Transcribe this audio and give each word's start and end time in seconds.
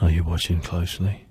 Are 0.00 0.10
you 0.10 0.24
watching 0.24 0.60
closely? 0.60 1.26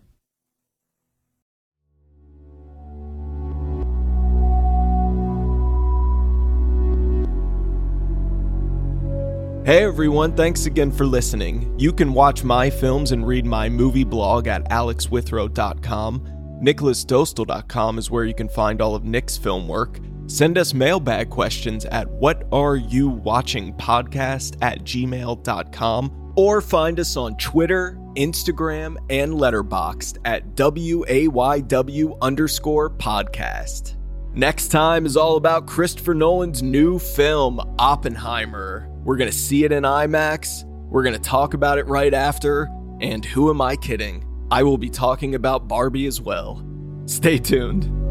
Hey 9.65 9.83
everyone, 9.83 10.35
thanks 10.35 10.67
again 10.67 10.91
for 10.91 11.07
listening. 11.07 11.73
You 11.79 11.91
can 11.91 12.13
watch 12.13 12.43
my 12.43 12.69
films 12.69 13.11
and 13.11 13.25
read 13.25 13.47
my 13.47 13.67
movie 13.67 14.03
blog 14.03 14.47
at 14.47 14.69
alexwithrow.com. 14.69 16.59
NicholasDostal.com 16.61 17.97
is 17.97 18.11
where 18.11 18.25
you 18.25 18.35
can 18.35 18.47
find 18.47 18.79
all 18.79 18.93
of 18.93 19.05
Nick's 19.05 19.37
film 19.37 19.67
work. 19.67 19.99
Send 20.27 20.57
us 20.57 20.73
mailbag 20.73 21.29
questions 21.29 21.85
at 21.85 22.09
what 22.09 22.47
are 22.51 22.75
you 22.75 23.09
watching 23.09 23.73
podcast 23.73 24.57
at 24.61 24.83
gmail.com 24.83 26.33
or 26.35 26.61
find 26.61 26.99
us 26.99 27.15
on 27.15 27.37
Twitter, 27.37 27.97
Instagram, 28.15 28.97
and 29.09 29.33
Letterboxd 29.33 30.17
at 30.25 30.55
WAYW 30.55 32.17
underscore 32.21 32.89
podcast. 32.89 33.95
Next 34.33 34.67
time 34.67 35.05
is 35.05 35.15
all 35.15 35.37
about 35.37 35.67
Christopher 35.67 36.13
Nolan's 36.13 36.61
new 36.61 36.99
film, 36.99 37.59
Oppenheimer. 37.79 38.89
We're 39.05 39.15
going 39.15 39.31
to 39.31 39.37
see 39.37 39.63
it 39.63 39.71
in 39.71 39.83
IMAX. 39.83 40.65
We're 40.65 41.03
going 41.03 41.15
to 41.15 41.21
talk 41.21 41.53
about 41.53 41.77
it 41.77 41.87
right 41.87 42.13
after. 42.13 42.69
And 42.99 43.23
who 43.23 43.49
am 43.49 43.61
I 43.61 43.77
kidding? 43.77 44.25
I 44.51 44.63
will 44.63 44.77
be 44.77 44.89
talking 44.89 45.35
about 45.35 45.67
Barbie 45.67 46.07
as 46.07 46.19
well. 46.19 46.65
Stay 47.05 47.37
tuned. 47.37 48.04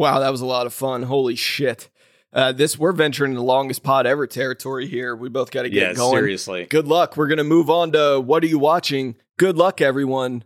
Wow, 0.00 0.20
that 0.20 0.30
was 0.30 0.40
a 0.40 0.46
lot 0.46 0.64
of 0.66 0.72
fun. 0.72 1.02
Holy 1.02 1.36
shit. 1.36 1.90
Uh, 2.32 2.52
this 2.52 2.78
we're 2.78 2.92
venturing 2.92 3.34
the 3.34 3.42
longest 3.42 3.82
pod 3.82 4.06
ever 4.06 4.26
territory 4.26 4.86
here. 4.86 5.14
We 5.14 5.28
both 5.28 5.50
got 5.50 5.64
to 5.64 5.68
get 5.68 5.88
Yeah, 5.88 5.92
going. 5.92 6.16
seriously. 6.16 6.64
Good 6.64 6.88
luck. 6.88 7.18
We're 7.18 7.26
gonna 7.26 7.44
move 7.44 7.68
on 7.68 7.92
to 7.92 8.18
what 8.18 8.42
are 8.42 8.46
you 8.46 8.58
watching? 8.58 9.16
Good 9.38 9.58
luck, 9.58 9.82
everyone. 9.82 10.44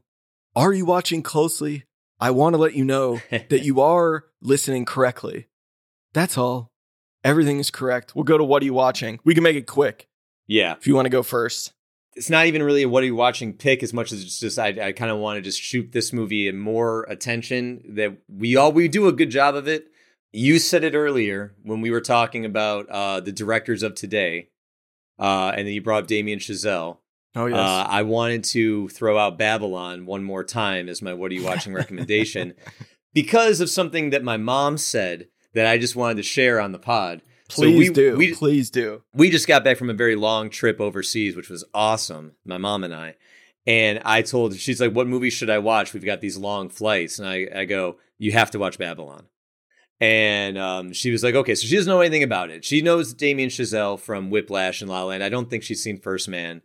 Are 0.56 0.72
you 0.72 0.84
watching 0.84 1.22
closely? 1.22 1.84
I 2.18 2.32
want 2.32 2.54
to 2.54 2.58
let 2.58 2.74
you 2.74 2.84
know 2.84 3.20
that 3.30 3.62
you 3.62 3.80
are 3.80 4.24
listening 4.42 4.86
correctly. 4.86 5.46
That's 6.14 6.36
all. 6.36 6.72
Everything 7.22 7.60
is 7.60 7.70
correct. 7.70 8.16
We'll 8.16 8.24
go 8.24 8.36
to 8.36 8.42
what 8.44 8.60
are 8.60 8.66
you 8.66 8.74
watching? 8.74 9.20
We 9.22 9.34
can 9.34 9.44
make 9.44 9.54
it 9.56 9.68
quick 9.68 10.08
Yeah. 10.48 10.72
if 10.72 10.88
you 10.88 10.96
want 10.96 11.06
to 11.06 11.10
go 11.10 11.22
first. 11.22 11.73
It's 12.16 12.30
not 12.30 12.46
even 12.46 12.62
really 12.62 12.82
a 12.82 12.88
what 12.88 13.02
are 13.02 13.06
you 13.06 13.16
watching 13.16 13.54
pick 13.54 13.82
as 13.82 13.92
much 13.92 14.12
as 14.12 14.22
it's 14.22 14.38
just 14.38 14.58
I, 14.58 14.68
I 14.88 14.92
kind 14.92 15.10
of 15.10 15.18
want 15.18 15.38
to 15.38 15.42
just 15.42 15.60
shoot 15.60 15.92
this 15.92 16.12
movie 16.12 16.48
in 16.48 16.58
more 16.58 17.04
attention 17.04 17.82
that 17.96 18.16
we 18.28 18.56
all 18.56 18.72
we 18.72 18.88
do 18.88 19.08
a 19.08 19.12
good 19.12 19.30
job 19.30 19.54
of 19.54 19.66
it. 19.66 19.88
You 20.32 20.58
said 20.58 20.84
it 20.84 20.94
earlier 20.94 21.54
when 21.62 21.80
we 21.80 21.90
were 21.90 22.00
talking 22.00 22.44
about 22.44 22.88
uh, 22.88 23.20
the 23.20 23.32
directors 23.32 23.82
of 23.82 23.94
today, 23.94 24.48
uh, 25.18 25.52
and 25.56 25.66
then 25.66 25.74
you 25.74 25.82
brought 25.82 26.04
up 26.04 26.08
Damien 26.08 26.38
Chazelle. 26.38 26.98
Oh 27.36 27.46
yes. 27.46 27.58
Uh, 27.58 27.86
I 27.88 28.02
wanted 28.02 28.44
to 28.44 28.88
throw 28.88 29.18
out 29.18 29.38
Babylon 29.38 30.06
one 30.06 30.22
more 30.22 30.44
time 30.44 30.88
as 30.88 31.02
my 31.02 31.14
what 31.14 31.30
are 31.30 31.34
you 31.34 31.44
watching 31.44 31.72
recommendation 31.74 32.54
because 33.12 33.60
of 33.60 33.70
something 33.70 34.10
that 34.10 34.22
my 34.22 34.36
mom 34.36 34.76
said 34.76 35.28
that 35.54 35.66
I 35.66 35.78
just 35.78 35.96
wanted 35.96 36.16
to 36.18 36.22
share 36.22 36.60
on 36.60 36.72
the 36.72 36.78
pod. 36.78 37.22
So 37.50 37.62
Please 37.62 37.88
we- 37.90 37.94
do. 37.94 38.16
we- 38.16 38.34
Please 38.34 38.70
do. 38.70 39.02
we 39.12 39.28
just 39.30 39.46
got 39.46 39.64
back 39.64 39.76
from 39.76 39.90
a 39.90 39.94
very 39.94 40.16
long 40.16 40.48
trip 40.50 40.80
overseas, 40.80 41.36
which 41.36 41.50
was 41.50 41.64
awesome. 41.74 42.32
My 42.44 42.56
mom 42.58 42.84
and 42.84 42.94
I. 42.94 43.16
And 43.66 44.00
I 44.04 44.22
told 44.22 44.52
her, 44.52 44.58
she's 44.58 44.80
like, 44.80 44.92
What 44.92 45.06
movie 45.06 45.30
should 45.30 45.50
I 45.50 45.58
watch? 45.58 45.92
We've 45.92 46.04
got 46.04 46.20
these 46.20 46.36
long 46.38 46.68
flights. 46.70 47.18
And 47.18 47.28
I, 47.28 47.48
I 47.54 47.64
go, 47.66 47.96
You 48.18 48.32
have 48.32 48.50
to 48.52 48.58
watch 48.58 48.78
Babylon. 48.78 49.26
And 50.00 50.58
um, 50.58 50.92
she 50.92 51.10
was 51.10 51.22
like, 51.22 51.34
Okay, 51.34 51.54
so 51.54 51.66
she 51.66 51.76
doesn't 51.76 51.90
know 51.90 52.00
anything 52.00 52.22
about 52.22 52.50
it. 52.50 52.64
She 52.64 52.82
knows 52.82 53.12
Damien 53.14 53.50
Chazelle 53.50 53.98
from 53.98 54.30
Whiplash 54.30 54.80
and 54.80 54.90
La 54.90 55.00
La 55.02 55.06
Land. 55.08 55.22
I 55.24 55.28
don't 55.28 55.48
think 55.50 55.62
she's 55.62 55.82
seen 55.82 55.98
First 56.00 56.28
Man. 56.28 56.62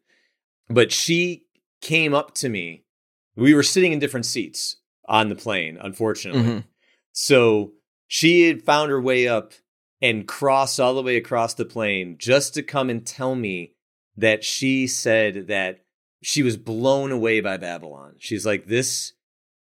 But 0.70 0.92
she 0.92 1.46
came 1.82 2.14
up 2.14 2.34
to 2.36 2.50
me. 2.50 2.84
We 3.36 3.54
were 3.54 3.64
sitting 3.64 3.92
in 3.92 4.00
different 4.00 4.26
seats 4.26 4.78
on 5.08 5.30
the 5.30 5.36
plane, 5.36 5.78
unfortunately. 5.80 6.42
Mhm. 6.44 6.64
So 7.12 7.72
she 8.08 8.48
had 8.48 8.62
found 8.64 8.92
her 8.92 9.02
way 9.02 9.28
up 9.28 9.54
and 10.02 10.28
cross 10.28 10.80
all 10.80 10.94
the 10.96 11.04
way 11.04 11.18
across 11.18 11.54
the 11.54 11.66
plane 11.66 12.16
just 12.18 12.54
to 12.54 12.64
come 12.64 12.90
and 12.90 13.06
tell 13.06 13.36
me 13.36 13.74
that 14.16 14.44
she 14.44 14.88
said 14.88 15.48
that 15.48 15.80
she 16.22 16.44
was 16.44 16.58
blown 16.58 17.12
away 17.12 17.40
by 17.42 17.58
Babylon. 17.58 18.16
She's 18.20 18.46
like, 18.46 18.68
this 18.68 19.14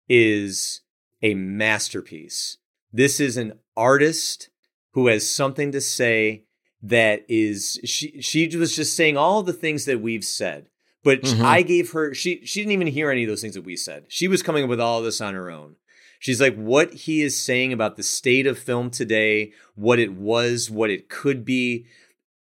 is 0.07 0.81
a 1.22 1.33
masterpiece. 1.33 2.57
This 2.91 3.19
is 3.19 3.38
an 3.38 3.59
artist 3.77 4.50
who 4.94 5.07
has 5.07 5.29
something 5.29 5.72
to 5.72 5.81
say 5.81 6.45
that 6.81 7.23
is 7.27 7.79
she 7.83 8.21
she 8.21 8.47
was 8.57 8.75
just 8.75 8.95
saying 8.95 9.17
all 9.17 9.44
the 9.44 9.53
things 9.53 9.85
that 9.85 10.01
we've 10.01 10.23
said. 10.23 10.67
But 11.03 11.21
Mhm. 11.21 11.41
I 11.44 11.61
gave 11.61 11.91
her 11.91 12.13
she 12.13 12.45
she 12.45 12.61
didn't 12.61 12.71
even 12.73 12.88
hear 12.88 13.11
any 13.11 13.23
of 13.23 13.29
those 13.29 13.41
things 13.41 13.53
that 13.56 13.63
we 13.66 13.75
said. 13.75 14.06
She 14.07 14.27
was 14.27 14.41
coming 14.41 14.63
up 14.63 14.69
with 14.69 14.79
all 14.81 15.01
this 15.01 15.21
on 15.21 15.33
her 15.33 15.51
own. 15.51 15.75
She's 16.19 16.41
like, 16.41 16.56
what 16.56 16.94
he 16.94 17.22
is 17.22 17.40
saying 17.40 17.72
about 17.72 17.96
the 17.96 18.03
state 18.03 18.46
of 18.46 18.59
film 18.59 18.90
today, 18.90 19.53
what 19.75 20.00
it 20.00 20.13
was, 20.13 20.69
what 20.69 20.90
it 20.90 21.07
could 21.07 21.46
be, 21.46 21.85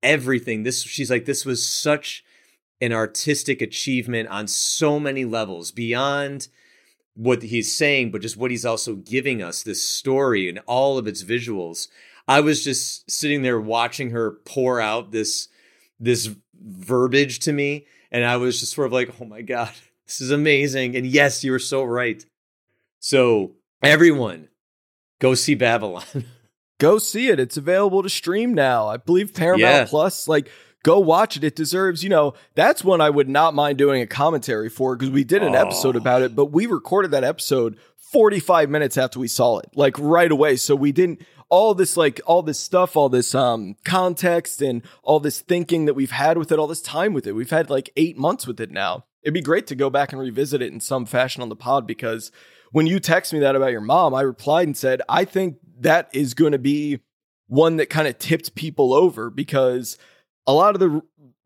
everything. 0.03 0.65
This, 0.65 0.83
she's 0.83 1.11
like, 1.11 1.25
this 1.25 1.47
was 1.47 1.65
such 1.65 2.25
an 2.81 2.93
artistic 2.93 3.63
achievement 3.63 4.29
on 4.29 4.49
so 4.49 4.99
many 4.99 5.25
levels 5.25 5.71
beyond 5.71 6.49
what 7.15 7.43
he's 7.43 7.75
saying, 7.75 8.11
but 8.11 8.23
just 8.23 8.37
what 8.37 8.51
he's 8.51 8.65
also 8.65 8.95
giving 8.97 9.43
us 9.43 9.63
this 9.63 9.83
story 9.83 10.49
and 10.49 10.61
all 10.67 10.99
of 10.99 11.07
its 11.07 11.25
visuals. 11.25 11.89
I 12.27 12.41
was 12.41 12.63
just 12.63 13.11
sitting 13.11 13.43
there 13.43 13.61
watching 13.61 14.11
her 14.11 14.33
pour 14.45 14.81
out 14.81 15.13
this 15.13 15.49
this 16.01 16.31
verbiage 16.63 17.41
to 17.41 17.53
me, 17.53 17.87
and 18.13 18.25
I 18.25 18.37
was 18.37 18.61
just 18.61 18.75
sort 18.75 18.87
of 18.87 18.93
like, 18.93 19.21
"Oh 19.21 19.25
my 19.25 19.43
god, 19.43 19.73
this 20.07 20.21
is 20.21 20.31
amazing!" 20.31 20.95
And 20.95 21.07
yes, 21.07 21.43
you 21.43 21.51
were 21.51 21.59
so 21.59 21.83
right. 21.83 22.25
So 23.01 23.55
everyone, 23.83 24.49
go 25.21 25.35
see 25.35 25.55
Babylon. 25.55 26.05
Go 26.81 26.99
see 26.99 27.27
it. 27.29 27.41
It's 27.41 27.57
available 27.57 28.05
to 28.05 28.09
stream 28.09 28.55
now. 28.55 28.87
I 28.87 28.99
believe 28.99 29.35
Paramount 29.35 29.61
Yeah. 29.61 29.85
Plus. 29.87 30.29
Like, 30.29 30.49
go 30.85 31.01
watch 31.01 31.37
it. 31.37 31.43
It 31.43 31.57
deserves, 31.57 32.05
you 32.05 32.09
know, 32.09 32.35
that's 32.55 32.85
one 32.85 33.01
I 33.01 33.11
would 33.11 33.29
not 33.29 33.53
mind 33.53 33.79
doing 33.79 34.01
a 34.01 34.07
commentary 34.07 34.69
for 34.69 34.95
because 34.95 35.11
we 35.11 35.25
did 35.25 35.43
an 35.43 35.57
Oh. 35.57 35.61
episode 35.61 35.97
about 35.97 36.23
it, 36.23 36.37
but 36.37 36.53
we 36.53 36.67
recorded 36.67 37.11
that 37.11 37.25
episode 37.25 37.77
45 38.13 38.71
minutes 38.71 38.97
after 38.97 39.19
we 39.19 39.27
saw 39.27 39.59
it, 39.59 39.71
like 39.75 39.99
right 39.99 40.31
away. 40.31 40.55
So 40.55 40.77
we 40.77 40.93
didn't 40.93 41.21
all 41.49 41.75
this 41.75 41.97
like 41.97 42.21
all 42.27 42.43
this 42.45 42.61
stuff, 42.61 42.97
all 42.97 43.09
this 43.09 43.35
um 43.35 43.75
context 43.85 44.63
and 44.63 44.83
all 45.03 45.19
this 45.19 45.41
thinking 45.41 45.87
that 45.87 45.95
we've 45.95 46.13
had 46.13 46.39
with 46.39 46.53
it, 46.53 46.61
all 46.61 46.69
this 46.69 46.81
time 46.81 47.13
with 47.13 47.27
it. 47.27 47.33
We've 47.33 47.51
had 47.51 47.71
like 47.71 47.91
8 47.97 48.17
months 48.17 48.47
with 48.47 48.61
it 48.61 48.71
now. 48.71 49.05
It'd 49.25 49.35
be 49.35 49.43
great 49.43 49.67
to 49.67 49.75
go 49.75 49.91
back 49.91 50.13
and 50.13 50.21
revisit 50.23 50.63
it 50.63 50.73
in 50.73 50.79
some 50.79 51.07
fashion 51.07 51.43
on 51.43 51.49
the 51.49 51.57
pod 51.57 51.89
because 51.89 52.31
when 52.73 52.87
you 52.87 53.01
text 53.01 53.33
me 53.33 53.39
that 53.41 53.57
about 53.57 53.73
your 53.73 53.81
mom, 53.81 54.15
I 54.15 54.23
replied 54.23 54.67
and 54.69 54.77
said, 54.77 55.03
I 55.09 55.25
think 55.25 55.57
that 55.81 56.09
is 56.13 56.35
going 56.35 56.53
to 56.53 56.59
be 56.59 57.01
one 57.47 57.77
that 57.77 57.89
kind 57.89 58.07
of 58.07 58.19
tipped 58.19 58.55
people 58.55 58.93
over 58.93 59.31
because 59.31 59.97
a 60.47 60.53
lot 60.53 60.75
of 60.75 60.81
the 60.81 60.91
r- 60.91 61.03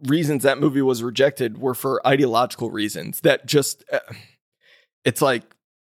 reasons 0.07 0.43
that 0.43 0.59
movie 0.59 0.83
was 0.83 1.03
rejected 1.03 1.59
were 1.59 1.75
for 1.75 2.05
ideological 2.07 2.71
reasons 2.71 3.21
that 3.21 3.47
just, 3.47 3.85
uh, 3.93 4.01
it's 5.05 5.23
like, 5.23 5.43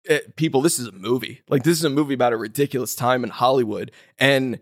eh, 0.08 0.20
people, 0.36 0.62
this 0.62 0.78
is 0.78 0.86
a 0.86 0.92
movie. 0.92 1.42
Like, 1.48 1.64
this 1.64 1.76
is 1.76 1.84
a 1.84 1.90
movie 1.90 2.14
about 2.14 2.32
a 2.32 2.36
ridiculous 2.36 2.94
time 2.94 3.24
in 3.24 3.30
Hollywood. 3.30 3.90
And 4.18 4.60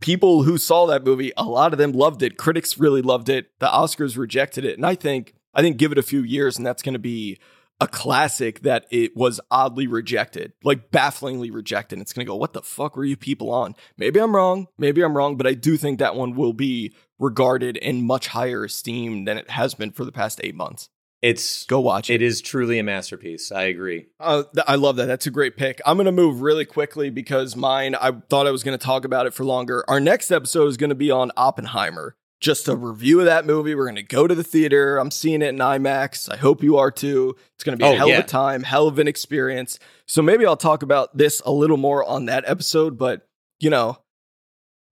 people 0.00 0.42
who 0.42 0.58
saw 0.58 0.86
that 0.86 1.04
movie, 1.04 1.32
a 1.36 1.44
lot 1.44 1.72
of 1.72 1.78
them 1.78 1.92
loved 1.92 2.22
it. 2.22 2.36
Critics 2.36 2.76
really 2.76 3.02
loved 3.02 3.28
it. 3.30 3.50
The 3.60 3.68
Oscars 3.68 4.18
rejected 4.18 4.64
it. 4.64 4.76
And 4.76 4.84
I 4.84 4.94
think, 4.94 5.34
I 5.54 5.62
think 5.62 5.78
give 5.78 5.92
it 5.92 5.98
a 5.98 6.02
few 6.02 6.22
years 6.22 6.58
and 6.58 6.66
that's 6.66 6.82
going 6.82 6.94
to 6.94 6.98
be 6.98 7.38
a 7.82 7.88
classic 7.88 8.60
that 8.60 8.86
it 8.90 9.16
was 9.16 9.40
oddly 9.50 9.88
rejected, 9.88 10.52
like 10.62 10.92
bafflingly 10.92 11.50
rejected. 11.50 11.98
It's 12.00 12.12
going 12.12 12.24
to 12.24 12.30
go, 12.30 12.36
what 12.36 12.52
the 12.52 12.62
fuck 12.62 12.96
were 12.96 13.04
you 13.04 13.16
people 13.16 13.50
on? 13.50 13.74
Maybe 13.96 14.20
I'm 14.20 14.34
wrong. 14.36 14.68
Maybe 14.78 15.02
I'm 15.02 15.16
wrong, 15.16 15.36
but 15.36 15.48
I 15.48 15.54
do 15.54 15.76
think 15.76 15.98
that 15.98 16.14
one 16.14 16.36
will 16.36 16.52
be 16.52 16.94
regarded 17.18 17.76
in 17.76 18.06
much 18.06 18.28
higher 18.28 18.64
esteem 18.64 19.24
than 19.24 19.36
it 19.36 19.50
has 19.50 19.74
been 19.74 19.90
for 19.90 20.04
the 20.04 20.12
past 20.12 20.40
eight 20.44 20.54
months. 20.54 20.88
It's 21.22 21.66
Go 21.66 21.80
watch 21.80 22.10
it. 22.10 22.14
it 22.14 22.22
is 22.22 22.40
truly 22.40 22.78
a 22.78 22.82
masterpiece. 22.82 23.52
I 23.52 23.64
agree. 23.64 24.06
Uh, 24.18 24.42
th- 24.54 24.64
I 24.66 24.74
love 24.74 24.96
that. 24.96 25.06
That's 25.06 25.26
a 25.26 25.30
great 25.30 25.56
pick. 25.56 25.80
I'm 25.86 25.96
going 25.96 26.06
to 26.06 26.12
move 26.12 26.40
really 26.40 26.64
quickly 26.64 27.10
because 27.10 27.54
mine, 27.54 27.94
I 27.94 28.12
thought 28.28 28.46
I 28.46 28.50
was 28.50 28.62
going 28.64 28.76
to 28.78 28.84
talk 28.84 29.04
about 29.04 29.26
it 29.26 29.34
for 29.34 29.44
longer. 29.44 29.84
Our 29.88 30.00
next 30.00 30.30
episode 30.32 30.66
is 30.66 30.76
going 30.76 30.90
to 30.90 30.96
be 30.96 31.10
on 31.10 31.30
Oppenheimer. 31.36 32.16
Just 32.42 32.66
a 32.66 32.74
review 32.74 33.20
of 33.20 33.26
that 33.26 33.46
movie. 33.46 33.74
We're 33.74 33.84
going 33.86 33.94
to 33.94 34.02
go 34.02 34.26
to 34.26 34.34
the 34.34 34.42
theater. 34.42 34.98
I'm 34.98 35.12
seeing 35.12 35.42
it 35.42 35.48
in 35.50 35.58
IMAX. 35.58 36.28
I 36.30 36.36
hope 36.36 36.62
you 36.62 36.76
are 36.76 36.90
too. 36.90 37.36
It's 37.54 37.62
going 37.62 37.78
to 37.78 37.82
be 37.82 37.88
a 37.88 37.92
Oh, 37.92 37.96
hell 37.96 38.08
yeah. 38.08 38.18
of 38.18 38.24
a 38.24 38.28
time, 38.28 38.64
hell 38.64 38.88
of 38.88 38.98
an 38.98 39.06
experience. 39.06 39.78
So 40.06 40.22
maybe 40.22 40.44
I'll 40.44 40.56
talk 40.56 40.82
about 40.82 41.16
this 41.16 41.40
a 41.46 41.52
little 41.52 41.76
more 41.76 42.04
on 42.04 42.26
that 42.26 42.42
episode. 42.46 42.98
But, 42.98 43.28
you 43.60 43.70
know, 43.70 43.98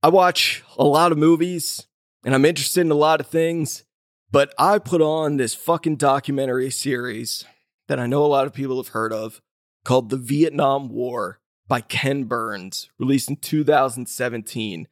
I 0.03 0.11
watch 0.11 0.63
a 0.79 0.85
lot 0.85 1.11
of 1.11 1.19
movies 1.19 1.87
and 2.25 2.35
I'm 2.37 2.45
interested 2.45 2.83
in 2.83 2.93
a 2.93 2.95
lot 2.95 3.21
of 3.21 3.27
things. 3.27 3.83
But 4.31 4.55
I 4.57 4.79
put 4.79 5.03
on 5.03 5.37
this 5.37 5.55
fucking 5.57 5.97
documentary 5.97 6.71
series 6.71 7.45
that 7.89 7.99
I 7.99 8.07
know 8.07 8.25
a 8.25 8.27
lot 8.29 8.47
of 8.47 8.53
people 8.55 8.77
have 8.77 8.93
heard 8.93 9.13
of 9.13 9.41
called 9.85 10.09
The 10.11 10.17
Vietnam 10.17 10.89
War 10.89 11.41
by 11.67 11.81
Ken 11.81 12.25
Burns, 12.25 12.91
released 12.99 13.29
in 13.29 13.37
2017. 13.37 14.87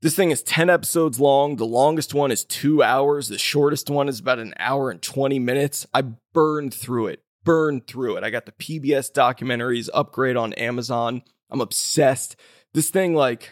This 0.00 0.14
thing 0.14 0.30
is 0.30 0.42
10 0.42 0.70
episodes 0.70 1.18
long. 1.18 1.56
The 1.56 1.66
longest 1.66 2.14
one 2.14 2.30
is 2.30 2.44
two 2.44 2.84
hours. 2.84 3.28
The 3.28 3.38
shortest 3.38 3.90
one 3.90 4.08
is 4.08 4.20
about 4.20 4.38
an 4.38 4.54
hour 4.58 4.90
and 4.90 5.02
20 5.02 5.40
minutes. 5.40 5.86
I 5.92 6.02
burned 6.32 6.72
through 6.72 7.08
it, 7.08 7.24
burned 7.44 7.88
through 7.88 8.16
it. 8.16 8.22
I 8.22 8.30
got 8.30 8.46
the 8.46 8.52
PBS 8.52 9.10
documentaries 9.10 9.88
upgrade 9.92 10.36
on 10.36 10.52
Amazon. 10.52 11.22
I'm 11.50 11.60
obsessed. 11.60 12.36
This 12.74 12.90
thing, 12.90 13.16
like, 13.16 13.50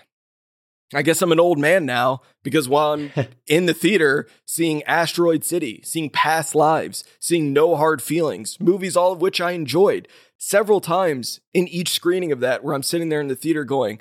I 0.94 1.02
guess 1.02 1.20
I'm 1.20 1.32
an 1.32 1.40
old 1.40 1.58
man 1.58 1.84
now 1.84 2.20
because 2.44 2.68
while 2.68 2.92
I'm 2.92 3.10
in 3.48 3.66
the 3.66 3.74
theater 3.74 4.28
seeing 4.46 4.84
Asteroid 4.84 5.42
City, 5.42 5.80
seeing 5.84 6.10
Past 6.10 6.54
Lives, 6.54 7.02
seeing 7.18 7.52
No 7.52 7.74
Hard 7.74 8.00
Feelings, 8.00 8.60
movies 8.60 8.96
all 8.96 9.12
of 9.12 9.20
which 9.20 9.40
I 9.40 9.50
enjoyed 9.50 10.06
several 10.38 10.80
times 10.80 11.40
in 11.52 11.66
each 11.66 11.88
screening 11.88 12.30
of 12.30 12.38
that, 12.38 12.62
where 12.62 12.74
I'm 12.74 12.84
sitting 12.84 13.08
there 13.08 13.20
in 13.20 13.26
the 13.26 13.34
theater 13.34 13.64
going, 13.64 13.98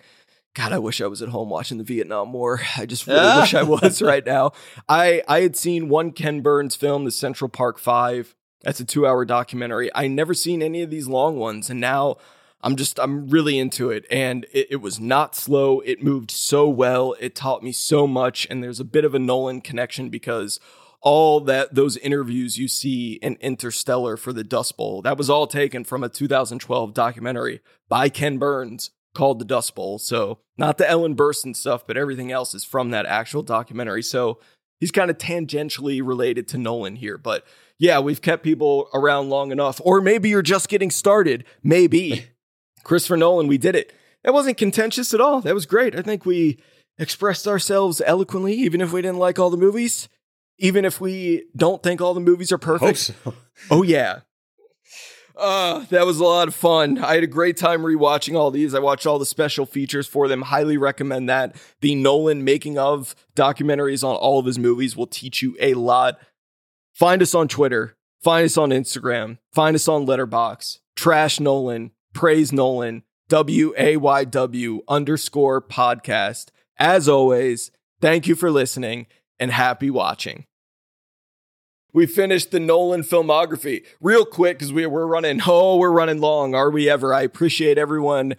God, 0.56 0.72
I 0.72 0.80
wish 0.80 1.02
I 1.02 1.08
was 1.08 1.22
at 1.22 1.30
home 1.30 1.50
watching 1.50 1.78
the 1.78 1.84
Vietnam 1.84 2.32
War. 2.32 2.62
I 2.78 2.86
just 2.86 3.06
really 3.06 3.40
wish 3.42 3.54
I 3.54 3.64
was 3.64 4.02
right 4.02 4.26
now. 4.26 4.54
I 4.90 5.22
I 5.28 5.42
had 5.42 5.56
seen 5.56 5.90
one 5.90 6.12
Ken 6.12 6.42
Burns 6.42 6.76
film, 6.76 7.06
The 7.06 7.12
Central 7.12 7.50
Park 7.50 7.78
Five. 7.78 8.36
That's 8.64 8.80
a 8.80 8.86
two 8.86 9.06
hour 9.06 9.26
documentary. 9.26 9.92
I 9.94 10.08
never 10.08 10.34
seen 10.34 10.64
any 10.64 10.82
of 10.82 10.90
these 10.90 11.08
long 11.08 11.38
ones, 11.38 11.70
and 11.70 11.80
now 11.80 12.18
I'm 12.62 12.78
just 12.78 13.00
I'm 13.00 13.28
really 13.28 13.60
into 13.60 13.92
it. 13.92 14.06
And 14.10 14.46
it, 14.54 14.68
it 14.72 14.76
was 14.78 15.00
not 15.00 15.36
slow. 15.36 15.82
It 15.82 16.02
moved 16.02 16.32
so 16.32 16.68
well. 16.68 17.16
It 17.20 17.36
taught 17.36 17.62
me 17.62 17.72
so 17.74 18.08
much. 18.08 18.48
And 18.50 18.64
there's 18.64 18.80
a 18.80 18.86
bit 18.86 19.06
of 19.06 19.14
a 19.14 19.20
Nolan 19.20 19.62
connection 19.62 20.10
because 20.10 20.60
all 21.02 21.42
that 21.42 21.76
those 21.76 21.98
interviews 21.98 22.58
you 22.58 22.68
see 22.68 23.20
in 23.22 23.36
Interstellar 23.36 24.18
for 24.18 24.32
the 24.32 24.44
Dust 24.44 24.78
Bowl, 24.78 25.02
that 25.02 25.18
was 25.18 25.30
all 25.30 25.48
taken 25.48 25.84
from 25.84 26.04
a 26.04 26.10
2012 26.10 26.94
documentary 26.94 27.60
by 27.90 28.08
Ken 28.10 28.38
Burns 28.38 28.90
called 29.16 29.40
The 29.40 29.46
Dust 29.46 29.74
Bowl. 29.74 29.98
So 29.98 30.40
not 30.58 30.78
the 30.78 30.90
Ellen 30.90 31.16
Burstyn 31.16 31.56
stuff, 31.56 31.88
but 31.88 31.98
everything 31.98 32.32
else 32.32 32.54
is 32.54 32.64
from 32.64 32.92
that 32.92 33.06
actual 33.06 33.42
documentary. 33.42 34.04
So 34.04 34.40
he's 34.80 34.92
kind 34.92 35.10
of 35.10 35.18
tangentially 35.18 36.06
related 36.06 36.48
to 36.50 36.58
Nolan 36.58 36.98
here. 36.98 37.18
But 37.18 37.46
yeah, 37.80 38.00
we've 38.00 38.22
kept 38.22 38.44
people 38.44 38.90
around 38.94 39.30
long 39.30 39.52
enough. 39.52 39.82
Or 39.84 40.02
maybe 40.02 40.30
you're 40.30 40.42
just 40.42 40.70
getting 40.70 40.92
started. 40.92 41.46
Maybe. 41.64 42.28
Christopher 42.84 43.18
Nolan, 43.18 43.48
we 43.48 43.58
did 43.58 43.76
it. 43.76 43.94
That 44.24 44.34
wasn't 44.34 44.58
contentious 44.58 45.14
at 45.14 45.22
all. 45.22 45.42
That 45.42 45.56
was 45.56 45.66
great. 45.66 45.96
I 45.96 46.02
think 46.02 46.26
we 46.26 46.60
expressed 46.98 47.48
ourselves 47.48 48.02
eloquently, 48.06 48.54
even 48.54 48.82
if 48.82 48.92
we 48.92 49.02
didn't 49.02 49.18
like 49.18 49.40
all 49.40 49.50
the 49.50 49.58
movies, 49.58 50.08
even 50.58 50.86
if 50.86 51.02
we 51.02 51.46
don't 51.56 51.84
think 51.84 52.02
all 52.02 52.14
the 52.14 52.20
movies 52.20 52.52
are 52.52 52.58
perfect. 52.58 52.98
so. 53.00 53.34
Oh 53.70 53.84
yeah. 53.84 54.22
Uh, 55.38 55.86
that 55.90 56.06
was 56.06 56.20
a 56.20 56.24
lot 56.24 56.48
of 56.48 56.56
fun. 56.56 56.98
I 56.98 57.16
had 57.16 57.24
a 57.24 57.28
great 57.28 57.58
time 57.58 57.82
rewatching 57.82 58.38
all 58.38 58.52
these. 58.52 58.74
I 58.74 58.80
watched 58.80 59.06
all 59.06 59.20
the 59.20 59.26
special 59.26 59.66
features 59.66 60.08
for 60.08 60.28
them. 60.28 60.44
Highly 60.44 60.78
recommend 60.78 61.30
that. 61.30 61.56
The 61.82 61.96
Nolan 61.96 62.44
making 62.44 62.78
of 62.78 63.16
documentaries 63.36 64.04
on 64.04 64.16
all 64.16 64.40
of 64.40 64.46
his 64.46 64.58
movies 64.58 64.96
will 64.96 65.08
teach 65.08 65.42
you 65.42 65.58
a 65.60 65.74
lot. 65.74 66.18
Find 66.94 67.22
us 67.22 67.36
on 67.36 67.48
Twitter. 67.48 67.98
Find 68.24 68.46
us 68.46 68.58
on 68.58 68.70
Instagram. 68.70 69.38
Find 69.54 69.76
us 69.76 69.88
on 69.88 70.06
Letterboxd. 70.06 70.80
Trash 70.96 71.40
Nolan. 71.40 71.92
Praise 72.14 72.54
Nolan. 72.54 73.04
W 73.28 73.74
A 73.78 73.98
Y 73.98 74.24
W 74.24 74.82
underscore 74.88 75.62
podcast. 75.62 76.50
As 76.78 77.10
always, 77.10 77.72
thank 78.00 78.28
you 78.28 78.36
for 78.36 78.52
listening 78.52 79.08
and 79.40 79.52
happy 79.52 79.90
watching 79.90 80.46
we 81.96 82.06
finished 82.06 82.52
the 82.52 82.60
Nolan 82.60 83.04
filmography 83.04 83.86
real 84.02 84.26
quick 84.26 84.60
because 84.60 84.74
we, 84.74 84.86
we're 84.86 85.08
running, 85.08 85.40
oh, 85.48 85.78
we're 85.78 85.92
running 85.92 86.20
long. 86.20 86.54
Are 86.54 86.70
we 86.70 86.90
ever? 86.90 87.14
I 87.14 87.22
appreciate 87.22 87.78
everyone 87.78 88.36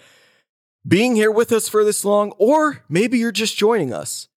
being 0.86 1.16
here 1.16 1.30
with 1.30 1.50
us 1.50 1.66
for 1.66 1.82
this 1.82 2.04
long, 2.04 2.32
or 2.32 2.84
maybe 2.86 3.18
you're 3.18 3.32
just 3.32 3.56
joining 3.56 3.94
us. 3.94 4.28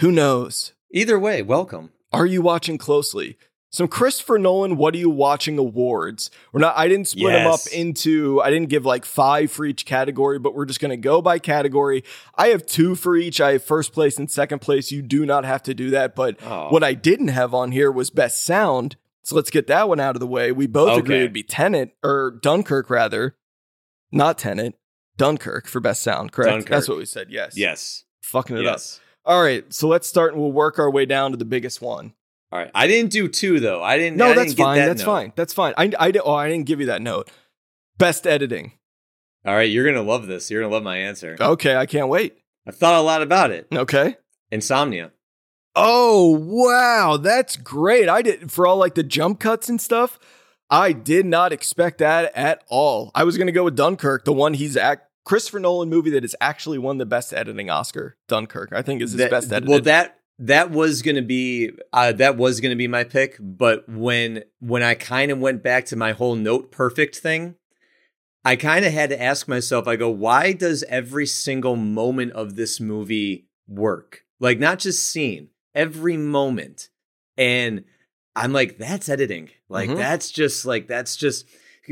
Who 0.00 0.10
knows? 0.10 0.72
Either 0.90 1.20
way, 1.20 1.40
welcome. 1.40 1.92
Are 2.12 2.26
you 2.26 2.42
watching 2.42 2.76
closely? 2.76 3.38
Some 3.74 3.88
Christopher 3.88 4.38
Nolan, 4.38 4.76
what 4.76 4.94
are 4.94 4.98
you 4.98 5.10
watching 5.10 5.58
awards? 5.58 6.30
We're 6.52 6.60
not 6.60 6.78
I 6.78 6.86
didn't 6.86 7.08
split 7.08 7.32
them 7.32 7.48
up 7.50 7.58
into 7.72 8.40
I 8.40 8.48
didn't 8.50 8.68
give 8.68 8.84
like 8.84 9.04
5 9.04 9.50
for 9.50 9.64
each 9.64 9.84
category, 9.84 10.38
but 10.38 10.54
we're 10.54 10.64
just 10.64 10.78
going 10.78 10.90
to 10.92 10.96
go 10.96 11.20
by 11.20 11.40
category. 11.40 12.04
I 12.36 12.48
have 12.48 12.66
2 12.66 12.94
for 12.94 13.16
each. 13.16 13.40
I 13.40 13.54
have 13.54 13.64
first 13.64 13.92
place 13.92 14.16
and 14.16 14.30
second 14.30 14.60
place. 14.60 14.92
You 14.92 15.02
do 15.02 15.26
not 15.26 15.44
have 15.44 15.60
to 15.64 15.74
do 15.74 15.90
that, 15.90 16.14
but 16.14 16.36
Oh. 16.44 16.68
what 16.70 16.84
I 16.84 16.94
didn't 16.94 17.28
have 17.28 17.52
on 17.52 17.72
here 17.72 17.90
was 17.90 18.10
best 18.10 18.44
sound. 18.44 18.94
So 19.24 19.34
let's 19.34 19.50
get 19.50 19.66
that 19.66 19.88
one 19.88 19.98
out 19.98 20.14
of 20.14 20.20
the 20.20 20.26
way. 20.28 20.52
We 20.52 20.68
both 20.68 20.96
agreed 20.96 21.14
Okay. 21.16 21.20
it'd 21.22 21.32
be 21.32 21.42
Tenet 21.42 21.96
or 22.04 22.38
Dunkirk 22.42 22.88
rather. 22.90 23.34
Not 24.12 24.38
Tenet, 24.38 24.74
Dunkirk 25.16 25.66
for 25.66 25.80
best 25.80 26.00
sound, 26.02 26.30
correct? 26.30 26.50
Dunkirk. 26.52 26.68
That's 26.70 26.88
what 26.88 26.98
we 26.98 27.06
said. 27.06 27.26
Yes. 27.30 27.56
Yes. 27.56 28.04
Fucking 28.22 28.56
it 28.56 28.62
Yes. 28.62 29.00
up. 29.26 29.32
All 29.32 29.42
right, 29.42 29.64
so 29.74 29.88
let's 29.88 30.06
start 30.06 30.32
and 30.32 30.40
we'll 30.40 30.52
work 30.52 30.78
our 30.78 30.90
way 30.90 31.06
down 31.06 31.32
to 31.32 31.36
the 31.36 31.44
biggest 31.44 31.82
one. 31.82 32.12
All 32.54 32.60
right. 32.60 32.70
I 32.72 32.86
didn't 32.86 33.10
do 33.10 33.26
two 33.26 33.58
though. 33.58 33.82
I 33.82 33.98
didn't. 33.98 34.16
No, 34.16 34.26
I 34.30 34.34
that's 34.34 34.54
didn't 34.54 34.64
fine. 34.64 34.78
that 34.78 34.86
that's 34.86 35.00
note. 35.00 35.06
fine. 35.06 35.32
That's 35.34 35.52
fine. 35.52 35.74
I, 35.76 35.90
I, 35.98 36.12
oh, 36.24 36.34
I 36.34 36.48
didn't 36.48 36.66
give 36.66 36.78
you 36.78 36.86
that 36.86 37.02
note. 37.02 37.28
Best 37.98 38.26
editing. 38.28 38.72
All 39.44 39.54
right. 39.54 39.68
You're 39.68 39.84
gonna 39.84 40.02
love 40.06 40.28
this. 40.28 40.50
You're 40.52 40.62
gonna 40.62 40.72
love 40.72 40.84
my 40.84 40.96
answer. 40.98 41.36
Okay, 41.40 41.74
I 41.74 41.84
can't 41.86 42.08
wait. 42.08 42.38
I 42.66 42.70
thought 42.70 42.94
a 42.94 43.02
lot 43.02 43.22
about 43.22 43.50
it. 43.50 43.66
Okay. 43.72 44.16
Insomnia. 44.52 45.10
Oh, 45.76 46.30
wow. 46.38 47.16
That's 47.16 47.56
great. 47.56 48.08
I 48.08 48.22
did 48.22 48.52
for 48.52 48.66
all 48.66 48.76
like 48.76 48.94
the 48.94 49.02
jump 49.02 49.40
cuts 49.40 49.68
and 49.68 49.80
stuff. 49.80 50.18
I 50.70 50.92
did 50.92 51.26
not 51.26 51.52
expect 51.52 51.98
that 51.98 52.32
at 52.36 52.62
all. 52.68 53.10
I 53.14 53.24
was 53.24 53.36
going 53.36 53.48
to 53.48 53.52
go 53.52 53.64
with 53.64 53.76
Dunkirk, 53.76 54.24
the 54.24 54.32
one 54.32 54.54
he's 54.54 54.76
at 54.76 55.08
Christopher 55.24 55.58
Nolan 55.58 55.88
movie 55.90 56.10
that 56.10 56.22
has 56.22 56.34
actually 56.40 56.78
won 56.78 56.98
the 56.98 57.06
best 57.06 57.34
editing 57.34 57.70
Oscar. 57.70 58.16
Dunkirk, 58.28 58.72
I 58.72 58.82
think 58.82 59.02
is 59.02 59.10
his 59.12 59.18
That- 59.18 59.30
best 59.30 59.50
edited. 59.52 59.68
Well, 59.68 59.80
that 59.80 60.18
that 60.38 60.70
was 60.70 61.02
gonna 61.02 61.22
be 61.22 61.70
uh, 61.92 62.12
that 62.12 62.36
was 62.36 62.60
gonna 62.60 62.76
be 62.76 62.88
my 62.88 63.04
pick, 63.04 63.36
but 63.40 63.88
when 63.88 64.44
when 64.60 64.82
I 64.82 64.94
kind 64.94 65.30
of 65.30 65.38
went 65.38 65.62
back 65.62 65.86
to 65.86 65.96
my 65.96 66.12
whole 66.12 66.34
note 66.34 66.70
perfect 66.72 67.16
thing, 67.18 67.54
I 68.44 68.56
kind 68.56 68.84
of 68.84 68.92
had 68.92 69.10
to 69.10 69.22
ask 69.22 69.46
myself. 69.48 69.86
I 69.86 69.96
go, 69.96 70.10
why 70.10 70.52
does 70.52 70.82
every 70.84 71.26
single 71.26 71.76
moment 71.76 72.32
of 72.32 72.56
this 72.56 72.80
movie 72.80 73.46
work? 73.68 74.24
Like 74.40 74.58
not 74.58 74.80
just 74.80 75.08
scene, 75.08 75.48
every 75.74 76.16
moment, 76.16 76.88
and 77.36 77.84
I'm 78.36 78.52
like, 78.52 78.76
that's 78.78 79.08
editing. 79.08 79.50
Like 79.68 79.88
Mhm. 79.90 79.96
that's 79.96 80.30
just 80.30 80.66
like 80.66 80.88
that's 80.88 81.14
just 81.16 81.46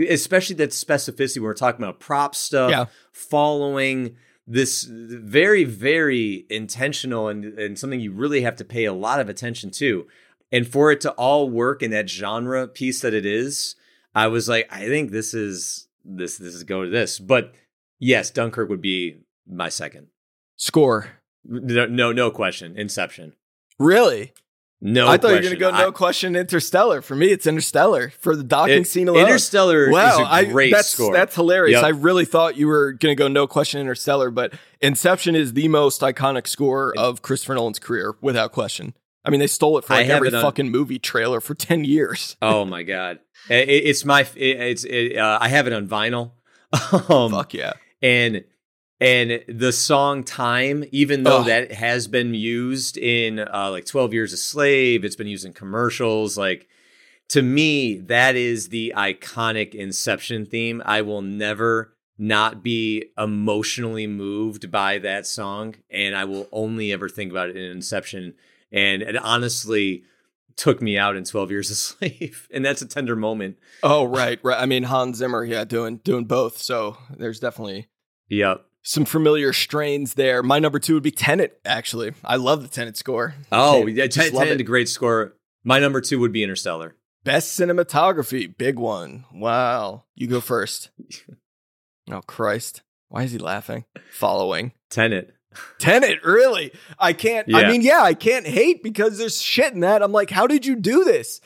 especially 0.08 0.56
that 0.56 0.70
specificity 0.70 1.36
when 1.36 1.44
we're 1.44 1.54
talking 1.54 1.82
about 1.82 2.00
prop 2.00 2.34
stuff, 2.34 2.70
Yeah. 2.70 2.86
following 3.12 4.16
this 4.46 4.84
very 4.84 5.64
very 5.64 6.46
intentional 6.50 7.28
and 7.28 7.44
and 7.58 7.78
something 7.78 8.00
you 8.00 8.12
really 8.12 8.42
have 8.42 8.56
to 8.56 8.64
pay 8.64 8.84
a 8.84 8.92
lot 8.92 9.20
of 9.20 9.28
attention 9.28 9.70
to. 9.70 10.06
And 10.50 10.66
for 10.66 10.92
it 10.92 11.00
to 11.02 11.12
all 11.12 11.48
work 11.48 11.82
in 11.82 11.90
that 11.92 12.10
genre 12.10 12.68
piece 12.68 13.00
that 13.00 13.14
it 13.14 13.24
is 13.24 13.74
i 14.14 14.26
was 14.26 14.48
like 14.48 14.68
i 14.70 14.86
think 14.86 15.10
this 15.10 15.32
is 15.32 15.88
this 16.04 16.36
this 16.38 16.54
is 16.54 16.64
go 16.64 16.84
to 16.84 16.90
this. 16.90 17.18
But 17.18 17.54
yes 17.98 18.30
dunkirk 18.30 18.68
would 18.68 18.82
be 18.82 19.20
my 19.46 19.68
second. 19.68 20.08
Score. 20.56 21.20
no 21.44 21.86
no, 21.86 22.12
no 22.12 22.30
question. 22.30 22.76
Inception. 22.76 23.34
Really? 23.78 24.32
No 24.84 25.08
I 25.08 25.16
thought 25.16 25.28
you 25.28 25.34
were 25.36 25.40
going 25.40 25.52
to 25.52 25.56
go 25.56 25.70
no 25.70 25.88
I- 25.88 25.90
question 25.92 26.34
Interstellar. 26.36 27.00
For 27.00 27.14
me, 27.14 27.28
it's 27.28 27.46
Interstellar 27.46 28.10
for 28.20 28.34
the 28.36 28.42
docking 28.42 28.82
it- 28.82 28.86
scene 28.88 29.08
alone. 29.08 29.22
interstellar 29.24 29.88
wow, 29.90 30.14
is 30.14 30.18
a 30.18 30.30
I, 30.30 30.44
great 30.44 30.72
that's, 30.72 30.88
score 30.88 31.12
That's 31.14 31.34
hilarious. 31.34 31.76
Yep. 31.76 31.84
I 31.84 31.88
really 31.90 32.24
thought 32.24 32.56
you 32.56 32.66
were 32.66 32.92
going 32.92 33.16
to 33.16 33.18
go 33.18 33.28
no 33.28 33.46
question 33.46 33.80
Interstellar, 33.80 34.30
but 34.30 34.52
Inception 34.80 35.34
is 35.36 35.52
the 35.54 35.68
most 35.68 36.00
iconic 36.02 36.46
score 36.48 36.92
of 36.98 37.22
Christopher 37.22 37.54
Nolan's 37.54 37.78
career, 37.78 38.14
without 38.20 38.50
question. 38.52 38.94
I 39.24 39.30
mean, 39.30 39.38
they 39.38 39.46
stole 39.46 39.78
it 39.78 39.84
from 39.84 39.96
like 39.98 40.08
every 40.08 40.30
fucking 40.30 40.70
movie 40.70 40.98
trailer 40.98 41.40
for 41.40 41.54
10 41.54 41.84
years. 41.84 42.36
oh 42.42 42.64
my 42.64 42.82
god 42.82 43.20
It- 43.48 43.68
it- 43.68 43.84
it's 43.86 44.04
my 44.04 44.22
it, 44.34 44.60
it's 44.60 44.84
it, 44.84 45.16
uh, 45.16 45.38
i 45.40 45.46
have 45.48 45.66
it 45.68 45.72
on 45.72 45.86
vinyl 45.86 46.32
um, 47.08 47.30
Fuck 47.30 47.54
yeah. 47.54 47.74
and 48.02 48.42
and 49.02 49.42
the 49.48 49.72
song 49.72 50.22
time 50.22 50.84
even 50.92 51.24
though 51.24 51.40
Ugh. 51.40 51.46
that 51.46 51.72
has 51.72 52.06
been 52.06 52.34
used 52.34 52.96
in 52.96 53.40
uh, 53.40 53.68
like 53.70 53.84
12 53.84 54.14
years 54.14 54.32
a 54.32 54.36
slave 54.36 55.04
it's 55.04 55.16
been 55.16 55.26
used 55.26 55.44
in 55.44 55.52
commercials 55.52 56.38
like 56.38 56.68
to 57.28 57.42
me 57.42 57.96
that 57.96 58.36
is 58.36 58.68
the 58.68 58.92
iconic 58.96 59.74
inception 59.74 60.46
theme 60.46 60.80
i 60.86 61.02
will 61.02 61.22
never 61.22 61.94
not 62.16 62.62
be 62.62 63.06
emotionally 63.18 64.06
moved 64.06 64.70
by 64.70 64.98
that 64.98 65.26
song 65.26 65.74
and 65.90 66.14
i 66.14 66.24
will 66.24 66.48
only 66.52 66.92
ever 66.92 67.08
think 67.08 67.32
about 67.32 67.48
it 67.50 67.56
in 67.56 67.70
inception 67.70 68.34
and 68.70 69.02
it 69.02 69.16
honestly 69.16 70.04
took 70.54 70.80
me 70.80 70.96
out 70.96 71.16
in 71.16 71.24
12 71.24 71.50
years 71.50 71.70
a 71.70 71.74
slave 71.88 72.46
and 72.52 72.64
that's 72.64 72.82
a 72.82 72.86
tender 72.86 73.16
moment 73.16 73.56
Oh, 73.82 74.04
right. 74.04 74.38
Right. 74.44 74.60
I 74.60 74.66
mean, 74.66 74.84
Hans 74.84 75.16
Zimmer, 75.16 75.42
yeah, 75.44 75.64
doing 75.64 75.96
doing 76.04 76.24
both. 76.24 76.58
So 76.58 76.96
there's 77.10 77.40
definitely 77.40 77.88
yep 78.28 78.64
some 78.82 79.04
familiar 79.04 79.52
strains 79.52 80.14
there. 80.14 80.42
My 80.42 80.58
number 80.58 80.78
two 80.78 80.94
would 80.94 81.02
be 81.02 81.10
Tenet, 81.10 81.60
actually. 81.64 82.12
I 82.24 82.36
love 82.36 82.62
the 82.62 82.68
Tenet 82.68 82.96
score. 82.96 83.34
oh 83.52 83.86
yeah 83.86 84.06
just 84.06 84.28
Ten- 84.28 84.34
love 84.34 84.44
Tenet, 84.44 84.60
it. 84.60 84.62
a 84.62 84.64
great 84.64 84.88
score 84.88 85.34
my 85.64 85.78
number 85.78 86.00
two 86.00 86.18
would 86.20 86.32
be 86.32 86.42
interstellar 86.42 86.96
Best 87.24 87.56
cinematography, 87.58 88.52
big 88.58 88.80
one. 88.80 89.24
Wow. 89.32 90.02
You 90.16 90.26
go 90.26 90.40
first. 90.40 90.90
Oh, 92.10 92.20
Christ. 92.26 92.82
Why 93.08 93.22
is 93.22 93.30
he 93.32 93.38
laughing? 93.38 93.84
Following. 94.10 94.72
Tenet. 94.90 95.34
Tenet, 95.78 96.24
really? 96.24 96.72
I 96.98 97.12
can't. 97.12 97.54
I 97.54 97.68
mean, 97.70 97.80
yeah, 97.82 98.02
I 98.02 98.14
can't 98.14 98.46
hate 98.46 98.82
because 98.82 99.18
there's 99.18 99.40
shit 99.40 99.72
in 99.72 99.80
that. 99.80 100.02
I'm 100.02 100.10
like, 100.12 100.30
how 100.30 100.46
did 100.48 100.66
you 100.66 100.74
do 100.74 101.04
this? 101.04 101.40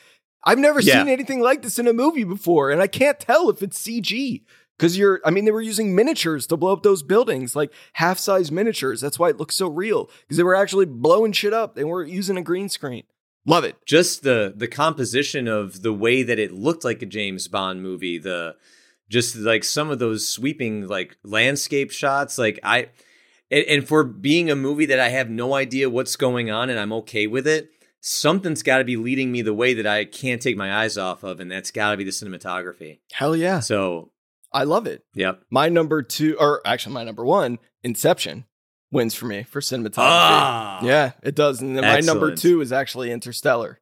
I've 0.44 0.58
never 0.58 0.80
Yeah. 0.80 0.94
seen 1.00 1.08
anything 1.08 1.40
like 1.40 1.60
this 1.62 1.78
in 1.78 1.86
a 1.88 1.92
movie 1.92 2.24
before, 2.24 2.70
and 2.70 2.80
I 2.80 2.86
can't 2.86 3.20
tell 3.20 3.50
if 3.50 3.62
it's 3.62 3.78
CG 3.78 4.44
because 4.76 4.96
you're. 4.98 5.20
I 5.24 5.30
mean, 5.30 5.44
they 5.44 5.50
were 5.50 5.60
using 5.60 5.94
miniatures 5.94 6.46
to 6.48 6.56
blow 6.56 6.72
up 6.72 6.82
those 6.82 7.02
buildings, 7.02 7.56
like 7.56 7.72
half 7.94 8.18
size 8.18 8.50
miniatures. 8.50 9.00
That's 9.00 9.18
why 9.18 9.30
it 9.30 9.36
looks 9.36 9.56
so 9.56 9.68
real 9.68 10.10
because 10.22 10.36
they 10.36 10.42
were 10.42 10.56
actually 10.56 10.86
blowing 10.86 11.32
shit 11.32 11.52
up. 11.52 11.74
They 11.74 11.84
weren't 11.84 12.10
using 12.10 12.36
a 12.36 12.42
green 12.42 12.68
screen. 12.68 13.04
Love 13.48 13.64
it. 13.64 13.76
just 13.86 14.22
the 14.22 14.52
the 14.56 14.66
composition 14.66 15.46
of 15.46 15.82
the 15.82 15.92
way 15.92 16.24
that 16.24 16.38
it 16.38 16.52
looked 16.52 16.84
like 16.84 17.00
a 17.00 17.06
James 17.06 17.46
Bond 17.46 17.80
movie, 17.80 18.18
the 18.18 18.56
just 19.08 19.36
like 19.36 19.62
some 19.62 19.88
of 19.90 20.00
those 20.00 20.26
sweeping 20.26 20.88
like 20.88 21.16
landscape 21.22 21.92
shots, 21.92 22.38
like 22.38 22.58
I 22.64 22.88
and, 23.50 23.64
and 23.66 23.88
for 23.88 24.02
being 24.02 24.50
a 24.50 24.56
movie 24.56 24.86
that 24.86 24.98
I 24.98 25.10
have 25.10 25.30
no 25.30 25.54
idea 25.54 25.88
what's 25.88 26.16
going 26.16 26.50
on 26.50 26.70
and 26.70 26.78
I'm 26.78 26.92
okay 26.94 27.28
with 27.28 27.46
it, 27.46 27.70
something's 28.00 28.62
got 28.62 28.78
to 28.78 28.84
be 28.84 28.96
leading 28.96 29.32
me 29.32 29.42
the 29.42 29.54
way 29.54 29.74
that 29.74 29.86
I 29.86 30.04
can't 30.04 30.42
take 30.42 30.56
my 30.56 30.82
eyes 30.82 30.96
off 30.98 31.22
of, 31.22 31.40
and 31.40 31.50
that's 31.50 31.70
got 31.70 31.90
to 31.90 31.96
be 31.96 32.04
the 32.04 32.10
cinematography. 32.10 32.98
Hell 33.12 33.36
yeah, 33.36 33.60
So, 33.60 34.10
I 34.56 34.64
love 34.64 34.86
it. 34.86 35.04
yep. 35.14 35.42
My 35.50 35.68
number 35.68 36.02
two, 36.02 36.36
or 36.40 36.60
actually 36.66 36.94
my 36.94 37.04
number 37.04 37.24
one, 37.24 37.58
Inception, 37.84 38.44
wins 38.90 39.14
for 39.14 39.26
me 39.26 39.42
for 39.44 39.60
cinematography. 39.60 39.94
Ah, 39.98 40.80
Yeah, 40.82 41.12
it 41.22 41.34
does. 41.34 41.60
And 41.60 41.76
then 41.76 41.84
my 41.84 42.00
number 42.00 42.34
two 42.34 42.60
is 42.60 42.72
actually 42.72 43.10
Interstellar. 43.12 43.80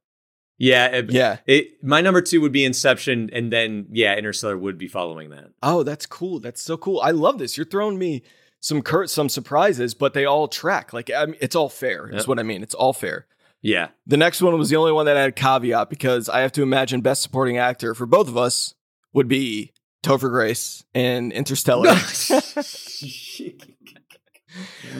yeah. 0.58 0.86
It, 0.86 1.10
Yeah. 1.12 1.38
It, 1.46 1.82
my 1.82 2.00
number 2.00 2.20
two 2.20 2.40
would 2.40 2.52
be 2.52 2.64
Inception, 2.64 3.30
and 3.32 3.52
then 3.52 3.86
yeah, 3.92 4.16
Interstellar 4.16 4.56
would 4.58 4.78
be 4.78 4.88
following 4.88 5.30
that. 5.30 5.50
Oh, 5.62 5.82
that's 5.82 6.06
cool. 6.06 6.40
That's 6.40 6.62
so 6.62 6.76
cool. 6.76 7.00
I 7.00 7.10
love 7.12 7.38
this. 7.38 7.56
You're 7.56 7.66
throwing 7.66 7.98
me 7.98 8.22
some 8.60 8.80
cur- 8.82 9.06
some 9.06 9.28
surprises, 9.28 9.94
but 9.94 10.14
they 10.14 10.24
all 10.24 10.48
track. 10.48 10.92
Like 10.92 11.10
I 11.10 11.26
mean, 11.26 11.36
it's 11.40 11.54
all 11.56 11.68
fair. 11.68 12.08
Is 12.08 12.22
Yep. 12.22 12.28
what 12.28 12.38
I 12.38 12.42
mean. 12.44 12.62
It's 12.62 12.74
all 12.74 12.92
fair. 12.94 13.26
Yeah. 13.60 13.88
The 14.06 14.16
next 14.16 14.40
one 14.42 14.58
was 14.58 14.70
the 14.70 14.76
only 14.76 14.92
one 14.92 15.06
that 15.06 15.16
had 15.16 15.28
a 15.28 15.32
caveat 15.32 15.88
because 15.90 16.28
I 16.30 16.40
have 16.40 16.52
to 16.52 16.62
imagine 16.62 17.00
best 17.02 17.22
supporting 17.22 17.58
actor 17.58 17.94
for 17.94 18.06
both 18.06 18.28
of 18.28 18.36
us 18.38 18.74
would 19.12 19.28
be 19.28 19.72
Topher 20.04 20.30
Grace 20.30 20.84
in 20.94 21.32
Interstellar. 21.32 21.94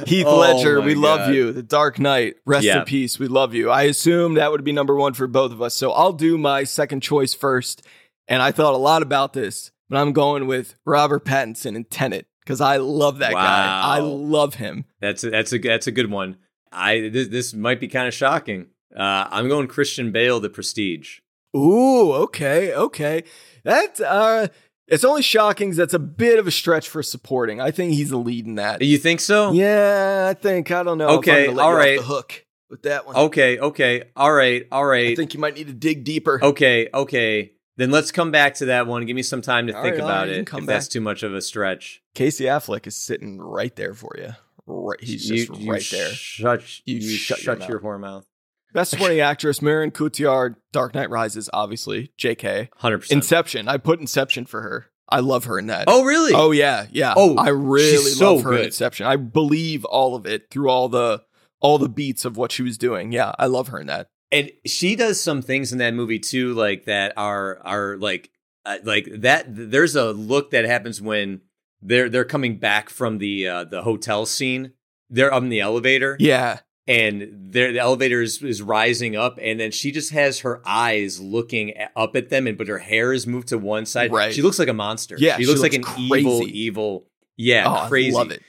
Heath 0.06 0.26
Oh 0.26 0.38
Ledger, 0.40 0.80
my 0.80 0.86
we 0.86 0.94
love 0.96 1.32
you. 1.32 1.52
The 1.52 1.62
Dark 1.62 1.98
Knight, 2.00 2.34
rest 2.44 2.64
Yeah. 2.64 2.80
in 2.80 2.84
peace. 2.84 3.18
We 3.18 3.28
love 3.28 3.54
you. 3.54 3.70
I 3.70 3.82
assume 3.84 4.34
that 4.34 4.50
would 4.50 4.64
be 4.64 4.72
number 4.72 4.94
one 4.96 5.14
for 5.14 5.26
both 5.28 5.52
of 5.52 5.62
us. 5.62 5.74
So 5.74 5.92
I'll 5.92 6.12
do 6.12 6.36
my 6.36 6.64
second 6.64 7.00
choice 7.02 7.34
first. 7.34 7.86
And 8.26 8.42
I 8.42 8.50
thought 8.50 8.74
a 8.74 8.78
lot 8.78 9.02
about 9.02 9.32
this, 9.34 9.70
but 9.88 9.98
I'm 9.98 10.12
going 10.12 10.46
with 10.46 10.74
Robert 10.84 11.24
Pattinson 11.24 11.76
in 11.76 11.84
Tenet 11.84 12.26
because 12.40 12.60
I 12.60 12.78
love 12.78 13.18
that 13.18 13.32
guy. 13.32 13.80
I 13.84 13.98
love 14.00 14.54
him. 14.54 14.86
That's 15.00 15.22
a, 15.24 15.30
that's 15.30 15.52
a 15.52 15.58
that's 15.58 15.86
a 15.86 15.92
good 15.92 16.10
one. 16.10 16.38
I 16.72 17.10
this, 17.10 17.28
this 17.28 17.54
might 17.54 17.80
be 17.80 17.86
kind 17.88 18.08
of 18.08 18.14
shocking. 18.14 18.68
Uh, 18.96 19.28
I'm 19.30 19.48
going 19.48 19.68
Christian 19.68 20.10
Bale, 20.10 20.40
The 20.40 20.48
Prestige. 20.50 21.18
Ooh, 21.54 22.12
okay, 22.12 22.72
okay. 22.74 23.24
That 23.62 24.00
uh 24.00 24.48
it's 24.88 25.04
only 25.04 25.22
shocking 25.22 25.70
'cause 25.70 25.76
that's 25.76 25.94
a 25.94 25.98
bit 25.98 26.38
of 26.38 26.46
a 26.46 26.50
stretch 26.50 26.88
for 26.88 27.02
supporting. 27.02 27.60
I 27.60 27.70
think 27.70 27.92
he's 27.94 28.10
the 28.10 28.16
lead 28.18 28.46
in 28.46 28.56
that. 28.56 28.82
You 28.82 28.98
think 28.98 29.20
so? 29.20 29.52
Yeah, 29.52 30.26
I 30.30 30.34
think 30.34 30.70
I 30.70 30.82
don't 30.82 30.98
know. 30.98 31.08
Okay, 31.18 31.46
all 31.48 31.60
off 31.60 31.82
the 31.82 32.02
hook 32.02 32.44
with 32.70 32.82
that 32.82 33.06
one. 33.06 33.16
Okay. 33.16 33.58
Okay. 33.58 34.04
all 34.16 34.32
right, 34.32 34.66
all 34.72 34.84
right. 34.84 35.10
I 35.12 35.14
think 35.14 35.34
you 35.34 35.40
might 35.40 35.54
need 35.54 35.68
to 35.68 35.72
dig 35.74 36.04
deeper. 36.04 36.38
Okay. 36.42 36.88
Okay. 36.92 37.52
Then 37.76 37.90
let's 37.90 38.12
come 38.12 38.30
back 38.30 38.54
to 38.56 38.66
that 38.66 38.86
one. 38.86 39.04
Give 39.04 39.16
me 39.16 39.22
some 39.22 39.42
time 39.42 39.66
to 39.66 39.76
All 39.76 39.82
think 39.82 39.94
right, 39.96 40.04
about 40.04 40.28
right, 40.28 40.36
it. 40.36 40.38
If 40.40 40.46
come 40.46 40.64
that's 40.64 40.86
too 40.86 41.00
much 41.00 41.24
of 41.24 41.34
a 41.34 41.40
stretch, 41.42 42.02
Casey 42.14 42.44
Affleck 42.44 42.86
is 42.86 42.94
sitting 42.94 43.38
right 43.40 43.74
there 43.74 43.94
for 43.94 44.14
you. 44.16 44.30
Right, 44.66 45.00
he's 45.02 45.28
You- 45.28 45.46
just 45.46 45.60
you 45.60 45.70
right 45.72 45.84
there. 45.90 46.08
Shut 46.12 46.62
You 46.86 46.98
you, 46.98 47.16
shut 47.16 47.38
shut, 47.40 47.58
your 47.60 47.68
your, 47.68 47.80
whore 47.80 48.00
mouth. 48.00 48.26
Best 48.74 48.90
supporting 48.90 49.20
actress, 49.20 49.62
Marion 49.62 49.90
Cotillard, 49.92 50.56
Dark 50.72 50.94
Knight 50.94 51.08
Rises, 51.08 51.48
obviously. 51.52 52.12
J.K. 52.18 52.68
Hundred 52.76 52.98
percent. 52.98 53.18
Inception. 53.18 53.68
I 53.68 53.78
put 53.78 54.00
Inception 54.00 54.44
for 54.44 54.60
her. 54.62 54.86
I 55.08 55.20
love 55.20 55.44
her 55.44 55.58
in 55.58 55.68
that. 55.68 55.84
Oh 55.86 56.02
really? 56.04 56.32
Oh 56.34 56.50
yeah, 56.50 56.86
yeah. 56.90 57.14
Oh, 57.16 57.36
I 57.36 57.48
really 57.50 57.90
she's 57.92 58.18
so 58.18 58.34
love 58.34 58.44
her 58.44 58.52
in 58.52 58.56
good. 58.58 58.66
Inception. 58.66 59.06
I 59.06 59.16
believe 59.16 59.84
all 59.84 60.14
of 60.16 60.26
it 60.26 60.50
through 60.50 60.68
all 60.68 60.88
the 60.88 61.22
all 61.60 61.78
the 61.78 61.88
beats 61.88 62.24
of 62.26 62.36
what 62.36 62.52
she 62.52 62.62
was 62.62 62.76
doing. 62.76 63.12
Yeah, 63.12 63.32
I 63.38 63.46
love 63.46 63.68
her 63.68 63.78
in 63.80 63.86
that. 63.86 64.08
and 64.32 64.50
she 64.66 64.96
does 64.96 65.20
some 65.20 65.40
things 65.40 65.72
in 65.72 65.78
that 65.78 65.94
movie 65.94 66.18
too 66.18 66.52
like 66.54 66.84
that 66.86 67.12
are 67.16 67.60
are 67.64 67.96
like 67.98 68.30
uh, 68.66 68.78
like 68.82 69.06
that 69.12 69.44
there's 69.48 69.94
a 69.94 70.10
look 70.12 70.50
that 70.50 70.64
happens 70.64 71.00
when 71.00 71.42
they're 71.82 72.08
they're 72.08 72.24
coming 72.24 72.56
back 72.58 72.88
from 72.90 73.18
the 73.18 73.46
uh 73.46 73.64
the 73.64 73.82
hotel 73.82 74.24
scene 74.26 74.72
they're 75.10 75.32
up 75.32 75.42
in 75.42 75.50
the 75.50 75.60
elevator 75.60 76.16
Yeah, 76.18 76.60
and 76.86 77.28
they're, 77.50 77.72
the 77.72 77.78
elevator 77.78 78.20
is, 78.20 78.42
is 78.42 78.60
rising 78.60 79.16
up 79.16 79.38
and 79.40 79.58
then 79.58 79.70
she 79.70 79.90
just 79.90 80.10
has 80.12 80.40
her 80.40 80.60
eyes 80.66 81.18
looking 81.20 81.72
up 81.96 82.14
at 82.16 82.28
them 82.28 82.46
and 82.46 82.58
but 82.58 82.68
her 82.68 82.78
hair 82.78 83.12
is 83.12 83.26
moved 83.26 83.48
to 83.48 83.56
one 83.58 83.86
side 83.86 84.12
Right. 84.12 84.34
she 84.34 84.42
looks 84.42 84.58
like 84.58 84.68
a 84.68 84.74
monster 84.74 85.16
Yeah, 85.18 85.36
she 85.36 85.44
she 85.44 85.48
looks 85.48 85.62
like 85.62 85.72
an 85.74 85.82
looks 85.82 85.98
evil 85.98 86.38
crazy. 86.40 86.58
evil 86.60 87.06
yeah 87.36 87.64
oh, 87.84 87.88
crazy 87.88 88.14
I 88.14 88.18
love 88.18 88.30
it. 88.30 88.42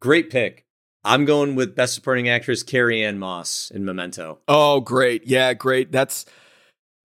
great 0.00 0.30
pick 0.30 0.64
i'm 1.04 1.24
going 1.26 1.54
with 1.54 1.74
best 1.76 1.94
supporting 1.94 2.28
actress 2.30 2.62
carrie 2.62 3.04
ann 3.04 3.18
moss 3.18 3.70
in 3.74 3.84
memento 3.84 4.38
Oh, 4.48 4.80
great. 4.80 5.26
Yeah, 5.26 5.52
great. 5.54 5.92
That's 5.92 6.24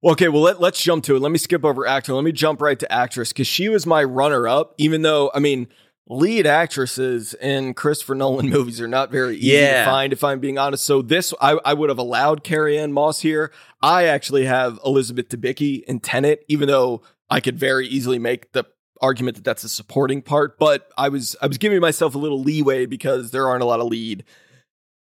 okay. 0.04 0.28
Well, 0.30 0.42
let, 0.44 0.62
let's 0.62 0.82
jump 0.82 1.04
to 1.06 1.16
it. 1.16 1.20
Let 1.22 1.32
me 1.32 1.38
skip 1.38 1.66
over 1.66 1.86
actor. 1.88 2.14
Let 2.14 2.24
me 2.24 2.32
jump 2.32 2.62
right 2.62 2.78
to 2.80 2.92
actress 2.92 3.34
because 3.34 3.48
she 3.48 3.70
was 3.70 3.86
my 3.86 4.04
runner 4.04 4.48
up, 4.48 4.74
even 4.78 5.02
though, 5.02 5.32
I 5.34 5.40
mean, 5.40 5.68
lead 6.10 6.46
actresses 6.48 7.34
in 7.36 7.74
Christopher 7.74 8.16
Nolan 8.16 8.50
movies 8.52 8.80
are 8.82 8.88
not 8.88 9.12
very 9.12 9.38
easy 9.38 9.48
Yeah. 9.58 9.84
to 9.86 9.90
find, 9.92 10.14
if 10.14 10.24
I'm 10.24 10.40
being 10.40 10.58
honest. 10.58 10.86
So, 10.86 11.02
this, 11.02 11.34
I, 11.42 11.60
I 11.66 11.74
would 11.74 11.90
have 11.90 11.98
allowed 12.00 12.44
Carrie 12.44 12.78
Ann 12.78 12.94
Moss 12.94 13.20
here. 13.22 13.52
I 13.82 14.06
actually 14.06 14.46
have 14.46 14.80
Elizabeth 14.86 15.30
Debicki 15.30 15.84
in 15.84 16.00
Tenet, 16.00 16.44
even 16.48 16.68
though 16.68 17.02
I 17.30 17.40
could 17.42 17.60
very 17.60 17.88
easily 17.88 18.20
make 18.20 18.52
the 18.54 18.64
argument 19.02 19.36
that 19.36 19.44
that's 19.44 19.64
a 19.64 19.70
supporting 19.70 20.22
part, 20.24 20.58
but 20.58 20.90
I 20.98 21.10
was 21.10 21.36
I 21.42 21.48
was 21.48 21.58
giving 21.60 21.80
myself 21.82 22.16
a 22.16 22.18
little 22.18 22.42
leeway 22.42 22.86
because 22.88 23.30
there 23.32 23.48
aren't 23.48 23.62
a 23.62 23.66
lot 23.66 23.80
of 23.80 23.86
lead 23.88 24.24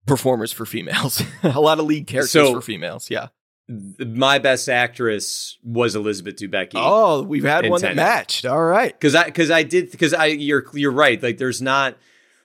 performers 0.05 0.51
for 0.51 0.65
females. 0.65 1.21
a 1.43 1.59
lot 1.59 1.79
of 1.79 1.85
lead 1.85 2.05
characters 2.07 2.31
So- 2.31 2.53
for 2.53 2.61
females. 2.61 3.09
Yeah. 3.09 3.27
My 3.69 4.39
best 4.39 4.69
actress 4.69 5.57
was 5.63 5.95
Elizabeth 5.95 6.37
Debicki. 6.37 6.71
Oh, 6.75 7.23
we've 7.23 7.43
had 7.43 7.69
one 7.69 7.81
that 7.81 7.95
matched. 7.95 8.45
All 8.45 8.63
right. 8.63 8.93
because 8.93 9.13
I 9.13 9.25
because 9.25 9.51
I 9.51 9.63
did 9.63 9.91
because 9.91 10.13
I 10.13 10.27
you're 10.27 10.65
you're 10.73 10.91
right. 10.91 11.21
Like 11.21 11.37
there's 11.37 11.61
not 11.61 11.97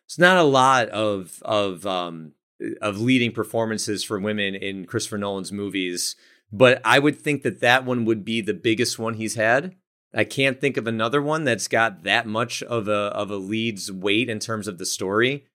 it's 0.07 0.19
not 0.19 0.37
a 0.37 0.43
lot 0.43 0.89
of 0.89 1.41
of 1.45 1.87
um 1.87 2.33
of 2.81 3.01
leading 3.01 3.33
performances 3.33 4.05
for 4.05 4.19
women 4.19 4.55
in 4.55 4.85
Christopher 4.85 5.19
Nolan's 5.19 5.53
movies, 5.53 6.17
but 6.53 6.81
I 6.85 6.99
would 6.99 7.21
think 7.21 7.43
that 7.43 7.61
that 7.61 7.85
one 7.85 8.05
would 8.05 8.25
be 8.25 8.41
the 8.41 8.55
biggest 8.55 8.99
one 8.99 9.15
he's 9.15 9.37
had. 9.37 9.77
I 10.15 10.25
can't 10.25 10.61
think 10.61 10.77
of 10.77 10.87
another 10.87 11.23
one 11.23 11.45
that's 11.45 11.69
got 11.69 12.03
that 12.03 12.27
much 12.27 12.63
of 12.65 12.89
a 12.89 12.93
of 12.93 13.31
a 13.31 13.37
lead's 13.37 13.91
weight 13.91 14.29
in 14.29 14.41
terms 14.41 14.67
of 14.67 14.79
the 14.79 14.87
story. 14.87 15.47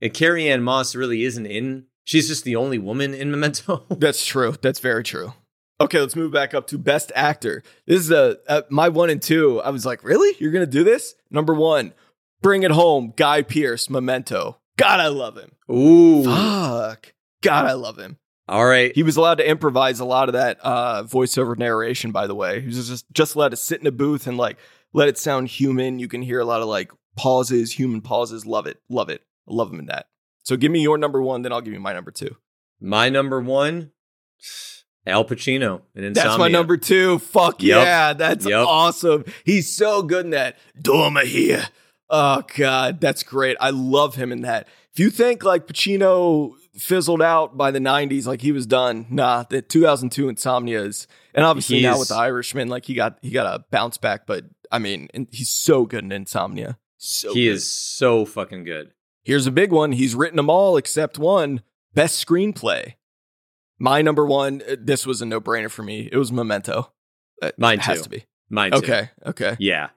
And 0.00 0.12
Carrie 0.12 0.50
Ann 0.50 0.62
Moss 0.62 0.94
really 0.94 1.24
isn't 1.24 1.46
in. 1.46 1.86
She's 2.06 2.28
just 2.28 2.44
the 2.44 2.56
only 2.56 2.78
woman 2.78 3.12
in 3.12 3.30
Memento. 3.30 3.84
That's 3.90 4.24
true. 4.24 4.54
That's 4.62 4.78
very 4.80 5.02
true. 5.02 5.34
Okay, 5.80 6.00
let's 6.00 6.16
move 6.16 6.32
back 6.32 6.54
up 6.54 6.66
to 6.68 6.78
best 6.78 7.12
actor. 7.14 7.62
This 7.86 8.00
is 8.00 8.10
a, 8.10 8.38
a 8.48 8.64
my 8.70 8.88
one 8.88 9.10
and 9.10 9.20
two. 9.20 9.60
I 9.60 9.68
was 9.68 9.84
like, 9.84 10.02
really? 10.02 10.34
You're 10.38 10.52
gonna 10.52 10.64
do 10.66 10.84
this? 10.84 11.14
Number 11.30 11.52
one, 11.52 11.92
bring 12.40 12.62
it 12.62 12.70
home. 12.70 13.12
Guy 13.14 13.42
Pearce, 13.42 13.90
Memento. 13.90 14.56
God, 14.78 15.00
I 15.00 15.08
love 15.08 15.36
him. 15.36 15.50
Ooh, 15.70 16.24
Fuck. 16.24 17.12
God, 17.42 17.66
I 17.66 17.72
love 17.72 17.98
him. 17.98 18.16
all 18.48 18.64
right. 18.64 18.94
He 18.94 19.02
was 19.02 19.16
allowed 19.16 19.38
to 19.38 19.48
improvise 19.48 20.00
a 20.00 20.04
lot 20.06 20.28
of 20.28 20.32
that 20.34 20.58
uh, 20.62 21.02
voiceover 21.02 21.58
narration. 21.58 22.10
By 22.12 22.26
the 22.26 22.34
way, 22.34 22.60
he 22.62 22.68
was 22.68 22.88
just 22.88 23.04
just 23.12 23.34
allowed 23.34 23.50
to 23.50 23.56
sit 23.56 23.80
in 23.80 23.86
a 23.86 23.92
booth 23.92 24.26
and 24.26 24.38
like 24.38 24.56
let 24.94 25.08
it 25.08 25.18
sound 25.18 25.48
human. 25.48 25.98
You 25.98 26.08
can 26.08 26.22
hear 26.22 26.40
a 26.40 26.44
lot 26.46 26.62
of 26.62 26.68
like 26.68 26.90
pauses, 27.16 27.72
human 27.72 28.00
pauses. 28.00 28.46
Love 28.46 28.66
it, 28.66 28.80
love 28.88 29.08
it. 29.10 29.22
I 29.48 29.52
love 29.52 29.70
him 29.72 29.80
in 29.80 29.86
that. 29.86 30.06
So 30.46 30.56
give 30.56 30.70
me 30.70 30.80
your 30.80 30.96
number 30.96 31.20
one, 31.20 31.42
then 31.42 31.52
I'll 31.52 31.60
give 31.60 31.72
you 31.74 31.80
my 31.80 31.92
number 31.92 32.12
two. 32.12 32.36
My 32.80 33.08
number 33.08 33.40
one, 33.40 33.90
Al 35.04 35.24
Pacino 35.24 35.80
in 35.96 36.04
Insomnia. 36.04 36.12
That's 36.14 36.38
my 36.38 36.46
number 36.46 36.76
two. 36.76 37.18
Fuck 37.18 37.64
Yep. 37.64 37.84
yeah, 37.84 38.12
that's 38.12 38.46
Yep. 38.46 38.64
awesome. 38.64 39.24
He's 39.44 39.74
so 39.74 40.02
good 40.02 40.24
in 40.26 40.30
that. 40.30 40.56
Dormer 40.80 41.24
here. 41.24 41.64
Oh 42.08 42.44
god, 42.56 43.00
that's 43.00 43.24
great. 43.24 43.56
I 43.60 43.70
love 43.70 44.14
him 44.14 44.30
in 44.30 44.42
that. 44.42 44.68
If 44.92 45.00
you 45.00 45.10
think 45.10 45.42
like 45.42 45.66
Pacino 45.66 46.52
fizzled 46.76 47.22
out 47.22 47.56
by 47.56 47.72
the 47.72 47.80
'90s, 47.80 48.26
like 48.26 48.40
he 48.42 48.52
was 48.52 48.66
done, 48.66 49.06
nah. 49.10 49.42
The 49.50 49.62
2002 49.62 50.28
Insomnia 50.28 50.80
is, 50.82 51.08
and 51.34 51.44
obviously 51.44 51.82
now 51.82 51.98
with 51.98 52.06
the 52.10 52.14
Irishman, 52.14 52.68
like 52.68 52.84
he 52.84 52.94
got 52.94 53.18
he 53.20 53.30
got 53.30 53.46
a 53.52 53.64
bounce 53.72 53.98
back. 53.98 54.28
But 54.28 54.44
I 54.70 54.78
mean, 54.78 55.08
and 55.12 55.26
he's 55.32 55.48
so 55.50 55.86
good 55.86 56.04
in 56.04 56.12
Insomnia. 56.12 56.78
So 56.98 57.34
he 57.34 57.46
good. 57.46 57.54
is 57.56 57.68
so 57.68 58.24
fucking 58.24 58.62
good. 58.62 58.92
Here's 59.26 59.46
a 59.46 59.50
big 59.50 59.72
one. 59.72 59.92
He's 59.92 60.14
written 60.14 60.36
them 60.36 60.48
all 60.48 60.76
except 60.76 61.18
one. 61.18 61.62
Best 61.94 62.24
screenplay. 62.24 62.94
My 63.78 64.00
number 64.00 64.24
one. 64.24 64.62
uh, 64.70 64.76
This 64.80 65.04
was 65.04 65.20
a 65.20 65.26
no 65.26 65.40
brainer 65.40 65.70
for 65.70 65.82
me. 65.82 66.08
It 66.12 66.16
was 66.16 66.30
Memento. 66.32 66.92
Uh, 67.42 67.50
Mine 67.58 67.78
it 67.80 67.84
has 67.84 67.98
too. 67.98 68.04
to 68.04 68.08
be. 68.10 68.24
Mine 68.48 68.70
too. 68.70 68.78
Okay. 68.78 69.10
Okay. 69.26 69.56
Yeah. 69.58 69.88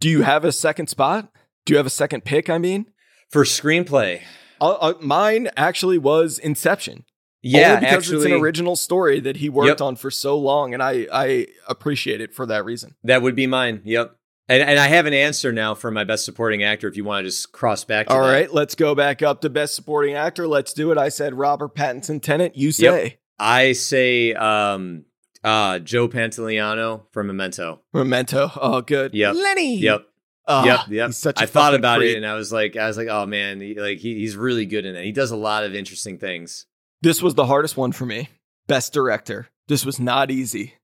Do 0.00 0.08
you 0.08 0.22
have 0.22 0.44
a 0.44 0.52
second 0.52 0.88
spot? 0.88 1.30
Do 1.66 1.72
you 1.74 1.76
have 1.76 1.86
a 1.86 1.90
second 1.90 2.24
pick? 2.24 2.48
I 2.48 2.56
mean, 2.58 2.86
For 3.30 3.44
screenplay, 3.44 4.22
uh, 4.60 4.70
uh, 4.80 4.94
mine 5.00 5.50
actually 5.56 5.98
was 5.98 6.38
Inception. 6.38 7.04
yeah, 7.42 7.74
Only 7.74 7.80
because 7.80 7.96
actually, 7.96 8.16
it's 8.16 8.26
an 8.26 8.40
original 8.40 8.76
story 8.76 9.20
that 9.20 9.36
he 9.36 9.48
worked 9.50 9.68
Yep. 9.68 9.80
on 9.82 9.96
for 9.96 10.10
so 10.10 10.38
long, 10.38 10.72
and 10.74 10.82
I 10.82 11.06
I 11.12 11.46
appreciate 11.68 12.20
it 12.22 12.34
for 12.34 12.46
that 12.46 12.64
reason. 12.64 12.96
that 13.04 13.20
would 13.22 13.36
be 13.36 13.46
mine. 13.46 13.82
Yep. 13.84 14.16
And, 14.50 14.68
and 14.68 14.80
I 14.80 14.88
have 14.88 15.06
an 15.06 15.14
answer 15.14 15.52
now 15.52 15.76
for 15.76 15.92
my 15.92 16.02
best 16.02 16.24
supporting 16.24 16.64
actor. 16.64 16.88
If 16.88 16.96
you 16.96 17.04
want 17.04 17.24
to 17.24 17.28
just 17.28 17.52
cross 17.52 17.84
back. 17.84 18.08
To 18.08 18.14
All 18.14 18.22
that. 18.22 18.32
right, 18.32 18.52
let's 18.52 18.74
go 18.74 18.96
back 18.96 19.22
up 19.22 19.42
to 19.42 19.48
best 19.48 19.76
supporting 19.76 20.14
actor. 20.14 20.48
Let's 20.48 20.72
do 20.72 20.90
it. 20.90 20.98
I 20.98 21.08
said 21.08 21.34
Robert 21.34 21.76
Pattinson, 21.76 22.20
Tenet. 22.20 22.56
You 22.56 22.72
say 22.72 23.18
I 23.38 23.72
say 23.72 24.34
um, 24.34 25.04
uh, 25.44 25.78
Joe 25.78 26.08
Pantoliano 26.08 27.04
from 27.12 27.28
Memento. 27.28 27.80
Memento. 27.92 28.50
Oh, 28.60 28.80
good. 28.82 29.14
Yep. 29.14 29.34
Lenny. 29.36 29.76
Yep. 29.78 30.06
Ah, 30.48 30.64
yep. 30.64 30.80
Yep. 30.88 31.08
he's 31.10 31.16
such 31.16 31.40
a 31.40 31.44
I 31.44 31.46
thought 31.46 31.74
about 31.74 31.98
creep. 31.98 32.14
it 32.14 32.16
and 32.16 32.26
I 32.26 32.34
was 32.34 32.52
like, 32.52 32.76
I 32.76 32.88
was 32.88 32.96
like, 32.96 33.06
oh 33.08 33.26
man, 33.26 33.60
he, 33.60 33.78
like 33.78 33.98
he, 33.98 34.16
he's 34.16 34.36
really 34.36 34.66
good 34.66 34.84
in 34.84 34.96
it. 34.96 35.04
He 35.04 35.12
does 35.12 35.30
a 35.30 35.36
lot 35.36 35.62
of 35.62 35.76
interesting 35.76 36.18
things. 36.18 36.66
This 37.02 37.22
was 37.22 37.34
the 37.34 37.46
hardest 37.46 37.76
one 37.76 37.92
for 37.92 38.04
me. 38.04 38.28
Best 38.66 38.92
director. 38.92 39.48
This 39.68 39.86
was 39.86 40.00
not 40.00 40.32
easy. 40.32 40.74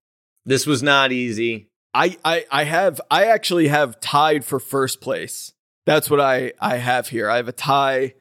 This 0.44 0.66
was 0.66 0.84
not 0.84 1.10
easy. 1.10 1.70
I, 1.96 2.16
I 2.24 2.44
I 2.50 2.64
have 2.64 3.00
I 3.10 3.24
actually 3.24 3.68
have 3.68 4.00
tied 4.00 4.44
for 4.44 4.60
first 4.60 5.00
place. 5.00 5.52
That's 5.86 6.10
what 6.10 6.20
I 6.20 6.52
I 6.60 6.76
have 6.76 7.08
here. 7.08 7.30
I 7.30 7.36
have 7.36 7.48
a 7.48 7.52
tie. 7.52 8.14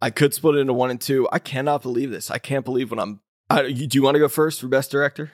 I 0.00 0.08
could 0.08 0.32
split 0.32 0.56
it 0.56 0.60
into 0.60 0.72
one 0.72 0.90
and 0.90 1.00
two. 1.00 1.28
I 1.30 1.38
cannot 1.38 1.82
believe 1.82 2.10
this. 2.10 2.30
I 2.30 2.38
can't 2.38 2.64
believe 2.64 2.90
when 2.90 2.98
I'm. 2.98 3.20
I, 3.50 3.62
you, 3.64 3.86
do 3.86 3.98
you 3.98 4.02
want 4.02 4.14
to 4.14 4.20
go 4.20 4.28
first 4.28 4.60
for 4.60 4.68
best 4.68 4.90
director? 4.90 5.32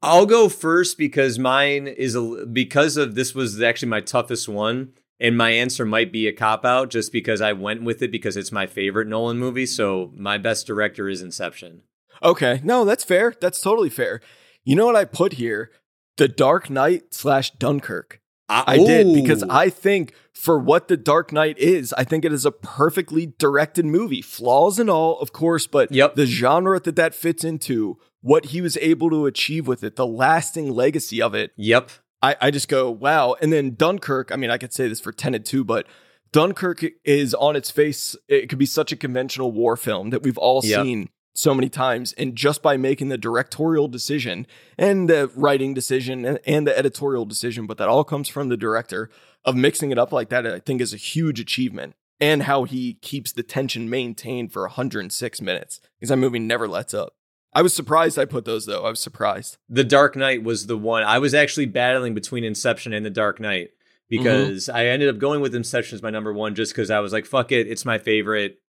I'll 0.00 0.26
go 0.26 0.48
first 0.48 0.96
because 0.96 1.38
mine 1.40 1.88
is 1.88 2.14
a 2.14 2.46
because 2.46 2.96
of 2.96 3.16
this 3.16 3.34
was 3.34 3.60
actually 3.60 3.88
my 3.88 4.00
toughest 4.00 4.48
one, 4.48 4.92
and 5.18 5.36
my 5.36 5.50
answer 5.50 5.84
might 5.84 6.12
be 6.12 6.28
a 6.28 6.32
cop 6.32 6.64
out 6.64 6.90
just 6.90 7.12
because 7.12 7.40
I 7.40 7.52
went 7.52 7.82
with 7.82 8.00
it 8.02 8.12
because 8.12 8.36
it's 8.36 8.52
my 8.52 8.68
favorite 8.68 9.08
Nolan 9.08 9.38
movie. 9.38 9.66
So 9.66 10.12
my 10.14 10.38
best 10.38 10.68
director 10.68 11.08
is 11.08 11.20
Inception. 11.20 11.82
Okay, 12.22 12.60
no, 12.62 12.84
that's 12.84 13.02
fair. 13.02 13.34
That's 13.40 13.60
totally 13.60 13.90
fair. 13.90 14.20
You 14.64 14.76
know 14.76 14.86
what 14.86 14.94
I 14.94 15.04
put 15.04 15.32
here? 15.34 15.72
The 16.16 16.28
Dark 16.28 16.70
Knight 16.70 17.14
slash 17.14 17.50
Dunkirk. 17.52 18.20
Ah, 18.48 18.64
I 18.66 18.76
did 18.76 19.14
because 19.14 19.42
I 19.44 19.70
think 19.70 20.12
for 20.34 20.58
what 20.58 20.88
The 20.88 20.96
Dark 20.96 21.32
Knight 21.32 21.58
is, 21.58 21.94
I 21.94 22.04
think 22.04 22.24
it 22.24 22.32
is 22.32 22.44
a 22.44 22.50
perfectly 22.52 23.32
directed 23.38 23.86
movie, 23.86 24.20
flaws 24.20 24.78
and 24.78 24.90
all, 24.90 25.18
of 25.20 25.32
course, 25.32 25.66
but 25.66 25.90
Yep. 25.90 26.16
the 26.16 26.26
genre 26.26 26.78
that 26.80 26.96
that 26.96 27.14
fits 27.14 27.44
into, 27.44 27.98
what 28.20 28.46
he 28.46 28.60
was 28.60 28.76
able 28.78 29.08
to 29.10 29.26
achieve 29.26 29.66
with 29.66 29.82
it, 29.82 29.96
the 29.96 30.06
lasting 30.06 30.70
legacy 30.70 31.22
of 31.22 31.34
it, 31.34 31.52
Yep. 31.56 31.90
I, 32.20 32.36
I 32.40 32.50
just 32.50 32.68
go, 32.68 32.90
wow. 32.90 33.34
And 33.40 33.52
then 33.52 33.74
Dunkirk, 33.74 34.30
I 34.30 34.36
mean, 34.36 34.50
I 34.50 34.58
could 34.58 34.72
say 34.72 34.86
this 34.88 35.00
for 35.00 35.12
Tenet 35.12 35.44
too, 35.44 35.64
but 35.64 35.86
Dunkirk 36.30 36.84
is 37.04 37.34
on 37.34 37.56
its 37.56 37.70
face, 37.70 38.14
it 38.28 38.48
could 38.48 38.58
be 38.58 38.66
such 38.66 38.92
a 38.92 38.96
conventional 38.96 39.50
war 39.50 39.76
film 39.76 40.10
that 40.10 40.22
we've 40.22 40.38
all 40.38 40.60
Yep. 40.64 40.84
seen 40.84 41.08
so 41.34 41.54
many 41.54 41.68
times. 41.68 42.12
And 42.14 42.36
just 42.36 42.62
by 42.62 42.76
making 42.76 43.08
the 43.08 43.18
directorial 43.18 43.88
decision 43.88 44.46
and 44.78 45.08
the 45.08 45.30
writing 45.34 45.74
decision 45.74 46.38
and, 46.46 46.66
the 46.66 46.78
editorial 46.78 47.24
decision, 47.24 47.66
but 47.66 47.78
that 47.78 47.88
all 47.88 48.04
comes 48.04 48.28
from 48.28 48.48
the 48.48 48.56
director 48.56 49.10
of 49.44 49.56
mixing 49.56 49.90
it 49.90 49.98
up 49.98 50.12
like 50.12 50.28
that, 50.28 50.46
I 50.46 50.58
think 50.58 50.80
is 50.80 50.94
a 50.94 50.98
huge 50.98 51.40
achievement. 51.40 51.94
And 52.20 52.44
how 52.44 52.62
he 52.64 52.94
keeps 52.94 53.32
the 53.32 53.42
tension 53.42 53.90
maintained 53.90 54.52
for 54.52 54.62
106 54.62 55.40
minutes 55.40 55.80
because 55.98 56.10
that 56.10 56.18
movie 56.18 56.38
never 56.38 56.68
lets 56.68 56.94
up. 56.94 57.14
I 57.52 57.62
was 57.62 57.74
surprised 57.74 58.18
I 58.18 58.24
put 58.24 58.44
those 58.44 58.66
though. 58.66 58.84
I 58.84 58.90
was 58.90 59.00
surprised. 59.00 59.58
The 59.68 59.84
Dark 59.84 60.16
Knight 60.16 60.42
was 60.42 60.66
the 60.66 60.78
one 60.78 61.02
I 61.02 61.18
was 61.18 61.34
actually 61.34 61.66
battling 61.66 62.14
between 62.14 62.44
Inception 62.44 62.92
and 62.92 63.04
The 63.04 63.10
Dark 63.10 63.40
Knight 63.40 63.70
mm-hmm. 64.10 64.22
because 64.22 64.68
I 64.68 64.86
ended 64.86 65.08
up 65.08 65.18
going 65.18 65.40
with 65.40 65.54
Inception 65.54 65.96
as 65.96 66.02
my 66.02 66.10
number 66.10 66.32
one 66.32 66.54
just 66.54 66.72
because 66.72 66.90
I 66.90 67.00
was 67.00 67.12
like, 67.12 67.26
fuck 67.26 67.52
it, 67.52 67.66
it's 67.66 67.84
my 67.84 67.98
favorite. 67.98 68.60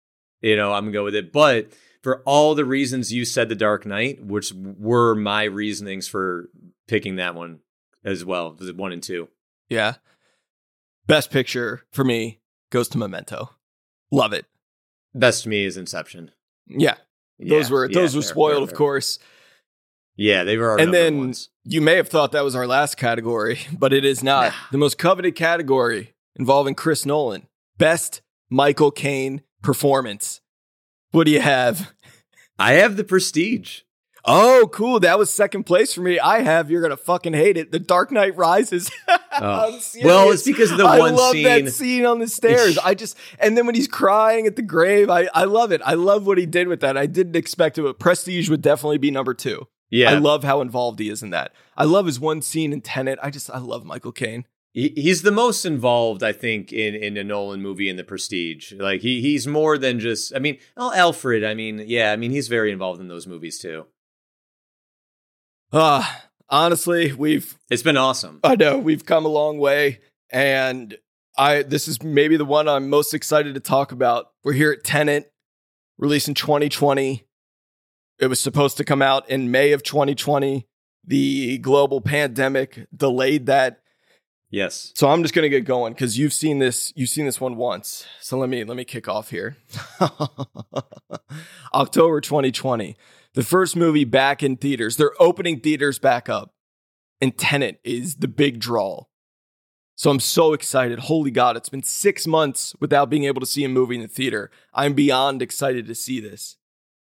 You 0.41 0.55
know, 0.55 0.73
I'm 0.73 0.85
gonna 0.85 0.91
go 0.91 1.03
with 1.03 1.15
it. 1.15 1.31
But 1.31 1.71
for 2.03 2.21
all 2.25 2.53
the 2.53 2.65
reasons 2.65 3.11
you 3.11 3.25
said 3.25 3.49
The 3.49 3.55
Dark 3.55 3.85
Knight, 3.85 4.23
which 4.23 4.53
were 4.53 5.15
my 5.15 5.43
reasonings 5.45 6.07
for 6.07 6.49
picking 6.87 7.15
that 7.15 7.33
one 7.33 7.59
as 8.03 8.23
well, 8.25 8.51
the 8.51 8.73
one 8.73 8.91
and 8.91 9.01
two. 9.01 9.29
Yeah. 9.69 9.95
Best 11.07 11.31
picture 11.31 11.83
for 11.91 12.03
me 12.03 12.39
goes 12.69 12.87
to 12.89 12.97
Memento. 12.97 13.51
Love 14.11 14.33
it. 14.33 14.45
Best 15.15 15.43
to 15.43 15.49
me 15.49 15.65
is 15.65 15.77
Inception. 15.77 16.31
Yeah. 16.67 16.95
Those 17.39 17.69
Yeah, 17.69 17.73
were 17.73 17.89
yeah, 17.89 17.99
those 17.99 18.15
were 18.15 18.21
spoiled, 18.21 18.55
fair, 18.57 18.63
of 18.63 18.69
fair. 18.69 18.77
course. 18.77 19.19
Yeah, 20.15 20.43
they 20.43 20.57
were 20.57 20.77
and 20.79 20.93
then 20.93 21.17
ones. 21.17 21.49
you 21.63 21.81
may 21.81 21.95
have 21.95 22.07
thought 22.07 22.31
that 22.33 22.43
was 22.43 22.55
our 22.55 22.67
last 22.67 22.95
category, 22.97 23.59
but 23.77 23.93
it 23.93 24.05
is 24.05 24.23
not. 24.23 24.51
Nah. 24.51 24.57
The 24.71 24.77
most 24.77 24.97
coveted 24.97 25.35
category 25.35 26.13
involving 26.35 26.75
Chris 26.75 27.05
Nolan. 27.05 27.47
Best 27.77 28.21
Michael 28.49 28.91
Caine 28.91 29.41
performance. 29.63 30.41
What 31.13 31.25
do 31.25 31.31
you 31.31 31.41
have? 31.41 31.93
I 32.57 32.73
have 32.73 32.97
the 32.97 33.03
prestige. 33.03 33.81
Oh, 34.25 34.67
cool. 34.73 34.99
That 34.99 35.19
was 35.19 35.31
second 35.31 35.65
place 35.65 35.93
for 35.93 36.01
me. 36.01 36.17
I 36.19 36.39
have, 36.41 36.71
you're 36.71 36.81
going 36.81 36.89
to 36.89 36.97
fucking 36.97 37.33
hate 37.33 37.55
it. 37.55 37.71
The 37.71 37.77
Dark 37.77 38.11
Knight 38.11 38.35
Rises. 38.35 38.91
Oh. 39.35 39.79
Well, 40.03 40.31
it's 40.31 40.43
because 40.43 40.69
of 40.69 40.77
the 40.77 40.85
I 40.85 40.99
one 40.99 41.15
love 41.15 41.33
that 41.33 41.67
scene 41.69 42.05
on 42.05 42.19
the 42.19 42.27
stairs. 42.27 42.77
I 42.77 42.93
just, 42.93 43.17
and 43.39 43.57
then 43.57 43.65
when 43.65 43.73
he's 43.73 43.87
crying 43.87 44.45
at 44.45 44.55
the 44.55 44.61
grave, 44.61 45.09
I, 45.09 45.27
I 45.33 45.45
love 45.45 45.71
it. 45.71 45.81
I 45.83 45.95
love 45.95 46.27
what 46.27 46.37
he 46.37 46.45
did 46.45 46.67
with 46.67 46.81
that. 46.81 46.97
I 46.97 47.07
didn't 47.07 47.35
expect 47.35 47.79
it, 47.79 47.81
but 47.81 47.97
Prestige 47.97 48.47
would 48.51 48.61
definitely 48.61 48.99
be 48.99 49.09
number 49.09 49.33
two. 49.33 49.67
Yeah, 49.89 50.11
I 50.11 50.19
love 50.19 50.43
how 50.43 50.61
involved 50.61 50.99
he 50.99 51.09
is 51.09 51.23
in 51.23 51.31
that. 51.31 51.51
I 51.75 51.85
love 51.85 52.05
his 52.05 52.19
one 52.19 52.43
scene 52.43 52.71
in 52.71 52.81
Tenet. 52.81 53.17
I 53.23 53.31
just, 53.31 53.49
I 53.49 53.57
love 53.57 53.83
Michael 53.83 54.11
Caine. 54.11 54.45
He- 54.73 54.93
he's 54.95 55.21
the 55.21 55.31
most 55.31 55.65
involved, 55.65 56.23
I 56.23 56.31
think, 56.33 56.73
in 56.73 56.95
in 56.95 57.15
a 57.15 57.23
Nolan 57.23 57.61
movie 57.61 57.89
in 57.89 57.95
the 57.95 58.03
Prestige. 58.03 58.73
Like 58.73 59.01
he 59.01 59.21
he's 59.21 59.45
more 59.47 59.77
than 59.77 59.99
just. 59.99 60.35
I 60.35 60.39
mean, 60.39 60.57
oh, 60.75 60.91
Alfred. 60.93 61.43
I 61.43 61.53
mean, 61.53 61.83
yeah. 61.87 62.11
I 62.11 62.15
mean, 62.15 62.31
he's 62.31 62.47
very 62.47 62.71
involved 62.71 62.99
in 62.99 63.07
those 63.07 63.27
movies 63.27 63.59
too. 63.59 63.85
Ah, 65.71 66.25
honestly, 66.49 67.13
we've 67.13 67.57
It's 67.69 67.83
been 67.83 67.97
awesome. 67.97 68.39
I 68.43 68.55
know 68.55 68.77
we've 68.77 69.05
come 69.05 69.25
a 69.25 69.29
long 69.29 69.57
way, 69.57 69.99
and 70.31 70.97
I 71.37 71.63
this 71.63 71.87
is 71.87 72.01
maybe 72.03 72.37
the 72.37 72.45
one 72.45 72.67
I'm 72.67 72.89
most 72.89 73.13
excited 73.13 73.53
to 73.55 73.59
talk 73.59 73.91
about. 73.91 74.31
We're 74.43 74.53
here 74.53 74.71
at 74.71 74.83
Tenet, 74.83 75.31
released 75.97 76.27
in 76.27 76.33
2020. 76.35 77.23
It 78.19 78.27
was 78.27 78.39
supposed 78.39 78.77
to 78.77 78.83
come 78.83 79.01
out 79.01 79.29
in 79.29 79.51
May 79.51 79.71
of 79.71 79.83
2020. 79.83 80.65
The 81.05 81.57
global 81.57 81.99
pandemic 82.01 82.87
delayed 82.95 83.47
that, 83.47 83.81
Yes. 84.53 84.91
so 84.93 85.09
I'm 85.09 85.23
just 85.23 85.33
gonna 85.33 85.49
get 85.49 85.65
going 85.65 85.93
because 85.93 86.19
you've 86.19 86.31
seen 86.31 86.59
this. 86.59 86.93
You've 86.95 87.09
seen 87.09 87.25
this 87.25 87.41
one 87.41 87.55
once. 87.55 88.05
So 88.21 88.37
let 88.37 88.49
me 88.49 88.63
let 88.63 88.77
me 88.77 88.85
kick 88.85 89.07
off 89.07 89.31
here. 89.31 89.57
October 91.73 92.21
2020, 92.21 92.95
the 93.33 93.41
first 93.41 93.75
movie 93.75 94.05
back 94.05 94.43
in 94.43 94.57
theaters. 94.57 94.95
They're 94.95 95.19
opening 95.19 95.59
theaters 95.59 95.97
back 95.97 96.29
up, 96.29 96.53
and 97.19 97.35
Tenet 97.35 97.79
is 97.83 98.17
the 98.17 98.27
big 98.27 98.59
draw. 98.59 99.05
So 99.95 100.11
I'm 100.11 100.19
so 100.19 100.53
excited. 100.53 100.99
Holy 100.99 101.31
God, 101.31 101.57
it's 101.57 101.69
been 101.69 101.81
six 101.81 102.27
months 102.27 102.75
without 102.79 103.09
being 103.09 103.23
able 103.23 103.39
to 103.39 103.47
see 103.47 103.63
a 103.63 103.69
movie 103.69 103.95
in 103.95 104.01
the 104.01 104.07
theater. 104.07 104.51
I'm 104.71 104.93
beyond 104.93 105.41
excited 105.41 105.87
to 105.87 105.95
see 105.95 106.19
this. 106.19 106.57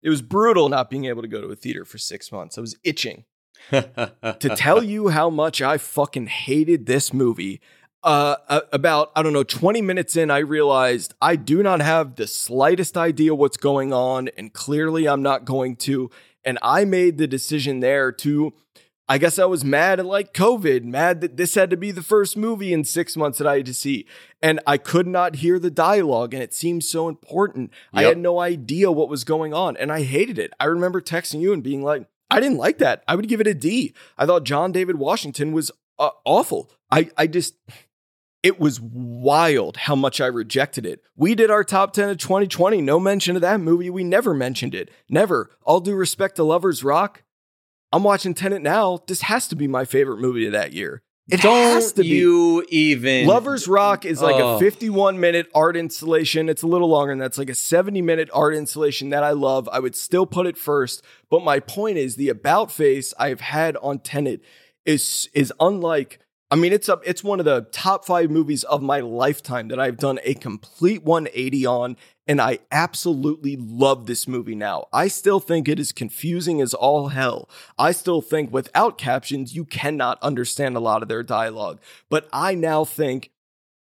It 0.02 0.10
was 0.10 0.22
brutal 0.22 0.68
not 0.68 0.90
being 0.90 1.04
able 1.04 1.22
to 1.22 1.28
go 1.28 1.40
to 1.40 1.48
a 1.48 1.56
theater 1.56 1.84
for 1.84 1.98
six 1.98 2.32
months. 2.32 2.58
I 2.58 2.62
was 2.62 2.76
itching 2.82 3.26
to 3.70 4.54
tell 4.56 4.82
you 4.82 5.08
how 5.08 5.30
much 5.30 5.60
I 5.60 5.78
fucking 5.78 6.26
hated 6.26 6.86
this 6.86 7.12
movie. 7.12 7.60
Uh, 8.02 8.60
about 8.72 9.10
I 9.16 9.22
don't 9.22 9.32
know, 9.32 9.42
20 9.42 9.82
minutes 9.82 10.16
in, 10.16 10.30
I 10.30 10.38
realized 10.38 11.14
I 11.20 11.36
do 11.36 11.62
not 11.62 11.82
have 11.82 12.14
the 12.14 12.26
slightest 12.26 12.96
idea 12.96 13.34
what's 13.34 13.56
going 13.56 13.92
on, 13.92 14.28
and 14.36 14.52
clearly 14.52 15.08
I'm 15.08 15.22
not 15.22 15.44
going 15.44 15.76
to. 15.76 16.10
And 16.44 16.58
I 16.62 16.84
made 16.84 17.18
the 17.18 17.26
decision 17.26 17.80
there 17.80 18.12
to, 18.12 18.54
I 19.08 19.18
guess 19.18 19.38
I 19.38 19.46
was 19.46 19.64
mad 19.64 19.98
at 19.98 20.06
like 20.06 20.32
COVID, 20.32 20.84
mad 20.84 21.20
that 21.20 21.36
this 21.36 21.56
had 21.56 21.70
to 21.70 21.76
be 21.76 21.90
the 21.90 22.02
first 22.02 22.36
movie 22.36 22.72
in 22.72 22.84
six 22.84 23.16
months 23.16 23.38
that 23.38 23.48
I 23.48 23.56
had 23.56 23.66
to 23.66 23.74
see, 23.74 24.06
and 24.40 24.60
I 24.66 24.78
could 24.78 25.08
not 25.08 25.36
hear 25.36 25.58
the 25.58 25.70
dialogue, 25.70 26.32
and 26.32 26.42
it 26.42 26.54
seemed 26.54 26.84
so 26.84 27.08
important. 27.08 27.72
I 27.92 28.04
had 28.04 28.18
no 28.18 28.38
idea 28.38 28.92
what 28.92 29.08
was 29.08 29.24
going 29.24 29.52
on, 29.52 29.76
and 29.76 29.90
I 29.90 30.04
hated 30.04 30.38
it. 30.38 30.52
I 30.60 30.66
remember 30.66 31.00
texting 31.00 31.40
you 31.40 31.52
and 31.52 31.64
being 31.64 31.82
like, 31.82 32.06
I 32.30 32.40
didn't 32.40 32.58
like 32.58 32.78
that. 32.78 33.02
I 33.08 33.14
would 33.14 33.28
give 33.28 33.40
it 33.40 33.46
a 33.46 33.54
D. 33.54 33.94
I 34.16 34.26
thought 34.26 34.44
John 34.44 34.72
David 34.72 34.96
Washington 34.96 35.52
was 35.52 35.70
uh, 35.98 36.10
awful. 36.24 36.70
I, 36.90 37.10
I 37.16 37.26
just, 37.26 37.54
it 38.42 38.60
was 38.60 38.80
wild 38.80 39.76
how 39.78 39.94
much 39.94 40.20
I 40.20 40.26
rejected 40.26 40.86
it. 40.86 41.02
We 41.16 41.34
did 41.34 41.50
our 41.50 41.64
top 41.64 41.92
10 41.92 42.10
of 42.10 42.18
2020. 42.18 42.80
No 42.82 43.00
mention 43.00 43.36
of 43.36 43.42
that 43.42 43.60
movie. 43.60 43.90
We 43.90 44.04
never 44.04 44.34
mentioned 44.34 44.74
it. 44.74 44.90
Never. 45.08 45.50
All 45.62 45.80
due 45.80 45.94
respect 45.94 46.36
to 46.36 46.44
Lovers 46.44 46.84
Rock. 46.84 47.22
I'm 47.92 48.04
watching 48.04 48.34
Tenet 48.34 48.62
now. 48.62 49.00
This 49.06 49.22
has 49.22 49.48
to 49.48 49.56
be 49.56 49.66
my 49.66 49.84
favorite 49.84 50.18
movie 50.18 50.46
of 50.46 50.52
that 50.52 50.72
year. 50.72 51.02
It 51.30 51.42
Don't 51.42 51.54
has 51.56 51.92
to 51.92 52.02
be. 52.02 52.08
you 52.08 52.64
even 52.70 53.26
Lovers 53.26 53.68
Rock 53.68 54.04
is 54.06 54.22
like 54.22 54.36
Oh. 54.36 54.56
a 54.56 54.58
51 54.58 55.20
minute 55.20 55.46
art 55.54 55.76
installation. 55.76 56.48
It's 56.48 56.62
a 56.62 56.66
little 56.66 56.88
longer 56.88 57.12
than 57.12 57.18
that's 57.18 57.36
like 57.36 57.50
a 57.50 57.54
70 57.54 58.00
minute 58.02 58.30
art 58.32 58.54
installation 58.54 59.10
that 59.10 59.22
I 59.22 59.32
love. 59.32 59.68
I 59.70 59.78
would 59.78 59.94
still 59.94 60.24
put 60.26 60.46
it 60.46 60.56
first. 60.56 61.02
But 61.30 61.44
my 61.44 61.60
point 61.60 61.98
is 61.98 62.16
the 62.16 62.30
about 62.30 62.72
face 62.72 63.12
I've 63.18 63.40
had 63.40 63.76
on 63.82 63.98
Tenet 63.98 64.40
is 64.86 65.28
is 65.34 65.52
unlike 65.60 66.18
I 66.50 66.56
mean, 66.56 66.72
it's 66.72 66.88
up. 66.88 67.02
It's 67.04 67.22
one 67.22 67.40
of 67.40 67.44
the 67.44 67.68
top 67.72 68.06
five 68.06 68.30
movies 68.30 68.64
of 68.64 68.82
my 68.82 69.00
lifetime 69.00 69.68
that 69.68 69.78
I've 69.78 69.98
done 69.98 70.18
a 70.24 70.32
complete 70.32 71.04
180 71.04 71.66
on, 71.66 71.96
and 72.26 72.40
I 72.40 72.60
absolutely 72.72 73.56
love 73.56 74.06
this 74.06 74.26
movie 74.26 74.54
now. 74.54 74.86
I 74.90 75.08
still 75.08 75.40
think 75.40 75.68
it 75.68 75.78
is 75.78 75.92
confusing 75.92 76.62
as 76.62 76.72
all 76.72 77.08
hell. 77.08 77.50
I 77.78 77.92
still 77.92 78.22
think 78.22 78.50
without 78.50 78.96
captions, 78.96 79.54
you 79.54 79.66
cannot 79.66 80.22
understand 80.22 80.74
a 80.74 80.80
lot 80.80 81.02
of 81.02 81.08
their 81.08 81.22
dialogue. 81.22 81.80
But 82.08 82.26
I 82.32 82.54
now 82.54 82.82
think 82.84 83.30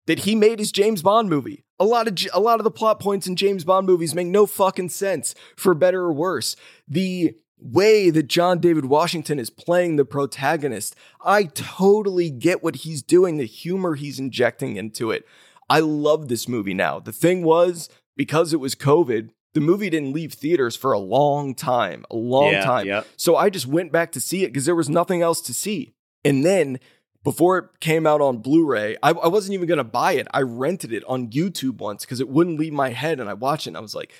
that 0.07 0.19
he 0.19 0.33
made 0.33 0.57
his 0.57 0.71
James 0.71 1.03
Bond 1.03 1.29
movie. 1.29 1.63
A 1.79 1.85
lot 1.85 2.07
of 2.07 2.17
a 2.33 2.39
lot 2.39 2.59
of 2.59 2.63
the 2.63 2.71
plot 2.71 2.99
points 2.99 3.27
in 3.27 3.35
James 3.35 3.63
Bond 3.63 3.85
movies 3.85 4.15
make 4.15 4.27
no 4.27 4.47
fucking 4.47 4.89
sense, 4.89 5.35
for 5.55 5.75
better 5.75 6.01
or 6.01 6.13
worse. 6.13 6.55
The 6.87 7.35
way 7.59 8.09
that 8.09 8.27
John 8.27 8.59
David 8.59 8.85
Washington 8.85 9.39
is 9.39 9.49
playing 9.49 9.95
the 9.95 10.05
protagonist, 10.05 10.95
I 11.23 11.43
totally 11.45 12.29
get 12.29 12.63
what 12.63 12.77
he's 12.77 13.01
doing, 13.01 13.37
the 13.37 13.45
humor 13.45 13.95
he's 13.95 14.19
injecting 14.19 14.75
into 14.75 15.11
it. 15.11 15.25
I 15.69 15.79
love 15.79 16.27
this 16.27 16.47
movie 16.47 16.73
now. 16.73 16.99
The 16.99 17.11
thing 17.11 17.43
was, 17.43 17.89
because 18.15 18.53
it 18.53 18.59
was 18.59 18.75
COVID, 18.75 19.29
the 19.53 19.61
movie 19.61 19.89
didn't 19.89 20.13
leave 20.13 20.33
theaters 20.33 20.75
for 20.75 20.91
a 20.91 20.99
long 20.99 21.55
time, 21.55 22.05
a 22.11 22.15
long 22.15 22.53
Yeah, 22.53 22.65
time. 22.65 22.87
So 23.15 23.35
I 23.35 23.49
just 23.49 23.65
went 23.65 23.91
back 23.91 24.11
to 24.11 24.19
see 24.19 24.43
it 24.43 24.47
because 24.47 24.65
there 24.65 24.75
was 24.75 24.89
nothing 24.89 25.21
else 25.21 25.41
to 25.41 25.53
see. 25.53 25.93
And 26.23 26.43
then 26.43 26.79
before 27.23 27.57
it 27.57 27.65
came 27.79 28.05
out 28.05 28.21
on 28.21 28.39
Blu-ray, 28.39 28.97
I, 29.01 29.11
I 29.11 29.27
wasn't 29.27 29.53
even 29.53 29.67
gonna 29.67 29.83
buy 29.83 30.11
it. 30.13 30.27
I 30.31 30.41
rented 30.41 30.91
it 30.91 31.03
on 31.07 31.29
YouTube 31.29 31.77
once 31.77 32.03
because 32.05 32.19
it 32.19 32.29
wouldn't 32.29 32.59
leave 32.59 32.73
my 32.73 32.89
head, 32.89 33.19
and 33.19 33.29
I 33.29 33.33
watched 33.33 33.65
it 33.65 33.71
and 33.71 33.77
I 33.77 33.81
was 33.81 33.95
like, 33.95 34.13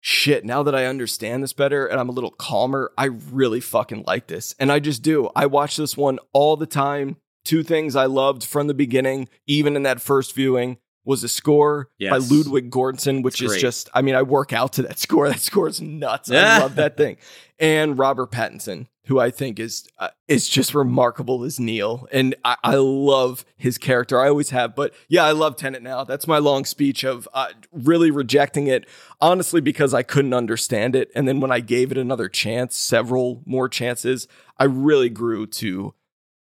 shit, 0.00 0.44
now 0.44 0.62
that 0.62 0.74
I 0.74 0.86
understand 0.86 1.42
this 1.42 1.52
better 1.52 1.86
and 1.86 2.00
I'm 2.00 2.08
a 2.08 2.12
little 2.12 2.30
calmer, 2.30 2.90
I 2.98 3.06
really 3.06 3.60
fucking 3.60 4.04
like 4.06 4.26
this. 4.26 4.54
And 4.58 4.72
I 4.72 4.80
just 4.80 5.02
do. 5.02 5.30
I 5.36 5.46
watch 5.46 5.76
this 5.76 5.96
one 5.96 6.18
all 6.32 6.56
the 6.56 6.66
time. 6.66 7.16
Two 7.44 7.62
things 7.62 7.96
I 7.96 8.06
loved 8.06 8.44
from 8.44 8.66
the 8.66 8.74
beginning, 8.74 9.28
even 9.46 9.74
in 9.76 9.82
that 9.84 10.00
first 10.00 10.34
viewing, 10.34 10.76
was 11.04 11.22
the 11.22 11.28
score 11.28 11.88
by 12.10 12.18
Ludwig 12.18 12.70
Göransson, 12.70 13.22
which 13.22 13.34
It's 13.36 13.42
is 13.42 13.48
great. 13.52 13.60
just, 13.60 13.88
I 13.94 14.02
mean, 14.02 14.14
I 14.14 14.22
work 14.22 14.52
out 14.52 14.74
to 14.74 14.82
that 14.82 14.98
score. 14.98 15.28
That 15.28 15.40
score 15.40 15.68
is 15.68 15.80
nuts. 15.80 16.30
I 16.30 16.58
love 16.60 16.76
that 16.76 16.96
thing. 16.98 17.16
And 17.58 17.98
Robert 17.98 18.30
Pattinson, 18.30 18.86
who 19.10 19.18
I 19.18 19.32
think 19.32 19.58
is 19.58 19.88
uh, 19.98 20.10
is 20.28 20.48
just 20.48 20.72
remarkable 20.72 21.42
as 21.42 21.58
Neil, 21.58 22.06
and 22.12 22.36
I, 22.44 22.56
I 22.62 22.76
love 22.76 23.44
his 23.56 23.76
character. 23.76 24.20
I 24.20 24.28
always 24.28 24.50
have, 24.50 24.76
but 24.76 24.94
yeah, 25.08 25.24
I 25.24 25.32
love 25.32 25.56
Tenet 25.56 25.82
now. 25.82 26.04
That's 26.04 26.28
my 26.28 26.38
long 26.38 26.64
speech 26.64 27.02
of 27.02 27.28
uh, 27.34 27.48
really 27.72 28.12
rejecting 28.12 28.68
it, 28.68 28.86
honestly, 29.20 29.60
because 29.60 29.92
I 29.92 30.04
couldn't 30.04 30.32
understand 30.32 30.94
it. 30.94 31.10
And 31.12 31.26
then 31.26 31.40
when 31.40 31.50
I 31.50 31.58
gave 31.58 31.90
it 31.90 31.98
another 31.98 32.28
chance, 32.28 32.76
several 32.76 33.42
more 33.44 33.68
chances, 33.68 34.28
I 34.58 34.64
really 34.64 35.10
grew 35.10 35.44
to 35.48 35.92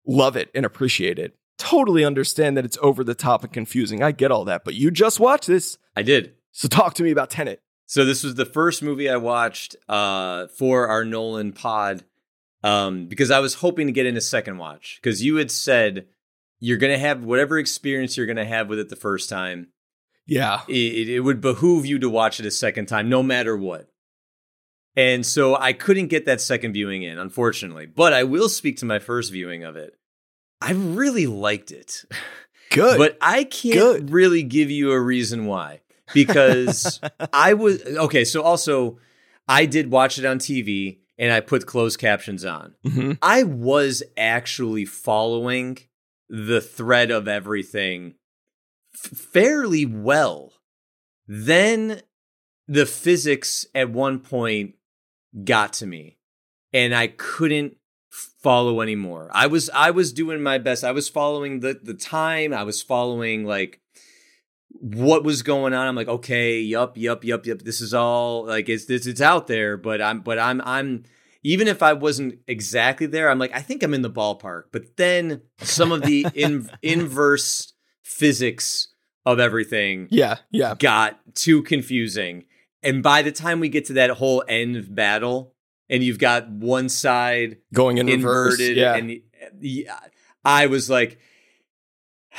love 0.04 0.36
it 0.36 0.50
and 0.52 0.66
appreciate 0.66 1.20
it. 1.20 1.36
Totally 1.58 2.04
understand 2.04 2.56
that 2.56 2.64
it's 2.64 2.78
over 2.82 3.04
the 3.04 3.14
top 3.14 3.44
and 3.44 3.52
confusing. 3.52 4.02
I 4.02 4.10
get 4.10 4.32
all 4.32 4.44
that, 4.46 4.64
but 4.64 4.74
you 4.74 4.90
just 4.90 5.20
watched 5.20 5.46
this, 5.46 5.78
I 5.94 6.02
did. 6.02 6.34
so 6.50 6.66
talk 6.66 6.94
to 6.94 7.04
me 7.04 7.12
about 7.12 7.30
Tenet. 7.30 7.62
So 7.86 8.04
this 8.04 8.24
was 8.24 8.34
the 8.34 8.44
first 8.44 8.82
movie 8.82 9.08
I 9.08 9.18
watched 9.18 9.76
uh, 9.88 10.48
for 10.48 10.88
our 10.88 11.04
Nolan 11.04 11.52
pod 11.52 12.02
um, 12.62 13.06
because 13.06 13.30
I 13.30 13.38
was 13.40 13.54
hoping 13.54 13.86
to 13.86 13.92
get 13.92 14.06
in 14.06 14.16
a 14.16 14.20
second 14.20 14.58
watch 14.58 14.98
because 15.00 15.22
you 15.22 15.36
had 15.36 15.50
said 15.50 16.06
you're 16.58 16.78
going 16.78 16.92
to 16.92 16.98
have 16.98 17.22
whatever 17.24 17.58
experience 17.58 18.16
you're 18.16 18.26
going 18.26 18.36
to 18.36 18.44
have 18.44 18.68
with 18.68 18.78
it 18.78 18.88
the 18.88 18.96
first 18.96 19.28
time. 19.28 19.68
Yeah, 20.26 20.62
It, 20.68 20.72
it, 20.74 21.08
it 21.08 21.20
would 21.20 21.40
behoove 21.40 21.86
you 21.86 21.98
to 22.00 22.10
watch 22.10 22.40
it 22.40 22.46
a 22.46 22.50
second 22.50 22.86
time, 22.86 23.08
no 23.08 23.22
matter 23.22 23.56
what. 23.56 23.88
And 24.96 25.24
so 25.24 25.54
I 25.56 25.72
couldn't 25.72 26.08
get 26.08 26.24
that 26.24 26.40
second 26.40 26.72
viewing 26.72 27.02
in, 27.02 27.18
unfortunately. 27.18 27.86
But 27.86 28.12
I 28.12 28.24
will 28.24 28.48
speak 28.48 28.78
to 28.78 28.86
my 28.86 28.98
first 28.98 29.30
viewing 29.30 29.62
of 29.62 29.76
it. 29.76 29.94
I 30.60 30.72
really 30.72 31.26
liked 31.26 31.70
it. 31.70 32.04
good. 32.70 32.98
But 32.98 33.18
I 33.20 33.44
can't 33.44 33.74
Good. 33.78 34.10
really 34.10 34.42
give 34.42 34.70
you 34.70 34.90
a 34.90 35.00
reason 35.00 35.46
why 35.46 35.82
because 36.14 36.98
I 37.32 37.54
was 37.54 37.82
okay. 37.84 38.24
So 38.24 38.42
also, 38.42 38.98
I 39.46 39.66
did 39.66 39.90
watch 39.90 40.18
it 40.18 40.24
on 40.24 40.38
TV 40.38 40.98
and 41.18 41.32
I 41.32 41.40
put 41.40 41.66
closed 41.66 41.98
captions 41.98 42.44
on. 42.44 42.74
Mhm. 42.84 43.18
I 43.22 43.42
was 43.42 44.02
actually 44.16 44.84
following 44.84 45.78
the 46.28 46.60
thread 46.60 47.10
of 47.10 47.28
everything 47.28 48.14
f- 48.94 49.16
fairly 49.18 49.86
well. 49.86 50.52
Then 51.26 52.02
the 52.68 52.86
physics 52.86 53.66
at 53.74 53.90
one 53.90 54.18
point 54.20 54.74
got 55.44 55.72
to 55.74 55.86
me 55.86 56.18
and 56.72 56.94
I 56.94 57.08
couldn't 57.08 57.76
follow 58.10 58.80
anymore. 58.80 59.30
I 59.32 59.46
was 59.46 59.70
I 59.70 59.90
was 59.90 60.12
doing 60.12 60.42
my 60.42 60.58
best. 60.58 60.82
I 60.84 60.92
was 60.92 61.08
following 61.08 61.60
the 61.60 61.78
the 61.82 61.94
time. 61.94 62.52
I 62.52 62.62
was 62.64 62.82
following 62.82 63.44
like 63.44 63.80
what 64.80 65.24
was 65.24 65.42
going 65.42 65.72
on. 65.74 65.86
I'm 65.86 65.94
like, 65.96 66.08
okay, 66.08 66.60
yup, 66.60 66.96
yup, 66.96 67.24
yup, 67.24 67.46
yup. 67.46 67.58
This 67.62 67.80
is 67.80 67.94
all 67.94 68.46
like 68.46 68.68
it's 68.68 68.86
this 68.86 69.06
it's 69.06 69.20
out 69.20 69.46
there, 69.46 69.76
but 69.76 70.00
I'm 70.00 70.20
but 70.20 70.38
I'm 70.38 70.60
I'm 70.64 71.04
even 71.42 71.68
if 71.68 71.82
I 71.82 71.92
wasn't 71.92 72.40
exactly 72.48 73.06
there, 73.06 73.30
I'm 73.30 73.38
like, 73.38 73.54
I 73.54 73.60
think 73.60 73.82
I'm 73.82 73.94
in 73.94 74.02
the 74.02 74.10
ballpark. 74.10 74.64
But 74.72 74.96
then 74.96 75.42
some 75.58 75.92
of 75.92 76.02
the 76.02 76.26
in, 76.34 76.68
inverse 76.82 77.72
physics 78.02 78.88
of 79.24 79.38
everything 79.40 80.08
yeah, 80.10 80.36
yeah. 80.50 80.74
got 80.78 81.18
too 81.34 81.62
confusing. 81.62 82.44
And 82.82 83.02
by 83.02 83.22
the 83.22 83.32
time 83.32 83.60
we 83.60 83.68
get 83.68 83.86
to 83.86 83.94
that 83.94 84.10
whole 84.10 84.44
end 84.48 84.94
battle, 84.94 85.54
and 85.88 86.02
you've 86.02 86.18
got 86.18 86.48
one 86.48 86.88
side 86.88 87.58
Going 87.72 87.98
in 87.98 88.06
reverse. 88.06 88.54
inverted, 88.60 88.76
Yeah. 88.76 88.94
and 88.94 89.20
yeah, 89.60 89.98
I 90.44 90.66
was 90.66 90.88
like, 90.90 91.18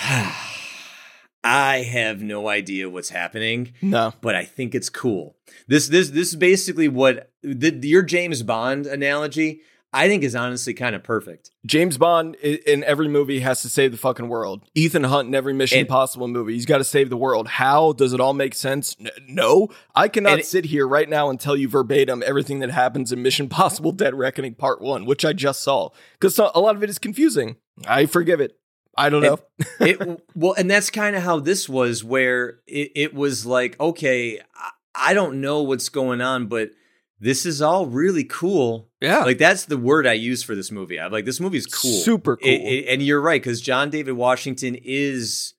I 1.47 1.83
have 1.83 2.21
no 2.21 2.49
idea 2.49 2.89
what's 2.89 3.10
happening, 3.10 3.73
no. 3.81 4.13
but 4.19 4.36
I 4.36 4.43
think 4.43 4.75
it's 4.75 4.89
cool. 4.89 5.38
This 5.67 5.88
this 5.88 6.10
this 6.10 6.29
is 6.29 6.36
basically 6.36 6.89
what 6.89 7.31
the, 7.41 7.71
your 7.88 8.03
James 8.03 8.43
Bond 8.43 8.86
analogy. 8.86 9.62
I 9.93 10.10
think 10.10 10.21
is 10.23 10.36
honestly 10.36 10.73
kind 10.73 10.95
of 10.95 11.01
perfect. 11.01 11.49
James 11.65 11.97
Bond 11.97 12.36
in 12.36 12.83
every 12.83 13.07
movie 13.07 13.39
has 13.39 13.62
to 13.62 13.69
save 13.69 13.93
the 13.93 13.97
fucking 13.97 14.27
world. 14.27 14.63
Ethan 14.75 15.05
Hunt 15.05 15.29
in 15.29 15.33
every 15.33 15.53
Mission 15.53 15.79
And- 15.79 15.88
Impossible 15.88 16.27
movie, 16.27 16.53
he's 16.55 16.65
got 16.65 16.79
to 16.79 16.83
save 16.83 17.10
the 17.10 17.15
world. 17.15 17.47
How 17.47 17.93
does 17.93 18.12
it 18.12 18.19
all 18.19 18.33
make 18.33 18.53
sense? 18.53 18.97
N- 18.99 19.10
no, 19.29 19.69
I 19.95 20.10
cannot 20.10 20.43
sit 20.43 20.65
here 20.65 20.86
right 20.86 21.07
now 21.07 21.29
and 21.29 21.39
tell 21.39 21.55
you 21.55 21.69
verbatim 21.69 22.21
everything 22.27 22.60
that 22.60 22.69
happens 22.69 23.13
in 23.13 23.23
Mission 23.23 23.47
Possible: 23.47 23.91
Dead 23.93 24.13
Reckoning 24.13 24.55
Part 24.55 24.81
One, 24.81 25.05
which 25.05 25.23
I 25.23 25.31
just 25.31 25.63
saw, 25.63 25.89
because 26.19 26.38
a 26.38 26.60
lot 26.60 26.75
of 26.75 26.83
it 26.83 26.89
is 26.89 26.99
confusing. 26.99 27.55
I 27.88 28.07
forgive 28.07 28.41
it. 28.41 28.60
I 28.97 29.10
don't 29.10 29.21
know. 29.21 29.39
it 29.79 30.21
well 30.36 30.53
and 30.57 30.69
that's 30.69 30.89
kind 30.89 31.15
of 31.15 31.23
how 31.23 31.39
this 31.39 31.69
was 31.69 32.03
where 32.03 32.60
it, 32.67 32.91
it 32.95 33.13
was 33.13 33.45
like 33.45 33.79
okay 33.79 34.39
I, 34.55 34.69
I 35.12 35.13
don't 35.13 35.39
know 35.41 35.62
what's 35.63 35.89
going 35.89 36.21
on 36.21 36.47
but 36.47 36.71
this 37.19 37.45
is 37.45 37.62
all 37.62 37.86
really 37.88 38.23
cool 38.23 38.89
yeah, 39.01 39.23
like 39.23 39.38
that's 39.38 39.65
the 39.65 39.77
word 39.77 40.05
i 40.07 40.13
use 40.13 40.41
for 40.43 40.55
this 40.55 40.71
movie 40.71 40.99
i'm 40.99 41.12
like 41.12 41.25
this 41.25 41.39
movie's 41.39 41.65
cool 41.67 41.99
super 41.99 42.38
cool. 42.38 42.47
It- 42.47 42.62
it- 42.62 42.86
and 42.89 43.01
you're 43.01 43.21
right 43.21 43.41
because 43.41 43.62
john 43.62 43.89
david 43.89 44.13
washington 44.13 44.75
is 44.83 45.53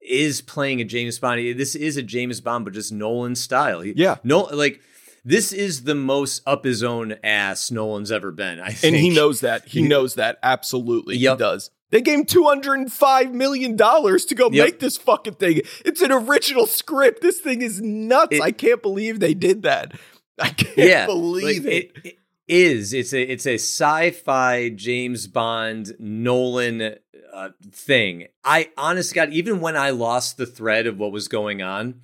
is 0.00 0.40
playing 0.42 0.80
a 0.80 0.84
james 0.84 1.18
bond 1.18 1.40
this 1.58 1.74
is 1.74 1.96
a 1.96 2.02
james 2.02 2.40
bond 2.40 2.64
but 2.64 2.74
just 2.74 2.92
nolan 2.92 3.34
style 3.36 3.80
He- 3.80 3.94
yeah, 3.96 4.16
no 4.24 4.42
like 4.52 4.80
this 5.24 5.52
is 5.52 5.84
the 5.84 5.94
most 5.94 6.42
up 6.46 6.64
his 6.64 6.82
own 6.82 7.14
ass 7.22 7.70
nolan's 7.70 8.10
ever 8.10 8.32
been 8.32 8.58
i 8.60 8.70
think 8.70 8.94
and 8.94 9.02
he 9.02 9.10
knows 9.10 9.40
that. 9.40 9.66
He 9.66 9.82
He- 9.82 9.88
knows 9.88 10.14
that 10.16 10.38
absolutely. 10.42 11.16
Yep. 11.16 11.38
He 11.38 11.38
does. 11.38 11.70
They 11.92 12.00
gave 12.00 12.18
him 12.20 12.24
two 12.24 12.44
hundred 12.44 12.80
and 12.80 12.92
five 12.92 13.32
million 13.32 13.76
dollars 13.76 14.24
to 14.26 14.34
go 14.34 14.50
Yep. 14.50 14.64
make 14.66 14.78
this 14.80 14.96
fucking 14.96 15.34
thing. 15.34 15.60
It's 15.84 16.00
an 16.02 16.10
original 16.10 16.66
script. 16.66 17.20
This 17.22 17.38
thing 17.38 17.62
is 17.62 17.80
nuts. 17.80 18.34
It- 18.36 18.42
I 18.42 18.50
can't 18.50 18.82
believe 18.82 19.20
they 19.20 19.34
did 19.34 19.62
that. 19.62 19.92
I 20.40 20.48
can't 20.48 20.76
yeah, 20.76 21.06
believe 21.06 21.64
like, 21.66 21.72
it. 21.74 21.92
it 22.04 22.18
is. 22.48 22.92
It's 22.94 23.12
a 23.12 23.22
it's 23.22 23.46
a 23.46 23.54
sci-fi 23.56 24.70
James 24.70 25.26
Bond 25.26 25.94
Nolan 26.00 26.96
uh, 27.32 27.50
thing. 27.70 28.26
I 28.42 28.70
honest 28.76 29.14
God, 29.14 29.30
even 29.32 29.60
when 29.60 29.76
I 29.76 29.90
lost 29.90 30.38
the 30.38 30.46
thread 30.46 30.86
of 30.86 30.98
what 30.98 31.12
was 31.12 31.28
going 31.28 31.62
on, 31.62 32.00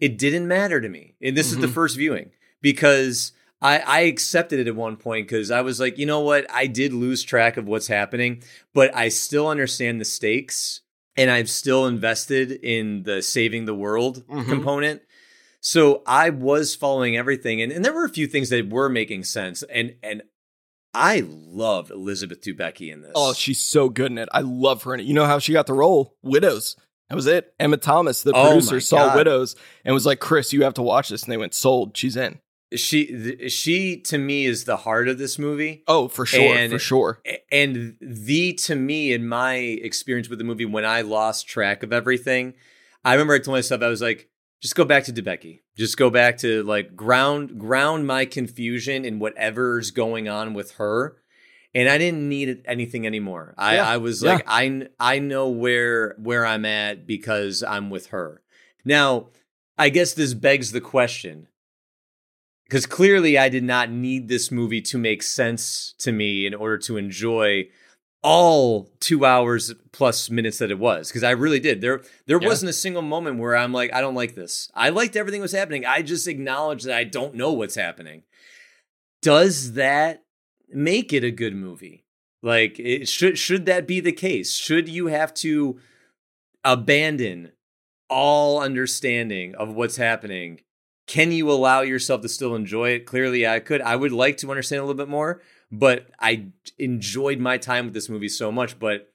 it 0.00 0.18
didn't 0.18 0.48
matter 0.48 0.80
to 0.80 0.88
me. 0.88 1.14
And 1.22 1.36
this 1.36 1.50
is 1.52 1.58
the 1.58 1.66
Mhm. 1.68 1.72
first 1.74 1.96
viewing 1.96 2.30
because 2.60 3.32
I, 3.60 3.78
I 3.80 4.00
accepted 4.00 4.60
it 4.60 4.68
at 4.68 4.76
one 4.76 4.96
point 4.96 5.26
because 5.28 5.50
I 5.50 5.62
was 5.62 5.80
like, 5.80 5.98
you 5.98 6.06
know 6.06 6.20
what, 6.20 6.46
I 6.52 6.66
did 6.66 6.92
lose 6.92 7.22
track 7.24 7.56
of 7.56 7.66
what's 7.66 7.88
happening, 7.88 8.42
but 8.72 8.94
I 8.96 9.08
still 9.08 9.48
understand 9.48 10.00
the 10.00 10.04
stakes 10.04 10.80
and 11.16 11.30
I'm 11.30 11.46
still 11.46 11.86
invested 11.86 12.52
in 12.52 13.02
the 13.02 13.20
saving 13.22 13.64
the 13.64 13.74
world 13.74 14.24
Mhm. 14.28 14.46
component. 14.46 15.02
So 15.60 16.02
I 16.06 16.30
was 16.30 16.76
following 16.76 17.16
everything, 17.16 17.60
and, 17.60 17.72
and 17.72 17.84
there 17.84 17.92
were 17.92 18.04
a 18.04 18.08
few 18.08 18.28
things 18.28 18.48
that 18.50 18.68
were 18.70 18.88
making 18.88 19.24
sense, 19.24 19.64
and 19.64 19.96
and 20.04 20.22
I 20.94 21.24
loved 21.26 21.90
Elizabeth 21.90 22.40
Debicki 22.42 22.92
in 22.92 23.02
this. 23.02 23.10
Oh, 23.16 23.32
she's 23.32 23.58
so 23.60 23.88
good 23.88 24.12
in 24.12 24.18
it. 24.18 24.28
I 24.32 24.40
love 24.42 24.84
her 24.84 24.94
in 24.94 25.00
it. 25.00 25.06
You 25.06 25.14
know 25.14 25.26
how 25.26 25.40
she 25.40 25.52
got 25.52 25.66
the 25.66 25.74
role? 25.74 26.16
Widows. 26.22 26.76
That 27.10 27.16
was 27.16 27.26
it. 27.26 27.52
Emma 27.58 27.76
Thomas, 27.76 28.22
the 28.22 28.32
Oh 28.32 28.48
producer, 28.50 28.80
saw 28.80 29.08
God. 29.08 29.16
Widows 29.16 29.56
and 29.84 29.94
was 29.94 30.06
like, 30.06 30.20
Chris, 30.20 30.52
you 30.52 30.62
have 30.62 30.74
to 30.74 30.82
watch 30.82 31.08
this. 31.08 31.24
And 31.24 31.32
they 31.32 31.36
went, 31.36 31.54
sold. 31.54 31.96
She's 31.96 32.16
in. 32.16 32.38
She 32.76 33.06
th- 33.06 33.50
she 33.52 33.98
to 34.02 34.18
me 34.18 34.44
is 34.44 34.64
the 34.64 34.76
heart 34.78 35.08
of 35.08 35.16
this 35.18 35.38
movie. 35.38 35.82
Oh, 35.86 36.08
for 36.08 36.26
sure, 36.26 36.54
And- 36.54 36.70
for 36.72 36.78
sure. 36.78 37.20
And 37.50 37.96
the 38.00 38.52
to 38.54 38.74
me 38.76 39.12
in 39.12 39.26
my 39.26 39.54
experience 39.56 40.28
with 40.28 40.38
the 40.38 40.44
movie 40.44 40.66
when 40.66 40.84
I 40.84 41.00
lost 41.00 41.48
track 41.48 41.82
of 41.82 41.92
everything, 41.92 42.54
I 43.04 43.12
remember 43.14 43.34
I 43.34 43.38
told 43.38 43.56
myself 43.56 43.82
I 43.82 43.88
was 43.88 44.02
like, 44.02 44.28
just 44.60 44.74
go 44.74 44.84
back 44.84 45.04
to 45.04 45.12
Debicki. 45.12 45.60
Just 45.76 45.96
go 45.96 46.10
back 46.10 46.38
to 46.38 46.62
like 46.64 46.94
ground 46.94 47.58
ground 47.58 48.06
my 48.06 48.24
confusion 48.26 49.04
in 49.04 49.18
whatever's 49.18 49.90
going 49.90 50.28
on 50.28 50.52
with 50.52 50.72
her. 50.72 51.16
And 51.74 51.88
I 51.88 51.96
didn't 51.98 52.28
need 52.28 52.62
anything 52.66 53.06
anymore. 53.06 53.54
I, 53.58 53.74
Yeah. 53.76 53.88
I 53.88 53.96
was 53.98 54.22
Yeah. 54.22 54.34
like, 54.34 54.44
I 54.46 54.88
I 55.00 55.18
know 55.20 55.48
where 55.48 56.14
where 56.18 56.44
I'm 56.44 56.64
at 56.66 57.06
because 57.06 57.62
I'm 57.62 57.88
with 57.90 58.08
her. 58.08 58.42
Now, 58.84 59.28
I 59.78 59.88
guess 59.90 60.12
this 60.14 60.34
begs 60.34 60.72
the 60.72 60.80
question 60.80 61.47
because 62.68 62.86
clearly 62.86 63.38
I 63.38 63.48
did 63.48 63.64
not 63.64 63.90
need 63.90 64.28
this 64.28 64.50
movie 64.50 64.82
to 64.82 64.98
make 64.98 65.22
sense 65.22 65.94
to 65.98 66.12
me 66.12 66.46
in 66.46 66.54
order 66.54 66.78
to 66.78 66.96
enjoy 66.96 67.68
all 68.22 68.90
two 69.00 69.24
hours 69.24 69.72
plus 69.92 70.28
minutes 70.28 70.58
that 70.58 70.70
it 70.70 70.78
was 70.78 71.08
because 71.08 71.22
I 71.22 71.30
really 71.30 71.60
did. 71.60 71.80
There 71.80 72.02
there 72.26 72.38
Yeah. 72.40 72.48
wasn't 72.48 72.70
a 72.70 72.74
single 72.74 73.02
moment 73.02 73.38
where 73.38 73.56
I'm 73.56 73.72
like, 73.72 73.92
I 73.94 74.00
don't 74.00 74.14
like 74.16 74.34
this. 74.34 74.70
I 74.74 74.88
liked 74.90 75.16
everything 75.16 75.40
that 75.40 75.44
was 75.44 75.52
happening. 75.52 75.86
I 75.86 76.02
just 76.02 76.26
acknowledge 76.26 76.82
that 76.82 76.96
I 76.96 77.04
don't 77.04 77.34
know 77.34 77.52
what's 77.52 77.76
happening. 77.76 78.24
Does 79.22 79.74
that 79.74 80.24
make 80.68 81.12
it 81.12 81.24
a 81.24 81.30
good 81.30 81.54
movie? 81.54 82.04
Like 82.42 82.78
it 82.78 83.08
should 83.08 83.38
should 83.38 83.66
that 83.66 83.86
be 83.86 84.00
the 84.00 84.12
case? 84.12 84.54
Should 84.54 84.88
you 84.88 85.06
have 85.06 85.32
to 85.34 85.78
abandon 86.64 87.52
all 88.10 88.60
understanding 88.60 89.54
of 89.54 89.74
what's 89.74 89.96
happening 89.96 90.60
can 91.08 91.32
you 91.32 91.50
allow 91.50 91.80
yourself 91.80 92.20
to 92.20 92.28
still 92.28 92.54
enjoy 92.54 92.90
it? 92.90 93.06
Clearly, 93.06 93.46
I 93.46 93.58
could. 93.58 93.80
I 93.80 93.96
would 93.96 94.12
like 94.12 94.36
to 94.38 94.50
understand 94.50 94.80
a 94.80 94.84
little 94.84 94.94
bit 94.94 95.08
more, 95.08 95.42
but 95.72 96.06
I 96.20 96.48
enjoyed 96.78 97.40
my 97.40 97.58
time 97.58 97.86
with 97.86 97.94
this 97.94 98.08
movie 98.08 98.28
so 98.28 98.52
much. 98.52 98.78
But 98.78 99.08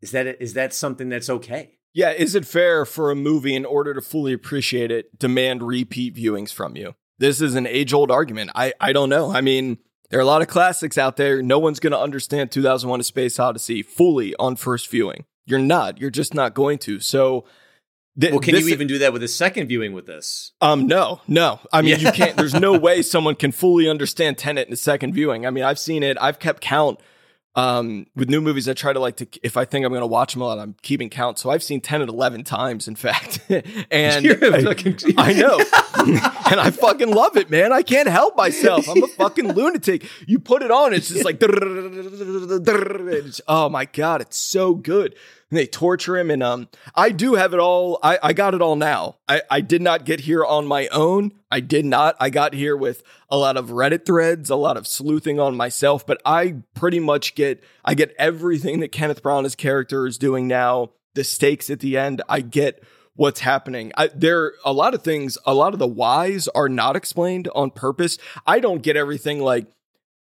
is 0.00 0.12
that 0.12 0.40
is 0.40 0.54
that 0.54 0.72
something 0.72 1.08
that's 1.08 1.28
okay? 1.30 1.72
Yeah, 1.94 2.10
is 2.10 2.34
it 2.34 2.44
fair 2.44 2.84
for 2.84 3.10
a 3.10 3.16
movie, 3.16 3.54
in 3.54 3.64
order 3.64 3.94
to 3.94 4.02
fully 4.02 4.34
appreciate 4.34 4.90
it, 4.90 5.18
demand 5.18 5.62
repeat 5.62 6.14
viewings 6.14 6.52
from 6.52 6.76
you? 6.76 6.94
This 7.18 7.40
is 7.40 7.54
an 7.54 7.66
age 7.66 7.94
old 7.94 8.10
argument. 8.10 8.50
I, 8.54 8.74
I 8.78 8.92
don't 8.92 9.08
know. 9.08 9.32
I 9.32 9.40
mean, 9.40 9.78
there 10.10 10.18
are 10.18 10.22
a 10.22 10.26
lot 10.26 10.42
of 10.42 10.48
classics 10.48 10.98
out 10.98 11.16
there. 11.16 11.40
No 11.40 11.58
one's 11.58 11.80
going 11.80 11.92
to 11.92 11.98
understand 11.98 12.52
2001 12.52 13.00
A 13.00 13.02
Space 13.02 13.40
Odyssey 13.40 13.82
fully 13.82 14.34
on 14.38 14.56
first 14.56 14.90
viewing. 14.90 15.24
You're 15.46 15.58
not. 15.58 15.98
You're 15.98 16.10
just 16.10 16.34
not 16.34 16.52
going 16.52 16.76
to. 16.80 17.00
So, 17.00 17.46
th- 18.20 18.32
Well, 18.32 18.40
can 18.40 18.54
this- 18.54 18.64
you 18.66 18.72
even 18.72 18.86
do 18.86 18.98
that 18.98 19.12
with 19.12 19.22
a 19.22 19.28
second 19.28 19.68
viewing 19.68 19.92
with 19.92 20.06
this? 20.06 20.52
Um, 20.60 20.86
no, 20.86 21.20
no. 21.28 21.60
I 21.72 21.82
mean, 21.82 21.90
Yeah. 22.00 22.08
you 22.08 22.12
can't. 22.12 22.36
There's 22.36 22.54
no 22.54 22.72
way 22.78 23.02
someone 23.14 23.34
can 23.34 23.52
fully 23.52 23.88
understand 23.88 24.38
Tenet 24.38 24.66
in 24.68 24.72
a 24.72 24.76
second 24.76 25.12
viewing. 25.14 25.46
I 25.46 25.50
mean, 25.50 25.64
I've 25.64 25.78
seen 25.78 26.02
it. 26.02 26.16
I've 26.20 26.38
kept 26.38 26.60
count. 26.60 27.00
Um, 27.54 28.06
with 28.14 28.28
new 28.28 28.42
movies, 28.42 28.68
I 28.68 28.74
try 28.74 28.92
to 28.92 29.00
like 29.00 29.16
to. 29.16 29.26
If 29.42 29.56
I 29.56 29.64
think 29.64 29.86
I'm 29.86 29.90
going 29.90 30.02
to 30.02 30.06
watch 30.06 30.34
them 30.34 30.42
a 30.42 30.44
lot, 30.44 30.58
I'm 30.58 30.76
keeping 30.82 31.08
count. 31.08 31.38
So 31.38 31.48
I've 31.48 31.62
seen 31.62 31.80
Tenet 31.80 32.10
11 32.10 32.44
times, 32.44 32.86
in 32.86 32.96
fact, 32.96 33.40
and 33.48 34.26
I, 34.26 34.62
fucking- 34.62 34.98
I 35.16 35.32
know, 35.32 35.58
and 36.50 36.60
I 36.60 36.70
fucking 36.70 37.10
love 37.10 37.38
it, 37.38 37.48
man. 37.48 37.72
I 37.72 37.80
can't 37.80 38.08
help 38.08 38.36
myself. 38.36 38.86
I'm 38.90 39.02
a 39.02 39.06
fucking 39.06 39.54
lunatic. 39.54 40.06
You 40.26 40.38
put 40.38 40.60
it 40.60 40.70
on, 40.70 40.92
it's 40.92 41.08
just 41.08 41.24
like, 41.24 41.38
oh 43.48 43.68
my 43.70 43.84
god, 43.86 44.20
it's 44.20 44.36
so 44.36 44.74
good. 44.74 45.14
And 45.50 45.58
they 45.58 45.66
torture 45.66 46.16
him, 46.16 46.28
and 46.32 46.42
um, 46.42 46.68
I 46.96 47.10
do 47.10 47.34
have 47.34 47.54
it 47.54 47.60
all. 47.60 48.00
I, 48.02 48.18
I 48.20 48.32
got 48.32 48.54
it 48.54 48.60
all 48.60 48.74
now. 48.74 49.18
I, 49.28 49.42
I 49.48 49.60
did 49.60 49.80
not 49.80 50.04
get 50.04 50.20
here 50.20 50.44
on 50.44 50.66
my 50.66 50.88
own. 50.88 51.34
I 51.52 51.60
did 51.60 51.84
not. 51.84 52.16
I 52.18 52.30
got 52.30 52.52
here 52.52 52.76
with 52.76 53.04
a 53.30 53.36
lot 53.36 53.56
of 53.56 53.68
Reddit 53.68 54.04
threads, 54.04 54.50
a 54.50 54.56
lot 54.56 54.76
of 54.76 54.88
sleuthing 54.88 55.38
on 55.38 55.56
myself, 55.56 56.04
but 56.04 56.20
I 56.24 56.56
pretty 56.74 56.98
much 56.98 57.36
get 57.36 57.62
I 57.84 57.94
get 57.94 58.12
everything 58.18 58.80
that 58.80 58.90
Kenneth 58.90 59.22
Branagh's 59.22 59.54
character 59.54 60.04
is 60.06 60.18
doing 60.18 60.48
now. 60.48 60.90
The 61.14 61.22
stakes 61.22 61.70
at 61.70 61.78
the 61.78 61.96
end, 61.96 62.22
I 62.28 62.40
get 62.40 62.82
what's 63.14 63.40
happening. 63.40 63.92
I, 63.96 64.08
there 64.14 64.52
a 64.64 64.72
lot 64.72 64.94
of 64.94 65.02
things, 65.02 65.38
a 65.46 65.54
lot 65.54 65.72
of 65.72 65.78
the 65.78 65.86
whys 65.86 66.48
are 66.48 66.68
not 66.68 66.96
explained 66.96 67.48
on 67.54 67.70
purpose. 67.70 68.18
I 68.46 68.60
don't 68.60 68.82
get 68.82 68.96
everything 68.96 69.40
like 69.40 69.66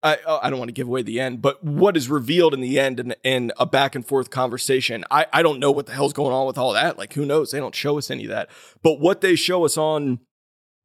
I 0.02 0.18
oh, 0.26 0.40
I 0.42 0.50
don't 0.50 0.60
want 0.60 0.70
to 0.70 0.74
give 0.74 0.88
away 0.88 1.02
the 1.02 1.20
end, 1.20 1.42
but 1.42 1.64
what 1.64 1.98
is 1.98 2.10
revealed 2.10 2.54
in 2.54 2.62
the 2.62 2.80
end 2.80 3.00
in, 3.00 3.16
in 3.24 3.52
a 3.58 3.66
back 3.66 3.96
and 3.96 4.06
forth 4.06 4.30
conversation, 4.30 5.04
I, 5.12 5.26
I 5.34 5.44
don't 5.44 5.60
know 5.60 5.72
what 5.72 5.88
the 5.88 5.94
hell's 5.94 6.14
going 6.14 6.34
on 6.34 6.48
with 6.48 6.58
all 6.58 6.74
that. 6.74 6.98
Like 6.98 7.14
who 7.14 7.26
knows? 7.26 7.52
They 7.52 7.60
don't 7.60 7.76
show 7.76 7.98
us 7.98 8.10
any 8.10 8.24
of 8.24 8.30
that. 8.30 8.50
But 8.82 9.00
what 9.00 9.22
they 9.22 9.36
show 9.36 9.66
us 9.66 9.78
on 9.78 10.20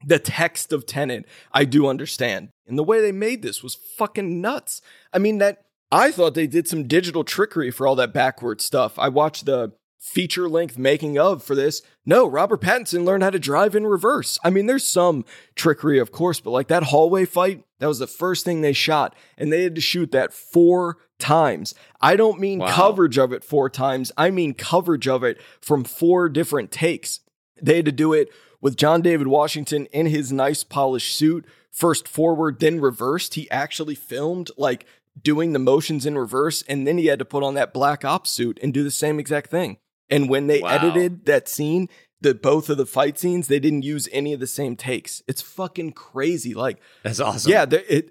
the 0.04 0.18
text 0.18 0.72
of 0.72 0.84
Tenet, 0.86 1.26
I 1.52 1.64
do 1.64 1.86
understand. 1.86 2.50
And 2.66 2.78
the 2.78 2.84
way 2.84 3.00
they 3.00 3.12
made 3.12 3.42
this 3.42 3.62
was 3.62 3.74
fucking 3.74 4.40
nuts. 4.40 4.80
I 5.12 5.18
mean 5.18 5.38
that 5.38 5.62
I 5.92 6.10
thought 6.10 6.34
they 6.34 6.48
did 6.48 6.66
some 6.66 6.88
digital 6.88 7.22
trickery 7.22 7.70
for 7.70 7.86
all 7.86 7.94
that 7.96 8.12
backward 8.12 8.60
stuff. 8.60 8.98
I 8.98 9.08
watched 9.08 9.46
the 9.46 9.72
feature 10.04 10.48
length 10.50 10.76
making 10.76 11.18
of 11.18 11.42
for 11.42 11.54
this. 11.54 11.80
No, 12.04 12.26
Robert 12.26 12.60
Pattinson 12.60 13.04
learned 13.04 13.22
how 13.22 13.30
to 13.30 13.38
drive 13.38 13.74
in 13.74 13.86
reverse. 13.86 14.38
I 14.44 14.50
mean, 14.50 14.66
there's 14.66 14.86
some 14.86 15.24
trickery, 15.54 15.98
of 15.98 16.12
course, 16.12 16.40
but 16.40 16.50
like 16.50 16.68
that 16.68 16.82
hallway 16.84 17.24
fight, 17.24 17.64
that 17.84 17.88
was 17.88 17.98
the 17.98 18.06
first 18.06 18.46
thing 18.46 18.62
they 18.62 18.72
shot, 18.72 19.14
and 19.36 19.52
they 19.52 19.62
had 19.62 19.74
to 19.74 19.80
shoot 19.82 20.10
that 20.12 20.32
four 20.32 20.96
times. 21.18 21.74
I 22.00 22.16
don't 22.16 22.40
mean 22.40 22.60
Wow. 22.60 22.68
coverage 22.68 23.18
of 23.18 23.30
it 23.30 23.44
four 23.44 23.68
times, 23.68 24.10
I 24.16 24.30
mean 24.30 24.54
coverage 24.54 25.06
of 25.06 25.22
it 25.22 25.38
from 25.60 25.84
four 25.84 26.30
different 26.30 26.70
takes. 26.70 27.20
They 27.60 27.76
had 27.76 27.84
to 27.84 27.92
do 27.92 28.14
it 28.14 28.30
with 28.62 28.78
John 28.78 29.02
David 29.02 29.26
Washington 29.26 29.84
in 29.92 30.06
his 30.06 30.32
nice 30.32 30.64
polished 30.64 31.14
suit, 31.14 31.44
first 31.70 32.08
forward, 32.08 32.58
then 32.58 32.80
reversed. 32.80 33.34
He 33.34 33.50
actually 33.50 33.94
filmed 33.96 34.50
like 34.56 34.86
doing 35.22 35.52
the 35.52 35.58
motions 35.58 36.06
in 36.06 36.16
reverse, 36.16 36.62
and 36.66 36.86
then 36.86 36.96
he 36.96 37.06
had 37.08 37.18
to 37.18 37.26
put 37.26 37.42
on 37.42 37.52
that 37.52 37.74
black 37.74 38.02
ops 38.02 38.30
suit 38.30 38.58
and 38.62 38.72
do 38.72 38.82
the 38.82 38.90
same 38.90 39.20
exact 39.20 39.50
thing. 39.50 39.76
And 40.08 40.30
when 40.30 40.46
they 40.46 40.60
Wow. 40.60 40.70
edited 40.70 41.26
that 41.26 41.50
scene, 41.50 41.90
the 42.24 42.34
both 42.34 42.68
of 42.68 42.76
the 42.76 42.86
fight 42.86 43.16
scenes, 43.18 43.46
they 43.46 43.60
didn't 43.60 43.82
use 43.82 44.08
any 44.10 44.32
of 44.32 44.40
the 44.40 44.46
same 44.48 44.74
takes. 44.74 45.22
It's 45.28 45.40
fucking 45.40 45.92
crazy. 45.92 46.54
Like, 46.54 46.80
That's 47.04 47.20
awesome. 47.20 47.52
yeah, 47.52 47.64
the, 47.64 47.94
it. 47.94 48.10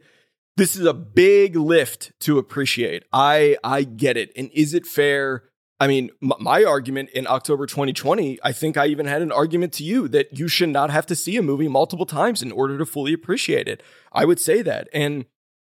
This 0.56 0.76
is 0.76 0.86
a 0.86 0.94
big 0.94 1.56
lift 1.56 2.12
to 2.22 2.38
appreciate. 2.38 3.04
I 3.12 3.58
I 3.64 3.84
get 3.84 4.16
it. 4.18 4.32
And 4.38 4.50
is 4.54 4.74
it 4.74 4.86
fair? 4.86 5.44
I 5.80 5.88
mean, 5.88 6.12
m- 6.22 6.32
my 6.40 6.64
argument 6.64 7.10
in 7.10 7.26
October 7.28 7.66
2020, 7.66 8.40
I 8.44 8.52
think 8.54 8.78
I 8.78 8.86
even 8.86 9.06
had 9.08 9.22
an 9.24 9.32
argument 9.32 9.74
to 9.74 9.84
you 9.84 10.08
that 10.10 10.38
you 10.38 10.48
should 10.48 10.70
not 10.70 10.92
have 10.92 11.06
to 11.08 11.16
see 11.16 11.36
a 11.38 11.42
movie 11.42 11.68
multiple 11.68 12.06
times 12.06 12.42
in 12.42 12.52
order 12.52 12.78
to 12.78 12.86
fully 12.86 13.12
appreciate 13.14 13.68
it. 13.68 13.82
I 14.14 14.26
would 14.26 14.40
say 14.40 14.62
that. 14.62 14.88
And 14.94 15.26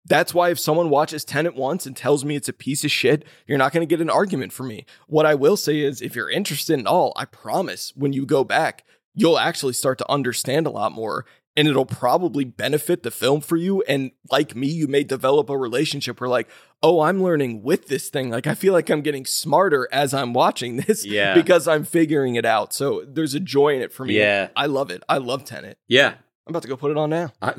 that's 0.06 0.34
why 0.34 0.50
if 0.50 0.60
someone 0.60 0.90
watches 0.90 1.24
Tenet 1.24 1.56
once 1.56 1.86
and 1.86 1.96
tells 1.96 2.26
me 2.26 2.36
it's 2.36 2.50
a 2.50 2.54
piece 2.54 2.84
of 2.84 2.92
shit, 2.92 3.26
you're 3.48 3.58
not 3.58 3.72
going 3.72 3.88
to 3.88 3.90
get 3.90 4.02
an 4.02 4.10
argument 4.10 4.52
from 4.52 4.68
me. 4.68 4.86
What 5.08 5.26
I 5.26 5.36
will 5.36 5.58
say 5.58 5.80
is 5.80 6.02
if 6.02 6.16
you're 6.16 6.30
interested 6.30 6.78
in 6.78 6.88
all, 6.88 7.14
I 7.16 7.26
promise 7.26 7.94
when 7.96 8.14
you 8.14 8.26
go 8.26 8.44
back, 8.44 8.84
you'll 9.16 9.40
actually 9.40 9.74
start 9.74 9.98
to 10.00 10.12
understand 10.12 10.68
a 10.68 10.72
lot 10.72 10.92
more 10.92 11.26
and 11.56 11.68
it'll 11.68 11.86
probably 11.86 12.46
benefit 12.46 13.04
the 13.04 13.12
film 13.12 13.42
for 13.42 13.56
you. 13.56 13.82
And 13.84 14.12
like 14.32 14.56
me, 14.56 14.68
you 14.68 14.88
may 14.88 15.04
develop 15.04 15.50
a 15.50 15.58
relationship 15.58 16.20
where, 16.20 16.30
like, 16.30 16.50
oh, 16.82 17.02
I'm 17.02 17.22
learning 17.24 17.62
with 17.62 17.88
this 17.88 18.10
thing. 18.10 18.30
Like, 18.30 18.48
I 18.48 18.56
feel 18.56 18.74
like 18.74 18.90
I'm 18.90 19.02
getting 19.02 19.26
smarter 19.26 19.88
as 19.92 20.14
I'm 20.14 20.34
watching 20.34 20.78
this 20.78 21.06
Yeah. 21.06 21.34
because 21.36 21.68
I'm 21.68 21.84
figuring 21.84 22.36
it 22.36 22.46
out. 22.46 22.74
So 22.74 23.06
there's 23.08 23.36
a 23.36 23.40
joy 23.40 23.76
in 23.76 23.82
it 23.82 23.94
for 23.94 24.04
me. 24.04 24.18
Yeah. 24.18 24.50
I 24.56 24.66
love 24.66 24.90
it. 24.90 25.04
I 25.08 25.20
love 25.20 25.46
Tenet. 25.46 25.78
Yeah. 25.88 26.16
I'm 26.46 26.52
about 26.52 26.64
to 26.64 26.68
go 26.68 26.76
put 26.76 26.92
it 26.92 26.98
on 26.98 27.10
now. 27.10 27.32
I- 27.42 27.54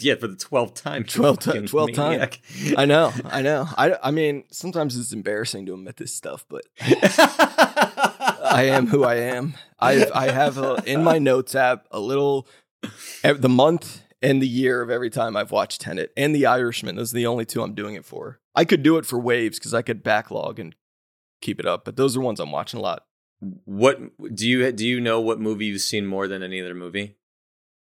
yeah, 0.00 0.14
for 0.14 0.28
the 0.28 0.36
twelfth 0.36 0.82
time. 0.82 1.02
you 1.08 1.08
12th 1.08 1.40
ti- 1.40 1.44
fucking 1.46 1.62
12th 1.64 1.94
time. 1.94 2.28
I 2.76 2.84
know, 2.86 3.12
I 3.26 3.42
know. 3.42 3.68
I, 3.76 3.96
I 4.02 4.10
mean, 4.10 4.44
sometimes 4.50 4.96
it's 4.96 5.12
embarrassing 5.12 5.66
to 5.66 5.74
admit 5.74 5.96
this 5.98 6.14
stuff, 6.14 6.46
but 6.48 6.62
I 6.80 8.66
am 8.70 8.86
who 8.86 9.04
I 9.04 9.16
am. 9.16 9.54
I 9.78 10.06
I 10.14 10.30
have 10.30 10.58
a, 10.58 10.82
in 10.86 11.02
my 11.04 11.18
notes 11.18 11.54
app 11.54 11.86
a 11.90 12.00
little 12.00 12.46
the 13.22 13.48
month 13.48 14.02
and 14.22 14.40
the 14.40 14.48
year 14.48 14.80
of 14.80 14.90
every 14.90 15.10
time 15.10 15.36
I've 15.36 15.50
watched 15.50 15.82
Tenet 15.82 16.12
and 16.16 16.34
The 16.34 16.46
Irishman. 16.46 16.96
Those 16.96 17.12
are 17.12 17.16
the 17.16 17.26
only 17.26 17.44
two 17.44 17.62
I'm 17.62 17.74
doing 17.74 17.94
it 17.94 18.04
for. 18.04 18.40
I 18.54 18.64
could 18.64 18.82
do 18.82 18.96
it 18.96 19.04
for 19.06 19.18
waves 19.18 19.58
because 19.58 19.74
I 19.74 19.82
could 19.82 20.02
backlog 20.02 20.58
and 20.58 20.74
keep 21.42 21.60
it 21.60 21.66
up, 21.66 21.84
but 21.84 21.96
those 21.96 22.16
are 22.16 22.20
ones 22.20 22.40
I'm 22.40 22.52
watching 22.52 22.78
a 22.80 22.82
lot. 22.82 23.04
What 23.64 24.00
do 24.34 24.48
you 24.48 24.70
do? 24.72 24.86
You 24.86 25.00
know 25.00 25.20
what 25.20 25.40
movie 25.40 25.66
you've 25.66 25.82
seen 25.82 26.06
more 26.06 26.26
than 26.28 26.42
any 26.42 26.60
other 26.60 26.74
movie? 26.74 27.16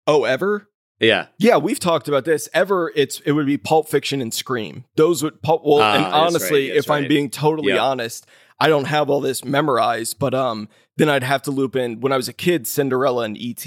Oh, 0.09 0.25
ever? 0.25 0.69
Yeah, 1.01 1.27
Yeah, 1.39 1.59
we've 1.59 1.79
talked 1.79 2.09
about 2.09 2.25
this. 2.25 2.49
Ever, 2.53 2.91
it's 2.97 3.21
it 3.21 3.31
would 3.31 3.47
be 3.47 3.57
Pulp 3.57 3.89
Fiction 3.89 4.21
and 4.21 4.35
Scream. 4.35 4.85
Those 4.97 5.23
would 5.23 5.41
pulp. 5.43 5.63
Well, 5.65 5.81
Ah, 5.81 5.95
and 5.95 6.05
honestly, 6.07 6.71
right, 6.71 6.77
if 6.77 6.91
I'm 6.91 7.07
being 7.07 7.31
totally 7.31 7.73
Yeah. 7.75 7.85
honest, 7.85 8.27
I 8.59 8.67
don't 8.69 8.87
have 8.87 9.09
all 9.09 9.21
this 9.21 9.45
memorized. 9.45 10.19
But 10.19 10.35
um, 10.35 10.69
then 10.97 11.09
I'd 11.09 11.23
have 11.23 11.43
to 11.43 11.53
loop 11.53 11.77
in 11.77 12.01
when 12.01 12.11
I 12.11 12.17
was 12.17 12.27
a 12.27 12.33
kid, 12.33 12.67
Cinderella 12.67 13.23
and 13.23 13.37
ET, 13.39 13.65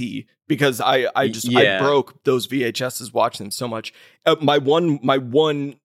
because 0.49 0.81
I 0.81 1.07
I 1.15 1.29
just 1.29 1.49
Yeah. 1.49 1.77
I 1.77 1.79
broke 1.79 2.21
those 2.25 2.47
VHSs 2.47 3.13
watching 3.13 3.45
them 3.45 3.51
so 3.51 3.65
much. 3.69 3.93
Uh, 4.25 4.35
my 4.41 4.57
one 4.57 4.99
my 5.01 5.17
one 5.17 5.75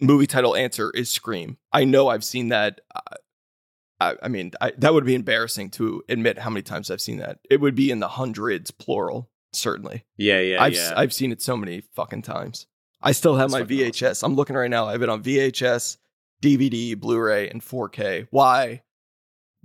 movie 0.00 0.26
title 0.26 0.56
answer 0.56 0.90
is 0.92 1.10
Scream. 1.10 1.58
I 1.74 1.84
know 1.84 2.08
I've 2.08 2.24
seen 2.24 2.48
that. 2.48 2.80
Uh, 2.94 3.16
I, 4.00 4.14
I 4.22 4.28
mean, 4.28 4.52
I, 4.62 4.72
that 4.78 4.94
would 4.94 5.04
be 5.04 5.14
embarrassing 5.14 5.70
to 5.72 6.02
admit 6.08 6.38
how 6.38 6.48
many 6.48 6.62
times 6.62 6.90
I've 6.90 7.00
seen 7.02 7.18
that. 7.18 7.38
It 7.50 7.60
would 7.60 7.74
be 7.74 7.90
in 7.90 8.00
the 8.00 8.08
hundreds, 8.08 8.70
plural. 8.70 9.30
Certainly. 9.56 10.04
Yeah, 10.16 10.40
yeah, 10.40 10.62
I've 10.62 10.74
yeah. 10.74 10.92
I've 10.96 11.12
seen 11.12 11.32
it 11.32 11.42
so 11.42 11.56
many 11.56 11.82
fucking 11.94 12.22
times. 12.22 12.66
I 13.02 13.12
still 13.12 13.36
have 13.36 13.50
That's 13.50 13.68
my 13.68 13.76
VHS. 13.76 14.22
I'm 14.22 14.34
looking 14.34 14.56
right 14.56 14.70
now. 14.70 14.86
I 14.86 14.92
have 14.92 15.02
it 15.02 15.08
on 15.08 15.22
VHS, 15.22 15.98
DVD, 16.42 16.98
Blu-ray, 16.98 17.48
and 17.48 17.62
4K. 17.62 18.28
Why? 18.30 18.82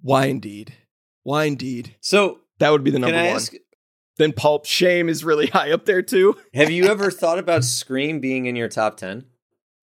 Why 0.01 0.25
indeed? 0.25 0.73
Why 1.23 1.45
indeed? 1.45 1.95
so 2.01 2.39
That 2.59 2.71
would 2.71 2.83
be 2.83 2.91
the 2.91 2.99
number 2.99 3.15
one. 3.15 3.25
ask? 3.25 3.53
Then 4.17 4.33
Pulp 4.33 4.65
Shame 4.65 5.09
is 5.09 5.23
really 5.23 5.47
high 5.53 5.71
up 5.71 5.85
there 5.85 6.01
too. 6.01 6.35
Have 6.53 6.69
you 6.69 6.85
ever 6.85 7.09
thought 7.09 7.39
about 7.39 7.63
Scream 7.63 8.19
being 8.19 8.45
in 8.45 8.55
your 8.55 8.67
top 8.67 8.97
ten? 8.97 9.25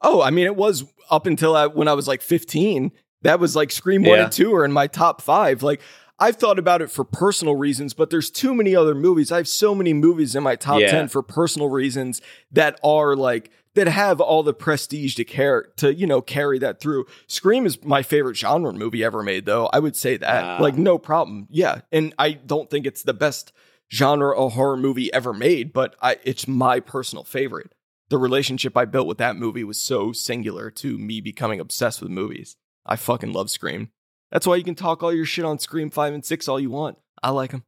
Oh, 0.01 0.23
I 0.23 0.31
mean, 0.31 0.47
it 0.47 0.55
was 0.55 0.85
up 1.11 1.27
until 1.27 1.57
I, 1.57 1.67
when 1.67 1.89
I 1.89 1.95
was 1.95 2.07
like 2.07 2.23
15. 2.23 2.93
That 3.23 3.41
was 3.41 3.57
like 3.57 3.73
Scream 3.73 4.05
1 4.05 4.19
and 4.19 4.31
2 4.31 4.55
are 4.55 4.65
in 4.65 4.71
my 4.71 4.87
top 4.87 5.21
five. 5.21 5.65
Like, 5.65 5.81
I've 6.21 6.37
thought 6.37 6.59
about 6.59 6.83
it 6.83 6.91
for 6.91 7.05
personal 7.05 7.55
reasons, 7.57 7.95
but 7.95 8.11
there's 8.11 8.31
too 8.31 8.55
many 8.55 8.75
other 8.75 8.95
movies. 8.95 9.31
I 9.31 9.37
have 9.37 9.49
so 9.49 9.75
many 9.75 9.93
movies 9.95 10.35
in 10.35 10.43
my 10.43 10.57
top 10.57 10.81
Yeah. 10.81 10.91
10 10.91 11.09
for 11.09 11.23
personal 11.23 11.69
reasons 11.69 12.21
that 12.51 12.79
are 12.83 13.15
like, 13.15 13.51
that 13.75 13.87
have 13.87 14.21
all 14.21 14.43
the 14.43 14.55
prestige 14.55 15.15
to 15.15 15.25
care 15.25 15.69
to 15.77 15.95
you 15.95 16.05
know 16.07 16.21
carry 16.21 16.59
that 16.59 16.81
through. 16.81 17.07
Scream 17.29 17.65
is 17.65 17.85
my 17.85 18.03
favorite 18.03 18.37
genre 18.37 18.73
movie 18.73 19.05
ever 19.05 19.23
made, 19.23 19.47
though. 19.47 19.67
I 19.73 19.79
would 19.79 19.95
say 19.95 20.17
that, 20.17 20.45
Ah. 20.45 20.59
like, 20.61 20.77
no 20.77 20.99
problem. 20.99 21.47
Yeah, 21.51 21.83
and 21.93 22.13
I 22.19 22.33
don't 22.33 22.69
think 22.69 22.87
it's 22.87 23.05
the 23.05 23.15
best 23.15 23.53
genre 23.93 24.37
of 24.37 24.55
horror 24.55 24.77
movie 24.77 25.13
ever 25.13 25.33
made, 25.33 25.73
but 25.73 25.95
I, 26.03 26.17
it's 26.25 26.49
my 26.49 26.81
personal 26.81 27.23
favorite 27.25 27.73
the 28.11 28.19
relationship 28.19 28.75
I 28.75 28.87
built 28.87 29.07
with 29.07 29.19
that 29.19 29.37
movie 29.37 29.65
was 29.65 29.79
so 29.79 30.13
singular 30.13 30.71
to 30.71 30.97
me 30.99 31.21
becoming 31.21 31.61
obsessed 31.61 32.01
with 32.01 32.11
movies. 32.11 32.57
I 32.87 32.97
fucking 32.97 33.33
love 33.35 33.51
Scream. 33.51 33.91
That's 34.31 34.47
why 34.47 34.57
you 34.57 34.65
can 34.65 34.75
talk 34.75 35.03
all 35.03 35.13
your 35.13 35.25
shit 35.25 35.45
on 35.45 35.59
Scream 35.59 35.91
5 35.91 36.15
and 36.15 36.25
6 36.25 36.49
all 36.49 36.61
you 36.61 36.71
want. 36.71 36.99
I 37.23 37.31
like 37.31 37.51
them. 37.51 37.65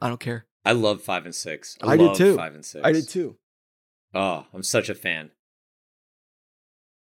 I 0.00 0.08
don't 0.08 0.20
care. 0.20 0.46
I 0.64 0.72
love 0.72 1.02
five 1.02 1.24
and 1.24 1.34
six. 1.34 1.76
I 1.82 1.96
did 1.96 2.06
love 2.06 2.16
too. 2.16 2.36
Five 2.36 2.54
and 2.54 2.64
six. 2.64 2.84
I 2.84 2.92
did 2.92 3.08
too. 3.08 3.36
Oh, 4.14 4.46
I'm 4.52 4.62
such 4.62 4.88
a 4.88 4.94
fan. 4.94 5.30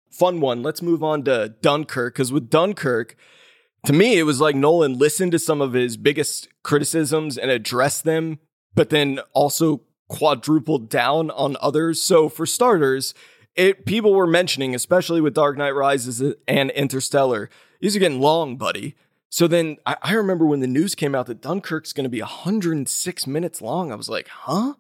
Fun 0.10 0.40
one. 0.40 0.64
Let's 0.64 0.82
move 0.82 1.04
on 1.04 1.24
to 1.24 1.56
Dunkirk 1.62 2.14
because 2.14 2.32
with 2.32 2.50
Dunkirk, 2.50 3.16
to 3.86 3.94
me, 3.94 4.18
it 4.18 4.24
was 4.24 4.42
like 4.42 4.56
Nolan 4.56 4.98
listened 4.98 5.32
to 5.34 5.40
some 5.40 5.62
of 5.62 5.74
his 5.74 5.98
biggest 5.98 6.48
criticisms 6.64 7.38
and 7.38 7.52
addressed 7.52 8.04
them, 8.04 8.40
but 8.74 8.90
then 8.90 9.20
also 9.34 9.82
quadrupled 10.08 10.90
down 10.90 11.32
on 11.32 11.58
others. 11.62 12.02
So 12.02 12.30
for 12.30 12.46
starters, 12.46 13.14
it 13.56 13.86
people 13.86 14.14
were 14.14 14.28
mentioning, 14.28 14.74
especially 14.74 15.22
with 15.22 15.34
Dark 15.34 15.58
Knight 15.58 15.76
Rises 15.76 16.22
and 16.48 16.72
Interstellar, 16.72 17.50
these 17.82 17.96
are 17.96 18.00
getting 18.00 18.20
long, 18.22 18.58
buddy. 18.58 18.96
So 19.30 19.48
then 19.48 19.78
I, 19.86 19.98
I 20.02 20.14
remember 20.14 20.46
when 20.46 20.62
the 20.62 20.68
news 20.68 20.96
came 20.96 21.14
out 21.16 21.26
that 21.28 21.42
Dunkirk's 21.42 21.94
going 21.94 22.06
to 22.06 22.10
be 22.10 22.22
106 22.22 23.28
minutes 23.28 23.62
long. 23.62 23.92
I 23.92 23.96
was 23.96 24.10
like, 24.10 24.28
huh? 24.30 24.74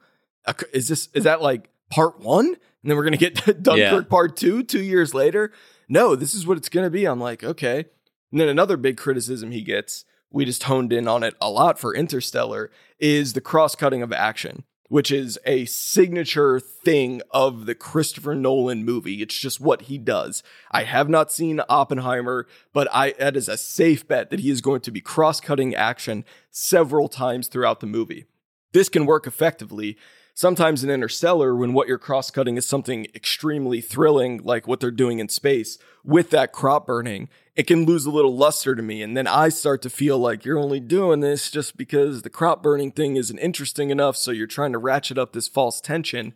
Uh, 0.45 0.53
Is 0.73 0.87
this 0.87 1.09
is 1.13 1.23
that 1.25 1.41
like 1.41 1.69
part 1.89 2.19
one? 2.19 2.45
And 2.47 2.57
then 2.91 2.95
we're 2.97 3.03
going 3.03 3.17
to 3.17 3.29
get 3.29 3.35
Dunkirk 3.63 3.77
Yeah. 4.05 4.09
part 4.09 4.37
two 4.37 4.63
two 4.63 4.81
years 4.83 5.13
later? 5.13 5.51
No, 5.89 6.15
this 6.15 6.33
is 6.33 6.47
what 6.47 6.57
it's 6.57 6.69
going 6.69 6.85
to 6.85 6.89
be. 6.91 7.05
I'm 7.05 7.19
like, 7.19 7.43
okay. 7.43 7.85
And 8.31 8.39
then 8.39 8.47
another 8.47 8.77
big 8.77 8.97
criticism 8.97 9.51
he 9.51 9.61
gets, 9.61 10.05
we 10.31 10.45
just 10.45 10.63
honed 10.63 10.91
in 10.93 11.07
on 11.07 11.23
it 11.23 11.35
a 11.41 11.49
lot 11.49 11.77
for 11.79 11.95
Interstellar, 11.95 12.71
is 12.99 13.33
the 13.33 13.41
cross 13.41 13.75
cutting 13.75 14.01
of 14.01 14.11
action, 14.11 14.63
which 14.87 15.11
is 15.11 15.39
a 15.45 15.65
signature 15.65 16.59
thing 16.59 17.21
of 17.31 17.65
the 17.65 17.75
Christopher 17.75 18.35
Nolan 18.35 18.85
movie. 18.85 19.21
It's 19.21 19.37
just 19.37 19.59
what 19.59 19.83
he 19.83 19.97
does. 19.97 20.43
I 20.71 20.83
have 20.83 21.09
not 21.09 21.31
seen 21.31 21.61
Oppenheimer, 21.67 22.47
but 22.73 22.87
I 22.93 23.13
that 23.19 23.35
is 23.35 23.49
a 23.49 23.57
safe 23.57 24.07
bet 24.07 24.29
that 24.29 24.41
he 24.41 24.49
is 24.49 24.61
going 24.61 24.81
to 24.81 24.91
be 24.91 25.01
cross 25.01 25.41
cutting 25.41 25.73
action 25.73 26.25
several 26.51 27.07
times 27.07 27.47
throughout 27.47 27.79
the 27.79 27.87
movie. 27.87 28.25
This 28.73 28.89
can 28.89 29.05
work 29.05 29.25
effectively. 29.25 29.97
Sometimes 30.37 30.83
in 30.83 30.89
Interstellar, 30.89 31.55
when 31.55 31.71
what 31.71 31.87
you're 31.87 31.97
cross 31.97 32.29
cutting 32.29 32.57
is 32.57 32.67
something 32.67 33.07
extremely 33.15 33.79
thrilling, 33.79 34.41
like 34.43 34.67
what 34.67 34.81
they're 34.81 34.91
doing 34.91 35.19
in 35.19 35.29
space, 35.29 35.77
with 36.03 36.29
that 36.31 36.51
crop 36.51 36.85
burning, 36.85 37.29
it 37.55 37.67
can 37.67 37.85
lose 37.85 38.05
a 38.05 38.11
little 38.11 38.35
luster 38.35 38.75
to 38.75 38.81
me. 38.81 39.01
And 39.01 39.15
then 39.15 39.27
I 39.27 39.49
start 39.49 39.81
to 39.83 39.89
feel 39.89 40.17
like 40.17 40.43
you're 40.43 40.59
only 40.59 40.79
doing 40.79 41.21
this 41.21 41.49
just 41.49 41.77
because 41.77 42.21
the 42.21 42.29
crop 42.29 42.61
burning 42.61 42.91
thing 42.91 43.15
isn't 43.15 43.37
interesting 43.37 43.89
enough. 43.89 44.17
So 44.17 44.31
you're 44.31 44.47
trying 44.47 44.73
to 44.73 44.77
ratchet 44.77 45.17
up 45.17 45.31
this 45.31 45.47
false 45.47 45.79
tension. 45.79 46.33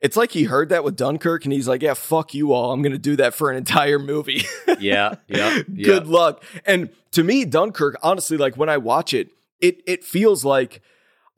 It's 0.00 0.16
like 0.16 0.30
he 0.30 0.44
heard 0.44 0.68
that 0.70 0.84
with 0.84 0.96
Dunkirk 0.96 1.44
and 1.44 1.52
he's 1.52 1.68
like, 1.68 1.82
yeah, 1.82 1.94
fuck 1.94 2.32
you 2.32 2.52
all. 2.52 2.72
I'm 2.72 2.82
going 2.82 2.92
to 2.92 2.98
do 2.98 3.16
that 3.16 3.34
for 3.34 3.50
an 3.50 3.56
entire 3.56 3.98
movie. 3.98 4.44
Yeah, 4.80 5.16
yeah, 5.26 5.62
yeah. 5.72 5.84
Good 5.84 6.06
luck. 6.06 6.44
And 6.64 6.90
to 7.10 7.24
me, 7.24 7.44
Dunkirk, 7.44 7.96
honestly, 8.00 8.36
like 8.36 8.56
when 8.56 8.68
I 8.68 8.76
watch 8.76 9.12
it, 9.12 9.30
it 9.60 9.82
it 9.88 10.04
feels 10.04 10.44
like 10.44 10.82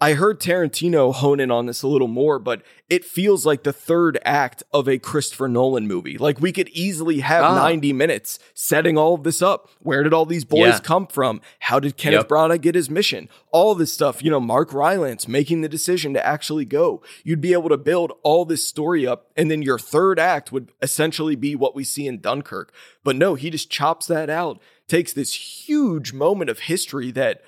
I 0.02 0.14
heard 0.14 0.40
Tarantino 0.40 1.12
hone 1.12 1.40
in 1.40 1.50
on 1.50 1.66
this 1.66 1.82
a 1.82 1.86
little 1.88 2.08
more, 2.08 2.38
but 2.38 2.62
it 2.88 3.04
feels 3.04 3.44
like 3.44 3.64
the 3.64 3.72
third 3.72 4.18
act 4.24 4.62
of 4.72 4.88
a 4.88 4.98
Christopher 4.98 5.46
Nolan 5.46 5.86
movie. 5.86 6.16
Like 6.16 6.40
we 6.40 6.52
could 6.52 6.70
easily 6.70 7.18
have 7.20 7.44
Ah. 7.44 7.54
90 7.54 7.92
minutes 7.92 8.38
setting 8.54 8.96
all 8.96 9.12
of 9.14 9.24
this 9.24 9.42
up. 9.42 9.68
Where 9.80 10.02
did 10.02 10.14
all 10.14 10.24
these 10.24 10.46
boys 10.46 10.58
Yeah. 10.74 10.78
come 10.78 11.06
from? 11.06 11.42
How 11.58 11.78
did 11.78 11.98
Kenneth 11.98 12.20
Yep. 12.20 12.28
Branagh 12.28 12.60
get 12.62 12.74
his 12.74 12.88
mission? 12.88 13.28
All 13.52 13.74
this 13.74 13.92
stuff, 13.92 14.22
you 14.24 14.30
know, 14.30 14.40
Mark 14.40 14.72
Rylance 14.72 15.28
making 15.28 15.60
the 15.60 15.68
decision 15.68 16.14
to 16.14 16.26
actually 16.26 16.64
go. 16.64 17.02
You'd 17.22 17.42
be 17.42 17.52
able 17.52 17.68
to 17.68 17.76
build 17.76 18.12
all 18.22 18.46
this 18.46 18.66
story 18.66 19.06
up, 19.06 19.30
and 19.36 19.50
then 19.50 19.60
your 19.60 19.78
third 19.78 20.18
act 20.18 20.50
would 20.50 20.70
essentially 20.80 21.36
be 21.36 21.54
what 21.54 21.74
we 21.76 21.84
see 21.84 22.06
in 22.06 22.20
Dunkirk. 22.22 22.72
But 23.04 23.16
no, 23.16 23.34
he 23.34 23.50
just 23.50 23.68
chops 23.70 24.06
that 24.06 24.30
out, 24.30 24.60
takes 24.88 25.12
this 25.12 25.34
huge 25.68 26.14
moment 26.14 26.48
of 26.48 26.60
history 26.60 27.10
that 27.10 27.42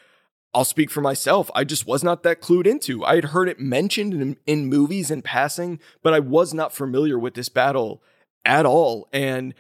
I'll 0.55 0.65
speak 0.65 0.91
for 0.91 1.01
myself. 1.01 1.51
I 1.55 1.65
just 1.65 1.87
was 1.87 2.05
not 2.05 2.23
that 2.25 2.43
clued 2.43 2.67
into. 2.67 3.05
I 3.05 3.15
had 3.15 3.27
heard 3.27 3.49
it 3.49 3.59
mentioned 3.59 4.13
in, 4.15 4.37
in 4.47 4.67
movies 4.67 5.11
in 5.11 5.23
passing, 5.23 5.81
but 6.03 6.13
I 6.13 6.21
was 6.21 6.53
not 6.53 6.75
familiar 6.75 7.19
with 7.19 7.35
this 7.35 7.49
battle 7.49 8.03
at 8.45 8.67
all. 8.67 9.09
And 9.13 9.55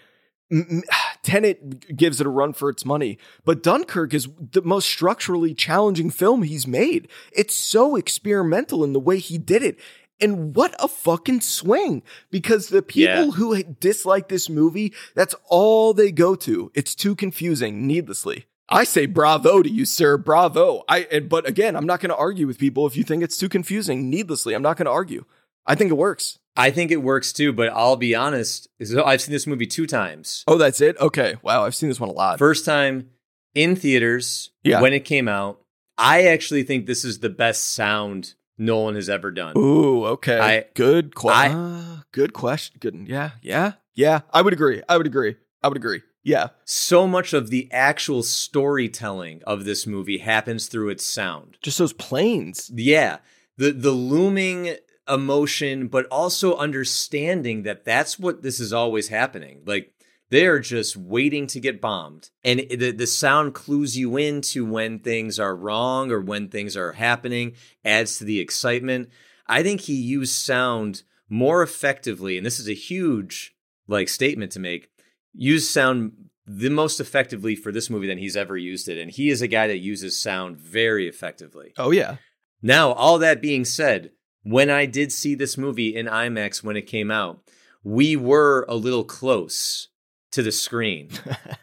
Tenet 1.22 1.96
gives 1.96 2.20
it 2.20 2.26
a 2.26 2.30
run 2.30 2.52
for 2.52 2.68
its 2.68 2.84
money, 2.84 3.18
but 3.44 3.62
Dunkirk 3.62 4.12
is 4.12 4.28
the 4.38 4.60
most 4.62 4.86
structurally 4.86 5.54
challenging 5.54 6.10
film 6.10 6.42
he's 6.42 6.66
made. 6.66 7.08
It's 7.32 7.54
so 7.54 7.96
experimental 7.96 8.84
in 8.84 8.92
the 8.92 9.00
way 9.00 9.18
he 9.18 9.38
did 9.38 9.62
it. 9.62 9.78
And 10.20 10.54
what 10.54 10.74
a 10.78 10.88
fucking 10.88 11.40
swing. 11.40 12.02
Because 12.30 12.68
the 12.68 12.82
people 12.82 13.24
Yeah. 13.26 13.30
who 13.30 13.62
dislike 13.62 14.28
this 14.28 14.48
movie, 14.48 14.92
that's 15.14 15.34
all 15.48 15.94
they 15.94 16.12
go 16.12 16.34
to. 16.36 16.70
It's 16.74 16.94
too 16.94 17.14
confusing, 17.16 17.86
needlessly. 17.86 18.44
I 18.68 18.84
say 18.84 19.06
bravo 19.06 19.62
to 19.62 19.68
you, 19.70 19.84
sir. 19.84 20.16
Bravo. 20.16 20.82
I 20.88 21.00
and, 21.10 21.28
but 21.28 21.46
again, 21.48 21.76
I'm 21.76 21.86
not 21.86 22.00
going 22.00 22.10
to 22.10 22.16
argue 22.16 22.46
with 22.46 22.58
people 22.58 22.86
if 22.86 22.96
you 22.96 23.04
think 23.04 23.22
it's 23.22 23.36
too 23.36 23.48
confusing 23.48 24.08
needlessly. 24.08 24.54
I'm 24.54 24.62
not 24.62 24.76
going 24.76 24.86
to 24.86 24.92
argue. 24.92 25.24
I 25.66 25.74
think 25.74 25.90
it 25.90 25.94
works. 25.94 26.38
I 26.56 26.70
think 26.70 26.90
it 26.90 27.02
works 27.02 27.32
too, 27.32 27.52
but 27.52 27.68
I'll 27.70 27.96
be 27.96 28.14
honest. 28.14 28.68
I've 28.80 29.20
seen 29.20 29.32
this 29.32 29.46
movie 29.46 29.66
two 29.66 29.86
times. 29.86 30.44
Oh, 30.46 30.58
that's 30.58 30.80
it? 30.80 30.98
Okay. 30.98 31.36
Wow, 31.42 31.64
I've 31.64 31.74
seen 31.74 31.88
this 31.88 32.00
one 32.00 32.10
a 32.10 32.12
lot. 32.12 32.38
First 32.38 32.64
time 32.64 33.10
in 33.54 33.74
theaters 33.76 34.50
Yeah. 34.62 34.80
when 34.80 34.92
it 34.92 35.04
came 35.04 35.28
out. 35.28 35.60
I 35.96 36.24
actually 36.24 36.62
think 36.62 36.86
this 36.86 37.04
is 37.04 37.20
the 37.20 37.28
best 37.30 37.74
sound 37.74 38.34
Nolan 38.58 38.96
has 38.96 39.08
ever 39.08 39.30
done. 39.30 39.56
Ooh, 39.56 40.04
okay. 40.06 40.38
I- 40.38 40.64
good 40.74 41.14
question. 41.14 41.56
I- 41.56 41.60
ah, 41.60 42.04
good 42.12 42.32
question. 42.32 42.76
Good. 42.80 43.06
Yeah, 43.06 43.30
yeah, 43.42 43.72
yeah. 43.94 44.20
I 44.32 44.42
would 44.42 44.52
agree. 44.52 44.82
I 44.88 44.96
would 44.96 45.06
agree. 45.06 45.36
I 45.62 45.68
would 45.68 45.76
agree. 45.76 46.02
Yeah. 46.22 46.48
So 46.64 47.06
much 47.06 47.32
of 47.32 47.50
the 47.50 47.68
actual 47.72 48.22
storytelling 48.22 49.42
of 49.46 49.64
this 49.64 49.86
movie 49.86 50.18
happens 50.18 50.66
through 50.66 50.90
its 50.90 51.04
sound. 51.04 51.56
Just 51.62 51.78
those 51.78 51.92
planes. 51.92 52.70
Yeah, 52.74 53.18
the 53.56 53.72
the 53.72 53.90
looming 53.90 54.76
emotion, 55.08 55.88
but 55.88 56.06
also 56.06 56.56
understanding 56.56 57.64
that 57.64 57.84
that's 57.84 58.18
what 58.18 58.42
this 58.42 58.60
is 58.60 58.72
always 58.72 59.08
happening. 59.08 59.62
Like 59.66 59.92
they're 60.30 60.60
just 60.60 60.96
waiting 60.96 61.46
to 61.48 61.60
get 61.60 61.80
bombed, 61.80 62.30
and 62.44 62.60
the 62.70 62.92
the 62.92 63.06
sound 63.06 63.54
clues 63.54 63.98
you 63.98 64.16
into 64.16 64.64
when 64.64 65.00
things 65.00 65.38
are 65.40 65.56
wrong 65.56 66.12
or 66.12 66.20
when 66.20 66.48
things 66.48 66.76
are 66.76 66.92
happening, 66.92 67.54
adds 67.84 68.18
to 68.18 68.24
the 68.24 68.40
excitement. 68.40 69.10
I 69.46 69.62
think 69.62 69.82
he 69.82 69.94
used 69.94 70.34
sound 70.34 71.02
more 71.28 71.62
effectively, 71.62 72.36
and 72.36 72.46
this 72.46 72.60
is 72.60 72.68
a 72.68 72.74
huge 72.74 73.54
like 73.88 74.08
statement 74.08 74.52
to 74.52 74.60
make. 74.60 74.88
Use 75.34 75.68
sound 75.68 76.12
the 76.46 76.70
most 76.70 77.00
effectively 77.00 77.54
for 77.54 77.72
this 77.72 77.88
movie 77.88 78.06
than 78.06 78.18
he's 78.18 78.36
ever 78.36 78.56
used 78.56 78.88
it, 78.88 78.98
and 78.98 79.10
he 79.10 79.30
is 79.30 79.42
a 79.42 79.48
guy 79.48 79.66
that 79.66 79.78
uses 79.78 80.20
sound 80.20 80.58
very 80.58 81.08
effectively. 81.08 81.72
Oh 81.78 81.90
yeah. 81.90 82.16
Now, 82.62 82.92
all 82.92 83.18
that 83.18 83.42
being 83.42 83.64
said, 83.64 84.10
when 84.42 84.70
I 84.70 84.86
did 84.86 85.12
see 85.12 85.34
this 85.34 85.58
movie 85.58 85.94
in 85.94 86.06
IMAX 86.06 86.62
when 86.62 86.76
it 86.76 86.86
came 86.86 87.10
out, 87.10 87.40
we 87.82 88.16
were 88.16 88.64
a 88.68 88.76
little 88.76 89.04
close 89.04 89.88
to 90.32 90.42
the 90.42 90.52
screen. 90.52 91.10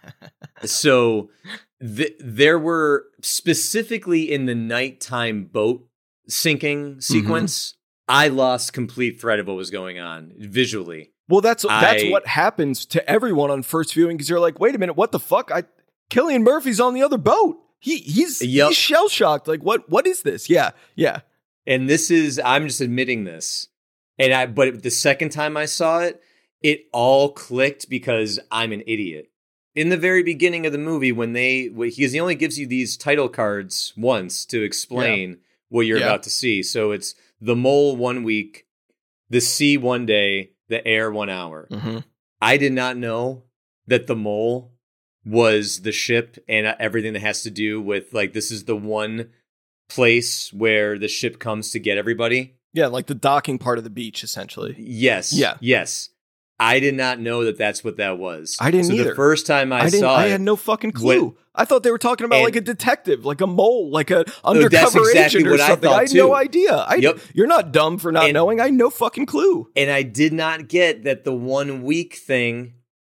so 0.66 1.30
th- 1.82 2.16
there 2.20 2.60
were 2.60 3.06
specifically 3.22 4.32
in 4.32 4.46
the 4.46 4.56
nighttime 4.56 5.46
boat 5.46 5.86
sinking 6.28 6.92
mm-hmm. 6.92 7.00
sequence, 7.00 7.76
I 8.08 8.28
lost 8.28 8.74
complete 8.74 9.20
thread 9.20 9.40
of 9.40 9.48
what 9.48 9.56
was 9.56 9.70
going 9.70 10.00
on 10.00 10.34
visually. 10.38 11.12
Well, 11.30 11.42
that's 11.42 11.64
that's 11.64 12.04
what 12.10 12.28
happens 12.28 12.86
to 12.88 13.08
everyone 13.10 13.52
on 13.52 13.62
first 13.64 13.94
viewing 13.94 14.18
because 14.18 14.30
you're 14.30 14.40
like, 14.40 14.60
wait 14.60 14.76
a 14.76 14.78
minute, 14.78 14.98
what 14.98 15.12
the 15.12 15.20
fuck? 15.20 15.52
I 15.52 15.64
Cillian 16.10 16.42
Murphy's 16.44 16.80
on 16.80 16.94
the 16.96 17.04
other 17.04 17.18
boat. 17.20 17.60
He 17.80 17.98
he's 18.00 18.42
Yep. 18.42 18.68
he's 18.70 18.78
shell 18.78 19.08
shocked. 19.08 19.48
Like 19.48 19.62
what 19.62 19.90
what 19.90 20.08
is 20.08 20.24
this? 20.24 20.50
Yeah, 20.50 20.72
yeah. 20.96 21.22
and 21.68 21.88
this 21.88 22.10
is 22.12 22.42
I'm 22.44 22.68
just 22.68 22.82
admitting 22.82 23.24
this. 23.24 23.68
And 24.18 24.34
I 24.34 24.48
but 24.48 24.84
the 24.84 24.90
second 24.92 25.30
time 25.30 25.56
I 25.56 25.66
saw 25.66 26.00
it, 26.00 26.22
it 26.62 26.86
all 26.92 27.32
clicked 27.32 27.90
because 27.90 28.40
I'm 28.52 28.72
an 28.74 28.84
idiot. 28.88 29.30
In 29.76 29.90
the 29.90 29.98
very 29.98 30.24
beginning 30.24 30.66
of 30.66 30.72
the 30.74 30.78
movie, 30.80 31.12
when 31.12 31.34
they 31.34 31.70
because 31.70 32.12
he 32.12 32.20
only 32.20 32.36
gives 32.36 32.58
you 32.60 32.66
these 32.68 32.98
title 32.98 33.30
cards 33.30 33.94
once 33.96 34.46
to 34.48 34.62
explain 34.64 35.38
what 35.70 35.86
you're 35.86 36.00
Yeah. 36.00 36.06
about 36.08 36.24
to 36.24 36.30
see. 36.32 36.64
So 36.64 36.92
it's 36.92 37.14
the 37.40 37.56
mole 37.56 37.96
one 37.96 38.24
week, 38.24 38.66
the 39.30 39.40
sea 39.40 39.78
one 39.78 40.06
day, 40.08 40.52
the 40.70 40.86
air 40.88 41.12
one 41.12 41.30
hour. 41.30 41.68
Mhm. 41.72 42.04
I 42.42 42.58
did 42.58 42.72
not 42.74 42.96
know 42.98 43.44
that 43.88 44.08
the 44.08 44.16
mole 44.16 44.72
was 45.26 45.82
the 45.82 45.92
ship 45.92 46.38
and 46.48 46.66
uh, 46.66 46.76
everything 46.80 47.14
that 47.14 47.22
has 47.22 47.44
to 47.44 47.52
do 47.52 47.82
with 47.82 48.14
like 48.14 48.34
this 48.34 48.52
is 48.52 48.64
the 48.66 48.76
one 48.76 49.30
place 49.90 50.54
where 50.54 50.98
the 50.98 51.08
ship 51.08 51.40
comes 51.40 51.72
to 51.72 51.80
get 51.80 51.98
everybody. 51.98 52.56
Yeah, 52.74 52.88
like 52.88 53.08
the 53.08 53.16
docking 53.16 53.58
part 53.58 53.78
of 53.80 53.84
the 53.84 53.90
beach, 53.90 54.24
essentially. 54.24 54.76
Yes. 54.78 55.34
Yeah. 55.34 55.58
Yes. 55.60 56.10
I 56.60 56.80
did 56.80 56.96
not 56.96 57.20
know 57.20 57.46
that 57.46 57.58
that's 57.58 57.84
what 57.84 57.98
that 57.98 58.18
was. 58.18 58.58
I 58.60 58.70
didn't 58.72 58.88
so 58.88 58.94
either. 58.94 59.10
The 59.12 59.16
first 59.16 59.48
time 59.48 59.72
I, 59.72 59.84
I, 59.84 59.90
saw 59.90 60.14
I 60.16 60.24
it, 60.24 60.26
I 60.26 60.30
had 60.30 60.42
no 60.42 60.56
fucking 60.56 60.92
clue. 60.92 61.38
I 61.56 61.66
thought 61.66 61.84
they 61.84 61.92
were 61.92 61.98
talking 61.98 62.26
about 62.26 62.44
like 62.44 62.56
a 62.56 62.62
detective, 62.62 63.26
like 63.26 63.42
a 63.42 63.48
mole, 63.48 63.90
like 63.92 64.12
a 64.12 64.26
oh, 64.44 64.52
undercover 64.52 65.00
exactly 65.00 65.40
agent 65.42 65.48
or 65.48 65.52
what 65.52 65.62
I 65.62 65.68
something. 65.68 65.90
I, 65.90 65.94
thought, 66.06 66.08
had 66.10 66.18
no 66.18 66.36
idea. 66.36 66.74
I, 66.76 66.96
Yep. 66.96 67.20
You're 67.34 67.48
not 67.48 67.72
dumb 67.72 67.98
for 67.98 68.12
not 68.12 68.26
And- 68.26 68.34
knowing. 68.34 68.60
I 68.60 68.66
had 68.66 68.74
no 68.74 68.90
fucking 68.90 69.26
clue. 69.26 69.70
and 69.76 69.90
I 69.90 70.04
did 70.04 70.34
not 70.34 70.68
get 70.68 71.04
that 71.04 71.24
the 71.24 71.34
one 71.34 71.82
week 71.84 72.16
thing 72.16 72.74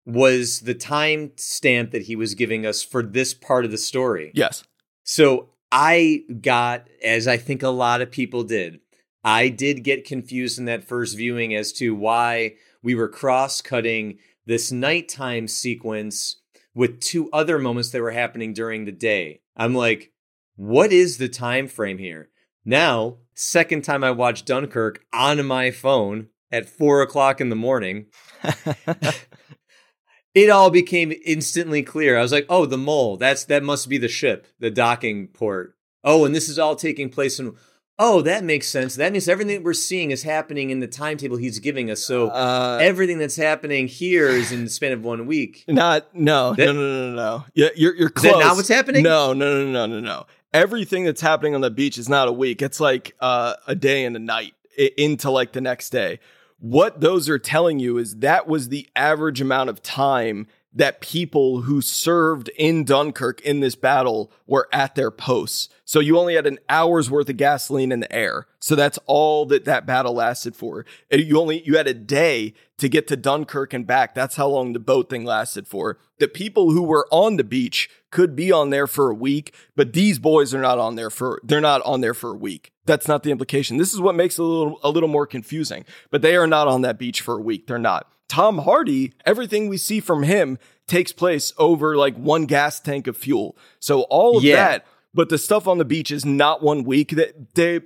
was 0.07 0.61
the 0.61 0.75
time 0.75 1.33
stamp 1.37 1.93
that 1.93 2.03
he 2.03 2.17
was 2.17 2.35
giving 2.35 2.67
us 2.67 2.83
for 2.83 3.03
this 3.03 3.33
part 3.35 3.65
of 3.65 3.71
the 3.71 3.79
story. 3.79 4.33
Yes. 4.35 4.65
So 5.05 5.51
I 5.73 6.25
got, 6.41 6.89
as 7.03 7.27
I 7.29 7.37
think 7.37 7.63
a 7.63 7.69
lot 7.69 8.01
of 8.01 8.11
people 8.11 8.43
did, 8.43 8.81
I 9.23 9.49
did 9.49 9.85
get 9.85 10.07
confused 10.07 10.59
in 10.59 10.65
that 10.65 10.85
first 10.85 11.17
viewing 11.17 11.55
as 11.55 11.73
to 11.75 11.95
why 11.95 12.55
we 12.83 12.95
were 12.95 13.09
cross 13.09 13.61
cutting 13.61 14.19
this 14.47 14.73
nighttime 14.73 15.49
sequence 15.49 16.41
with 16.75 17.01
two 17.01 17.31
other 17.33 17.59
moments 17.59 17.91
that 17.91 18.03
were 18.03 18.11
happening 18.11 18.53
during 18.53 18.85
the 18.85 18.93
day. 18.93 19.43
I'm 19.57 19.75
like, 19.75 20.13
what 20.57 20.93
is 20.93 21.19
the 21.19 21.29
time 21.29 21.69
frame 21.69 21.99
here? 21.99 22.31
Now, 22.65 23.19
second 23.35 23.83
time 23.83 24.05
I 24.05 24.11
watched 24.11 24.47
Dunkirk 24.47 25.05
on 25.13 25.45
my 25.47 25.71
phone 25.71 26.29
at 26.53 26.69
four 26.69 27.03
o'clock 27.03 27.41
in 27.41 27.49
the 27.49 27.57
morning, 27.57 28.07
it 30.35 30.51
all 30.51 30.71
became 30.71 31.13
instantly 31.25 31.83
clear. 31.83 32.19
I 32.19 32.23
was 32.23 32.33
like, 32.33 32.47
"Oh, 32.49 32.67
the 32.67 32.79
mole. 32.79 33.17
That's 33.17 33.45
that 33.45 33.63
must 33.63 33.89
be 33.89 33.99
the 33.99 34.09
ship, 34.09 34.47
the 34.59 34.71
docking 34.71 35.29
port. 35.29 35.77
Oh, 36.03 36.25
and 36.25 36.35
this 36.35 36.49
is 36.49 36.59
all 36.59 36.77
taking 36.77 37.11
place 37.11 37.39
in. 37.39 37.55
Oh, 38.03 38.23
that 38.23 38.45
makes 38.45 38.67
sense. 38.67 38.95
That 38.97 39.13
means 39.13 39.29
everything 39.29 39.57
that 39.57 39.63
we're 39.63 39.75
seeing 39.75 40.11
is 40.11 40.23
happening 40.23 40.71
in 40.71 40.81
the 40.81 40.87
timetable 40.87 41.37
he's 41.37 41.59
giving 41.59 41.91
us. 41.91 42.03
So 42.03 42.29
uh, 42.29 42.79
everything 42.81 43.19
that's 43.19 43.37
happening 43.37 43.89
here 43.89 44.29
is 44.29 44.53
in 44.53 44.65
the 44.65 44.71
span 44.71 44.93
of 44.93 45.05
one 45.05 45.27
week. 45.27 45.65
not 45.69 46.07
no 46.15 46.55
That- 46.55 46.65
no 46.67 46.73
no 46.73 46.81
no 46.81 47.11
no 47.11 47.15
no. 47.15 47.45
Yeah, 47.53 47.69
you're 47.77 47.95
you're 47.95 48.07
Is 48.09 48.13
close. 48.15 48.33
that 48.33 48.39
not 48.41 48.57
what's 48.57 48.69
happening? 48.69 49.03
No 49.03 49.35
no 49.35 49.65
no 49.65 49.71
no 49.71 49.87
no 49.87 50.01
no. 50.01 50.27
Everything 50.55 51.05
that's 51.05 51.21
happening 51.21 51.55
on 51.55 51.61
the 51.61 51.71
beach 51.71 51.99
is 51.99 52.09
not 52.09 52.27
a 52.27 52.33
week. 52.33 52.63
It's 52.63 52.81
like 52.81 53.15
uh, 53.21 53.55
a 53.67 53.75
day 53.75 54.05
and 54.07 54.17
a 54.17 54.19
night 54.19 54.55
into 54.97 55.31
like 55.31 55.53
the 55.53 55.61
next 55.61 55.91
day. 55.91 56.21
What 56.59 57.01
those 57.01 57.29
are 57.29 57.39
telling 57.39 57.79
you 57.81 57.99
is 57.99 58.17
that 58.21 58.47
was 58.47 58.69
the 58.71 58.89
average 58.97 59.41
amount 59.43 59.69
of 59.71 59.83
time 59.83 60.47
that 60.73 61.01
people 61.01 61.63
who 61.63 61.81
served 61.81 62.49
in 62.51 62.85
Dunkirk 62.85 63.41
in 63.41 63.61
this 63.61 63.75
battle 63.75 64.31
were 64.47 64.69
at 64.73 64.95
their 64.95 65.11
posts. 65.11 65.69
So 65.85 65.99
you 65.99 66.17
only 66.17 66.37
had 66.37 66.47
an 66.47 66.61
hour's 66.69 67.11
worth 67.11 67.29
of 67.29 67.37
gasoline 67.37 67.91
in 67.91 68.01
the 68.01 68.13
air. 68.13 68.47
So 68.61 68.77
that's 68.77 68.99
all 69.07 69.47
that 69.47 69.65
that 69.65 69.85
battle 69.85 70.15
lasted 70.15 70.55
for. 70.55 70.85
Uh, 71.13 71.17
You 71.17 71.41
only 71.41 71.63
you 71.63 71.77
had 71.77 71.89
a 71.89 71.95
day 71.95 72.55
to 72.79 72.89
get 72.89 73.09
to 73.09 73.17
Dunkirk 73.17 73.73
and 73.75 73.87
back. 73.87 74.15
That's 74.15 74.37
how 74.37 74.47
long 74.49 74.73
the 74.73 74.79
boat 74.79 75.11
thing 75.11 75.25
lasted 75.25 75.67
for. 75.67 75.99
The 76.19 76.29
people 76.29 76.71
who 76.71 76.83
were 76.83 77.09
on 77.11 77.37
the 77.37 77.45
beach 77.45 77.91
could 78.11 78.37
be 78.37 78.53
on 78.53 78.71
there 78.71 78.87
for 78.87 79.11
a 79.11 79.15
week, 79.15 79.55
but 79.75 79.93
these 79.93 80.19
boys 80.19 80.55
are 80.55 80.61
not 80.61 80.79
on 80.79 80.95
there 80.95 81.11
for 81.11 81.41
they're 81.43 81.61
not 81.61 81.83
on 81.83 82.01
there 82.01 82.15
for 82.15 82.31
a 82.31 82.37
week. 82.37 82.71
That's 82.87 83.09
not 83.09 83.25
the 83.25 83.31
implication. 83.33 83.77
This 83.77 83.93
is 83.93 84.01
what 84.01 84.15
makes 84.15 84.39
it 84.39 84.43
a 84.43 84.45
little 84.45 84.79
a 84.85 84.91
little 84.91 85.09
more 85.09 85.27
confusing. 85.27 85.85
But 86.11 86.23
they 86.23 86.37
are 86.37 86.47
not 86.47 86.69
on 86.69 86.83
that 86.83 86.99
beach 86.99 87.21
for 87.23 87.35
a 87.35 87.43
week. 87.43 87.67
They're 87.67 87.79
not. 87.79 88.07
Tom 88.31 88.59
Hardy, 88.59 89.13
everything 89.27 89.69
we 89.69 89.77
see 89.77 89.99
from 90.01 90.23
him 90.23 90.57
takes 90.87 91.11
place 91.13 91.53
over 91.59 91.97
like 91.97 92.17
one 92.17 92.47
gas 92.47 92.79
tank 92.81 93.07
of 93.09 93.17
fuel. 93.17 93.57
So 93.81 94.03
all 94.03 94.39
of 94.39 94.45
Yeah. 94.45 94.55
that, 94.57 94.87
but 95.13 95.29
the 95.29 95.39
stuff 95.39 95.67
on 95.67 95.79
the 95.79 95.85
beach 95.85 96.11
is 96.13 96.25
not 96.25 96.63
one 96.63 96.85
week. 96.85 97.11
That 97.17 97.55
they 97.57 97.81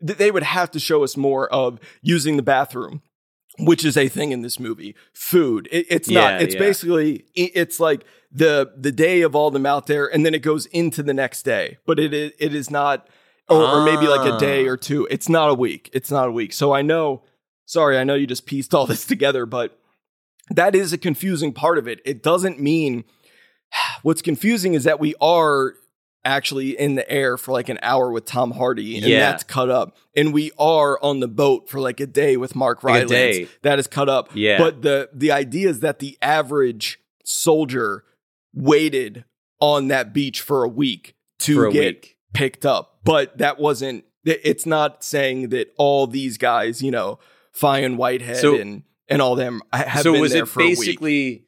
they 0.00 0.30
would 0.30 0.42
have 0.42 0.70
to 0.72 0.80
show 0.80 1.04
us 1.04 1.16
more 1.16 1.48
of 1.52 1.78
using 2.02 2.36
the 2.36 2.42
bathroom 2.42 3.02
which 3.60 3.84
is 3.84 3.96
a 3.96 4.08
thing 4.08 4.32
in 4.32 4.42
this 4.42 4.58
movie. 4.58 4.96
Food. 5.12 5.68
It, 5.70 5.86
it's 5.88 6.08
Yeah, 6.08 6.20
not. 6.32 6.42
It's 6.42 6.54
yeah. 6.54 6.60
basically 6.60 7.24
it- 7.36 7.52
it's 7.54 7.78
like 7.78 8.04
the 8.32 8.72
the 8.76 8.90
day 8.90 9.22
of 9.22 9.36
all 9.36 9.52
them 9.52 9.64
out 9.64 9.86
there, 9.86 10.12
and 10.12 10.26
then 10.26 10.34
it 10.34 10.40
goes 10.42 10.66
into 10.66 11.04
the 11.04 11.14
next 11.14 11.44
day. 11.44 11.78
But 11.86 12.00
it 12.00 12.12
is 12.12 12.32
it 12.40 12.52
is 12.52 12.68
not, 12.68 13.06
or, 13.48 13.62
or 13.62 13.84
maybe 13.84 14.08
like 14.08 14.28
a 14.28 14.36
day 14.40 14.66
Ah. 14.66 14.70
or 14.72 14.76
two. 14.76 15.06
It's 15.08 15.28
not 15.28 15.50
a 15.50 15.54
week. 15.54 15.88
It's 15.92 16.10
not 16.10 16.26
a 16.28 16.32
week. 16.32 16.52
So 16.52 16.72
I 16.74 16.82
know. 16.82 17.22
Sorry, 17.64 17.96
I 17.96 18.02
know 18.02 18.14
you 18.16 18.26
just 18.26 18.44
pieced 18.44 18.74
all 18.74 18.86
this 18.86 19.04
together, 19.14 19.46
but 19.46 19.78
that 20.50 20.74
is 20.74 20.92
a 20.92 20.98
confusing 20.98 21.52
part 21.52 21.78
of 21.78 21.88
it. 21.88 22.00
It 22.04 22.22
doesn't 22.22 22.60
mean 22.60 23.04
what's 24.02 24.22
confusing 24.22 24.74
is 24.74 24.84
that 24.84 25.00
we 25.00 25.14
are 25.20 25.74
actually 26.26 26.70
in 26.78 26.94
the 26.94 27.10
air 27.10 27.36
for 27.36 27.52
like 27.52 27.68
an 27.68 27.78
hour 27.82 28.10
with 28.10 28.24
Tom 28.24 28.52
Hardy, 28.52 28.96
and 28.96 29.06
Yeah. 29.06 29.20
that's 29.30 29.42
cut 29.44 29.68
up. 29.70 29.96
And 30.16 30.32
we 30.32 30.52
are 30.58 30.98
on 31.02 31.20
the 31.20 31.28
boat 31.28 31.68
for 31.68 31.80
like 31.80 32.00
a 32.00 32.06
day 32.06 32.36
with 32.38 32.54
Mark 32.56 32.82
Like 32.82 32.92
Rylance. 32.94 33.10
day. 33.10 33.48
That 33.62 33.78
is 33.78 33.86
cut 33.86 34.08
up. 34.08 34.30
Yeah. 34.34 34.58
But 34.58 34.82
the 34.82 35.10
the 35.12 35.30
idea 35.32 35.68
is 35.68 35.80
that 35.80 35.98
the 35.98 36.16
average 36.22 36.98
soldier 37.24 38.04
waited 38.54 39.24
on 39.60 39.88
that 39.88 40.12
beach 40.14 40.40
for 40.40 40.64
a 40.64 40.68
week 40.68 41.14
to 41.40 41.54
For 41.56 41.70
get 41.70 41.94
week. 41.96 42.16
picked 42.32 42.64
up. 42.66 43.00
But 43.04 43.36
that 43.38 43.58
wasn't. 43.58 44.04
It's 44.24 44.64
not 44.64 45.04
saying 45.04 45.50
that 45.50 45.74
all 45.76 46.06
these 46.06 46.38
guys, 46.38 46.80
you 46.82 46.90
know, 46.90 47.18
Fionn 47.52 47.96
Whitehead 47.98 48.38
So- 48.38 48.58
and 48.58 48.82
and 49.08 49.20
all 49.22 49.34
them 49.34 49.62
have 49.72 50.02
so 50.02 50.12
been 50.12 50.20
was 50.20 50.32
there 50.32 50.44
it 50.44 50.46
for 50.46 50.60
basically 50.60 51.44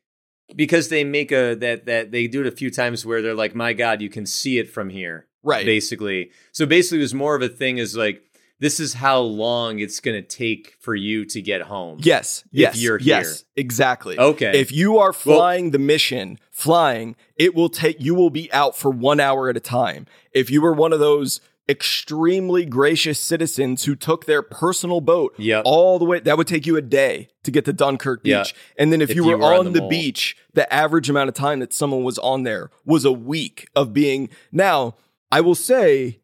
because 0.54 0.88
they 0.88 1.04
make 1.04 1.32
a 1.32 1.54
that 1.54 1.86
that 1.86 2.12
they 2.12 2.26
do 2.26 2.40
it 2.40 2.46
a 2.46 2.52
few 2.52 2.70
times 2.70 3.04
where 3.04 3.22
they're 3.22 3.34
like, 3.34 3.54
my 3.54 3.72
God, 3.72 4.00
you 4.00 4.08
can 4.08 4.26
see 4.26 4.58
it 4.58 4.70
from 4.70 4.90
here. 4.90 5.26
right? 5.42 5.66
basically. 5.66 6.30
So 6.52 6.66
basically, 6.66 6.98
it 6.98 7.02
was 7.02 7.14
more 7.14 7.34
of 7.34 7.42
a 7.42 7.48
thing 7.48 7.78
is 7.78 7.96
like, 7.96 8.22
this 8.58 8.80
is 8.80 8.94
how 8.94 9.20
long 9.20 9.80
it's 9.80 10.00
going 10.00 10.20
to 10.20 10.26
take 10.26 10.76
for 10.80 10.94
you 10.94 11.24
to 11.26 11.42
get 11.42 11.62
home. 11.62 11.98
Yes, 12.00 12.42
if 12.46 12.50
yes, 12.52 12.82
you're 12.82 12.98
yes, 13.00 13.44
exactly. 13.54 14.18
Okay. 14.18 14.58
If 14.58 14.72
you 14.72 14.98
are 14.98 15.12
flying 15.12 15.72
the 15.72 15.78
mission, 15.78 16.38
flying, 16.50 17.16
it 17.36 17.54
will 17.54 17.68
take 17.68 18.00
you 18.00 18.14
will 18.14 18.30
be 18.30 18.50
out 18.52 18.76
for 18.76 18.90
one 18.90 19.20
hour 19.20 19.50
at 19.50 19.56
a 19.56 19.60
time. 19.60 20.06
If 20.32 20.50
you 20.50 20.62
were 20.62 20.72
one 20.72 20.92
of 20.92 21.00
those 21.00 21.40
extremely 21.68 22.64
gracious 22.64 23.18
citizens 23.18 23.84
who 23.84 23.94
took 23.96 24.26
their 24.26 24.42
personal 24.42 25.00
boat 25.00 25.34
Yep. 25.38 25.62
all 25.64 25.98
the 25.98 26.04
way, 26.04 26.20
that 26.20 26.36
would 26.38 26.46
take 26.46 26.66
you 26.66 26.76
a 26.76 26.82
day 26.82 27.28
to 27.44 27.50
get 27.50 27.64
to 27.64 27.72
Dunkirk 27.72 28.22
Beach. 28.22 28.30
Yeah. 28.30 28.44
And 28.78 28.92
then 28.92 29.00
if, 29.00 29.10
If 29.10 29.16
you 29.16 29.24
you 29.24 29.30
were, 29.32 29.38
were 29.38 29.54
on 29.54 29.66
on 29.66 29.72
the 29.72 29.80
the, 29.80 29.88
beach, 29.88 30.36
the 30.54 30.72
average 30.72 31.10
amount 31.10 31.28
of 31.28 31.34
time 31.34 31.58
that 31.60 31.72
someone 31.72 32.04
was 32.04 32.18
on 32.18 32.42
there 32.44 32.70
was 32.84 33.04
a 33.04 33.12
week 33.12 33.68
of 33.74 33.92
being. 33.92 34.28
Now, 34.52 34.94
I 35.30 35.40
will 35.40 35.54
say 35.56 36.20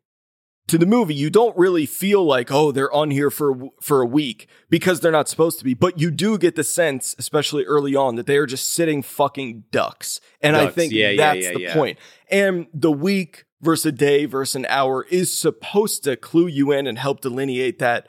to 0.68 0.78
the 0.78 0.86
movie, 0.86 1.14
you 1.14 1.28
don't 1.28 1.56
really 1.58 1.86
feel 1.86 2.24
like, 2.24 2.52
oh, 2.52 2.70
they're 2.70 2.92
on 2.92 3.10
here 3.10 3.30
for 3.30 3.68
for 3.80 4.00
a 4.00 4.06
week 4.06 4.48
because 4.70 5.00
they're 5.00 5.10
not 5.10 5.28
supposed 5.28 5.58
to 5.58 5.64
be. 5.64 5.74
But 5.74 5.98
you 5.98 6.10
do 6.12 6.38
get 6.38 6.54
the 6.54 6.62
sense, 6.64 7.16
especially 7.18 7.64
early 7.64 7.96
on, 7.96 8.14
that 8.14 8.26
they 8.26 8.36
are 8.36 8.46
just 8.46 8.72
sitting 8.72 9.02
fucking 9.02 9.64
ducks. 9.72 10.20
And 10.40 10.56
I 10.56 10.68
think 10.68 10.92
Yeah, 10.92 11.14
that's 11.16 11.44
yeah, 11.44 11.52
the 11.52 11.60
yeah. 11.60 11.74
point. 11.74 11.98
And 12.30 12.68
the 12.72 12.92
week 12.92 13.44
versus 13.62 13.86
a 13.86 13.92
day 13.92 14.24
versus 14.26 14.56
an 14.56 14.66
hour 14.68 15.06
is 15.10 15.36
supposed 15.36 16.04
to 16.04 16.16
clue 16.16 16.46
you 16.46 16.72
in 16.72 16.86
and 16.86 16.98
help 16.98 17.20
delineate 17.20 17.78
that 17.78 18.06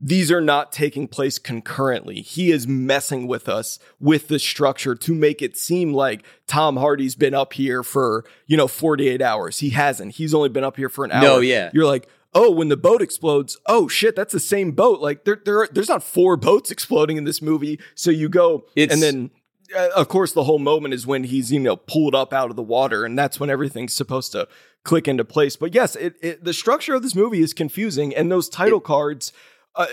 these 0.00 0.30
are 0.30 0.40
not 0.40 0.70
taking 0.70 1.08
place 1.08 1.38
concurrently. 1.40 2.20
He 2.20 2.52
is 2.52 2.68
messing 2.68 3.26
with 3.26 3.48
us 3.48 3.80
with 3.98 4.28
the 4.28 4.38
structure 4.38 4.94
to 4.94 5.14
make 5.14 5.42
it 5.42 5.56
seem 5.56 5.92
like 5.92 6.24
Tom 6.46 6.76
Hardy's 6.76 7.16
been 7.16 7.34
up 7.34 7.54
here 7.54 7.82
for, 7.82 8.24
you 8.46 8.56
know, 8.56 8.68
48 8.68 9.20
hours. 9.20 9.58
He 9.58 9.70
hasn't. 9.70 10.12
He's 10.14 10.32
only 10.34 10.50
been 10.50 10.62
up 10.62 10.76
here 10.76 10.88
for 10.88 11.04
an 11.04 11.10
hour. 11.10 11.22
No, 11.22 11.38
yeah. 11.40 11.70
You're 11.72 11.86
like, 11.86 12.08
oh, 12.32 12.50
when 12.52 12.68
the 12.68 12.76
boat 12.76 13.02
explodes, 13.02 13.56
oh 13.66 13.88
shit, 13.88 14.14
that's 14.14 14.32
the 14.32 14.38
same 14.38 14.70
boat. 14.70 15.00
Like 15.00 15.24
there, 15.24 15.40
there, 15.44 15.66
there's 15.72 15.88
not 15.88 16.04
four 16.04 16.36
boats 16.36 16.70
exploding 16.76 17.16
in 17.16 17.24
this 17.24 17.42
movie. 17.42 17.80
So 17.96 18.12
you 18.12 18.28
go, 18.28 18.66
It's- 18.76 18.94
and 18.94 19.02
then, 19.02 19.30
uh, 19.76 19.88
of 19.96 20.08
course, 20.08 20.32
the 20.32 20.44
whole 20.44 20.58
moment 20.58 20.94
is 20.94 21.06
when 21.06 21.24
he's 21.24 21.52
you 21.52 21.60
know 21.60 21.76
pulled 21.76 22.14
up 22.14 22.32
out 22.32 22.50
of 22.50 22.56
the 22.56 22.62
water, 22.62 23.04
and 23.04 23.18
that's 23.18 23.38
when 23.38 23.50
everything's 23.50 23.94
supposed 23.94 24.32
to 24.32 24.48
click 24.84 25.08
into 25.08 25.24
place. 25.24 25.56
But 25.56 25.74
yes, 25.74 25.96
it, 25.96 26.16
it 26.20 26.44
the 26.44 26.52
structure 26.52 26.94
of 26.94 27.02
this 27.02 27.14
movie 27.14 27.40
is 27.40 27.52
confusing, 27.52 28.14
and 28.14 28.30
those 28.30 28.48
title 28.48 28.80
cards. 28.80 29.32
Uh, 29.74 29.86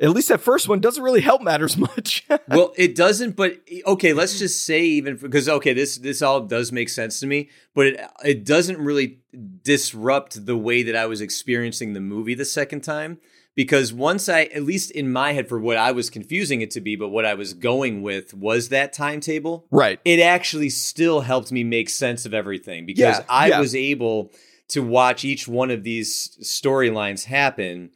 At 0.00 0.10
least 0.10 0.28
that 0.28 0.40
first 0.40 0.66
one 0.66 0.80
doesn't 0.80 1.02
really 1.04 1.20
help 1.20 1.42
matters 1.42 1.76
much. 1.88 2.26
well, 2.48 2.72
it 2.76 2.96
doesn't. 2.96 3.36
But 3.36 3.58
okay, 3.86 4.12
let's 4.12 4.38
just 4.38 4.64
say 4.64 4.82
even 4.82 5.16
because 5.16 5.48
okay, 5.48 5.74
this 5.74 5.98
this 5.98 6.22
all 6.22 6.40
does 6.40 6.72
make 6.72 6.88
sense 6.88 7.20
to 7.20 7.26
me, 7.26 7.50
but 7.74 7.86
it 7.86 8.00
it 8.24 8.44
doesn't 8.44 8.78
really 8.78 9.18
disrupt 9.62 10.46
the 10.46 10.56
way 10.56 10.82
that 10.82 10.96
I 10.96 11.06
was 11.06 11.20
experiencing 11.20 11.92
the 11.92 12.00
movie 12.00 12.34
the 12.34 12.46
second 12.46 12.80
time. 12.80 13.18
Because 13.58 13.92
once 13.92 14.28
I, 14.28 14.42
at 14.42 14.62
least 14.62 14.92
in 14.92 15.10
my 15.10 15.32
head, 15.32 15.48
for 15.48 15.58
what 15.58 15.76
I 15.76 15.90
was 15.90 16.10
confusing 16.10 16.60
it 16.60 16.70
to 16.70 16.80
be, 16.80 16.94
but 16.94 17.08
what 17.08 17.24
I 17.24 17.34
was 17.34 17.54
going 17.54 18.02
with 18.02 18.32
was 18.32 18.68
that 18.68 18.92
timetable. 18.92 19.66
right. 19.72 19.98
It 20.04 20.20
actually 20.20 20.70
still 20.70 21.22
helped 21.22 21.50
me 21.50 21.64
make 21.64 21.88
sense 21.88 22.24
of 22.24 22.32
everything 22.32 22.86
because 22.86 23.18
Yeah, 23.18 23.24
I 23.28 23.48
yeah. 23.48 23.58
was 23.58 23.74
able 23.74 24.30
to 24.68 24.80
watch 24.80 25.24
each 25.24 25.48
one 25.48 25.72
of 25.72 25.82
these 25.82 26.38
storylines 26.40 27.24
happen 27.24 27.90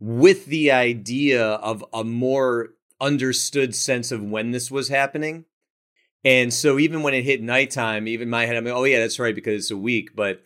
with 0.00 0.46
the 0.46 0.72
idea 0.72 1.44
of 1.46 1.84
a 1.92 2.04
more 2.04 2.70
understood 2.98 3.74
sense 3.74 4.12
of 4.12 4.22
when 4.22 4.50
this 4.52 4.70
was 4.70 4.88
happening. 4.88 5.44
And 6.24 6.54
so 6.54 6.78
even 6.78 7.02
when 7.02 7.12
it 7.12 7.24
hit 7.24 7.42
nighttime, 7.42 8.08
even 8.08 8.30
my 8.30 8.46
head, 8.46 8.56
I'm 8.56 8.64
like, 8.64 8.72
oh 8.72 8.84
yeah, 8.84 9.00
that's 9.00 9.18
right 9.18 9.34
because 9.34 9.64
it's 9.64 9.70
a 9.70 9.76
week. 9.76 10.16
But 10.16 10.40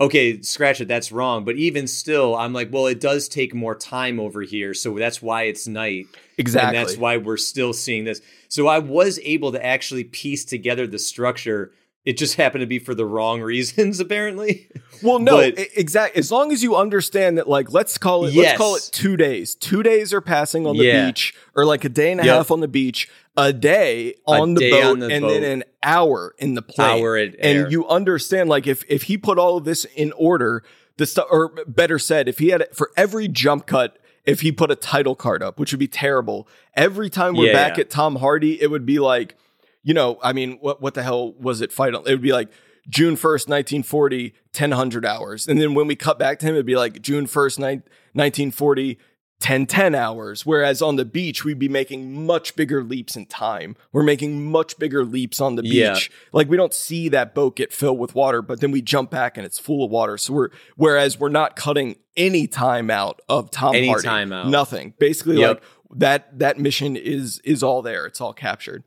okay, 0.00 0.40
scratch 0.42 0.80
it, 0.80 0.88
that's 0.88 1.12
wrong. 1.12 1.44
But 1.44 1.56
even 1.56 1.86
still, 1.86 2.34
I'm 2.34 2.52
like, 2.52 2.72
well, 2.72 2.86
it 2.86 3.00
does 3.00 3.28
take 3.28 3.54
more 3.54 3.74
time 3.74 4.18
over 4.18 4.42
here, 4.42 4.72
so 4.74 4.96
that's 4.98 5.20
why 5.20 5.44
it's 5.44 5.68
night. 5.68 6.06
Exactly. 6.38 6.76
And 6.76 6.88
that's 6.88 6.96
why 6.96 7.18
we're 7.18 7.36
still 7.36 7.72
seeing 7.72 8.04
this. 8.04 8.20
So 8.48 8.66
I 8.66 8.78
was 8.78 9.18
able 9.22 9.52
to 9.52 9.64
actually 9.64 10.04
piece 10.04 10.44
together 10.44 10.86
the 10.86 10.98
structure. 10.98 11.72
It 12.04 12.16
just 12.16 12.36
happened 12.36 12.62
to 12.62 12.66
be 12.66 12.78
for 12.78 12.94
the 12.94 13.04
wrong 13.04 13.42
reasons, 13.42 14.00
apparently. 14.00 14.68
Well, 15.02 15.18
no, 15.18 15.36
But- 15.36 15.58
exactly. 15.76 16.18
As 16.18 16.32
long 16.32 16.50
as 16.50 16.62
you 16.62 16.74
understand 16.76 17.36
that, 17.38 17.46
like, 17.48 17.72
let's 17.72 17.98
call 17.98 18.24
it, 18.24 18.32
Yes. 18.32 18.44
let's 18.46 18.58
call 18.58 18.76
it 18.76 18.88
two 18.92 19.16
days. 19.18 19.54
Two 19.54 19.82
days 19.82 20.14
are 20.14 20.20
passing 20.22 20.66
on 20.66 20.76
the 20.78 20.84
Yeah. 20.84 21.06
beach, 21.06 21.34
or 21.54 21.66
like 21.66 21.84
a 21.84 21.90
day 21.90 22.10
and 22.12 22.20
a 22.20 22.24
Yep. 22.24 22.34
half 22.34 22.50
on 22.50 22.60
the 22.60 22.68
beach, 22.68 23.08
a 23.36 23.52
day 23.52 24.14
A 24.26 24.30
on 24.32 24.54
the 24.54 24.60
day 24.60 24.70
boat, 24.70 24.84
on 24.92 24.98
the 25.00 25.08
and 25.08 25.22
boat. 25.22 25.28
then 25.30 25.44
an 25.44 25.64
hour 25.82 26.34
in 26.38 26.54
the 26.54 26.62
plane. 26.62 27.04
At 27.04 27.34
air. 27.38 27.64
and 27.64 27.72
you 27.72 27.86
understand, 27.86 28.48
like, 28.48 28.66
if 28.66 28.82
if 28.88 29.02
he 29.04 29.18
put 29.18 29.38
all 29.38 29.58
of 29.58 29.64
this 29.64 29.84
in 29.94 30.12
order, 30.12 30.62
the 30.96 31.04
stuff, 31.06 31.26
or 31.30 31.52
better 31.66 31.98
said, 31.98 32.28
if 32.28 32.38
he 32.38 32.48
had 32.48 32.66
for 32.72 32.90
every 32.96 33.28
jump 33.28 33.66
cut. 33.66 33.96
If 34.26 34.42
he 34.42 34.52
put 34.52 34.70
a 34.70 34.76
title 34.76 35.14
card 35.14 35.42
up, 35.42 35.58
which 35.58 35.72
would 35.72 35.78
be 35.80 35.88
terrible, 35.88 36.46
every 36.76 37.08
time 37.08 37.34
we're 37.34 37.46
Yeah, 37.46 37.52
back 37.54 37.78
yeah. 37.78 37.80
at 37.80 37.90
Tom 37.90 38.16
Hardy, 38.16 38.60
it 38.60 38.70
would 38.70 38.84
be 38.84 38.98
like, 38.98 39.34
you 39.82 39.94
know, 39.94 40.18
I 40.22 40.32
mean, 40.32 40.58
what 40.60 40.80
what 40.82 40.94
the 40.94 41.02
hell 41.02 41.32
was 41.34 41.60
it? 41.60 41.72
Fight? 41.72 41.94
on- 41.94 42.06
It 42.06 42.10
would 42.10 42.22
be 42.22 42.32
like 42.32 42.50
June 42.88 43.14
1st, 43.14 43.48
1940, 43.48 44.34
1000 44.52 45.04
hours. 45.04 45.46
And 45.48 45.60
then 45.60 45.74
when 45.74 45.86
we 45.86 45.94
cut 45.96 46.18
back 46.18 46.38
to 46.40 46.46
him, 46.46 46.54
it'd 46.54 46.66
be 46.66 46.76
like 46.76 47.00
June 47.02 47.26
1st, 47.26 47.58
ni- 47.58 47.82
1940, 48.14 48.98
1010 49.42 49.94
hours. 49.94 50.44
Whereas 50.44 50.82
on 50.82 50.96
the 50.96 51.04
beach, 51.04 51.44
we'd 51.44 51.58
be 51.58 51.68
making 51.68 52.26
much 52.26 52.56
bigger 52.56 52.82
leaps 52.84 53.16
in 53.16 53.24
time. 53.26 53.74
We're 53.92 54.02
making 54.02 54.50
much 54.50 54.78
bigger 54.78 55.04
leaps 55.04 55.40
on 55.40 55.56
the 55.56 55.62
beach. 55.62 55.72
Yeah. 55.74 55.96
Like 56.32 56.48
we 56.50 56.56
don't 56.58 56.74
see 56.74 57.08
that 57.10 57.34
boat 57.34 57.56
get 57.56 57.72
filled 57.72 57.98
with 57.98 58.14
water, 58.14 58.42
but 58.42 58.60
then 58.60 58.70
we 58.70 58.82
jump 58.82 59.10
back 59.10 59.36
and 59.38 59.46
it's 59.46 59.58
full 59.58 59.82
of 59.84 59.90
water. 59.90 60.18
So 60.18 60.34
we're, 60.34 60.48
whereas 60.76 61.18
we're 61.18 61.30
not 61.30 61.56
cutting 61.56 61.96
any 62.16 62.46
time 62.46 62.90
out 62.90 63.20
of 63.30 63.50
Tom 63.50 63.74
Any 63.74 63.88
Hardy. 63.88 64.04
time 64.06 64.32
out. 64.32 64.48
Nothing. 64.48 64.92
Basically, 64.98 65.38
Yep. 65.38 65.48
like 65.56 65.62
that, 66.00 66.38
that 66.38 66.58
mission 66.58 66.96
is, 66.96 67.40
is 67.44 67.62
all 67.62 67.80
there. 67.82 68.04
It's 68.06 68.20
all 68.20 68.34
captured. 68.34 68.84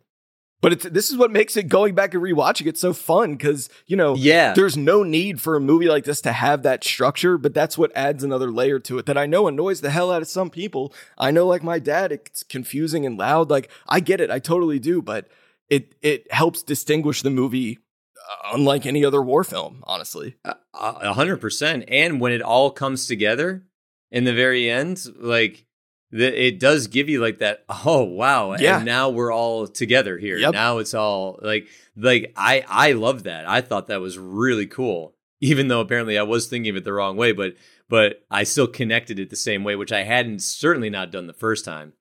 But 0.64 0.72
it's, 0.74 0.86
this 0.86 1.12
is 1.12 1.18
what 1.18 1.30
makes 1.30 1.56
it 1.58 1.68
going 1.68 1.94
back 1.94 2.14
and 2.14 2.24
rewatching 2.24 2.66
it 2.68 2.78
so 2.78 2.94
fun 2.94 3.34
because, 3.34 3.70
you 3.86 3.96
know, 3.98 4.16
Yeah. 4.16 4.54
there's 4.54 4.78
no 4.78 5.04
need 5.04 5.42
for 5.42 5.56
a 5.56 5.60
movie 5.60 5.88
like 5.90 6.06
this 6.06 6.22
to 6.22 6.32
have 6.32 6.64
that 6.64 6.84
structure, 6.84 7.38
but 7.38 7.54
that's 7.54 7.78
what 7.78 7.92
adds 7.96 8.24
another 8.24 8.50
layer 8.50 8.80
to 8.80 8.98
it 8.98 9.06
that 9.06 9.18
I 9.18 9.26
know 9.28 9.48
annoys 9.48 9.82
the 9.82 9.90
hell 9.92 10.10
out 10.12 10.22
of 10.22 10.28
some 10.28 10.50
people. 10.50 10.94
I 11.18 11.30
know, 11.32 11.46
like 11.46 11.64
my 11.64 11.78
dad, 11.80 12.12
it's 12.14 12.42
confusing 12.44 13.06
and 13.06 13.18
loud. 13.18 13.52
Like, 13.52 13.70
I 13.88 14.00
get 14.00 14.22
it. 14.22 14.32
I 14.32 14.40
totally 14.40 14.80
do. 14.80 15.02
But 15.02 15.28
it, 15.70 15.96
it 16.02 16.32
helps 16.32 16.64
distinguish 16.64 17.22
the 17.22 17.30
movie 17.30 17.80
uh, 18.18 18.56
unlike 18.56 18.86
any 18.86 19.04
other 19.04 19.22
war 19.22 19.44
film, 19.44 19.84
honestly. 19.86 20.38
A 20.46 20.56
a 20.74 21.14
hundred 21.14 21.42
percent. 21.42 21.84
And 21.90 22.22
when 22.22 22.32
it 22.32 22.42
all 22.42 22.72
comes 22.72 23.06
together 23.06 23.64
in 24.12 24.24
the 24.24 24.34
very 24.34 24.70
end, 24.70 25.06
like 25.20 25.66
the, 26.14 26.48
it 26.48 26.60
does 26.60 26.88
give 26.88 27.10
you 27.10 27.20
like 27.22 27.40
that. 27.40 27.66
Oh 27.86 28.04
wow! 28.04 28.56
Yeah. 28.56 28.78
And 28.78 28.86
now 28.86 29.10
we're 29.10 29.34
all 29.34 29.68
together 29.68 30.18
here. 30.18 30.38
Yep. 30.38 30.54
Now 30.54 30.78
it's 30.78 30.94
all 30.94 31.40
like 31.42 31.68
like 31.98 32.32
I 32.38 32.64
I 32.68 32.92
love 32.94 33.24
that. 33.24 33.48
I 33.48 33.62
thought 33.62 33.88
that 33.88 34.02
was 34.02 34.18
really 34.18 34.68
cool. 34.68 35.16
Even 35.42 35.68
though 35.68 35.82
apparently 35.82 36.18
I 36.18 36.24
was 36.24 36.48
thinking 36.48 36.70
of 36.70 36.78
it 36.78 36.84
the 36.86 36.94
wrong 36.94 37.18
way, 37.18 37.32
but 37.34 37.56
but 37.90 38.24
I 38.32 38.44
still 38.44 38.68
connected 38.68 39.20
it 39.20 39.30
the 39.30 39.36
same 39.36 39.64
way, 39.64 39.76
which 39.76 39.92
I 39.92 40.04
hadn't 40.04 40.42
certainly 40.42 40.90
not 40.90 41.12
done 41.12 41.28
the 41.28 41.34
first 41.34 41.66
time. 41.66 41.94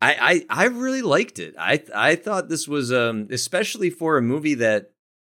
I 0.00 0.44
I, 0.50 0.64
I 0.64 0.66
really 0.66 1.02
liked 1.02 1.38
it. 1.38 1.54
I 1.58 1.82
I 1.94 2.16
thought 2.16 2.48
this 2.48 2.66
was 2.66 2.92
um 2.92 3.28
especially 3.30 3.90
for 3.90 4.16
a 4.16 4.22
movie 4.22 4.54
that 4.54 4.90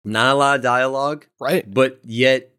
not 0.04 0.34
a 0.34 0.38
lot 0.38 0.56
of 0.56 0.62
dialogue 0.62 1.26
Right. 1.40 1.64
but 1.72 2.00
yet 2.02 2.51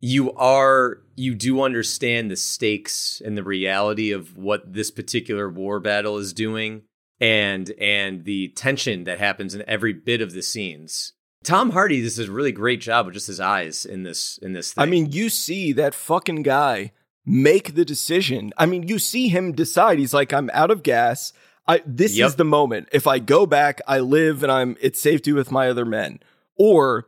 you 0.00 0.32
are 0.34 0.98
you 1.16 1.34
do 1.34 1.62
understand 1.62 2.30
the 2.30 2.36
stakes 2.36 3.20
and 3.24 3.36
the 3.36 3.42
reality 3.42 4.12
of 4.12 4.36
what 4.36 4.72
this 4.72 4.90
particular 4.90 5.48
war 5.48 5.80
battle 5.80 6.18
is 6.18 6.32
doing 6.32 6.82
and 7.20 7.70
and 7.80 8.24
the 8.24 8.48
tension 8.48 9.04
that 9.04 9.18
happens 9.18 9.54
in 9.54 9.64
every 9.66 9.92
bit 9.92 10.20
of 10.20 10.32
the 10.32 10.42
scenes 10.42 11.12
tom 11.42 11.70
hardy 11.70 12.00
does 12.00 12.18
a 12.18 12.30
really 12.30 12.52
great 12.52 12.80
job 12.80 13.06
with 13.06 13.14
just 13.14 13.26
his 13.26 13.40
eyes 13.40 13.84
in 13.84 14.02
this 14.04 14.38
in 14.38 14.52
this 14.52 14.72
thing 14.72 14.82
I 14.82 14.86
mean, 14.86 15.10
you 15.12 15.28
see 15.28 15.72
that 15.72 15.94
fucking 15.94 16.42
guy 16.42 16.92
make 17.26 17.74
the 17.74 17.84
decision. 17.84 18.52
I 18.56 18.64
mean, 18.64 18.88
you 18.88 18.98
see 18.98 19.28
him 19.28 19.52
decide. 19.52 19.98
He's 19.98 20.14
like, 20.14 20.32
I'm 20.32 20.48
out 20.54 20.70
of 20.70 20.82
gas. 20.82 21.32
I 21.66 21.82
this 21.84 22.16
Yep. 22.16 22.26
is 22.28 22.34
the 22.36 22.44
moment. 22.44 22.88
If 22.90 23.06
I 23.06 23.18
go 23.18 23.44
back, 23.44 23.82
I 23.86 23.98
live 23.98 24.42
and 24.42 24.50
I'm 24.50 24.76
it's 24.80 25.00
safety 25.00 25.32
with 25.32 25.50
my 25.50 25.68
other 25.68 25.84
men. 25.84 26.20
Or 26.56 27.06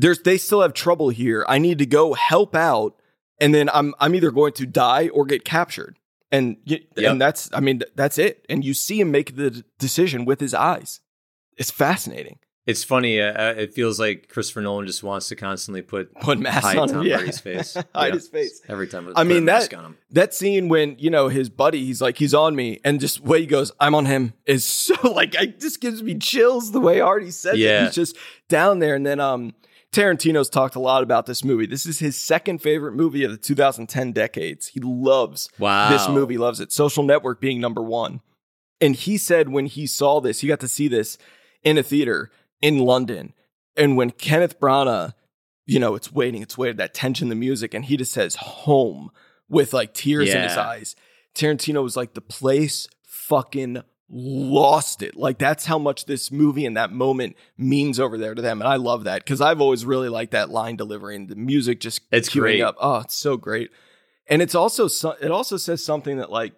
there's 0.00 0.20
they 0.22 0.38
still 0.38 0.62
have 0.62 0.72
trouble 0.72 1.08
here. 1.10 1.44
I 1.48 1.58
need 1.58 1.78
to 1.78 1.86
go 1.86 2.14
help 2.14 2.54
out, 2.54 2.94
and 3.38 3.54
then 3.54 3.68
I'm 3.72 3.94
I'm 4.00 4.14
either 4.14 4.30
going 4.30 4.52
to 4.54 4.66
die 4.66 5.08
or 5.08 5.24
get 5.24 5.44
captured. 5.44 5.96
And 6.32 6.56
Yep. 6.64 6.82
and 6.96 7.20
that's 7.20 7.50
I 7.52 7.60
mean 7.60 7.82
that's 7.96 8.16
it. 8.18 8.46
And 8.48 8.64
you 8.64 8.72
see 8.74 9.00
him 9.00 9.10
make 9.10 9.36
the 9.36 9.64
decision 9.78 10.24
with 10.24 10.40
his 10.40 10.54
eyes. 10.54 11.00
It's 11.56 11.70
fascinating. 11.70 12.38
it's 12.66 12.84
funny 12.84 13.20
uh, 13.20 13.32
uh, 13.32 13.54
it 13.56 13.74
feels 13.74 13.98
like 13.98 14.28
christopher 14.28 14.60
nolan 14.60 14.86
just 14.86 15.02
wants 15.02 15.28
to 15.28 15.34
constantly 15.36 15.82
put 15.82 16.14
Put 16.20 16.38
masks 16.38 16.64
hide 16.66 16.76
on 16.78 16.88
tom. 16.88 17.06
Yeah. 17.06 17.18
face 17.18 17.74
hide 17.94 18.08
Yeah. 18.08 18.12
his 18.12 18.28
face. 18.28 18.60
every 18.68 18.86
time 18.86 19.12
I 19.16 19.24
mean, 19.24 19.44
mask 19.46 19.70
that- 19.70 19.78
on 19.78 19.84
him. 19.86 19.96
that 20.12 20.34
scene 20.34 20.68
when 20.68 20.96
you 20.98 21.10
know 21.10 21.28
his 21.28 21.48
buddy 21.50 21.84
he's 21.84 22.00
like 22.00 22.16
he's 22.18 22.34
on 22.34 22.54
me 22.54 22.78
and 22.84 23.00
just 23.00 23.22
the 23.24 23.28
way 23.30 23.40
he 23.40 23.46
goes 23.46 23.72
i'm 23.80 23.94
on 23.94 24.04
him 24.06 24.34
is 24.46 24.64
so 24.84 24.94
like 25.10 25.34
it 25.34 25.58
just 25.58 25.80
gives 25.80 26.02
me 26.02 26.14
chills 26.18 26.70
the 26.72 26.80
way 26.80 27.00
Hardy 27.00 27.30
said 27.30 27.54
it 27.54 27.60
Yeah. 27.60 27.86
he's 27.86 27.94
just 27.94 28.16
down 28.48 28.78
there 28.78 28.94
and 28.94 29.04
then 29.04 29.20
um 29.20 29.54
tarantino's 29.92 30.48
talked 30.48 30.74
a 30.74 30.80
lot 30.80 31.02
about 31.02 31.26
this 31.26 31.44
movie. 31.44 31.66
This 31.66 31.86
is 31.86 31.98
his 31.98 32.16
second 32.16 32.58
favorite 32.62 32.92
movie 32.92 33.24
of 33.24 33.30
the 33.30 33.36
2010 33.36 34.12
decades. 34.12 34.68
He 34.68 34.80
loves 34.80 35.48
wow. 35.58 35.90
this 35.90 36.08
movie 36.08 36.38
loves 36.38 36.60
it. 36.60 36.72
Social 36.72 37.02
network 37.02 37.40
being 37.40 37.60
number 37.60 37.82
one. 37.82 38.20
And 38.80 38.94
he 38.94 39.18
said 39.18 39.48
when 39.48 39.66
he 39.66 39.86
saw 39.86 40.20
this 40.20 40.40
he 40.40 40.48
got 40.48 40.60
to 40.60 40.68
see 40.68 40.88
this 40.88 41.18
in 41.62 41.78
a 41.78 41.82
theater 41.82 42.30
in 42.60 42.78
london. 42.78 43.34
And 43.76 43.96
when 43.96 44.10
kenneth 44.10 44.58
branagh 44.60 45.14
you 45.66 45.78
know 45.78 45.94
it's 45.94 46.12
waiting 46.12 46.42
it's 46.42 46.58
waiting 46.58 46.76
that 46.78 46.94
tension 46.94 47.28
the 47.28 47.34
music 47.34 47.74
and 47.74 47.84
he 47.84 47.96
just 47.96 48.12
says 48.12 48.34
home 48.36 49.10
with 49.48 49.72
like 49.72 49.92
tears 49.92 50.30
in 50.30 50.42
his 50.42 50.56
eyes. 50.56 50.96
Tarantino 51.34 51.82
was 51.82 51.96
like 51.96 52.14
the 52.14 52.20
place 52.20 52.88
fucking 53.04 53.82
lost 54.12 55.02
it 55.02 55.16
like 55.16 55.38
that's 55.38 55.66
how 55.66 55.78
much 55.78 56.06
this 56.06 56.32
movie 56.32 56.66
and 56.66 56.76
that 56.76 56.90
moment 56.90 57.36
means 57.56 58.00
over 58.00 58.18
there 58.18 58.34
to 58.34 58.42
them 58.42 58.60
and 58.60 58.66
i 58.68 58.74
love 58.74 59.04
that 59.04 59.22
because 59.24 59.40
i've 59.40 59.60
always 59.60 59.84
really 59.84 60.08
liked 60.08 60.32
that 60.32 60.50
line 60.50 60.74
delivery 60.74 61.14
and 61.14 61.28
the 61.28 61.36
music 61.36 61.78
just 61.78 62.00
It's 62.10 62.28
queuing 62.28 62.40
great. 62.40 62.62
up 62.62 62.74
oh 62.80 62.98
it's 62.98 63.14
so 63.14 63.36
great 63.36 63.70
and 64.28 64.42
it's 64.42 64.54
also 64.54 64.86
it 65.20 65.30
also 65.30 65.56
says 65.56 65.84
something 65.84 66.16
that 66.16 66.30
like 66.30 66.54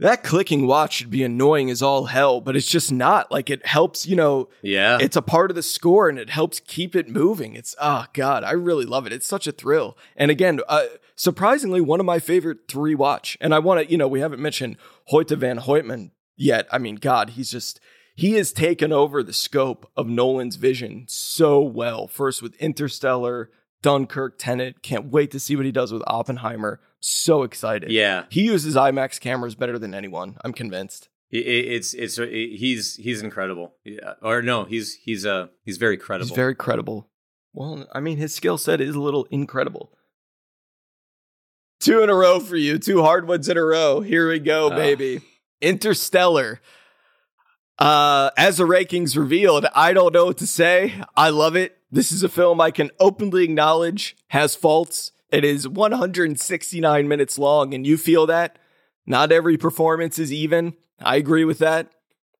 that 0.00 0.22
clicking 0.22 0.66
watch 0.68 0.94
should 0.94 1.10
be 1.10 1.24
annoying 1.24 1.70
as 1.70 1.82
all 1.82 2.04
hell, 2.04 2.40
but 2.40 2.54
it's 2.54 2.68
just 2.68 2.92
not. 2.92 3.32
Like 3.32 3.50
it 3.50 3.66
helps, 3.66 4.06
you 4.06 4.14
know, 4.14 4.48
yeah 4.62 4.98
it's 5.00 5.16
a 5.16 5.22
part 5.22 5.50
of 5.50 5.56
the 5.56 5.62
score 5.62 6.08
and 6.08 6.20
it 6.20 6.30
helps 6.30 6.60
keep 6.60 6.94
it 6.94 7.08
moving. 7.08 7.56
It's 7.56 7.74
oh 7.80 8.04
god, 8.12 8.44
I 8.44 8.52
really 8.52 8.84
love 8.84 9.06
it. 9.08 9.12
It's 9.12 9.26
such 9.26 9.48
a 9.48 9.52
thrill. 9.52 9.98
And 10.16 10.30
again, 10.30 10.60
uh, 10.68 10.84
surprisingly, 11.16 11.80
one 11.80 11.98
of 11.98 12.06
my 12.06 12.20
favorite 12.20 12.68
three 12.68 12.94
watch. 12.94 13.36
And 13.40 13.52
I 13.52 13.58
want 13.58 13.80
to, 13.80 13.90
you 13.90 13.98
know, 13.98 14.06
we 14.06 14.20
haven't 14.20 14.40
mentioned 14.40 14.76
Hoyte 15.10 15.36
van 15.36 15.58
Hoytema 15.58 16.10
yet. 16.38 16.66
I 16.72 16.78
mean, 16.78 16.94
God, 16.94 17.30
he's 17.30 17.50
just 17.50 17.78
he 18.16 18.32
has 18.32 18.50
taken 18.52 18.92
over 18.92 19.22
the 19.22 19.32
scope 19.34 19.90
of 19.96 20.06
Nolan's 20.08 20.56
vision 20.56 21.04
so 21.08 21.60
well. 21.60 22.08
First 22.08 22.40
with 22.42 22.54
Interstellar, 22.56 23.50
Dunkirk, 23.82 24.38
Tenet. 24.38 24.82
Can't 24.82 25.10
wait 25.10 25.30
to 25.32 25.38
see 25.40 25.54
what 25.54 25.66
he 25.66 25.72
does 25.72 25.92
with 25.92 26.02
Oppenheimer. 26.06 26.80
So 27.00 27.42
excited. 27.44 27.92
yeah 27.92 28.24
He 28.30 28.42
uses 28.42 28.74
IMAX 28.74 29.20
cameras 29.20 29.54
better 29.54 29.78
than 29.78 29.94
anyone. 29.94 30.36
I'm 30.44 30.52
convinced. 30.52 31.08
It- 31.30 31.46
it- 31.46 31.66
it's 31.72 31.92
it's 31.94 32.18
it- 32.18 32.56
he's 32.58 32.96
he's 32.96 33.20
incredible. 33.22 33.74
Yeah. 33.84 34.14
Or 34.22 34.40
no, 34.42 34.64
he's 34.64 34.94
he's 34.94 35.24
uh 35.26 35.48
he's 35.62 35.76
very 35.76 35.96
credible. 35.98 36.28
He's 36.28 36.34
very 36.36 36.54
credible. 36.54 37.08
Well, 37.52 37.86
I 37.92 38.00
mean, 38.00 38.16
his 38.16 38.34
skill 38.34 38.56
set 38.58 38.80
is 38.80 38.94
a 38.96 39.00
little 39.00 39.24
incredible. 39.30 39.92
Two 41.80 42.02
in 42.02 42.10
a 42.10 42.14
row 42.14 42.40
for 42.40 42.56
you. 42.56 42.78
Two 42.78 43.02
hard 43.02 43.28
ones 43.28 43.48
in 43.48 43.56
a 43.56 43.62
row. 43.64 44.00
Here 44.00 44.28
we 44.28 44.38
go, 44.40 44.70
Ah. 44.72 44.76
baby. 44.76 45.20
Interstellar. 45.60 46.60
Uh, 47.78 48.30
as 48.36 48.56
the 48.56 48.64
rankings 48.64 49.16
revealed, 49.16 49.66
I 49.74 49.92
don't 49.92 50.12
know 50.12 50.26
what 50.26 50.38
to 50.38 50.46
say. 50.46 51.00
I 51.16 51.30
love 51.30 51.54
it. 51.54 51.78
This 51.90 52.10
is 52.12 52.22
a 52.22 52.28
film 52.28 52.60
I 52.60 52.70
can 52.70 52.90
openly 52.98 53.44
acknowledge 53.44 54.16
has 54.28 54.54
faults. 54.54 55.12
It 55.30 55.44
is 55.44 55.68
169 55.68 57.08
minutes 57.08 57.38
long, 57.38 57.74
and 57.74 57.86
you 57.86 57.96
feel 57.96 58.26
that. 58.26 58.58
Not 59.06 59.32
every 59.32 59.56
performance 59.56 60.18
is 60.18 60.32
even. 60.32 60.74
I 61.00 61.16
agree 61.16 61.44
with 61.44 61.58
that. 61.60 61.90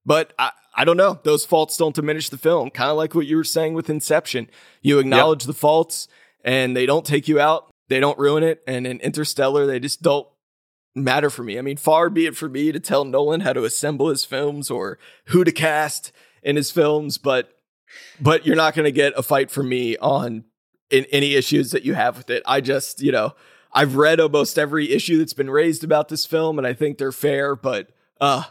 But 0.04 0.32
I, 0.38 0.52
I 0.74 0.84
don't 0.84 0.96
know. 0.96 1.18
Those 1.22 1.44
faults 1.44 1.76
don't 1.76 1.94
diminish 1.94 2.28
the 2.28 2.38
film. 2.38 2.70
Kind 2.70 2.90
of 2.90 2.96
like 2.96 3.14
what 3.14 3.26
you 3.26 3.36
were 3.36 3.44
saying 3.44 3.74
with 3.74 3.90
Inception. 3.90 4.48
You 4.82 4.98
acknowledge 4.98 5.44
the 5.44 5.52
faults 5.52 6.08
and 6.44 6.76
they 6.76 6.86
don't 6.86 7.04
take 7.04 7.26
you 7.26 7.40
out. 7.40 7.70
They 7.88 8.00
don't 8.00 8.18
ruin 8.18 8.42
it. 8.42 8.62
And 8.66 8.86
in 8.86 9.00
Interstellar, 9.00 9.66
they 9.66 9.80
just 9.80 10.02
don't 10.02 10.28
matter 10.94 11.30
for 11.30 11.42
me. 11.42 11.58
I 11.58 11.62
mean, 11.62 11.76
far 11.76 12.10
be 12.10 12.26
it 12.26 12.36
for 12.36 12.48
me 12.48 12.72
to 12.72 12.80
tell 12.80 13.04
Nolan 13.04 13.40
how 13.40 13.52
to 13.52 13.64
assemble 13.64 14.08
his 14.08 14.24
films 14.24 14.70
or 14.70 14.98
who 15.26 15.44
to 15.44 15.52
cast 15.52 16.12
in 16.42 16.56
his 16.56 16.70
films, 16.70 17.18
but 17.18 17.52
but 18.20 18.44
you're 18.46 18.56
not 18.56 18.74
going 18.74 18.84
to 18.84 18.92
get 18.92 19.14
a 19.16 19.22
fight 19.22 19.50
from 19.50 19.68
me 19.68 19.96
on 19.96 20.44
in 20.90 21.06
any 21.06 21.34
issues 21.34 21.70
that 21.70 21.84
you 21.84 21.94
have 21.94 22.16
with 22.16 22.30
it. 22.30 22.42
I 22.46 22.60
just, 22.60 23.02
you 23.02 23.12
know, 23.12 23.34
I've 23.72 23.96
read 23.96 24.20
almost 24.20 24.58
every 24.58 24.90
issue 24.92 25.18
that's 25.18 25.34
been 25.34 25.50
raised 25.50 25.84
about 25.84 26.08
this 26.08 26.26
film 26.26 26.58
and 26.58 26.66
I 26.66 26.72
think 26.72 26.98
they're 26.98 27.12
fair, 27.12 27.56
but 27.56 27.90
uh 28.20 28.44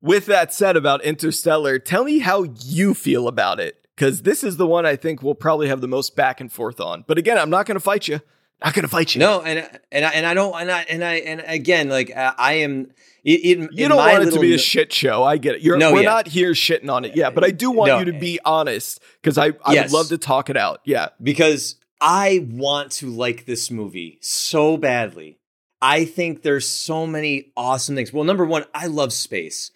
with 0.00 0.26
that 0.26 0.52
said 0.52 0.76
about 0.76 1.04
Interstellar, 1.04 1.78
tell 1.78 2.02
me 2.02 2.18
how 2.18 2.42
you 2.64 2.92
feel 2.92 3.28
about 3.28 3.60
it 3.60 3.86
cuz 3.96 4.22
this 4.22 4.42
is 4.42 4.56
the 4.56 4.66
one 4.66 4.86
I 4.86 4.96
think 4.96 5.22
we'll 5.22 5.34
probably 5.34 5.68
have 5.68 5.80
the 5.80 5.88
most 5.88 6.16
back 6.16 6.40
and 6.40 6.50
forth 6.50 6.80
on. 6.80 7.04
But 7.06 7.18
again, 7.18 7.38
I'm 7.38 7.50
not 7.50 7.66
going 7.66 7.76
to 7.76 7.80
fight 7.80 8.08
you. 8.08 8.20
Not 8.64 8.74
going 8.74 8.82
to 8.84 8.88
fight 8.88 9.14
you. 9.14 9.18
No, 9.20 9.42
and 9.42 9.68
and 9.90 10.04
I 10.04 10.10
and 10.10 10.26
I 10.26 10.34
don't 10.34 10.54
and 10.60 10.70
I 10.70 10.82
and 10.82 11.04
I 11.04 11.14
and 11.16 11.42
again, 11.46 11.88
like 11.88 12.10
I, 12.16 12.34
I 12.38 12.52
am. 12.54 12.90
In, 13.24 13.68
You 13.72 13.84
in 13.84 13.88
don't 13.90 13.96
want 13.98 14.24
it 14.26 14.32
to 14.32 14.40
be 14.40 14.52
a 14.52 14.58
shit 14.58 14.92
show. 14.92 15.22
I 15.22 15.36
get 15.36 15.54
it. 15.54 15.62
You're, 15.62 15.76
No, 15.78 15.92
we're 15.92 16.02
yeah. 16.02 16.08
not 16.10 16.26
here 16.26 16.54
shitting 16.54 16.90
on 16.90 17.04
it. 17.04 17.14
Yeah, 17.14 17.30
but 17.30 17.44
I 17.44 17.52
do 17.52 17.70
want 17.70 17.88
No. 17.90 17.98
you 18.00 18.06
to 18.06 18.12
be 18.18 18.40
honest 18.44 19.00
because 19.22 19.38
I, 19.38 19.52
I 19.64 19.74
Yes. 19.74 19.92
would 19.92 19.96
love 19.96 20.08
to 20.08 20.18
talk 20.18 20.50
it 20.50 20.56
out. 20.56 20.80
Yeah. 20.84 21.10
because 21.22 21.76
I 22.00 22.44
want 22.50 22.90
to 22.94 23.10
like 23.10 23.46
this 23.46 23.70
movie 23.70 24.18
so 24.22 24.76
badly. 24.76 25.38
I 25.80 26.04
think 26.04 26.42
there's 26.42 26.66
so 26.68 27.06
many 27.06 27.52
awesome 27.56 27.94
things. 27.94 28.12
Well, 28.12 28.24
number 28.24 28.44
one, 28.44 28.64
I 28.74 28.86
love 28.88 29.12
space. 29.12 29.70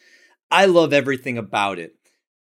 I 0.50 0.64
love 0.66 0.92
everything 0.92 1.38
about 1.38 1.78
it. 1.78 1.94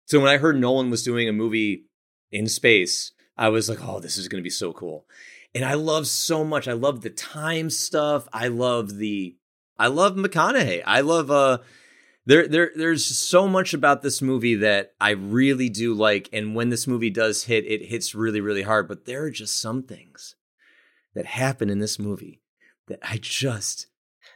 So 0.07 0.21
when 0.21 0.31
I 0.31 0.39
heard 0.39 0.59
Nolan 0.59 0.89
was 0.91 1.03
doing 1.03 1.29
a 1.29 1.33
movie 1.35 1.85
in 2.33 2.47
space, 2.47 3.13
I 3.37 3.51
was 3.51 3.69
like, 3.69 3.87
oh, 3.87 4.01
this 4.01 4.17
is 4.17 4.27
going 4.29 4.41
to 4.43 4.45
be 4.45 4.49
so 4.49 4.73
cool. 4.73 5.05
And 5.55 5.65
I 5.65 5.75
love 5.75 6.07
so 6.07 6.45
much. 6.45 6.67
I 6.67 6.73
love 6.73 7.03
the 7.03 7.11
time 7.11 7.71
stuff. 7.71 8.29
I 8.33 8.49
love 8.49 8.97
the 8.97 9.37
I 9.79 9.89
love 9.89 10.15
McConaughey. 10.17 10.83
I 10.87 11.01
love 11.01 11.31
uh 11.31 11.59
there 12.27 12.49
there 12.49 12.71
there's 12.75 13.05
so 13.05 13.47
much 13.47 13.75
about 13.75 14.03
this 14.03 14.23
movie 14.23 14.57
that 14.57 14.95
I 15.01 15.11
really 15.11 15.69
do 15.69 15.95
like 15.95 16.29
and 16.33 16.55
when 16.55 16.71
this 16.71 16.87
movie 16.87 17.11
does 17.11 17.45
hit 17.45 17.65
it 17.67 17.87
hits 17.87 18.15
really 18.15 18.41
really 18.41 18.63
hard 18.63 18.89
but 18.89 19.05
there 19.05 19.25
are 19.25 19.31
just 19.31 19.61
some 19.61 19.83
things 19.83 20.35
that 21.15 21.27
happen 21.27 21.69
in 21.69 21.81
this 21.81 21.99
movie 21.99 22.41
that 22.89 22.99
I 23.03 23.19
just 23.21 23.89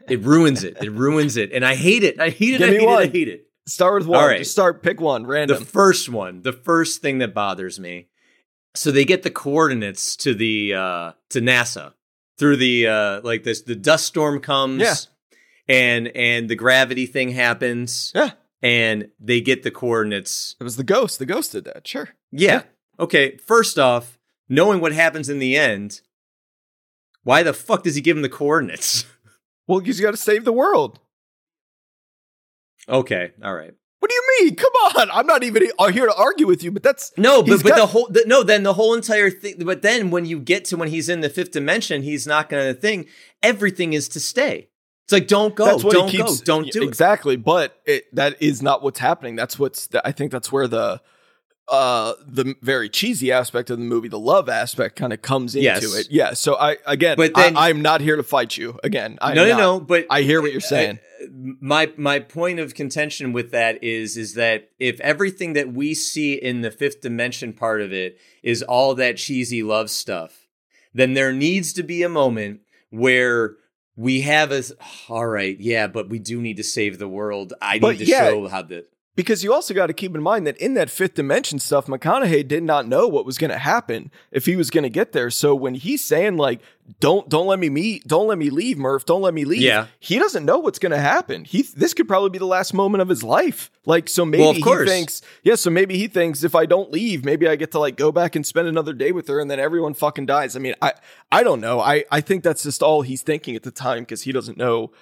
it 0.07 0.21
ruins 0.21 0.64
it. 0.64 0.77
It 0.81 0.93
ruins 0.93 1.37
it 1.37 1.53
and 1.53 1.64
I 1.64 1.75
hate 1.75 2.05
it. 2.05 2.21
I 2.21 2.31
hate 2.31 2.55
it. 2.55 2.59
Give 2.59 2.69
I 2.69 2.73
me 2.73 2.79
hate 2.79 2.83
it. 2.83 2.89
I 2.89 2.95
one. 2.95 3.11
hate 3.11 3.29
it. 3.29 3.49
Start 3.66 4.01
with 4.01 4.07
one. 4.09 4.21
All 4.21 4.27
right. 4.27 4.39
Just 4.39 4.53
start, 4.53 4.83
pick 4.83 5.01
one, 5.01 5.27
random. 5.27 5.59
The 5.59 5.64
first 5.64 6.09
one, 6.09 6.43
the 6.43 6.53
first 6.53 7.03
thing 7.03 7.19
that 7.19 7.35
bothers 7.35 7.79
me. 7.79 8.09
So 8.75 8.91
they 8.91 9.05
get 9.05 9.23
the 9.23 9.31
coordinates 9.31 10.14
to 10.16 10.35
the 10.35 10.75
uh 10.75 11.12
to 11.31 11.41
NASA 11.41 11.95
through 12.39 12.57
the 12.57 12.87
uh 12.87 13.21
like 13.25 13.43
this 13.43 13.62
the 13.62 13.75
dust 13.75 14.07
storm 14.07 14.41
comes 14.41 14.81
Yeah. 14.83 14.95
and 15.69 16.09
and 16.09 16.49
the 16.49 16.55
gravity 16.57 17.07
thing 17.07 17.31
happens 17.31 18.12
yeah. 18.14 18.33
and 18.62 19.09
they 19.19 19.41
get 19.41 19.62
the 19.64 19.71
coordinates. 19.71 20.55
It 20.61 20.64
was 20.64 20.77
the 20.77 20.85
ghost. 20.85 21.19
The 21.19 21.27
ghost 21.27 21.53
did 21.53 21.64
that. 21.64 21.87
Sure. 21.89 22.11
Yeah. 22.31 22.62
Okay, 23.01 23.37
first 23.39 23.79
off, 23.79 24.19
knowing 24.49 24.81
what 24.81 24.93
happens 24.93 25.29
in 25.29 25.39
the 25.39 25.57
end, 25.57 26.01
why 27.23 27.43
the 27.43 27.53
fuck 27.53 27.83
does 27.85 27.95
he 27.95 28.01
give 28.01 28.16
him 28.16 28.23
the 28.23 28.29
coordinates? 28.29 29.05
Well, 29.66 29.81
because 29.81 29.99
you 30.01 30.05
got 30.07 30.12
to 30.12 30.16
save 30.16 30.47
the 30.47 30.53
world. 30.53 30.99
okay, 32.89 33.33
all 33.45 33.55
right. 33.55 33.75
What 34.01 34.11
do 34.11 34.14
you 34.14 34.24
mean? 34.40 34.55
Come 34.57 34.72
on. 34.96 35.11
I'm 35.11 35.26
not 35.26 35.42
even 35.42 35.70
here 35.90 36.07
to 36.07 36.14
argue 36.14 36.46
with 36.46 36.62
you, 36.62 36.70
but 36.70 36.82
that's 36.82 37.12
No, 37.16 37.42
but 37.42 37.62
but 37.62 37.70
got- 37.70 37.76
the 37.78 37.86
whole 37.86 38.09
the, 38.09 38.24
no, 38.26 38.42
then 38.42 38.62
the 38.62 38.74
whole 38.74 38.94
entire 38.94 39.30
thing. 39.30 39.57
But 39.59 39.82
then 39.82 40.11
when 40.11 40.24
you 40.24 40.38
get 40.38 40.64
to 40.66 40.76
when 40.76 40.88
he's 40.88 41.09
in 41.09 41.20
the 41.20 41.28
fifth 41.28 41.51
dimension, 41.51 42.03
he's 42.03 42.26
not 42.26 42.49
going 42.49 42.72
to 42.72 42.80
thing. 42.80 43.07
Everything 43.42 43.92
is 43.94 44.09
to 44.11 44.20
stay. 44.20 44.68
It's 45.05 45.12
like 45.12 45.26
don't 45.26 45.55
go, 45.55 45.78
don't 45.78 46.11
keeps 46.11 46.40
go, 46.40 46.44
don't 46.44 46.70
do 46.70 46.82
it. 46.82 46.86
exactly. 46.86 47.36
But 47.36 47.80
it, 47.86 48.14
that 48.14 48.40
is 48.42 48.62
not 48.62 48.82
what's 48.82 48.99
happening. 49.01 49.36
That's 49.36 49.59
what's. 49.59 49.88
I 50.05 50.12
think 50.12 50.30
that's 50.32 50.53
where 50.53 50.68
the 50.68 51.01
uh 51.71 52.14
the 52.27 52.55
very 52.62 52.89
cheesy 52.89 53.31
aspect 53.33 53.71
of 53.71 53.79
the 53.79 53.85
movie, 53.85 54.09
the 54.09 54.19
love 54.19 54.49
aspect, 54.49 54.97
kind 54.97 55.12
of 55.12 55.21
comes 55.23 55.55
into 55.55 55.64
Yes. 55.64 55.95
it. 55.97 56.09
Yeah. 56.11 56.33
So 56.35 56.55
I 56.57 56.77
again, 56.87 57.16
But 57.16 57.35
then- 57.35 57.57
I, 57.57 57.69
I'm 57.69 57.83
not 57.83 58.01
here 58.01 58.16
to 58.16 58.23
fight 58.23 58.57
you. 58.57 58.79
Again, 58.83 59.19
I'm 59.21 59.35
no, 59.35 59.45
no, 59.45 59.51
not. 59.51 59.59
no. 59.59 59.81
But 59.81 60.07
I 60.11 60.23
hear 60.23 60.41
what 60.41 60.53
you're 60.53 60.61
saying. 60.61 60.99
uh, 61.23 61.27
my 61.61 61.93
my 61.97 62.21
point 62.21 62.59
of 62.61 62.75
contention 62.75 63.33
with 63.33 63.51
that 63.51 63.83
is 63.85 64.16
is 64.16 64.35
that 64.35 64.71
if 64.79 64.99
everything 65.01 65.53
that 65.55 65.73
we 65.73 65.93
see 65.95 66.35
in 66.35 66.61
the 66.62 66.71
fifth 66.71 67.01
dimension 67.01 67.53
part 67.53 67.81
of 67.83 67.93
it 67.93 68.19
is 68.43 68.62
all 68.62 68.95
that 68.95 69.16
cheesy 69.16 69.62
love 69.62 69.91
stuff, 69.91 70.47
then 70.95 71.14
there 71.14 71.33
needs 71.33 71.73
to 71.75 71.83
be 71.83 72.03
a 72.03 72.09
moment 72.09 72.61
where 72.91 73.57
we 73.97 74.21
have 74.23 74.53
a 74.53 74.62
all 75.09 75.27
right, 75.27 75.59
yeah, 75.61 75.87
but 75.89 76.09
we 76.09 76.19
do 76.21 76.41
need 76.41 76.57
to 76.57 76.62
save 76.64 76.99
the 76.99 77.09
world. 77.09 77.53
I 77.61 77.79
But 77.81 77.99
need 77.99 77.99
to 77.99 78.05
yeah, 78.07 78.29
show 78.31 78.47
how 78.49 78.62
the 78.62 78.87
Because 79.19 79.43
you 79.43 79.53
also 79.53 79.75
got 79.75 79.89
to 79.89 79.93
keep 79.93 80.14
in 80.14 80.23
mind 80.23 80.47
that 80.47 80.57
in 80.59 80.75
that 80.75 80.89
fifth 80.89 81.14
dimension 81.14 81.59
stuff, 81.59 81.87
McConaughey 81.87 82.47
did 82.47 82.62
not 82.62 82.87
know 82.87 83.09
what 83.09 83.27
was 83.27 83.37
going 83.37 83.51
to 83.51 83.59
happen 83.59 84.12
if 84.31 84.47
he 84.47 84.55
was 84.55 84.71
going 84.71 84.85
to 84.85 84.89
get 84.89 85.11
there. 85.11 85.29
So 85.29 85.57
when 85.57 85.75
he's 85.75 86.05
saying 86.05 86.37
like, 86.37 86.61
"Don't 87.01 87.29
don't 87.29 87.49
let 87.49 87.59
me 87.59 87.69
meet, 87.69 88.07
don't 88.07 88.29
let 88.29 88.39
me 88.39 88.49
leave, 88.49 88.79
Murph, 88.79 89.07
don't 89.07 89.21
let 89.21 89.35
me 89.35 89.45
leave," 89.45 89.61
Yeah. 89.61 89.87
he 89.99 90.21
doesn't 90.21 90.45
know 90.45 90.61
what's 90.61 90.79
going 90.79 90.93
to 90.93 91.01
happen. 91.01 91.45
He 91.45 91.62
this 91.62 91.95
could 91.95 92.07
probably 92.07 92.31
be 92.31 92.39
the 92.39 92.47
last 92.47 92.73
moment 92.73 93.03
of 93.03 93.09
his 93.09 93.25
life. 93.25 93.73
Like 93.85 94.09
so 94.09 94.25
maybe 94.25 94.45
Well, 94.45 94.53
he 94.53 94.87
thinks, 94.87 95.21
yeah, 95.43 95.57
so 95.57 95.69
maybe 95.69 95.99
he 95.99 96.07
thinks 96.07 96.45
if 96.45 96.55
I 96.55 96.64
don't 96.64 96.93
leave, 96.93 97.25
maybe 97.25 97.49
I 97.49 97.57
get 97.57 97.73
to 97.73 97.81
like 97.81 97.97
go 97.97 98.12
back 98.12 98.37
and 98.37 98.47
spend 98.47 98.69
another 98.69 98.93
day 98.93 99.11
with 99.11 99.27
her, 99.27 99.41
and 99.41 99.51
then 99.51 99.59
everyone 99.59 99.95
fucking 99.95 100.27
dies. 100.27 100.55
I 100.55 100.61
mean, 100.61 100.77
I 100.81 100.93
I 101.33 101.43
don't 101.43 101.61
know. 101.61 101.81
I 101.81 102.05
I 102.12 102.21
think 102.21 102.45
that's 102.45 102.62
just 102.62 102.85
all 102.85 103.03
he's 103.03 103.23
thinking 103.23 103.57
at 103.57 103.64
the 103.64 103.73
time 103.73 104.03
because 104.05 104.23
he 104.23 104.31
doesn't 104.31 104.57
know 104.57 104.93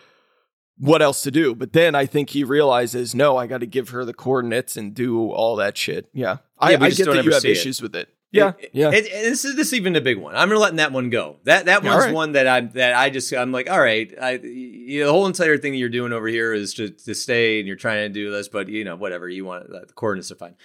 what 0.79 1.01
else 1.03 1.23
to 1.23 1.31
do. 1.31 1.55
But 1.55 1.73
then 1.73 1.95
I 1.95 2.07
think 2.07 2.31
he 2.31 2.45
realizes, 2.45 3.15
no, 3.15 3.37
I 3.37 3.47
got 3.47 3.61
to 3.61 3.67
give 3.67 3.91
her 3.91 4.05
the 4.05 4.15
coordinates 4.15 4.77
and 4.77 4.95
do 4.95 5.31
all 5.31 5.57
that 5.57 5.77
shit. 5.77 6.09
Yeah, 6.13 6.39
I, 6.59 6.73
Yeah, 6.73 6.77
I 6.83 6.91
get 6.91 7.07
that 7.07 7.25
you 7.25 7.33
have 7.33 7.43
see 7.43 7.49
it. 7.51 7.53
issues 7.53 7.81
with 7.81 7.95
it. 7.97 8.09
Yeah, 8.33 8.53
It- 8.59 8.71
yeah. 8.75 8.91
it- 8.91 9.05
this 9.05 9.45
is 9.45 9.55
this 9.57 9.69
is 9.69 9.75
even 9.75 9.97
a 9.97 10.01
big 10.01 10.19
one. 10.19 10.35
I'm 10.35 10.51
letting 10.51 10.77
that 10.77 10.93
one 10.93 11.09
go. 11.11 11.37
That 11.45 11.67
that 11.67 11.83
Yeah, 11.85 11.91
one's 11.95 12.05
right. 12.07 12.15
one 12.15 12.33
that 12.33 12.47
I 12.47 12.61
that 12.61 12.95
I 12.95 13.09
just 13.09 13.33
I'm 13.33 13.53
like, 13.53 13.71
all 13.71 13.81
right, 13.81 14.13
I 14.21 14.33
you 14.43 15.01
know, 15.01 15.07
the 15.07 15.13
whole 15.13 15.27
entire 15.27 15.57
thing 15.57 15.73
that 15.73 15.79
you're 15.79 15.89
doing 15.89 16.13
over 16.13 16.27
here 16.27 16.53
is 16.53 16.75
to 16.75 16.91
to 16.91 17.15
stay 17.15 17.59
and 17.61 17.67
you're 17.67 17.77
trying 17.77 18.09
to 18.09 18.13
do 18.13 18.31
this, 18.31 18.49
but 18.49 18.69
you 18.69 18.85
know 18.85 18.97
whatever 18.97 19.29
you 19.29 19.45
want, 19.47 19.69
the 19.71 19.87
coordinates 19.95 20.31
are 20.33 20.37
fine. 20.37 20.57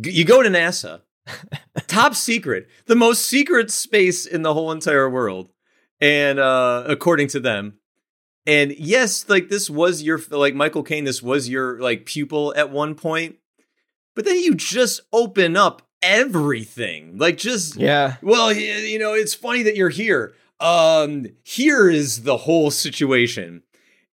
G- 0.00 0.10
You 0.10 0.24
go 0.24 0.42
to 0.42 0.50
NASA, 0.50 1.00
top 1.86 2.14
secret, 2.16 2.66
the 2.86 2.96
most 2.96 3.22
secret 3.26 3.70
space 3.70 4.26
in 4.26 4.42
the 4.42 4.52
whole 4.52 4.72
entire 4.72 5.08
world, 5.08 5.48
and 6.00 6.38
uh 6.38 6.84
according 6.86 7.28
to 7.28 7.40
them. 7.40 7.74
And 8.50 8.76
yes, 8.76 9.28
like 9.28 9.48
this 9.48 9.70
was 9.70 10.02
your 10.02 10.20
like 10.28 10.56
Michael 10.56 10.82
Caine, 10.82 11.04
this 11.04 11.22
was 11.22 11.48
your 11.48 11.78
like 11.78 12.04
pupil 12.04 12.52
at 12.56 12.70
one 12.70 12.96
point, 12.96 13.36
but 14.16 14.24
then 14.24 14.38
you 14.38 14.56
just 14.56 15.02
open 15.12 15.56
up 15.56 15.82
everything, 16.02 17.16
like 17.16 17.36
just 17.36 17.76
yeah. 17.76 18.16
well, 18.22 18.52
you 18.52 18.98
know, 18.98 19.14
it's 19.14 19.34
funny 19.34 19.62
that 19.62 19.76
you're 19.76 19.88
here. 19.88 20.34
Um, 20.58 21.26
here 21.44 21.88
is 21.88 22.24
the 22.24 22.38
whole 22.38 22.72
situation. 22.72 23.62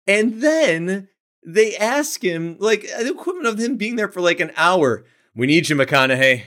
And 0.08 0.42
then 0.42 1.10
they 1.46 1.78
ask 1.78 2.24
him, 2.24 2.58
like, 2.60 2.82
the 2.82 3.12
equivalent 3.12 3.46
of 3.46 3.60
him 3.60 3.78
being 3.78 3.98
there 3.98 4.10
for 4.10 4.20
like 4.20 4.40
an 4.40 4.52
hour. 4.58 5.06
We 5.36 5.46
need 5.46 5.70
you, 5.70 5.76
McConaughey. 5.76 6.42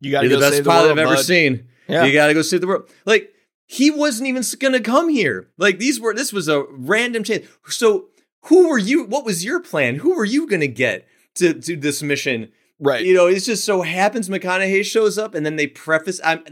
You 0.00 0.12
got 0.12 0.22
to 0.22 0.28
go 0.28 0.36
the 0.36 0.48
best 0.48 0.64
pilot 0.64 0.84
world, 0.86 0.92
I've 0.92 1.06
ever 1.06 1.16
bud. 1.16 1.24
seen. 1.24 1.68
Yeah. 1.88 2.04
You 2.04 2.12
got 2.12 2.28
to 2.28 2.34
go 2.34 2.42
save 2.42 2.60
the 2.60 2.68
world. 2.68 2.88
Like, 3.04 3.32
he 3.72 3.90
wasn't 3.90 4.28
even 4.28 4.42
going 4.58 4.74
to 4.74 4.80
come 4.80 5.08
here. 5.08 5.48
Like, 5.56 5.78
these 5.78 5.98
were, 5.98 6.12
this 6.14 6.32
was 6.32 6.46
a 6.46 6.64
random 6.70 7.24
chance. 7.24 7.46
So, 7.68 8.08
who 8.42 8.68
were 8.68 8.78
you? 8.78 9.04
What 9.04 9.24
was 9.24 9.44
your 9.44 9.60
plan? 9.60 9.96
Who 9.96 10.14
were 10.14 10.24
you 10.24 10.46
going 10.46 10.60
to 10.60 10.68
get 10.68 11.06
to, 11.36 11.54
to 11.54 11.76
this 11.76 12.02
mission? 12.02 12.52
Right. 12.78 13.04
You 13.04 13.14
know, 13.14 13.28
it 13.28 13.38
just 13.40 13.64
so 13.64 13.82
happens 13.82 14.28
McConaughey 14.28 14.84
shows 14.84 15.16
up 15.16 15.34
and 15.34 15.46
then 15.46 15.56
they 15.56 15.68
preface, 15.68 16.20
I'm, 16.24 16.44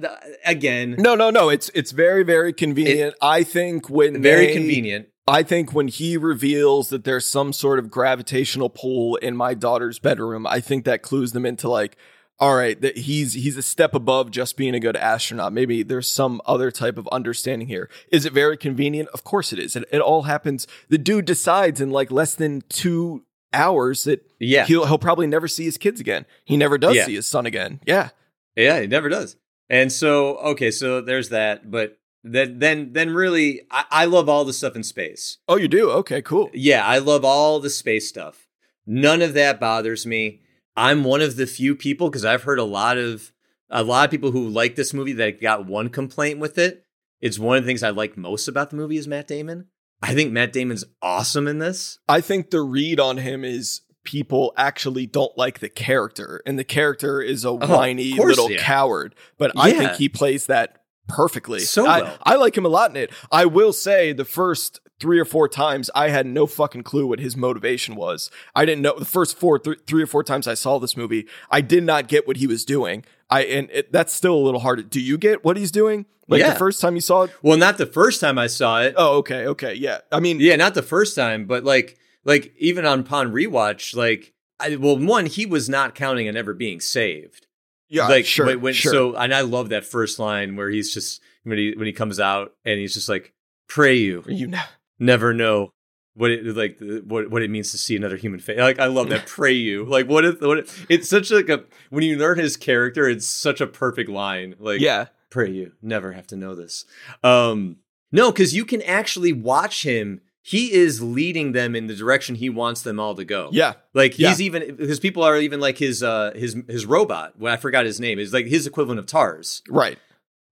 again, 0.47 0.95
no, 0.97 1.17
no, 1.17 1.31
no. 1.31 1.49
It's 1.49 1.71
it's 1.75 1.91
very 1.91 2.23
very 2.23 2.53
convenient. 2.53 3.17
I 3.21 3.43
think 3.43 3.91
when 3.91 4.23
very 4.23 4.47
they- 4.47 4.53
convenient. 4.53 5.09
I 5.27 5.43
think 5.43 5.73
when 5.73 5.89
he 5.89 6.17
reveals 6.17 6.89
that 6.89 7.05
there's 7.05 7.27
some 7.27 7.53
sort 7.53 7.79
of 7.79 7.91
gravitational 7.91 8.69
pull 8.69 9.17
in 9.17 9.37
my 9.37 9.55
daughter's 9.55 9.99
bedroom, 9.99 10.47
I 10.47 10.61
think 10.61 10.85
that 10.87 11.03
clues 11.03 11.33
them 11.33 11.47
into 11.47 11.69
like, 11.69 11.97
all 12.41 12.57
right, 12.57 12.81
that 12.81 12.97
he's 12.99 13.35
he's 13.35 13.57
a 13.57 13.63
step 13.63 13.95
above 13.95 14.31
just 14.31 14.57
being 14.57 14.75
a 14.75 14.81
good 14.81 14.97
astronaut. 14.97 15.53
Maybe 15.53 15.83
there's 15.83 16.11
some 16.11 16.41
other 16.47 16.71
type 16.71 16.97
of 16.97 17.07
understanding 17.13 17.69
here. 17.69 17.91
Is 18.11 18.25
it 18.25 18.33
very 18.33 18.57
convenient? 18.57 19.09
Of 19.11 19.25
course 19.25 19.53
it 19.53 19.59
is. 19.59 19.77
It, 19.77 19.85
it 19.93 20.01
all 20.01 20.23
happens. 20.23 20.67
The 20.89 20.99
dude 20.99 21.27
decides 21.27 21.81
in 21.81 21.91
like 21.91 22.11
less 22.11 22.35
than 22.35 22.63
two 22.71 23.25
hours 23.53 24.05
that 24.05 24.25
Yeah. 24.39 24.65
he'll 24.65 24.87
he'll 24.87 24.99
probably 24.99 25.27
never 25.27 25.49
see 25.49 25.65
his 25.65 25.77
kids 25.77 26.01
again. 26.01 26.25
He 26.45 26.57
never 26.57 26.79
does 26.79 26.97
Yeah. 26.97 27.05
see 27.07 27.15
his 27.17 27.27
son 27.27 27.45
again. 27.47 27.81
Yeah. 27.87 28.11
Yeah, 28.57 28.77
it 28.77 28.91
never 28.91 29.09
does. 29.09 29.37
And 29.69 29.93
so, 29.93 30.37
okay, 30.39 30.71
so 30.71 31.01
there's 31.01 31.29
that. 31.29 31.71
But 31.71 31.99
then, 32.25 32.59
then, 32.59 32.93
then, 32.93 33.15
really, 33.15 33.63
I, 33.71 33.85
I 33.91 34.05
love 34.07 34.29
all 34.29 34.45
the 34.45 34.53
stuff 34.53 34.77
in 34.77 34.83
space. 34.83 35.39
Oh, 35.49 35.57
you 35.57 35.69
do? 35.69 35.91
Okay, 35.91 36.21
cool. 36.23 36.51
Yeah, 36.53 36.85
I 36.85 36.99
love 36.99 37.25
all 37.25 37.61
the 37.61 37.71
space 37.71 38.09
stuff. 38.09 38.49
None 38.87 39.23
of 39.23 39.33
that 39.35 39.61
bothers 39.61 40.05
me. 40.07 40.41
I'm 40.81 41.05
one 41.05 41.21
of 41.21 41.37
the 41.37 41.47
few 41.47 41.77
people 41.77 42.09
because 42.09 42.25
I've 42.25 42.45
heard 42.45 42.59
a 42.59 42.65
lot 42.65 42.97
of 42.97 43.33
a 43.69 43.83
lot 43.83 44.07
of 44.07 44.11
people 44.11 44.31
who 44.31 44.49
like 44.49 44.77
this 44.77 44.95
movie 44.95 45.13
that 45.15 45.41
got 45.41 45.67
one 45.67 45.91
complaint 45.91 46.39
with 46.41 46.57
it. 46.57 46.87
It's 47.21 47.39
one 47.39 47.59
of 47.59 47.65
the 47.65 47.69
things 47.69 47.83
I 47.83 47.91
like 47.91 48.17
most 48.17 48.49
about 48.49 48.71
the 48.71 48.77
movie 48.77 48.97
is 48.97 49.07
Matt 49.07 49.29
Damon. 49.29 49.67
I 50.03 50.15
think 50.15 50.33
Matt 50.33 50.55
Damon's 50.55 50.85
awesome 51.03 51.47
in 51.47 51.59
this. 51.59 51.99
I 52.09 52.23
think 52.23 52.51
the 52.51 52.63
read 52.63 52.99
on 52.99 53.19
him 53.19 53.45
is 53.45 53.83
people 54.05 54.55
actually 54.57 55.05
don't 55.05 55.37
like 55.37 55.59
the 55.59 55.69
character, 55.69 56.43
and 56.47 56.59
the 56.59 56.65
character 56.65 57.21
is 57.21 57.45
a 57.45 57.51
oh, 57.51 57.57
whiny 57.57 58.19
Oh, 58.19 58.25
little 58.25 58.51
yeah. 58.51 58.63
coward. 58.63 59.15
But 59.37 59.53
I 59.59 59.73
think 59.73 59.93
he 59.93 60.09
plays 60.09 60.47
that 60.47 60.83
perfectly. 61.09 61.61
So 61.61 61.87
I. 61.87 62.17
I 62.23 62.37
like 62.37 62.57
him 62.57 62.65
a 62.65 62.71
lot 62.71 62.91
in 62.91 62.97
it. 62.97 63.13
I 63.31 63.45
will 63.45 63.75
say 63.75 64.15
the 64.15 64.25
first 64.25 64.81
three 65.01 65.19
or 65.19 65.25
four 65.25 65.49
times 65.49 65.91
I 65.95 66.11
had 66.11 66.27
no 66.27 66.47
fucking 66.47 66.83
clue 66.85 67.07
what 67.07 67.19
his 67.19 67.37
motivation 67.37 67.97
was. 67.97 68.31
I 68.55 68.65
didn't 68.65 68.83
know 68.83 68.99
the 68.99 69.05
first 69.05 69.39
four, 69.39 69.59
th- 69.59 69.79
three 69.87 70.03
or 70.03 70.07
four 70.07 70.23
times 70.23 70.47
I 70.47 70.55
saw 70.55 70.79
this 70.79 70.97
movie, 70.97 71.27
I 71.51 71.61
did 71.63 71.83
not 71.85 72.07
get 72.07 72.27
what 72.29 72.37
he 72.37 72.47
was 72.47 72.65
doing. 72.65 73.05
I 73.31 73.45
and 73.45 73.71
it, 73.71 73.91
that's 73.93 74.13
still 74.13 74.35
a 74.35 74.45
little 74.45 74.61
hard. 74.61 74.89
Do 74.91 75.01
you 75.01 75.17
get 75.19 75.45
what 75.45 75.57
he's 75.57 75.71
doing? 75.73 76.07
Like 76.29 76.41
Yeah. 76.41 76.53
the 76.53 76.59
first 76.59 76.81
time 76.81 76.95
you 76.95 77.01
saw 77.01 77.23
it? 77.23 77.31
Well, 77.43 77.57
not 77.59 77.79
the 77.79 77.87
first 77.87 78.21
time 78.21 78.39
I 78.39 78.47
saw 78.47 78.83
it. 78.83 78.95
Oh, 78.97 79.17
okay, 79.19 79.47
okay, 79.47 79.75
yeah. 79.75 79.99
I 80.13 80.21
mean, 80.21 80.39
Yeah, 80.41 80.55
not 80.57 80.75
the 80.75 80.83
first 80.83 81.17
time, 81.17 81.47
but 81.47 81.65
like 81.65 81.97
like 82.25 82.53
even 82.59 82.85
on 82.85 83.01
upon 83.01 83.33
rewatch, 83.33 83.97
like 83.97 84.33
I, 84.61 84.77
well, 84.77 84.99
one 84.99 85.27
he 85.27 85.47
was 85.47 85.69
not 85.69 85.95
counting 85.95 86.29
on 86.29 86.37
ever 86.37 86.53
being 86.55 86.81
saved. 86.81 87.47
yeah, 87.89 88.07
like 88.09 88.27
sure, 88.27 88.47
when, 88.47 88.61
when- 88.61 88.75
sure. 88.75 88.93
so 88.93 89.15
and 89.17 89.33
I 89.35 89.41
love 89.41 89.71
that 89.71 89.85
first 89.87 90.19
line 90.19 90.57
where 90.57 90.69
he's 90.69 90.93
just 90.93 91.21
when 91.45 91.57
he 91.57 91.73
when 91.77 91.87
he 91.87 91.93
comes 91.95 92.21
out 92.21 92.53
and 92.67 92.79
he's 92.79 92.93
just 92.95 93.09
like 93.09 93.33
pray 93.69 93.95
you 93.97 94.23
you 94.29 94.47
know. 94.49 94.61
Never 95.01 95.35
know 95.35 95.73
what 96.15 96.31
it 96.31 96.45
like 96.57 96.79
what 97.05 97.31
what 97.31 97.43
it 97.43 97.51
means 97.51 97.71
to 97.71 97.79
see 97.79 97.97
another 97.97 98.17
human 98.17 98.41
face. 98.41 98.59
Like 98.59 98.79
I 98.79 98.87
love 98.87 99.09
that 99.09 99.27
pray 99.27 99.53
you. 99.53 99.85
Like 99.85 100.09
what 100.09 100.25
if 100.25 100.41
what 100.41 100.59
if, 100.59 100.87
it's 100.89 101.09
such 101.09 101.31
like 101.31 101.49
a 101.49 101.65
when 101.89 102.05
you 102.05 102.17
learn 102.17 102.39
his 102.39 102.57
character, 102.57 103.09
it's 103.09 103.27
such 103.27 103.61
a 103.61 103.67
perfect 103.67 104.11
line. 104.11 104.55
Like 104.59 104.81
yeah. 104.81 105.07
pray 105.31 105.51
you 105.51 105.73
never 105.83 106.13
have 106.13 106.27
to 106.29 106.37
know 106.37 106.55
this. 106.55 106.85
Um 107.23 107.77
no, 108.13 108.33
cuz 108.33 108.55
you 108.55 108.65
can 108.65 108.83
actually 108.83 109.33
watch 109.33 109.83
him 109.85 110.21
he 110.43 110.73
is 110.73 111.03
leading 111.03 111.53
them 111.53 111.77
in 111.77 111.87
the 111.87 111.95
direction 111.95 112.35
he 112.35 112.49
wants 112.51 112.83
them 112.83 112.99
all 112.99 113.15
to 113.15 113.25
go. 113.25 113.51
Yeah. 113.53 113.75
Like 113.95 114.19
Yeah. 114.19 114.31
he's 114.31 114.41
even 114.41 114.75
because 114.77 114.99
people 114.99 115.23
are 115.23 115.39
even 115.39 115.61
like 115.61 115.79
his 115.79 116.03
uh 116.03 116.33
his 116.35 116.57
his 116.69 116.87
robot. 116.87 117.39
Well, 117.39 117.53
I 117.53 117.57
forgot 117.57 117.85
his 117.85 118.01
name. 118.01 118.19
Is 118.19 118.33
like 118.33 118.47
his 118.47 118.67
equivalent 118.67 118.99
of 118.99 119.07
Tars. 119.07 119.63
Right. 119.69 119.99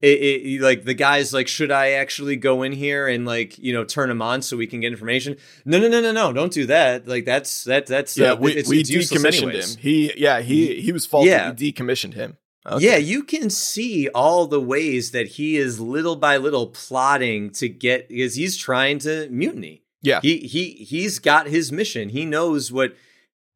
It, 0.00 0.06
it 0.06 0.60
like 0.60 0.84
the 0.84 0.94
guy's 0.94 1.32
like, 1.32 1.48
should 1.48 1.72
I 1.72 1.90
actually 1.92 2.36
go 2.36 2.62
in 2.62 2.72
here 2.72 3.08
and 3.08 3.26
like 3.26 3.58
you 3.58 3.72
know 3.72 3.84
turn 3.84 4.10
him 4.10 4.22
on 4.22 4.42
so 4.42 4.56
we 4.56 4.66
can 4.66 4.80
get 4.80 4.92
information? 4.92 5.36
No, 5.64 5.80
no, 5.80 5.88
no, 5.88 6.00
no, 6.00 6.12
no. 6.12 6.32
Don't 6.32 6.52
do 6.52 6.66
that. 6.66 7.08
Like 7.08 7.24
that's 7.24 7.64
that 7.64 7.86
that's 7.86 8.16
Yeah, 8.16 8.32
uh, 8.32 8.36
we, 8.36 8.52
it's, 8.52 8.68
we 8.68 8.80
it's 8.80 8.90
decommissioned 8.90 9.42
anyways. 9.42 9.74
him. 9.74 9.80
He 9.82 10.12
yeah, 10.16 10.40
he 10.40 10.80
he 10.80 10.92
was 10.92 11.04
faulty. 11.04 11.30
Yeah. 11.30 11.50
We 11.50 11.72
decommissioned 11.72 12.14
him. 12.14 12.36
Okay. 12.64 12.84
Yeah, 12.84 12.96
you 12.96 13.24
can 13.24 13.50
see 13.50 14.08
all 14.10 14.46
the 14.46 14.60
ways 14.60 15.12
that 15.12 15.26
he 15.26 15.56
is 15.56 15.80
little 15.80 16.16
by 16.16 16.36
little 16.36 16.66
plotting 16.66 17.50
to 17.52 17.68
get 17.68 18.08
because 18.08 18.34
he's 18.34 18.56
trying 18.56 18.98
to 19.00 19.28
mutiny. 19.30 19.82
Yeah. 20.02 20.20
He 20.22 20.38
he 20.38 20.70
he's 20.84 21.18
got 21.18 21.48
his 21.48 21.72
mission. 21.72 22.10
He 22.10 22.24
knows 22.24 22.70
what 22.70 22.94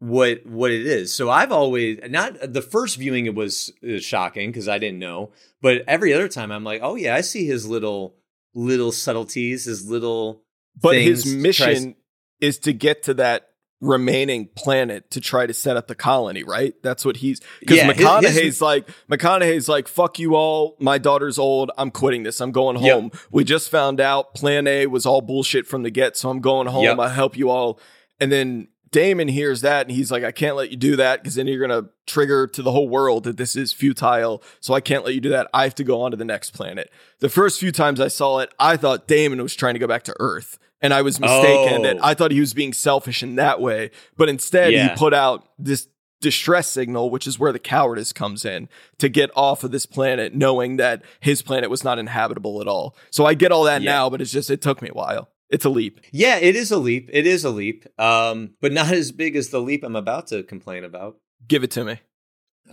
what 0.03 0.45
what 0.45 0.73
it 0.73 0.85
is. 0.85 1.13
So 1.15 1.31
I've 1.31 1.53
always 1.53 2.01
not 2.09 2.37
the 2.53 2.61
first 2.61 2.97
viewing 2.97 3.27
it 3.27 3.37
was 3.37 3.73
uh, 3.89 3.99
shocking 4.01 4.51
because 4.51 4.67
I 4.69 4.79
didn't 4.79 4.99
know, 4.99 5.31
but 5.61 5.83
every 5.87 6.13
other 6.13 6.27
time 6.27 6.51
I'm 6.51 6.65
like, 6.65 6.81
"Oh 6.83 6.97
yeah, 6.97 7.15
I 7.15 7.21
see 7.21 7.47
his 7.47 7.69
little 7.69 8.17
little 8.53 8.91
subtleties, 8.91 9.67
his 9.67 9.89
little 9.89 10.43
But 10.81 10.97
his 10.97 11.25
mission 11.25 11.95
is 12.41 12.59
to 12.61 12.73
get 12.73 13.05
to 13.05 13.15
that 13.15 13.49
remaining 13.81 14.49
planet 14.57 15.09
to 15.13 15.21
try 15.21 15.47
to 15.47 15.55
set 15.55 15.77
up 15.77 15.87
the 15.87 15.95
colony, 15.95 16.43
right? 16.43 16.75
That's 16.83 17.05
what 17.05 17.19
he's 17.19 17.41
because 17.61 17.77
Yeah, 17.77 17.93
his- 17.93 17.97
his- 17.97 18.07
McConaughey's 18.07 18.61
like 18.63 18.89
McConaughey's 19.11 19.69
like, 19.69 19.87
fuck 19.89 20.19
you 20.19 20.35
all, 20.35 20.77
my 20.81 20.99
daughter's 20.99 21.39
old, 21.39 21.71
I'm 21.79 21.91
quitting 21.93 22.25
this, 22.25 22.41
I'm 22.41 22.51
going 22.53 22.77
Yep. 22.83 22.93
home. 22.95 23.11
We 23.31 23.45
just 23.45 23.71
found 23.71 24.01
out 24.01 24.35
plan 24.35 24.67
A 24.67 24.87
was 24.87 25.07
all 25.07 25.21
bullshit 25.21 25.67
from 25.67 25.83
the 25.85 25.91
get, 25.91 26.17
so 26.17 26.29
I'm 26.29 26.41
going 26.41 26.67
home. 26.67 26.85
Yep. 26.85 26.99
I'll 26.99 27.09
help 27.09 27.37
you 27.37 27.51
all. 27.51 27.79
And 28.21 28.31
then 28.33 28.69
Damon 28.93 29.27
hears 29.29 29.63
that 29.63 29.87
and 29.87 29.95
he's 29.97 30.13
like, 30.13 30.23
I 30.23 30.31
can't 30.33 30.55
let 30.55 30.71
you 30.71 30.77
do 30.77 30.97
that 30.97 31.21
because 31.23 31.35
then 31.35 31.47
you're 31.47 31.61
gonna 31.67 31.89
trigger 32.07 32.47
to 32.47 32.63
the 32.63 32.71
whole 32.71 32.89
world 32.89 33.25
that 33.25 33.37
this 33.39 33.57
is 33.57 33.73
futile. 33.73 34.43
So 34.61 34.75
I 34.75 34.81
can't 34.81 35.05
let 35.05 35.15
you 35.15 35.21
do 35.21 35.31
that. 35.31 35.49
I 35.53 35.65
have 35.65 35.75
to 35.77 35.85
go 35.85 36.03
on 36.03 36.11
to 36.13 36.17
the 36.17 36.25
next 36.25 36.51
planet. 36.53 36.91
The 37.21 37.29
first 37.29 37.59
few 37.59 37.73
times 37.73 38.01
I 38.01 38.09
saw 38.09 38.39
it, 38.39 38.53
I 38.59 38.77
thought 38.77 39.09
Damon 39.09 39.43
was 39.43 39.55
trying 39.57 39.75
to 39.75 39.81
go 39.81 39.87
back 39.89 40.05
to 40.05 40.15
Earth. 40.21 40.59
And 40.81 40.93
I 40.93 41.03
was 41.03 41.21
mistaken 41.21 41.81
Oh. 41.81 41.83
that 41.85 42.05
I 42.05 42.13
thought 42.15 42.33
he 42.33 42.41
was 42.41 42.55
being 42.55 42.73
selfish 42.73 43.23
in 43.23 43.37
that 43.37 43.61
way. 43.61 43.91
But 44.17 44.29
instead, 44.29 44.73
Yeah. 44.73 44.91
he 44.91 44.97
put 44.97 45.15
out 45.15 45.49
this 45.59 45.87
distress 46.21 46.69
signal, 46.69 47.09
which 47.11 47.27
is 47.27 47.39
where 47.39 47.53
the 47.53 47.59
cowardice 47.61 48.13
comes 48.13 48.45
in 48.45 48.69
to 48.99 49.09
get 49.09 49.31
off 49.37 49.65
of 49.65 49.71
this 49.71 49.87
planet, 49.87 50.35
knowing 50.35 50.77
that 50.79 51.03
his 51.21 51.41
planet 51.43 51.71
was 51.71 51.83
not 51.85 51.99
inhabitable 51.99 52.61
at 52.61 52.69
all. 52.69 52.95
So 53.11 53.25
I 53.27 53.35
get 53.35 53.53
all 53.53 53.65
that 53.65 53.83
Yeah. 53.83 53.93
now, 53.93 54.11
but 54.11 54.21
it's 54.21 54.31
just, 54.33 54.51
it 54.51 54.61
took 54.61 54.83
me 54.83 54.89
a 54.91 54.95
while. 54.95 55.29
It's 55.53 55.67
a 55.67 55.71
leap. 55.71 56.01
Yeah, 56.13 56.39
it 56.39 56.57
is 56.57 56.71
a 56.71 56.79
leap. 56.79 57.11
It 57.13 57.27
is 57.27 57.45
a 57.45 57.51
leap. 57.51 57.87
Um, 58.01 58.55
but 58.63 58.73
not 58.73 58.91
as 58.91 59.13
big 59.13 59.37
as 59.37 59.51
the 59.51 59.61
leap 59.61 59.85
I'm 59.85 59.95
about 59.95 60.29
to 60.29 60.43
complain 60.43 60.83
about. 60.83 61.19
Give 61.47 61.63
it 61.63 61.71
to 61.73 61.85
me. 61.85 62.01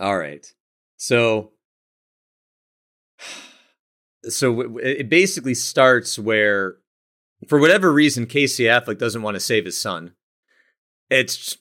All 0.00 0.16
right. 0.16 0.50
So 0.96 1.52
so 4.24 4.78
it 4.78 5.08
basically 5.08 5.54
starts 5.54 6.18
where 6.18 6.76
for 7.48 7.58
whatever 7.58 7.92
reason 7.92 8.26
Casey 8.26 8.64
Affleck 8.64 8.98
doesn't 8.98 9.22
want 9.22 9.34
to 9.34 9.40
save 9.40 9.66
his 9.66 9.80
son. 9.80 10.14
It's 11.10 11.58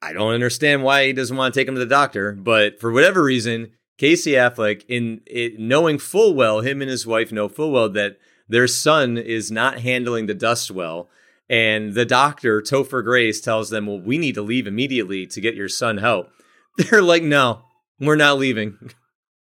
I 0.00 0.12
don't 0.12 0.34
understand 0.34 0.82
why 0.82 1.06
he 1.06 1.12
doesn't 1.12 1.36
want 1.36 1.54
to 1.54 1.60
take 1.60 1.68
him 1.68 1.74
to 1.74 1.80
the 1.80 1.86
doctor, 1.86 2.32
but 2.32 2.80
for 2.80 2.90
whatever 2.90 3.22
reason 3.22 3.72
Casey 3.98 4.32
Affleck 4.32 4.84
in 4.88 5.20
it, 5.26 5.60
knowing 5.60 5.98
full 5.98 6.34
well 6.34 6.60
him 6.60 6.82
and 6.82 6.90
his 6.90 7.06
wife 7.06 7.30
know 7.30 7.48
full 7.48 7.70
well 7.70 7.88
that 7.90 8.18
their 8.52 8.68
son 8.68 9.18
is 9.18 9.50
not 9.50 9.80
handling 9.80 10.26
the 10.26 10.34
dust 10.34 10.70
well 10.70 11.08
and 11.52 11.92
the 11.92 12.06
doctor 12.06 12.62
Topher 12.62 13.04
Grace 13.04 13.40
tells 13.40 13.68
them, 13.68 13.86
"Well, 13.86 14.00
we 14.00 14.16
need 14.16 14.34
to 14.36 14.42
leave 14.42 14.66
immediately 14.66 15.26
to 15.26 15.40
get 15.40 15.54
your 15.54 15.68
son 15.68 15.98
help." 15.98 16.30
They're 16.78 17.02
like, 17.02 17.22
"No, 17.22 17.62
we're 18.00 18.16
not 18.16 18.38
leaving." 18.38 18.78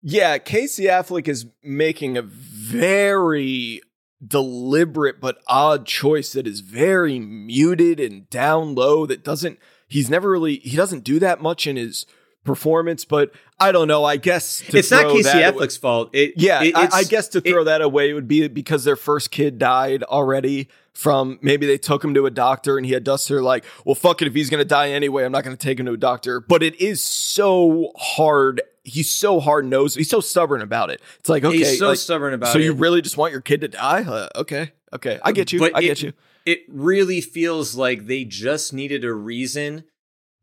Yeah, 0.03 0.39
Casey 0.39 0.85
Affleck 0.85 1.29
is 1.29 1.47
making 1.63 2.17
a 2.17 2.23
very 2.23 3.81
deliberate 4.27 5.21
but 5.21 5.39
odd 5.47 5.87
choice 5.87 6.33
that 6.33 6.49
is 6.49 6.61
very 6.61 7.21
muted 7.21 8.01
and 8.01 8.29
down 8.29 8.75
low 8.75 9.07
that 9.07 9.25
doesn't 9.25 9.59
he's 9.89 10.11
never 10.11 10.31
really 10.31 10.57
he 10.57 10.77
doesn't 10.77 11.05
do 11.05 11.19
that 11.19 11.41
much 11.41 11.67
in 11.67 11.77
his 11.77 12.05
performance 12.45 13.05
but 13.05 13.33
I 13.59 13.71
don't 13.73 13.87
know 13.89 14.05
I 14.05 14.17
guess 14.17 14.63
it's 14.69 14.91
not 14.91 15.13
Casey 15.13 15.29
Affleck's 15.29 15.77
fault. 15.77 16.11
It, 16.15 16.35
yeah 16.37 16.63
it- 16.63 16.77
I, 16.77 16.89
I 16.93 17.05
guess 17.05 17.29
to 17.29 17.39
it- 17.39 17.51
throw 17.51 17.65
that 17.65 17.83
away 17.83 18.13
would 18.13 18.27
be 18.29 18.49
because 18.49 18.85
their 18.85 18.97
first 18.97 19.31
kid 19.31 19.59
died 19.59 20.03
already 20.05 20.69
from 20.93 21.39
maybe 21.43 21.67
they 21.67 21.79
took 21.79 22.03
him 22.03 22.15
to 22.15 22.27
a 22.27 22.31
doctor 22.31 22.77
and 22.77 22.85
he 22.87 22.93
had 22.93 23.05
Duster 23.05 23.43
like 23.43 23.65
well 23.85 23.95
fuck 23.95 24.23
it 24.23 24.29
if 24.29 24.35
he's 24.35 24.51
gonna 24.51 24.65
die 24.65 24.91
anyway 24.91 25.25
I'm 25.25 25.33
not 25.33 25.45
gonna 25.45 25.57
take 25.57 25.79
him 25.79 25.87
to 25.87 25.93
a 25.93 25.97
doctor 25.97 26.41
but 26.41 26.63
it 26.63 26.81
is 26.81 27.03
so 27.03 27.93
hard 27.97 28.63
he's 28.85 29.11
so 29.11 29.39
hard 29.41 29.67
nosed 29.67 29.97
he's 29.97 30.09
so 30.11 30.21
stubborn 30.21 30.63
about 30.63 30.91
it 30.91 31.01
it's 31.19 31.29
like 31.29 31.45
okay 31.45 31.59
he's 31.59 31.79
so 31.79 31.89
like, 31.91 31.99
stubborn 31.99 32.33
about 32.35 32.47
so 32.47 32.59
it. 32.59 32.63
So 32.63 32.65
you 32.65 32.73
really 32.73 33.03
just 33.03 33.17
want 33.19 33.33
your 33.33 33.43
kid 33.43 33.61
to 33.61 33.69
die? 33.69 34.03
Uh, 34.03 34.29
okay, 34.37 34.73
okay, 34.95 35.21
I 35.23 35.33
get 35.33 35.53
you. 35.53 35.59
But 35.61 35.77
I 35.77 35.81
it- 35.81 35.83
get 35.83 36.03
you. 36.03 36.13
it 36.47 36.63
really 36.69 37.21
feels 37.21 37.75
like 37.77 38.07
they 38.07 38.25
just 38.25 38.73
needed 38.73 39.05
a 39.05 39.13
reason 39.13 39.85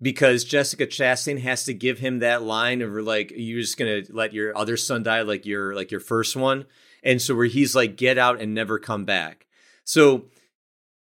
because 0.02 0.44
Jessica 0.44 0.86
Chastain 0.88 1.42
has 1.42 1.64
to 1.66 1.74
give 1.74 2.00
him 2.00 2.20
that 2.20 2.44
line 2.44 2.82
of 2.82 2.92
like 2.94 3.32
you're 3.36 3.62
just 3.62 3.78
gonna 3.78 4.04
let 4.10 4.34
your 4.34 4.56
other 4.58 4.78
son 4.78 5.04
die 5.04 5.22
like 5.22 5.46
your 5.46 5.76
like 5.76 5.92
your 5.92 6.00
first 6.00 6.36
one, 6.36 6.66
and 7.04 7.22
so 7.22 7.36
where 7.36 7.46
he's 7.46 7.76
like 7.76 7.96
get 7.96 8.18
out 8.18 8.40
and 8.42 8.54
never 8.54 8.80
come 8.80 9.06
back. 9.06 9.48
So 9.84 10.26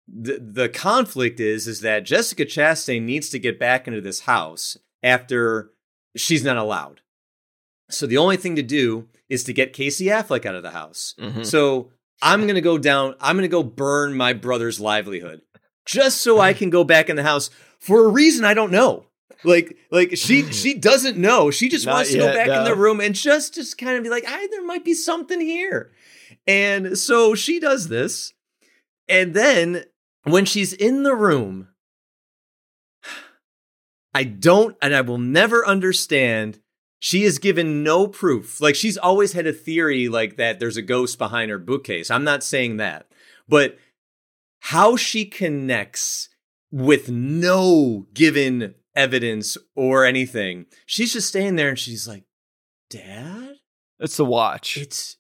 the 0.07 0.39
the 0.39 0.69
conflict 0.69 1.39
is 1.39 1.67
is 1.67 1.81
that 1.81 2.05
Jessica 2.05 2.45
Chastain 2.45 3.03
needs 3.03 3.29
to 3.29 3.39
get 3.39 3.59
back 3.59 3.87
into 3.87 4.01
this 4.01 4.21
house 4.21 4.77
after 5.03 5.71
she's 6.15 6.43
not 6.43 6.57
allowed. 6.57 7.01
So 7.89 8.05
the 8.05 8.17
only 8.17 8.37
thing 8.37 8.55
to 8.55 8.63
do 8.63 9.07
is 9.29 9.43
to 9.45 9.53
get 9.53 9.73
Casey 9.73 10.05
Affleck 10.05 10.45
out 10.45 10.55
of 10.55 10.63
the 10.63 10.71
house. 10.71 11.13
Mhm. 11.19 11.45
So 11.45 11.91
I'm 12.21 12.41
going 12.43 12.55
to 12.55 12.61
go 12.61 12.77
down, 12.77 13.15
I'm 13.21 13.35
going 13.35 13.43
to 13.43 13.47
go 13.47 13.63
burn 13.63 14.15
my 14.15 14.33
brother's 14.33 14.79
livelihood 14.79 15.41
just 15.87 16.21
so 16.21 16.39
I 16.39 16.53
can 16.53 16.69
go 16.69 16.83
back 16.83 17.09
in 17.09 17.15
the 17.15 17.23
house 17.23 17.49
for 17.79 18.05
a 18.05 18.09
reason 18.09 18.45
I 18.45 18.53
don't 18.53 18.71
know. 18.71 19.05
Like, 19.43 19.77
like 19.91 20.17
she 20.17 20.43
she 20.51 20.73
doesn't 20.73 21.17
know. 21.17 21.49
She 21.49 21.69
just 21.69 21.85
Not 21.85 21.93
wants 21.93 22.11
to 22.11 22.17
go 22.17 22.25
yet, 22.25 22.35
back 22.35 22.57
in 22.57 22.63
the 22.65 22.75
room 22.75 22.99
and 22.99 23.15
just 23.15 23.55
just 23.55 23.77
kind 23.77 23.97
of 23.97 24.03
be 24.03 24.09
like, 24.09 24.25
I 24.27 24.47
there 24.51 24.65
might 24.65 24.85
be 24.85 24.93
something 24.93 25.39
here. 25.41 25.91
And 26.45 26.97
so 26.97 27.33
she 27.35 27.59
does 27.59 27.87
this. 27.87 28.33
And 29.07 29.33
then 29.33 29.85
when 30.23 30.45
she's 30.45 30.73
in 30.73 31.03
the 31.03 31.15
room, 31.15 31.69
I 34.13 34.23
don't 34.23 34.75
and 34.81 34.95
I 34.95 35.01
will 35.01 35.17
never 35.17 35.65
understand. 35.65 36.59
She 36.99 37.23
is 37.23 37.37
given 37.37 37.83
no 37.83 38.07
proof. 38.07 38.59
Like 38.59 38.75
she's 38.75 38.97
always 38.97 39.33
had 39.33 39.45
a 39.45 39.53
theory 39.53 40.09
like 40.09 40.37
that 40.37 40.59
there's 40.59 40.77
a 40.77 40.81
ghost 40.81 41.17
behind 41.17 41.51
her 41.51 41.59
bookcase. 41.59 42.09
I'm 42.09 42.23
not 42.23 42.43
saying 42.43 42.77
that. 42.77 43.07
But 43.47 43.77
how 44.59 44.95
she 44.95 45.25
connects 45.25 46.29
with 46.71 47.09
no 47.09 48.07
given 48.13 48.75
evidence 48.95 49.57
or 49.75 50.05
anything. 50.05 50.65
She's 50.85 51.13
just 51.13 51.27
staying 51.29 51.55
there 51.55 51.69
and 51.69 51.79
she's 51.79 52.07
like, 52.07 52.25
"Dad?" 52.89 53.55
It's 53.99 54.17
the 54.17 54.25
watch. 54.25 54.77
It's 54.77 55.17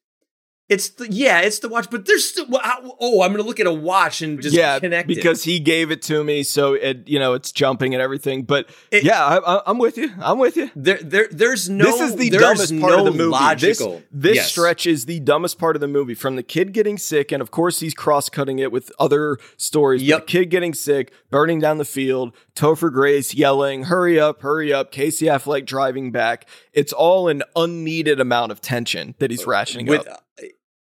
it's 0.69 0.89
the 0.89 1.09
yeah, 1.11 1.39
it's 1.41 1.59
the 1.59 1.69
watch, 1.69 1.89
but 1.89 2.05
there's 2.05 2.29
still 2.29 2.45
oh, 2.51 3.21
I'm 3.21 3.31
going 3.31 3.41
to 3.41 3.47
look 3.47 3.59
at 3.61 3.67
a 3.67 3.73
watch 3.73 4.21
and 4.21 4.41
just 4.41 4.53
yeah, 4.55 4.77
connect 4.79 5.09
it. 5.09 5.15
because 5.15 5.43
he 5.45 5.59
gave 5.59 5.91
it 5.91 6.01
to 6.03 6.23
me, 6.25 6.43
so 6.43 6.73
it 6.73 7.07
you 7.07 7.19
know 7.19 7.33
it's 7.33 7.51
jumping 7.53 7.93
and 7.93 8.01
everything. 8.01 8.43
But 8.43 8.69
It- 8.91 9.03
yeah, 9.05 9.23
I, 9.23 9.61
I'm 9.65 9.77
with 9.77 9.97
you. 9.97 10.11
I'm 10.19 10.39
with 10.39 10.57
you. 10.57 10.69
there 10.75 10.97
there 11.01 11.29
there's 11.31 11.69
no 11.69 11.85
this 11.85 12.01
is 12.01 12.15
the 12.17 12.29
dumbest 12.31 12.77
part 12.81 12.93
no 12.93 12.99
of 12.99 13.05
the 13.05 13.11
movie. 13.11 13.29
Logical. 13.31 13.93
This, 13.93 14.03
this 14.11 14.35
Yes. 14.35 14.51
stretch 14.51 14.85
is 14.85 15.05
the 15.05 15.19
dumbest 15.21 15.57
part 15.57 15.75
of 15.77 15.79
the 15.79 15.87
movie. 15.87 16.13
From 16.13 16.35
the 16.35 16.43
kid 16.43 16.73
getting 16.73 16.97
sick, 16.97 17.31
and 17.31 17.41
of 17.41 17.49
course 17.49 17.79
he's 17.79 17.93
cross 17.93 18.27
cutting 18.29 18.59
it 18.59 18.71
with 18.71 18.91
other 18.99 19.37
stories. 19.55 20.03
Yep. 20.03 20.19
The 20.19 20.25
kid 20.25 20.45
getting 20.49 20.73
sick, 20.73 21.13
burning 21.31 21.59
down 21.59 21.77
the 21.77 21.85
field, 21.85 22.33
Topher 22.55 22.91
Grace 22.91 23.33
yelling, 23.33 23.83
"Hurry 23.85 24.19
up, 24.19 24.41
hurry 24.41 24.73
up!" 24.73 24.91
Casey 24.91 25.27
Affleck 25.27 25.65
driving 25.65 26.11
back. 26.11 26.45
It's 26.73 26.91
all 26.91 27.29
an 27.29 27.43
unneeded 27.55 28.19
amount 28.19 28.51
of 28.51 28.59
tension 28.59 29.15
that 29.19 29.31
he's 29.31 29.47
rationing 29.47 29.85
with 29.85 30.05
up. 30.07 30.25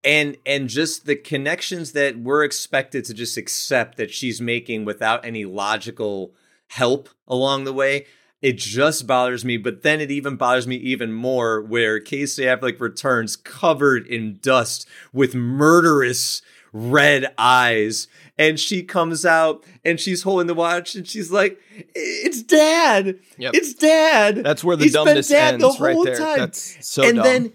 And 0.03 0.37
and 0.45 0.67
just 0.69 1.05
the 1.05 1.15
connections 1.15 1.91
that 1.93 2.17
we're 2.19 2.43
expected 2.43 3.05
to 3.05 3.13
just 3.13 3.37
accept 3.37 3.97
that 3.97 4.11
she's 4.11 4.41
making 4.41 4.85
without 4.85 5.25
any 5.25 5.45
logical 5.45 6.33
help 6.69 7.09
along 7.27 7.63
the 7.63 7.73
way 7.73 8.05
it 8.41 8.57
just 8.57 9.05
bothers 9.07 9.45
me 9.45 9.57
but 9.57 9.83
then 9.83 10.01
it 10.01 10.11
even 10.11 10.35
bothers 10.35 10.67
me 10.67 10.75
even 10.77 11.13
more 11.13 11.61
where 11.61 11.99
Casey 11.99 12.43
Affleck 12.43 12.79
returns 12.79 13.35
covered 13.35 14.05
in 14.07 14.39
dust 14.41 14.87
with 15.13 15.33
murderous 15.35 16.41
red 16.75 17.31
eyes 17.37 18.07
and 18.37 18.59
she 18.59 18.81
comes 18.81 19.25
out 19.27 19.63
and 19.85 19.99
she's 19.99 20.23
holding 20.23 20.47
the 20.47 20.55
watch 20.55 20.95
and 20.95 21.07
she's 21.07 21.31
like 21.31 21.59
it's 21.93 22.41
dad 22.41 23.19
Yep. 23.37 23.53
it's 23.53 23.73
dad 23.75 24.37
That's 24.37 24.63
where 24.63 24.75
the 24.75 24.85
He's 24.85 24.93
been 24.93 25.05
dumbness 25.05 25.27
dad 25.29 25.59
the 25.59 25.67
ends, 25.67 25.79
right 25.79 25.93
whole 25.93 26.03
there. 26.03 26.17
time. 26.17 26.39
That's 26.39 26.87
so 26.87 27.03
and 27.03 27.17
dumb. 27.17 27.23
then 27.23 27.53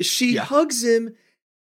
she 0.00 0.34
Yeah. 0.36 0.44
hugs 0.44 0.82
him 0.82 1.14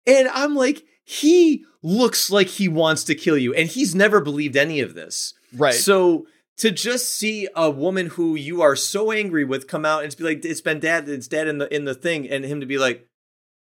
and 0.06 0.28
i'm 0.30 0.56
like 0.56 0.84
he 1.04 1.66
looks 1.84 2.30
like 2.30 2.48
he 2.48 2.68
wants 2.68 3.04
to 3.04 3.16
kill 3.16 3.38
you 3.38 3.54
and 3.54 3.68
he's 3.68 3.96
never 3.96 4.22
believed 4.22 4.56
any 4.56 4.80
of 4.80 4.94
this. 4.94 5.34
Right. 5.54 5.74
so 5.74 6.28
to 6.58 6.72
just 6.72 7.10
see 7.10 7.50
a 7.56 7.70
woman 7.70 8.08
who 8.08 8.36
you 8.36 8.62
are 8.62 8.76
so 8.76 9.12
angry 9.12 9.44
with 9.44 9.68
come 9.68 9.84
out 9.84 10.04
and 10.04 10.16
be 10.16 10.24
like 10.24 10.46
it's 10.46 10.62
been 10.62 10.80
dad 10.80 11.10
it's 11.10 11.28
dad 11.28 11.48
in 11.48 11.58
the 11.58 11.74
in 11.74 11.86
the 11.86 11.94
thing 11.94 12.30
and 12.30 12.46
him 12.46 12.62
to 12.62 12.66
be 12.66 12.78
like 12.78 13.08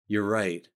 you're 0.06 0.26
right. 0.26 0.68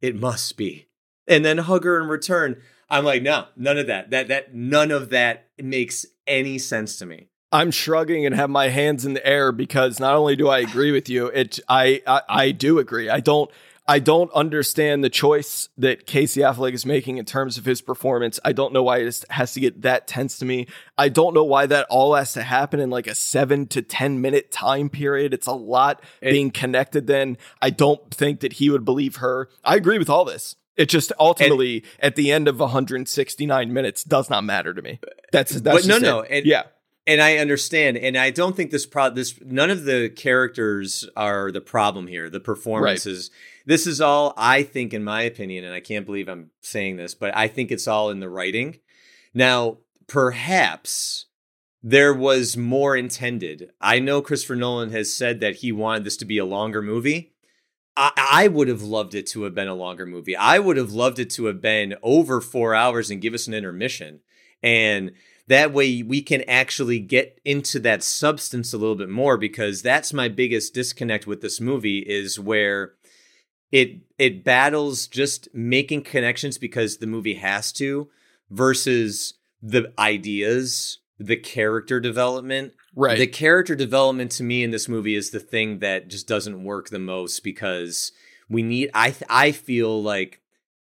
It 0.00 0.16
must 0.16 0.56
be. 0.56 0.88
And 1.28 1.44
then 1.44 1.58
hug 1.58 1.84
her 1.84 2.00
in 2.00 2.08
return. 2.08 2.60
I'm 2.88 3.04
like 3.04 3.22
no 3.22 3.46
none 3.56 3.78
of 3.78 3.86
that. 3.86 4.10
That 4.10 4.28
that 4.28 4.54
none 4.54 4.90
of 4.90 5.10
that 5.10 5.48
makes 5.62 6.06
any 6.26 6.58
sense 6.58 6.98
to 6.98 7.06
me. 7.06 7.28
I'm 7.52 7.70
shrugging 7.70 8.26
and 8.26 8.34
have 8.34 8.48
my 8.48 8.68
hands 8.68 9.04
in 9.04 9.14
the 9.14 9.26
air 9.26 9.52
because 9.52 10.00
not 10.00 10.14
only 10.14 10.36
do 10.36 10.48
I 10.48 10.60
agree 10.60 10.92
with 10.92 11.08
you, 11.08 11.26
it 11.26 11.60
I, 11.68 12.02
I 12.06 12.22
I 12.28 12.50
do 12.50 12.78
agree. 12.78 13.10
I 13.10 13.20
don't 13.20 13.50
I 13.90 13.98
don't 13.98 14.30
understand 14.34 15.02
the 15.02 15.10
choice 15.10 15.68
that 15.76 16.06
Casey 16.06 16.42
Affleck 16.42 16.74
is 16.74 16.86
making 16.86 17.18
in 17.18 17.24
terms 17.24 17.58
of 17.58 17.64
his 17.64 17.80
performance. 17.82 18.38
I 18.44 18.52
don't 18.52 18.72
know 18.72 18.84
why 18.84 18.98
it 18.98 19.24
has 19.30 19.52
to 19.54 19.60
get 19.60 19.82
that 19.82 20.06
tense 20.06 20.38
to 20.38 20.44
me. 20.44 20.68
I 20.96 21.08
don't 21.08 21.34
know 21.34 21.42
why 21.42 21.66
that 21.66 21.88
all 21.90 22.14
has 22.14 22.32
to 22.34 22.42
happen 22.42 22.78
in 22.78 22.88
like 22.90 23.08
a 23.08 23.16
seven 23.16 23.66
to 23.66 23.82
ten 23.82 24.20
minute 24.20 24.52
time 24.52 24.90
period. 24.90 25.34
It's 25.34 25.48
a 25.48 25.52
lot 25.54 26.04
It- 26.20 26.30
being 26.30 26.52
connected. 26.52 27.08
Then 27.08 27.36
I 27.60 27.70
don't 27.70 28.14
think 28.14 28.38
that 28.40 28.52
he 28.54 28.70
would 28.70 28.84
believe 28.84 29.16
her. 29.16 29.48
I 29.64 29.74
agree 29.74 29.98
with 29.98 30.08
all 30.08 30.24
this. 30.24 30.54
It 30.76 30.88
just 30.88 31.12
ultimately 31.18 31.82
at 31.98 32.14
the 32.14 32.30
end 32.30 32.46
of 32.46 32.60
169 32.60 33.72
minutes 33.72 34.04
does 34.04 34.30
not 34.30 34.44
matter 34.44 34.72
to 34.72 34.80
me. 34.80 35.00
That's 35.32 35.60
that's 35.60 35.84
But 35.84 35.88
no, 35.88 35.98
no, 35.98 36.22
and- 36.22 36.46
yeah. 36.46 36.62
and 37.08 37.20
I 37.20 37.38
understand, 37.38 37.96
and 37.96 38.16
I 38.16 38.30
don't 38.30 38.54
think 38.54 38.70
this 38.70 38.86
pro 38.86 39.10
this 39.10 39.34
none 39.44 39.70
of 39.70 39.84
the 39.84 40.10
characters 40.10 41.08
are 41.16 41.50
the 41.50 41.60
problem 41.60 42.06
here. 42.06 42.30
The 42.30 42.38
performances. 42.40 43.32
This 43.70 43.86
is 43.86 44.00
all 44.00 44.34
I 44.36 44.64
think, 44.64 44.92
in 44.92 45.04
my 45.04 45.22
opinion, 45.22 45.64
and 45.64 45.72
I 45.72 45.78
can't 45.78 46.04
believe 46.04 46.28
I'm 46.28 46.50
saying 46.60 46.96
this, 46.96 47.14
but 47.14 47.36
I 47.36 47.46
think 47.46 47.70
it's 47.70 47.86
all 47.86 48.10
in 48.10 48.18
the 48.18 48.28
writing. 48.28 48.80
Now, 49.32 49.78
perhaps 50.08 51.26
there 51.80 52.12
was 52.12 52.56
more 52.56 52.96
intended. 52.96 53.70
I 53.80 54.00
know 54.00 54.22
Christopher 54.22 54.56
Nolan 54.56 54.90
has 54.90 55.14
said 55.14 55.38
that 55.38 55.58
he 55.58 55.70
wanted 55.70 56.02
this 56.02 56.16
to 56.16 56.24
be 56.24 56.36
a 56.36 56.44
longer 56.44 56.82
movie. 56.82 57.32
I, 57.96 58.10
I 58.16 58.48
would 58.48 58.66
have 58.66 58.82
loved 58.82 59.14
it 59.14 59.28
to 59.28 59.44
have 59.44 59.54
been 59.54 59.68
a 59.68 59.74
longer 59.74 60.04
movie. 60.04 60.34
I 60.34 60.58
would 60.58 60.76
have 60.76 60.90
loved 60.90 61.20
it 61.20 61.30
to 61.30 61.44
have 61.44 61.60
been 61.60 61.94
over 62.02 62.40
four 62.40 62.74
hours 62.74 63.08
and 63.08 63.22
give 63.22 63.34
us 63.34 63.46
an 63.46 63.54
intermission. 63.54 64.18
And 64.64 65.12
that 65.46 65.72
way 65.72 66.02
we 66.02 66.22
can 66.22 66.42
actually 66.48 66.98
get 66.98 67.40
into 67.44 67.78
that 67.78 68.02
substance 68.02 68.72
a 68.72 68.78
little 68.78 68.96
bit 68.96 69.10
more 69.10 69.36
because 69.36 69.80
that's 69.80 70.12
my 70.12 70.26
biggest 70.26 70.74
disconnect 70.74 71.28
with 71.28 71.40
this 71.40 71.60
movie 71.60 72.00
is 72.00 72.40
where 72.40 72.94
it 73.72 74.00
it 74.18 74.44
battles 74.44 75.06
just 75.06 75.48
making 75.54 76.02
connections 76.02 76.58
because 76.58 76.98
the 76.98 77.06
movie 77.06 77.34
has 77.34 77.72
to 77.72 78.10
versus 78.50 79.34
the 79.62 79.92
ideas, 79.98 80.98
the 81.18 81.36
character 81.36 82.00
development. 82.00 82.72
Right. 82.96 83.18
The 83.18 83.26
character 83.26 83.76
development 83.76 84.32
to 84.32 84.42
me 84.42 84.64
in 84.64 84.70
this 84.70 84.88
movie 84.88 85.14
is 85.14 85.30
the 85.30 85.40
thing 85.40 85.78
that 85.78 86.08
just 86.08 86.26
doesn't 86.26 86.64
work 86.64 86.88
the 86.88 86.98
most 86.98 87.44
because 87.44 88.12
we 88.48 88.62
need 88.62 88.90
I 88.94 89.14
I 89.28 89.52
feel 89.52 90.02
like 90.02 90.40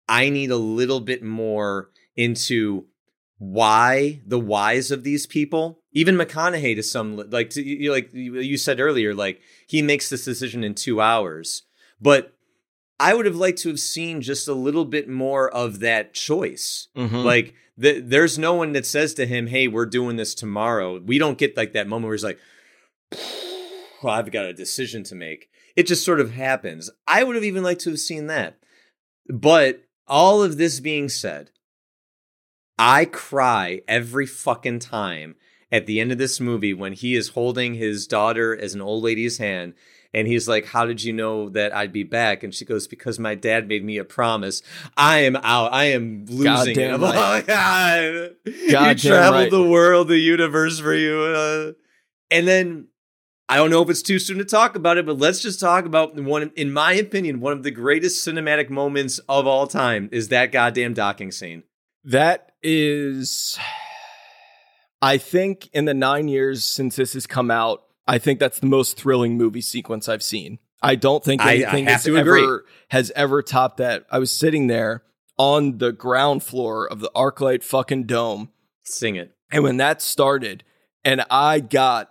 I 0.08 0.28
need 0.28 0.50
a 0.50 0.56
little 0.56 1.00
bit 1.00 1.22
more 1.22 1.90
into 2.16 2.86
why 3.38 4.20
the 4.26 4.38
whys 4.38 4.90
of 4.90 5.04
these 5.04 5.26
people. 5.26 5.80
Even 5.92 6.16
McConaughey 6.16 6.74
to 6.76 6.82
some 6.82 7.16
like 7.30 7.50
to, 7.50 7.62
you 7.62 7.92
like 7.92 8.12
you 8.12 8.40
you 8.40 8.56
said 8.56 8.80
earlier 8.80 9.14
like 9.14 9.40
he 9.66 9.80
makes 9.82 10.10
this 10.10 10.24
decision 10.24 10.64
in 10.64 10.74
2 10.74 11.00
hours. 11.00 11.62
But 12.00 12.36
I 13.02 13.14
would 13.14 13.26
have 13.26 13.36
liked 13.36 13.58
to 13.62 13.68
have 13.68 13.80
seen 13.80 14.20
just 14.20 14.46
a 14.46 14.54
little 14.54 14.84
bit 14.84 15.08
more 15.08 15.50
of 15.50 15.80
that 15.80 16.14
choice. 16.14 16.86
Mhm. 16.96 17.24
Like 17.24 17.54
the, 17.76 18.00
there's 18.00 18.38
no 18.38 18.54
one 18.54 18.72
that 18.72 18.86
says 18.86 19.12
to 19.14 19.26
him, 19.26 19.48
"Hey, 19.48 19.66
we're 19.66 19.86
doing 19.86 20.16
this 20.16 20.34
tomorrow." 20.34 21.00
We 21.00 21.18
don't 21.18 21.36
get 21.38 21.56
like 21.56 21.72
that 21.72 21.88
moment 21.88 22.06
where 22.08 22.14
he's 22.14 22.24
like, 22.24 22.38
well, 24.02 24.12
"I've 24.14 24.30
got 24.30 24.46
a 24.46 24.52
decision 24.52 25.02
to 25.04 25.14
make." 25.14 25.48
It 25.74 25.86
just 25.86 26.04
sort 26.04 26.20
of 26.20 26.32
happens. 26.32 26.90
I 27.08 27.24
would 27.24 27.34
have 27.34 27.44
even 27.44 27.62
liked 27.64 27.80
to 27.82 27.90
have 27.90 27.98
seen 27.98 28.28
that. 28.28 28.58
But 29.28 29.82
all 30.06 30.42
of 30.42 30.56
this 30.58 30.80
being 30.80 31.08
said, 31.08 31.50
I 32.78 33.04
cry 33.04 33.82
every 33.88 34.26
fucking 34.26 34.80
time 34.80 35.36
at 35.70 35.86
the 35.86 36.00
end 36.00 36.12
of 36.12 36.18
this 36.18 36.38
movie 36.40 36.74
when 36.74 36.92
he 36.92 37.14
is 37.14 37.28
holding 37.30 37.74
his 37.74 38.06
daughter 38.06 38.56
as 38.56 38.74
an 38.74 38.80
old 38.82 39.02
lady's 39.02 39.38
hand 39.38 39.74
and 40.14 40.26
he's 40.26 40.48
like, 40.48 40.66
How 40.66 40.86
did 40.86 41.02
you 41.02 41.12
know 41.12 41.48
that 41.50 41.74
I'd 41.74 41.92
be 41.92 42.04
back? 42.04 42.42
And 42.42 42.54
she 42.54 42.64
goes, 42.64 42.86
Because 42.86 43.18
my 43.18 43.34
dad 43.34 43.68
made 43.68 43.84
me 43.84 43.98
a 43.98 44.04
promise. 44.04 44.62
I 44.96 45.20
am 45.20 45.36
out. 45.36 45.72
I 45.72 45.84
am 45.86 46.26
losing. 46.28 46.74
Goddamn 46.74 47.00
like, 47.00 47.14
right. 47.14 47.42
"Oh, 47.42 47.46
God. 47.46 48.36
you 48.46 48.70
Goddamn 48.70 48.96
traveled 48.96 49.42
right. 49.42 49.50
the 49.50 49.62
world, 49.68 50.08
the 50.08 50.18
universe 50.18 50.80
for 50.80 50.94
you. 50.94 51.20
Uh, 51.20 51.72
and 52.30 52.46
then 52.46 52.88
I 53.48 53.56
don't 53.56 53.70
know 53.70 53.82
if 53.82 53.90
it's 53.90 54.00
too 54.00 54.18
soon 54.18 54.38
to 54.38 54.44
talk 54.44 54.76
about 54.76 54.96
it, 54.96 55.04
but 55.04 55.18
let's 55.18 55.40
just 55.40 55.60
talk 55.60 55.84
about 55.84 56.18
one, 56.18 56.50
in 56.56 56.72
my 56.72 56.94
opinion, 56.94 57.40
one 57.40 57.52
of 57.52 57.62
the 57.62 57.70
greatest 57.70 58.26
cinematic 58.26 58.70
moments 58.70 59.18
of 59.28 59.46
all 59.46 59.66
time 59.66 60.08
is 60.10 60.28
that 60.28 60.52
goddamn 60.52 60.94
docking 60.94 61.30
scene. 61.30 61.62
That 62.04 62.52
is, 62.62 63.58
I 65.02 65.18
think, 65.18 65.68
in 65.74 65.84
the 65.84 65.92
nine 65.92 66.28
years 66.28 66.64
since 66.64 66.96
this 66.96 67.12
has 67.12 67.26
come 67.26 67.50
out, 67.50 67.84
I 68.06 68.18
think 68.18 68.38
that's 68.40 68.58
the 68.60 68.66
most 68.66 68.96
thrilling 68.96 69.36
movie 69.36 69.60
sequence 69.60 70.08
I've 70.08 70.22
seen. 70.22 70.58
I 70.82 70.96
don't 70.96 71.22
think 71.22 71.40
I- 71.42 71.50
I 71.50 71.54
anything 71.54 71.86
has 71.86 72.04
to 72.04 72.16
ever 72.16 72.36
agree. 72.36 72.58
has 72.88 73.12
ever 73.14 73.42
topped 73.42 73.76
that. 73.76 74.04
I 74.10 74.18
was 74.18 74.32
sitting 74.32 74.66
there 74.66 75.04
on 75.38 75.78
the 75.78 75.92
ground 75.92 76.42
floor 76.42 76.86
of 76.90 77.00
the 77.00 77.10
ArcLight 77.14 77.62
fucking 77.62 78.04
dome, 78.04 78.50
Sing 78.84 79.16
it. 79.16 79.32
and 79.50 79.62
when 79.62 79.76
that 79.78 80.02
started, 80.02 80.64
and 81.04 81.24
I 81.30 81.60
got 81.60 82.10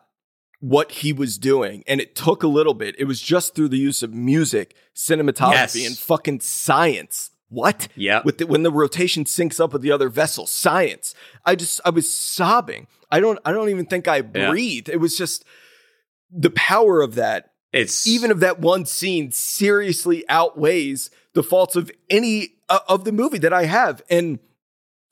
what 0.59 0.91
he 0.91 1.11
was 1.11 1.37
doing, 1.37 1.83
and 1.87 1.99
it 1.99 2.15
took 2.15 2.43
a 2.43 2.47
little 2.47 2.73
bit. 2.73 2.95
It 2.97 3.05
was 3.05 3.19
just 3.19 3.55
through 3.55 3.69
the 3.69 3.77
use 3.77 4.03
of 4.03 4.13
music, 4.13 4.75
cinematography, 4.95 5.81
Yes. 5.81 5.87
and 5.87 5.97
fucking 5.97 6.39
science 6.41 7.31
what? 7.49 7.89
Yeah. 7.95 8.21
With 8.23 8.37
the, 8.37 8.47
when 8.47 8.63
the 8.63 8.71
rotation 8.71 9.25
syncs 9.25 9.59
up 9.59 9.73
with 9.73 9.81
the 9.81 9.91
other 9.91 10.07
vessel, 10.07 10.47
science. 10.47 11.13
I 11.45 11.55
just 11.55 11.81
I 11.83 11.89
was 11.89 12.09
sobbing. 12.09 12.87
I 13.11 13.19
don't 13.19 13.39
I 13.43 13.51
don't 13.51 13.67
even 13.67 13.85
think 13.87 14.07
I 14.07 14.17
Yeah. 14.33 14.49
breathed. 14.49 14.87
It 14.87 15.01
was 15.01 15.17
just 15.17 15.43
the 16.31 16.49
power 16.49 17.01
of 17.01 17.15
that 17.15 17.51
It's 17.73 18.05
even 18.05 18.31
of 18.31 18.39
that 18.41 18.59
one 18.59 18.85
scene 18.85 19.31
seriously 19.31 20.25
outweighs 20.27 21.09
the 21.33 21.43
faults 21.43 21.75
of 21.75 21.91
any 22.09 22.55
uh, 22.69 22.79
of 22.87 23.05
the 23.05 23.11
movie 23.11 23.37
that 23.39 23.53
I 23.53 23.65
have. 23.65 24.01
And 24.09 24.39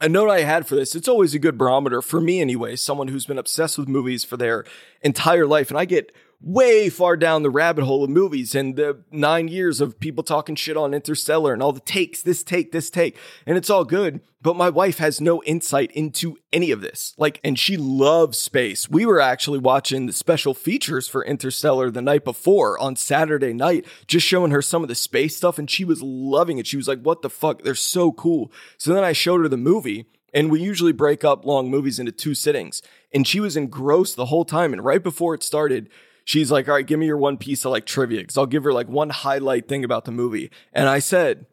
a 0.01 0.09
note 0.09 0.29
I 0.29 0.41
had 0.41 0.67
for 0.67 0.75
this, 0.75 0.95
it's 0.95 1.07
always 1.07 1.33
a 1.33 1.39
good 1.39 1.57
barometer 1.57 2.01
for 2.01 2.21
me 2.21 2.41
anyway, 2.41 2.75
someone 2.75 3.09
who's 3.09 3.25
been 3.25 3.37
obsessed 3.37 3.77
with 3.77 3.87
movies 3.87 4.23
for 4.23 4.37
their 4.37 4.65
entire 5.01 5.45
life. 5.45 5.69
And 5.69 5.77
I 5.77 5.85
get 5.85 6.13
way 6.41 6.89
far 6.89 7.17
down 7.17 7.43
the 7.43 7.49
rabbit 7.49 7.83
hole 7.83 8.03
of 8.03 8.09
movies 8.09 8.55
and 8.55 8.77
the 8.77 9.03
nine 9.11 9.49
years 9.49 9.81
of 9.81 9.99
people 9.99 10.23
talking 10.23 10.55
shit 10.55 10.77
on 10.77 10.93
Interstellar 10.93 11.51
and 11.51 11.61
all 11.61 11.73
the 11.73 11.81
takes, 11.81 12.21
this 12.21 12.43
take, 12.43 12.71
this 12.71 12.89
take. 12.89 13.17
And 13.45 13.57
it's 13.57 13.69
all 13.69 13.83
good. 13.83 14.21
But 14.41 14.55
my 14.55 14.69
wife 14.69 14.99
has 14.99 15.19
no 15.19 15.43
insight 15.43 15.91
into 15.91 16.37
any 16.53 16.71
of 16.71 16.79
this. 16.79 17.13
Like, 17.17 17.41
and 17.43 17.59
she 17.59 17.75
loves 17.75 18.37
space. 18.37 18.89
We 18.89 19.05
were 19.05 19.19
actually 19.19 19.59
watching 19.59 20.05
the 20.05 20.13
special 20.13 20.53
features 20.53 21.09
for 21.09 21.25
Interstellar 21.25 21.91
the 21.91 22.01
night 22.01 22.23
before 22.23 22.79
on 22.79 22.95
Saturday 22.95 23.51
night, 23.51 23.85
just 24.07 24.25
showing 24.25 24.51
her 24.51 24.61
some 24.61 24.81
of 24.81 24.87
the 24.87 24.95
space 24.95 25.35
stuff. 25.35 25.59
And 25.59 25.69
she 25.69 25.83
was 25.83 26.01
loving 26.01 26.57
it. 26.57 26.67
She 26.67 26.77
was 26.77 26.87
like, 26.87 27.01
what 27.01 27.21
the 27.21 27.29
fuck? 27.29 27.63
They're 27.63 27.75
so 27.75 28.13
cool. 28.13 28.49
So 28.77 28.93
then 28.93 29.03
I 29.03 29.11
showed 29.11 29.41
her 29.41 29.49
the 29.49 29.57
movie. 29.57 30.05
And 30.33 30.51
we 30.51 30.61
usually 30.61 30.93
break 30.93 31.25
up 31.25 31.43
long 31.43 31.69
movies 31.69 31.99
into 31.99 32.11
two 32.11 32.35
sittings. 32.35 32.81
And 33.11 33.27
she 33.27 33.39
was 33.39 33.57
engrossed 33.57 34.15
the 34.15 34.27
whole 34.27 34.45
time. 34.45 34.71
And 34.71 34.85
right 34.85 35.03
before 35.03 35.33
it 35.33 35.43
started, 35.43 35.89
she's 36.25 36.51
like, 36.51 36.67
all 36.67 36.75
right, 36.75 36.85
give 36.85 36.99
me 36.99 37.05
your 37.05 37.17
one 37.17 37.37
piece 37.37 37.65
of 37.65 37.71
like 37.71 37.85
trivia. 37.85 38.23
Cause 38.25 38.37
I'll 38.37 38.45
give 38.45 38.63
her 38.63 38.73
like 38.73 38.87
one 38.87 39.09
highlight 39.09 39.67
thing 39.67 39.83
about 39.83 40.05
the 40.05 40.11
movie. 40.11 40.51
And 40.73 40.87
I 40.89 40.99
said, 40.99 41.45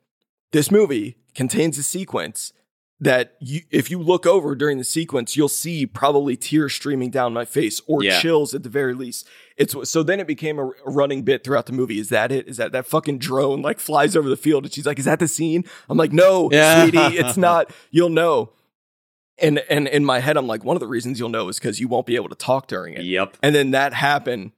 this 0.52 0.70
movie 0.70 1.16
contains 1.34 1.76
a 1.78 1.82
sequence 1.82 2.52
that 2.98 3.36
you, 3.40 3.60
if 3.70 3.90
you 3.90 3.98
look 4.00 4.24
over 4.24 4.54
during 4.54 4.78
the 4.78 4.84
sequence, 4.84 5.36
you'll 5.36 5.50
see 5.50 5.84
probably 5.84 6.34
tears 6.34 6.72
streaming 6.72 7.10
down 7.10 7.34
my 7.34 7.44
face 7.44 7.78
or 7.86 8.02
Yeah. 8.02 8.18
chills 8.20 8.54
at 8.54 8.62
the 8.62 8.70
very 8.70 8.94
least. 8.94 9.28
It's 9.58 9.74
so 9.90 10.02
then 10.02 10.18
it 10.18 10.26
became 10.26 10.58
a, 10.58 10.68
a 10.68 10.72
running 10.90 11.22
bit 11.22 11.44
throughout 11.44 11.66
the 11.66 11.72
movie. 11.74 11.98
Is 11.98 12.08
that 12.08 12.32
it? 12.32 12.48
Is 12.48 12.56
that 12.56 12.72
that 12.72 12.86
fucking 12.86 13.18
drone 13.18 13.60
like 13.60 13.80
flies 13.80 14.16
over 14.16 14.30
the 14.30 14.36
field 14.36 14.64
and 14.64 14.72
she's 14.72 14.86
like, 14.86 14.98
"Is 14.98 15.04
that 15.04 15.18
the 15.18 15.28
scene?" 15.28 15.64
I'm 15.90 15.98
like, 15.98 16.12
"No, 16.12 16.48
Yeah. 16.50 16.82
sweetie, 16.82 17.18
it's 17.18 17.36
not. 17.48 17.70
You'll 17.90 18.08
know." 18.08 18.52
And 19.38 19.58
and 19.68 19.86
in 19.88 20.02
my 20.04 20.20
head, 20.20 20.38
I'm 20.38 20.46
like, 20.46 20.64
one 20.64 20.76
of 20.76 20.80
the 20.80 20.86
reasons 20.86 21.18
you'll 21.18 21.28
know 21.28 21.48
is 21.48 21.58
because 21.58 21.78
you 21.80 21.88
won't 21.88 22.06
be 22.06 22.16
able 22.16 22.30
to 22.30 22.34
talk 22.34 22.66
during 22.68 22.94
it. 22.94 23.04
Yep. 23.04 23.36
And 23.42 23.54
then 23.54 23.72
that 23.72 23.92
happened. 23.92 24.52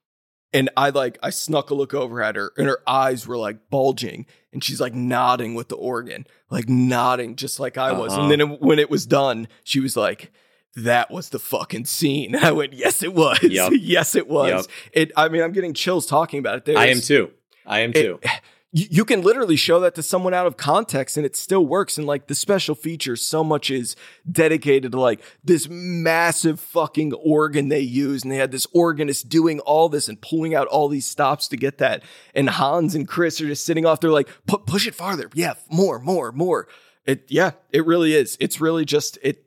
And 0.52 0.70
I 0.76 0.90
like, 0.90 1.18
I 1.22 1.30
snuck 1.30 1.70
a 1.70 1.74
look 1.74 1.92
over 1.92 2.22
at 2.22 2.36
her 2.36 2.52
and 2.56 2.66
her 2.68 2.78
eyes 2.86 3.26
were 3.26 3.36
like 3.36 3.68
bulging 3.68 4.24
and 4.52 4.64
she's 4.64 4.80
like 4.80 4.94
nodding 4.94 5.54
with 5.54 5.68
the 5.68 5.76
organ, 5.76 6.26
like 6.50 6.68
nodding 6.68 7.36
just 7.36 7.60
like 7.60 7.76
I 7.76 7.92
was. 7.92 8.12
Uh-huh. 8.12 8.22
And 8.22 8.30
then 8.30 8.40
it- 8.40 8.60
when 8.62 8.78
it 8.78 8.88
was 8.90 9.04
done, 9.04 9.46
she 9.62 9.78
was 9.80 9.94
like, 9.96 10.32
that 10.74 11.10
was 11.10 11.28
the 11.30 11.38
fucking 11.38 11.84
scene. 11.84 12.34
I 12.40 12.52
went, 12.52 12.72
yes, 12.72 13.02
it 13.02 13.12
was. 13.14 13.42
Yep. 13.42 13.72
yes, 13.80 14.14
it 14.14 14.26
was. 14.28 14.50
Yep. 14.50 14.64
It, 14.92 15.12
I 15.16 15.28
mean, 15.28 15.42
I'm 15.42 15.52
getting 15.52 15.74
chills 15.74 16.06
talking 16.06 16.38
about 16.38 16.56
it. 16.56 16.64
There's, 16.64 16.78
I 16.78 16.86
am 16.86 17.00
too. 17.00 17.30
I 17.66 17.80
am 17.80 17.90
it- 17.90 18.02
too. 18.02 18.20
you, 18.72 18.86
you 18.90 19.04
can 19.04 19.22
literally 19.22 19.56
show 19.56 19.80
that 19.80 19.94
to 19.94 20.02
someone 20.02 20.34
out 20.34 20.46
of 20.46 20.56
context 20.56 21.16
and 21.16 21.24
it 21.24 21.36
still 21.36 21.66
works. 21.66 21.98
And 21.98 22.06
like 22.06 22.26
the 22.26 22.34
special 22.34 22.74
features, 22.74 23.24
so 23.24 23.42
much 23.42 23.70
is 23.70 23.96
dedicated 24.30 24.92
to 24.92 25.00
like 25.00 25.22
this 25.42 25.68
massive 25.68 26.60
fucking 26.60 27.12
organ 27.14 27.68
they 27.68 27.80
use. 27.80 28.22
And 28.22 28.32
they 28.32 28.36
had 28.36 28.50
this 28.50 28.66
organist 28.72 29.28
doing 29.28 29.60
all 29.60 29.88
this 29.88 30.08
and 30.08 30.20
pulling 30.20 30.54
out 30.54 30.66
all 30.68 30.88
these 30.88 31.06
stops 31.06 31.48
to 31.48 31.56
get 31.56 31.78
that. 31.78 32.02
And 32.34 32.50
Hans 32.50 32.94
and 32.94 33.08
Chris 33.08 33.40
are 33.40 33.46
just 33.46 33.64
sitting 33.64 33.86
off 33.86 34.00
there 34.00 34.10
like, 34.10 34.28
"Pu- 34.46 34.58
push 34.58 34.86
it 34.86 34.94
farther. 34.94 35.30
Yeah, 35.34 35.54
more, 35.70 35.98
more, 35.98 36.32
more. 36.32 36.68
It, 37.06 37.24
yeah, 37.28 37.52
it 37.72 37.86
really 37.86 38.14
is. 38.14 38.36
It's 38.38 38.60
really 38.60 38.84
just, 38.84 39.18
it, 39.22 39.44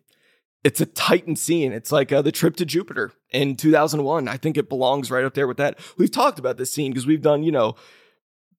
it's 0.63 0.82
a 0.82 0.86
titan 0.86 1.36
scene. 1.36 1.74
It's 1.74 1.91
like 1.91 2.11
uh, 2.11 2.24
the 2.24 2.32
trip 2.32 2.55
to 2.55 2.65
Jupiter 2.65 3.11
in 3.32 3.55
2001. 3.55 4.28
I 4.28 4.38
think 4.38 4.57
it 4.57 4.67
belongs 4.67 5.11
right 5.11 5.24
up 5.24 5.36
there 5.36 5.47
with 5.47 5.57
that. 5.57 5.80
We've 5.97 6.11
talked 6.11 6.39
about 6.39 6.57
this 6.57 6.74
scene 6.74 6.91
because 6.91 7.05
we've 7.05 7.22
done, 7.22 7.43
you 7.43 7.51
know, 7.51 7.76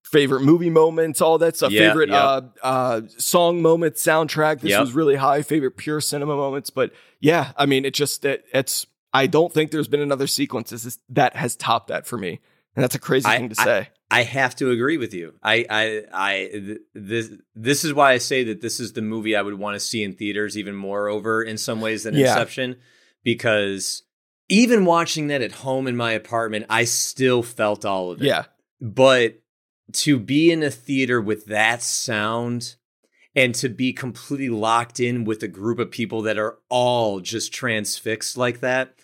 favorite 0.02 0.42
movie 0.42 0.70
moments, 0.70 1.20
all 1.20 1.38
that 1.38 1.56
stuff. 1.56 1.72
Yeah, 1.72 1.88
favorite 1.88 2.10
yeah. 2.10 2.24
uh, 2.24 2.40
uh, 2.62 3.00
song 3.18 3.62
moments, 3.62 4.02
soundtrack. 4.04 4.60
This 4.60 4.70
Yep. 4.70 4.80
was 4.80 4.92
really 4.92 5.16
high. 5.16 5.42
Favorite 5.42 5.76
pure 5.76 6.00
cinema 6.00 6.36
moments. 6.36 6.70
But 6.70 6.92
yeah, 7.20 7.52
I 7.56 7.66
mean, 7.66 7.84
it 7.84 7.94
just 7.94 8.24
it, 8.24 8.44
it's. 8.52 8.86
I 9.14 9.26
don't 9.26 9.52
think 9.52 9.70
there's 9.70 9.88
been 9.88 10.00
another 10.00 10.26
sequence 10.26 10.70
that 10.70 10.82
has- 10.82 10.98
that 11.10 11.36
has 11.36 11.54
topped 11.56 11.88
that 11.88 12.06
for 12.06 12.16
me, 12.16 12.40
and 12.76 12.82
that's 12.82 12.94
a 12.94 12.98
crazy 12.98 13.26
I- 13.26 13.36
thing 13.38 13.48
to 13.50 13.60
I- 13.60 13.64
say. 13.64 13.88
I 14.14 14.24
have 14.24 14.54
to 14.56 14.70
agree 14.70 14.98
with 14.98 15.14
you. 15.14 15.32
I, 15.42 15.64
I, 15.70 16.02
I, 16.12 16.48
th- 16.52 16.78
this, 16.94 17.30
this 17.54 17.82
is 17.82 17.94
why 17.94 18.12
I 18.12 18.18
say 18.18 18.44
that 18.44 18.60
this 18.60 18.78
is 18.78 18.92
the 18.92 19.00
movie 19.00 19.34
I 19.34 19.40
would 19.40 19.54
want 19.58 19.74
to 19.74 19.80
see 19.80 20.02
in 20.02 20.12
theaters 20.12 20.58
even 20.58 20.74
more 20.76 21.08
over 21.08 21.42
in 21.42 21.56
some 21.56 21.80
ways 21.80 22.02
than 22.02 22.12
Yeah. 22.14 22.32
Inception, 22.32 22.76
because 23.24 24.02
even 24.48 24.84
watching 24.84 25.28
that 25.28 25.40
at 25.42 25.52
home 25.52 25.86
in 25.86 25.96
my 25.96 26.12
apartment, 26.12 26.66
I 26.68 26.84
still 26.84 27.42
felt 27.42 27.84
all 27.86 28.10
of 28.10 28.20
it. 28.20 28.26
yeah, 28.26 28.44
But 28.82 29.40
to 29.94 30.18
be 30.18 30.50
in 30.50 30.62
a 30.62 30.70
theater 30.70 31.20
with 31.20 31.46
that 31.46 31.82
sound 31.82 32.76
and 33.34 33.54
to 33.56 33.68
be 33.68 33.92
completely 33.92 34.48
locked 34.50 35.00
in 35.00 35.24
with 35.24 35.42
a 35.42 35.48
group 35.48 35.78
of 35.78 35.90
people 35.90 36.22
that 36.22 36.38
are 36.38 36.58
all 36.68 37.20
just 37.20 37.52
transfixed 37.52 38.36
like 38.36 38.60
that, 38.60 38.94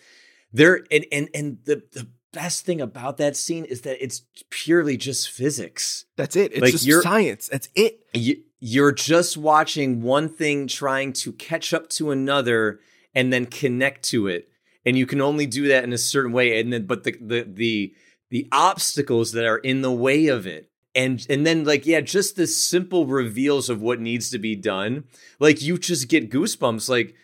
there 0.53 0.81
and 0.91 1.05
and 1.11 1.29
and 1.33 1.57
the 1.65 1.83
the 1.93 2.07
best 2.31 2.63
thing 2.63 2.79
about 2.79 3.17
that 3.17 3.35
scene 3.35 3.65
is 3.65 3.81
that 3.81 4.03
it's 4.03 4.21
purely 4.51 4.95
just 4.97 5.31
physics. 5.31 6.05
that's 6.15 6.35
it. 6.35 6.51
It's 6.51 6.61
Like, 6.61 6.71
just 6.73 6.85
you're- 6.85 7.01
science. 7.01 7.47
That's 7.51 7.69
it. 7.73 8.01
You, 8.13 8.35
you're 8.59 8.91
just 8.91 9.35
watching 9.35 10.01
one 10.03 10.29
thing 10.29 10.67
trying 10.67 11.13
to 11.13 11.31
catch 11.33 11.73
up 11.73 11.89
to 11.89 12.11
another 12.11 12.81
and 13.15 13.33
then 13.33 13.45
connect 13.47 14.03
to 14.03 14.27
it 14.27 14.47
and 14.85 14.95
you 14.97 15.05
can 15.07 15.21
only 15.21 15.45
do 15.47 15.67
that 15.69 15.83
in 15.83 15.91
a 15.93 15.97
certain 15.97 16.31
way 16.31 16.59
and 16.59 16.71
then 16.71 16.85
but 16.85 17.03
the 17.03 17.15
the 17.19 17.41
the 17.47 17.93
the 18.29 18.47
obstacles 18.51 19.31
that 19.31 19.45
are 19.45 19.57
in 19.57 19.81
the 19.81 19.91
way 19.91 20.27
of 20.27 20.45
it 20.45 20.68
and 20.95 21.25
and 21.29 21.45
then 21.45 21.63
like 21.63 21.85
yeah 21.85 22.01
just 22.01 22.35
the 22.35 22.47
simple 22.47 23.05
reveals 23.05 23.69
of 23.69 23.81
what 23.81 23.99
needs 23.99 24.29
to 24.29 24.39
be 24.39 24.55
done 24.55 25.03
like 25.39 25.61
you 25.61 25.77
just 25.77 26.09
get 26.09 26.31
goosebumps 26.31 26.89
like 26.89 27.15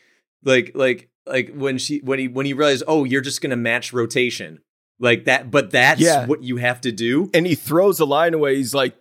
like 0.43 0.71
like 0.75 1.09
like 1.25 1.51
when 1.53 1.77
she 1.77 1.99
when 1.99 2.19
he 2.19 2.27
when 2.27 2.45
he 2.45 2.53
realized 2.53 2.83
oh 2.87 3.03
you're 3.03 3.21
just 3.21 3.41
gonna 3.41 3.55
match 3.55 3.91
rotation 3.91 4.59
like 4.99 5.25
that 5.25 5.51
but 5.51 5.71
that's 5.71 5.99
Yeah. 5.99 6.25
what 6.25 6.41
you 6.43 6.55
have 6.57 6.79
to 6.81 6.91
do 6.91 7.29
And 7.33 7.45
he 7.45 7.53
throws 7.55 7.99
a 7.99 8.05
line 8.05 8.33
away. 8.33 8.55
He's 8.55 8.73
like, 8.73 8.93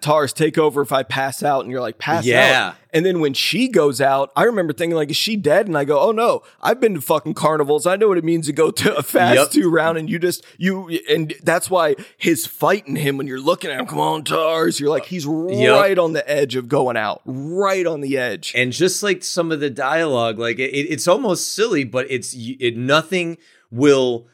"Tars, 0.00 0.32
take 0.32 0.56
over 0.56 0.80
if 0.80 0.92
I 0.92 1.02
pass 1.02 1.42
out." 1.42 1.62
And 1.62 1.70
you're 1.70 1.80
like, 1.82 1.98
"Pass 1.98 2.24
Yeah. 2.24 2.68
out." 2.70 2.76
And 2.94 3.04
then 3.04 3.20
when 3.20 3.34
she 3.34 3.68
goes 3.68 4.00
out, 4.00 4.30
I 4.34 4.44
remember 4.44 4.72
thinking 4.72 4.96
like, 4.96 5.10
"Is 5.10 5.16
she 5.16 5.36
dead?" 5.36 5.66
And 5.66 5.76
I 5.76 5.84
go, 5.84 5.98
"Oh 6.00 6.12
no, 6.12 6.42
I've 6.62 6.80
been 6.80 6.94
to 6.94 7.00
fucking 7.02 7.34
carnivals. 7.34 7.86
I 7.86 7.96
know 7.96 8.08
what 8.08 8.16
it 8.16 8.24
means 8.24 8.46
to 8.46 8.52
go 8.54 8.70
to 8.70 8.96
a 8.96 9.02
fast 9.02 9.36
Yep. 9.36 9.50
two 9.50 9.68
round." 9.70 9.98
And 9.98 10.08
you 10.08 10.18
just 10.18 10.42
you 10.56 10.88
and 11.10 11.34
that's 11.42 11.68
why 11.68 11.96
his 12.16 12.46
fighting 12.46 12.96
him 12.96 13.18
when 13.18 13.26
you're 13.26 13.38
looking 13.40 13.70
at 13.70 13.78
him. 13.78 13.86
Come 13.86 14.00
on, 14.00 14.24
Tars. 14.24 14.80
You're 14.80 14.88
like 14.90 15.04
he's 15.06 15.26
right 15.26 15.98
on 15.98 16.14
the 16.14 16.28
edge 16.30 16.56
of 16.56 16.68
going 16.68 16.96
out, 16.96 17.20
right 17.26 17.86
on 17.86 18.00
the 18.00 18.16
edge. 18.16 18.52
and 18.54 18.72
just 18.72 19.02
like 19.02 19.22
some 19.22 19.52
of 19.52 19.60
the 19.60 19.68
dialogue 19.70 20.38
like 20.38 20.58
it, 20.58 20.70
it- 20.70 20.88
it's 20.90 21.06
almost 21.06 21.54
silly 21.54 21.84
but 21.84 22.06
it's 22.08 22.34
it 22.34 22.76
nothing 22.76 23.36
will 23.70 24.26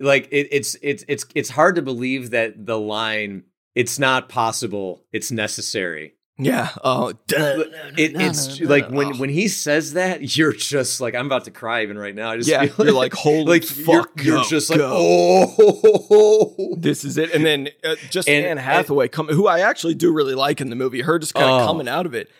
like 0.00 0.28
it, 0.30 0.48
it's 0.50 0.76
it's 0.82 1.04
it's 1.08 1.26
it's 1.34 1.50
hard 1.50 1.74
to 1.76 1.82
believe 1.82 2.30
that 2.30 2.64
the 2.66 2.78
line 2.78 3.44
it's 3.74 3.98
not 3.98 4.28
possible 4.28 5.04
it's 5.12 5.30
necessary 5.30 6.14
yeah. 6.40 6.68
Oh, 6.84 7.08
it, 7.08 7.16
it's 7.96 8.60
like 8.60 8.90
when 8.90 9.18
when 9.18 9.28
he 9.28 9.48
says 9.48 9.94
that 9.94 10.36
you're 10.36 10.52
just 10.52 11.00
like 11.00 11.16
i'm 11.16 11.26
about 11.26 11.46
to 11.46 11.50
cry 11.50 11.82
even 11.82 11.98
right 11.98 12.14
now 12.14 12.30
i 12.30 12.36
just 12.36 12.48
yeah, 12.48 12.64
feel 12.64 12.86
you're 12.86 12.94
like, 12.94 13.12
holy 13.12 13.44
like 13.44 13.64
fuck, 13.64 14.10
you're, 14.22 14.36
you're 14.36 14.36
go, 14.44 14.48
just 14.48 14.70
like 14.70 14.78
go. 14.78 14.92
oh 14.94 16.74
this 16.78 17.04
is 17.04 17.18
it. 17.18 17.32
And 17.34 17.44
then 17.44 17.68
uh, 17.84 17.96
just 18.10 18.28
And- 18.28 18.46
Anne 18.46 18.56
Hathaway, 18.56 19.08
come, 19.08 19.26
who 19.28 19.46
I 19.48 19.60
actually 19.60 19.94
do 19.94 20.12
really 20.12 20.34
like 20.34 20.60
in 20.60 20.70
the 20.70 20.76
movie, 20.76 21.02
her 21.02 21.18
just 21.18 21.34
kind 21.34 21.50
of 21.50 21.62
Oh. 21.62 21.66
coming 21.66 21.88
out 21.88 22.06
of 22.06 22.14
it, 22.14 22.30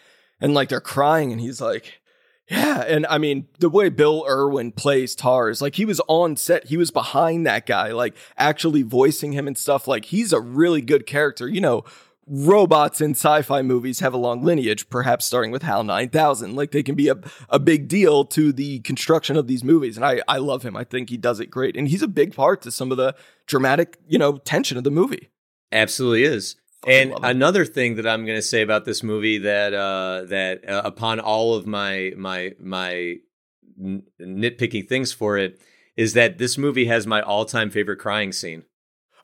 and 0.41 0.55
like 0.55 0.69
they're 0.69 0.81
crying, 0.81 1.33
and 1.33 1.41
he's 1.41 1.61
like, 1.61 2.01
"Yeah." 2.49 2.83
And 2.83 3.07
I 3.07 3.19
mean, 3.19 3.49
the 3.59 3.69
way 3.69 3.89
Bill 3.89 4.25
Irwin 4.29 4.73
plays 4.73 5.15
Tars, 5.15 5.61
like 5.61 5.77
he 5.77 5.85
was 5.85 6.01
on 6.09 6.37
set, 6.37 6.67
he 6.67 6.77
was 6.77 6.91
behind 6.91 7.47
that 7.47 7.67
guy, 7.67 7.93
like 7.93 8.17
actually 8.37 8.83
voicing 8.83 9.33
him 9.33 9.47
and 9.47 9.57
stuff. 9.57 9.87
Like 9.89 10.07
he's 10.07 10.33
a 10.33 10.41
really 10.41 10.81
good 10.81 11.07
character. 11.07 11.49
You 11.49 11.61
know, 11.61 11.85
robots 12.29 13.01
in 13.01 13.13
sci-fi 13.13 13.63
movies 13.63 14.01
have 14.01 14.13
a 14.13 14.19
long 14.19 14.45
lineage, 14.45 14.89
perhaps 14.91 15.25
starting 15.25 15.51
with 15.51 15.63
HAL 15.63 15.85
9000. 15.85 16.55
Like 16.55 16.73
they 16.73 16.83
can 16.83 16.95
be 16.95 17.09
a, 17.09 17.17
a 17.49 17.59
big 17.59 17.89
deal 17.89 18.25
to 18.27 18.53
the 18.53 18.81
construction 18.81 19.37
of 19.37 19.47
these 19.47 19.65
movies. 19.65 19.97
And 19.97 20.05
I, 20.05 20.21
I 20.29 20.39
love 20.39 20.63
him. 20.63 20.77
I 20.77 20.85
think 20.85 21.11
he 21.11 21.17
does 21.17 21.41
it 21.41 21.47
great. 21.47 21.77
And 21.77 21.89
he's 21.89 22.03
a 22.03 22.09
big 22.09 22.35
part 22.35 22.63
to 22.63 22.71
some 22.71 22.91
of 22.91 22.97
the 22.97 23.15
dramatic, 23.47 23.99
you 24.07 24.19
know, 24.19 24.39
tension 24.39 24.77
of 24.77 24.85
the 24.85 24.91
movie. 24.91 25.31
Absolutely 25.73 26.25
is. 26.25 26.57
Fucking 26.85 27.13
And 27.13 27.25
another 27.25 27.65
thing 27.65 27.97
that 27.97 28.07
I'm 28.07 28.25
going 28.25 28.39
to 28.39 28.43
say 28.43 28.63
about 28.63 28.85
this 28.85 29.03
movie 29.03 29.39
that 29.39 29.75
uh, 29.75 30.23
that 30.29 30.69
uh, 30.69 30.83
upon 30.85 31.19
all 31.21 31.55
of 31.55 31.67
my 31.67 32.13
my 32.17 32.53
my 32.61 33.17
n- 33.83 34.03
nitpicking 34.21 34.89
things 34.89 35.13
for 35.13 35.39
it 35.39 35.61
is 35.97 36.13
that 36.15 36.39
this 36.39 36.57
movie 36.57 36.85
has 36.87 37.07
my 37.07 37.21
all 37.21 37.45
time 37.45 37.71
favorite 37.71 37.97
crying 37.99 38.33
scene. 38.33 38.65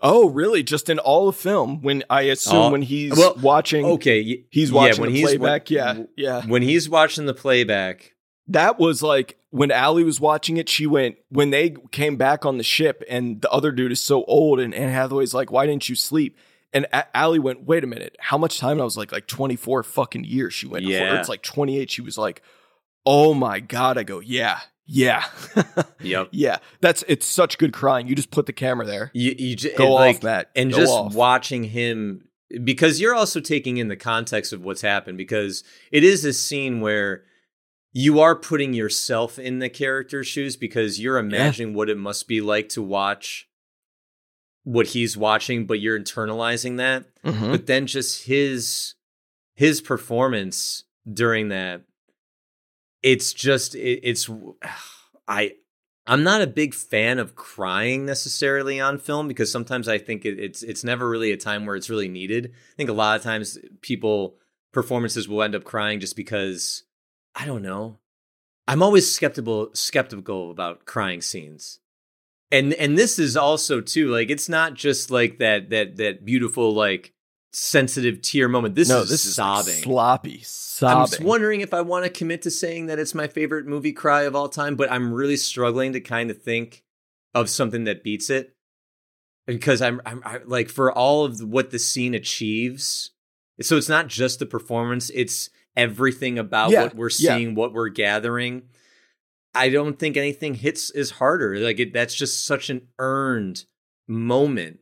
Oh, 0.00 0.28
really? 0.28 0.62
Just 0.62 0.90
in 0.90 0.98
all 0.98 1.28
of 1.28 1.36
film? 1.36 1.80
When 1.80 2.02
I 2.10 2.22
assume 2.22 2.56
All- 2.56 2.72
when 2.72 2.82
he's 2.82 3.12
well, 3.16 3.36
watching, 3.40 3.86
Okay, 3.86 4.22
y- 4.22 4.44
he's 4.50 4.70
yeah, 4.70 4.76
watching 4.76 5.00
when 5.00 5.12
the 5.12 5.16
he's- 5.18 5.30
playback. 5.30 5.70
when- 5.70 5.76
yeah, 5.78 6.42
yeah. 6.42 6.46
when 6.46 6.62
he's 6.62 6.88
watching 6.90 7.26
the 7.26 7.32
playback. 7.34 8.12
That 8.48 8.78
was 8.78 9.02
like 9.02 9.38
when 9.50 9.70
Allie 9.70 10.04
was 10.04 10.20
watching 10.20 10.56
it. 10.58 10.68
She 10.68 10.86
went 10.86 11.16
when 11.30 11.48
they 11.50 11.76
came 11.92 12.16
back 12.16 12.44
on 12.44 12.58
the 12.58 12.64
ship, 12.64 13.02
and 13.08 13.40
the 13.40 13.50
other 13.50 13.72
dude 13.72 13.92
is 13.92 14.02
so 14.02 14.24
old, 14.24 14.60
and 14.60 14.74
Anne 14.74 14.90
Hathaway's 14.90 15.32
like, 15.32 15.50
"Why 15.50 15.64
didn't 15.66 15.88
you 15.88 15.94
sleep?" 15.94 16.36
And 16.74 16.86
A- 16.92 17.16
Allie 17.16 17.38
went, 17.38 17.62
"Wait 17.64 17.84
a 17.84 17.86
minute, 17.86 18.16
how 18.18 18.36
much 18.36 18.58
time?" 18.58 18.72
And 18.72 18.80
I 18.82 18.84
was 18.84 18.96
like, 18.96 19.12
"Like 19.12 19.26
twenty 19.28 19.56
four 19.56 19.82
fucking 19.82 20.24
years." 20.24 20.52
She 20.52 20.66
went, 20.66 20.84
Yeah. 20.84 21.18
it's 21.18 21.28
like 21.28 21.42
twenty 21.42 21.78
eight. 21.78 21.90
She 21.90 22.02
was 22.02 22.18
like, 22.18 22.42
"Oh 23.06 23.32
my 23.32 23.60
god!" 23.60 23.96
I 23.96 24.02
go, 24.02 24.18
"Yeah, 24.20 24.58
yeah, 24.86 25.24
Yep. 26.00 26.28
yeah." 26.32 26.58
That's 26.80 27.04
it's 27.08 27.26
such 27.26 27.56
good 27.58 27.72
crying. 27.72 28.08
You 28.08 28.14
just 28.16 28.30
put 28.32 28.46
the 28.46 28.52
camera 28.52 28.84
there, 28.84 29.10
You, 29.14 29.34
you 29.38 29.54
just, 29.56 29.76
go 29.76 29.92
like, 29.94 30.16
off, 30.16 30.22
Matt, 30.24 30.50
and 30.56 30.70
Go 30.72 30.76
just 30.78 30.92
off. 30.92 31.14
watching 31.14 31.64
him 31.64 32.28
because 32.64 33.00
you're 33.00 33.14
also 33.14 33.40
taking 33.40 33.76
in 33.78 33.88
the 33.88 33.96
context 33.96 34.52
of 34.52 34.62
what's 34.64 34.82
happened 34.82 35.16
because 35.16 35.64
it 35.92 36.02
is 36.04 36.24
a 36.24 36.32
scene 36.32 36.80
where 36.80 37.22
you 37.92 38.18
are 38.20 38.34
putting 38.36 38.74
yourself 38.74 39.38
in 39.38 39.60
the 39.60 39.68
character's 39.68 40.26
shoes 40.26 40.56
because 40.56 41.00
you're 41.00 41.18
imagining 41.18 41.74
what 41.74 41.88
it 41.88 41.96
must 41.96 42.26
be 42.28 42.40
like 42.40 42.68
to 42.70 42.82
watch 42.82 43.48
what 44.64 44.88
he's 44.88 45.16
watching 45.16 45.66
but 45.66 45.78
you're 45.80 45.98
internalizing 45.98 46.76
that. 46.78 47.04
Mhm. 47.22 47.50
but 47.52 47.66
then 47.66 47.86
just 47.86 48.24
his 48.24 48.94
his 49.54 49.80
performance 49.80 50.84
during 51.10 51.48
that 51.48 51.82
it's 53.02 53.32
just 53.32 53.74
it, 53.74 54.00
it's 54.02 54.28
i 55.28 55.52
i'm 56.06 56.22
not 56.22 56.40
a 56.42 56.46
big 56.46 56.74
fan 56.74 57.18
of 57.18 57.34
crying 57.34 58.06
necessarily 58.06 58.80
on 58.80 58.98
film 58.98 59.28
because 59.28 59.50
sometimes 59.52 59.86
i 59.88 59.98
think 59.98 60.24
it, 60.24 60.38
it's 60.38 60.62
it's 60.62 60.82
never 60.84 61.08
really 61.08 61.30
a 61.32 61.36
time 61.36 61.66
where 61.66 61.76
it's 61.76 61.90
really 61.90 62.08
needed. 62.08 62.46
I 62.72 62.76
think 62.76 62.88
a 62.90 62.94
lot 62.94 63.16
of 63.16 63.22
times 63.22 63.58
people 63.82 64.36
performances 64.72 65.28
will 65.28 65.42
end 65.42 65.54
up 65.54 65.64
crying 65.64 66.00
just 66.00 66.16
because 66.16 66.84
i 67.34 67.44
don't 67.46 67.62
know. 67.62 67.98
I'm 68.66 68.82
always 68.82 69.10
skeptical 69.12 69.70
skeptical 69.74 70.50
about 70.50 70.86
crying 70.86 71.20
scenes 71.20 71.80
and 72.50 72.72
and 72.74 72.96
this 72.96 73.18
is 73.18 73.36
also 73.36 73.80
too 73.80 74.08
like 74.08 74.30
it's 74.30 74.48
not 74.48 74.74
just 74.74 75.10
like 75.10 75.38
that 75.38 75.70
that 75.70 75.96
that 75.96 76.24
beautiful 76.24 76.74
like 76.74 77.12
sensitive 77.52 78.20
tear 78.20 78.48
moment 78.48 78.74
this 78.74 78.88
no, 78.88 79.02
is 79.02 79.10
this 79.10 79.24
is 79.24 79.36
sobbing 79.36 79.74
sloppy, 79.74 80.40
sobbing. 80.44 80.96
I'm 80.96 81.06
just 81.06 81.20
wondering 81.20 81.60
if 81.60 81.72
I 81.72 81.82
want 81.82 82.04
to 82.04 82.10
commit 82.10 82.42
to 82.42 82.50
saying 82.50 82.86
that 82.86 82.98
it's 82.98 83.14
my 83.14 83.28
favorite 83.28 83.66
movie 83.66 83.92
cry 83.92 84.22
of 84.22 84.34
all 84.34 84.48
time, 84.48 84.74
but 84.74 84.90
I'm 84.90 85.12
really 85.12 85.36
struggling 85.36 85.92
to 85.92 86.00
kind 86.00 86.30
of 86.30 86.42
think 86.42 86.82
of 87.32 87.48
something 87.48 87.84
that 87.84 88.02
beats 88.02 88.28
it 88.28 88.56
because 89.46 89.82
I'm, 89.82 90.00
I'm 90.04 90.22
I, 90.24 90.40
like 90.44 90.68
for 90.68 90.92
all 90.92 91.24
of 91.24 91.40
what 91.40 91.70
the 91.70 91.78
scene 91.78 92.14
achieves. 92.14 93.10
So 93.60 93.76
it's 93.76 93.88
not 93.88 94.08
just 94.08 94.40
the 94.40 94.46
performance; 94.46 95.10
it's 95.10 95.50
everything 95.76 96.38
about 96.38 96.70
Yeah, 96.70 96.84
what 96.84 96.96
we're 96.96 97.10
yeah. 97.18 97.36
seeing, 97.36 97.54
what 97.54 97.72
we're 97.72 97.88
gathering. 97.88 98.62
I 99.54 99.68
don't 99.68 99.98
think 99.98 100.16
anything 100.16 100.54
hits 100.54 100.90
is 100.90 101.12
harder. 101.12 101.56
Like 101.58 101.78
it, 101.78 101.92
that's 101.92 102.14
just 102.14 102.44
such 102.44 102.70
an 102.70 102.88
earned 102.98 103.64
moment 104.08 104.80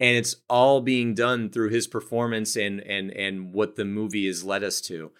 and 0.00 0.16
it's 0.16 0.36
all 0.48 0.80
being 0.80 1.14
done 1.14 1.50
through 1.50 1.70
his 1.70 1.86
performance 1.86 2.56
and 2.56 2.80
and 2.80 3.10
and 3.12 3.52
what 3.52 3.76
the 3.76 3.84
movie 3.84 4.26
has 4.26 4.44
led 4.44 4.62
us 4.64 4.80
to. 4.82 5.12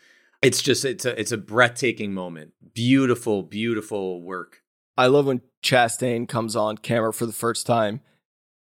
It's 0.42 0.62
just 0.62 0.84
it's 0.84 1.04
a 1.04 1.18
it's 1.18 1.32
a 1.32 1.38
breathtaking 1.38 2.12
moment. 2.12 2.52
Beautiful, 2.74 3.42
beautiful 3.42 4.20
work. 4.22 4.62
I 4.96 5.06
love 5.06 5.26
when 5.26 5.42
Chastain 5.62 6.28
comes 6.28 6.54
on 6.54 6.78
camera 6.78 7.12
for 7.12 7.26
the 7.26 7.32
first 7.32 7.66
time 7.66 8.00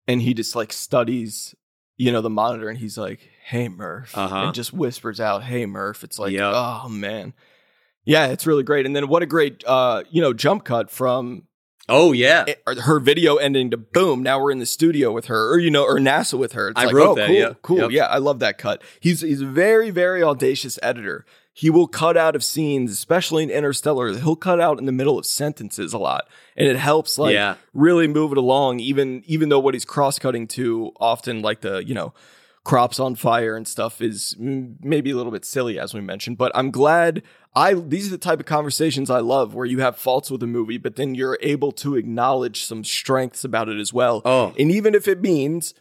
and 0.08 0.22
he 0.22 0.34
just 0.34 0.55
like 0.55 0.72
studies, 0.74 1.53
you 1.97 2.12
know, 2.12 2.22
the 2.22 2.30
monitor 2.30 2.70
and 2.70 2.78
he's 2.78 2.97
like, 2.97 3.30
Hey 3.43 3.68
Murph. 3.68 4.18
Uh-huh. 4.18 4.45
And 4.45 4.53
just 4.53 4.74
whispers 4.74 5.20
out, 5.20 5.43
Hey 5.43 5.66
Murph. 5.66 6.03
It's 6.03 6.18
like, 6.18 6.32
Yep. 6.32 6.53
oh 6.55 6.88
man. 6.89 7.34
Yeah, 8.08 8.28
it's 8.28 8.47
really 8.47 8.64
great. 8.64 8.86
And 8.86 8.95
then 8.95 9.08
what 9.08 9.22
a 9.22 9.26
great 9.26 9.64
uh, 9.68 10.03
you 10.10 10.22
know, 10.22 10.34
jump 10.34 10.64
cut 10.64 10.89
from 10.89 11.43
Oh 11.89 12.12
yeah. 12.12 12.45
it- 12.47 12.62
her 12.80 12.99
video 12.99 13.36
ending 13.38 13.72
to 13.72 13.78
boom, 13.78 14.22
now 14.24 14.41
we're 14.41 14.51
in 14.51 14.60
the 14.60 14.66
studio 14.66 15.12
with 15.12 15.26
her, 15.28 15.53
or 15.53 15.60
you 15.60 15.72
know, 15.72 15.84
or 15.84 15.99
NASA 15.99 16.38
with 16.38 16.53
her. 16.53 16.70
It's 16.70 16.80
I 16.80 16.86
like, 16.86 16.95
wrote 16.95 17.10
oh, 17.10 17.16
that, 17.16 17.28
cool, 17.28 17.36
yeah. 17.36 17.53
cool. 17.62 17.78
Yep. 17.78 17.91
Yeah, 17.91 18.05
I 18.05 18.18
love 18.18 18.39
that 18.39 18.58
cut. 18.58 18.82
He's 18.99 19.22
he's 19.22 19.41
a 19.41 19.45
very, 19.45 19.89
very 19.89 20.22
audacious 20.24 20.78
editor. 20.84 21.26
He 21.53 21.70
will 21.72 21.88
cut 21.88 22.18
out 22.18 22.36
of 22.36 22.43
scenes, 22.43 22.91
especially 22.91 23.41
in 23.41 23.49
Interstellar. 23.49 24.14
He'll 24.16 24.36
cut 24.36 24.60
out 24.62 24.78
in 24.80 24.86
the 24.86 24.91
middle 24.91 25.18
of 25.18 25.26
sentences 25.26 25.91
a 25.93 25.97
lot, 25.97 26.28
and 26.55 26.68
it 26.68 26.76
helps 26.78 27.18
like 27.18 27.34
Yeah. 27.34 27.55
really 27.74 28.08
move 28.08 28.32
it 28.34 28.38
along. 28.38 28.80
Even 28.80 29.24
even 29.26 29.49
though 29.49 29.60
what 29.60 29.74
he's 29.74 29.86
cross 29.86 30.20
cutting 30.20 30.45
to 30.49 30.91
often 30.99 31.41
like 31.41 31.62
the 31.62 31.84
you 31.86 31.95
know 31.95 32.14
crops 32.66 32.99
on 32.99 33.16
fire 33.16 33.55
and 33.55 33.66
stuff 33.66 34.01
is 34.01 34.36
maybe 34.38 35.10
a 35.10 35.16
little 35.16 35.32
bit 35.32 35.45
silly 35.45 35.80
as 35.80 35.93
we 35.93 36.01
mentioned. 36.01 36.38
But 36.38 36.51
I'm 36.53 36.70
glad 36.70 37.24
I 37.58 37.74
these 37.74 38.08
are 38.08 38.12
the 38.12 38.18
type 38.18 38.39
of 38.39 38.45
conversations 38.45 39.10
I 39.10 39.20
love 39.20 39.55
where 39.55 39.66
you 39.66 39.80
have 39.80 39.97
faults 39.97 40.30
with 40.30 40.43
a 40.43 40.47
movie, 40.47 40.78
but 40.78 40.95
then 40.95 41.16
you're 41.16 41.38
able 41.41 41.72
to 41.84 41.95
acknowledge 41.95 42.64
some 42.64 42.84
strengths 42.84 43.43
about 43.43 43.68
it 43.70 43.80
as 43.80 43.91
well. 43.91 44.22
Oh. 44.26 44.53
And 44.60 44.72
even 44.72 44.93
if 44.93 45.08
it 45.08 45.22
means 45.22 45.74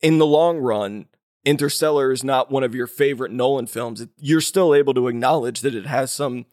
in 0.00 0.18
the 0.18 0.26
long 0.26 0.58
run, 0.58 1.06
Interstellar 1.44 2.12
is 2.12 2.24
not 2.24 2.50
one 2.50 2.62
of 2.64 2.74
your 2.74 2.86
favorite 2.86 3.30
Nolan 3.32 3.66
films, 3.66 4.06
you're 4.16 4.40
still 4.40 4.74
able 4.74 4.94
to 4.94 5.08
acknowledge 5.08 5.60
that 5.60 5.74
it 5.74 5.86
has 5.86 6.10
some 6.10 6.46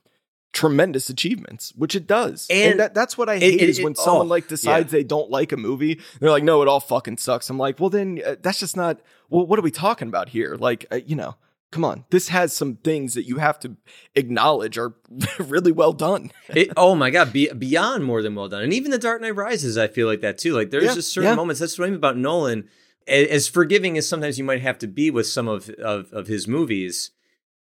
tremendous 0.54 1.10
achievements, 1.10 1.74
which 1.76 1.96
it 1.96 2.08
does. 2.08 2.48
And, 2.50 2.72
And 2.72 2.80
that, 2.80 2.94
that's 2.94 3.18
what 3.18 3.28
I 3.30 3.36
it- 3.36 3.42
hate 3.42 3.62
it- 3.62 3.70
is 3.70 3.82
when 3.82 3.92
it- 3.92 3.98
someone 3.98 4.28
oh, 4.28 4.30
like 4.30 4.48
decides 4.48 4.92
they 4.92 5.04
don't 5.04 5.30
like 5.30 5.52
a 5.52 5.58
movie. 5.58 6.00
They're 6.20 6.30
like, 6.32 6.44
no, 6.46 6.62
it 6.62 6.68
all 6.70 6.80
fucking 6.80 7.18
sucks. 7.18 7.50
I'm 7.50 7.58
like, 7.58 7.80
well, 7.80 7.90
then 7.90 8.22
uh, 8.26 8.36
that's 8.42 8.60
just 8.60 8.78
not, 8.78 9.00
well, 9.30 9.46
what 9.46 9.60
are 9.60 9.64
we 9.64 9.72
talking 9.72 10.08
about 10.08 10.30
here? 10.30 10.56
Like, 10.58 10.86
uh, 10.92 11.00
you 11.06 11.16
know, 11.18 11.36
come 11.76 11.84
on. 11.84 12.06
This 12.10 12.30
has 12.30 12.54
some 12.56 12.78
things 12.78 13.16
that 13.16 13.28
you 13.28 13.40
have 13.40 13.60
to 13.60 13.76
acknowledge 14.16 14.78
are 14.78 14.96
really 15.40 15.74
well 15.74 15.92
done. 15.92 16.32
It, 16.48 16.72
oh 16.78 16.96
my 16.96 17.10
god, 17.10 17.34
be, 17.34 17.50
beyond 17.52 18.06
more 18.06 18.22
than 18.22 18.34
well 18.34 18.48
done. 18.48 18.64
And 18.64 18.72
even 18.72 18.92
The 18.92 18.98
Dark 18.98 19.22
Knight 19.22 19.36
Rises, 19.36 19.78
I 19.78 19.90
feel 19.90 20.08
like 20.08 20.22
that 20.22 20.38
too. 20.38 20.54
Like 20.54 20.72
there's 20.72 20.86
Yeah, 20.86 20.94
just 20.94 21.12
certain 21.12 21.32
yeah. 21.32 21.36
moments. 21.36 21.60
That's 21.60 21.78
what 21.78 21.84
I 21.84 21.90
mean 21.90 21.98
about 21.98 22.16
Nolan. 22.16 22.70
As 23.10 23.50
forgiving 23.50 23.98
as 23.98 24.08
sometimes 24.08 24.40
you 24.40 24.46
might 24.46 24.62
have 24.62 24.78
to 24.80 24.88
be 24.88 25.12
with 25.12 25.28
some 25.28 25.50
of 25.50 25.70
of, 25.72 26.14
of 26.14 26.28
his 26.28 26.48
movies, 26.48 27.12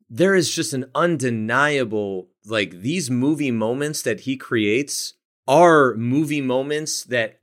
there 0.07 0.35
is 0.35 0.53
just 0.53 0.71
an 0.73 0.85
undeniable 0.93 2.29
like 2.45 2.81
these 2.81 3.09
movie 3.09 3.49
moments 3.49 4.03
that 4.03 4.21
he 4.21 4.37
creates 4.37 5.15
are 5.47 5.95
movie 5.95 6.41
moments 6.41 7.03
that 7.05 7.39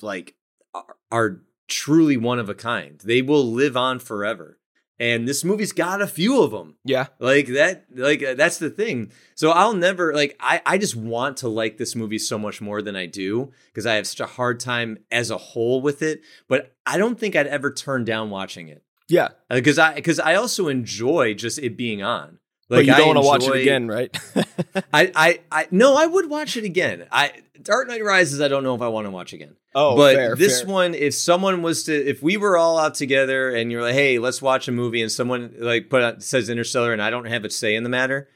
like 0.00 0.34
are, 0.72 0.96
are 1.12 1.42
truly 1.68 2.16
one 2.16 2.38
of 2.38 2.48
a 2.48 2.54
kind. 2.54 2.98
They 3.04 3.20
will 3.20 3.44
live 3.44 3.76
on 3.76 3.98
forever. 3.98 4.55
And 4.98 5.28
this 5.28 5.44
movie's 5.44 5.72
got 5.72 6.00
a 6.00 6.06
few 6.06 6.42
of 6.42 6.50
them. 6.52 6.76
Yeah. 6.84 7.08
Like 7.18 7.48
that, 7.48 7.84
like 7.94 8.22
uh, 8.22 8.32
that's 8.34 8.56
the 8.58 8.70
thing. 8.70 9.12
So 9.34 9.50
I'll 9.50 9.74
never 9.74 10.14
like 10.14 10.36
I 10.40 10.62
I 10.64 10.78
just 10.78 10.96
want 10.96 11.36
to 11.38 11.48
like 11.48 11.76
this 11.76 11.94
movie 11.94 12.18
so 12.18 12.38
much 12.38 12.60
more 12.62 12.80
than 12.80 12.96
I 12.96 13.04
do 13.06 13.52
because 13.68 13.84
I 13.84 13.94
have 13.96 14.06
such 14.06 14.20
a 14.20 14.26
hard 14.26 14.58
time 14.58 14.98
as 15.10 15.30
a 15.30 15.36
whole 15.36 15.82
with 15.82 16.00
it. 16.02 16.22
But 16.48 16.74
I 16.86 16.96
don't 16.96 17.20
think 17.20 17.36
I'd 17.36 17.46
ever 17.46 17.70
turn 17.72 18.04
down 18.04 18.30
watching 18.30 18.68
it 18.68 18.82
Yeah. 19.08 19.28
because 19.50 19.78
I 19.78 19.94
because 19.94 20.18
I 20.18 20.34
also 20.36 20.68
enjoy 20.68 21.34
just 21.34 21.58
it 21.58 21.76
being 21.76 22.02
on. 22.02 22.38
but 22.68 22.86
you 22.86 22.92
I 22.92 22.96
don't 22.98 23.14
want 23.14 23.18
to 23.22 23.26
watch 23.26 23.44
it 23.46 23.60
again, 23.60 23.86
right? 23.88 24.16
I, 24.92 25.12
I 25.14 25.40
I 25.52 25.66
no, 25.70 25.94
I 25.96 26.06
would 26.06 26.30
watch 26.30 26.56
it 26.56 26.64
again. 26.64 27.06
I 27.12 27.32
Dark 27.66 27.88
Knight 27.88 28.04
Rises. 28.04 28.40
I 28.40 28.48
don't 28.48 28.62
know 28.62 28.74
if 28.74 28.80
I 28.80 28.88
want 28.88 29.06
to 29.06 29.10
watch 29.10 29.32
again. 29.32 29.56
oh, 29.74 29.96
but 29.96 30.14
fair, 30.14 30.36
this 30.36 30.62
fair. 30.62 30.70
one, 30.72 30.94
if 30.94 31.14
someone 31.14 31.62
was 31.62 31.84
to, 31.84 31.92
if 31.94 32.22
we 32.22 32.36
were 32.36 32.56
all 32.56 32.78
out 32.78 32.94
together 32.94 33.54
and 33.54 33.70
you're 33.70 33.82
like, 33.82 33.94
hey, 33.94 34.18
let's 34.18 34.40
watch 34.40 34.68
a 34.68 34.72
movie, 34.72 35.02
and 35.02 35.10
someone 35.12 35.54
like 35.58 35.90
put 35.90 36.02
out 36.02 36.22
says 36.22 36.48
Interstellar, 36.48 36.92
and 36.92 37.02
I 37.02 37.10
don't 37.10 37.26
have 37.26 37.44
a 37.44 37.50
say 37.50 37.74
in 37.74 37.82
the 37.82 37.90
matter. 37.90 38.28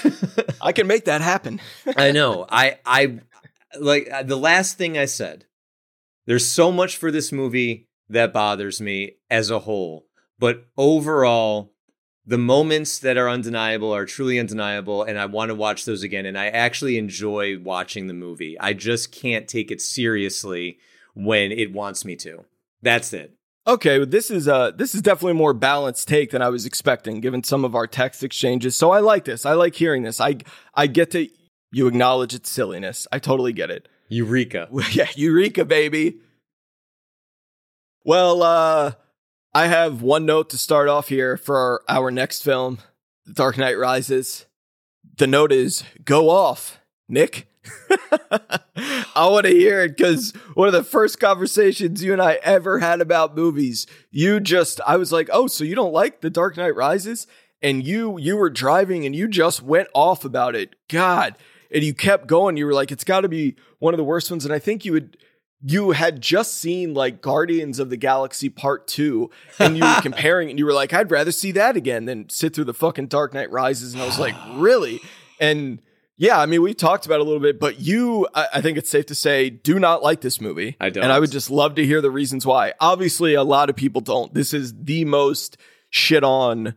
I 0.60 0.72
can 0.72 0.86
make 0.86 1.06
that 1.06 1.20
happen. 1.20 1.60
I 1.96 2.12
know. 2.12 2.46
I 2.48 2.78
I 2.84 3.20
like 3.78 4.08
uh, 4.12 4.22
the 4.22 4.36
last 4.36 4.78
thing 4.78 4.98
I 4.98 5.06
said. 5.06 5.46
There's 6.26 6.46
so 6.46 6.72
much 6.72 6.96
for 6.96 7.10
this 7.10 7.30
movie 7.32 7.88
that 8.08 8.32
bothers 8.32 8.80
me 8.80 9.16
as 9.30 9.50
a 9.50 9.60
whole, 9.60 10.06
but 10.38 10.66
overall, 10.76 11.72
the 12.26 12.38
moments 12.38 12.98
that 12.98 13.16
are 13.16 13.28
undeniable 13.28 13.94
are 13.94 14.04
truly 14.04 14.38
undeniable, 14.38 15.04
and 15.04 15.18
I 15.18 15.26
want 15.26 15.50
to 15.50 15.54
watch 15.54 15.84
those 15.84 16.02
again. 16.02 16.26
And 16.26 16.36
I 16.36 16.48
actually 16.48 16.98
enjoy 16.98 17.58
watching 17.58 18.08
the 18.08 18.14
movie. 18.14 18.58
I 18.58 18.72
just 18.72 19.12
can't 19.12 19.46
take 19.46 19.70
it 19.70 19.80
seriously 19.80 20.78
when 21.14 21.52
it 21.52 21.72
wants 21.72 22.04
me 22.04 22.16
to. 22.16 22.44
That's 22.82 23.12
it. 23.12 23.36
Okay, 23.68 23.98
well, 23.98 24.06
this 24.06 24.30
is 24.30 24.46
uh 24.46 24.70
this 24.72 24.94
is 24.94 25.02
definitely 25.02 25.32
a 25.32 25.34
more 25.34 25.54
balanced 25.54 26.06
take 26.06 26.30
than 26.30 26.42
I 26.42 26.48
was 26.50 26.66
expecting, 26.66 27.20
given 27.20 27.42
some 27.42 27.64
of 27.64 27.74
our 27.74 27.86
text 27.86 28.22
exchanges. 28.22 28.76
So 28.76 28.90
I 28.92 29.00
like 29.00 29.24
this. 29.24 29.44
I 29.44 29.54
like 29.54 29.74
hearing 29.74 30.02
this. 30.02 30.20
I 30.20 30.36
I 30.74 30.86
get 30.86 31.10
to 31.12 31.28
you 31.72 31.86
acknowledge 31.88 32.34
its 32.34 32.50
silliness. 32.50 33.08
I 33.10 33.18
totally 33.18 33.52
get 33.52 33.70
it. 33.70 33.88
Eureka. 34.08 34.68
yeah, 34.92 35.08
Eureka, 35.16 35.64
baby. 35.64 36.20
Well, 38.04 38.42
uh 38.42 38.92
I 39.56 39.68
have 39.68 40.02
one 40.02 40.26
note 40.26 40.50
to 40.50 40.58
start 40.58 40.86
off 40.86 41.08
here 41.08 41.38
for 41.38 41.56
our, 41.56 41.82
our 41.88 42.10
next 42.10 42.42
film, 42.42 42.76
The 43.24 43.32
Dark 43.32 43.56
Knight 43.56 43.78
Rises. 43.78 44.44
The 45.16 45.26
note 45.26 45.50
is 45.50 45.82
go 46.04 46.28
off, 46.28 46.78
Nick. 47.08 47.48
I 48.30 49.26
want 49.30 49.46
to 49.46 49.52
hear 49.52 49.80
it 49.80 49.96
because 49.96 50.32
one 50.52 50.68
of 50.68 50.74
the 50.74 50.84
first 50.84 51.18
conversations 51.18 52.04
you 52.04 52.12
and 52.12 52.20
I 52.20 52.34
ever 52.42 52.80
had 52.80 53.00
about 53.00 53.34
movies, 53.34 53.86
you 54.10 54.40
just, 54.40 54.78
I 54.86 54.98
was 54.98 55.10
like, 55.10 55.30
oh, 55.32 55.46
so 55.46 55.64
you 55.64 55.74
don't 55.74 55.90
like 55.90 56.20
The 56.20 56.28
Dark 56.28 56.58
Knight 56.58 56.76
Rises? 56.76 57.26
And 57.62 57.82
you, 57.86 58.18
you 58.18 58.36
were 58.36 58.50
driving 58.50 59.06
and 59.06 59.16
you 59.16 59.26
just 59.26 59.62
went 59.62 59.88
off 59.94 60.26
about 60.26 60.54
it. 60.54 60.76
God. 60.88 61.34
And 61.70 61.82
you 61.82 61.94
kept 61.94 62.26
going. 62.26 62.58
You 62.58 62.66
were 62.66 62.74
like, 62.74 62.92
it's 62.92 63.04
got 63.04 63.22
to 63.22 63.28
be 63.28 63.56
one 63.78 63.94
of 63.94 63.98
the 63.98 64.04
worst 64.04 64.30
ones. 64.30 64.44
And 64.44 64.52
I 64.52 64.58
think 64.58 64.84
you 64.84 64.92
would, 64.92 65.16
you 65.68 65.90
had 65.90 66.20
just 66.20 66.58
seen 66.58 66.94
like 66.94 67.20
Guardians 67.20 67.80
of 67.80 67.90
the 67.90 67.96
Galaxy 67.96 68.48
Part 68.48 68.86
2 68.86 69.28
and 69.58 69.76
you 69.76 69.82
were 69.82 69.98
comparing 70.00 70.48
and 70.48 70.60
you 70.60 70.64
were 70.64 70.72
like, 70.72 70.94
I'd 70.94 71.10
rather 71.10 71.32
see 71.32 71.50
that 71.52 71.76
again 71.76 72.04
than 72.04 72.28
sit 72.28 72.54
through 72.54 72.66
the 72.66 72.74
fucking 72.74 73.08
Dark 73.08 73.34
Knight 73.34 73.50
Rises. 73.50 73.92
And 73.92 74.00
I 74.00 74.06
was 74.06 74.16
like, 74.16 74.36
really? 74.54 75.00
And 75.40 75.82
yeah, 76.16 76.40
I 76.40 76.46
mean, 76.46 76.62
we 76.62 76.72
talked 76.72 77.04
about 77.04 77.16
it 77.16 77.22
a 77.22 77.24
little 77.24 77.40
bit, 77.40 77.58
but 77.58 77.80
you, 77.80 78.28
I, 78.32 78.46
I 78.54 78.60
think 78.60 78.78
it's 78.78 78.88
safe 78.88 79.06
to 79.06 79.16
say, 79.16 79.50
do 79.50 79.80
not 79.80 80.04
like 80.04 80.20
this 80.20 80.40
movie. 80.40 80.76
I 80.80 80.88
don't. 80.88 81.02
And 81.02 81.12
I 81.12 81.18
would 81.18 81.32
just 81.32 81.50
love 81.50 81.74
to 81.74 81.84
hear 81.84 82.00
the 82.00 82.12
reasons 82.12 82.46
why. 82.46 82.72
Obviously, 82.78 83.34
a 83.34 83.42
lot 83.42 83.68
of 83.68 83.74
people 83.74 84.00
don't. 84.00 84.32
This 84.32 84.54
is 84.54 84.72
the 84.72 85.04
most 85.04 85.56
shit 85.90 86.22
on 86.22 86.76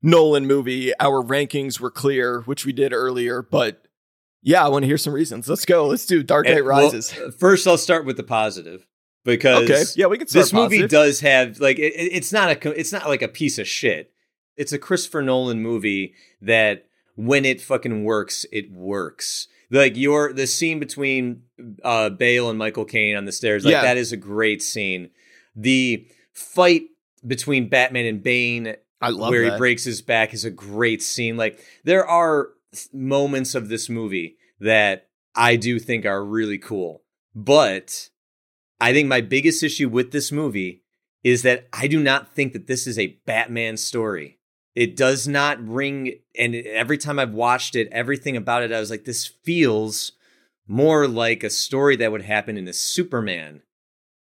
Nolan 0.00 0.46
movie. 0.46 0.98
Our 0.98 1.22
rankings 1.22 1.80
were 1.80 1.90
clear, 1.90 2.40
which 2.40 2.64
we 2.64 2.72
did 2.72 2.94
earlier, 2.94 3.42
but 3.42 3.85
yeah, 4.46 4.64
I 4.64 4.68
want 4.68 4.84
to 4.84 4.86
hear 4.86 4.96
some 4.98 5.12
reasons. 5.12 5.48
Let's 5.48 5.64
go. 5.64 5.88
Let's 5.88 6.06
do 6.06 6.22
Dark 6.22 6.46
Knight 6.46 6.58
And, 6.58 6.66
well, 6.66 6.82
Rises. 6.84 7.12
first, 7.38 7.66
I'll 7.66 7.76
start 7.76 8.06
with 8.06 8.16
the 8.16 8.22
positive 8.22 8.86
because 9.24 9.68
okay. 9.68 9.82
Yeah, 9.96 10.06
we 10.06 10.18
can 10.18 10.28
start 10.28 10.44
this 10.44 10.52
movie 10.52 10.76
positive. 10.76 10.90
does 10.90 11.20
have 11.20 11.58
like 11.60 11.78
it- 11.80 11.92
it's 11.96 12.32
not 12.32 12.64
a 12.64 12.70
it's 12.80 12.92
not 12.92 13.08
like 13.08 13.22
a 13.22 13.28
piece 13.28 13.58
of 13.58 13.66
shit. 13.66 14.12
It's 14.56 14.72
a 14.72 14.78
Christopher 14.78 15.20
Nolan 15.20 15.60
movie 15.60 16.14
that 16.40 16.86
when 17.16 17.44
it 17.44 17.60
fucking 17.60 18.04
works, 18.04 18.46
it 18.52 18.70
works. 18.72 19.48
Like 19.70 19.96
your 19.96 20.32
the 20.32 20.46
scene 20.46 20.78
between 20.78 21.42
uh 21.82 22.10
Bale 22.10 22.48
and 22.48 22.58
Michael 22.58 22.84
Caine 22.84 23.16
on 23.16 23.24
the 23.24 23.32
stairs, 23.32 23.64
like 23.64 23.72
Yeah. 23.72 23.82
that 23.82 23.96
is 23.96 24.12
a 24.12 24.16
great 24.16 24.62
scene. 24.62 25.10
The 25.56 26.06
fight 26.32 26.82
between 27.26 27.68
Batman 27.68 28.04
and 28.06 28.22
Bane 28.22 28.76
I 29.00 29.08
love 29.10 29.30
where 29.30 29.44
that. 29.44 29.52
he 29.54 29.58
breaks 29.58 29.82
his 29.84 30.02
back 30.02 30.32
is 30.34 30.44
a 30.44 30.50
great 30.50 31.02
scene. 31.02 31.36
Like 31.36 31.58
there 31.84 32.06
are 32.06 32.50
moments 32.92 33.54
of 33.54 33.68
this 33.68 33.88
movie 33.88 34.36
that 34.60 35.08
I 35.34 35.56
do 35.56 35.78
think 35.78 36.06
are 36.06 36.24
really 36.24 36.58
cool. 36.58 37.02
But 37.34 38.10
I 38.80 38.92
think 38.92 39.08
my 39.08 39.20
biggest 39.20 39.62
issue 39.62 39.88
with 39.88 40.12
this 40.12 40.32
movie 40.32 40.82
is 41.22 41.42
that 41.42 41.68
I 41.72 41.86
do 41.86 42.02
not 42.02 42.34
think 42.34 42.52
that 42.52 42.66
this 42.66 42.86
is 42.86 42.98
a 42.98 43.18
Batman 43.26 43.76
story. 43.76 44.38
It 44.74 44.96
does 44.96 45.26
not 45.26 45.66
ring 45.66 46.20
and 46.38 46.54
every 46.54 46.98
time 46.98 47.18
I've 47.18 47.32
watched 47.32 47.74
it, 47.74 47.88
everything 47.90 48.36
about 48.36 48.62
it 48.62 48.72
I 48.72 48.80
was 48.80 48.90
like 48.90 49.04
this 49.04 49.26
feels 49.26 50.12
more 50.68 51.06
like 51.08 51.42
a 51.42 51.50
story 51.50 51.96
that 51.96 52.12
would 52.12 52.22
happen 52.22 52.56
in 52.56 52.68
a 52.68 52.72
Superman 52.72 53.62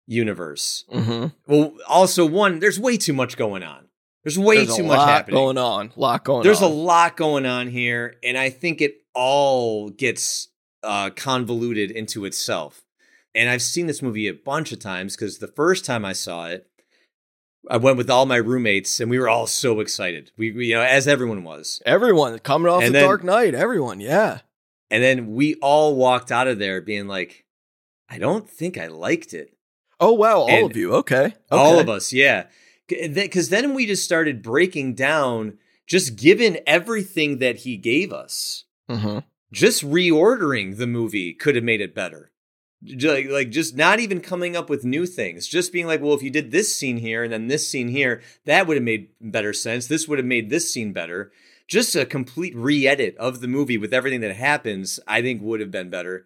universe. 0.08 0.86
Mhm. 0.92 1.34
Well, 1.48 1.74
also 1.88 2.26
one, 2.26 2.60
there's 2.60 2.80
way 2.80 2.98
too 2.98 3.14
much 3.14 3.38
going 3.38 3.64
on. 3.64 3.81
There's 4.24 4.38
way 4.38 4.58
There's 4.58 4.76
too 4.76 4.84
much 4.84 5.00
happening. 5.00 5.36
going 5.36 5.58
on. 5.58 5.92
Lot 5.96 6.24
going 6.24 6.44
There's 6.44 6.62
a 6.62 6.68
lot 6.68 7.18
going 7.18 7.46
on 7.46 7.68
here, 7.68 8.16
and 8.24 8.38
I 8.38 8.50
think 8.50 8.82
it 8.82 8.98
all 9.16 9.90
gets 9.90 10.50
uh, 10.84 11.10
convoluted 11.16 11.90
into 11.92 12.26
itself. 12.26 12.84
And 13.34 13.50
I've 13.50 13.62
seen 13.62 13.88
this 13.88 14.02
movie 14.02 14.28
a 14.28 14.34
bunch 14.34 14.72
of 14.72 14.80
times 14.80 15.16
because 15.16 15.40
the 15.40 15.48
first 15.48 15.86
time 15.86 16.06
I 16.06 16.14
saw 16.14 16.48
it, 16.48 16.68
I 17.70 17.78
went 17.78 17.98
with 17.98 18.10
all 18.10 18.26
my 18.26 18.36
roommates, 18.38 19.00
and 19.00 19.10
we 19.10 19.18
were 19.20 19.30
all 19.30 19.48
so 19.48 19.80
excited. 19.80 20.32
We, 20.38 20.52
we 20.52 20.68
you 20.68 20.76
know, 20.76 20.82
as 20.82 21.08
everyone 21.08 21.44
was. 21.44 21.82
Everyone 21.86 22.38
coming 22.40 22.72
off 22.72 22.84
And 22.84 22.90
the 22.94 23.00
then- 23.00 23.08
Dark 23.08 23.24
Knight. 23.24 23.56
Everyone, 23.56 24.00
yeah. 24.00 24.40
And 24.90 25.02
then 25.02 25.34
we 25.34 25.56
all 25.62 25.96
walked 25.96 26.32
out 26.32 26.48
of 26.48 26.60
there 26.60 26.82
being 26.82 27.08
like, 27.08 27.46
I 28.10 28.18
don't 28.18 28.50
think 28.50 28.78
I 28.78 28.88
liked 28.88 29.34
it. 29.34 29.56
Oh 30.00 30.12
wow, 30.14 30.40
all 30.42 30.50
And 30.50 30.70
of 30.72 30.76
you. 30.76 30.94
Okay. 30.96 31.34
All 31.50 31.80
of 31.80 31.88
us, 31.88 32.12
yeah. 32.12 32.48
Because 33.14 33.50
then 33.50 33.74
we 33.74 33.86
just 33.86 34.04
started 34.04 34.42
breaking 34.42 34.96
down, 34.96 35.58
just 35.88 36.16
given 36.16 36.60
everything 36.68 37.40
that 37.40 37.58
he 37.58 37.78
gave 37.78 38.12
us. 38.14 38.66
Mhm. 38.90 39.24
just 39.54 39.84
reordering 39.84 40.78
the 40.78 40.88
movie 40.88 41.34
could 41.34 41.56
have 41.56 41.64
made 41.64 41.82
it 41.82 41.94
better. 41.96 42.32
Like, 42.84 43.30
like 43.30 43.50
just 43.50 43.76
not 43.76 44.00
even 44.00 44.22
coming 44.22 44.56
up 44.56 44.70
with 44.70 44.84
new 44.84 45.06
things. 45.06 45.48
Just 45.48 45.72
being 45.74 45.88
like, 45.88 46.02
well, 46.02 46.14
if 46.14 46.24
you 46.24 46.30
did 46.30 46.52
this 46.52 46.76
scene 46.76 46.98
here 46.98 47.24
and 47.24 47.32
then 47.32 47.48
this 47.48 47.70
scene 47.70 47.90
here, 47.90 48.22
that 48.46 48.66
would 48.66 48.78
have 48.78 48.84
made 48.84 49.10
better 49.20 49.54
sense. 49.54 49.88
This 49.88 50.08
would 50.08 50.20
have 50.20 50.26
made 50.26 50.50
this 50.50 50.74
scene 50.74 50.94
better. 50.94 51.32
Just 51.68 51.96
a 51.96 52.06
complete 52.06 52.56
re-edit 52.56 53.16
of 53.18 53.40
the 53.40 53.48
movie 53.48 53.78
with 53.78 53.94
everything 53.94 54.22
that 54.22 54.36
happens, 54.36 55.00
I 55.08 55.22
think 55.22 55.42
would 55.42 55.60
have 55.60 55.72
been 55.72 55.90
better. 55.90 56.26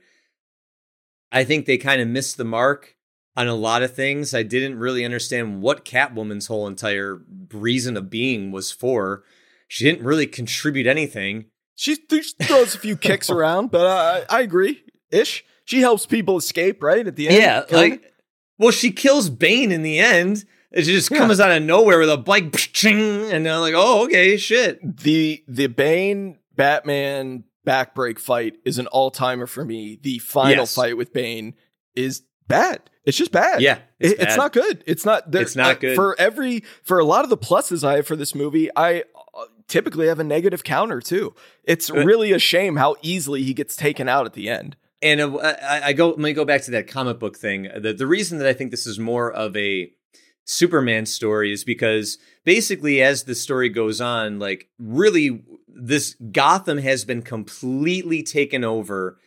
I 1.32 1.44
think 1.44 1.66
they 1.66 1.78
kind 1.78 2.02
of 2.02 2.08
missed 2.08 2.38
the 2.38 2.46
mark 2.46 2.95
on 3.38 3.48
a 3.48 3.56
lot 3.56 3.84
of 3.84 3.94
things. 3.94 4.34
I 4.34 4.44
didn't 4.44 4.80
really 4.80 5.04
understand 5.06 5.62
what 5.62 5.84
Catwoman's 5.86 6.48
whole 6.48 6.68
entire 6.68 7.22
reason 7.54 7.98
of 7.98 8.10
being 8.10 8.52
was 8.52 8.72
for. 8.72 9.24
She 9.68 9.84
didn't 9.84 10.06
really 10.06 10.28
contribute 10.28 10.88
anything. 10.88 11.46
She, 11.76 11.96
th- 11.98 12.24
she 12.40 12.46
throws 12.46 12.76
a 12.76 12.80
few 12.80 12.96
kicks 12.96 13.30
around, 13.32 13.72
but 13.72 13.86
uh, 13.86 14.26
I 14.30 14.42
agree. 14.42 14.84
Ish. 15.12 15.44
She 15.66 15.82
helps 15.82 16.06
people 16.06 16.38
escape, 16.38 16.82
right? 16.84 17.06
At 17.06 17.16
the 17.16 17.28
end. 17.28 17.38
Yeah, 17.38 17.62
kinda? 17.64 17.76
like 17.78 18.12
well, 18.58 18.72
she 18.72 18.92
kills 18.92 19.30
Bane 19.30 19.72
in 19.72 19.82
the 19.82 20.00
end. 20.00 20.46
It 20.72 20.84
just 20.84 21.10
Yeah. 21.12 21.18
comes 21.18 21.40
out 21.40 21.52
of 21.52 21.64
nowhere 21.64 22.00
with 22.00 22.10
a 22.10 22.18
bike, 22.18 22.54
ching, 22.56 23.32
and 23.32 23.46
they're 23.46 23.58
like, 23.58 23.74
"Oh, 23.76 24.06
okay, 24.06 24.38
shit." 24.38 24.80
the 25.00 25.44
the 25.48 25.68
Bane 25.68 26.38
Batman 26.56 27.44
backbreak 27.66 28.20
fight 28.20 28.58
is 28.64 28.78
an 28.78 28.88
all 28.88 29.10
timer 29.10 29.48
for 29.48 29.66
me. 29.66 29.98
The 30.02 30.20
final 30.20 30.52
Yes. 30.64 30.76
fight 30.76 30.96
with 30.98 31.12
Bane 31.14 31.56
is 31.96 32.22
bad. 32.48 32.90
It's 33.06 33.18
just 33.18 33.32
bad. 33.32 33.62
Yeah, 33.62 33.80
It's, 34.00 34.14
it's, 34.14 34.24
it's 34.24 34.38
not 34.38 34.52
good. 34.54 34.84
It's 34.88 35.06
not. 35.06 35.32
there- 35.32 35.42
It's 35.44 35.56
not 35.56 35.76
uh, 35.78 35.80
good. 35.80 35.96
for 35.96 36.16
every 36.20 36.64
for 36.84 37.00
a 37.00 37.06
lot 37.06 37.24
of 37.24 37.30
the 37.30 37.38
pluses 37.38 37.84
I 37.84 37.98
have 37.98 38.08
for 38.08 38.16
this 38.16 38.34
movie. 38.34 38.70
I 38.76 39.04
uh, 39.34 39.44
typically 39.68 40.08
have 40.08 40.20
a 40.20 40.24
negative 40.24 40.64
counter 40.64 41.00
too. 41.02 41.36
It's 41.64 41.90
Uh, 41.92 42.04
really 42.04 42.32
a 42.32 42.40
shame 42.40 42.78
how 42.78 42.96
easily 43.02 43.44
he 43.44 43.54
gets 43.54 43.76
taken 43.76 44.10
out 44.10 44.26
at 44.26 44.34
the 44.34 44.50
end. 44.50 44.76
And 45.02 45.22
uh, 45.22 45.38
I, 45.62 45.82
I 45.90 45.94
go. 45.94 46.10
Let 46.10 46.20
me 46.20 46.34
go 46.34 46.46
back 46.46 46.64
to 46.64 46.72
that 46.72 46.88
comic 46.88 47.20
book 47.20 47.38
thing. 47.38 47.70
The 47.78 47.94
the 47.94 48.08
reason 48.08 48.40
that 48.40 48.48
I 48.48 48.54
think 48.54 48.72
this 48.72 48.88
is 48.88 48.98
more 48.98 49.32
of 49.32 49.56
a 49.56 49.92
Superman 50.46 51.06
story 51.06 51.52
is 51.52 51.64
because 51.64 52.18
basically, 52.44 53.02
as 53.02 53.24
the 53.24 53.36
story 53.36 53.70
goes 53.70 54.00
on, 54.02 54.40
like 54.40 54.68
really, 54.80 55.44
this 55.68 56.16
Gotham 56.32 56.78
has 56.80 57.04
been 57.06 57.22
completely 57.22 58.24
taken 58.24 58.64
over 58.64 59.18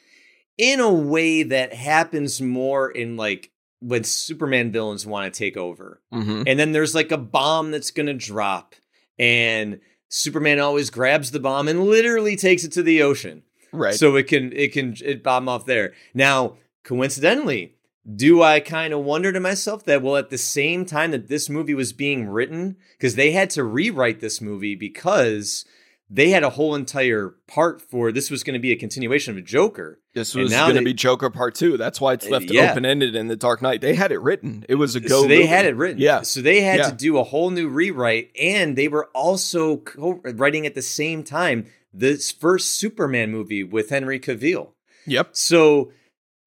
in 0.57 0.81
a 0.81 0.93
way 0.93 1.43
that 1.45 1.73
happens 1.75 2.41
more 2.41 2.91
in 2.91 3.17
like 3.17 3.51
when 3.81 4.05
Superman 4.05 4.73
villains 4.73 5.07
want 5.07 5.33
to 5.33 5.39
take 5.39 5.57
over. 5.57 6.01
Mm-hmm. 6.13 6.43
and 6.47 6.59
then 6.59 6.73
there's 6.73 6.95
like 6.95 7.13
a 7.13 7.19
bomb 7.19 7.71
that's 7.71 7.91
gonna 7.91 8.15
drop 8.15 8.75
and 9.19 9.81
superman 10.09 10.59
always 10.59 10.89
grabs 10.91 11.33
the 11.33 11.41
bomb 11.41 11.69
and 11.69 11.85
literally 11.85 12.35
takes 12.35 12.65
it 12.65 12.73
to 12.73 12.83
the 12.83 13.03
ocean 13.03 13.43
Right. 13.73 13.95
so 13.95 14.17
it 14.17 14.27
can 14.27 14.53
it 14.55 14.73
can 14.73 14.97
it 15.05 15.23
bomb 15.23 15.49
off 15.51 15.67
there 15.67 15.93
now 16.15 16.57
coincidentally 16.83 17.75
do 18.17 18.43
i 18.43 18.59
kind 18.61 18.95
of 18.95 19.05
wonder 19.05 19.33
to 19.33 19.41
myself 19.41 19.85
that 19.85 20.01
well 20.03 20.17
at 20.17 20.31
the 20.31 20.39
same 20.39 20.87
time 20.87 21.11
that 21.11 21.29
this 21.29 21.51
movie 21.51 21.75
was 21.75 21.93
being 21.93 22.27
written 22.27 22.77
because 22.97 23.15
they 23.17 23.33
had 23.33 23.51
to 23.51 23.63
rewrite 23.65 24.21
this 24.21 24.41
movie 24.41 24.75
because 24.75 25.67
they 26.11 26.31
had 26.31 26.43
a 26.43 26.51
whole 26.51 26.75
entire 26.75 27.35
part 27.47 27.83
for 27.83 28.11
this 28.13 28.31
was 28.31 28.43
going 28.43 28.55
to 28.55 28.59
be 28.61 28.73
a 28.73 28.77
continuation 28.77 29.37
of 29.37 29.45
Joker. 29.45 30.01
this 30.15 30.35
was 30.35 30.51
going 30.53 30.75
to 30.77 30.83
be 30.83 30.95
Joker 30.95 31.29
Part 31.31 31.55
Two. 31.55 31.77
That's 31.77 32.01
why 32.01 32.15
it's 32.15 32.27
Uh, 32.27 32.31
left 32.31 32.51
yeah. 32.51 32.71
open 32.71 32.85
ended 32.87 33.15
in 33.15 33.29
the 33.29 33.37
Dark 33.37 33.61
Knight. 33.61 33.81
They 33.83 33.95
had 33.95 34.11
it 34.13 34.19
written. 34.21 34.65
It 34.69 34.77
was 34.77 34.97
a 34.97 35.01
go. 35.01 35.23
so 35.23 35.29
they 35.29 35.37
movie. 35.39 35.47
had 35.49 35.67
it 35.67 35.77
written. 35.77 36.01
Yeah. 36.01 36.23
So 36.23 36.41
they 36.41 36.63
had 36.63 36.79
Yeah. 36.79 36.91
to 36.91 36.97
do 36.97 37.19
a 37.19 37.25
whole 37.25 37.51
new 37.51 37.69
rewrite, 37.69 38.31
and 38.41 38.75
they 38.77 38.89
were 38.89 39.07
also 39.15 39.77
co- 39.79 40.21
writing 40.25 40.65
at 40.67 40.75
the 40.75 40.83
same 40.83 41.23
time 41.25 41.67
this 41.93 42.31
first 42.33 42.71
Superman 42.75 43.31
movie 43.31 43.63
with 43.65 43.91
Henry 43.91 44.19
Cavill. 44.21 44.73
Yep. 45.07 45.31
So 45.33 45.93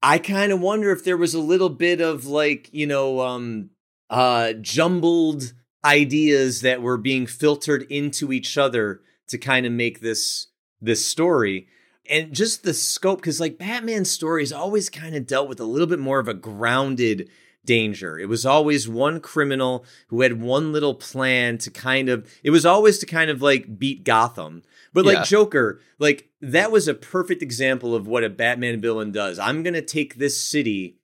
I 0.04 0.18
kind 0.18 0.52
of 0.52 0.60
wonder 0.60 0.92
if 0.92 1.04
there 1.04 1.18
was 1.18 1.34
a 1.36 1.40
little 1.40 1.70
bit 1.70 2.02
of 2.02 2.26
like, 2.26 2.70
you 2.72 2.88
know, 2.88 3.20
um 3.22 3.70
uh 4.10 4.54
jumbled 4.54 5.54
ideas 5.86 6.62
that 6.62 6.82
were 6.82 6.98
being 6.98 7.26
filtered 7.26 7.84
into 7.90 8.32
each 8.32 8.58
other 8.58 9.02
to 9.32 9.38
kind 9.38 9.66
of 9.66 9.72
make 9.72 10.00
this 10.00 10.48
this 10.80 11.06
story. 11.06 11.68
And 12.10 12.34
just 12.34 12.64
the 12.64 12.74
scope 12.74 13.22
cuz 13.22 13.40
like 13.40 13.58
Batman's 13.58 14.10
stories 14.10 14.52
always 14.52 14.90
kind 14.90 15.16
of 15.16 15.28
dealt 15.28 15.50
with 15.50 15.60
a 15.60 15.66
little 15.66 15.88
bit 15.88 16.00
more 16.00 16.20
of 16.20 16.28
a 16.28 16.34
grounded 16.34 17.30
danger. 17.64 18.18
It 18.18 18.28
was 18.28 18.46
always 18.46 18.90
one 18.90 19.20
criminal 19.20 19.86
who 20.08 20.22
had 20.22 20.42
one 20.42 20.72
little 20.72 20.96
plan 20.96 21.58
to 21.60 21.70
kind 21.70 22.10
of 22.10 22.28
it 22.44 22.50
was 22.50 22.66
always 22.66 22.98
to 23.00 23.06
kind 23.06 23.30
of 23.30 23.42
like 23.42 23.78
beat 23.78 24.04
Gotham. 24.04 24.64
But 24.94 25.06
like 25.06 25.18
Yeah. 25.18 25.24
Joker, 25.24 25.80
like 26.00 26.30
that 26.42 26.72
was 26.72 26.88
a 26.88 26.94
perfect 26.94 27.42
example 27.42 27.96
of 27.96 28.08
what 28.08 28.24
a 28.24 28.30
Batman 28.30 28.82
villain 28.82 29.12
does. 29.12 29.40
I'm 29.40 29.64
going 29.64 29.76
to 29.76 29.82
take 29.82 30.16
this 30.16 30.40
city 30.40 30.98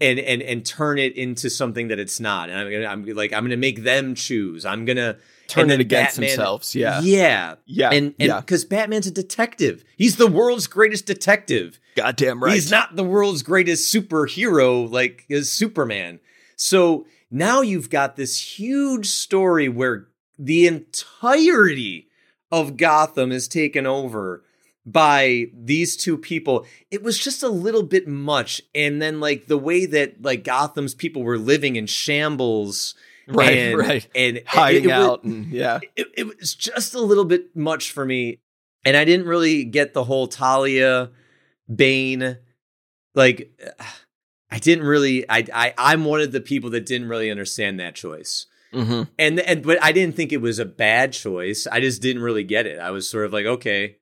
and 0.00 0.18
and 0.18 0.42
and 0.42 0.64
turn 0.64 0.98
it 0.98 1.16
into 1.16 1.48
something 1.50 1.88
that 1.88 1.98
it's 1.98 2.20
not. 2.20 2.48
And 2.50 2.58
I'm 2.58 2.70
gonna, 2.70 2.86
I'm 2.86 3.04
like 3.16 3.32
I'm 3.32 3.44
gonna 3.44 3.56
make 3.56 3.82
them 3.82 4.14
choose. 4.14 4.64
I'm 4.66 4.84
gonna 4.84 5.18
Turn 5.48 5.70
it 5.70 5.80
against 5.80 6.16
Batman- 6.16 6.28
themselves. 6.30 6.74
Yeah. 6.74 7.00
yeah, 7.00 7.54
Yeah. 7.66 7.90
and 7.90 8.14
and 8.18 8.28
yeah. 8.28 8.40
because 8.40 8.64
Batman's 8.64 9.06
a 9.06 9.10
detective, 9.10 9.84
he's 9.96 10.16
the 10.16 10.26
world's 10.26 10.66
greatest 10.66 11.06
detective. 11.06 11.78
Goddamn 11.96 12.42
right. 12.42 12.54
He's 12.54 12.70
not 12.70 12.96
the 12.96 13.04
world's 13.04 13.42
greatest 13.42 13.92
superhero 13.94 14.90
like 14.90 15.24
is 15.28 15.50
Superman. 15.50 16.20
So 16.56 17.06
now 17.30 17.60
you've 17.60 17.90
got 17.90 18.16
this 18.16 18.58
huge 18.58 19.06
story 19.06 19.68
where 19.68 20.08
the 20.38 20.66
entirety 20.66 22.08
of 22.52 22.76
Gotham 22.76 23.32
is 23.32 23.48
taken 23.48 23.86
over 23.86 24.44
by 24.84 25.46
these 25.52 25.96
two 25.96 26.16
people. 26.16 26.64
It 26.90 27.02
was 27.02 27.18
just 27.18 27.42
a 27.42 27.48
little 27.48 27.82
bit 27.82 28.06
much. 28.06 28.62
And 28.74 29.02
then 29.02 29.18
like 29.18 29.46
the 29.46 29.58
way 29.58 29.84
that 29.86 30.22
like 30.22 30.44
Gotham's 30.44 30.94
people 30.94 31.22
were 31.22 31.38
living 31.38 31.76
in 31.76 31.86
shambles. 31.86 32.94
Right, 33.28 33.58
and, 33.58 33.78
right. 33.78 34.08
And 34.14 34.42
hiding 34.46 34.84
it 34.84 34.86
was- 34.88 34.94
out 34.94 35.24
and 35.24 35.46
yeah. 35.52 35.80
it, 35.96 36.06
it 36.16 36.24
was 36.38 36.54
just 36.54 36.94
a 36.94 37.00
little 37.00 37.24
bit 37.24 37.56
much 37.56 37.90
for 37.90 38.04
me 38.04 38.38
and 38.84 38.96
i 38.96 39.04
didn't 39.04 39.26
really 39.26 39.64
get 39.64 39.94
the 39.94 40.04
whole 40.04 40.28
talia 40.28 41.10
bane 41.74 42.38
like 43.14 43.50
i 44.50 44.58
didn't 44.58 44.84
really 44.84 45.28
I, 45.28 45.44
I 45.52 45.74
i'm 45.76 46.04
one 46.04 46.20
of 46.20 46.30
the 46.32 46.40
people 46.40 46.70
that 46.70 46.86
didn't 46.86 47.08
really 47.08 47.30
understand 47.30 47.80
that 47.80 47.94
choice 47.94 48.46
Mm-hmm. 48.72 49.02
and 49.18 49.40
and 49.40 49.62
but 49.62 49.82
i 49.82 49.90
didn't 49.92 50.16
think 50.16 50.32
it 50.32 50.40
was 50.42 50.58
a 50.58 50.64
bad 50.64 51.12
choice 51.12 51.66
i 51.70 51.80
just 51.80 52.02
didn't 52.02 52.20
really 52.22 52.44
get 52.44 52.66
it 52.66 52.78
i 52.78 52.90
was 52.90 53.08
sort 53.08 53.24
of 53.24 53.32
like 53.32 53.46
okay 53.46 53.96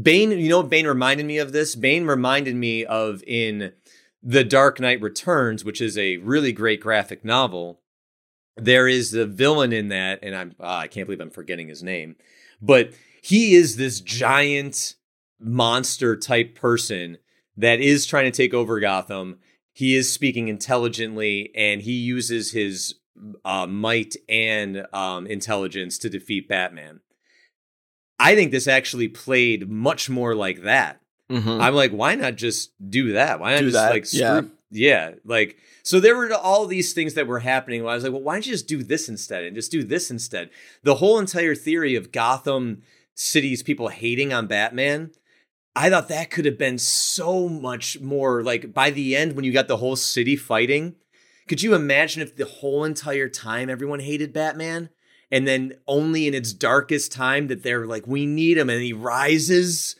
bane 0.00 0.30
you 0.32 0.48
know 0.48 0.58
what 0.60 0.70
bane 0.70 0.86
reminded 0.86 1.24
me 1.26 1.38
of 1.38 1.52
this 1.52 1.74
bane 1.76 2.04
reminded 2.06 2.56
me 2.56 2.84
of 2.84 3.22
in 3.26 3.72
the 4.22 4.42
dark 4.44 4.80
knight 4.80 5.00
returns 5.00 5.64
which 5.64 5.80
is 5.80 5.96
a 5.98 6.16
really 6.16 6.52
great 6.52 6.80
graphic 6.80 7.24
novel 7.24 7.80
there 8.56 8.88
is 8.88 9.10
the 9.10 9.26
villain 9.26 9.72
in 9.72 9.88
that, 9.88 10.20
and 10.22 10.34
I'm 10.34 10.54
ah, 10.60 10.80
I 10.80 10.88
can't 10.88 11.06
believe 11.06 11.20
I'm 11.20 11.30
forgetting 11.30 11.68
his 11.68 11.82
name, 11.82 12.16
but 12.60 12.90
he 13.22 13.54
is 13.54 13.76
this 13.76 14.00
giant 14.00 14.94
monster 15.38 16.16
type 16.16 16.54
person 16.54 17.18
that 17.56 17.80
is 17.80 18.06
trying 18.06 18.30
to 18.30 18.36
take 18.36 18.54
over 18.54 18.80
Gotham. 18.80 19.38
He 19.72 19.94
is 19.94 20.12
speaking 20.12 20.48
intelligently, 20.48 21.50
and 21.54 21.82
he 21.82 21.92
uses 21.92 22.52
his 22.52 22.94
uh, 23.44 23.66
might 23.66 24.16
and 24.28 24.86
um, 24.92 25.26
intelligence 25.26 25.98
to 25.98 26.08
defeat 26.08 26.48
Batman. 26.48 27.00
I 28.18 28.34
think 28.34 28.50
this 28.50 28.66
actually 28.66 29.08
played 29.08 29.68
much 29.68 30.08
more 30.08 30.34
like 30.34 30.62
that. 30.62 31.00
Mm-hmm. 31.30 31.60
I'm 31.60 31.74
like, 31.74 31.90
why 31.90 32.14
not 32.14 32.36
just 32.36 32.70
do 32.88 33.12
that? 33.12 33.40
Why 33.40 33.52
not 33.52 33.60
Do 33.60 33.64
just 33.66 33.74
that, 33.74 33.90
like 33.90 34.06
screw? 34.06 34.20
yeah. 34.20 34.42
Yeah. 34.70 35.12
like 35.24 35.56
so 35.82 36.00
there 36.00 36.16
were 36.16 36.32
all 36.34 36.66
these 36.66 36.92
things 36.92 37.14
that 37.14 37.26
were 37.26 37.40
happening. 37.40 37.82
I 37.82 37.94
was 37.94 38.02
like, 38.02 38.12
well, 38.12 38.22
why 38.22 38.34
don't 38.34 38.46
you 38.46 38.52
just 38.52 38.68
do 38.68 38.82
this 38.82 39.08
instead 39.08 39.44
and 39.44 39.54
just 39.54 39.70
do 39.70 39.84
this 39.84 40.10
instead? 40.10 40.50
The 40.82 40.96
whole 40.96 41.18
entire 41.18 41.54
theory 41.54 41.94
of 41.94 42.12
Gotham 42.12 42.82
City's 43.14 43.62
people 43.62 43.88
hating 43.88 44.32
on 44.32 44.46
Batman. 44.46 45.12
I 45.74 45.90
thought 45.90 46.08
that 46.08 46.30
could 46.30 46.46
have 46.46 46.58
been 46.58 46.78
so 46.78 47.48
much 47.48 48.00
more 48.00 48.42
like 48.42 48.72
by 48.72 48.90
the 48.90 49.14
end 49.16 49.34
when 49.34 49.44
you 49.44 49.52
got 49.52 49.68
the 49.68 49.76
whole 49.76 49.96
city 49.96 50.36
fighting. 50.36 50.96
Could 51.46 51.62
you 51.62 51.74
imagine 51.74 52.22
if 52.22 52.34
the 52.34 52.46
whole 52.46 52.82
entire 52.84 53.28
time 53.28 53.70
everyone 53.70 54.00
hated 54.00 54.32
Batman? 54.32 54.90
And 55.30 55.46
then 55.46 55.74
only 55.86 56.26
in 56.26 56.34
its 56.34 56.52
darkest 56.52 57.12
time 57.12 57.48
that 57.48 57.62
they're 57.62 57.86
like, 57.86 58.06
we 58.06 58.26
need 58.26 58.58
him, 58.58 58.70
and 58.70 58.80
he 58.80 58.92
rises 58.92 59.96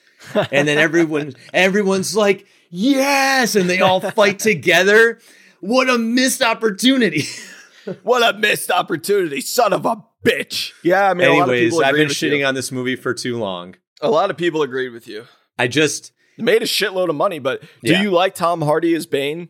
and 0.51 0.67
then 0.67 0.79
everyone 0.79 1.35
everyone's 1.55 2.17
like 2.17 2.47
yes 2.71 3.55
and 3.57 3.69
they 3.71 3.81
all 3.81 4.01
fight 4.01 4.39
together 4.51 5.19
what 5.61 5.89
a 5.89 5.99
missed 5.99 6.43
opportunity 6.43 7.25
what 8.03 8.23
a 8.35 8.37
missed 8.39 8.71
opportunity, 8.71 9.41
son 9.41 9.73
of 9.73 9.87
a 9.87 9.97
bitch. 10.25 10.73
Yeah, 10.83 11.09
I 11.09 11.15
mean, 11.15 11.29
a 11.29 11.33
lot 11.35 11.43
of 11.49 11.55
anyways 11.55 11.73
people 11.73 11.85
i've 11.85 11.95
been 11.95 12.09
shitting 12.09 12.41
you. 12.41 12.45
on 12.47 12.55
this 12.55 12.73
movie 12.73 12.97
for 12.97 13.15
too 13.15 13.39
long 13.39 13.77
A 14.01 14.11
lot 14.11 14.31
of 14.31 14.37
people 14.37 14.63
agreed 14.63 14.91
with 14.91 15.07
you. 15.07 15.25
i 15.59 15.69
just 15.69 16.13
It 16.37 16.45
made 16.45 16.63
a 16.63 16.67
shitload 16.67 17.09
of 17.09 17.15
money, 17.15 17.39
but 17.39 17.61
do 17.83 17.93
Yeah. 17.93 18.03
you 18.03 18.11
like 18.11 18.35
Tom 18.35 18.61
Hardy 18.63 18.95
as 18.95 19.07
Bane? 19.07 19.49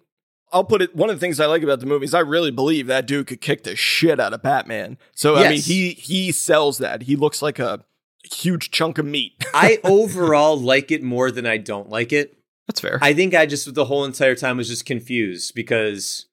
I'll 0.53 0.63
put 0.65 0.81
it. 0.81 0.95
One 0.95 1.11
of 1.11 1.17
the 1.17 1.21
things 1.21 1.41
I 1.41 1.47
like 1.47 1.63
about 1.65 1.81
the 1.81 1.87
movie 1.87 2.05
is 2.05 2.15
I 2.15 2.21
really 2.21 2.53
believe 2.53 2.87
that 2.87 3.07
dude 3.09 3.27
could 3.27 3.41
kick 3.41 3.65
the 3.65 3.75
shit 3.75 4.21
out 4.21 4.33
of 4.33 4.43
Batman. 4.43 4.97
So 5.13 5.35
I 5.37 5.49
mean, 5.51 5.61
he 5.61 5.91
he 5.95 6.31
sells 6.31 6.79
that. 6.79 7.03
He 7.03 7.17
looks 7.17 7.43
like 7.43 7.59
a 7.59 7.85
huge 8.33 8.71
chunk 8.71 8.99
of 8.99 9.07
meat. 9.07 9.33
i 9.55 9.79
overall 9.85 10.57
like 10.59 10.91
it 10.93 11.01
more 11.03 11.31
than 11.31 11.47
i 11.47 11.57
don't 11.57 11.89
like 11.89 12.13
it 12.13 12.36
That's 12.67 12.81
fair. 12.81 12.99
i 13.03 13.13
think 13.15 13.35
i 13.35 13.47
just 13.47 13.75
the 13.75 13.85
whole 13.85 14.05
entire 14.05 14.35
time 14.35 14.57
was 14.57 14.69
just 14.69 14.87
confused 14.87 15.55
because 15.55 16.27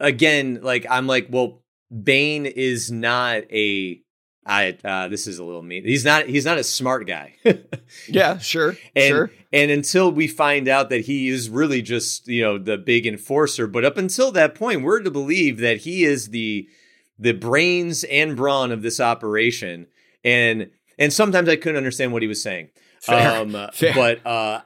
again 0.00 0.60
like 0.62 0.86
i'm 0.90 1.06
like 1.06 1.28
well 1.30 1.62
bane 2.02 2.46
is 2.46 2.90
not 2.90 3.42
a 3.52 4.00
I 4.44 4.76
uh, 4.84 5.06
this 5.06 5.28
is 5.28 5.38
a 5.38 5.44
little 5.44 5.62
mean. 5.62 5.84
He's 5.84 6.04
not. 6.04 6.26
He's 6.26 6.44
not 6.44 6.58
a 6.58 6.64
smart 6.64 7.06
guy. 7.06 7.36
yeah, 8.08 8.38
sure, 8.38 8.76
And 8.96 9.08
sure. 9.08 9.30
and 9.52 9.70
until 9.70 10.10
we 10.10 10.26
find 10.26 10.66
out 10.66 10.90
that 10.90 11.02
he 11.02 11.28
is 11.28 11.48
really 11.48 11.80
just, 11.80 12.26
you 12.26 12.42
know, 12.42 12.58
the 12.58 12.76
big 12.76 13.06
enforcer, 13.06 13.68
but 13.68 13.84
up 13.84 13.96
until 13.96 14.32
that 14.32 14.56
point, 14.56 14.82
we're 14.82 15.00
to 15.00 15.12
believe 15.12 15.58
that 15.58 15.82
he 15.82 16.02
is 16.02 16.30
the 16.30 16.66
the 17.20 17.30
brains 17.34 18.02
and 18.02 18.34
brawn 18.36 18.72
of 18.72 18.82
this 18.82 18.98
operation. 18.98 19.86
And 20.24 20.70
and 20.98 21.12
sometimes 21.12 21.48
I 21.48 21.54
couldn't 21.54 21.76
understand 21.76 22.12
what 22.12 22.22
he 22.22 22.28
was 22.28 22.42
saying. 22.42 22.70
Fair, 23.00 23.42
Um 23.42 23.56
fair. 23.72 23.94
but 23.94 24.26
uh 24.26 24.62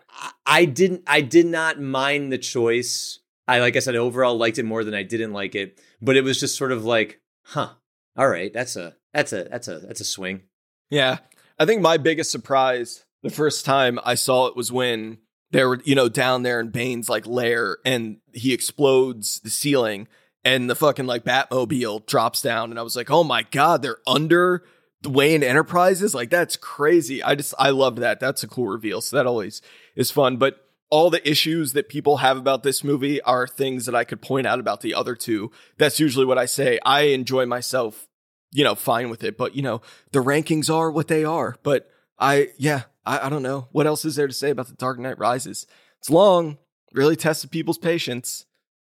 I- 0.46 0.64
didn't 0.64 1.02
I 1.06 1.20
did 1.20 1.46
not 1.46 1.80
mind 1.80 2.32
the 2.32 2.38
choice. 2.38 3.20
I 3.48 3.60
like 3.60 3.76
I 3.76 3.80
said 3.80 3.96
overall 3.96 4.36
liked 4.36 4.58
it 4.58 4.64
more 4.64 4.84
than 4.84 4.94
I 4.94 5.02
didn't 5.02 5.32
like 5.32 5.54
it, 5.54 5.80
but 6.00 6.16
it 6.16 6.24
was 6.24 6.40
just 6.40 6.56
sort 6.56 6.72
of 6.72 6.84
like, 6.84 7.20
huh. 7.42 7.70
All 8.16 8.28
right, 8.28 8.52
that's 8.52 8.76
a 8.76 8.96
that's 9.12 9.32
a 9.32 9.44
that's 9.44 9.68
a 9.68 9.78
that's 9.80 10.00
a 10.00 10.04
swing. 10.04 10.42
Yeah. 10.90 11.18
I 11.58 11.64
think 11.66 11.82
my 11.82 11.96
biggest 11.96 12.30
surprise 12.30 13.04
the 13.22 13.30
first 13.30 13.64
time 13.64 13.98
I 14.04 14.14
saw 14.14 14.46
it 14.46 14.56
was 14.56 14.70
when 14.70 15.18
they 15.50 15.64
were, 15.64 15.80
you 15.84 15.94
know, 15.94 16.08
down 16.08 16.42
there 16.42 16.60
in 16.60 16.70
Bane's 16.70 17.08
like 17.08 17.26
lair 17.26 17.78
and 17.84 18.18
he 18.32 18.52
explodes 18.52 19.40
the 19.40 19.50
ceiling 19.50 20.08
and 20.44 20.68
the 20.68 20.74
fucking 20.74 21.06
like 21.06 21.24
Batmobile 21.24 22.06
drops 22.06 22.42
down. 22.42 22.70
And 22.70 22.78
I 22.78 22.82
was 22.82 22.96
like, 22.96 23.10
oh 23.10 23.24
my 23.24 23.42
God, 23.42 23.82
they're 23.82 23.98
under 24.06 24.64
the 25.02 25.10
Wayne 25.10 25.42
Enterprises? 25.42 26.14
Like, 26.14 26.30
that's 26.30 26.56
crazy. 26.56 27.22
I 27.22 27.34
just, 27.34 27.54
I 27.58 27.70
loved 27.70 27.98
that. 27.98 28.20
That's 28.20 28.42
a 28.42 28.48
cool 28.48 28.68
reveal. 28.68 29.00
So 29.00 29.16
that 29.16 29.26
always 29.26 29.60
is 29.96 30.10
fun. 30.10 30.36
But 30.36 30.62
all 30.88 31.10
the 31.10 31.28
issues 31.28 31.72
that 31.72 31.88
people 31.88 32.18
have 32.18 32.36
about 32.36 32.62
this 32.62 32.84
movie 32.84 33.20
are 33.22 33.48
things 33.48 33.86
that 33.86 33.94
I 33.94 34.04
could 34.04 34.22
point 34.22 34.46
out 34.46 34.60
about 34.60 34.82
the 34.82 34.94
other 34.94 35.16
two. 35.16 35.50
That's 35.78 35.98
usually 35.98 36.26
what 36.26 36.38
I 36.38 36.46
say. 36.46 36.78
I 36.84 37.02
enjoy 37.02 37.46
myself 37.46 38.06
you 38.52 38.64
know, 38.64 38.74
fine 38.74 39.10
with 39.10 39.22
it. 39.22 39.36
But, 39.36 39.54
you 39.54 39.62
know, 39.62 39.82
the 40.12 40.22
rankings 40.22 40.74
are 40.74 40.90
what 40.90 41.08
they 41.08 41.24
are. 41.24 41.56
But 41.62 41.90
I, 42.18 42.48
yeah, 42.56 42.82
I, 43.04 43.26
I 43.26 43.28
don't 43.28 43.42
know. 43.42 43.68
What 43.72 43.86
else 43.86 44.04
is 44.04 44.16
there 44.16 44.26
to 44.26 44.32
say 44.32 44.50
about 44.50 44.68
The 44.68 44.74
Dark 44.74 44.98
Knight 44.98 45.18
Rises? 45.18 45.66
It's 45.98 46.10
long, 46.10 46.58
really 46.92 47.16
tested 47.16 47.50
people's 47.50 47.78
patience. 47.78 48.46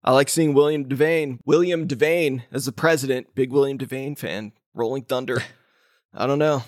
I 0.04 0.12
like 0.12 0.28
seeing 0.28 0.54
William 0.54 0.84
Devane, 0.86 1.40
William 1.46 1.88
Devane 1.88 2.44
as 2.52 2.66
the 2.66 2.74
president, 2.74 3.36
big 3.36 3.54
William 3.54 3.78
Devane 3.78 4.20
fan, 4.20 4.52
Rolling 4.74 5.04
Thunder. 5.04 5.42
I 6.14 6.28
don't 6.28 6.40
know. 6.40 6.64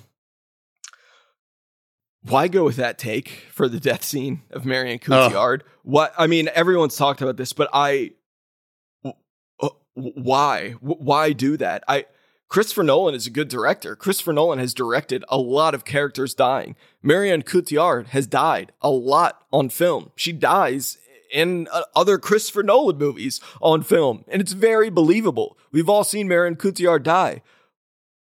Why 2.27 2.47
go 2.47 2.63
with 2.63 2.77
that 2.77 2.97
take 2.97 3.29
for 3.51 3.69
the 3.69 3.79
death 3.79 4.03
scene 4.03 4.41
of 4.49 4.65
Marion 4.65 4.99
Cotillard? 4.99 5.61
What 5.83 6.13
I 6.17 6.27
mean, 6.27 6.49
everyone's 6.53 6.95
talked 6.95 7.21
about 7.21 7.37
this, 7.37 7.53
but 7.53 7.69
I 7.71 8.11
uh, 9.03 9.69
why, 9.93 10.71
why 10.81 11.33
do 11.33 11.55
that? 11.57 11.83
I, 11.87 12.05
Christopher 12.47 12.83
Nolan 12.83 13.15
is 13.15 13.27
a 13.27 13.31
good 13.31 13.47
director. 13.47 13.95
Christopher 13.95 14.33
Nolan 14.33 14.59
has 14.59 14.73
directed 14.73 15.23
a 15.29 15.37
lot 15.37 15.73
of 15.73 15.85
characters 15.85 16.33
dying. 16.33 16.75
Marion 17.01 17.43
Cotillard 17.43 18.07
has 18.07 18.27
died 18.27 18.71
a 18.81 18.89
lot 18.89 19.43
on 19.51 19.69
film. 19.69 20.11
She 20.15 20.31
dies 20.31 20.97
in 21.31 21.67
uh, 21.71 21.83
other 21.95 22.17
Christopher 22.17 22.63
Nolan 22.63 22.97
movies 22.97 23.39
on 23.61 23.83
film, 23.83 24.25
and 24.27 24.41
it's 24.41 24.51
very 24.53 24.89
believable. 24.89 25.57
We've 25.71 25.89
all 25.89 26.03
seen 26.03 26.27
Marion 26.27 26.55
Cotillard 26.55 27.03
die. 27.03 27.41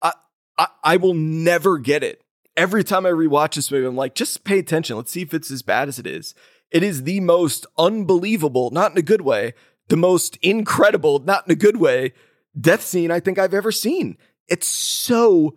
I, 0.03 0.13
I, 0.59 0.67
I 0.83 0.97
will 0.97 1.15
never 1.15 1.79
get 1.79 2.03
it. 2.03 2.23
Every 2.61 2.85
time 2.85 3.07
I 3.07 3.11
rewatch 3.11 3.55
this 3.55 3.71
movie, 3.71 3.87
I'm 3.87 3.97
like, 3.97 4.15
just 4.15 4.45
pay 4.45 4.59
attention. 4.59 4.95
Let's 4.95 5.11
see 5.11 5.23
if 5.23 5.33
it's 5.33 5.51
as 5.51 5.63
bad 5.63 5.89
as 5.89 5.99
it 5.99 6.07
is. 6.07 6.35
It 6.71 6.83
is 6.83 7.05
the 7.05 7.21
most 7.21 7.65
unbelievable, 7.79 8.71
not 8.71 8.93
in 8.93 8.99
a 8.99 9.03
good 9.03 9.23
way, 9.23 9.55
the 9.89 9.97
most 9.97 10.37
incredible, 10.43 11.21
not 11.21 11.47
in 11.47 11.53
a 11.53 11.55
good 11.55 11.79
way, 11.79 12.13
death 12.61 12.83
scene 12.83 13.11
I 13.11 13.19
think 13.19 13.39
I've 13.39 13.55
ever 13.55 13.73
seen. 13.73 14.19
It's 14.47 14.69
so 14.69 15.57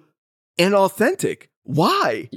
inauthentic. 0.57 1.47
Why? 1.63 2.29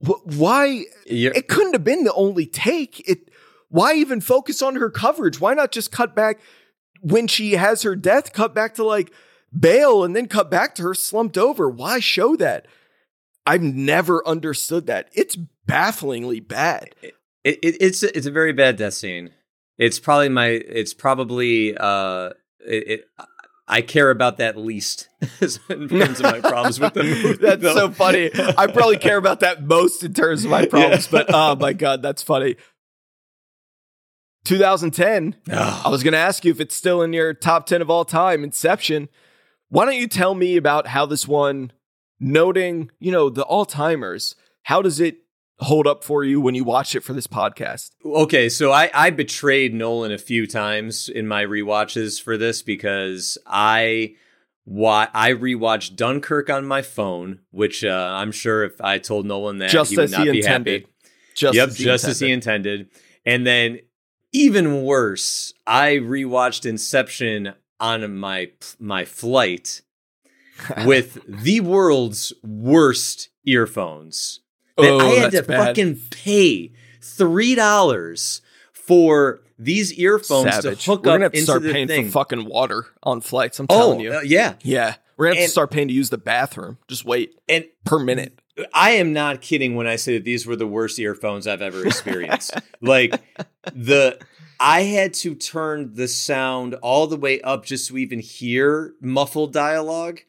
Why? 0.00 0.84
It 1.06 1.48
couldn't 1.48 1.72
have 1.72 1.84
been 1.84 2.04
the 2.04 2.12
only 2.12 2.44
take. 2.44 3.08
It. 3.08 3.30
Why 3.70 3.94
even 3.94 4.20
focus 4.20 4.60
on 4.60 4.76
her 4.76 4.90
coverage? 4.90 5.40
Why 5.40 5.54
not 5.54 5.72
just 5.72 5.90
cut 5.90 6.14
back 6.14 6.38
when 7.00 7.28
she 7.28 7.52
has 7.52 7.80
her 7.80 7.96
death? 7.96 8.34
Cut 8.34 8.54
back 8.54 8.74
to 8.74 8.84
like 8.84 9.10
Bale 9.58 10.04
and 10.04 10.14
then 10.14 10.28
cut 10.28 10.50
back 10.50 10.74
to 10.74 10.82
her 10.82 10.92
slumped 10.92 11.38
over. 11.38 11.66
Why 11.70 11.98
show 11.98 12.36
that? 12.36 12.66
I've 13.44 13.62
never 13.62 14.26
understood 14.26 14.86
that. 14.86 15.08
It's 15.12 15.36
bafflingly 15.66 16.40
bad. 16.40 16.94
it, 17.02 17.14
it, 17.44 17.76
it's 17.80 18.02
a, 18.02 18.16
it's 18.16 18.26
a 18.26 18.30
very 18.30 18.52
bad 18.52 18.76
death 18.76 18.94
scene. 18.94 19.30
It's 19.78 19.98
probably 19.98 20.28
my. 20.28 20.46
It's 20.46 20.94
probably. 20.94 21.76
Uh, 21.76 22.30
it, 22.60 22.88
it 22.88 23.08
I 23.66 23.80
care 23.80 24.10
about 24.10 24.38
that 24.38 24.56
least 24.56 25.08
in 25.70 25.88
terms 25.88 26.20
of 26.20 26.22
my 26.22 26.40
problems 26.40 26.78
with 26.78 26.94
the 26.94 27.02
movie. 27.04 27.32
that's 27.34 27.62
so 27.62 27.90
funny. 27.90 28.30
I 28.34 28.66
probably 28.66 28.98
care 28.98 29.16
about 29.16 29.40
that 29.40 29.62
most 29.62 30.02
in 30.02 30.12
terms 30.12 30.44
of 30.44 30.50
my 30.50 30.66
problems, 30.70 31.08
but 31.08 31.26
oh 31.32 31.56
my 31.56 31.72
god, 31.72 32.02
that's 32.02 32.22
funny. 32.22 32.56
2010. 34.44 35.36
I 35.50 35.88
was 35.88 36.02
going 36.02 36.12
to 36.12 36.18
ask 36.18 36.44
you 36.44 36.50
if 36.50 36.60
it's 36.60 36.74
still 36.74 37.00
in 37.02 37.12
your 37.12 37.32
top 37.32 37.66
10 37.66 37.80
of 37.80 37.88
all 37.88 38.04
time, 38.04 38.42
Inception. 38.42 39.08
Why 39.68 39.84
don't 39.84 39.96
you 39.96 40.08
tell 40.08 40.34
me 40.34 40.56
about 40.56 40.88
how 40.88 41.06
this 41.06 41.26
one, 41.26 41.72
noting, 42.22 42.90
you 42.98 43.12
know, 43.12 43.28
the 43.28 43.42
all 43.42 43.64
timers, 43.66 44.34
how 44.62 44.80
does 44.80 45.00
it 45.00 45.18
hold 45.58 45.86
up 45.86 46.02
for 46.02 46.24
you 46.24 46.40
when 46.40 46.54
you 46.54 46.64
watch 46.64 46.94
it 46.94 47.00
for 47.00 47.12
this 47.12 47.26
podcast? 47.26 47.90
Okay, 48.04 48.48
so 48.48 48.72
I, 48.72 48.90
I 48.94 49.10
betrayed 49.10 49.74
Nolan 49.74 50.12
a 50.12 50.18
few 50.18 50.46
times 50.46 51.08
in 51.08 51.26
my 51.28 51.44
rewatches 51.44 52.20
for 52.22 52.36
this 52.36 52.62
because 52.62 53.38
I 53.46 54.14
wa- 54.64 55.08
I 55.12 55.32
rewatched 55.32 55.96
Dunkirk 55.96 56.48
on 56.50 56.64
my 56.64 56.82
phone, 56.82 57.40
which 57.50 57.84
uh, 57.84 58.10
I'm 58.12 58.32
sure 58.32 58.64
if 58.64 58.80
I 58.80 58.98
told 58.98 59.26
Nolan 59.26 59.58
that 59.58 59.70
Just 59.70 59.90
he 59.90 59.96
would 59.96 60.10
not 60.10 60.26
he 60.26 60.32
be 60.32 60.38
intended. 60.38 60.82
happy. 60.82 60.92
Just 61.34 61.54
yep, 61.54 61.68
as 61.68 61.78
he 61.78 61.84
just 61.84 62.04
as 62.04 62.20
he 62.20 62.30
intended. 62.30 62.80
intended. 62.80 63.02
And 63.24 63.46
then 63.46 63.78
even 64.32 64.82
worse, 64.82 65.52
I 65.66 65.96
rewatched 65.96 66.66
Inception 66.66 67.54
on 67.80 68.16
my 68.16 68.50
my 68.78 69.04
flight 69.04 69.82
with 70.86 71.18
the 71.26 71.60
world's 71.60 72.32
worst 72.42 73.28
earphones. 73.44 74.40
That 74.76 74.90
Oh, 74.90 74.98
I 75.00 75.14
had 75.14 75.32
to 75.32 75.42
bad. 75.42 75.66
fucking 75.66 76.00
pay 76.10 76.72
three 77.00 77.54
dollars 77.54 78.40
for 78.72 79.40
these 79.58 79.92
earphones 79.94 80.54
Savage. 80.54 80.84
to 80.84 80.90
hook 80.90 81.04
We're 81.04 81.10
up 81.10 81.14
gonna 81.14 81.24
have 81.24 81.32
to 81.32 81.38
into 81.38 81.44
start 81.50 81.62
the 81.62 81.72
paying 81.72 81.88
thing. 81.88 82.06
for 82.06 82.12
fucking 82.12 82.44
water 82.46 82.86
on 83.02 83.20
flights. 83.20 83.58
I'm 83.60 83.66
oh, 83.70 83.78
telling 83.78 84.00
you. 84.00 84.12
uh, 84.12 84.20
yeah, 84.22 84.54
yeah, 84.62 84.96
we're 85.16 85.26
gonna 85.26 85.36
have 85.40 85.46
to 85.46 85.50
start 85.50 85.70
paying 85.70 85.88
to 85.88 85.94
use 85.94 86.10
the 86.10 86.18
bathroom. 86.18 86.78
Just 86.88 87.04
wait 87.04 87.34
and 87.48 87.64
per 87.84 87.98
minute. 87.98 88.38
I 88.74 88.92
am 88.92 89.12
not 89.12 89.40
kidding 89.40 89.76
when 89.76 89.86
I 89.86 89.96
say 89.96 90.14
that 90.14 90.24
these 90.24 90.46
were 90.46 90.56
the 90.56 90.66
worst 90.66 90.98
earphones 90.98 91.46
I've 91.46 91.62
ever 91.62 91.86
experienced. 91.86 92.52
like 92.80 93.14
the 93.72 94.18
I 94.60 94.82
had 94.82 95.14
to 95.14 95.34
turn 95.34 95.94
the 95.94 96.06
sound 96.08 96.74
all 96.76 97.06
the 97.06 97.16
way 97.16 97.40
up 97.40 97.64
just 97.64 97.88
to 97.88 97.98
even 97.98 98.20
hear 98.20 98.94
muffled 99.00 99.52
dialogue. 99.52 100.20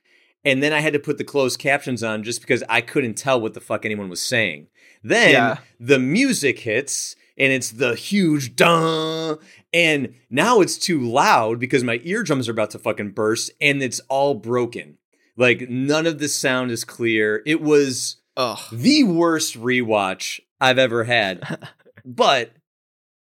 And 0.46 0.62
then 0.62 0.74
I 0.74 0.80
had 0.82 0.94
to 0.94 1.00
put 1.00 1.18
the 1.18 1.24
closed 1.24 1.60
captions 1.60 2.04
on 2.04 2.24
just 2.24 2.42
because 2.42 2.64
I 2.68 2.82
couldn't 2.82 3.14
tell 3.16 3.40
what 3.40 3.54
the 3.54 3.62
fuck 3.62 3.86
anyone 3.86 4.10
was 4.10 4.22
saying. 4.22 4.68
Then 5.04 5.32
Yeah. 5.32 5.58
the 5.80 6.00
music 6.00 6.60
hits 6.60 7.16
and 7.38 7.52
it's 7.52 7.72
the 7.72 7.96
huge 7.96 8.56
duh. 8.56 9.38
And 9.74 10.14
now 10.30 10.60
it's 10.62 10.78
too 10.78 11.00
loud 11.02 11.60
because 11.60 11.84
my 11.84 12.00
eardrums 12.04 12.48
are 12.48 12.52
about 12.52 12.72
to 12.72 12.80
fucking 12.80 13.12
burst 13.12 13.52
and 13.62 13.82
it's 13.82 14.00
all 14.10 14.36
broken. 14.36 14.98
Like 15.38 15.70
none 15.70 16.06
of 16.06 16.20
the 16.20 16.28
sound 16.28 16.72
is 16.72 16.84
clear. 16.84 17.42
It 17.46 17.62
was 17.62 18.18
Ugh. 18.38 18.60
the 18.72 19.04
worst 19.04 19.58
rewatch 19.60 20.40
I've 20.62 20.78
ever 20.78 21.06
had. 21.06 21.70
but 22.06 22.52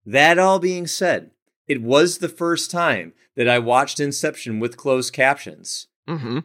that 0.05 0.39
all 0.39 0.59
being 0.59 0.87
said, 0.87 1.31
it 1.67 1.81
was 1.81 2.17
the 2.17 2.29
first 2.29 2.71
time 2.71 3.13
that 3.35 3.47
I 3.47 3.59
watched 3.59 3.99
Inception 3.99 4.59
with 4.59 4.75
closed 4.77 5.13
captions. 5.13 5.87
Mm-hmm. 6.09 6.39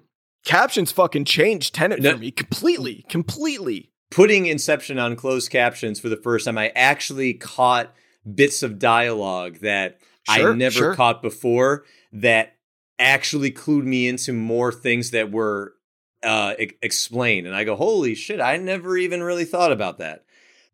Captions 0.45 0.93
fucking 0.93 1.25
changed 1.25 1.75
Tenet 1.75 2.01
No. 2.01 2.12
for 2.12 2.19
me 2.19 2.31
completely, 2.31 3.05
completely. 3.09 3.91
Putting 4.11 4.47
Inception 4.47 4.99
on 4.99 5.16
closed 5.16 5.51
captions 5.51 5.99
for 5.99 6.09
the 6.09 6.16
first 6.16 6.45
time, 6.45 6.59
I 6.59 6.69
actually 6.77 7.35
caught 7.35 7.93
bits 8.33 8.62
of 8.62 8.79
dialogue 8.79 9.59
that 9.61 9.99
Sure, 10.29 10.53
I 10.53 10.55
never 10.55 10.73
sure. 10.75 10.95
caught 10.95 11.21
before 11.21 11.85
that 12.12 12.55
actually 12.99 13.51
clued 13.51 13.85
me 13.85 14.09
into 14.09 14.33
more 14.33 14.73
things 14.73 15.11
that 15.11 15.31
were 15.31 15.75
uh, 16.23 16.55
e- 16.59 16.71
explained. 16.81 17.47
And 17.47 17.55
I 17.55 17.65
go, 17.65 17.77
holy 17.77 18.15
shit, 18.15 18.41
I 18.41 18.57
never 18.57 18.97
even 18.97 19.23
really 19.23 19.45
thought 19.45 19.73
about 19.73 19.99
that. 19.99 20.25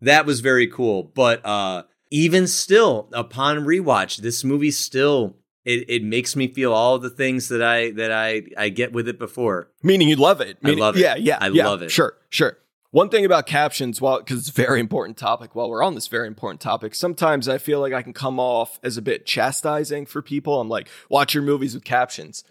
That 0.01 0.26
was 0.26 0.38
very 0.40 0.68
cool. 0.68 1.02
But 1.02 1.44
uh, 1.44 1.84
even 2.12 2.47
still, 2.47 3.09
upon 3.12 3.64
rewatch, 3.64 4.18
this 4.18 4.44
movie 4.44 4.70
still 4.70 5.36
it, 5.70 5.84
it 5.88 6.02
makes 6.02 6.34
me 6.34 6.48
feel 6.48 6.72
all 6.72 6.98
the 6.98 7.10
things 7.10 7.48
that 7.48 7.62
I 7.62 7.90
that 7.92 8.10
I 8.10 8.42
I 8.56 8.68
get 8.68 8.92
with 8.92 9.09
it 9.09 9.18
before. 9.18 9.70
Meaning 9.82 10.09
you 10.09 10.16
love 10.16 10.40
it. 10.40 10.59
I 10.64 10.70
love 10.70 10.97
it. 10.97 11.01
Yeah, 11.01 11.14
yeah. 11.16 11.38
I 11.40 11.48
yeah, 11.48 11.68
love 11.68 11.82
it. 11.82 11.90
Sure, 11.90 12.14
sure. 12.28 12.59
One 12.92 13.09
thing 13.09 13.24
about 13.24 13.47
captions, 13.47 14.01
while 14.01 14.18
because 14.18 14.40
it's 14.40 14.48
a 14.48 14.52
very 14.52 14.80
important 14.80 15.16
topic, 15.16 15.55
while 15.55 15.70
we're 15.70 15.84
on 15.84 15.94
this 15.94 16.09
very 16.09 16.26
important 16.26 16.60
topic, 16.60 16.94
sometimes 16.94 17.48
I 17.48 17.59
feel 17.59 17.78
like 17.78 17.92
I 17.92 18.02
can 18.02 18.12
come 18.12 18.40
off 18.40 18.80
as 18.82 18.97
a 18.97 19.02
bit 19.02 19.26
chastising 19.26 20.06
for 20.06 20.22
people. 20.22 20.60
I'm 20.60 20.68
like, 20.68 20.88
watch 21.09 21.32
your 21.32 21.44
movies 21.44 21.74
with 21.74 21.84
captions. 21.84 22.42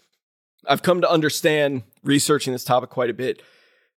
I've 0.66 0.82
come 0.82 1.02
to 1.02 1.10
understand, 1.10 1.82
researching 2.02 2.54
this 2.54 2.64
topic 2.64 2.88
quite 2.88 3.10
a 3.10 3.14
bit, 3.14 3.42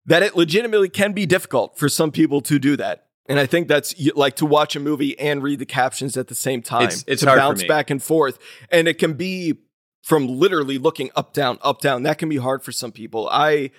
that 0.05 0.21
it 0.21 0.35
legitimately 0.35 0.89
can 0.89 1.13
be 1.13 1.25
difficult 1.25 1.77
for 1.77 1.87
some 1.87 2.11
people 2.11 2.41
to 2.41 2.59
do 2.59 2.75
that. 2.75 3.07
And 3.27 3.39
I 3.39 3.45
think 3.45 3.67
that's 3.67 3.95
like 4.15 4.35
to 4.37 4.45
watch 4.45 4.75
a 4.75 4.79
movie 4.79 5.17
and 5.17 5.41
read 5.41 5.59
the 5.59 5.65
captions 5.65 6.17
at 6.17 6.27
the 6.27 6.35
same 6.35 6.61
time. 6.61 6.83
It's- 6.83 7.05
it's 7.07 7.21
to 7.21 7.27
bounce 7.37 7.61
back 7.69 7.89
and 7.89 8.03
forth. 8.03 8.37
And 8.69 8.87
it 8.87 8.95
can 8.99 9.13
be 9.13 9.55
from 10.01 10.27
literally 10.27 10.77
looking 10.77 11.09
up, 11.15 11.33
down, 11.33 11.57
up, 11.61 11.79
down. 11.79 12.03
That 12.03 12.17
can 12.17 12.27
be 12.27 12.35
hard 12.37 12.61
for 12.63 12.71
some 12.71 12.91
people. 12.91 13.29
I 13.31 13.71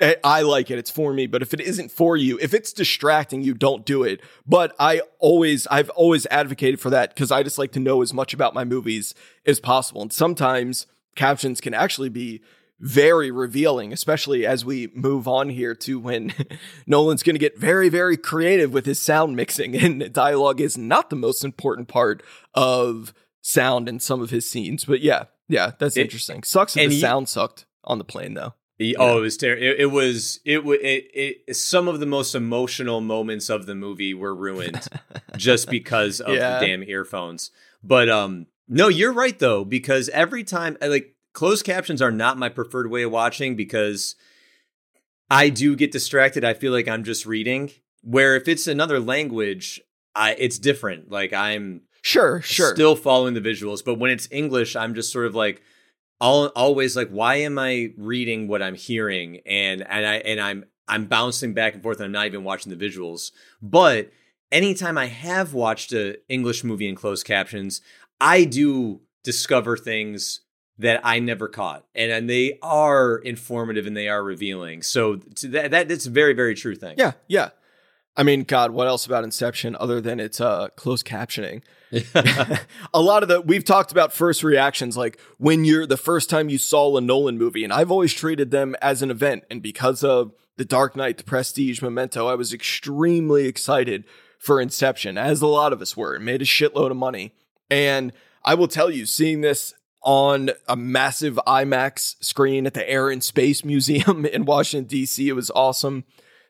I- 0.00 0.16
I 0.22 0.42
like 0.42 0.70
it. 0.70 0.78
It's 0.78 0.92
for 0.92 1.12
me. 1.12 1.26
But 1.26 1.42
if 1.42 1.52
it 1.52 1.60
isn't 1.60 1.90
for 1.90 2.16
you, 2.16 2.38
if 2.40 2.54
it's 2.54 2.72
distracting 2.72 3.42
you, 3.42 3.52
don't 3.52 3.84
do 3.84 4.04
it. 4.04 4.20
But 4.46 4.72
I 4.78 5.00
always, 5.18 5.66
I've 5.72 5.90
always 5.90 6.24
advocated 6.30 6.78
for 6.78 6.88
that 6.90 7.12
because 7.12 7.32
I 7.32 7.42
just 7.42 7.58
like 7.58 7.72
to 7.72 7.80
know 7.80 8.00
as 8.00 8.14
much 8.14 8.32
about 8.32 8.54
my 8.54 8.64
movies 8.64 9.12
as 9.44 9.58
possible. 9.58 10.00
And 10.02 10.12
sometimes 10.12 10.86
captions 11.16 11.60
can 11.60 11.74
actually 11.74 12.10
be 12.10 12.40
very 12.80 13.30
revealing, 13.30 13.92
especially 13.92 14.46
as 14.46 14.64
we 14.64 14.88
move 14.94 15.26
on 15.26 15.48
here 15.48 15.74
to 15.74 15.98
when 15.98 16.32
Nolan's 16.86 17.22
going 17.22 17.34
to 17.34 17.40
get 17.40 17.58
very, 17.58 17.88
very 17.88 18.16
creative 18.16 18.72
with 18.72 18.86
his 18.86 19.00
sound 19.00 19.34
mixing. 19.36 19.74
And 19.82 20.12
dialogue 20.12 20.60
is 20.60 20.78
not 20.78 21.10
the 21.10 21.16
most 21.16 21.44
important 21.44 21.88
part 21.88 22.22
of 22.54 23.12
sound 23.40 23.88
in 23.88 23.98
some 24.00 24.20
of 24.20 24.30
his 24.30 24.48
scenes. 24.48 24.84
But 24.84 25.00
yeah, 25.00 25.24
yeah, 25.48 25.72
that's 25.78 25.96
It- 25.96 26.02
interesting. 26.02 26.42
Sucks 26.42 26.74
that 26.74 26.88
the 26.88 26.94
you- 26.94 27.00
sound 27.00 27.28
sucked 27.28 27.66
on 27.84 27.98
the 27.98 28.04
plane 28.04 28.34
though. 28.34 28.54
The- 28.78 28.96
Oh, 28.96 29.18
it 29.18 29.22
was 29.22 29.36
terrible. 29.36 29.62
It, 29.64 29.76
it 29.80 29.86
was 29.86 30.38
it, 30.44 30.58
it 30.60 31.40
it 31.48 31.56
some 31.56 31.88
of 31.88 31.98
the 31.98 32.06
most 32.06 32.34
emotional 32.36 33.00
moments 33.00 33.48
of 33.50 33.66
the 33.66 33.74
movie 33.74 34.14
were 34.14 34.34
ruined 34.34 34.86
just 35.36 35.68
because 35.68 36.20
of 36.20 36.34
Yeah. 36.36 36.60
the 36.60 36.66
damn 36.66 36.84
earphones. 36.84 37.50
But 37.82 38.08
um 38.08 38.46
no, 38.68 38.86
you're 38.88 39.12
right 39.12 39.36
though 39.36 39.64
because 39.64 40.08
every 40.10 40.44
time 40.44 40.76
I 40.80 40.86
like 40.86 41.16
closed 41.38 41.64
captions 41.64 42.02
are 42.02 42.10
not 42.10 42.36
my 42.36 42.48
preferred 42.48 42.90
way 42.90 43.02
of 43.02 43.12
watching 43.12 43.54
because 43.54 44.16
I 45.30 45.50
do 45.50 45.76
get 45.76 45.92
distracted. 45.92 46.44
I 46.44 46.52
feel 46.52 46.72
like 46.72 46.88
I'm 46.88 47.04
just 47.04 47.26
reading. 47.26 47.70
Where 48.02 48.34
if 48.34 48.48
it's 48.48 48.66
another 48.66 48.98
language, 48.98 49.80
I 50.16 50.34
it's 50.34 50.58
different. 50.58 51.12
Like 51.12 51.32
I'm 51.32 51.82
Sure, 52.02 52.40
sure. 52.40 52.74
still 52.74 52.96
following 52.96 53.34
the 53.34 53.40
visuals 53.40 53.84
but 53.84 53.96
when 53.96 54.10
it's 54.10 54.28
english 54.30 54.76
i'm 54.76 54.94
just 54.94 55.12
sort 55.12 55.26
of 55.26 55.34
like 55.34 55.60
all, 56.20 56.46
always 56.56 56.96
like 56.96 57.08
why 57.10 57.34
am 57.34 57.58
i 57.58 57.92
reading 57.98 58.46
what 58.46 58.62
i'm 58.62 58.76
hearing 58.76 59.40
and 59.44 59.82
and 59.86 60.06
i 60.06 60.14
and 60.18 60.40
i'm 60.40 60.64
i'm 60.86 61.06
bouncing 61.06 61.54
back 61.54 61.74
and 61.74 61.82
forth 61.82 61.98
and 61.98 62.06
i'm 62.06 62.12
not 62.12 62.26
even 62.26 62.44
watching 62.44 62.74
the 62.74 62.82
visuals 62.88 63.32
but 63.60 64.10
anytime 64.52 64.96
i 64.96 65.06
have 65.06 65.52
watched 65.52 65.92
a 65.92 66.16
english 66.28 66.62
movie 66.62 66.88
in 66.88 66.94
closed 66.94 67.26
captions 67.26 67.82
i 68.20 68.44
do 68.44 69.00
discover 69.24 69.76
things 69.76 70.40
that 70.78 71.00
i 71.04 71.18
never 71.18 71.48
caught 71.48 71.84
and, 71.94 72.10
and 72.10 72.30
they 72.30 72.58
are 72.62 73.16
informative 73.18 73.86
and 73.86 73.96
they 73.96 74.08
are 74.08 74.22
revealing 74.22 74.82
so 74.82 75.16
to 75.16 75.48
that 75.48 75.70
that 75.70 75.90
it's 75.90 76.06
a 76.06 76.10
very 76.10 76.32
very 76.32 76.54
true 76.54 76.74
thing 76.74 76.94
Yeah, 76.98 77.12
yeah. 77.26 77.50
I 78.18 78.24
mean, 78.24 78.42
God, 78.42 78.72
what 78.72 78.88
else 78.88 79.06
about 79.06 79.22
Inception 79.22 79.76
other 79.78 80.00
than 80.00 80.18
its 80.18 80.40
uh, 80.40 80.68
closed 80.74 81.06
captioning? 81.06 81.62
a 82.92 83.00
lot 83.00 83.22
of 83.22 83.28
the 83.28 83.40
we've 83.40 83.64
talked 83.64 83.92
about 83.92 84.12
first 84.12 84.42
reactions, 84.42 84.96
like 84.96 85.20
when 85.38 85.64
you're 85.64 85.86
the 85.86 85.96
first 85.96 86.28
time 86.28 86.48
you 86.48 86.58
saw 86.58 86.96
a 86.96 87.00
Nolan 87.00 87.38
movie, 87.38 87.62
and 87.62 87.72
I've 87.72 87.92
always 87.92 88.12
treated 88.12 88.50
them 88.50 88.74
as 88.82 89.02
an 89.02 89.12
event. 89.12 89.44
And 89.48 89.62
because 89.62 90.02
of 90.02 90.32
The 90.56 90.64
Dark 90.64 90.96
Knight, 90.96 91.16
The 91.16 91.24
Prestige, 91.24 91.80
Memento, 91.80 92.26
I 92.26 92.34
was 92.34 92.52
extremely 92.52 93.46
excited 93.46 94.04
for 94.36 94.60
Inception, 94.60 95.16
as 95.16 95.40
a 95.40 95.46
lot 95.46 95.72
of 95.72 95.80
us 95.80 95.96
were. 95.96 96.16
It 96.16 96.20
made 96.20 96.42
a 96.42 96.44
shitload 96.44 96.90
of 96.90 96.96
money, 96.96 97.34
and 97.70 98.12
I 98.44 98.54
will 98.54 98.68
tell 98.68 98.90
you, 98.90 99.06
seeing 99.06 99.42
this 99.42 99.74
on 100.02 100.50
a 100.66 100.76
massive 100.76 101.38
IMAX 101.46 102.16
screen 102.22 102.66
at 102.66 102.74
the 102.74 102.88
Air 102.88 103.10
and 103.10 103.22
Space 103.22 103.64
Museum 103.64 104.24
in 104.32 104.44
Washington 104.44 104.88
D.C., 104.88 105.28
it 105.28 105.32
was 105.32 105.50
awesome. 105.54 106.04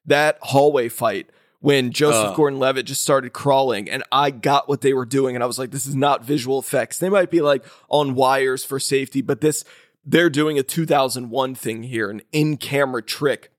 That 0.07 0.39
hallway 0.43 0.89
fight 0.89 1.31
when 1.61 1.91
Joseph 1.91 2.31
Ugh. 2.31 2.37
Gordon-Levitt 2.37 2.87
just 2.87 3.03
started 3.03 3.33
crawling 3.33 3.91
and 3.91 4.03
I 4.13 4.31
got 4.31 4.69
what 4.69 4.81
they 4.81 4.95
were 4.95 5.05
doing 5.05 5.35
and 5.35 5.43
I 5.43 5.47
was 5.47 5.59
like 5.59 5.71
this 5.71 5.87
is 5.87 5.95
not 5.95 6.25
visual 6.25 6.59
effects. 6.59 6.99
They 6.99 7.09
might 7.09 7.31
be 7.31 7.41
like 7.41 7.65
on 7.89 8.15
wires 8.15 8.65
for 8.65 8.79
safety, 8.79 9.23
but 9.23 9.41
this 9.41 9.65
they're 10.05 10.31
doing 10.31 10.59
a 10.59 10.63
2001 10.63 11.55
thing 11.55 11.83
here, 11.83 12.11
an 12.11 12.23
in-camera 12.33 13.03
trick. 13.03 13.51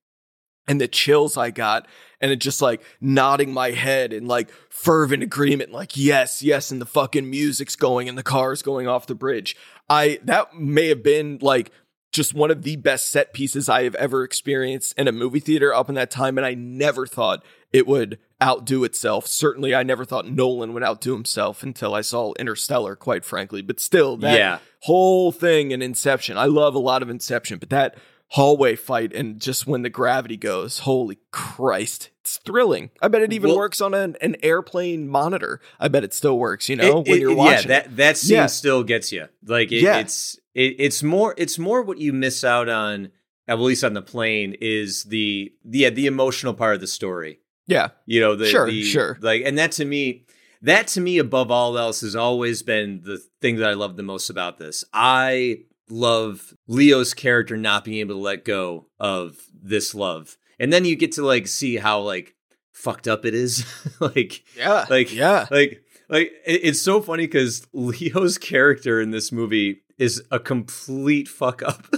and 0.68 0.80
the 0.80 0.88
chills 0.88 1.36
I 1.36 1.52
got 1.52 1.88
and 2.22 2.32
it 2.32 2.38
just 2.38 2.61
like 2.61 2.82
nodding 3.02 3.53
my 3.53 3.72
head 3.72 4.14
in 4.14 4.28
like 4.28 4.49
fervent 4.70 5.24
agreement, 5.24 5.72
like, 5.72 5.95
yes, 5.98 6.41
yes, 6.44 6.72
and 6.72 6.82
the 6.82 6.86
fucking 6.86 7.30
music's 7.30 7.76
going 7.76 8.10
and 8.10 8.18
the 8.18 8.24
car's 8.24 8.61
going 8.61 8.88
off 8.88 9.07
the 9.07 9.16
bridge. 9.16 9.56
I, 9.90 10.20
that 10.24 10.53
may 10.56 10.88
have 10.90 11.03
been 11.03 11.40
like 11.41 11.72
just 12.11 12.34
one 12.34 12.49
of 12.52 12.64
the 12.64 12.76
best 12.76 13.10
set 13.10 13.34
pieces 13.34 13.70
I 13.70 13.84
have 13.84 13.95
ever 13.95 14.24
experienced 14.24 14.98
in 14.98 15.07
a 15.07 15.11
movie 15.11 15.40
theater 15.40 15.74
up 15.74 15.90
in 15.90 15.95
that 15.95 16.10
time. 16.11 16.38
And 16.38 16.45
I 16.45 16.53
never 16.56 17.06
thought 17.06 17.44
it 17.72 17.86
would 17.88 18.18
outdo 18.41 18.84
itself. 18.84 19.28
Certainly, 19.28 19.76
I 19.76 19.84
never 19.84 20.06
thought 20.06 20.28
Nolan 20.28 20.74
would 20.74 20.84
outdo 20.84 21.14
himself 21.14 21.61
until 21.61 21.94
I 21.94 22.02
saw 22.02 22.34
Interstellar, 22.40 22.95
quite 22.95 23.24
frankly. 23.24 23.61
But 23.61 23.80
still, 23.80 24.18
that 24.18 24.38
Yeah. 24.38 24.60
whole 24.82 25.32
thing 25.32 25.72
in 25.72 25.82
Inception, 25.82 26.38
I 26.38 26.45
love 26.45 26.74
a 26.74 26.80
lot 26.80 27.03
of 27.03 27.10
Inception, 27.10 27.60
but 27.60 27.70
that 27.70 27.95
hallway 28.34 28.76
fight 28.76 29.14
and 29.14 29.39
just 29.41 29.65
when 29.68 29.81
the 29.81 29.89
gravity 29.89 30.38
goes, 30.38 30.80
holy 30.80 31.18
Christ, 31.31 32.10
it's 32.22 32.38
thrilling. 32.38 32.91
I 33.01 33.07
bet 33.07 33.22
it 33.23 33.34
even 33.34 33.49
Well- 33.49 33.57
works 33.57 33.81
on 33.81 33.93
an, 33.93 34.15
an 34.22 34.35
airplane 34.43 35.07
monitor. 35.07 35.60
I 35.80 35.88
bet 35.88 36.03
it 36.03 36.14
still 36.14 36.38
works, 36.38 36.69
you 36.69 36.76
know, 36.76 36.99
It- 37.01 37.07
when 37.07 37.18
it- 37.18 37.22
you're 37.22 37.35
watching. 37.35 37.69
Yeah, 37.69 37.81
that 37.81 37.95
that 37.97 38.18
scene 38.18 38.35
Yeah. 38.38 38.45
still 38.45 38.84
gets 38.84 39.11
you. 39.11 39.27
Like 39.45 39.72
it, 39.72 39.81
Yeah. 39.81 39.99
it's 39.99 40.39
it, 40.53 40.76
it's 40.80 41.01
more 41.03 41.34
it's 41.38 41.57
more 41.57 41.81
what 41.81 41.97
you 41.97 42.14
miss 42.14 42.43
out 42.43 42.69
on. 42.69 43.10
At 43.47 43.60
least 43.60 43.84
on 43.84 43.93
the 43.93 44.03
plane 44.03 44.56
is 44.61 45.06
the 45.06 45.51
yeah 45.68 45.89
the 45.89 46.06
emotional 46.06 46.53
part 46.53 46.76
of 46.76 46.81
the 46.81 46.88
story. 46.88 47.39
yeah. 47.65 47.89
You 48.06 48.19
know 48.22 48.35
the 48.35 48.45
Sure, 48.47 48.68
the, 48.69 48.84
sure. 48.84 49.18
like 49.22 49.41
and 49.43 49.57
that 49.57 49.72
to 49.73 49.85
me 49.85 50.26
that 50.61 50.85
to 50.89 51.01
me 51.01 51.18
above 51.18 51.49
all 51.49 51.76
else 51.77 52.01
has 52.01 52.15
always 52.15 52.61
been 52.61 53.01
the 53.03 53.18
thing 53.41 53.56
that 53.56 53.68
I 53.69 53.73
love 53.73 53.95
the 53.97 54.03
most 54.03 54.30
about 54.30 54.60
this. 54.60 54.84
I 54.93 55.61
love 55.90 56.53
Leo's 56.68 57.14
character 57.14 57.57
not 57.57 57.84
being 57.86 57.98
able 57.99 58.16
to 58.16 58.22
let 58.22 58.45
go 58.45 58.88
of 58.99 59.38
this 59.61 59.94
love. 59.95 60.38
And 60.60 60.72
then 60.74 60.86
you 60.86 60.95
get 60.95 61.14
to 61.14 61.26
like 61.26 61.48
see 61.48 61.78
how 61.78 62.02
like 62.02 62.36
fucked 62.74 63.07
up 63.07 63.26
it 63.26 63.34
is. 63.34 63.66
like 63.99 64.44
Yeah. 64.57 64.86
like 64.90 65.14
yeah. 65.14 65.48
like 65.52 65.84
like 66.10 66.32
it- 66.45 66.61
it's 66.64 66.82
so 66.82 67.02
funny 67.02 67.26
because 67.28 67.66
Leo's 67.74 68.38
character 68.38 69.02
in 69.02 69.11
this 69.11 69.32
movie 69.32 69.82
is 69.98 70.22
a 70.32 70.40
complete 70.40 71.28
fuck 71.28 71.61
up. 71.64 71.86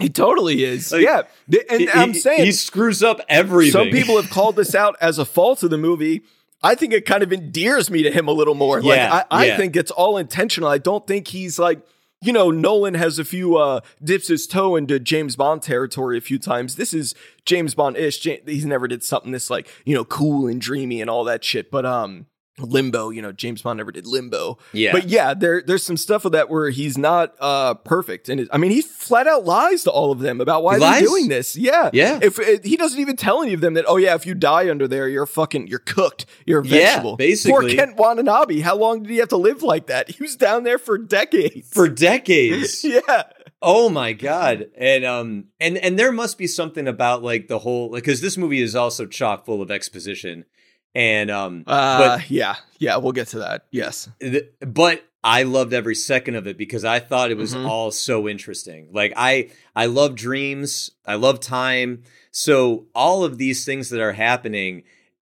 He 0.00 0.08
totally 0.08 0.64
is. 0.64 0.90
Like, 0.90 1.02
yeah. 1.02 1.22
And 1.70 1.80
He- 1.82 1.88
I'm 1.90 2.12
saying 2.12 2.44
he 2.44 2.50
screws 2.50 3.04
up 3.04 3.20
everything. 3.28 3.70
some 3.72 3.90
people 3.90 4.20
have 4.20 4.30
called 4.30 4.56
this 4.56 4.74
out 4.74 4.96
as 5.00 5.16
a 5.20 5.24
fault 5.24 5.62
of 5.62 5.70
the 5.70 5.78
movie. 5.78 6.22
I 6.60 6.74
think 6.74 6.92
it 6.92 7.06
kind 7.06 7.22
of 7.22 7.32
endears 7.32 7.88
me 7.88 8.02
to 8.02 8.10
him 8.10 8.26
a 8.26 8.32
little 8.32 8.56
more. 8.56 8.80
Like 8.82 8.96
Yeah, 8.96 9.22
I, 9.30 9.42
I 9.42 9.46
yeah. 9.46 9.56
think 9.56 9.76
it's 9.76 9.92
all 9.92 10.16
intentional. 10.16 10.68
I 10.68 10.78
don't 10.78 11.06
think 11.06 11.28
he's 11.28 11.56
like, 11.56 11.86
you 12.22 12.32
know, 12.32 12.50
Nolan 12.50 12.94
has 12.94 13.18
a 13.18 13.24
few 13.24 13.56
uh 13.56 13.80
dips 14.02 14.28
his 14.28 14.46
toe 14.46 14.76
into 14.76 14.98
James 14.98 15.36
Bond 15.36 15.62
territory 15.62 16.16
a 16.16 16.20
few 16.20 16.38
times. 16.38 16.76
This 16.76 16.94
is 16.94 17.14
James 17.44 17.74
Bond 17.74 17.96
ish. 17.96 18.22
He's 18.22 18.64
never 18.64 18.88
did 18.88 19.02
something 19.02 19.32
this 19.32 19.50
like, 19.50 19.68
you 19.84 19.94
know, 19.94 20.04
cool 20.04 20.46
and 20.46 20.60
dreamy 20.60 21.00
and 21.00 21.10
all 21.10 21.24
that 21.24 21.44
shit. 21.44 21.70
But 21.70 21.84
um 21.84 22.26
Limbo, 22.58 23.08
you 23.10 23.22
know, 23.22 23.32
James 23.32 23.62
Bond 23.62 23.78
never 23.78 23.90
did 23.90 24.06
Limbo. 24.06 24.58
Yeah. 24.72 24.92
But 24.92 25.08
yeah, 25.08 25.32
there 25.32 25.62
there's 25.62 25.82
some 25.82 25.96
stuff 25.96 26.24
of 26.26 26.32
that 26.32 26.50
where 26.50 26.68
he's 26.70 26.98
not 26.98 27.34
uh 27.40 27.74
perfect. 27.74 28.28
And 28.28 28.40
it, 28.40 28.48
I 28.52 28.58
mean, 28.58 28.70
he 28.70 28.82
flat 28.82 29.26
out 29.26 29.44
lies 29.44 29.84
to 29.84 29.90
all 29.90 30.12
of 30.12 30.18
them 30.20 30.40
about 30.40 30.62
why 30.62 30.74
He 30.74 30.80
they're 30.80 31.00
doing 31.00 31.28
this. 31.28 31.56
Yeah. 31.56 31.88
Yeah. 31.92 32.18
If 32.22 32.38
it, 32.38 32.64
he 32.64 32.76
doesn't 32.76 33.00
even 33.00 33.16
tell 33.16 33.42
any 33.42 33.54
of 33.54 33.60
them 33.62 33.74
that, 33.74 33.86
oh 33.88 33.96
yeah, 33.96 34.14
if 34.14 34.26
you 34.26 34.34
die 34.34 34.68
under 34.70 34.86
there, 34.86 35.08
you're 35.08 35.24
fucking, 35.26 35.66
you're 35.68 35.78
cooked, 35.78 36.26
you're 36.44 36.60
a 36.60 36.66
Yeah, 36.66 36.78
vegetable. 36.78 37.16
basically. 37.16 37.52
Poor 37.52 37.68
Ken 37.68 37.94
Watanabe. 37.96 38.60
How 38.60 38.76
long 38.76 39.02
did 39.02 39.10
he 39.10 39.16
have 39.18 39.28
to 39.30 39.36
live 39.38 39.62
like 39.62 39.86
that? 39.86 40.10
He 40.10 40.22
was 40.22 40.36
down 40.36 40.64
there 40.64 40.78
for 40.78 40.98
decades. 40.98 41.70
for 41.70 41.88
decades. 41.88 42.84
yeah. 42.84 43.22
Oh 43.62 43.88
my 43.88 44.12
god. 44.12 44.66
And 44.76 45.04
um 45.04 45.44
and 45.60 45.78
and 45.78 45.98
there 45.98 46.12
must 46.12 46.36
be 46.36 46.46
something 46.46 46.86
about 46.86 47.22
like 47.22 47.48
the 47.48 47.60
whole 47.60 47.90
like 47.92 48.04
cuz 48.04 48.20
this 48.20 48.36
movie 48.36 48.60
is 48.60 48.74
also 48.76 49.06
chock 49.06 49.46
full 49.46 49.62
of 49.62 49.70
exposition. 49.70 50.44
And 50.94 51.30
um 51.30 51.64
Uh, 51.66 52.18
yeah. 52.28 52.56
Yeah. 52.78 52.96
We'll 52.96 53.12
get 53.12 53.28
to 53.28 53.38
that. 53.40 53.66
Yes. 53.70 54.08
th- 54.20 54.50
but 54.60 55.02
I 55.24 55.44
loved 55.44 55.72
every 55.72 55.94
second 55.94 56.34
of 56.34 56.46
it 56.46 56.58
because 56.58 56.84
I 56.84 56.98
thought 56.98 57.30
it 57.30 57.36
was 57.36 57.54
Mhm. 57.54 57.66
all 57.66 57.90
so 57.92 58.28
interesting. 58.28 58.88
Like 58.92 59.12
I 59.16 59.50
I 59.76 59.86
love 59.86 60.14
dreams, 60.16 60.90
I 61.06 61.14
love 61.14 61.38
time. 61.40 62.02
So 62.32 62.86
all 62.94 63.24
of 63.24 63.38
these 63.38 63.64
things 63.64 63.88
that 63.90 64.00
are 64.00 64.12
happening 64.14 64.82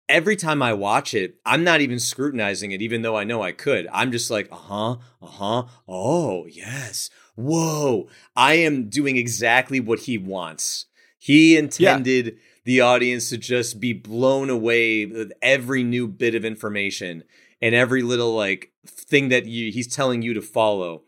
every 0.08 0.36
time 0.36 0.62
I 0.62 0.72
watch 0.74 1.12
it, 1.14 1.36
I'm 1.46 1.64
not 1.64 1.80
even 1.80 1.98
scrutinizing 1.98 2.70
it 2.72 2.80
even 2.82 3.02
though 3.02 3.16
I 3.16 3.24
know 3.24 3.42
I 3.42 3.52
could. 3.52 3.86
I'm 3.92 4.10
just 4.12 4.30
like, 4.30 4.48
"Uh-huh, 4.52 4.96
uh-huh. 5.22 5.64
Oh, 5.88 6.46
yes. 6.46 7.08
Whoa. 7.34 8.08
I 8.36 8.54
am 8.54 8.88
doing 8.88 9.16
exactly 9.16 9.80
what 9.80 10.00
he 10.00 10.18
wants." 10.18 10.86
He 11.18 11.56
intended 11.56 12.36
the 12.68 12.82
audience 12.82 13.30
to 13.30 13.38
just 13.38 13.80
be 13.80 13.94
blown 13.94 14.50
away 14.50 15.06
with 15.06 15.32
every 15.40 15.82
new 15.82 16.06
bit 16.06 16.34
of 16.34 16.44
information 16.44 17.24
and 17.62 17.74
every 17.74 18.02
little 18.02 18.34
like 18.34 18.72
thing 18.86 19.30
that 19.30 19.46
you 19.46 19.72
he's 19.72 19.88
telling 19.88 20.20
you 20.20 20.34
to 20.34 20.42
follow. 20.42 21.02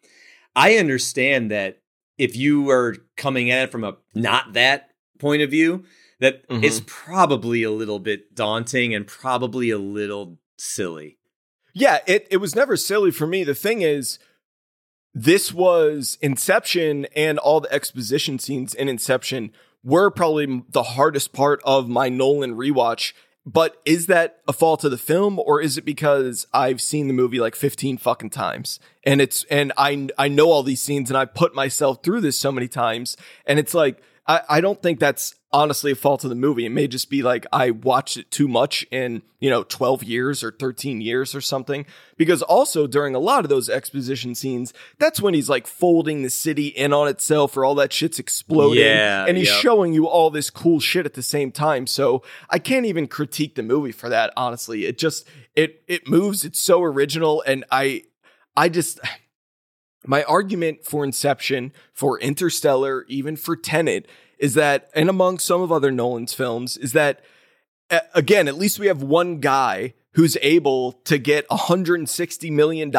I 0.56 0.76
understand 0.76 1.50
that 1.50 1.82
if 2.16 2.34
you 2.34 2.70
are 2.70 2.96
coming 3.18 3.50
at 3.50 3.64
it 3.64 3.70
from 3.72 3.84
a 3.84 3.98
not 4.14 4.54
that 4.54 4.88
point 5.18 5.42
of 5.42 5.50
view, 5.50 5.84
that 6.18 6.48
Mhm. 6.48 6.64
it's 6.64 6.80
probably 6.86 7.62
a 7.62 7.70
little 7.70 7.98
bit 7.98 8.34
daunting 8.34 8.94
and 8.94 9.06
probably 9.06 9.68
a 9.68 9.76
little 9.78 10.38
silly. 10.56 11.18
Yeah. 11.74 11.98
It, 12.06 12.26
it 12.30 12.38
was 12.38 12.54
never 12.56 12.74
silly 12.78 13.10
for 13.10 13.26
me. 13.26 13.44
The 13.44 13.54
thing 13.54 13.82
is, 13.82 14.18
this 15.12 15.52
was 15.52 16.16
Inception 16.22 17.04
and 17.14 17.38
all 17.38 17.60
the 17.60 17.70
exposition 17.72 18.38
scenes 18.38 18.72
in 18.74 18.88
Inception 18.88 19.52
were 19.82 20.10
probably 20.10 20.62
the 20.68 20.82
hardest 20.82 21.32
part 21.32 21.60
of 21.64 21.88
my 21.88 22.08
Nolan 22.08 22.56
rewatch. 22.56 23.12
But 23.46 23.80
is 23.86 24.06
that 24.06 24.40
a 24.46 24.52
fault 24.52 24.84
of 24.84 24.90
the 24.90 24.98
film 24.98 25.38
or 25.38 25.62
is 25.62 25.78
it 25.78 25.84
because 25.84 26.46
I've 26.52 26.80
seen 26.80 27.08
the 27.08 27.14
movie 27.14 27.40
like 27.40 27.56
15 27.56 27.96
fucking 27.96 28.30
times 28.30 28.78
and 29.02 29.20
it's 29.20 29.44
and 29.44 29.72
I 29.78 30.08
I 30.18 30.28
know 30.28 30.50
all 30.50 30.62
these 30.62 30.82
scenes 30.82 31.08
and 31.10 31.16
I 31.16 31.24
put 31.24 31.54
myself 31.54 32.02
through 32.02 32.20
this 32.20 32.38
so 32.38 32.52
many 32.52 32.68
times 32.68 33.16
and 33.46 33.58
it's 33.58 33.72
like 33.72 34.02
I, 34.26 34.42
I 34.48 34.60
don't 34.60 34.80
think 34.80 35.00
that's 35.00 35.34
honestly 35.52 35.90
a 35.92 35.96
fault 35.96 36.22
of 36.24 36.30
the 36.30 36.36
movie. 36.36 36.64
It 36.64 36.70
may 36.70 36.86
just 36.86 37.10
be 37.10 37.22
like 37.22 37.46
I 37.52 37.70
watched 37.70 38.16
it 38.16 38.30
too 38.30 38.46
much 38.46 38.86
in, 38.90 39.22
you 39.40 39.50
know, 39.50 39.64
12 39.64 40.04
years 40.04 40.44
or 40.44 40.52
13 40.52 41.00
years 41.00 41.34
or 41.34 41.40
something. 41.40 41.86
Because 42.16 42.42
also 42.42 42.86
during 42.86 43.14
a 43.14 43.18
lot 43.18 43.44
of 43.44 43.48
those 43.48 43.68
exposition 43.68 44.34
scenes, 44.34 44.72
that's 44.98 45.20
when 45.20 45.34
he's 45.34 45.48
like 45.48 45.66
folding 45.66 46.22
the 46.22 46.30
city 46.30 46.68
in 46.68 46.92
on 46.92 47.08
itself 47.08 47.56
or 47.56 47.64
all 47.64 47.74
that 47.76 47.92
shit's 47.92 48.18
exploding. 48.18 48.84
Yeah, 48.84 49.24
and 49.26 49.36
he's 49.36 49.48
yep. 49.48 49.60
showing 49.60 49.92
you 49.92 50.06
all 50.06 50.30
this 50.30 50.50
cool 50.50 50.80
shit 50.80 51.06
at 51.06 51.14
the 51.14 51.22
same 51.22 51.50
time. 51.50 51.86
So 51.86 52.22
I 52.48 52.58
can't 52.58 52.86
even 52.86 53.08
critique 53.08 53.54
the 53.54 53.62
movie 53.62 53.92
for 53.92 54.08
that, 54.08 54.32
honestly. 54.36 54.86
It 54.86 54.98
just 54.98 55.26
it 55.56 55.82
it 55.88 56.08
moves, 56.08 56.44
it's 56.44 56.60
so 56.60 56.82
original, 56.82 57.42
and 57.46 57.64
I 57.70 58.04
I 58.56 58.68
just 58.68 59.00
my 60.06 60.22
argument 60.24 60.84
for 60.84 61.04
Inception, 61.04 61.72
for 61.92 62.18
Interstellar, 62.20 63.04
even 63.08 63.36
for 63.36 63.56
Tenet, 63.56 64.06
is 64.38 64.54
that, 64.54 64.88
and 64.94 65.08
among 65.10 65.38
some 65.38 65.60
of 65.60 65.70
other 65.70 65.90
Nolan's 65.90 66.32
films, 66.34 66.76
is 66.78 66.92
that, 66.92 67.20
again, 68.14 68.48
at 68.48 68.56
least 68.56 68.78
we 68.78 68.86
have 68.86 69.02
one 69.02 69.40
guy 69.40 69.94
who's 70.14 70.36
able 70.42 70.92
to 71.04 71.18
get 71.18 71.46
$160 71.48 72.50
million 72.50 72.90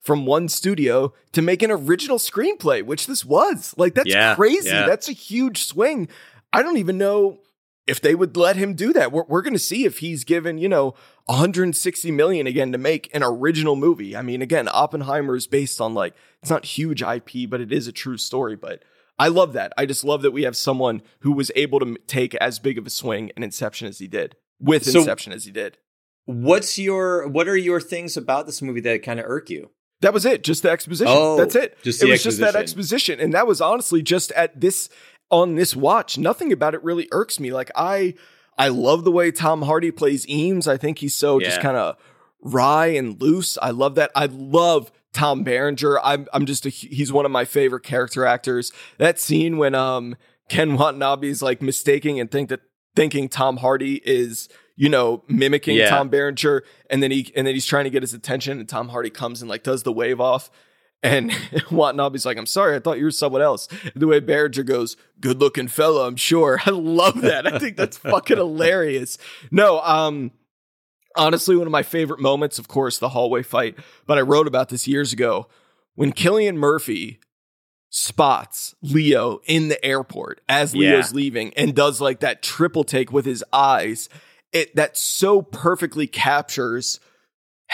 from 0.00 0.26
one 0.26 0.48
studio 0.48 1.12
to 1.32 1.42
make 1.42 1.62
an 1.62 1.70
original 1.70 2.18
screenplay, 2.18 2.82
which 2.82 3.06
this 3.06 3.24
was. 3.24 3.74
Like, 3.76 3.94
that's 3.94 4.08
Yeah, 4.08 4.34
crazy. 4.34 4.68
yeah. 4.68 4.86
That's 4.86 5.08
a 5.08 5.12
huge 5.12 5.64
swing. 5.64 6.08
I 6.52 6.62
don't 6.62 6.78
even 6.78 6.98
know 6.98 7.38
if 7.86 8.00
they 8.00 8.14
would 8.14 8.36
let 8.36 8.56
him 8.56 8.74
do 8.74 8.92
that. 8.94 9.12
We're, 9.12 9.24
we're 9.28 9.42
going 9.42 9.52
to 9.54 9.58
see 9.58 9.84
if 9.84 9.98
he's 9.98 10.24
given, 10.24 10.58
you 10.58 10.68
know, 10.68 10.94
160 11.26 12.10
million 12.10 12.46
again 12.46 12.72
to 12.72 12.78
make 12.78 13.10
an 13.14 13.22
original 13.22 13.76
movie. 13.76 14.16
I 14.16 14.22
mean, 14.22 14.42
again, 14.42 14.68
Oppenheimer 14.70 15.36
is 15.36 15.46
based 15.46 15.80
on 15.80 15.94
like, 15.94 16.14
it's 16.42 16.50
not 16.50 16.64
huge 16.64 17.02
IP, 17.02 17.48
but 17.48 17.60
it 17.60 17.72
is 17.72 17.86
a 17.86 17.92
true 17.92 18.18
story. 18.18 18.56
But 18.56 18.82
I 19.18 19.28
love 19.28 19.52
that. 19.54 19.72
I 19.78 19.86
just 19.86 20.04
love 20.04 20.22
that 20.22 20.32
we 20.32 20.42
have 20.42 20.56
someone 20.56 21.02
who 21.20 21.32
was 21.32 21.50
able 21.56 21.80
to 21.80 21.96
take 22.06 22.34
as 22.36 22.58
big 22.58 22.76
of 22.78 22.86
a 22.86 22.90
swing 22.90 23.30
in 23.36 23.42
Inception 23.42 23.88
as 23.88 23.98
he 23.98 24.06
did, 24.08 24.36
with 24.60 24.84
So- 24.84 24.98
Inception 25.00 25.32
as 25.32 25.44
he 25.44 25.50
did. 25.50 25.78
What's 26.26 26.78
your 26.78 27.28
what 27.28 27.48
are 27.48 27.56
your 27.56 27.82
things 27.82 28.16
about 28.16 28.46
this 28.46 28.62
movie 28.62 28.80
that 28.80 29.02
kind 29.02 29.20
of 29.20 29.26
irk 29.28 29.50
you? 29.50 29.70
That 30.00 30.14
was 30.14 30.24
it. 30.24 30.42
Just 30.42 30.62
the 30.62 30.70
exposition. 30.70 31.14
Oh, 31.14 31.36
That's 31.36 31.54
it. 31.54 31.76
just 31.82 32.02
it 32.02 32.08
was 32.10 32.22
just 32.22 32.38
that 32.40 32.56
exposition. 32.56 32.60
exposition, 33.16 33.20
and 33.20 33.34
that 33.34 33.46
was 33.46 33.60
honestly 33.60 34.00
just 34.00 34.32
at 34.32 34.58
this 34.58 34.88
on 35.30 35.54
this 35.56 35.76
watch. 35.76 36.16
Nothing 36.16 36.50
about 36.50 36.74
it 36.74 36.82
really 36.82 37.08
irks 37.12 37.38
me. 37.38 37.52
Like 37.52 37.70
I, 37.76 38.14
I 38.58 38.68
love 38.68 39.04
the 39.04 39.12
way 39.12 39.30
Tom 39.30 39.62
Hardy 39.62 39.90
plays 39.90 40.28
Eames. 40.28 40.68
I 40.68 40.76
think 40.76 40.98
he's 40.98 41.14
so 41.14 41.40
just 41.40 41.60
kind 41.60 41.76
of 41.76 41.96
wry 42.40 42.86
and 42.86 43.20
loose. 43.20 43.58
I 43.60 43.70
love 43.70 43.94
that. 43.96 44.10
I 44.14 44.26
love 44.26 44.92
Tom 45.12 45.42
Berenger. 45.44 46.00
I'm 46.04 46.26
I'm 46.32 46.46
just 46.46 46.66
a 46.66 46.68
he's 46.68 47.12
one 47.12 47.24
of 47.24 47.30
my 47.30 47.44
favorite 47.44 47.82
character 47.82 48.24
actors. 48.26 48.72
That 48.98 49.18
scene 49.18 49.58
when 49.58 49.74
um 49.74 50.16
Ken 50.48 50.76
Watanabe 50.76 51.28
is 51.28 51.42
like 51.42 51.62
mistaking 51.62 52.20
and 52.20 52.30
think 52.30 52.48
that 52.50 52.60
thinking 52.94 53.28
Tom 53.28 53.56
Hardy 53.58 54.00
is 54.04 54.48
you 54.76 54.88
know 54.88 55.24
mimicking 55.28 55.76
Yeah. 55.76 55.88
Tom 55.90 56.08
Berenger, 56.08 56.64
and 56.90 57.02
then 57.02 57.10
he 57.10 57.32
and 57.34 57.46
then 57.46 57.54
he's 57.54 57.66
trying 57.66 57.84
to 57.84 57.90
get 57.90 58.02
his 58.02 58.14
attention, 58.14 58.58
and 58.60 58.68
Tom 58.68 58.88
Hardy 58.90 59.10
comes 59.10 59.40
and 59.40 59.48
like 59.48 59.62
does 59.62 59.82
the 59.82 59.92
wave 59.92 60.20
off. 60.20 60.50
And 61.04 61.30
Watanabe's 61.70 62.24
like, 62.26 62.38
I'm 62.38 62.46
sorry, 62.46 62.74
I 62.74 62.80
thought 62.80 62.98
you 62.98 63.04
were 63.04 63.10
someone 63.12 63.42
else. 63.42 63.68
And 63.82 63.92
the 64.02 64.06
way 64.08 64.18
Berenger 64.20 64.62
goes, 64.64 64.96
good 65.20 65.38
looking 65.38 65.68
fella, 65.68 66.08
I'm 66.08 66.16
sure. 66.16 66.58
I 66.66 66.70
love 66.70 67.20
that. 67.20 67.46
I 67.46 67.58
think 67.58 67.76
that's 67.76 67.98
fucking 67.98 68.38
hilarious. 68.38 69.18
No, 69.50 69.80
um, 69.82 70.32
honestly, 71.14 71.56
one 71.56 71.66
of 71.66 71.72
my 71.72 71.82
favorite 71.82 72.20
moments, 72.20 72.58
of 72.58 72.66
course, 72.68 72.98
the 72.98 73.10
hallway 73.10 73.42
fight, 73.42 73.76
but 74.06 74.18
I 74.18 74.22
wrote 74.22 74.46
about 74.48 74.70
this 74.70 74.88
years 74.88 75.12
ago 75.12 75.46
when 75.94 76.12
Cillian 76.12 76.56
Murphy 76.56 77.20
spots 77.90 78.74
Leo 78.82 79.40
in 79.44 79.68
the 79.68 79.84
airport 79.84 80.40
as 80.48 80.74
Leo's 80.74 81.12
Yeah. 81.12 81.16
leaving 81.16 81.54
and 81.54 81.74
does 81.74 82.00
like 82.00 82.20
that 82.20 82.42
triple 82.42 82.82
take 82.82 83.12
with 83.12 83.24
his 83.24 83.44
eyes. 83.52 84.08
It 84.52 84.74
that 84.74 84.96
so 84.96 85.42
perfectly 85.42 86.06
captures 86.06 86.98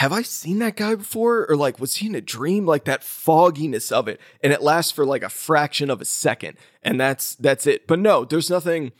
have 0.01 0.11
I 0.11 0.23
seen 0.23 0.57
that 0.59 0.75
guy 0.75 0.95
before? 0.95 1.45
Or 1.47 1.55
like, 1.55 1.79
was 1.79 1.97
he 1.97 2.07
in 2.07 2.15
a 2.15 2.21
dream? 2.21 2.65
Like 2.65 2.85
that 2.85 3.03
fogginess 3.03 3.91
of 3.91 4.07
it. 4.07 4.19
And 4.43 4.51
it 4.51 4.63
lasts 4.63 4.91
for 4.91 5.05
like 5.05 5.21
a 5.21 5.29
fraction 5.29 5.91
of 5.91 6.01
a 6.01 6.05
second. 6.05 6.57
And 6.81 6.99
that's 6.99 7.35
that's 7.35 7.67
it. 7.67 7.85
But 7.85 7.99
no, 7.99 8.25
there's 8.25 8.49
nothing. 8.49 8.93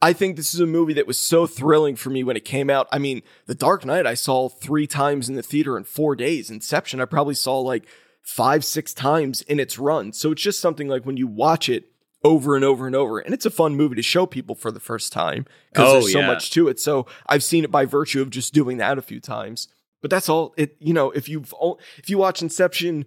I 0.00 0.14
think 0.14 0.36
this 0.36 0.54
is 0.54 0.60
a 0.60 0.66
movie 0.66 0.94
that 0.94 1.06
was 1.06 1.18
so 1.18 1.46
thrilling 1.46 1.94
for 1.94 2.08
me 2.08 2.24
when 2.24 2.38
it 2.38 2.46
came 2.46 2.70
out. 2.70 2.88
I 2.90 2.98
mean, 2.98 3.20
The 3.44 3.54
Dark 3.54 3.84
Knight 3.84 4.06
I 4.06 4.14
saw 4.14 4.48
three 4.48 4.86
times 4.86 5.28
in 5.28 5.34
the 5.34 5.42
theater 5.42 5.76
in 5.76 5.84
four 5.84 6.16
days. 6.16 6.50
Inception 6.50 7.02
I 7.02 7.04
probably 7.04 7.34
saw 7.34 7.58
like 7.60 7.86
five, 8.22 8.64
six 8.64 8.94
times 8.94 9.42
in 9.42 9.60
its 9.60 9.78
run. 9.78 10.14
So 10.14 10.32
it's 10.32 10.40
just 10.42 10.60
something 10.62 10.88
like 10.88 11.04
when 11.04 11.18
you 11.18 11.26
watch 11.26 11.68
it 11.68 11.84
over 12.24 12.56
and 12.56 12.64
over 12.64 12.86
and 12.86 12.96
over, 12.96 13.18
and 13.18 13.34
it's 13.34 13.44
a 13.44 13.50
fun 13.50 13.76
movie 13.76 13.96
to 13.96 14.02
show 14.02 14.24
people 14.24 14.54
for 14.54 14.72
the 14.72 14.80
first 14.80 15.12
time 15.12 15.44
because 15.70 15.88
Oh, 15.90 15.92
there's 15.92 16.12
so 16.12 16.20
yeah. 16.20 16.26
much 16.26 16.50
to 16.52 16.68
it. 16.68 16.80
So 16.80 17.04
I've 17.26 17.44
seen 17.44 17.62
it 17.62 17.70
by 17.70 17.84
virtue 17.84 18.22
of 18.22 18.30
just 18.30 18.54
doing 18.54 18.78
that 18.78 18.96
a 18.96 19.02
few 19.02 19.20
times. 19.20 19.68
But 20.00 20.10
that's 20.10 20.28
all 20.28 20.54
it, 20.56 20.76
you 20.78 20.92
know, 20.92 21.10
if 21.10 21.28
you've, 21.28 21.52
if 21.98 22.08
you 22.08 22.18
watch 22.18 22.42
Inception 22.42 23.04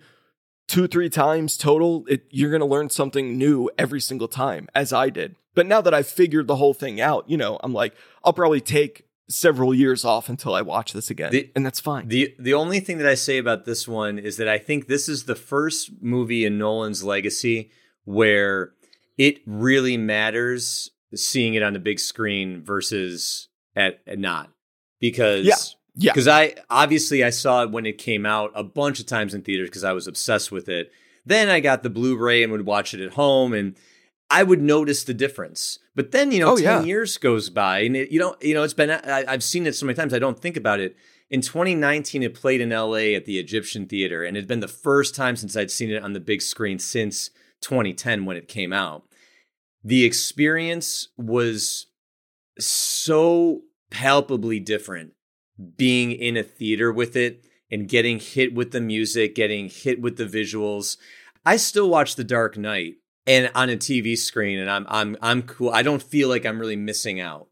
two, 0.68 0.88
three 0.88 1.10
times 1.10 1.58
total, 1.58 2.06
it, 2.08 2.26
you're 2.30 2.50
going 2.50 2.62
to 2.62 2.66
learn 2.66 2.90
something 2.90 3.38
new 3.38 3.70
every 3.78 4.00
single 4.00 4.28
time, 4.28 4.68
as 4.74 4.94
I 4.94 5.10
did. 5.10 5.36
But 5.56 5.68
now 5.68 5.82
that 5.82 5.94
I've 5.94 6.08
figured 6.08 6.48
the 6.48 6.56
whole 6.56 6.74
thing 6.74 7.00
out, 7.02 7.30
you 7.30 7.38
know, 7.38 7.60
I'm 7.64 7.74
like, 7.74 7.94
I'll 8.24 8.34
probably 8.34 8.62
take 8.62 9.06
several 9.30 9.74
years 9.74 10.04
off 10.04 10.30
until 10.30 10.54
I 10.54 10.62
watch 10.62 10.94
this 10.94 11.10
again. 11.10 11.32
The- 11.32 11.52
and 11.56 11.66
that's 11.66 11.80
fine. 11.80 12.08
The 12.08 12.36
the 12.40 12.54
only 12.54 12.80
thing 12.80 12.98
that 13.00 13.08
I 13.08 13.16
say 13.16 13.38
about 13.38 13.66
this 13.66 13.88
one 13.88 14.20
is 14.20 14.38
that 14.38 14.48
I 14.48 14.58
think 14.58 14.88
this 14.88 15.08
is 15.08 15.26
the 15.26 15.36
first 15.36 15.92
movie 16.02 16.46
in 16.46 16.58
Nolan's 16.58 17.04
legacy 17.04 17.72
where 18.06 18.74
it 19.18 19.40
really 19.46 19.98
matters 19.98 20.92
seeing 21.16 21.54
it 21.54 21.64
on 21.64 21.74
the 21.74 21.80
big 21.80 22.00
screen 22.00 22.64
versus 22.64 23.48
at, 23.76 24.00
at 24.08 24.20
not 24.20 24.50
because 25.00 25.46
Yeah. 25.96 26.12
Because 26.12 26.28
I 26.28 26.56
obviously 26.70 27.24
I 27.24 27.30
saw 27.30 27.64
it 27.64 27.72
when 27.72 27.86
it 27.86 27.98
came 27.98 28.26
out 28.26 28.52
a 28.56 28.64
bunch 28.64 29.00
of 29.00 29.06
times 29.06 29.34
in 29.34 29.42
theaters 29.42 29.70
because 29.70 29.84
I 29.84 29.94
was 29.94 30.08
obsessed 30.08 30.52
with 30.52 30.68
it. 30.68 30.92
Then 31.26 31.50
I 31.50 31.60
got 31.60 31.84
the 31.84 31.90
Blu-ray 31.90 32.44
and 32.44 32.52
would 32.52 32.66
watch 32.66 32.94
it 32.94 33.00
at 33.00 33.14
home 33.14 33.54
and 33.54 33.76
I 34.30 34.44
would 34.44 34.62
notice 34.62 35.04
the 35.04 35.14
difference. 35.14 35.80
But 35.96 36.12
then, 36.12 36.32
you 36.32 36.40
know, 36.40 36.54
Oh, 36.54 36.58
10 36.58 36.64
yeah. 36.64 36.82
years 36.84 37.18
goes 37.18 37.50
by 37.50 37.80
and 37.80 37.96
it, 37.96 38.12
you 38.12 38.20
know, 38.20 38.36
you 38.42 38.54
know, 38.56 38.64
it's 38.64 38.74
been, 38.74 38.90
I, 38.90 39.24
I've 39.28 39.44
seen 39.44 39.68
it 39.68 39.76
so 39.76 39.86
many 39.86 39.96
times. 39.96 40.14
I 40.14 40.20
don't 40.20 40.40
think 40.40 40.58
about 40.58 40.80
it. 40.80 40.96
In 41.30 41.42
2019, 41.42 42.24
it 42.24 42.34
played 42.34 42.60
in 42.60 42.70
LA 42.72 43.14
at 43.16 43.26
the 43.26 43.38
Egyptian 43.40 43.86
Theater 43.86 44.24
and 44.24 44.36
it 44.36 44.42
had 44.42 44.48
been 44.48 44.60
the 44.60 44.68
first 44.68 45.16
time 45.16 45.36
since 45.36 45.56
I'd 45.56 45.72
seen 45.72 45.92
it 45.92 46.04
on 46.04 46.14
the 46.14 46.20
big 46.20 46.42
screen 46.42 46.80
since 46.80 47.30
2010 47.62 48.26
when 48.26 48.36
it 48.36 48.48
came 48.48 48.74
out. 48.74 49.04
The 49.84 50.04
experience 50.06 51.10
was 51.18 51.88
so 52.60 53.62
palpably 53.90 54.60
different 54.60 55.14
being 55.78 56.12
in 56.12 56.38
a 56.38 56.44
theater 56.44 56.92
with 56.92 57.16
it 57.16 57.44
and 57.72 57.88
getting 57.88 58.20
hit 58.20 58.54
with 58.54 58.72
the 58.72 58.82
music, 58.82 59.36
getting 59.36 59.70
hit 59.70 60.02
with 60.02 60.18
the 60.18 60.26
visuals. 60.26 60.98
I 61.46 61.58
still 61.58 61.90
watch 61.90 62.16
The 62.16 62.24
Dark 62.24 62.58
Knight 62.58 62.96
and 63.26 63.52
on 63.56 63.70
a 63.70 63.78
TV 63.78 64.18
screen 64.18 64.60
and 64.60 64.70
I'm 64.70 64.86
I'm 64.90 65.18
I'm 65.22 65.42
cool. 65.44 65.70
I 65.72 65.82
don't 65.82 66.02
feel 66.04 66.30
like 66.30 66.46
I'm 66.46 66.60
really 66.60 66.76
missing 66.76 67.20
out. 67.20 67.48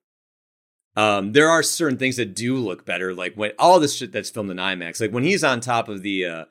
Um, 0.98 1.32
there 1.32 1.50
are 1.50 1.64
certain 1.64 1.98
things 1.98 2.18
that 2.18 2.36
do 2.36 2.58
look 2.58 2.86
better, 2.86 3.14
like 3.14 3.36
when 3.36 3.52
all 3.58 3.80
this 3.80 3.96
shit 3.96 4.12
that's 4.12 4.30
filmed 4.30 4.52
in 4.52 4.58
IMAX, 4.58 5.00
like 5.00 5.12
when 5.12 5.24
he's 5.24 5.44
on 5.44 5.62
top 5.62 5.88
of 5.88 6.02
the 6.02 6.26
uh, 6.26 6.46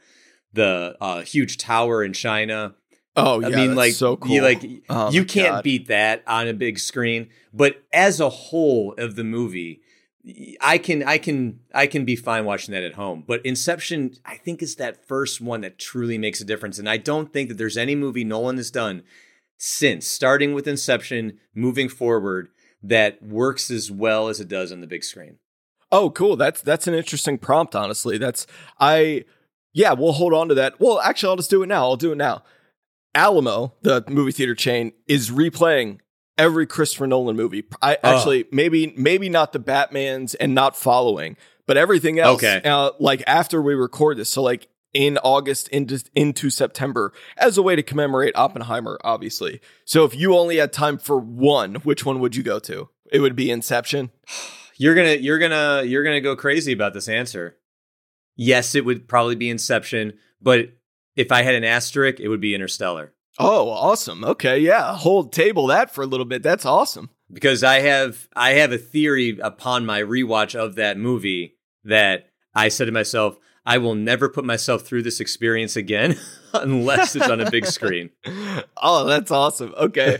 the 0.52 0.97
uh, 1.01 1.20
huge 1.22 1.59
tower 1.59 2.02
in 2.02 2.12
China. 2.14 2.74
oh, 3.16 3.40
yeah. 3.40 3.48
I 3.48 3.51
mean, 3.51 3.66
that's 3.68 3.77
like 3.77 3.93
so 3.94 4.16
cool. 4.16 4.32
you 4.32 4.43
like 4.43 4.64
Oh, 4.89 5.10
you 5.10 5.24
can't 5.24 5.56
God. 5.56 5.64
beat 5.64 5.89
that 5.89 6.22
on 6.27 6.48
a 6.48 6.55
big 6.55 6.78
screen. 6.78 7.28
But 7.52 7.82
as 7.93 8.18
a 8.18 8.31
whole 8.31 8.94
of 8.97 9.14
the 9.16 9.24
movie, 9.24 9.82
I 10.60 10.78
can 10.78 11.02
I 11.02 11.18
can 11.18 11.60
I 11.74 11.86
can 11.86 12.05
be 12.05 12.16
fine 12.16 12.44
watching 12.44 12.72
that 12.74 12.82
at 12.82 12.94
home. 12.94 13.24
But 13.26 13.44
Inception, 13.44 14.16
I 14.24 14.36
think, 14.36 14.62
is 14.62 14.76
that 14.76 15.06
first 15.06 15.40
one 15.40 15.62
that 15.62 15.78
truly 15.78 16.18
makes 16.18 16.40
a 16.40 16.44
difference. 16.44 16.78
And 16.78 16.88
I 16.88 16.98
don't 16.98 17.32
think 17.32 17.48
that 17.48 17.59
there's 17.59 17.76
any 17.76 17.94
movie 17.94 18.24
Nolan 18.24 18.59
has 18.59 18.70
done 18.70 19.02
since 19.56 20.06
starting 20.06 20.55
with 20.55 20.66
Inception, 20.66 21.38
moving 21.55 21.88
forward, 21.88 22.48
that 22.82 23.22
works 23.22 23.70
as 23.70 23.90
well 23.90 24.28
as 24.28 24.40
it 24.40 24.48
does 24.48 24.72
on 24.72 24.80
the 24.80 24.86
big 24.86 25.05
screen. 25.05 25.38
Oh, 25.92 26.10
cool. 26.10 26.36
That's 26.36 26.60
that's 26.60 26.86
an 26.86 26.94
interesting 26.94 27.38
prompt, 27.38 27.74
honestly. 27.74 28.18
That's 28.18 28.47
I 28.78 29.24
yeah, 29.72 29.92
we'll 29.92 30.12
hold 30.12 30.34
on 30.34 30.48
to 30.48 30.55
that. 30.55 30.80
Well, 30.80 31.01
actually, 31.01 31.30
I'll 31.30 31.36
just 31.36 31.51
do 31.51 31.62
it 31.62 31.66
now. 31.66 31.84
I'll 31.84 31.97
do 31.97 32.12
it 32.12 32.16
now. 32.16 32.42
Alamo, 33.14 33.74
the 33.82 34.05
movie 34.09 34.32
theater 34.32 34.55
chain, 34.55 34.92
is 35.06 35.30
replaying 35.30 36.01
every 36.39 36.66
Christopher 36.66 37.07
Nolan 37.07 37.36
movie. 37.36 37.65
I 37.82 37.97
Oh. 38.02 38.16
actually 38.16 38.47
maybe 38.51 38.93
maybe 38.97 39.28
not 39.28 39.52
the 39.52 39.59
Batman's 39.59 40.35
and 40.35 40.55
not 40.55 40.77
following, 40.77 41.36
but 41.66 41.77
everything 41.77 42.19
else. 42.19 42.43
Okay. 42.43 42.61
Uh, 42.69 42.90
like 42.98 43.23
after 43.27 43.61
we 43.62 43.74
record 43.74 44.16
this, 44.16 44.31
so 44.31 44.43
like 44.43 44.69
in 44.93 45.19
August 45.19 45.69
into 45.69 46.02
into 46.15 46.51
September, 46.51 47.12
as 47.36 47.57
a 47.57 47.62
way 47.62 47.77
to 47.77 47.82
commemorate 47.82 48.35
Oppenheimer, 48.36 48.98
obviously. 49.05 49.61
So 49.85 50.05
if 50.05 50.16
you 50.16 50.36
only 50.36 50.57
had 50.57 50.73
time 50.73 50.98
for 50.98 51.19
one, 51.19 51.77
which 51.77 52.05
one 52.05 52.20
would 52.20 52.35
you 52.35 52.43
go 52.43 52.59
to? 52.61 52.89
It 53.12 53.20
would 53.20 53.36
be 53.36 53.51
Inception. 53.51 54.11
You're 54.77 54.94
gonna 54.94 55.15
you're 55.16 55.39
gonna 55.39 55.82
you're 55.85 56.02
gonna 56.05 56.23
go 56.23 56.35
crazy 56.35 56.73
about 56.73 56.94
this 56.94 57.07
answer. 57.07 57.59
Yes, 58.36 58.74
it 58.74 58.86
would 58.86 59.07
probably 59.09 59.35
be 59.36 59.51
Inception, 59.51 60.15
but 60.40 60.70
if 61.16 61.31
I 61.31 61.43
had 61.43 61.55
an 61.55 61.65
asterisk, 61.65 62.19
it 62.19 62.28
would 62.28 62.40
be 62.40 62.55
Interstellar. 62.55 63.12
Oh, 63.41 63.69
awesome. 63.71 64.23
Okay, 64.25 64.59
yeah. 64.61 64.95
Hold 64.97 65.33
table 65.33 65.67
that 65.69 65.93
for 65.95 66.03
a 66.03 66.07
little 66.07 66.27
bit. 66.27 66.43
That's 66.43 66.65
awesome. 66.67 67.11
because 67.33 67.65
I 67.65 67.81
have 67.81 68.29
I 68.37 68.53
have 68.53 68.73
a 68.73 68.79
theory 68.79 69.39
upon 69.43 69.87
my 69.87 70.01
rewatch 70.03 70.55
of 70.55 70.75
that 70.77 70.99
movie 70.99 71.57
that 71.85 72.27
I 72.55 72.69
said 72.69 72.87
to 72.87 72.93
myself, 72.93 73.39
I 73.65 73.79
will 73.79 73.95
never 73.95 74.29
put 74.29 74.45
myself 74.45 74.83
through 74.83 75.03
this 75.03 75.21
experience 75.21 75.77
again 75.77 76.17
unless 76.55 77.15
it's 77.17 77.29
on 77.29 77.41
a 77.41 77.51
big 77.51 77.67
screen. 77.67 78.11
Oh, 78.83 79.05
that's 79.05 79.31
awesome. 79.31 79.75
Okay. 79.77 80.19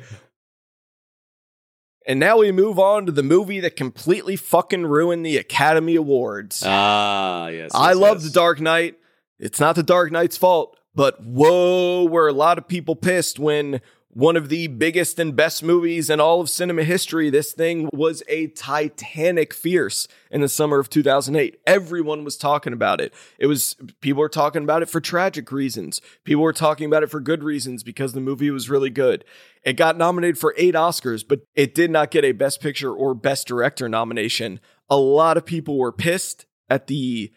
and 2.07 2.21
now 2.21 2.37
we 2.39 2.53
move 2.53 2.79
on 2.79 3.07
to 3.07 3.13
the 3.13 3.23
movie 3.23 3.61
that 3.61 3.77
completely 3.77 4.37
fucking 4.37 4.85
ruined 4.87 5.25
the 5.25 5.37
Academy 5.39 5.97
Awards. 5.97 6.63
Ah, 6.67 7.49
yes. 7.49 7.71
I 7.75 7.91
yes, 7.91 7.97
love 7.97 8.17
yes. 8.19 8.25
The 8.25 8.31
Dark 8.33 8.61
Knight. 8.61 8.99
It's 9.39 9.59
not 9.61 9.77
The 9.77 9.83
Dark 9.83 10.13
Knight's 10.13 10.37
fault, 10.37 10.77
but 10.95 11.23
whoa, 11.23 12.05
were 12.05 12.29
a 12.29 12.33
lot 12.33 12.59
of 12.59 12.69
people 12.69 12.97
pissed 12.97 13.39
when 13.39 13.81
one 14.13 14.37
of 14.37 14.49
the 14.49 14.67
biggest 14.67 15.21
and 15.21 15.37
best 15.37 15.63
movies 15.63 16.11
in 16.11 16.19
all 16.19 16.41
of 16.41 16.51
cinema 16.51 16.83
history, 16.83 17.31
this 17.31 17.53
thing 17.53 17.89
was 17.93 18.25
a 18.29 18.49
titanic 18.49 19.55
fierce 19.55 20.09
in 20.33 20.41
the 20.41 20.49
summer 20.49 20.81
of 20.81 20.91
2008. 20.91 21.61
Everyone 21.65 22.25
was 22.25 22.37
talking 22.37 22.73
about 22.73 23.01
it. 23.01 23.15
It 23.39 23.47
was, 23.47 23.77
people 24.01 24.21
were 24.21 24.29
talking 24.29 24.65
about 24.65 24.83
it 24.83 24.89
for 24.89 25.01
tragic 25.01 25.53
reasons. 25.53 26.01
People 26.25 26.43
were 26.43 26.53
talking 26.53 26.87
about 26.87 27.05
it 27.05 27.11
for 27.11 27.21
good 27.21 27.45
reasons 27.45 27.85
because 27.85 28.13
the 28.13 28.21
movie 28.21 28.51
was 28.51 28.69
really 28.69 28.91
good. 28.91 29.25
It 29.63 29.75
got 29.75 29.97
nominated 29.97 30.39
for 30.39 30.55
eight 30.57 30.75
Oscars, 30.75 31.27
but 31.27 31.43
it 31.55 31.73
did 31.73 31.91
not 31.91 32.11
get 32.11 32.25
a 32.25 32.33
Best 32.33 32.61
Picture 32.61 32.93
or 32.93 33.15
Best 33.15 33.47
Director 33.47 33.89
nomination. 33.89 34.59
A 34.89 34.97
lot 34.97 35.37
of 35.37 35.47
people 35.47 35.79
were 35.79 35.93
pissed 35.93 36.47
at 36.69 36.89
the 36.89 37.33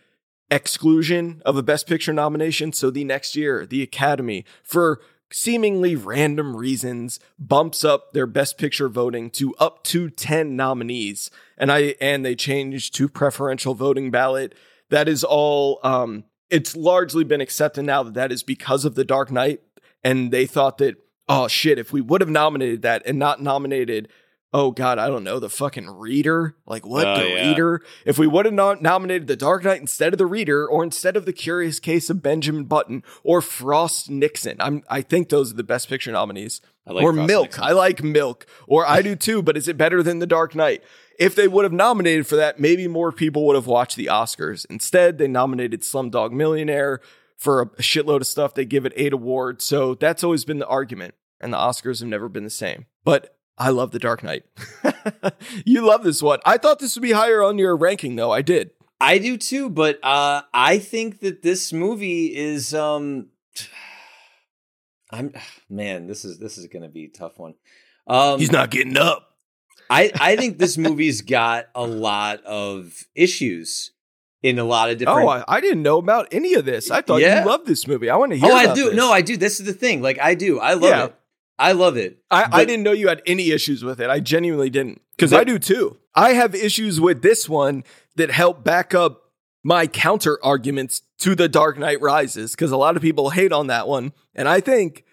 exclusion 0.49 1.41
of 1.45 1.57
a 1.57 1.63
Best 1.63 1.87
Picture 1.87 2.13
nomination. 2.13 2.73
So 2.73 2.89
the 2.89 3.03
next 3.03 3.35
year, 3.35 3.65
the 3.65 3.81
Academy, 3.81 4.45
for 4.63 5.01
seemingly 5.31 5.95
random 5.95 6.55
reasons, 6.55 7.19
bumps 7.39 7.83
up 7.83 8.13
their 8.13 8.27
Best 8.27 8.57
Picture 8.57 8.87
voting 8.87 9.29
to 9.31 9.55
up 9.55 9.83
to 9.85 10.09
10 10.09 10.55
nominees. 10.55 11.31
And 11.57 11.71
I 11.71 11.95
and 11.99 12.23
they 12.23 12.35
changed 12.35 12.93
to 12.95 13.09
preferential 13.09 13.73
voting 13.73 14.11
ballot. 14.11 14.55
That 14.89 15.07
is 15.07 15.23
all 15.23 15.79
um 15.83 16.25
it's 16.49 16.75
largely 16.75 17.23
been 17.23 17.41
accepted 17.41 17.83
now 17.83 18.03
that 18.03 18.13
that 18.13 18.31
is 18.31 18.43
because 18.43 18.85
of 18.85 18.93
The 18.93 19.03
Dark 19.03 19.31
Knight. 19.31 19.61
And 20.03 20.31
they 20.31 20.45
thought 20.45 20.77
that, 20.77 20.97
oh 21.27 21.47
shit, 21.47 21.79
if 21.79 21.91
we 21.91 22.01
would 22.01 22.21
have 22.21 22.29
nominated 22.29 22.83
that 22.83 23.01
and 23.05 23.17
not 23.17 23.41
nominated 23.41 24.09
oh 24.53 24.71
god, 24.71 24.99
I 24.99 25.07
don't 25.07 25.23
know, 25.23 25.39
the 25.39 25.49
fucking 25.49 25.89
reader. 25.89 26.55
Like 26.65 26.85
what 26.85 27.07
Oh, 27.07 27.15
the 27.17 27.29
yeah. 27.29 27.49
reader? 27.49 27.81
If 28.05 28.17
we 28.17 28.27
would 28.27 28.45
have 28.45 28.53
not 28.53 28.81
nominated 28.81 29.27
the 29.27 29.35
Dark 29.35 29.63
Knight 29.63 29.81
instead 29.81 30.13
of 30.13 30.17
the 30.19 30.25
reader, 30.25 30.67
or 30.67 30.83
instead 30.83 31.15
of 31.17 31.25
the 31.25 31.33
Curious 31.33 31.79
Case 31.79 32.09
of 32.09 32.21
Benjamin 32.21 32.65
Button, 32.65 33.03
or 33.23 33.41
Frost 33.41 34.09
Nixon, 34.09 34.57
I'm 34.59 34.83
I 34.89 35.01
think 35.01 35.29
those 35.29 35.51
are 35.51 35.55
the 35.55 35.63
Best 35.63 35.89
Picture 35.89 36.11
nominees. 36.11 36.61
I 36.85 36.91
like 36.93 37.03
or 37.03 37.13
Frost 37.13 37.27
Milk. 37.27 37.43
Nixon. 37.45 37.63
I 37.63 37.71
like 37.71 38.03
Milk. 38.03 38.45
Or 38.67 38.85
I 38.87 39.01
do 39.01 39.15
too, 39.15 39.41
but 39.41 39.57
is 39.57 39.67
it 39.67 39.77
better 39.77 40.03
than 40.03 40.19
the 40.19 40.27
Dark 40.27 40.53
Knight? 40.53 40.83
If 41.19 41.35
they 41.35 41.47
would 41.47 41.63
have 41.63 41.71
nominated 41.71 42.25
for 42.27 42.35
that, 42.35 42.59
maybe 42.59 42.87
more 42.87 43.11
people 43.11 43.45
would 43.47 43.55
have 43.55 43.67
watched 43.67 43.95
the 43.97 44.07
Oscars. 44.07 44.65
Instead, 44.69 45.17
they 45.19 45.27
nominated 45.27 45.81
Slumdog 45.81 46.31
Millionaire 46.31 46.99
for 47.37 47.61
a 47.61 47.65
shitload 47.81 48.21
of 48.21 48.27
stuff. 48.27 48.53
They 48.55 48.65
give 48.65 48.85
it 48.85 48.93
eight 48.95 49.13
awards. 49.13 49.63
So 49.63 49.93
that's 49.95 50.23
always 50.23 50.43
been 50.43 50.57
the 50.59 50.67
argument. 50.67 51.13
And 51.39 51.53
the 51.53 51.57
Oscars 51.57 51.99
have 51.99 52.09
never 52.09 52.27
been 52.29 52.43
the 52.45 52.49
same. 52.49 52.85
But 53.03 53.37
I 53.57 53.69
love 53.69 53.91
The 53.91 53.99
Dark 53.99 54.23
Knight. 54.23 54.43
you 55.65 55.85
love 55.85 56.03
this 56.03 56.21
one. 56.21 56.39
I 56.45 56.57
thought 56.57 56.79
this 56.79 56.95
would 56.95 57.01
be 57.03 57.11
higher 57.11 57.43
on 57.43 57.57
your 57.57 57.75
ranking, 57.77 58.15
though. 58.15 58.31
I 58.31 58.41
did. 58.41 58.71
I 58.99 59.17
do 59.17 59.37
too, 59.37 59.69
but 59.69 59.99
uh, 60.03 60.41
I 60.53 60.79
think 60.79 61.19
that 61.19 61.41
this 61.43 61.71
movie 61.73 62.35
is 62.35 62.73
um 62.73 63.27
I'm 65.11 65.33
man, 65.69 66.07
this 66.07 66.25
is 66.25 66.39
this 66.39 66.57
is 66.57 66.67
gonna 66.67 66.89
be 66.89 67.05
a 67.05 67.09
tough 67.09 67.37
one. 67.37 67.53
Um 68.07 68.39
He's 68.39 68.51
not 68.51 68.69
getting 68.71 68.97
up. 68.97 69.29
I, 69.89 70.11
I 70.19 70.35
think 70.37 70.57
this 70.57 70.77
movie's 70.77 71.21
got 71.21 71.65
a 71.75 71.85
lot 71.85 72.43
of 72.45 73.03
issues 73.13 73.91
in 74.41 74.57
a 74.57 74.63
lot 74.63 74.89
of 74.89 74.97
different 74.99 75.19
Oh, 75.27 75.29
I, 75.29 75.43
I 75.47 75.61
didn't 75.61 75.83
know 75.83 75.97
about 75.99 76.29
any 76.31 76.53
of 76.55 76.65
this. 76.65 76.89
I 76.89 77.01
thought 77.01 77.21
Yeah. 77.21 77.41
you 77.43 77.47
loved 77.47 77.67
this 77.67 77.85
movie. 77.87 78.09
I 78.09 78.15
want 78.15 78.31
to 78.31 78.37
hear. 78.37 78.49
Oh, 78.51 78.55
I 78.55 78.73
do. 78.73 78.85
this. 78.85 78.95
No, 78.95 79.11
I 79.11 79.21
do. 79.21 79.37
This 79.37 79.59
is 79.59 79.65
the 79.65 79.73
thing. 79.73 80.01
Like 80.01 80.17
I 80.19 80.33
do. 80.35 80.59
I 80.59 80.73
love 80.73 80.83
Yeah. 80.83 81.05
it. 81.05 81.15
I 81.59 81.73
love 81.73 81.97
it. 81.97 82.19
I, 82.31 82.47
I 82.51 82.65
didn't 82.65 82.83
know 82.83 82.91
you 82.91 83.07
had 83.07 83.21
any 83.25 83.51
issues 83.51 83.83
with 83.83 84.01
it. 84.01 84.09
I 84.09 84.19
genuinely 84.19 84.69
didn't. 84.69 85.01
Because 85.15 85.33
I 85.33 85.43
do 85.43 85.59
too. 85.59 85.97
I 86.15 86.33
have 86.33 86.55
issues 86.55 86.99
with 86.99 87.21
this 87.21 87.47
one 87.47 87.83
that 88.15 88.31
help 88.31 88.63
back 88.63 88.93
up 88.93 89.31
my 89.63 89.87
counter 89.87 90.39
arguments 90.43 91.03
to 91.19 91.35
The 91.35 91.47
Dark 91.47 91.77
Knight 91.77 92.01
Rises. 92.01 92.51
Because 92.51 92.71
a 92.71 92.77
lot 92.77 92.95
of 92.95 93.01
people 93.01 93.29
hate 93.29 93.51
on 93.51 93.67
that 93.67 93.87
one. 93.87 94.13
And 94.35 94.49
I 94.49 94.59
think 94.59 95.05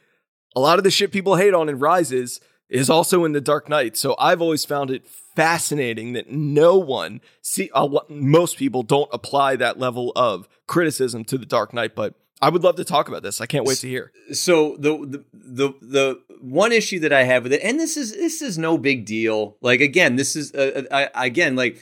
a 0.57 0.61
lot 0.61 0.79
of 0.79 0.85
the 0.85 0.91
shit 0.91 1.12
people 1.12 1.37
hate 1.37 1.55
on 1.55 1.69
in 1.69 1.79
Rises 1.79 2.41
is 2.69 2.89
also 2.89 3.25
in 3.25 3.33
The 3.33 3.41
Dark 3.41 3.69
Knight. 3.69 3.97
So 3.97 4.15
I've 4.19 4.41
always 4.41 4.65
found 4.65 4.91
it 4.91 5.07
fascinating 5.07 6.15
that 6.15 6.31
no 6.31 6.77
one 6.79 7.21
see 7.43 7.71
uh, 7.75 7.85
lo- 7.85 8.07
most 8.09 8.57
people 8.57 8.83
don't 8.83 9.09
apply 9.12 9.57
that 9.57 9.79
level 9.79 10.12
of 10.17 10.49
criticism 10.67 11.25
to 11.25 11.39
The 11.39 11.47
Dark 11.47 11.75
Knight. 11.75 11.95
But 11.95 12.15
I 12.43 12.49
would 12.49 12.62
love 12.62 12.77
to 12.77 12.85
talk 12.85 13.09
about 13.09 13.23
this. 13.23 13.41
I 13.41 13.47
can't 13.47 13.67
wait 13.67 13.79
to 13.79 13.89
hear. 13.89 14.12
so 14.33 14.77
the, 14.79 14.97
the 15.07 15.25
the 15.33 15.73
the 15.83 16.21
one 16.41 16.73
issue 16.73 17.01
that 17.01 17.12
I 17.12 17.25
have 17.25 17.43
with 17.43 17.53
it, 17.53 17.61
and 17.62 17.79
this 17.79 17.97
is 17.97 18.12
this 18.12 18.41
is 18.41 18.57
no 18.57 18.79
big 18.79 19.05
deal. 19.05 19.57
Like 19.61 19.81
again, 19.81 20.17
this 20.17 20.37
is 20.37 20.55
uh, 20.55 20.85
I, 20.91 21.27
again 21.27 21.57
like 21.57 21.79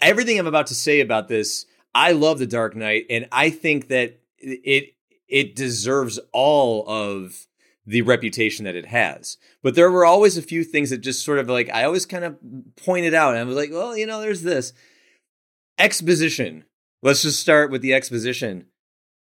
everything 0.00 0.38
I'm 0.38 0.46
about 0.46 0.66
to 0.68 0.74
say 0.74 1.00
about 1.00 1.28
this. 1.28 1.66
I 1.94 2.12
love 2.12 2.38
the 2.38 2.46
Dark 2.46 2.74
Knight, 2.74 3.06
and 3.10 3.28
I 3.30 3.50
think 3.50 3.88
that 3.88 4.20
it 4.38 4.94
it 5.28 5.54
deserves 5.54 6.18
all 6.32 6.84
of 6.88 7.46
the 7.86 8.02
reputation 8.02 8.64
that 8.64 8.76
it 8.76 8.86
has. 8.86 9.36
But 9.62 9.74
there 9.74 9.90
were 9.90 10.04
always 10.04 10.36
a 10.36 10.42
few 10.42 10.64
things 10.64 10.90
that 10.90 10.98
just 10.98 11.24
sort 11.24 11.38
of 11.38 11.48
like 11.48 11.70
I 11.72 11.84
always 11.84 12.06
kind 12.06 12.24
of 12.24 12.36
pointed 12.76 13.14
out, 13.14 13.34
and 13.34 13.38
I 13.38 13.44
was 13.44 13.56
like, 13.56 13.70
well, 13.70 13.96
you 13.96 14.06
know, 14.06 14.20
there's 14.20 14.42
this 14.42 14.72
exposition. 15.78 16.64
Let's 17.02 17.22
just 17.22 17.40
start 17.40 17.70
with 17.70 17.82
the 17.82 17.94
exposition. 17.94 18.66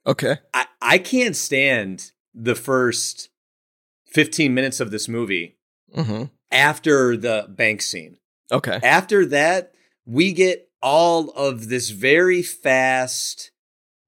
Okay. 0.06 0.38
I, 0.54 0.66
I 0.82 0.98
can't 0.98 1.36
stand 1.36 2.12
the 2.34 2.56
first 2.56 3.30
15 4.08 4.54
minutes 4.54 4.80
of 4.80 4.92
this 4.92 5.08
movie 5.08 5.58
Mm-hmm. 5.96 6.24
after 6.52 7.18
the 7.18 7.46
bank 7.50 7.82
scene. 7.82 8.18
Okay. 8.52 8.80
After 8.82 9.26
that, 9.26 9.74
we 10.06 10.32
get 10.34 10.70
all 10.82 11.30
of 11.32 11.68
this 11.70 11.90
very 11.90 12.42
fast 12.42 13.52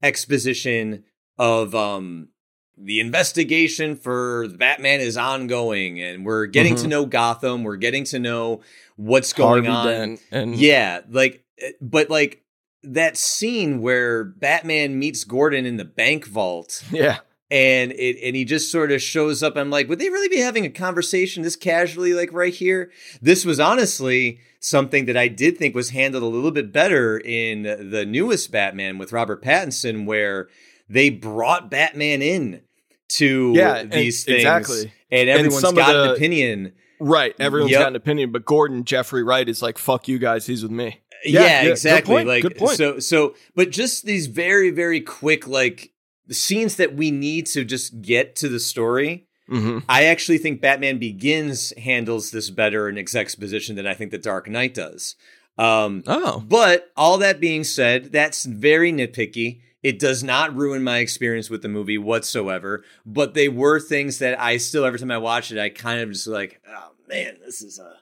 exposition 0.02 1.04
of 1.38 1.74
um 1.74 2.30
the 2.78 3.00
investigation 3.00 3.96
for 3.96 4.48
Batman 4.50 5.00
is 5.00 5.16
ongoing 5.18 6.02
and 6.02 6.26
we're 6.26 6.46
getting 6.48 6.76
to 6.76 6.86
Mhm. 6.86 6.90
know 6.90 7.06
Gotham, 7.06 7.64
we're 7.64 7.76
getting 7.78 8.04
to 8.06 8.20
know 8.20 8.62
what's 8.96 9.32
going 9.34 9.66
Harvey 9.66 9.68
on. 9.68 9.86
Dent 10.08 10.22
and 10.32 10.56
Yeah, 10.56 11.02
like, 11.10 11.44
eh, 11.60 11.72
but 11.82 12.10
like 12.10 12.43
that 12.84 13.18
scene 13.18 13.82
where 13.82 14.24
Batman 14.24 15.00
meets 15.00 15.24
Gordon 15.24 15.66
in 15.66 15.78
the 15.78 15.86
bank 15.86 16.26
vault, 16.28 16.84
yeah. 16.92 17.20
and 17.52 17.92
it 17.94 18.18
and 18.24 18.36
he 18.36 18.46
just 18.46 18.72
sort 18.72 18.92
of 18.92 19.02
shows 19.02 19.42
up. 19.44 19.56
I'm 19.56 19.70
like, 19.70 19.88
would 19.90 20.00
they 20.00 20.10
really 20.10 20.30
be 20.30 20.40
having 20.40 20.66
a 20.66 20.70
conversation 20.70 21.44
this 21.44 21.56
casually, 21.56 22.14
like 22.14 22.32
right 22.34 22.54
here? 22.54 22.92
This 23.22 23.46
was 23.46 23.60
honestly 23.60 24.40
something 24.60 25.06
that 25.06 25.18
I 25.18 25.28
did 25.28 25.58
think 25.58 25.76
was 25.76 25.90
handled 25.90 26.24
a 26.24 26.28
little 26.28 26.52
bit 26.52 26.72
better 26.72 27.18
in 27.20 27.64
the 27.64 28.06
newest 28.06 28.52
Batman 28.52 28.98
with 28.98 29.12
Robert 29.12 29.44
Pattinson, 29.44 30.06
where 30.06 30.48
they 30.90 31.10
brought 31.10 31.70
Batman 31.72 32.22
in 32.22 32.62
to 33.10 33.54
Yeah, 33.56 33.76
and- 33.78 33.92
these 33.92 34.24
things, 34.24 34.38
exactly. 34.38 34.92
and 35.12 35.30
everyone's 35.30 35.64
of 35.64 35.76
got 35.76 35.96
an 35.96 36.12
opinion. 36.12 36.74
Right. 37.00 37.36
Everyone's 37.40 37.72
Yep. 37.72 37.80
got 37.82 37.88
an 37.90 37.96
opinion, 37.98 38.32
but 38.32 38.46
Gordon 38.46 38.86
Jeffrey 38.86 39.24
Wright 39.24 39.50
is 39.50 39.62
like, 39.62 39.78
"Fuck 39.78 40.08
you 40.08 40.18
guys. 40.20 40.46
He's 40.48 40.64
with 40.64 40.72
me." 40.72 41.00
Yeah, 41.26 41.64
Yeah, 41.64 41.72
exactly. 41.72 42.24
Like 42.24 42.46
so 42.76 43.00
so 43.00 43.36
but 43.56 43.70
just 43.70 44.06
these 44.06 44.28
very 44.28 44.70
very 44.70 45.02
quick 45.02 45.48
like 45.48 45.92
scenes 46.30 46.78
that 46.78 46.96
we 46.96 47.12
need 47.12 47.46
to 47.48 47.64
just 47.66 48.02
get 48.02 48.36
to 48.38 48.50
the 48.50 48.60
story. 48.60 49.28
Mm-hmm. 49.50 49.80
I 49.90 50.06
actually 50.06 50.38
think 50.38 50.62
Batman 50.62 50.98
Begins 50.98 51.74
handles 51.78 52.32
this 52.32 52.50
better 52.50 52.88
in 52.88 52.98
its 52.98 53.14
exposition 53.14 53.76
than 53.76 53.86
I 53.86 53.94
think 53.94 54.12
the 54.12 54.18
Dark 54.18 54.50
Knight 54.50 54.74
does. 54.74 55.16
Um 55.58 56.04
Oh. 56.08 56.44
but 56.48 56.92
all 56.98 57.18
that 57.20 57.40
being 57.40 57.64
said, 57.64 58.12
that's 58.12 58.46
very 58.46 58.92
nitpicky. 58.92 59.60
It 59.84 60.00
does 60.00 60.24
not 60.24 60.56
ruin 60.56 60.82
my 60.82 61.00
experience 61.00 61.50
with 61.50 61.62
the 61.62 61.68
movie 61.68 61.98
whatsoever. 61.98 62.84
But 63.06 63.34
they 63.34 63.50
were 63.50 63.80
things 63.82 64.20
that 64.20 64.40
I 64.40 64.56
still, 64.58 64.86
every 64.86 64.98
time 64.98 65.12
I 65.12 65.18
watch 65.18 65.52
it, 65.52 65.60
I 65.60 65.68
kind 65.70 66.00
of 66.00 66.10
just 66.12 66.26
like, 66.26 66.62
oh 66.68 66.92
man, 67.10 67.38
this 67.46 67.62
is 67.62 67.80
a, 67.80 67.98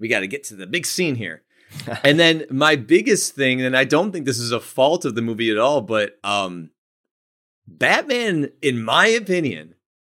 we 0.00 0.08
got 0.08 0.20
to 0.20 0.26
get 0.26 0.42
to 0.44 0.56
the 0.56 0.66
big 0.66 0.84
scene 0.84 1.14
here. 1.14 1.42
and 2.04 2.18
then 2.18 2.46
my 2.50 2.76
biggest 2.76 3.34
thing, 3.34 3.60
and 3.62 3.76
I 3.76 3.84
don't 3.84 4.12
think 4.12 4.26
this 4.26 4.38
is 4.38 4.52
a 4.52 4.60
fault 4.60 5.04
of 5.04 5.14
the 5.14 5.22
movie 5.22 5.50
at 5.50 5.58
all, 5.58 5.80
but 5.80 6.18
um, 6.24 6.70
Batman, 7.66 8.50
in 8.62 8.82
my 8.82 9.06
opinion, 9.06 9.74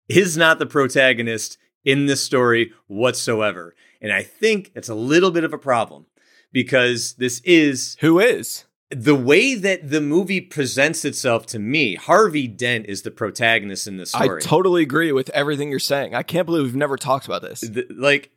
is 0.08 0.36
not 0.36 0.58
the 0.58 0.66
protagonist 0.66 1.58
in 1.84 2.06
this 2.06 2.22
story 2.22 2.72
whatsoever. 2.86 3.74
And 4.00 4.12
I 4.12 4.22
think 4.22 4.72
it's 4.74 4.88
a 4.88 4.94
little 4.94 5.30
bit 5.30 5.44
of 5.44 5.52
a 5.52 5.58
problem 5.58 6.06
because 6.52 7.14
this 7.14 7.40
is 7.40 7.96
Who 8.00 8.18
is? 8.20 8.64
the 8.90 9.14
way 9.14 9.54
that 9.54 9.90
the 9.90 10.00
movie 10.00 10.40
presents 10.40 11.04
itself 11.04 11.46
to 11.46 11.58
me. 11.58 11.94
Harvey 11.96 12.46
Dent 12.46 12.86
is 12.86 13.02
the 13.02 13.10
protagonist 13.10 13.86
in 13.86 13.96
this 13.96 14.10
story. 14.10 14.38
I 14.38 14.40
totally 14.40 14.82
agree 14.82 15.12
with 15.12 15.30
everything 15.30 15.70
you're 15.70 15.78
saying. 15.78 16.14
I 16.14 16.22
can't 16.22 16.46
believe 16.46 16.64
we've 16.64 16.76
never 16.76 16.96
talked 16.96 17.26
about 17.26 17.42
this. 17.42 17.60
The- 17.60 17.86
like, 17.90 18.30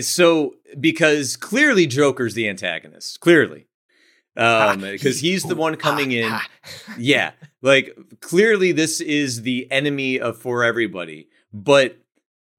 so 0.00 0.54
because 0.78 1.36
clearly 1.36 1.86
Joker's 1.86 2.34
the 2.34 2.48
antagonist, 2.48 3.20
clearly. 3.20 3.66
Um, 4.36 4.82
because 4.82 5.18
he's 5.18 5.42
the 5.42 5.56
one 5.56 5.74
coming 5.76 6.12
in. 6.12 6.32
Yeah, 6.96 7.32
like 7.60 7.96
clearly 8.20 8.70
this 8.70 9.00
is 9.00 9.42
the 9.42 9.70
enemy 9.70 10.20
of 10.20 10.38
for 10.38 10.62
everybody, 10.62 11.28
but 11.52 11.98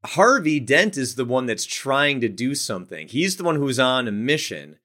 Harvey 0.06 0.60
Dent 0.60 0.98
is 0.98 1.16
the 1.16 1.26
one 1.26 1.46
that's 1.46 1.66
trying 1.66 2.20
to 2.22 2.28
do 2.28 2.54
something. 2.54 3.08
He's 3.08 3.38
the 3.38 3.44
one 3.46 3.56
who's 3.56 3.80
on 3.80 4.10
a 4.10 4.12
mission, 4.12 4.78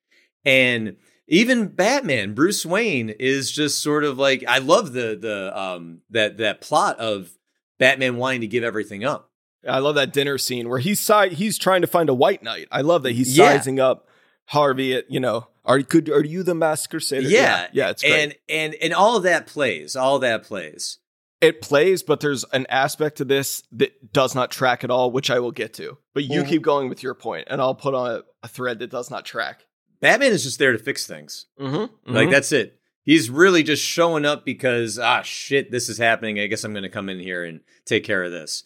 and 0.45 0.97
even 1.27 1.69
Batman, 1.69 2.35
Bruce 2.35 2.67
Wayne, 2.67 3.11
is 3.11 3.51
just 3.51 3.83
sort 3.83 4.05
of 4.05 4.19
like 4.19 4.45
I 4.47 4.59
love 4.59 4.93
the 4.93 5.17
the 5.21 5.59
um 5.59 6.03
that 6.11 6.39
that 6.39 6.61
plot 6.61 6.99
of 6.99 7.31
Batman 7.79 8.17
wanting 8.17 8.43
to 8.43 8.47
give 8.47 8.65
everything 8.65 9.05
up. 9.05 9.31
I 9.69 9.79
love 9.79 9.95
that 9.97 10.13
dinner 10.13 10.39
scene 10.39 10.69
where 10.69 10.79
he's 10.79 11.01
si- 11.01 11.31
he's 11.35 11.59
trying 11.59 11.81
to 11.83 11.87
find 11.87 12.09
a 12.09 12.15
white 12.15 12.43
knight. 12.43 12.69
I 12.71 12.81
love 12.83 13.03
that 13.05 13.13
he's 13.13 13.37
Yeah. 13.37 13.53
sizing 13.57 13.81
up 13.81 14.09
Harvey. 14.47 14.95
At, 14.95 15.11
you 15.11 15.21
know, 15.21 15.49
are 15.65 15.81
could 15.83 16.09
are 16.11 16.25
you 16.25 16.43
the 16.43 16.55
mask 16.55 16.91
crusader? 16.91 17.29
Yeah, 17.29 17.69
yeah, 17.73 17.91
it's 17.91 18.03
great. 18.03 18.23
and 18.23 18.35
and 18.49 18.75
and 18.77 18.93
all 18.95 19.21
that 19.21 19.47
plays, 19.47 19.97
all 19.97 20.19
that 20.21 20.43
plays. 20.45 20.99
it 21.41 21.61
plays, 21.61 22.03
but 22.03 22.21
there's 22.21 22.43
an 22.55 22.67
aspect 22.71 23.17
to 23.19 23.25
this 23.25 23.63
that 23.71 24.13
does 24.15 24.35
not 24.35 24.51
track 24.51 24.83
at 24.83 24.91
all, 24.91 25.11
which 25.11 25.31
I 25.31 25.41
will 25.41 25.51
get 25.53 25.75
to. 25.75 25.99
But 26.15 26.25
you 26.25 26.43
Mhm. 26.43 26.49
keep 26.49 26.63
going 26.63 26.89
with 26.89 27.03
your 27.03 27.13
point, 27.15 27.49
and 27.51 27.61
I'll 27.61 27.75
put 27.75 27.93
on 27.93 28.11
a, 28.11 28.23
a 28.43 28.49
thread 28.49 28.79
that 28.79 28.89
does 28.91 29.11
not 29.11 29.27
track. 29.27 29.67
Batman 30.01 30.33
is 30.33 30.43
just 30.45 30.59
there 30.59 30.73
to 30.73 30.79
fix 30.79 31.07
things. 31.07 31.47
Mm-hmm. 31.61 32.15
Like 32.15 32.31
that's 32.31 32.51
it. 32.53 32.79
He's 33.03 33.29
really 33.29 33.63
just 33.63 33.83
showing 33.85 34.25
up 34.25 34.47
because 34.47 34.99
ah 34.99 35.21
shit, 35.23 35.71
this 35.71 35.91
is 35.91 35.99
happening. 35.99 36.39
I 36.41 36.47
guess 36.47 36.65
I'm 36.65 36.73
going 36.73 36.83
to 36.85 36.89
come 36.89 37.11
in 37.11 37.19
here 37.21 37.45
and 37.45 37.61
take 37.85 38.05
care 38.05 38.23
of 38.25 38.33
this. 38.33 38.65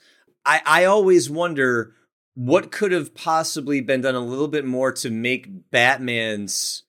I 0.49 0.63
I 0.65 0.85
always 0.85 1.29
wonder 1.31 1.95
what 2.35 2.73
could 2.73 2.93
have 2.93 3.15
possibly 3.15 3.81
been 3.81 4.01
done 4.01 4.15
a 4.15 4.21
little 4.21 4.49
bit 4.49 4.65
more 4.65 4.93
to 4.93 5.11
make 5.11 5.71
Batman's 5.71 6.85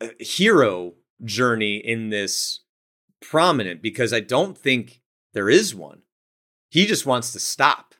uh, 0.00 0.08
hero 0.18 0.94
journey 1.22 1.76
in 1.76 2.08
this 2.08 2.60
prominent 3.20 3.82
because 3.82 4.12
I 4.12 4.20
don't 4.20 4.56
think 4.56 5.00
there 5.32 5.48
is 5.48 5.74
one. 5.74 6.02
He 6.70 6.86
just 6.86 7.06
wants 7.06 7.32
to 7.32 7.38
stop. 7.38 7.94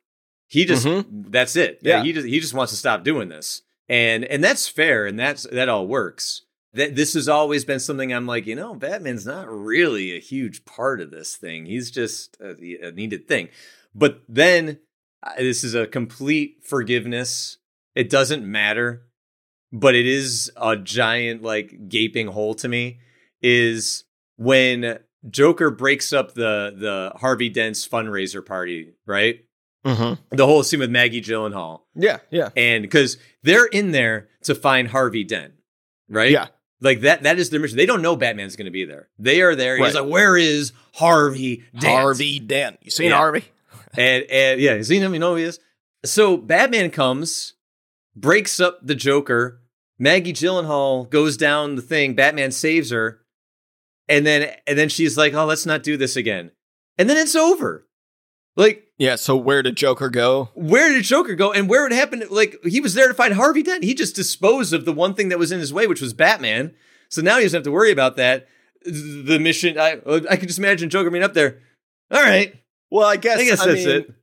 He 0.48 0.64
just 0.64 0.86
that's 1.10 1.56
it. 1.56 1.80
Yeah. 1.82 2.02
he 2.02 2.12
just 2.12 2.26
he 2.26 2.40
just 2.40 2.54
wants 2.54 2.72
to 2.72 2.78
stop 2.78 3.04
doing 3.04 3.28
this. 3.28 3.62
And 3.88 4.24
and 4.24 4.42
that's 4.42 4.68
fair 4.68 5.06
and 5.06 5.18
that's 5.18 5.44
that 5.44 5.68
all 5.68 5.86
works. 5.86 6.42
That 6.72 6.96
this 6.96 7.14
has 7.14 7.28
always 7.28 7.64
been 7.64 7.80
something 7.80 8.12
I'm 8.12 8.26
like, 8.26 8.46
you 8.46 8.56
know, 8.56 8.74
Batman's 8.74 9.26
not 9.26 9.48
really 9.48 10.16
a 10.16 10.20
huge 10.20 10.64
part 10.64 11.00
of 11.00 11.10
this 11.10 11.36
thing. 11.36 11.66
He's 11.66 11.90
just 11.90 12.36
a, 12.40 12.88
a 12.88 12.90
needed 12.90 13.28
thing. 13.28 13.48
But 13.94 14.22
then 14.28 14.78
this 15.38 15.64
is 15.64 15.74
a 15.74 15.86
complete 15.86 16.58
forgiveness. 16.64 17.58
It 17.94 18.10
doesn't 18.10 18.44
matter, 18.44 19.02
but 19.72 19.94
it 19.94 20.06
is 20.06 20.50
a 20.56 20.76
giant 20.76 21.42
like 21.42 21.88
gaping 21.88 22.26
hole 22.28 22.54
to 22.56 22.68
me 22.68 22.98
is 23.42 24.04
when 24.36 24.98
Joker 25.30 25.70
breaks 25.70 26.12
up 26.12 26.34
the 26.34 26.74
the 26.76 27.12
Harvey 27.18 27.48
Dent's 27.48 27.86
fundraiser 27.86 28.44
party, 28.44 28.94
right? 29.06 29.40
Mm-hmm. 29.86 30.36
The 30.36 30.46
whole 30.46 30.62
scene 30.62 30.80
with 30.80 30.90
Maggie 30.90 31.20
Gyllenhaal, 31.20 31.80
Yeah, 31.94 32.18
yeah, 32.30 32.48
and 32.56 32.82
because 32.82 33.18
they're 33.42 33.66
in 33.66 33.92
there 33.92 34.28
to 34.44 34.54
find 34.54 34.88
Harvey 34.88 35.24
Dent, 35.24 35.52
right? 36.08 36.30
yeah. 36.30 36.46
like 36.80 37.00
that. 37.02 37.22
That 37.24 37.38
is 37.38 37.50
their 37.50 37.60
mission. 37.60 37.76
They 37.76 37.84
don't 37.84 38.00
know 38.00 38.16
Batman's 38.16 38.56
going 38.56 38.64
to 38.64 38.70
be 38.70 38.86
there. 38.86 39.08
They 39.18 39.42
are 39.42 39.54
there. 39.54 39.76
He's 39.76 39.94
like, 39.94 40.08
"Where 40.08 40.38
is 40.38 40.72
Harvey 40.94 41.64
Dent?" 41.78 41.84
Harvey 41.84 42.38
Dent. 42.40 42.78
You 42.80 42.90
seen 42.90 43.10
Yeah. 43.10 43.18
Harvey? 43.18 43.44
And 43.96 44.24
and 44.30 44.60
yeah, 44.60 44.74
him? 44.74 45.14
You 45.14 45.20
know 45.20 45.30
who 45.30 45.36
he 45.36 45.44
is. 45.44 45.60
So 46.04 46.36
Batman 46.36 46.90
comes, 46.90 47.54
breaks 48.14 48.60
up 48.60 48.78
the 48.82 48.94
Joker. 48.94 49.60
Maggie 49.98 50.32
Gyllenhaal 50.32 51.08
goes 51.08 51.36
down 51.36 51.76
the 51.76 51.82
thing. 51.82 52.14
Batman 52.14 52.50
saves 52.50 52.90
her, 52.90 53.20
and 54.08 54.26
then 54.26 54.54
and 54.66 54.76
then 54.78 54.88
she's 54.88 55.16
like, 55.16 55.34
"Oh, 55.34 55.44
let's 55.44 55.66
not 55.66 55.82
do 55.82 55.96
this 55.96 56.16
again." 56.16 56.50
And 56.98 57.08
then 57.08 57.16
it's 57.16 57.34
over. 57.34 57.86
Like, 58.56 58.84
Yeah. 58.98 59.16
So 59.16 59.36
where 59.36 59.62
did 59.62 59.76
Joker 59.76 60.08
go? 60.08 60.50
where 60.54 60.92
did 60.92 61.04
Joker 61.04 61.34
go? 61.34 61.52
And 61.52 61.68
where 61.68 61.86
it 61.86 61.92
happened? 61.92 62.24
Like, 62.30 62.56
he 62.64 62.80
was 62.80 62.94
there 62.94 63.08
to 63.08 63.14
find 63.14 63.34
Harvey 63.34 63.64
Dent. 63.64 63.82
He 63.82 63.94
just 63.94 64.14
disposed 64.14 64.72
of 64.72 64.84
the 64.84 64.92
one 64.92 65.14
thing 65.14 65.28
that 65.30 65.38
was 65.38 65.50
in 65.50 65.58
his 65.58 65.72
way, 65.72 65.88
which 65.88 66.00
was 66.00 66.12
Batman. 66.12 66.72
So 67.08 67.20
now 67.20 67.38
he 67.38 67.42
doesn't 67.42 67.58
have 67.58 67.64
to 67.64 67.72
worry 67.72 67.90
about 67.90 68.16
that. 68.16 68.46
The 68.84 69.38
mission. 69.40 69.78
I 69.78 69.98
I 70.30 70.36
can 70.36 70.46
just 70.46 70.58
imagine 70.58 70.90
Joker 70.90 71.10
being 71.10 71.24
up 71.24 71.34
there. 71.34 71.60
All 72.10 72.22
right, 72.22 72.54
Well, 72.94 73.06
I 73.08 73.16
guess 73.16 73.40
I 73.40 73.44
guess 73.44 73.60
I 73.60 73.66
that's 73.66 73.84
mean, 73.84 73.96
it. 73.96 74.14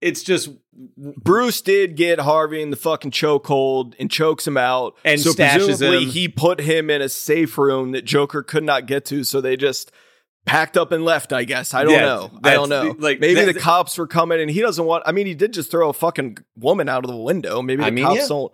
It's 0.00 0.22
just 0.22 0.48
Bruce 0.96 1.60
did 1.60 1.96
get 1.96 2.20
Harvey 2.20 2.62
in 2.62 2.70
the 2.70 2.76
fucking 2.76 3.10
chokehold 3.10 3.94
and 3.98 4.10
chokes 4.10 4.46
him 4.46 4.56
out, 4.56 4.96
And 5.04 5.20
so 5.20 5.32
stashes 5.32 5.66
presumably 5.66 6.04
him. 6.04 6.10
he 6.10 6.28
put 6.28 6.60
him 6.60 6.88
in 6.88 7.02
a 7.02 7.08
safe 7.08 7.58
room 7.58 7.92
that 7.92 8.04
Joker 8.04 8.42
could 8.42 8.62
not 8.64 8.86
get 8.86 9.04
to. 9.06 9.24
So 9.24 9.40
they 9.40 9.56
just 9.56 9.90
packed 10.46 10.76
up 10.78 10.92
and 10.92 11.04
left. 11.04 11.32
I 11.32 11.42
guess 11.44 11.74
I 11.74 11.82
don't 11.84 11.92
Yeah, 11.94 12.00
know. 12.06 12.30
I 12.44 12.54
don't 12.54 12.68
know. 12.68 12.92
the- 12.92 13.02
like, 13.02 13.20
maybe 13.20 13.34
that- 13.44 13.52
the 13.52 13.58
cops 13.60 13.98
were 13.98 14.06
coming 14.06 14.40
and 14.40 14.50
he 14.50 14.60
doesn't 14.60 14.84
want. 14.84 15.02
I 15.04 15.12
mean, 15.12 15.26
he 15.26 15.34
did 15.34 15.52
just 15.52 15.70
throw 15.70 15.90
a 15.90 15.92
fucking 15.92 16.38
woman 16.56 16.88
out 16.88 17.04
of 17.04 17.10
the 17.10 17.16
window. 17.16 17.60
Maybe 17.60 17.80
the 17.82 17.88
I 17.88 17.90
mean, 17.90 18.04
cops 18.04 18.20
yeah. 18.20 18.26
don't. 18.28 18.52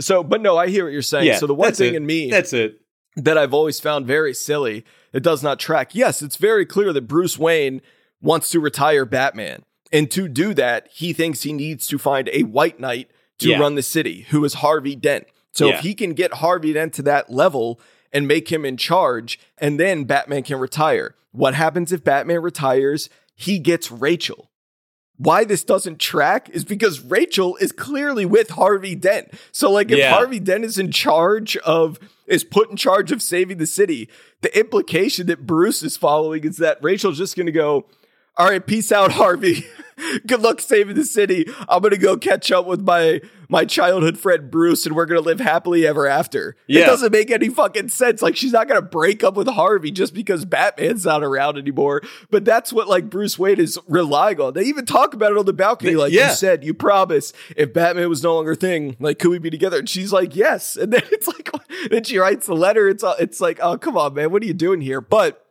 So, 0.00 0.24
but 0.24 0.40
no, 0.40 0.56
I 0.56 0.68
hear 0.68 0.84
what 0.84 0.92
you're 0.92 1.02
saying. 1.02 1.26
yeah. 1.26 1.36
so 1.36 1.46
the 1.46 1.54
one 1.54 1.72
thing 1.74 1.92
it. 1.92 1.98
in 1.98 2.06
me 2.06 2.30
That's 2.30 2.54
it. 2.54 2.80
that 3.16 3.36
I've 3.36 3.52
always 3.52 3.78
found 3.78 4.06
very 4.06 4.32
silly. 4.32 4.84
It 5.12 5.22
does 5.22 5.42
not 5.42 5.60
track. 5.60 5.94
Yes, 5.94 6.22
it's 6.22 6.36
very 6.36 6.64
clear 6.64 6.94
that 6.94 7.02
Bruce 7.02 7.38
Wayne 7.38 7.82
wants 8.22 8.50
to 8.50 8.60
retire 8.60 9.04
Batman. 9.04 9.64
And 9.92 10.10
to 10.12 10.26
do 10.28 10.54
that, 10.54 10.88
he 10.90 11.12
thinks 11.12 11.42
he 11.42 11.52
needs 11.52 11.86
to 11.88 11.98
find 11.98 12.30
a 12.32 12.44
white 12.44 12.80
knight 12.80 13.10
to 13.40 13.50
Yeah. 13.50 13.58
run 13.58 13.74
the 13.74 13.82
city, 13.82 14.26
who 14.30 14.42
is 14.44 14.54
Harvey 14.54 14.96
Dent. 14.96 15.26
So 15.52 15.66
Yeah. 15.66 15.74
if 15.78 15.80
he 15.80 15.94
can 15.94 16.14
get 16.14 16.34
Harvey 16.34 16.72
Dent 16.72 16.94
to 16.94 17.02
that 17.02 17.30
level 17.30 17.78
and 18.12 18.26
make 18.26 18.50
him 18.50 18.64
in 18.64 18.76
charge, 18.78 19.38
and 19.58 19.78
then 19.78 20.04
Batman 20.04 20.44
can 20.44 20.58
retire. 20.58 21.14
What 21.32 21.54
happens 21.54 21.92
if 21.92 22.04
Batman 22.04 22.40
retires? 22.40 23.10
He 23.34 23.58
gets 23.58 23.90
Rachel. 23.90 24.50
Why 25.18 25.44
this 25.44 25.62
doesn't 25.62 25.98
track 25.98 26.48
is 26.50 26.64
because 26.64 27.00
Rachel 27.00 27.56
is 27.56 27.70
clearly 27.70 28.24
with 28.24 28.50
Harvey 28.50 28.94
Dent. 28.94 29.30
So, 29.52 29.70
like, 29.70 29.90
if 29.90 29.98
Yeah. 29.98 30.10
Harvey 30.12 30.40
Dent 30.40 30.64
is 30.64 30.78
in 30.78 30.90
charge 30.90 31.56
of, 31.58 31.98
is 32.26 32.44
put 32.44 32.70
in 32.70 32.76
charge 32.76 33.12
of 33.12 33.20
saving 33.22 33.58
the 33.58 33.66
city, 33.66 34.08
the 34.40 34.58
implication 34.58 35.26
that 35.26 35.46
Bruce 35.46 35.82
is 35.82 35.96
following 35.96 36.44
is 36.44 36.56
that 36.56 36.78
Rachel's 36.82 37.18
just 37.18 37.36
going 37.36 37.46
to 37.46 37.52
go, 37.52 37.86
All 38.38 38.48
right, 38.48 38.66
peace 38.66 38.90
out, 38.90 39.12
Harvey. 39.12 39.66
Good 40.26 40.40
luck 40.40 40.60
saving 40.60 40.96
the 40.96 41.04
city. 41.04 41.46
I'm 41.68 41.82
going 41.82 41.92
to 41.92 41.98
go 41.98 42.16
catch 42.16 42.50
up 42.50 42.66
with 42.66 42.80
my 42.80 43.20
my 43.50 43.66
childhood 43.66 44.16
friend 44.16 44.50
Bruce 44.50 44.86
and 44.86 44.96
we're 44.96 45.04
going 45.04 45.22
to 45.22 45.24
live 45.24 45.38
happily 45.38 45.86
ever 45.86 46.06
after. 46.06 46.56
Yeah. 46.66 46.82
It 46.82 46.86
doesn't 46.86 47.12
make 47.12 47.30
any 47.30 47.50
fucking 47.50 47.90
sense. 47.90 48.22
Like 48.22 48.34
she's 48.34 48.52
not 48.52 48.66
going 48.66 48.80
to 48.80 48.86
break 48.86 49.22
up 49.22 49.34
with 49.34 49.46
Harvey 49.48 49.90
just 49.90 50.14
because 50.14 50.46
Batman's 50.46 51.04
not 51.04 51.22
around 51.22 51.58
anymore. 51.58 52.00
But 52.30 52.46
that's 52.46 52.72
what 52.72 52.88
like 52.88 53.10
Bruce 53.10 53.38
Wayne 53.38 53.60
is 53.60 53.78
relying 53.86 54.40
on. 54.40 54.54
They 54.54 54.64
even 54.64 54.86
talk 54.86 55.12
about 55.12 55.32
it 55.32 55.38
on 55.38 55.44
the 55.44 55.52
balcony. 55.52 55.94
Like 55.94 56.12
yeah. 56.12 56.30
you 56.30 56.34
said, 56.34 56.64
you 56.64 56.72
promise 56.72 57.34
if 57.54 57.74
Batman 57.74 58.08
was 58.08 58.22
no 58.22 58.34
longer 58.34 58.52
a 58.52 58.56
thing, 58.56 58.96
like 58.98 59.18
could 59.18 59.30
we 59.30 59.38
be 59.38 59.50
together? 59.50 59.78
And 59.78 59.88
she's 59.88 60.12
like, 60.12 60.34
yes. 60.34 60.76
And 60.82 60.92
then 60.92 61.02
it's 61.12 61.28
like, 61.28 61.48
then 61.90 62.02
she 62.02 62.18
writes 62.18 62.46
the 62.46 62.56
letter. 62.56 62.88
It's 62.88 63.04
uh, 63.04 63.14
it's 63.20 63.40
like, 63.40 63.60
oh 63.62 63.76
come 63.76 63.96
on, 63.96 64.14
man, 64.14 64.32
what 64.32 64.42
are 64.42 64.46
you 64.46 64.54
doing 64.54 64.80
here? 64.80 65.00
But 65.00 65.41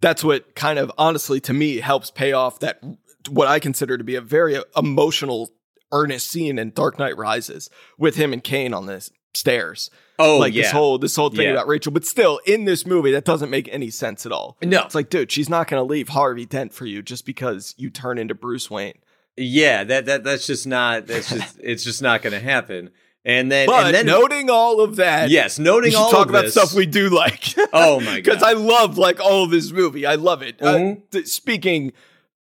that's 0.00 0.22
what 0.24 0.54
kind 0.54 0.78
of 0.78 0.92
honestly 0.98 1.40
to 1.40 1.52
me 1.52 1.78
helps 1.78 2.10
pay 2.10 2.32
off 2.32 2.60
that 2.60 2.80
what 3.28 3.48
I 3.48 3.58
consider 3.58 3.98
to 3.98 4.04
be 4.04 4.14
a 4.14 4.20
very 4.20 4.60
emotional, 4.76 5.50
earnest 5.92 6.30
scene 6.30 6.58
in 6.58 6.70
Dark 6.70 6.98
Knight 6.98 7.16
Rises 7.16 7.68
with 7.98 8.16
him 8.16 8.32
and 8.32 8.42
Caine 8.42 8.72
on 8.74 8.86
the 8.86 9.08
stairs. 9.34 9.90
Oh 10.18 10.38
like 10.38 10.52
yeah. 10.54 10.62
this 10.62 10.72
whole 10.72 10.98
this 10.98 11.14
whole 11.14 11.30
thing 11.30 11.46
Yeah. 11.46 11.52
about 11.52 11.68
Rachel, 11.68 11.92
but 11.92 12.04
still 12.04 12.40
in 12.46 12.64
this 12.64 12.84
movie 12.86 13.12
that 13.12 13.24
doesn't 13.24 13.50
make 13.50 13.68
any 13.70 13.90
sense 13.90 14.26
at 14.26 14.32
all. 14.32 14.56
no. 14.62 14.82
It's 14.82 14.94
like, 14.94 15.10
dude, 15.10 15.30
she's 15.30 15.48
not 15.48 15.68
going 15.68 15.80
to 15.80 15.84
leave 15.84 16.08
Harvey 16.08 16.46
Dent 16.46 16.72
for 16.72 16.86
you 16.86 17.02
just 17.02 17.24
because 17.24 17.74
you 17.76 17.90
turn 17.90 18.18
into 18.18 18.34
Bruce 18.34 18.70
Wayne. 18.70 18.98
Yeah, 19.36 19.84
that 19.84 20.06
that 20.06 20.24
that's 20.24 20.46
just 20.46 20.66
not. 20.66 21.06
That's 21.06 21.28
just. 21.30 21.60
it's 21.62 21.84
just 21.84 22.02
not 22.02 22.22
going 22.22 22.32
to 22.32 22.40
happen. 22.40 22.90
And 23.28 23.52
then 23.52 23.66
But 23.66 23.86
and 23.86 23.94
then 23.94 24.06
noting 24.06 24.48
all 24.48 24.80
of 24.80 24.96
that, 24.96 25.28
yes, 25.28 25.58
noting 25.58 25.94
all 25.94 26.10
talk 26.10 26.24
of 26.24 26.30
about 26.30 26.44
this, 26.46 26.52
stuff 26.54 26.72
we 26.72 26.86
do 26.86 27.10
like. 27.10 27.54
Oh 27.74 28.00
my 28.00 28.06
god! 28.06 28.24
because 28.24 28.42
I 28.42 28.52
love 28.54 28.96
like 28.96 29.20
all 29.20 29.44
of 29.44 29.50
this 29.50 29.70
movie. 29.70 30.06
I 30.06 30.14
love 30.14 30.40
it. 30.42 30.56
Uh, 30.62 30.74
Mhm. 30.74 31.02
th- 31.10 31.26
speaking 31.26 31.92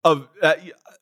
of 0.04 0.28
uh, 0.42 0.54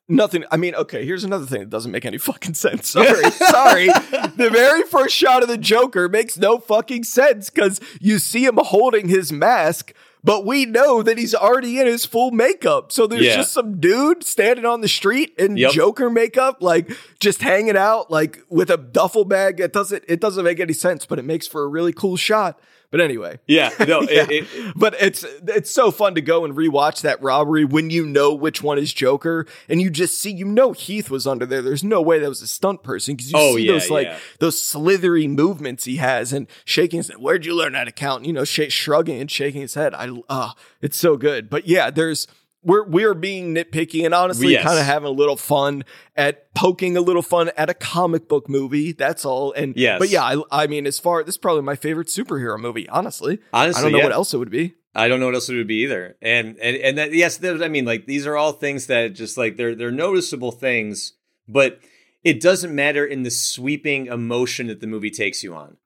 nothing, 0.07 0.45
I 0.49 0.55
mean, 0.55 0.73
okay. 0.75 1.05
Here's 1.05 1.25
another 1.25 1.45
thing 1.45 1.59
that 1.59 1.69
doesn't 1.69 1.91
make 1.91 2.05
any 2.05 2.17
fucking 2.17 2.53
sense. 2.53 2.89
Sorry, 2.91 3.29
sorry. 3.31 3.87
The 3.87 4.49
very 4.51 4.83
first 4.83 5.13
shot 5.13 5.43
of 5.43 5.49
the 5.49 5.57
Joker 5.57 6.07
makes 6.07 6.37
no 6.37 6.59
fucking 6.59 7.03
sense 7.03 7.49
because 7.49 7.81
you 7.99 8.19
see 8.19 8.45
him 8.45 8.57
holding 8.57 9.09
his 9.09 9.33
mask. 9.33 9.93
But 10.23 10.45
we 10.45 10.65
know 10.65 11.03
that 11.03 11.17
he's 11.17 11.35
already 11.35 11.79
in 11.79 11.85
his 11.85 12.05
full 12.05 12.31
makeup. 12.31 12.91
So 12.93 13.07
there's 13.07 13.25
Yeah. 13.25 13.35
just 13.37 13.51
some 13.51 13.79
dude 13.81 14.23
standing 14.23 14.65
on 14.65 14.79
the 14.79 14.87
street 14.87 15.33
in 15.37 15.57
Yep. 15.57 15.71
Joker 15.73 16.09
makeup, 16.09 16.57
like 16.61 16.89
just 17.19 17.41
hanging 17.41 17.75
out, 17.75 18.09
like 18.09 18.39
with 18.49 18.69
a 18.69 18.77
duffel 18.77 19.25
bag. 19.25 19.59
It 19.59 19.73
doesn't, 19.73 20.03
it 20.07 20.21
doesn't 20.21 20.45
make 20.45 20.61
any 20.61 20.71
sense, 20.73 21.05
but 21.05 21.19
it 21.19 21.25
makes 21.25 21.45
for 21.45 21.63
a 21.63 21.67
really 21.67 21.91
cool 21.91 22.15
shot. 22.15 22.57
But 22.93 23.01
anyway, 23.01 23.39
yeah, 23.47 23.71
no, 23.87 24.01
yeah. 24.09 24.27
it, 24.29 24.47
it, 24.53 24.73
but 24.75 24.93
it's 25.01 25.25
it's 25.47 25.71
so 25.71 25.89
fun 25.89 26.13
to 26.13 26.21
go 26.21 26.45
and 26.45 26.53
rewatch 26.55 27.01
that 27.01 27.19
robbery 27.23 27.65
when 27.65 27.89
you 27.89 28.05
know 28.05 28.35
which 28.35 28.61
one 28.61 28.77
is 28.77 28.93
Joker 28.93 29.47
and 29.67 29.81
you 29.81 29.89
just 29.89 30.19
see 30.21 30.31
you 30.31 30.45
know 30.45 30.73
Heath 30.73 31.09
was 31.09 31.25
under 31.25 31.47
there. 31.47 31.63
There's 31.63 31.83
no 31.83 32.03
way 32.03 32.19
that 32.19 32.29
was 32.29 32.43
a 32.43 32.47
stunt 32.47 32.83
person 32.83 33.15
because 33.15 33.31
you 33.31 33.37
Oh, 33.39 33.55
see 33.55 33.65
yeah, 33.65 33.71
those 33.71 33.89
like 33.89 34.07
yeah. 34.07 34.19
those 34.37 34.59
slithery 34.59 35.27
movements 35.27 35.85
he 35.85 35.97
has 35.97 36.31
and 36.31 36.45
shaking 36.65 36.97
his 36.97 37.07
head. 37.07 37.17
Where'd 37.17 37.47
you 37.47 37.55
learn 37.55 37.73
how 37.73 37.83
to 37.83 37.91
count? 37.91 38.19
And, 38.19 38.27
you 38.27 38.33
know, 38.33 38.43
sh- 38.45 38.71
shrugging 38.71 39.19
and 39.19 39.31
shaking 39.31 39.61
his 39.61 39.73
head. 39.73 39.95
I 39.95 40.09
ah, 40.29 40.53
it's 40.79 40.95
so 40.97 41.17
good. 41.17 41.49
But 41.49 41.67
yeah, 41.67 41.89
there's 41.89 42.27
we're 42.63 42.83
we're 42.85 43.13
being 43.13 43.53
nitpicky 43.53 44.05
and 44.05 44.13
honestly 44.13 44.51
Yes. 44.53 44.63
kind 44.63 44.79
of 44.79 44.85
having 44.85 45.07
a 45.07 45.11
little 45.11 45.35
fun 45.37 45.83
at 46.15 46.53
poking 46.53 46.95
a 46.97 47.01
little 47.01 47.21
fun 47.21 47.51
at 47.57 47.69
a 47.69 47.73
comic 47.73 48.27
book 48.27 48.47
movie. 48.49 48.91
That's 48.91 49.25
all. 49.25 49.51
And 49.53 49.75
Yes. 49.75 49.99
but 49.99 50.09
yeah, 50.09 50.23
I, 50.23 50.63
I 50.63 50.67
mean, 50.67 50.85
as 50.87 50.99
far 50.99 51.23
this 51.23 51.33
is 51.35 51.37
probably 51.39 51.63
my 51.63 51.75
favorite 51.75 52.07
superhero 52.07 52.59
movie. 52.59 52.87
Honestly, 52.89 53.39
honestly, 53.51 53.79
I 53.79 53.83
don't 53.83 53.91
know 53.91 53.97
yeah. 53.99 54.03
what 54.05 54.13
else 54.13 54.33
it 54.33 54.37
would 54.37 54.49
be. 54.51 54.75
I 54.95 55.07
don't 55.07 55.19
know 55.19 55.25
what 55.25 55.35
else 55.35 55.49
it 55.49 55.55
would 55.55 55.67
be 55.67 55.83
either. 55.83 56.15
And 56.21 56.57
and 56.59 56.77
and 56.77 56.97
that 56.97 57.13
yes, 57.13 57.43
I 57.43 57.67
mean, 57.67 57.85
like 57.85 58.05
these 58.05 58.27
are 58.27 58.37
all 58.37 58.51
things 58.53 58.87
that 58.87 59.13
just 59.13 59.37
like 59.37 59.57
they're 59.57 59.75
they're 59.75 59.91
noticeable 59.91 60.51
things, 60.51 61.13
but 61.47 61.79
it 62.23 62.39
doesn't 62.39 62.73
matter 62.73 63.05
in 63.05 63.23
the 63.23 63.31
sweeping 63.31 64.05
emotion 64.07 64.67
that 64.67 64.79
the 64.79 64.87
movie 64.87 65.09
takes 65.11 65.43
you 65.43 65.53
on, 65.55 65.77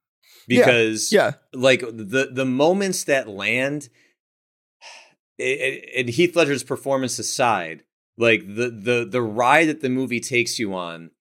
Yeah, 0.48 0.66
because 0.66 1.12
Yeah. 1.12 1.32
like 1.54 1.80
the 1.80 2.30
the 2.32 2.46
moments 2.46 3.06
that 3.06 3.28
land 3.30 3.90
and- 5.40 6.10
Heath 6.10 6.36
Ledger's 6.36 6.64
performance 6.64 7.20
aside, 7.20 7.84
like 8.18 8.42
the 8.48 8.70
the 8.70 9.08
the 9.10 9.22
ride 9.22 9.68
that 9.70 9.82
the 9.82 9.90
movie 9.90 10.20
takes 10.20 10.58
you 10.60 10.74
on 10.74 11.12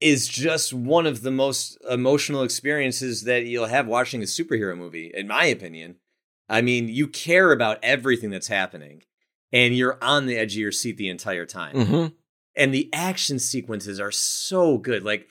is 0.00 0.28
just 0.28 0.72
one 0.72 1.06
of 1.06 1.22
the 1.22 1.30
most 1.30 1.76
emotional 1.90 2.42
experiences 2.44 3.24
that 3.24 3.46
you'll 3.46 3.66
have 3.66 3.86
watching 3.86 4.22
a 4.22 4.26
superhero 4.26 4.76
movie, 4.76 5.10
in 5.12 5.26
my 5.26 5.44
opinion. 5.46 5.96
I 6.48 6.62
mean, 6.62 6.88
you 6.88 7.08
care 7.08 7.50
about 7.52 7.78
everything 7.82 8.30
that's 8.30 8.46
happening, 8.48 9.02
and 9.52 9.76
you're 9.76 9.98
on 10.02 10.26
the 10.26 10.36
edge 10.38 10.52
of 10.54 10.58
your 10.60 10.72
seat 10.72 10.96
the 10.96 11.08
entire 11.08 11.46
time 11.46 11.74
Mm-hmm. 11.74 12.06
and 12.56 12.72
the 12.74 12.88
action 12.92 13.38
sequences 13.38 13.98
are 14.00 14.10
so 14.12 14.78
good 14.78 15.04
like 15.04 15.26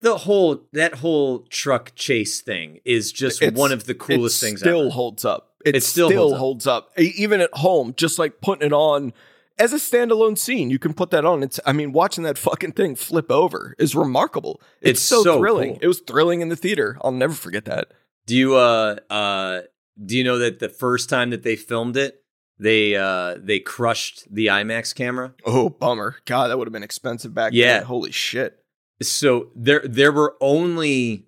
the 0.00 0.18
whole 0.18 0.66
that 0.72 0.96
whole 0.96 1.40
truck 1.48 1.92
chase 1.94 2.40
thing 2.42 2.80
is 2.84 3.10
just 3.12 3.40
It's- 3.42 3.58
one 3.58 3.72
of 3.72 3.84
the 3.84 3.94
coolest 3.94 4.42
it 4.42 4.46
things 4.46 4.60
Still 4.60 4.82
ever. 4.82 4.90
holds 4.90 5.24
up. 5.24 5.53
It, 5.64 5.76
It 5.76 5.82
still, 5.82 6.08
still 6.08 6.28
holds, 6.36 6.38
holds 6.38 6.66
up. 6.66 6.90
Even 6.98 7.40
at 7.40 7.50
home. 7.54 7.94
Just 7.96 8.18
like 8.18 8.40
putting 8.40 8.66
it 8.66 8.72
on 8.72 9.12
as 9.58 9.72
a 9.72 9.76
standalone 9.76 10.36
scene, 10.36 10.68
you 10.70 10.78
can 10.78 10.92
put 10.94 11.10
that 11.10 11.24
on. 11.24 11.42
It's. 11.42 11.60
I 11.64 11.72
mean, 11.72 11.92
watching 11.92 12.24
that 12.24 12.36
fucking 12.38 12.72
thing 12.72 12.96
flip 12.96 13.30
over 13.30 13.74
is 13.78 13.94
remarkable. 13.94 14.60
It's, 14.80 14.98
It's 14.98 15.02
so, 15.02 15.22
so 15.22 15.38
thrilling. 15.38 15.70
cool. 15.74 15.78
It 15.82 15.86
was 15.86 16.00
thrilling 16.00 16.40
in 16.40 16.48
the 16.48 16.56
theater. 16.56 16.98
I'll 17.02 17.12
never 17.12 17.34
forget 17.34 17.64
that. 17.66 17.88
do 18.26 18.36
you 18.36 18.56
uh 18.56 18.96
uh 19.10 19.60
do 20.04 20.16
you 20.18 20.24
know 20.24 20.38
that 20.38 20.58
the 20.58 20.68
first 20.68 21.08
time 21.08 21.30
that 21.30 21.42
they 21.44 21.54
filmed 21.56 21.96
it 21.96 22.22
they 22.58 22.96
uh 22.96 23.36
they 23.38 23.60
crushed 23.60 24.26
the 24.32 24.46
IMAX 24.46 24.92
camera 24.94 25.34
Oh, 25.46 25.68
bummer. 25.70 26.16
God, 26.24 26.48
that 26.48 26.58
would 26.58 26.66
have 26.66 26.72
been 26.72 26.82
expensive 26.82 27.32
back 27.34 27.52
Yeah. 27.52 27.78
then. 27.78 27.84
Holy 27.86 28.10
shit. 28.12 28.58
so 29.02 29.50
there 29.54 29.82
there 29.84 30.10
were 30.12 30.34
only 30.40 31.26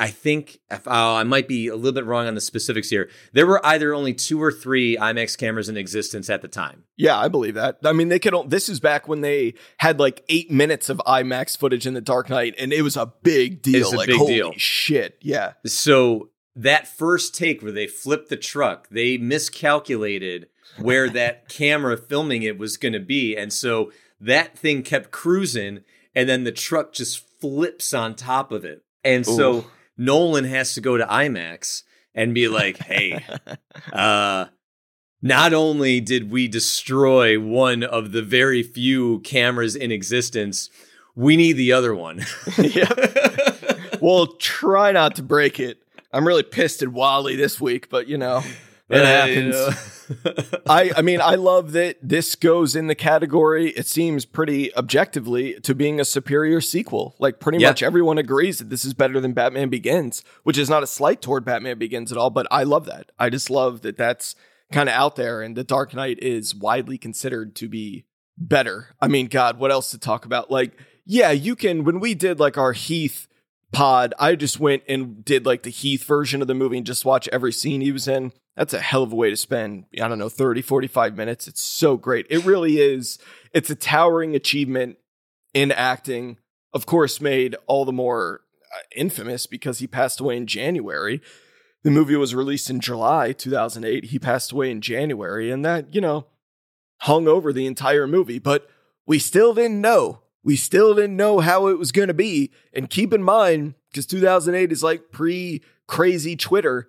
I 0.00 0.08
think 0.08 0.60
if, 0.70 0.86
oh, 0.86 1.14
I 1.16 1.24
might 1.24 1.48
be 1.48 1.66
a 1.66 1.74
little 1.74 1.92
bit 1.92 2.04
wrong 2.04 2.28
on 2.28 2.36
the 2.36 2.40
specifics 2.40 2.88
here. 2.88 3.10
There 3.32 3.46
were 3.46 3.64
either 3.66 3.92
only 3.92 4.14
two 4.14 4.40
or 4.40 4.52
three 4.52 4.96
IMAX 4.96 5.36
cameras 5.36 5.68
in 5.68 5.76
existence 5.76 6.30
at 6.30 6.40
the 6.40 6.46
time. 6.46 6.84
Yeah, 6.96 7.18
I 7.18 7.26
believe 7.26 7.54
that. 7.54 7.78
I 7.84 7.92
mean, 7.92 8.08
they 8.08 8.20
could. 8.20 8.34
This 8.48 8.68
is 8.68 8.78
back 8.78 9.08
when 9.08 9.22
they 9.22 9.54
had 9.78 9.98
like 9.98 10.22
eight 10.28 10.52
minutes 10.52 10.88
of 10.88 10.98
IMAX 11.06 11.58
footage 11.58 11.84
in 11.84 11.94
the 11.94 12.00
Dark 12.00 12.30
Knight, 12.30 12.54
and 12.58 12.72
it 12.72 12.82
was 12.82 12.96
a 12.96 13.12
big 13.22 13.60
deal. 13.60 13.80
It's 13.80 13.92
a 13.92 13.96
like, 13.96 14.06
big 14.06 14.18
holy 14.18 14.34
deal. 14.34 14.52
shit! 14.56 15.18
Yeah, 15.20 15.54
So 15.66 16.30
that 16.54 16.86
first 16.86 17.34
take 17.34 17.62
where 17.62 17.72
they 17.72 17.86
flipped 17.88 18.28
the 18.28 18.36
truck, 18.36 18.88
they 18.90 19.16
miscalculated 19.16 20.48
where 20.78 21.08
that 21.10 21.48
camera 21.48 21.96
filming 21.96 22.44
it 22.44 22.56
was 22.56 22.76
going 22.76 22.92
to 22.92 23.00
be, 23.00 23.36
and 23.36 23.52
so 23.52 23.90
that 24.20 24.56
thing 24.56 24.82
kept 24.84 25.10
cruising, 25.10 25.80
and 26.14 26.28
then 26.28 26.44
the 26.44 26.52
truck 26.52 26.92
just 26.92 27.24
flips 27.40 27.92
on 27.92 28.14
top 28.14 28.52
of 28.52 28.64
it, 28.64 28.84
and 29.02 29.26
so 29.26 29.54
Ooh. 29.54 29.64
Nolan 29.98 30.44
has 30.44 30.74
to 30.74 30.80
go 30.80 30.96
to 30.96 31.04
IMAX 31.04 31.82
and 32.14 32.34
be 32.34 32.48
like, 32.48 32.78
"Hey, 32.78 33.24
uh." 33.92 34.46
Not 35.20 35.52
only 35.52 36.00
did 36.00 36.30
we 36.30 36.46
destroy 36.46 37.40
one 37.40 37.82
of 37.82 38.12
the 38.12 38.22
very 38.22 38.62
few 38.62 39.18
cameras 39.22 39.74
in 39.74 39.90
existence, 39.90 40.70
we 41.16 41.36
need 41.36 41.54
the 41.54 41.72
other 41.72 41.92
one. 41.92 42.24
Yeah. 42.56 42.88
Well, 44.00 44.28
try 44.36 44.92
not 44.92 45.16
to 45.16 45.24
break 45.24 45.58
it. 45.58 45.82
I'm 46.12 46.24
really 46.24 46.44
pissed 46.44 46.82
at 46.82 46.88
Wally 46.88 47.34
this 47.34 47.60
week, 47.60 47.88
but 47.90 48.06
you 48.06 48.16
know, 48.16 48.44
it 48.90 48.96
you 48.98 49.04
happens. 49.04 49.54
know. 49.54 50.32
I, 50.66 50.90
I 50.96 51.02
mean, 51.02 51.20
I 51.20 51.34
love 51.34 51.72
that 51.72 51.98
this 52.02 52.34
goes 52.34 52.74
in 52.74 52.86
the 52.86 52.94
category. 52.94 53.70
It 53.70 53.86
seems 53.86 54.24
pretty 54.24 54.74
objectively 54.74 55.60
to 55.60 55.74
being 55.74 56.00
a 56.00 56.04
superior 56.04 56.60
sequel. 56.62 57.14
Like 57.18 57.40
pretty 57.40 57.58
Yeah. 57.58 57.68
much 57.68 57.82
everyone 57.82 58.16
agrees 58.18 58.58
that 58.58 58.70
this 58.70 58.84
is 58.86 58.94
better 58.94 59.20
than 59.20 59.32
Batman 59.34 59.68
Begins, 59.68 60.24
which 60.44 60.56
is 60.56 60.70
not 60.70 60.82
a 60.82 60.86
slight 60.86 61.20
toward 61.20 61.44
Batman 61.44 61.78
Begins 61.78 62.10
at 62.10 62.16
all. 62.18 62.30
But 62.30 62.46
I 62.50 62.62
love 62.64 62.86
that. 62.86 63.10
I 63.18 63.28
just 63.28 63.50
love 63.50 63.82
that 63.82 63.98
that's 63.98 64.34
kind 64.72 64.88
of 64.88 64.94
out 64.94 65.16
there, 65.16 65.42
and 65.42 65.56
the 65.56 65.64
Dark 65.64 65.94
Knight 65.94 66.18
is 66.22 66.54
widely 66.54 66.96
considered 66.98 67.54
to 67.56 67.68
be 67.68 68.04
better. 68.36 68.94
I 69.00 69.08
mean, 69.08 69.26
God, 69.26 69.58
what 69.58 69.70
else 69.70 69.90
to 69.90 69.98
talk 69.98 70.24
about? 70.24 70.50
Like, 70.50 70.78
yeah, 71.04 71.30
you 71.32 71.54
can. 71.56 71.84
When 71.84 72.00
we 72.00 72.14
did 72.14 72.38
like 72.40 72.56
our 72.58 72.72
Heath 72.72 73.28
pod, 73.72 74.14
I 74.18 74.34
just 74.36 74.58
went 74.60 74.82
and 74.88 75.22
did 75.24 75.44
like 75.46 75.62
the 75.62 75.70
Heath 75.70 76.04
version 76.04 76.40
of 76.42 76.48
the 76.48 76.54
movie 76.54 76.78
and 76.78 76.86
just 76.86 77.04
watch 77.04 77.28
every 77.28 77.52
scene 77.52 77.80
he 77.82 77.92
was 77.92 78.08
in. 78.08 78.32
That's 78.58 78.74
a 78.74 78.80
hell 78.80 79.04
of 79.04 79.12
a 79.12 79.14
way 79.14 79.30
to 79.30 79.36
spend, 79.36 79.84
I 80.02 80.08
don't 80.08 80.18
know, 80.18 80.28
30, 80.28 80.62
45 80.62 81.16
minutes. 81.16 81.46
It's 81.46 81.62
so 81.62 81.96
great. 81.96 82.26
It 82.28 82.44
really 82.44 82.80
is. 82.80 83.20
It's 83.52 83.70
a 83.70 83.76
towering 83.76 84.34
achievement 84.34 84.98
in 85.54 85.70
acting. 85.70 86.38
Of 86.74 86.84
course, 86.84 87.20
made 87.20 87.54
all 87.68 87.84
the 87.84 87.92
more 87.92 88.40
uh, 88.74 88.80
infamous 88.96 89.46
because 89.46 89.78
he 89.78 89.86
passed 89.86 90.18
away 90.18 90.36
in 90.36 90.48
January. 90.48 91.22
The 91.84 91.92
movie 91.92 92.16
was 92.16 92.34
released 92.34 92.68
in 92.68 92.80
July 92.80 93.30
2008. 93.30 94.06
He 94.06 94.18
passed 94.18 94.50
away 94.50 94.72
in 94.72 94.80
January, 94.80 95.52
and 95.52 95.64
that, 95.64 95.94
you 95.94 96.00
know, 96.00 96.26
hung 97.02 97.28
over 97.28 97.52
the 97.52 97.66
entire 97.66 98.08
movie. 98.08 98.40
But 98.40 98.68
we 99.06 99.20
still 99.20 99.54
didn't 99.54 99.80
know. 99.80 100.22
We 100.42 100.56
still 100.56 100.96
didn't 100.96 101.16
know 101.16 101.38
how 101.38 101.68
it 101.68 101.78
was 101.78 101.92
going 101.92 102.08
to 102.08 102.14
be. 102.14 102.50
And 102.72 102.90
keep 102.90 103.12
in 103.12 103.22
mind, 103.22 103.74
because 103.92 104.06
2008 104.06 104.72
is 104.72 104.82
like 104.82 105.12
pre 105.12 105.62
crazy 105.86 106.34
Twitter, 106.34 106.88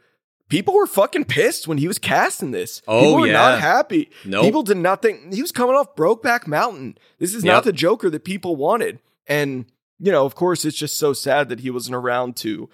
people 0.49 0.73
were 0.73 0.87
fucking 0.87 1.25
pissed 1.25 1.67
when 1.67 1.77
he 1.77 1.87
was 1.87 1.97
casting 1.99 2.51
this. 2.51 2.81
Oh, 2.87 2.99
people 3.01 3.19
were 3.21 3.27
yeah. 3.27 3.33
not 3.33 3.59
happy. 3.59 4.09
Nope. 4.25 4.43
People 4.43 4.63
did 4.63 4.77
not 4.77 5.01
think 5.01 5.33
he 5.33 5.41
was 5.41 5.51
coming 5.51 5.75
off 5.75 5.95
Brokeback 5.95 6.47
Mountain. 6.47 6.97
This 7.19 7.33
is 7.33 7.43
Yep. 7.43 7.53
not 7.53 7.63
the 7.63 7.73
Joker 7.73 8.09
that 8.09 8.23
people 8.23 8.55
wanted. 8.55 8.99
And, 9.27 9.65
you 9.99 10.11
know, 10.11 10.25
of 10.25 10.35
course, 10.35 10.65
it's 10.65 10.77
just 10.77 10.97
so 10.97 11.13
sad 11.13 11.49
that 11.49 11.59
he 11.61 11.69
wasn't 11.69 11.95
around 11.95 12.35
to 12.37 12.69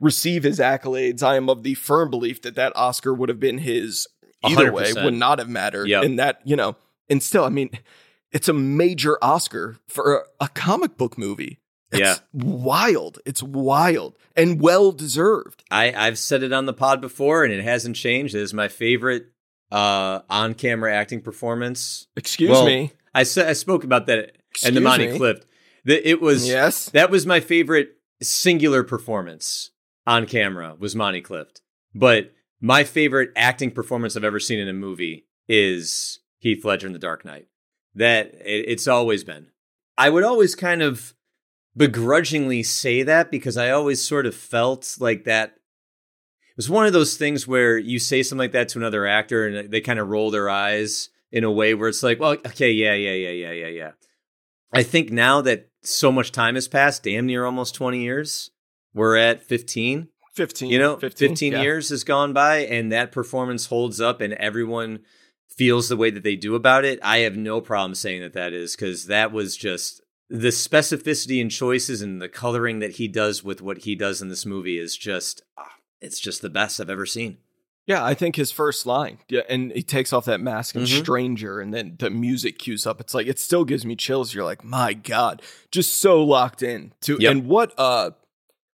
receive 0.00 0.42
his 0.42 0.58
accolades. 0.58 1.22
I 1.22 1.36
am 1.36 1.48
of 1.48 1.62
the 1.62 1.74
firm 1.74 2.10
belief 2.10 2.42
that 2.42 2.54
that 2.56 2.72
Oscar 2.74 3.14
would 3.14 3.28
have 3.28 3.40
been 3.40 3.58
his 3.58 4.06
either 4.44 4.72
way, 4.72 4.92
100%. 4.92 5.04
would 5.04 5.14
not 5.14 5.38
have 5.38 5.48
mattered. 5.48 5.88
Yep. 5.88 6.04
And 6.04 6.18
that, 6.18 6.40
you 6.44 6.56
know, 6.56 6.76
and 7.08 7.22
still, 7.22 7.44
I 7.44 7.48
mean, 7.50 7.70
it's 8.32 8.48
a 8.48 8.52
major 8.52 9.18
Oscar 9.22 9.76
for 9.88 10.24
a, 10.40 10.44
a 10.44 10.48
comic 10.48 10.96
book 10.96 11.16
movie. 11.18 11.58
It's 11.92 12.00
Yeah. 12.00 12.14
wild. 12.32 13.18
It's 13.26 13.42
wild 13.42 14.16
and 14.36 14.60
well 14.60 14.92
deserved. 14.92 15.64
I, 15.70 15.92
I've 15.92 16.18
said 16.18 16.42
it 16.42 16.52
on 16.52 16.66
the 16.66 16.72
pod 16.72 17.00
before, 17.00 17.44
and 17.44 17.52
it 17.52 17.62
hasn't 17.64 17.96
changed. 17.96 18.34
It 18.34 18.40
is 18.42 18.54
my 18.54 18.68
favorite 18.68 19.26
uh, 19.72 20.20
on-camera 20.28 20.92
acting 20.94 21.20
performance. 21.20 22.06
Excuse 22.16 22.50
Well, 22.50 22.66
me. 22.66 22.92
I 23.14 23.22
said 23.24 23.48
I 23.48 23.52
spoke 23.54 23.84
about 23.84 24.06
that 24.06 24.18
and 24.18 24.32
Excuse 24.50 24.74
the 24.74 24.80
Monty. 24.80 25.16
Clift. 25.16 25.46
That 25.84 26.08
it 26.08 26.20
was 26.20 26.46
Yes. 26.48 26.90
that 26.90 27.10
was 27.10 27.26
my 27.26 27.40
favorite 27.40 27.96
singular 28.22 28.82
performance 28.84 29.70
on 30.06 30.26
camera 30.26 30.74
was 30.78 30.94
Monty 30.96 31.20
Clift. 31.20 31.60
But 31.94 32.32
my 32.60 32.84
favorite 32.84 33.30
acting 33.36 33.70
performance 33.70 34.16
I've 34.16 34.24
ever 34.24 34.38
seen 34.40 34.58
in 34.58 34.68
a 34.68 34.72
movie 34.72 35.26
is 35.48 36.20
Heath 36.38 36.64
Ledger 36.64 36.86
in 36.88 36.92
The 36.92 36.98
Dark 36.98 37.24
Knight. 37.24 37.46
That 37.94 38.34
it, 38.44 38.64
it's 38.68 38.86
always 38.86 39.24
been. 39.24 39.48
I 39.98 40.10
would 40.10 40.22
always 40.24 40.54
kind 40.54 40.82
of 40.82 41.14
begrudgingly 41.76 42.62
say 42.62 43.02
that 43.02 43.30
because 43.30 43.56
I 43.56 43.70
always 43.70 44.02
sort 44.02 44.26
of 44.26 44.34
felt 44.34 44.96
like 44.98 45.24
that 45.24 45.54
it 46.50 46.56
was 46.56 46.68
one 46.68 46.86
of 46.86 46.92
those 46.92 47.16
things 47.16 47.46
where 47.46 47.78
you 47.78 47.98
say 47.98 48.22
something 48.22 48.40
like 48.40 48.52
that 48.52 48.68
to 48.70 48.78
another 48.78 49.06
actor 49.06 49.46
and 49.46 49.70
they 49.70 49.80
kind 49.80 49.98
of 49.98 50.08
roll 50.08 50.30
their 50.30 50.50
eyes 50.50 51.08
in 51.32 51.44
a 51.44 51.50
way 51.50 51.74
where 51.74 51.88
it's 51.88 52.02
like, 52.02 52.20
well, 52.20 52.32
okay, 52.32 52.70
yeah, 52.72 52.94
yeah, 52.94 53.12
yeah, 53.12 53.30
yeah, 53.30 53.52
yeah, 53.52 53.68
yeah. 53.68 53.90
I 54.72 54.82
think 54.82 55.10
now 55.10 55.40
that 55.42 55.70
so 55.82 56.12
much 56.12 56.32
time 56.32 56.56
has 56.56 56.68
passed, 56.68 57.04
damn 57.04 57.26
near 57.26 57.44
almost 57.44 57.74
20 57.74 58.02
years, 58.02 58.50
we're 58.94 59.16
at 59.16 59.42
15. 59.42 60.08
15. 60.34 60.70
You 60.70 60.78
know, 60.78 60.96
15, 60.96 61.52
yeah. 61.52 61.62
years 61.62 61.88
has 61.88 62.04
gone 62.04 62.32
by 62.32 62.58
and 62.58 62.92
that 62.92 63.12
performance 63.12 63.66
holds 63.66 64.00
up 64.00 64.20
and 64.20 64.32
everyone 64.34 65.00
feels 65.48 65.88
the 65.88 65.96
way 65.96 66.10
that 66.10 66.22
they 66.22 66.36
do 66.36 66.54
about 66.54 66.84
it. 66.84 66.98
I 67.02 67.18
have 67.18 67.36
no 67.36 67.60
problem 67.60 67.94
saying 67.94 68.20
that 68.22 68.32
that 68.34 68.52
is 68.52 68.76
because 68.76 69.06
that 69.06 69.32
was 69.32 69.56
just 69.56 70.00
the 70.30 70.48
specificity 70.48 71.40
and 71.40 71.50
choices 71.50 72.00
and 72.02 72.22
the 72.22 72.28
coloring 72.28 72.78
that 72.78 72.92
he 72.92 73.08
does 73.08 73.42
with 73.42 73.60
what 73.60 73.78
he 73.78 73.94
does 73.96 74.22
in 74.22 74.28
this 74.28 74.46
movie 74.46 74.78
is 74.78 74.96
just, 74.96 75.42
ah, 75.58 75.74
it's 76.00 76.20
just 76.20 76.40
the 76.40 76.48
best 76.48 76.80
I've 76.80 76.88
ever 76.88 77.04
seen. 77.04 77.38
Yeah, 77.86 78.04
I 78.04 78.14
think 78.14 78.36
his 78.36 78.52
first 78.52 78.86
line, 78.86 79.18
yeah, 79.28 79.40
and 79.48 79.72
he 79.72 79.82
takes 79.82 80.12
off 80.12 80.26
that 80.26 80.40
mask 80.40 80.76
and 80.76 80.86
Mhm. 80.86 80.98
stranger, 81.00 81.60
and 81.60 81.74
then 81.74 81.96
the 81.98 82.10
music 82.10 82.58
cues 82.60 82.86
up. 82.86 83.00
It's 83.00 83.14
like 83.14 83.26
it 83.26 83.40
still 83.40 83.64
gives 83.64 83.84
me 83.84 83.96
chills. 83.96 84.32
You're 84.32 84.44
like, 84.44 84.62
my 84.62 84.92
god, 84.94 85.42
just 85.72 85.94
so 85.98 86.22
locked 86.22 86.62
in 86.62 86.92
to, 87.00 87.16
Yep. 87.18 87.30
and 87.32 87.46
what 87.48 87.74
uh, 87.76 88.12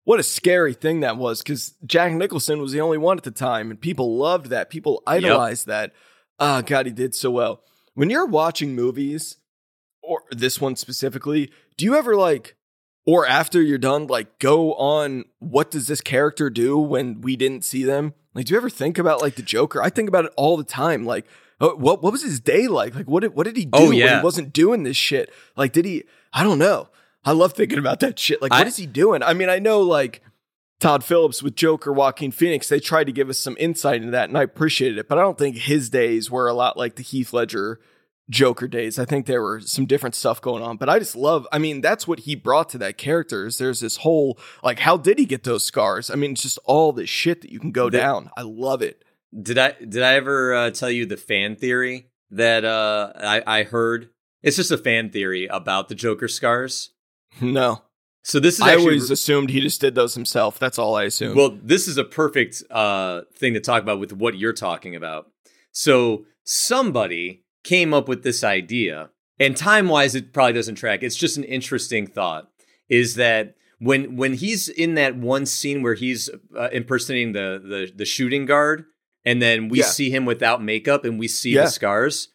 what 0.04 0.20
a 0.20 0.24
scary 0.24 0.74
thing 0.74 1.00
that 1.00 1.16
was 1.18 1.42
because 1.42 1.76
Jack 1.86 2.12
Nicholson 2.12 2.60
was 2.62 2.74
the 2.74 2.82
only 2.82 2.98
one 2.98 3.18
at 3.18 3.24
the 3.24 3.32
time, 3.32 3.72
and 3.72 3.80
people 3.80 4.18
loved 4.18 4.48
that. 4.48 4.70
People 4.70 5.02
idolized 5.08 5.68
that. 5.68 5.94
Ah, 6.38 6.62
God, 6.62 6.86
he 6.86 6.92
did 6.92 7.16
so 7.16 7.32
well. 7.32 7.64
When 7.94 8.10
you're 8.10 8.26
watching 8.26 8.76
movies, 8.76 9.38
or 10.08 10.24
this 10.32 10.60
one 10.62 10.76
specifically, 10.76 11.52
do 11.78 11.86
you 11.86 11.96
ever 11.96 12.16
like? 12.16 12.56
Or 13.08 13.28
after 13.28 13.62
you're 13.62 13.78
done, 13.78 14.08
like 14.08 14.40
go 14.40 14.74
on 14.74 15.26
what 15.40 15.70
does 15.70 15.86
this 15.88 16.02
character 16.02 16.50
do 16.50 16.78
when 16.78 17.22
we 17.22 17.36
didn't 17.36 17.64
see 17.64 17.84
them? 17.84 18.16
Like, 18.34 18.46
do 18.46 18.54
you 18.54 18.58
ever 18.58 18.70
think 18.70 18.98
about 18.98 19.22
like 19.22 19.36
the 19.36 19.44
Joker? 19.44 19.82
I 19.82 19.90
think 19.90 20.10
about 20.10 20.26
it 20.26 20.32
all 20.36 20.58
the 20.58 20.64
time. 20.64 21.06
Like, 21.06 21.26
oh, 21.62 21.76
what 21.76 22.02
what 22.02 22.12
was 22.12 22.24
his 22.24 22.40
day 22.40 22.68
like? 22.68 22.96
Like, 22.96 23.08
what 23.08 23.22
did 23.22 23.36
what 23.36 23.44
did 23.46 23.58
he 23.58 23.70
oh, 23.74 23.80
do 23.80 23.86
Oh, 23.86 23.90
when 23.90 23.98
yeah. 23.98 24.18
he 24.20 24.24
wasn't 24.24 24.54
doing 24.54 24.84
this 24.84 24.98
shit? 24.98 25.32
Like, 25.56 25.72
did 25.72 25.86
he? 25.86 26.04
I 26.34 26.44
don't 26.44 26.58
know. 26.58 26.90
I 27.24 27.32
love 27.32 27.54
thinking 27.54 27.78
about 27.80 28.00
that 28.00 28.18
shit. 28.18 28.42
Like, 28.42 28.52
I- 28.52 28.60
what 28.60 28.68
is 28.68 28.78
he 28.78 28.88
doing? 28.88 29.22
I 29.22 29.34
mean, 29.34 29.50
I 29.50 29.60
know 29.60 29.82
like 29.82 30.22
Todd 30.80 31.04
Phillips 31.04 31.42
with 31.44 31.56
Joker, 31.56 31.94
Joaquin 31.94 32.32
Phoenix. 32.32 32.68
They 32.68 32.80
tried 32.80 33.06
to 33.06 33.12
give 33.14 33.30
us 33.30 33.38
some 33.40 33.56
insight 33.60 33.98
into 33.98 34.12
that, 34.12 34.30
and 34.30 34.38
I 34.38 34.44
appreciated 34.44 34.98
it. 34.98 35.08
But 35.08 35.18
I 35.20 35.22
don't 35.22 35.38
think 35.38 35.58
his 35.58 35.90
days 35.92 36.32
were 36.32 36.48
a 36.48 36.54
lot 36.54 36.76
like 36.76 36.96
the 36.96 37.04
Heath 37.04 37.34
Ledger 37.34 37.80
Joker 38.30 38.68
days. 38.68 38.98
I 38.98 39.06
think 39.06 39.26
there 39.26 39.42
were 39.42 39.60
some 39.62 39.86
different 39.86 40.16
stuff 40.16 40.42
going 40.42 40.64
on, 40.64 40.78
but 40.78 40.90
I 40.90 40.98
just 41.00 41.16
love. 41.16 41.48
I 41.52 41.60
mean, 41.60 41.82
that's 41.82 42.08
what 42.08 42.22
he 42.22 42.36
brought 42.36 42.70
to 42.70 42.78
that 42.80 42.98
character. 42.98 43.46
Is 43.46 43.58
there's 43.60 43.82
this 43.82 43.98
whole 43.98 44.40
like, 44.64 44.80
how 44.80 44.98
did 44.98 45.20
he 45.20 45.26
get 45.26 45.44
those 45.44 45.64
scars? 45.64 46.10
I 46.10 46.16
mean, 46.16 46.32
it's 46.32 46.42
just 46.42 46.58
all 46.66 46.92
this 46.92 47.10
shit 47.10 47.42
that 47.42 47.52
you 47.52 47.60
can 47.60 47.72
go 47.72 47.90
The- 47.90 47.98
down. 48.00 48.30
I 48.36 48.42
love 48.42 48.82
it. 48.82 49.04
Did 49.40 49.58
I 49.58 49.74
did 49.74 50.02
I 50.02 50.14
ever 50.16 50.54
uh, 50.54 50.72
tell 50.72 50.90
you 50.90 51.06
the 51.06 51.18
fan 51.18 51.56
theory 51.56 52.10
that 52.32 52.64
uh, 52.66 53.12
I, 53.18 53.44
I 53.46 53.64
heard? 53.64 54.10
It's 54.42 54.56
just 54.56 54.72
a 54.72 54.78
fan 54.78 55.10
theory 55.10 55.48
about 55.48 55.90
the 55.90 55.96
Joker 55.96 56.28
scars. 56.28 56.92
No, 57.42 57.82
So 58.24 58.40
this 58.40 58.56
is 58.56 58.62
I 58.62 58.76
always 58.76 59.10
assumed 59.12 59.50
he 59.50 59.60
just 59.60 59.82
did 59.82 59.94
those 59.96 60.14
himself. 60.16 60.58
That's 60.58 60.80
all 60.80 60.96
I 60.96 61.04
assumed. 61.04 61.36
Well, 61.36 61.58
this 61.62 61.88
is 61.88 61.98
a 61.98 62.04
perfect 62.04 62.64
uh, 62.72 63.22
thing 63.36 63.56
to 63.56 63.60
talk 63.60 63.84
about 63.84 64.00
with 64.00 64.14
what 64.14 64.38
you're 64.38 64.54
talking 64.54 64.96
about. 64.96 65.32
So 65.72 66.26
somebody 66.46 67.44
came 67.66 67.94
up 67.94 68.08
with 68.08 68.24
this 68.24 68.42
idea, 68.46 69.10
and 69.40 69.58
time 69.58 69.90
wise, 69.90 70.16
it 70.16 70.32
probably 70.32 70.54
doesn't 70.54 70.76
track. 70.76 71.04
It's 71.04 71.18
just 71.18 71.36
an 71.36 71.44
interesting 71.44 72.08
thought. 72.08 72.50
Is 72.88 73.16
that 73.16 73.56
when 73.80 74.16
when 74.16 74.36
he's 74.36 74.70
in 74.70 74.94
that 74.96 75.18
one 75.18 75.46
scene 75.46 75.82
where 75.84 75.96
he's 75.96 76.30
uh, 76.58 76.70
impersonating 76.72 77.34
the, 77.34 77.60
the 77.62 77.92
the 77.94 78.06
shooting 78.06 78.46
guard, 78.46 78.86
and 79.26 79.42
then 79.42 79.68
we 79.68 79.80
Yeah. 79.80 79.86
see 79.86 80.10
him 80.10 80.24
without 80.26 80.64
makeup, 80.64 81.04
and 81.04 81.20
we 81.20 81.28
see 81.28 81.52
Yeah. 81.56 81.64
the 81.64 81.68
scars. 81.72 82.30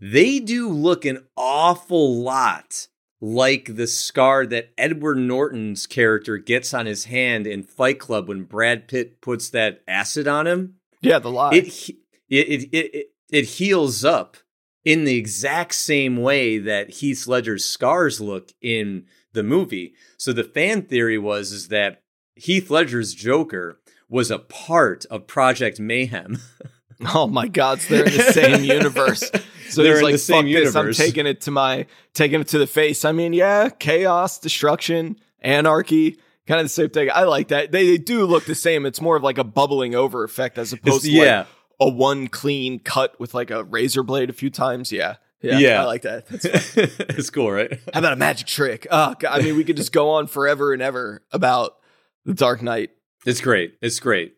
They 0.00 0.38
do 0.40 0.68
look 0.68 1.04
an 1.06 1.24
awful 1.36 2.20
lot 2.22 2.88
like 3.20 3.76
the 3.76 3.86
scar 3.86 4.44
that 4.46 4.72
Edward 4.76 5.16
Norton's 5.18 5.86
character 5.86 6.36
gets 6.38 6.74
on 6.74 6.86
his 6.86 7.04
hand 7.04 7.46
in 7.46 7.62
Fight 7.62 8.00
Club 8.00 8.28
when 8.28 8.42
Brad 8.42 8.88
Pitt 8.88 9.20
puts 9.20 9.48
that 9.50 9.82
acid 9.86 10.26
on 10.26 10.48
him. 10.48 10.74
Yeah, 11.00 11.20
the 11.20 11.30
lie. 11.30 11.52
It 11.54 11.88
it 11.88 11.96
it 12.28 12.68
it, 12.72 12.94
it, 12.94 13.06
it 13.30 13.44
heals 13.44 14.04
up 14.04 14.36
in 14.84 15.04
the 15.04 15.16
exact 15.16 15.74
same 15.74 16.16
way 16.16 16.58
that 16.58 16.90
Heath 16.90 17.26
Ledger's 17.26 17.64
scars 17.64 18.20
look 18.20 18.52
in 18.60 19.06
the 19.32 19.42
movie. 19.42 19.94
So 20.16 20.32
the 20.32 20.44
fan 20.44 20.82
theory 20.82 21.18
was 21.18 21.52
is 21.52 21.68
that 21.68 22.02
Heath 22.34 22.70
Ledger's 22.70 23.14
Joker 23.14 23.80
was 24.08 24.30
a 24.30 24.38
part 24.38 25.06
of 25.06 25.26
Project 25.26 25.80
Mayhem. 25.80 26.38
oh 27.14 27.26
my 27.26 27.48
God, 27.48 27.80
so 27.80 27.96
they're 27.96 28.06
in 28.06 28.16
the 28.16 28.32
same 28.32 28.64
universe. 28.78 29.30
So 29.68 29.82
They're 29.82 29.92
he's 29.92 29.98
in 29.98 30.04
like, 30.04 30.12
the 30.12 30.18
same 30.18 30.44
Fuck 30.44 30.64
this, 30.64 30.76
I'm 30.76 30.92
taking 30.92 31.26
it 31.26 31.40
to 31.42 31.50
my 31.50 31.86
taking 32.12 32.40
it 32.40 32.48
to 32.48 32.58
the 32.58 32.66
face. 32.66 33.04
I 33.04 33.12
mean, 33.12 33.32
yeah, 33.32 33.70
chaos, 33.70 34.38
destruction, 34.38 35.16
anarchy. 35.40 36.18
Kind 36.46 36.60
of 36.60 36.64
the 36.66 36.70
same 36.70 36.90
thing. 36.90 37.08
I 37.12 37.22
like 37.22 37.48
that. 37.48 37.70
They, 37.70 37.86
they 37.86 37.98
do 37.98 38.26
look 38.26 38.44
the 38.46 38.56
same. 38.56 38.84
It's 38.84 39.00
more 39.00 39.16
of 39.16 39.22
like 39.22 39.38
a 39.38 39.44
bubbling 39.44 39.94
over 39.94 40.24
effect 40.24 40.58
as 40.58 40.72
opposed 40.72 41.04
to 41.04 41.10
yeah. 41.10 41.44
A 41.82 41.88
one 41.88 42.28
clean 42.28 42.78
cut 42.78 43.18
with 43.20 43.34
like 43.34 43.50
a 43.50 43.64
razor 43.64 44.02
blade 44.02 44.30
a 44.30 44.32
few 44.32 44.50
times. 44.50 44.92
Yeah. 44.92 45.16
Yeah. 45.40 45.58
Yeah. 45.58 45.82
I 45.82 45.84
like 45.86 46.02
that. 46.02 46.26
That's 46.26 46.44
it's 46.76 47.30
cool, 47.30 47.50
right? 47.50 47.80
How 47.92 47.98
about 47.98 48.12
a 48.12 48.16
magic 48.16 48.46
trick? 48.46 48.86
Oh, 48.90 49.14
God. 49.18 49.40
I 49.40 49.42
mean, 49.42 49.56
we 49.56 49.64
could 49.64 49.76
just 49.76 49.92
go 49.92 50.10
on 50.10 50.28
forever 50.28 50.72
and 50.72 50.80
ever 50.80 51.22
about 51.32 51.76
the 52.24 52.34
Dark 52.34 52.62
Knight. 52.62 52.90
It's 53.26 53.40
great. 53.40 53.74
It's 53.82 53.98
great. 54.00 54.34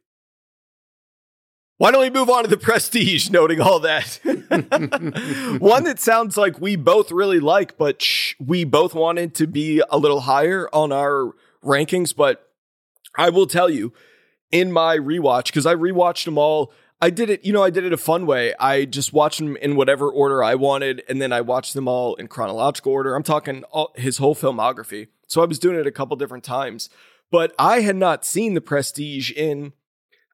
Why 1.77 1.91
don't 1.91 2.03
we 2.03 2.11
move 2.11 2.31
on 2.31 2.45
to 2.45 2.49
the 2.49 2.57
prestige, 2.57 3.31
noting 3.31 3.61
all 3.61 3.81
that? 3.81 4.21
One 5.61 5.85
that 5.85 5.99
sounds 5.99 6.37
like 6.37 6.61
we 6.61 6.77
both 6.77 7.11
really 7.11 7.41
like, 7.41 7.77
but 7.77 8.01
shh, 8.01 8.35
we 8.39 8.65
both 8.65 8.95
wanted 8.95 9.35
to 9.37 9.47
be 9.49 9.83
a 9.91 9.99
little 9.99 10.21
higher 10.21 10.69
on 10.73 10.93
our 10.93 11.33
rankings. 11.65 12.15
But 12.15 12.49
I 13.17 13.31
will 13.31 13.49
tell 13.49 13.69
you, 13.69 13.93
in 14.53 14.71
my 14.71 14.97
rewatch, 14.97 15.47
because 15.47 15.67
I 15.67 15.75
rewatched 15.75 16.27
them 16.27 16.39
all, 16.39 16.73
I 17.05 17.11
did 17.11 17.29
it, 17.29 17.45
you 17.45 17.53
know, 17.53 17.63
I 17.63 17.69
did 17.69 17.85
it 17.85 17.93
a 17.93 17.99
fun 17.99 18.25
way. 18.25 18.55
I 18.59 18.87
just 18.87 19.13
watched 19.13 19.39
them 19.39 19.59
in 19.59 19.77
whatever 19.77 20.09
order 20.09 20.43
I 20.43 20.55
wanted, 20.55 21.03
and 21.07 21.21
then 21.21 21.35
I 21.35 21.43
watched 21.43 21.75
them 21.75 21.87
all 21.87 22.15
in 22.15 22.29
chronological 22.29 22.93
order. 22.93 23.15
I'm 23.15 23.23
talking 23.23 23.63
all, 23.65 23.93
his 23.95 24.17
whole 24.17 24.35
filmography. 24.35 25.09
So 25.27 25.43
I 25.43 25.45
was 25.45 25.59
doing 25.59 25.79
it 25.79 25.87
a 25.87 25.93
couple 25.93 26.17
different 26.17 26.45
times. 26.45 26.89
But 27.31 27.55
I 27.59 27.83
had 27.83 27.97
not 27.97 28.25
seen 28.25 28.55
the 28.55 28.63
prestige 28.63 29.31
in 29.33 29.75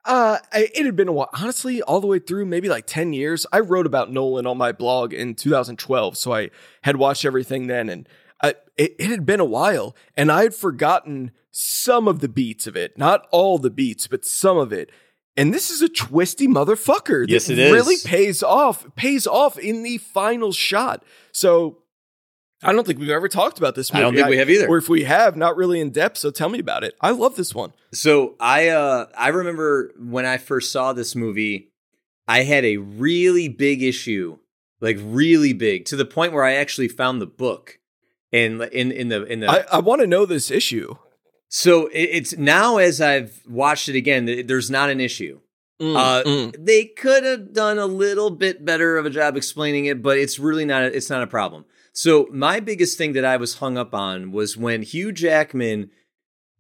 uh, 0.05 0.39
it 0.55 0.87
had 0.87 0.95
been 0.95 1.09
a 1.09 1.13
while, 1.13 1.29
honestly, 1.33 1.83
all 1.83 2.01
the 2.01 2.07
way 2.07 2.21
through 2.21 2.47
maybe 2.47 2.69
like 2.69 2.87
10 2.87 3.15
years. 3.15 3.47
I 3.53 3.59
wrote 3.59 3.85
about 3.85 4.13
Nolan 4.13 4.47
on 4.47 4.57
my 4.57 4.71
blog 4.71 5.13
in 5.13 5.35
2012. 5.35 6.17
So 6.17 6.33
I 6.33 6.51
had 6.83 6.97
watched 6.97 7.25
everything 7.25 7.67
then 7.67 7.89
and 7.89 8.09
I, 8.41 8.55
it, 8.77 8.95
it 8.97 9.11
had 9.11 9.27
been 9.27 9.41
a 9.41 9.45
while 9.45 9.97
and 10.17 10.31
I 10.31 10.45
had 10.45 10.55
forgotten 10.55 11.33
some 11.51 12.07
of 12.07 12.21
the 12.21 12.29
beats 12.29 12.69
of 12.69 12.77
it, 12.77 12.97
not 12.97 13.27
all 13.33 13.59
the 13.59 13.71
beats, 13.71 14.07
but 14.07 14.25
some 14.25 14.57
of 14.57 14.73
it. 14.73 14.91
And 15.41 15.55
this 15.55 15.71
is 15.71 15.81
a 15.81 15.89
twisty 15.89 16.47
motherfucker. 16.47 17.25
Yes, 17.27 17.49
it 17.49 17.59
is. 17.59 17.73
Really 17.73 17.97
pays 18.05 18.43
off, 18.43 18.85
pays 18.95 19.27
off 19.27 19.59
in 19.59 19.83
the 19.83 19.97
final 19.97 20.53
shot. 20.53 21.03
So 21.33 21.79
I 22.63 22.73
don't 22.73 22.87
think 22.87 22.99
we've 22.99 23.09
ever 23.09 23.27
talked 23.27 23.57
about 23.57 23.75
this 23.75 23.91
movie. 23.91 24.03
I 24.03 24.05
don't 24.05 24.15
think 24.15 24.29
we 24.29 24.37
have 24.37 24.51
either. 24.51 24.69
Or 24.69 24.77
if 24.77 24.91
we 24.91 25.05
have, 25.05 25.37
not 25.37 25.57
really 25.57 25.81
in 25.81 25.91
depth. 25.91 26.19
So 26.19 26.31
tell 26.31 26.51
me 26.51 26.59
about 26.59 26.85
it. 26.85 26.95
I 27.01 27.13
love 27.13 27.37
this 27.37 27.55
one. 27.55 27.73
So 27.93 28.35
I 28.39 28.69
uh 28.69 29.07
I 29.17 29.29
remember 29.29 29.93
when 29.99 30.27
I 30.27 30.37
first 30.37 30.73
saw 30.73 30.93
this 30.93 31.17
movie, 31.17 31.73
I 32.29 32.43
had 32.43 32.67
a 32.67 32.77
really 32.77 33.49
big 33.49 33.83
issue, 33.83 34.37
like 34.83 34.99
really 35.01 35.55
big, 35.55 35.87
to 35.87 35.97
the 35.97 36.05
point 36.05 36.35
where 36.35 36.45
I 36.45 36.53
actually 36.57 36.89
found 36.89 37.23
the 37.23 37.27
book. 37.27 37.79
And 38.31 38.61
in 38.65 38.93
in 38.93 39.09
the 39.09 39.25
in 39.25 39.41
the 39.41 39.49
I, 39.49 39.77
I 39.77 39.79
want 39.79 40.03
to 40.03 40.07
know 40.07 40.27
this 40.27 40.51
issue. 40.51 40.97
So 41.53 41.91
it's 41.93 42.37
now 42.39 42.79
as 42.79 43.01
I've 43.01 43.43
watched 43.47 43.89
it 43.89 43.97
again, 43.97 44.25
there's 44.47 44.71
not 44.71 44.89
an 44.89 45.01
issue. 45.01 45.41
Mm, 45.83 45.97
Uh, 45.97 46.23
mm. 46.25 46.57
They 46.65 46.85
could 46.85 47.25
have 47.25 47.53
done 47.53 47.79
a 47.79 47.87
little 47.87 48.31
bit 48.31 48.65
better 48.65 48.97
of 48.97 49.05
a 49.07 49.11
job 49.11 49.37
explaining 49.37 49.87
it, 49.87 50.01
but 50.03 50.17
it's 50.19 50.39
really 50.39 50.65
not. 50.65 50.83
A, 50.83 50.95
it's 50.97 51.11
not 51.11 51.23
a 51.23 51.27
problem. 51.27 51.65
So 51.93 52.29
my 52.33 52.61
biggest 52.61 52.97
thing 52.99 53.15
that 53.15 53.25
I 53.25 53.37
was 53.37 53.57
hung 53.57 53.77
up 53.77 53.95
on 53.95 54.31
was 54.31 54.57
when 54.57 54.83
Hugh 54.83 55.11
Jackman 55.11 55.91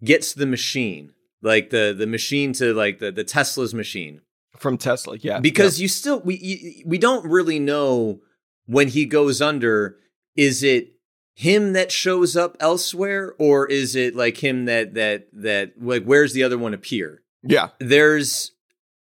gets 0.02 0.32
the 0.32 0.46
machine, 0.46 1.12
like 1.42 1.70
the 1.70 1.94
the 1.96 2.06
machine 2.06 2.52
to 2.54 2.72
like 2.74 2.98
the 2.98 3.12
the 3.12 3.22
Tesla's 3.24 3.74
machine, 3.74 4.22
from 4.56 4.76
Tesla. 4.78 5.16
Yeah, 5.20 5.38
because 5.38 5.80
you 5.80 5.86
still 5.88 6.20
we 6.20 6.36
you- 6.36 6.82
we 6.86 6.98
don't 6.98 7.24
really 7.26 7.58
know 7.58 8.20
when 8.66 8.88
he 8.88 9.04
goes 9.04 9.40
under. 9.42 9.96
Is 10.34 10.62
it 10.62 10.92
him 11.40 11.72
that 11.72 11.90
shows 11.90 12.36
up 12.36 12.56
elsewhere, 12.60 13.34
or 13.38 13.66
is 13.66 13.96
it 13.96 14.14
like 14.14 14.38
him 14.44 14.66
that 14.66 14.94
that 14.94 15.28
that 15.32 15.72
like 15.80 16.04
where's 16.04 16.32
the 16.34 16.42
other 16.42 16.58
one 16.58 16.74
appear? 16.74 17.22
yeah, 17.42 17.68
there's 17.78 18.52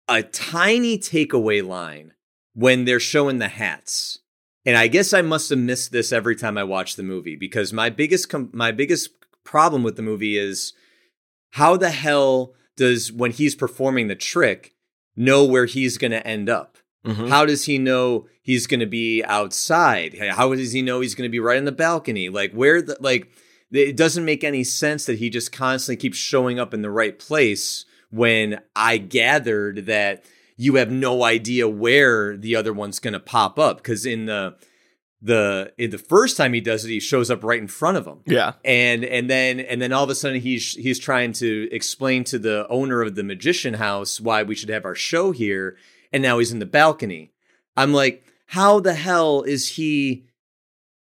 a 0.09 0.21
tiny 0.21 0.97
takeaway 0.99 1.65
line 1.65 2.13
when 2.53 2.85
they're 2.85 2.99
showing 2.99 3.39
the 3.39 3.47
hats. 3.47 4.19
And 4.65 4.75
I 4.77 4.87
guess 4.87 5.13
I 5.13 5.21
must 5.21 5.49
have 5.51 5.59
missed 5.59 5.91
this 5.91 6.11
every 6.11 6.35
time 6.35 6.57
I 6.57 6.63
watch 6.63 6.95
the 6.95 7.03
movie 7.03 7.35
because 7.35 7.71
my 7.71 7.89
biggest 7.89 8.29
com- 8.29 8.49
my 8.53 8.71
biggest 8.71 9.09
problem 9.43 9.83
with 9.83 9.95
the 9.95 10.01
movie 10.01 10.37
is 10.37 10.73
how 11.51 11.77
the 11.77 11.91
hell 11.91 12.53
does 12.75 13.11
when 13.11 13.31
he's 13.31 13.55
performing 13.55 14.07
the 14.07 14.15
trick 14.15 14.73
know 15.15 15.45
where 15.45 15.65
he's 15.65 15.97
going 15.97 16.11
to 16.11 16.25
end 16.27 16.49
up? 16.49 16.77
Mhm. 17.05 17.29
How 17.29 17.45
does 17.45 17.65
he 17.65 17.77
know 17.77 18.27
he's 18.45 18.67
going 18.67 18.79
to 18.79 18.85
be 18.85 19.23
outside? 19.23 20.17
How 20.17 20.53
does 20.53 20.71
he 20.71 20.83
know 20.83 21.01
he's 21.01 21.15
going 21.15 21.27
to 21.27 21.31
be 21.31 21.39
right 21.39 21.57
on 21.57 21.65
the 21.65 21.71
balcony? 21.71 22.29
Like 22.29 22.53
where 22.53 22.81
the 22.81 22.95
like 23.01 23.27
it 23.71 23.97
doesn't 23.97 24.23
make 24.23 24.43
any 24.43 24.63
sense 24.63 25.05
that 25.07 25.17
he 25.17 25.29
just 25.29 25.51
constantly 25.51 25.99
keeps 25.99 26.17
showing 26.17 26.59
up 26.59 26.73
in 26.73 26.83
the 26.83 26.91
right 26.91 27.17
place 27.17 27.85
when 28.11 28.61
I 28.75 28.97
gathered 28.97 29.87
that 29.87 30.23
you 30.55 30.75
have 30.75 30.91
no 30.91 31.23
idea 31.23 31.67
where 31.67 32.37
the 32.37 32.55
other 32.55 32.71
one's 32.71 32.99
going 32.99 33.13
to 33.13 33.19
pop 33.19 33.59
up 33.59 33.77
because 33.77 34.05
in 34.05 34.27
the 34.27 34.55
the 35.21 35.73
in 35.77 35.89
the 35.89 35.97
first 35.97 36.37
time 36.37 36.53
he 36.53 36.61
does 36.61 36.85
it 36.85 36.89
he 36.89 36.99
shows 36.99 37.31
up 37.31 37.43
right 37.43 37.59
in 37.59 37.67
front 37.67 37.97
of 37.97 38.05
him 38.05 38.19
yeah, 38.27 38.53
and 38.63 39.03
and 39.03 39.27
then 39.27 39.59
and 39.59 39.81
then 39.81 39.91
all 39.91 40.03
of 40.03 40.09
a 40.09 40.15
sudden 40.15 40.39
he's 40.39 40.73
he's 40.75 40.99
trying 40.99 41.31
to 41.31 41.67
explain 41.71 42.23
to 42.23 42.37
the 42.37 42.67
owner 42.69 43.01
of 43.01 43.15
the 43.15 43.23
magician 43.23 43.73
house 43.73 44.21
why 44.21 44.43
we 44.43 44.53
should 44.53 44.69
have 44.69 44.85
our 44.85 44.93
show 44.93 45.31
here 45.31 45.77
and 46.13 46.21
now 46.21 46.37
he's 46.37 46.51
in 46.51 46.59
the 46.59 46.65
balcony 46.65 47.31
i'm 47.75 47.91
like 47.91 48.24
how 48.47 48.79
the 48.79 48.93
hell 48.93 49.41
is 49.43 49.69
he 49.69 50.25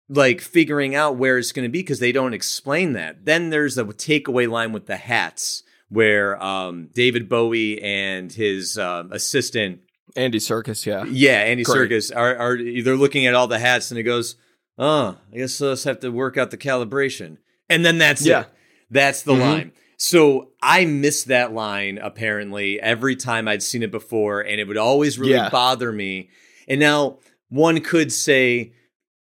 like 0.08 0.40
figuring 0.42 0.94
out 0.96 1.18
where 1.18 1.38
it's 1.38 1.52
going 1.52 1.68
to 1.68 1.72
be 1.72 1.80
because 1.80 2.00
they 2.00 2.12
don't 2.12 2.34
explain 2.34 2.94
that 2.94 3.26
then 3.26 3.50
there's 3.50 3.78
a 3.78 3.84
takeaway 3.86 4.48
line 4.50 4.72
with 4.72 4.86
the 4.86 4.98
hats 4.98 5.64
where 5.90 6.42
um 6.44 6.90
david 6.94 7.28
bowie 7.28 7.82
and 7.82 8.32
his 8.34 8.78
um, 8.78 9.12
assistant 9.12 9.80
Andy 10.18 10.38
Serkis. 10.38 10.86
Yeah, 10.86 11.04
yeah, 11.10 11.40
Andy 11.42 11.66
Serkis 11.66 12.16
are 12.16 12.38
are 12.38 12.58
they're 12.58 12.96
looking 12.96 13.26
at 13.26 13.34
all 13.34 13.48
the 13.48 13.60
hats 13.60 13.92
and 13.92 14.00
it 14.00 14.04
goes, 14.04 14.38
oh, 14.78 15.18
I 15.34 15.38
guess 15.38 15.60
let's 15.60 15.84
have 15.84 16.00
to 16.02 16.10
work 16.10 16.38
out 16.38 16.52
the 16.52 16.58
calibration, 16.58 17.38
and 17.70 17.84
then 17.86 17.98
that's 17.98 18.26
Yeah. 18.26 18.42
it. 18.42 18.48
That's 18.90 19.24
the 19.24 19.34
Mhm. 19.34 19.40
line. 19.42 19.72
So 19.98 20.52
I 20.62 20.86
missed 20.86 21.28
that 21.28 21.54
line 21.54 21.98
apparently 21.98 22.80
every 22.80 23.18
time 23.18 23.50
I'd 23.50 23.62
seen 23.64 23.84
it 23.84 23.92
before, 23.92 24.40
and 24.40 24.58
it 24.62 24.70
would 24.70 24.78
always 24.78 25.20
really 25.20 25.34
Yeah. 25.34 25.50
bother 25.50 25.92
me. 25.92 26.30
And 26.68 26.80
now 26.80 27.20
one 27.50 27.82
could 27.82 28.12
say, 28.12 28.74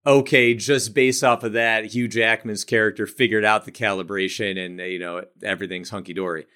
okay, 0.06 0.54
just 0.54 0.94
based 0.94 1.22
off 1.22 1.42
of 1.42 1.52
that, 1.52 1.86
Hugh 1.86 2.08
Jackman's 2.08 2.64
character 2.64 3.06
figured 3.06 3.44
out 3.44 3.64
the 3.64 3.72
calibration, 3.72 4.58
and 4.58 4.78
you 4.78 4.98
know 4.98 5.24
everything's 5.42 5.90
hunky 5.90 6.14
dory. 6.14 6.46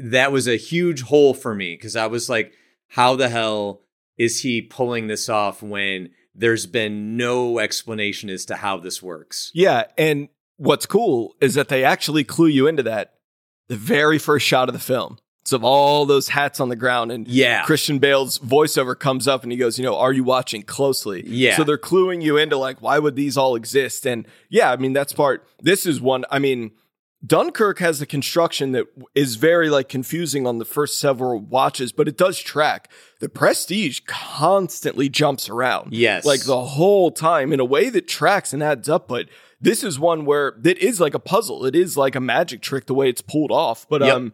That 0.00 0.32
was 0.32 0.46
a 0.46 0.56
huge 0.56 1.02
hole 1.02 1.34
for 1.34 1.54
me 1.54 1.74
because 1.74 1.96
I 1.96 2.06
was 2.06 2.28
like, 2.28 2.52
how 2.88 3.16
the 3.16 3.28
hell 3.28 3.82
is 4.16 4.42
he 4.42 4.62
pulling 4.62 5.08
this 5.08 5.28
off 5.28 5.62
when 5.62 6.10
there's 6.34 6.66
been 6.66 7.16
no 7.16 7.58
explanation 7.58 8.30
as 8.30 8.44
to 8.46 8.56
how 8.56 8.76
this 8.78 9.02
works? 9.02 9.50
yeah. 9.54 9.84
And 9.98 10.28
what's 10.56 10.86
cool 10.86 11.34
is 11.40 11.54
that 11.54 11.68
they 11.68 11.84
actually 11.84 12.22
clue 12.22 12.46
you 12.46 12.66
into 12.66 12.82
that 12.84 13.14
the 13.68 13.76
very 13.76 14.18
first 14.18 14.46
shot 14.46 14.68
of 14.68 14.72
the 14.72 14.78
film. 14.78 15.18
Of 15.52 15.64
all 15.64 16.06
those 16.06 16.28
hats 16.28 16.60
on 16.60 16.68
the 16.68 16.76
ground, 16.76 17.10
and 17.12 17.26
Yeah. 17.28 17.62
Christian 17.64 17.98
Bale's 17.98 18.38
voiceover 18.38 18.98
comes 18.98 19.26
up 19.28 19.42
and 19.42 19.50
he 19.52 19.58
goes, 19.58 19.78
you 19.78 19.84
know, 19.84 19.96
are 19.96 20.12
you 20.12 20.24
watching 20.24 20.62
closely? 20.62 21.22
Yeah. 21.26 21.56
So 21.56 21.64
they're 21.64 21.78
cluing 21.78 22.22
you 22.22 22.36
into 22.36 22.56
like, 22.56 22.80
why 22.80 22.98
would 22.98 23.16
these 23.16 23.36
all 23.36 23.54
exist? 23.56 24.06
And 24.06 24.26
yeah, 24.48 24.70
I 24.70 24.76
mean, 24.76 24.92
that's 24.92 25.12
part. 25.12 25.46
This 25.60 25.86
is 25.86 26.00
one. 26.00 26.24
I 26.30 26.38
mean, 26.38 26.70
Dunkirk 27.26 27.80
has 27.80 28.00
a 28.00 28.06
construction 28.06 28.72
that 28.72 28.86
is 29.14 29.34
very 29.36 29.68
like 29.68 29.88
confusing 29.90 30.46
on 30.46 30.56
the 30.58 30.64
first 30.64 30.98
several 30.98 31.38
watches, 31.38 31.92
but 31.92 32.08
it 32.08 32.16
does 32.16 32.38
track. 32.38 32.90
The 33.20 33.28
Prestige 33.28 34.00
constantly 34.06 35.10
jumps 35.10 35.48
around. 35.50 35.92
Yes. 35.92 36.24
Like 36.24 36.44
the 36.44 36.62
whole 36.62 37.10
time 37.10 37.52
in 37.52 37.60
a 37.60 37.64
way 37.64 37.90
that 37.90 38.08
tracks 38.08 38.54
and 38.54 38.62
adds 38.62 38.88
up. 38.88 39.06
But 39.06 39.26
this 39.60 39.84
is 39.84 39.98
one 39.98 40.24
where 40.24 40.54
that 40.60 40.78
is 40.78 40.98
like 40.98 41.12
a 41.12 41.18
puzzle. 41.18 41.66
It 41.66 41.76
is 41.76 41.94
like 41.94 42.14
a 42.14 42.20
magic 42.20 42.62
trick 42.62 42.86
the 42.86 42.94
way 42.94 43.10
it's 43.10 43.20
pulled 43.20 43.52
off. 43.52 43.86
But 43.88 44.00
Yep. 44.00 44.14
um 44.16 44.32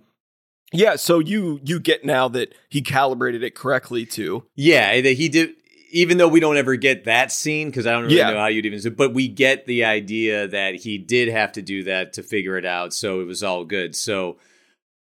yeah, 0.76 0.96
so 0.96 1.18
you 1.18 1.60
you 1.64 1.80
get 1.80 2.04
now 2.04 2.28
that 2.28 2.54
he 2.68 2.82
calibrated 2.82 3.42
it 3.42 3.54
correctly 3.54 4.06
too. 4.06 4.44
Yeah, 4.54 5.00
that 5.00 5.12
he 5.12 5.28
did. 5.28 5.50
even 5.92 6.18
though 6.18 6.28
we 6.28 6.40
don't 6.40 6.56
ever 6.56 6.76
get 6.76 7.04
that 7.04 7.32
scene 7.32 7.68
because 7.70 7.86
I 7.86 7.92
don't 7.92 8.04
really 8.04 8.16
Yeah. 8.16 8.30
know 8.30 8.38
how 8.38 8.48
you'd 8.48 8.66
even, 8.66 8.94
but 8.94 9.14
we 9.14 9.28
get 9.28 9.66
the 9.66 9.84
idea 9.84 10.46
that 10.48 10.74
he 10.74 10.98
did 10.98 11.28
have 11.28 11.52
to 11.52 11.62
do 11.62 11.84
that 11.84 12.12
to 12.14 12.22
figure 12.22 12.58
it 12.58 12.66
out, 12.66 12.92
so 12.92 13.20
it 13.20 13.24
was 13.24 13.42
all 13.42 13.64
good. 13.64 13.94
So 13.96 14.36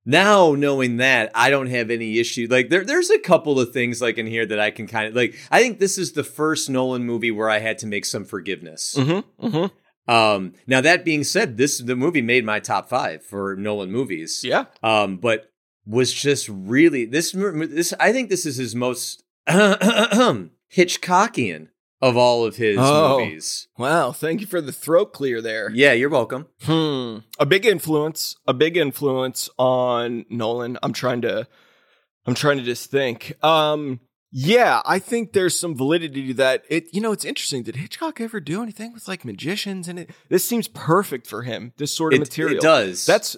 now 0.07 0.55
knowing 0.55 0.97
that, 0.97 1.31
I 1.35 1.51
don't 1.51 1.69
have 1.69 1.91
any 1.91 2.19
issue. 2.19 2.47
Like 2.51 2.71
there, 2.71 2.85
there's 2.85 3.11
a 3.11 3.19
couple 3.19 3.61
of 3.61 3.73
things 3.73 4.01
like 4.01 4.17
in 4.19 4.27
here 4.27 4.47
that 4.47 4.59
I 4.59 4.71
can 4.71 4.87
kind 4.87 5.09
of 5.09 5.15
like. 5.15 5.35
I 5.51 5.61
think 5.61 5.79
this 5.79 5.99
is 5.99 6.13
the 6.13 6.25
first 6.25 6.71
Nolan 6.71 7.05
movie 7.05 7.31
where 7.31 7.51
I 7.51 7.59
had 7.59 7.79
to 7.79 7.87
make 7.87 8.07
some 8.07 8.25
forgiveness. 8.25 8.95
Mm-hmm. 8.99 9.47
Mm-hmm. 9.47 10.11
Um, 10.13 10.55
now 10.67 10.81
that 10.81 11.05
being 11.05 11.23
said, 11.23 11.57
this 11.59 11.79
the 11.79 11.95
movie 11.95 12.23
made 12.23 12.45
my 12.45 12.59
top 12.59 12.89
five 12.89 13.23
for 13.23 13.55
Nolan 13.57 13.93
movies. 13.93 14.41
Yeah. 14.43 14.65
Um, 14.83 15.19
but 15.19 15.50
was 15.91 16.13
just 16.13 16.49
really 16.49 17.05
this 17.05 17.33
this. 17.33 17.93
I 17.99 18.13
think 18.13 18.31
this 18.31 18.47
is 18.47 18.57
his 18.57 18.75
most 18.75 19.25
Hitchcockian 19.49 21.69
of 22.03 22.17
all 22.17 22.45
of 22.47 22.57
his 22.57 22.79
Oh. 22.81 23.19
movies. 23.21 23.69
Wow. 23.77 24.13
Thank 24.13 24.41
you 24.41 24.47
for 24.47 24.61
the 24.61 24.73
throat 24.73 25.13
clear 25.13 25.43
there. 25.43 25.71
Yeah, 25.75 25.93
you're 25.93 26.09
welcome. 26.09 26.47
Hmm. 26.63 27.19
A 27.39 27.47
big 27.47 27.67
influence. 27.67 28.37
A 28.47 28.55
big 28.55 28.77
influence 28.77 29.51
on 29.59 30.25
Nolan. 30.31 30.79
I'm 30.83 30.93
trying 30.93 31.21
to. 31.23 31.47
I'm 32.27 32.35
trying 32.35 32.59
to 32.59 32.65
just 32.65 32.91
think. 32.91 33.33
Um. 33.45 34.01
Yeah, 34.33 34.81
I 34.87 35.01
think 35.01 35.33
there's 35.33 35.59
some 35.59 35.75
validity 35.75 36.29
to 36.29 36.35
that. 36.35 36.63
It, 36.69 36.87
you 36.95 37.01
know, 37.01 37.11
it's 37.11 37.25
interesting. 37.25 37.65
Did 37.65 37.75
Hitchcock 37.75 38.21
ever 38.21 38.39
do 38.39 38.63
anything 38.63 38.93
with 38.93 39.09
like 39.09 39.25
magicians? 39.25 39.89
And 39.89 39.99
it, 39.99 40.11
this 40.29 40.45
seems 40.45 40.69
perfect 40.69 41.27
for 41.27 41.43
him. 41.43 41.73
This 41.79 41.93
sort 41.93 42.13
of 42.13 42.19
It, 42.19 42.21
material. 42.21 42.59
it 42.59 42.63
does. 42.63 43.05
That's 43.07 43.37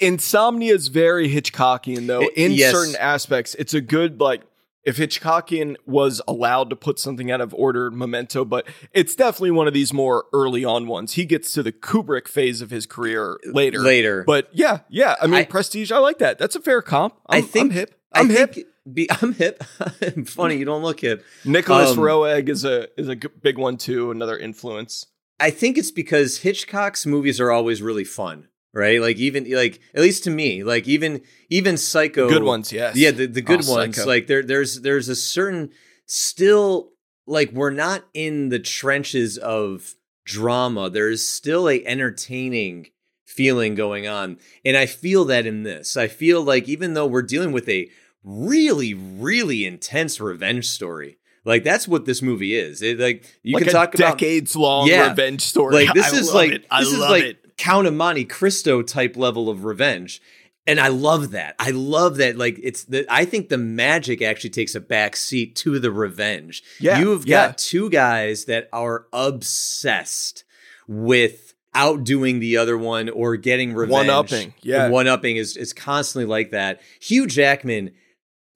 Insomnia 0.00 0.74
is 0.74 0.88
very 0.88 1.28
Hitchcockian 1.28 2.06
though. 2.06 2.22
It- 2.22 2.32
in 2.36 2.52
yes. 2.52 2.72
certain 2.72 2.96
aspects, 2.96 3.54
it's 3.56 3.74
a 3.74 3.80
good 3.80 4.20
like 4.20 4.42
if 4.82 4.96
Hitchcockian 4.96 5.76
was 5.86 6.22
allowed 6.26 6.70
to 6.70 6.76
put 6.76 6.98
something 6.98 7.30
out 7.30 7.40
of 7.42 7.52
order, 7.54 7.90
Memento, 7.90 8.44
but 8.46 8.66
it's 8.92 9.14
definitely 9.14 9.50
one 9.50 9.68
of 9.68 9.74
these 9.74 9.92
more 9.92 10.24
early 10.32 10.64
on 10.64 10.86
ones. 10.86 11.12
He 11.12 11.26
gets 11.26 11.52
to 11.52 11.62
the 11.62 11.70
Kubrick 11.72 12.26
phase 12.26 12.62
of 12.62 12.70
his 12.70 12.86
career 12.86 13.38
later. 13.44 13.80
later. 13.80 14.24
But 14.26 14.48
yeah, 14.52 14.80
yeah. 14.88 15.16
I 15.20 15.26
mean, 15.26 15.34
I- 15.40 15.44
Prestige. 15.44 15.92
I 15.92 15.98
like 15.98 16.18
that. 16.18 16.38
That's 16.38 16.56
a 16.56 16.60
fair 16.60 16.80
comp. 16.82 17.14
I'm, 17.26 17.38
I 17.38 17.46
think 17.46 17.72
I'm 17.72 17.76
hip. 17.76 17.94
I'm 18.12 18.30
I 18.30 18.34
hip. 18.34 18.56
Be, 18.92 19.08
I'm 19.22 19.34
hip. 19.34 19.62
Funny, 20.26 20.56
you 20.56 20.64
don't 20.64 20.82
look 20.82 21.00
hip. 21.00 21.24
Nicholas 21.44 21.90
um, 21.90 21.98
Roeg 21.98 22.48
is 22.48 22.64
a 22.64 22.88
is 22.98 23.08
a 23.08 23.16
big 23.16 23.58
one 23.58 23.76
too. 23.76 24.10
Another 24.10 24.38
influence. 24.38 25.06
I 25.38 25.50
think 25.50 25.78
it's 25.78 25.90
because 25.90 26.38
Hitchcock's 26.38 27.06
movies 27.06 27.40
are 27.40 27.50
always 27.50 27.80
really 27.80 28.04
fun, 28.04 28.48
right? 28.72 29.00
Like 29.00 29.16
even 29.18 29.50
like 29.50 29.80
at 29.94 30.02
least 30.02 30.24
to 30.24 30.30
me, 30.30 30.62
like 30.64 30.86
even 30.88 31.22
even 31.48 31.76
Psycho, 31.76 32.28
Good 32.28 32.42
ones, 32.42 32.72
yes. 32.72 32.96
yeah, 32.96 33.10
the, 33.10 33.26
the 33.26 33.42
good 33.42 33.64
Oh, 33.66 33.72
ones. 33.72 33.96
Psycho. 33.96 34.08
Like 34.08 34.26
there 34.26 34.42
there's 34.42 34.80
there's 34.80 35.08
a 35.08 35.16
certain 35.16 35.70
still 36.06 36.92
like 37.26 37.52
we're 37.52 37.70
not 37.70 38.04
in 38.14 38.48
the 38.48 38.58
trenches 38.58 39.38
of 39.38 39.94
drama. 40.24 40.90
There's 40.90 41.26
still 41.26 41.68
a 41.68 41.84
entertaining 41.84 42.88
feeling 43.24 43.74
going 43.74 44.06
on, 44.08 44.38
and 44.64 44.76
I 44.76 44.86
feel 44.86 45.24
that 45.26 45.46
in 45.46 45.62
this. 45.62 45.96
I 45.96 46.08
feel 46.08 46.42
like 46.42 46.68
even 46.68 46.94
though 46.94 47.06
we're 47.06 47.22
dealing 47.22 47.52
with 47.52 47.68
a 47.68 47.88
really 48.22 48.92
really 48.94 49.64
intense 49.64 50.20
revenge 50.20 50.68
story. 50.68 51.16
Like 51.46 51.64
that's 51.64 51.88
what 51.88 52.04
this 52.04 52.20
movie 52.20 52.54
is. 52.54 52.82
It 52.82 53.00
like 53.00 53.24
you 53.42 53.54
like 53.54 53.64
can 53.64 53.72
talk 53.72 53.94
about 53.94 54.18
decades 54.18 54.54
long 54.54 54.88
Yeah. 54.88 55.08
revenge 55.08 55.40
story. 55.40 55.86
like 55.86 55.94
this 55.94 56.12
I 56.12 56.16
is 56.18 56.26
love 56.26 56.34
like 56.34 56.50
it. 56.52 56.66
I 56.70 56.80
this 56.80 56.92
is 56.92 56.98
love 56.98 57.10
like 57.10 57.22
it. 57.24 57.49
Count 57.60 57.86
of 57.86 57.92
Monte 57.92 58.24
Cristo 58.24 58.80
type 58.80 59.18
level 59.18 59.50
of 59.50 59.66
revenge. 59.66 60.22
And 60.66 60.80
I 60.80 60.88
love 60.88 61.32
that. 61.32 61.56
I 61.58 61.72
love 61.72 62.16
that. 62.16 62.38
Like 62.38 62.58
it's 62.62 62.84
the 62.84 63.04
I 63.10 63.26
think 63.26 63.50
the 63.50 63.58
magic 63.58 64.22
actually 64.22 64.48
takes 64.48 64.74
a 64.74 64.80
back 64.80 65.14
seat 65.14 65.56
to 65.56 65.78
the 65.78 65.90
revenge. 65.90 66.62
Yeah, 66.78 66.98
You've 66.98 67.26
yeah. 67.26 67.48
got 67.48 67.58
two 67.58 67.90
guys 67.90 68.46
that 68.46 68.70
are 68.72 69.06
obsessed 69.12 70.44
with 70.88 71.52
outdoing 71.74 72.40
the 72.40 72.56
other 72.56 72.78
one 72.78 73.10
or 73.10 73.36
getting 73.36 73.74
revenge. 73.74 74.08
One-upping, 74.08 74.54
yeah. 74.62 74.88
One 74.88 75.06
upping 75.06 75.36
is 75.36 75.58
is 75.58 75.74
constantly 75.74 76.26
like 76.26 76.52
that. 76.52 76.80
Hugh 76.98 77.26
Jackman, 77.26 77.90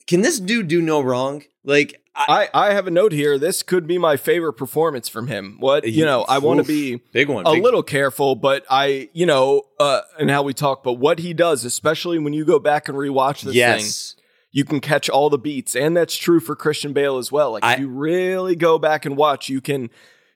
can 0.07 0.23
this 0.23 0.41
dude 0.41 0.69
do 0.69 0.81
no 0.81 1.03
wrong? 1.03 1.43
Like 1.63 2.01
I, 2.17 2.49
I, 2.55 2.73
have 2.75 2.87
a 2.87 2.91
note 2.91 3.13
here. 3.13 3.39
This 3.39 3.63
could 3.63 3.87
be 3.87 3.99
my 3.99 4.17
favorite 4.17 4.53
performance 4.55 5.09
from 5.09 5.27
him. 5.27 5.57
What 5.59 5.87
you 5.87 6.05
know, 6.05 6.25
I 6.29 6.39
want 6.39 6.61
to 6.61 6.65
be 6.67 6.97
big 7.13 7.29
one. 7.29 7.47
a 7.47 7.53
big- 7.53 7.63
little 7.63 7.83
careful, 7.83 8.37
but 8.37 8.65
I, 8.71 9.09
you 9.13 9.27
know, 9.27 9.63
uh, 9.81 10.03
and 10.19 10.31
how 10.31 10.43
we 10.43 10.55
talk, 10.55 10.83
but 10.85 10.95
what 10.95 11.19
he 11.19 11.35
does, 11.35 11.65
especially 11.65 12.19
when 12.19 12.33
you 12.33 12.45
go 12.45 12.59
back 12.59 12.89
and 12.89 12.97
rewatch 12.97 13.43
this 13.43 13.55
thing, 13.55 14.15
you 14.53 14.65
can 14.65 14.81
catch 14.81 15.11
all 15.11 15.29
the 15.29 15.39
beats, 15.39 15.75
and 15.75 15.97
that's 15.97 16.17
true 16.17 16.39
for 16.39 16.55
Christian 16.55 16.93
Bale 16.93 17.19
as 17.19 17.33
well. 17.33 17.53
Like 17.53 17.65
I- 17.65 17.75
if 17.75 17.81
you 17.81 17.89
really 17.89 18.55
go 18.55 18.79
back 18.79 19.05
and 19.05 19.17
watch, 19.17 19.49
you 19.49 19.61
can. 19.61 19.91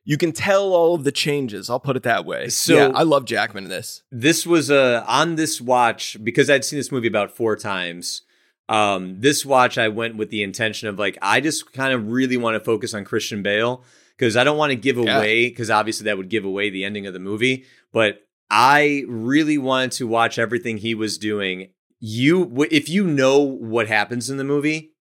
You 0.05 0.17
can 0.17 0.33
tell 0.33 0.73
all 0.73 0.95
of 0.95 1.05
the 1.05 1.13
changes. 1.13 1.69
I'll 1.69 1.79
put 1.79 1.95
it 1.95 2.03
that 2.05 2.25
way. 2.25 2.49
So- 2.49 2.75
yeah, 2.75 2.93
I 2.95 3.03
love 3.03 3.27
Jackman 3.27 3.65
in 3.65 3.69
this. 3.71 4.03
this 4.11 4.47
was 4.47 4.71
uh, 4.71 5.05
on 5.07 5.35
this 5.35 5.61
watch 5.61 6.17
because 6.25 6.49
I'd 6.49 6.65
seen 6.65 6.79
this 6.79 6.91
movie 6.91 7.09
about 7.09 7.31
four 7.37 7.57
times. 7.57 8.23
Um, 8.69 9.21
this 9.21 9.47
watch 9.47 9.79
I 9.79 9.89
went 9.89 10.17
with 10.17 10.31
the 10.31 10.43
intention 10.43 10.89
of 10.89 10.99
like 10.99 11.17
I 11.23 11.41
just 11.41 11.73
kind 11.73 11.93
of 11.93 12.09
really 12.11 12.37
want 12.37 12.55
to 12.55 12.61
focus 12.61 12.93
on 12.95 13.05
Christian 13.05 13.43
Bale 13.43 13.83
because 14.17 14.37
I 14.37 14.45
don't 14.45 14.59
want 14.59 14.71
to 14.71 14.77
give 14.77 14.99
away 14.99 15.49
because 15.49 15.71
obviously 15.71 16.05
that 16.05 16.17
would 16.19 16.29
give 16.29 16.45
away 16.45 16.69
the 16.71 16.85
ending 16.85 17.07
of 17.07 17.13
the 17.15 17.19
movie. 17.21 17.65
But 17.93 18.27
I 18.51 19.05
really 19.09 19.59
wanted 19.59 19.93
to 19.93 20.07
watch 20.07 20.39
everything 20.39 20.79
he 20.79 20.95
was 20.95 21.19
doing. 21.19 21.69
You, 22.01 22.67
if 22.71 22.89
you 22.89 23.07
know 23.07 23.39
what 23.41 23.89
happens 23.89 24.31
in 24.31 24.37
the 24.37 24.45
movie, 24.45 24.93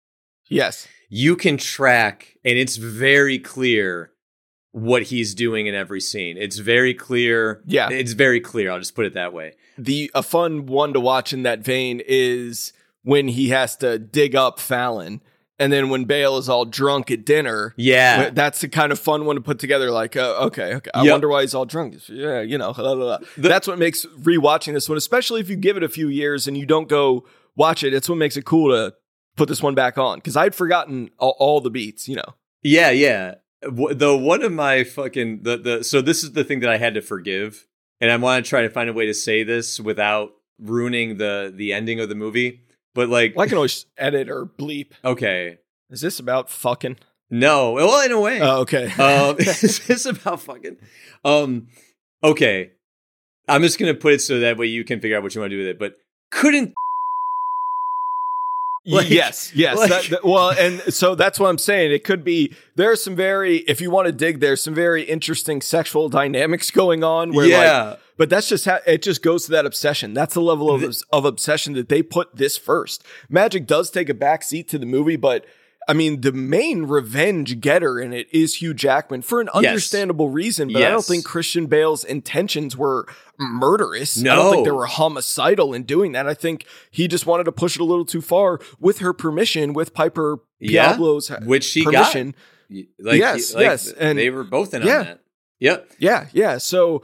Yes. 0.49 0.87
you 1.11 1.37
can 1.37 1.57
track, 1.57 2.37
and 2.45 2.57
it's 2.59 2.77
very 2.77 3.39
clear 3.39 4.13
what 4.73 5.05
he's 5.05 5.35
doing 5.35 5.67
in 5.67 5.75
every 5.75 6.01
scene. 6.01 6.37
It's 6.39 6.59
very 6.59 6.95
clear. 6.95 7.63
Yeah. 7.67 7.91
it's 7.91 8.13
very 8.13 8.41
clear. 8.41 8.71
I'll 8.71 8.79
just 8.79 8.95
put 8.95 9.07
it 9.07 9.15
that 9.15 9.33
way. 9.33 9.55
the 9.79 10.11
a 10.15 10.23
fun 10.23 10.67
one 10.67 10.93
to 10.93 11.01
watch 11.01 11.33
in 11.33 11.43
that 11.43 11.61
vein 11.61 12.01
is 12.07 12.73
when 13.07 13.29
he 13.29 13.51
has 13.51 13.77
to 13.77 14.01
dig 14.01 14.35
up 14.35 14.59
Fallon, 14.59 15.21
and 15.61 15.73
then 15.73 15.91
when 15.91 16.07
Bale 16.07 16.39
is 16.39 16.49
all 16.49 16.65
drunk 16.65 17.09
at 17.13 17.25
dinner. 17.25 17.73
Yeah. 17.77 18.31
that's 18.31 18.61
the 18.61 18.69
kind 18.69 18.91
of 18.91 18.99
fun 18.99 19.25
one 19.27 19.37
to 19.37 19.41
put 19.41 19.61
together. 19.61 19.93
Like, 19.93 20.17
uh, 20.17 20.35
okay, 20.47 20.75
okay, 20.75 20.91
I 20.93 21.05
Yep. 21.05 21.13
wonder 21.13 21.29
why 21.29 21.43
he's 21.43 21.55
all 21.55 21.65
drunk. 21.67 21.95
Yeah, 22.09 22.41
you 22.41 22.59
know, 22.59 22.73
blah, 22.75 22.95
blah, 22.97 23.19
blah. 23.19 23.29
The- 23.37 23.49
that's 23.49 23.69
what 23.69 23.79
makes 23.79 24.05
rewatching 24.23 24.73
this 24.73 24.89
one, 24.89 24.99
especially 24.99 25.41
if 25.41 25.49
you 25.49 25.55
give 25.55 25.77
it 25.77 25.85
a 25.85 25.89
few 25.89 26.09
years 26.09 26.49
and 26.49 26.59
you 26.59 26.67
don't 26.67 26.89
go 26.89 27.25
watch 27.55 27.85
it. 27.85 27.95
It's 27.95 28.09
what 28.09 28.19
makes 28.19 28.37
it 28.37 28.45
cool 28.45 28.71
to 28.73 28.95
put 29.37 29.49
this 29.49 29.63
one 29.63 29.77
back 29.77 29.99
on 29.99 30.19
because 30.19 30.37
I'd 30.37 30.55
forgotten 30.55 31.11
all, 31.19 31.37
all 31.39 31.61
the 31.61 31.71
beats. 31.71 32.09
You 32.09 32.17
know, 32.17 32.35
Yeah, 32.65 32.91
yeah. 32.91 33.37
W- 33.63 33.95
Though 33.95 34.17
one 34.17 34.43
of 34.43 34.53
my 34.53 34.83
fucking 34.83 35.43
the 35.45 35.57
the 35.57 35.85
so 35.85 36.01
this 36.03 36.25
is 36.25 36.33
the 36.33 36.43
thing 36.43 36.59
that 36.61 36.71
I 36.71 36.77
had 36.77 36.95
to 36.95 37.01
forgive, 37.03 37.67
and 38.01 38.11
I 38.11 38.17
want 38.17 38.45
to 38.45 38.49
try 38.49 38.63
to 38.63 38.69
find 38.69 38.91
a 38.91 38.93
way 38.93 39.07
to 39.07 39.15
say 39.15 39.45
this 39.45 39.79
without 39.79 40.33
ruining 40.59 41.19
the 41.19 41.53
the 41.55 41.73
ending 41.73 42.01
of 42.01 42.09
the 42.09 42.15
movie. 42.15 42.63
But 42.97 43.09
like, 43.11 43.37
well, 43.37 43.45
I 43.45 43.49
can 43.49 43.57
always 43.59 43.87
edit 43.97 44.29
or 44.29 44.45
bleep. 44.47 44.89
okay, 45.05 45.59
Is 45.91 46.01
this 46.01 46.19
about 46.19 46.51
fucking? 46.51 46.97
no, 47.31 47.73
well, 47.73 48.05
in 48.05 48.11
a 48.11 48.21
way, 48.21 48.41
Oh, 48.41 48.61
okay. 48.63 48.91
um, 48.93 49.37
is 49.39 49.87
this 49.87 50.07
about 50.07 50.41
fucking? 50.41 50.79
Um, 51.25 51.69
okay, 52.25 52.73
I'm 53.49 53.63
just 53.63 53.79
gonna 53.79 53.95
put 53.95 54.15
it 54.15 54.21
so 54.23 54.41
that 54.41 54.57
way 54.57 54.67
you 54.67 54.83
can 54.83 55.01
figure 55.01 55.17
out 55.17 55.23
what 55.23 55.35
you 55.35 55.41
want 55.41 55.51
to 55.53 55.57
do 55.57 55.63
with 55.63 55.69
it. 55.69 55.79
But 55.79 55.97
couldn't 56.33 56.75
like- 58.95 59.11
yes, 59.11 59.53
yes. 59.55 59.77
like- 59.79 59.91
that- 59.91 60.05
that- 60.11 60.25
well, 60.25 60.51
and 60.51 60.81
so 60.95 61.15
that's 61.15 61.39
what 61.41 61.49
I'm 61.49 61.59
saying. 61.59 61.93
It 61.93 62.05
could 62.05 62.23
be 62.25 62.55
there 62.77 62.91
are 62.91 62.97
some 62.97 63.17
very, 63.17 63.59
if 63.59 63.81
you 63.81 63.91
want 63.91 64.07
to 64.07 64.13
dig, 64.13 64.41
there's 64.41 64.63
some 64.63 64.75
very 64.75 65.03
interesting 65.03 65.61
sexual 65.61 66.09
dynamics 66.09 66.71
going 66.71 67.03
on. 67.05 67.33
Where 67.33 67.47
yeah, 67.47 67.83
like, 67.91 68.01
but 68.17 68.31
that's 68.31 68.49
just 68.49 68.65
how 68.65 68.79
it 68.87 69.03
just 69.03 69.23
goes 69.23 69.45
to 69.47 69.51
that 69.53 69.67
obsession. 69.67 70.15
That's 70.15 70.35
the 70.35 70.41
level 70.43 70.71
of 70.71 70.81
The- 70.83 71.03
of 71.13 71.25
obsession 71.25 71.75
that 71.75 71.89
they 71.89 72.03
put 72.03 72.37
this 72.37 72.57
first. 72.57 73.05
Magic 73.29 73.67
does 73.67 73.91
take 73.91 74.09
a 74.09 74.15
back 74.15 74.43
seat 74.43 74.69
to 74.69 74.79
the 74.79 74.87
movie, 74.87 75.17
but. 75.17 75.45
I 75.89 75.93
mean, 75.93 76.23
the 76.23 76.33
main 76.33 76.83
revenge 76.87 77.61
getter 77.61 78.01
in 78.01 78.13
it 78.13 78.27
is 78.33 78.57
Hugh 78.57 78.75
Jackman 78.75 79.23
for 79.23 79.41
an 79.41 79.49
Yes. 79.55 79.67
understandable 79.67 80.31
reason, 80.31 80.73
but 80.73 80.83
I 80.83 80.89
don't 80.89 81.05
think 81.05 81.25
Christian 81.25 81.67
Bale's 81.67 82.03
intentions 82.03 82.77
were 82.77 83.07
murderous. 83.39 84.21
I 84.21 84.25
don't 84.25 84.53
think 84.53 84.65
they 84.65 84.71
were 84.71 84.87
homicidal 84.87 85.75
in 85.75 85.83
doing 85.85 86.13
that. 86.13 86.27
I 86.27 86.35
think 86.35 86.67
he 86.91 87.09
just 87.09 87.27
wanted 87.27 87.45
to 87.45 87.53
push 87.53 87.77
it 87.77 87.81
a 87.81 87.85
little 87.85 88.05
too 88.05 88.21
far 88.21 88.61
with 88.81 88.99
her 88.99 89.13
permission, 89.13 89.73
with 89.73 89.95
Piper 89.95 90.39
Yeah, 90.61 90.89
Diablo's 90.91 91.29
which 91.43 91.65
she 91.65 91.85
permission. 91.85 92.35
got. 92.71 92.85
Like, 92.99 93.19
Yes, 93.21 93.55
like, 93.55 93.63
yes, 93.63 93.93
and- 93.93 94.19
they 94.19 94.31
were 94.31 94.45
both 94.45 94.75
in 94.75 94.83
yeah. 94.83 94.99
on 94.99 95.05
that. 95.05 95.21
Yep. 95.61 95.91
Yeah, 95.99 96.27
yeah. 96.33 96.59
So, 96.59 97.03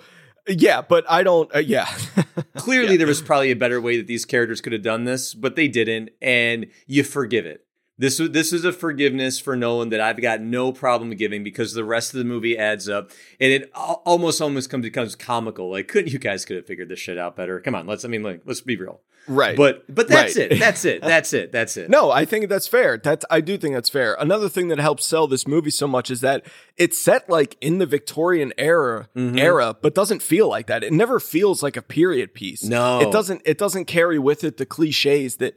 yeah, 0.48 0.82
but 0.82 1.04
I 1.09 1.22
don't. 1.22 1.54
Uh, 1.54 1.60
yeah, 1.60 1.86
Clearly, 2.56 2.96
there 2.96 3.06
was 3.06 3.22
probably 3.22 3.50
a 3.50 3.56
better 3.56 3.80
way 3.80 3.96
that 3.96 4.06
these 4.06 4.24
characters 4.24 4.60
could 4.60 4.72
have 4.72 4.82
done 4.82 5.04
this, 5.04 5.34
but 5.34 5.54
they 5.56 5.68
didn't, 5.68 6.10
and 6.20 6.66
you 6.86 7.04
forgive 7.04 7.46
it. 7.46 7.64
This 8.02 8.18
this 8.18 8.52
is 8.52 8.64
a 8.64 8.72
forgiveness 8.72 9.38
for 9.38 9.54
Nolan 9.54 9.90
that 9.90 10.00
I've 10.00 10.20
got 10.20 10.40
no 10.40 10.72
problem 10.72 11.10
giving 11.10 11.44
because 11.44 11.72
the 11.72 11.84
rest 11.84 12.12
of 12.12 12.18
the 12.18 12.24
movie 12.24 12.58
adds 12.58 12.88
up 12.88 13.12
and 13.40 13.52
it 13.52 13.70
almost 13.74 14.40
almost 14.42 14.68
comes 14.70 14.82
becomes 14.82 15.14
comical. 15.14 15.70
Like, 15.70 15.86
couldn't 15.86 16.12
you 16.12 16.18
guys 16.18 16.44
could 16.44 16.56
have 16.56 16.66
figured 16.66 16.88
this 16.88 16.98
shit 16.98 17.16
out 17.16 17.36
better? 17.36 17.60
Come 17.60 17.76
on, 17.76 17.86
let's. 17.86 18.04
I 18.04 18.08
mean, 18.08 18.24
like, 18.24 18.42
let's 18.44 18.60
be 18.60 18.76
real. 18.76 19.00
Right. 19.28 19.56
But 19.56 19.84
but 19.88 20.08
that's 20.08 20.36
Right. 20.36 20.50
it. 20.50 20.58
That's 20.58 20.84
it. 20.84 21.00
That's 21.00 21.32
it. 21.32 21.52
That's 21.52 21.76
it. 21.76 21.88
No, 21.96 22.10
I 22.10 22.24
think 22.24 22.48
that's 22.48 22.66
fair. 22.66 22.98
That's 22.98 23.24
I 23.30 23.40
do 23.40 23.56
think 23.56 23.72
that's 23.76 23.88
fair. 23.88 24.14
Another 24.18 24.48
thing 24.48 24.66
that 24.66 24.80
helps 24.80 25.06
sell 25.06 25.28
this 25.28 25.46
movie 25.46 25.70
so 25.70 25.86
much 25.86 26.10
is 26.10 26.22
that 26.22 26.44
it's 26.76 26.98
set 27.00 27.30
like 27.30 27.56
in 27.60 27.78
the 27.78 27.86
Victorian 27.86 28.52
era 28.58 29.08
Mm-hmm. 29.14 29.38
era, 29.38 29.76
but 29.80 29.94
doesn't 29.94 30.22
feel 30.22 30.48
like 30.48 30.66
that. 30.66 30.82
It 30.82 30.92
never 30.92 31.20
feels 31.20 31.62
like 31.62 31.76
a 31.76 31.82
period 31.82 32.34
piece. 32.34 32.64
No. 32.64 33.00
it 33.00 33.12
doesn't. 33.12 33.42
It 33.44 33.58
doesn't 33.58 33.84
carry 33.84 34.18
with 34.18 34.42
it 34.42 34.56
the 34.56 34.66
cliches 34.66 35.36
that 35.36 35.54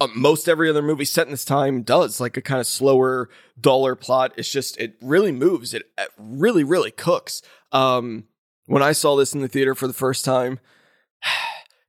uh, 0.00 0.08
most 0.14 0.48
every 0.48 0.68
other 0.68 0.82
movie 0.82 1.04
set 1.04 1.26
in 1.26 1.32
this 1.32 1.44
time 1.44 1.82
does. 1.82 2.20
Like 2.20 2.36
a 2.36 2.42
kind 2.42 2.60
of 2.60 2.66
slower, 2.66 3.28
duller 3.60 3.96
plot. 3.96 4.32
It's 4.36 4.50
just 4.50 4.78
it 4.78 4.96
really 5.00 5.32
moves. 5.32 5.74
It, 5.74 5.90
it 5.96 6.10
really, 6.18 6.64
really 6.64 6.90
cooks. 6.90 7.42
Um, 7.72 8.24
when 8.66 8.82
I 8.82 8.92
saw 8.92 9.16
this 9.16 9.34
in 9.34 9.40
the 9.40 9.48
theater 9.48 9.74
for 9.74 9.86
the 9.86 9.92
first 9.92 10.24
time. 10.24 10.58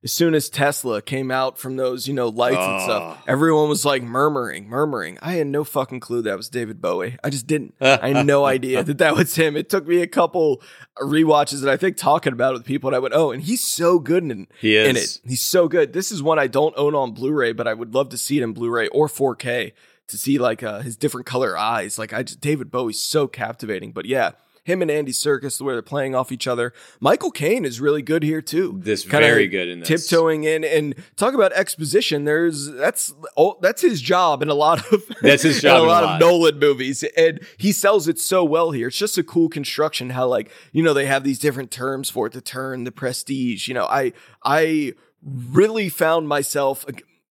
As 0.04 0.12
soon 0.12 0.34
as 0.34 0.48
Tesla 0.48 1.02
came 1.02 1.32
out 1.32 1.58
from 1.58 1.74
those, 1.76 2.06
you 2.06 2.14
know, 2.14 2.28
lights 2.28 2.56
and 2.56 2.82
stuff, 2.82 3.18
Oh. 3.18 3.22
everyone 3.26 3.68
was 3.68 3.84
like 3.84 4.00
murmuring, 4.00 4.68
murmuring. 4.68 5.18
I 5.20 5.32
had 5.32 5.48
no 5.48 5.64
fucking 5.64 5.98
clue 5.98 6.22
that 6.22 6.36
was 6.36 6.48
David 6.48 6.80
Bowie. 6.80 7.16
I 7.24 7.30
just 7.30 7.48
didn't. 7.48 7.74
I 7.80 8.10
had 8.12 8.24
no 8.24 8.44
idea 8.56 8.84
that 8.84 8.98
that 8.98 9.16
was 9.16 9.34
him. 9.34 9.56
It 9.56 9.68
took 9.68 9.88
me 9.88 10.00
a 10.00 10.06
couple 10.06 10.62
rewatches 11.00 11.62
and 11.62 11.70
I 11.70 11.76
think 11.76 11.96
talking 11.96 12.32
about 12.32 12.50
it 12.54 12.58
with 12.58 12.64
people, 12.64 12.88
and 12.88 12.94
I 12.94 13.00
went, 13.00 13.14
"Oh, 13.14 13.32
and 13.32 13.42
he's 13.42 13.60
so 13.64 13.98
good 13.98 14.22
in 14.22 14.46
He 14.60 14.76
in 14.78 14.96
it. 14.96 15.20
He's 15.26 15.42
so 15.42 15.66
good." 15.66 15.92
This 15.92 16.12
is 16.12 16.22
one 16.22 16.38
I 16.38 16.46
don't 16.46 16.74
own 16.76 16.94
on 16.94 17.12
Blu-ray, 17.12 17.52
but 17.52 17.66
I 17.66 17.74
would 17.74 17.92
love 17.92 18.10
to 18.10 18.18
see 18.18 18.38
it 18.38 18.44
in 18.44 18.52
Blu-ray 18.52 18.86
or 18.88 19.08
4K 19.08 19.72
to 20.06 20.16
see 20.16 20.38
like 20.38 20.62
uh, 20.62 20.78
his 20.80 20.96
different 20.96 21.26
color 21.26 21.58
eyes. 21.58 21.98
Like 21.98 22.12
I 22.12 22.22
just 22.22 22.40
David 22.40 22.70
Bowie's 22.70 23.02
so 23.02 23.26
captivating. 23.26 23.90
But 23.90 24.06
yeah. 24.06 24.30
Him 24.68 24.82
and 24.82 24.90
Andy 24.90 25.12
Serkis, 25.12 25.56
the 25.56 25.64
way 25.64 25.72
they're 25.72 25.80
playing 25.82 26.14
off 26.14 26.30
each 26.30 26.46
other. 26.46 26.74
Michael 27.00 27.30
Caine 27.30 27.64
is 27.64 27.80
really 27.80 28.02
good 28.02 28.22
here 28.22 28.42
too. 28.42 28.78
This 28.84 29.02
Kinda 29.02 29.20
very 29.26 29.46
good 29.46 29.66
in 29.68 29.80
this. 29.80 29.88
tiptoeing 29.88 30.44
in 30.44 30.62
and 30.62 30.94
talk 31.16 31.32
about 31.32 31.52
exposition. 31.54 32.24
There's 32.24 32.70
that's 32.70 33.14
oh, 33.36 33.56
that's 33.62 33.80
his 33.80 34.02
job 34.02 34.42
in 34.42 34.50
a 34.50 34.54
lot 34.54 34.84
of 34.92 35.04
That's 35.22 35.42
his 35.42 35.56
in 35.62 35.62
job 35.62 35.76
a 35.80 35.82
in 35.82 35.84
a 35.84 35.88
lot 35.88 36.04
lot. 36.04 36.14
of 36.14 36.20
Nolan 36.20 36.58
movies, 36.58 37.02
and 37.16 37.40
he 37.56 37.72
sells 37.72 38.08
it 38.08 38.18
so 38.18 38.44
well 38.44 38.72
here. 38.72 38.88
It's 38.88 38.98
just 38.98 39.16
a 39.16 39.22
cool 39.22 39.48
construction. 39.48 40.10
How 40.10 40.26
like 40.26 40.50
you 40.72 40.82
know 40.82 40.92
they 40.92 41.06
have 41.06 41.24
these 41.24 41.38
different 41.38 41.70
terms 41.70 42.10
for 42.10 42.26
it: 42.26 42.34
the 42.34 42.40
turn, 42.42 42.84
the 42.84 42.92
prestige. 42.92 43.68
You 43.68 43.74
know, 43.74 43.86
I 43.86 44.12
I 44.44 44.92
really 45.24 45.88
found 45.88 46.28
myself 46.28 46.84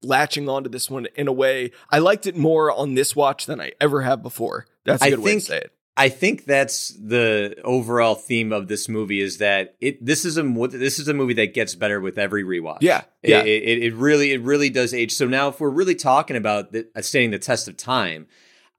latching 0.02 0.48
onto 0.48 0.70
this 0.70 0.90
one 0.90 1.08
in 1.16 1.28
a 1.28 1.34
way. 1.34 1.72
I 1.90 2.00
liked 2.00 2.28
it 2.28 2.38
more 2.38 2.72
on 2.72 2.94
this 2.96 3.16
watch 3.16 3.46
than 3.46 3.60
I 3.60 3.74
ever 3.82 4.04
have 4.04 4.22
before. 4.24 4.68
That's 4.86 5.04
a 5.04 5.10
good 5.10 5.20
way 5.20 5.34
to 5.36 5.42
say 5.42 5.58
it. 5.58 5.72
I 5.98 6.10
think 6.10 6.44
that's 6.46 6.90
the 6.90 7.56
overall 7.64 8.16
theme 8.16 8.52
of 8.52 8.68
this 8.68 8.90
movie 8.90 9.22
is 9.22 9.38
that 9.38 9.76
it 9.80 10.04
this 10.06 10.26
is 10.26 10.38
a 10.38 10.44
this 10.72 11.00
is 11.00 11.08
a 11.08 11.14
movie 11.14 11.34
that 11.36 11.54
gets 11.54 11.74
better 11.76 12.02
with 12.02 12.18
every 12.18 12.44
rewatch. 12.44 12.80
Yeah, 12.82 13.04
It- 13.24 13.30
yeah. 13.30 13.42
It, 13.44 13.64
it, 13.64 13.84
it 13.84 13.94
really 13.96 14.32
it 14.34 14.42
really 14.42 14.70
does 14.70 14.94
age. 14.94 15.14
So 15.14 15.26
now 15.26 15.48
if 15.50 15.60
we're 15.60 15.70
really 15.70 15.96
talking 15.96 16.36
about 16.36 16.74
the, 16.74 16.88
uh, 16.96 17.02
standing 17.02 17.32
the 17.32 17.40
test 17.40 17.68
of 17.70 17.78
time, 17.78 18.28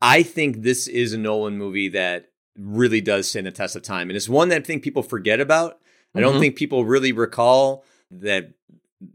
I 0.02 0.22
think 0.22 0.62
this 0.62 0.86
is 0.88 1.14
a 1.14 1.18
Nolan 1.18 1.56
movie 1.56 1.88
that 1.88 2.26
really 2.58 3.00
does 3.00 3.28
stand 3.28 3.46
the 3.46 3.50
test 3.50 3.76
of 3.76 3.82
time, 3.82 4.10
and 4.10 4.16
it's 4.16 4.28
one 4.28 4.48
that 4.50 4.62
I 4.62 4.64
think 4.64 4.82
people 4.82 5.02
forget 5.02 5.40
about. 5.40 5.78
I 6.14 6.20
don't 6.20 6.36
Mhm. 6.36 6.40
think 6.40 6.56
people 6.56 6.84
really 6.84 7.12
recall 7.12 7.84
that 8.10 8.50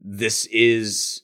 this 0.03 0.45
is 0.48 1.22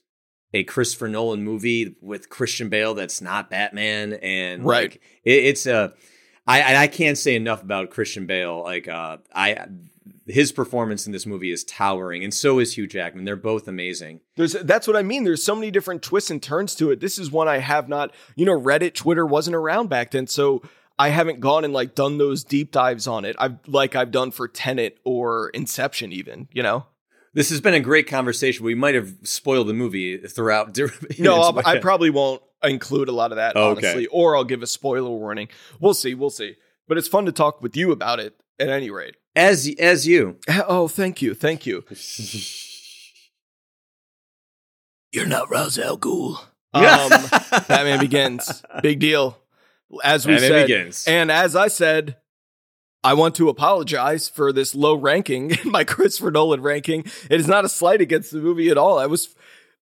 a 0.54 0.64
Christopher 0.64 1.08
Nolan 1.08 1.42
movie 1.44 1.94
with 2.00 2.28
Christian 2.28 2.68
Bale 2.68 2.94
that's 2.94 3.20
not 3.20 3.50
Batman 3.50 4.14
and 4.14 4.64
Right. 4.64 4.90
like, 4.92 5.00
it, 5.24 5.44
it's 5.44 5.66
a 5.66 5.92
I 6.48 6.82
I 6.82 6.86
can't 6.86 7.18
say 7.18 7.36
enough 7.36 7.62
about 7.62 7.90
Christian 7.90 8.26
Bale 8.26 8.62
like 8.62 8.88
uh 8.88 9.18
I 9.34 9.66
his 10.26 10.52
performance 10.52 11.06
in 11.06 11.12
this 11.12 11.26
movie 11.26 11.50
is 11.50 11.64
towering 11.64 12.22
and 12.22 12.32
so 12.32 12.58
is 12.58 12.76
Hugh 12.76 12.86
Jackman 12.86 13.24
they're 13.24 13.36
both 13.36 13.68
amazing 13.68 14.20
There's 14.36 14.52
that's 14.52 14.86
what 14.86 14.96
I 14.96 15.02
mean. 15.02 15.24
There's 15.24 15.42
so 15.42 15.54
many 15.54 15.70
different 15.70 16.02
twists 16.02 16.30
and 16.30 16.42
turns 16.42 16.74
to 16.76 16.90
it. 16.90 17.00
This 17.00 17.18
is 17.18 17.30
one 17.30 17.48
I 17.48 17.58
have 17.58 17.88
not, 17.88 18.14
you 18.36 18.44
know, 18.44 18.58
Reddit, 18.58 18.94
Twitter 18.94 19.26
wasn't 19.26 19.56
around 19.56 19.88
back 19.88 20.10
then, 20.10 20.26
so 20.26 20.62
I 20.98 21.10
haven't 21.10 21.40
gone 21.40 21.64
and 21.64 21.72
like 21.72 21.94
done 21.94 22.18
those 22.18 22.42
deep 22.42 22.72
dives 22.72 23.06
on 23.06 23.24
it. 23.24 23.36
I've 23.38 23.58
like 23.66 23.94
I've 23.94 24.10
done 24.10 24.32
for 24.32 24.48
Tenet 24.48 24.98
or 25.04 25.50
Inception, 25.50 26.12
even. 26.12 26.48
You 26.52 26.62
know, 26.62 26.86
this 27.34 27.50
has 27.50 27.60
been 27.60 27.74
a 27.74 27.80
great 27.80 28.08
conversation 28.08 28.64
we 28.64 28.74
might 28.74 28.96
have 28.96 29.14
spoiled 29.22 29.68
the 29.68 29.74
movie 29.74 30.18
throughout 30.18 30.76
no, 31.18 31.62
I 31.64 31.78
probably 31.78 32.10
won't 32.10 32.42
include 32.64 33.08
a 33.08 33.12
lot 33.12 33.30
of 33.32 33.36
that 33.36 33.56
honestly, 33.56 34.06
or 34.06 34.36
I'll 34.36 34.44
give 34.44 34.62
a 34.62 34.66
spoiler 34.66 35.10
warning. 35.10 35.48
We'll 35.80 35.94
see, 35.94 36.14
we'll 36.14 36.30
see. 36.30 36.56
But 36.86 36.98
it's 36.98 37.08
fun 37.08 37.26
to 37.26 37.32
talk 37.32 37.62
with 37.62 37.76
you 37.76 37.92
about 37.92 38.18
it. 38.20 38.34
At 38.60 38.70
any 38.70 38.90
rate. 38.90 39.16
as 39.36 39.72
as 39.78 40.06
you 40.08 40.38
Oh, 40.48 40.88
thank 40.88 41.22
you, 41.22 41.34
thank 41.34 41.64
you. 41.66 41.84
You're 45.12 45.26
not 45.26 45.50
Ra's 45.50 45.78
al 45.78 45.96
Ghul. 45.98 46.38
Um, 46.74 46.82
Batman 47.68 48.00
Begins. 48.00 48.62
Big 48.82 48.98
deal. 48.98 49.38
As 50.04 50.26
we 50.26 50.34
Batman 50.34 50.50
said. 50.50 50.66
Begins. 50.66 51.06
And 51.06 51.32
as 51.32 51.56
I 51.56 51.68
said, 51.68 52.16
I 53.02 53.14
want 53.14 53.34
to 53.36 53.48
apologize 53.48 54.28
for 54.28 54.52
this 54.52 54.74
low 54.74 54.94
ranking 54.94 55.52
in 55.52 55.58
my 55.70 55.84
Christopher 55.84 56.30
Nolan 56.30 56.60
ranking. 56.60 57.04
It 57.30 57.40
is 57.40 57.48
not 57.48 57.64
a 57.64 57.68
slight 57.68 58.00
against 58.00 58.32
the 58.32 58.38
movie 58.38 58.68
at 58.70 58.76
all. 58.78 58.98
I 58.98 59.06
was 59.06 59.34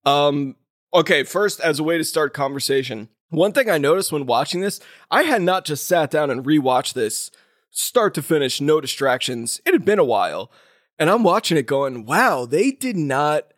um 0.05 0.55
okay, 0.97 1.23
first 1.23 1.61
as 1.61 1.79
a 1.79 1.85
way 1.85 1.99
to 1.99 2.05
start 2.05 2.35
conversation. 2.35 3.09
One 3.31 3.53
thing 3.53 3.69
I 3.69 3.79
noticed 3.79 4.13
when 4.13 4.27
watching 4.27 4.61
this, 4.61 4.81
I 5.11 5.23
had 5.23 5.43
not 5.43 5.65
just 5.65 5.87
sat 5.87 6.11
down 6.11 6.31
and 6.31 6.45
rewatched 6.45 6.95
this 6.95 7.31
start 7.71 8.15
to 8.15 8.23
finish, 8.23 8.61
no 8.61 8.81
distractions. 8.81 9.61
It 9.67 9.75
had 9.75 9.85
been 9.85 9.99
a 9.99 10.05
while. 10.05 10.51
And 10.99 11.11
I'm 11.11 11.23
watching 11.23 11.59
it 11.59 11.67
going, 11.67 12.07
wow, 12.07 12.47
they 12.47 12.71
did 12.71 12.97
not 12.97 13.53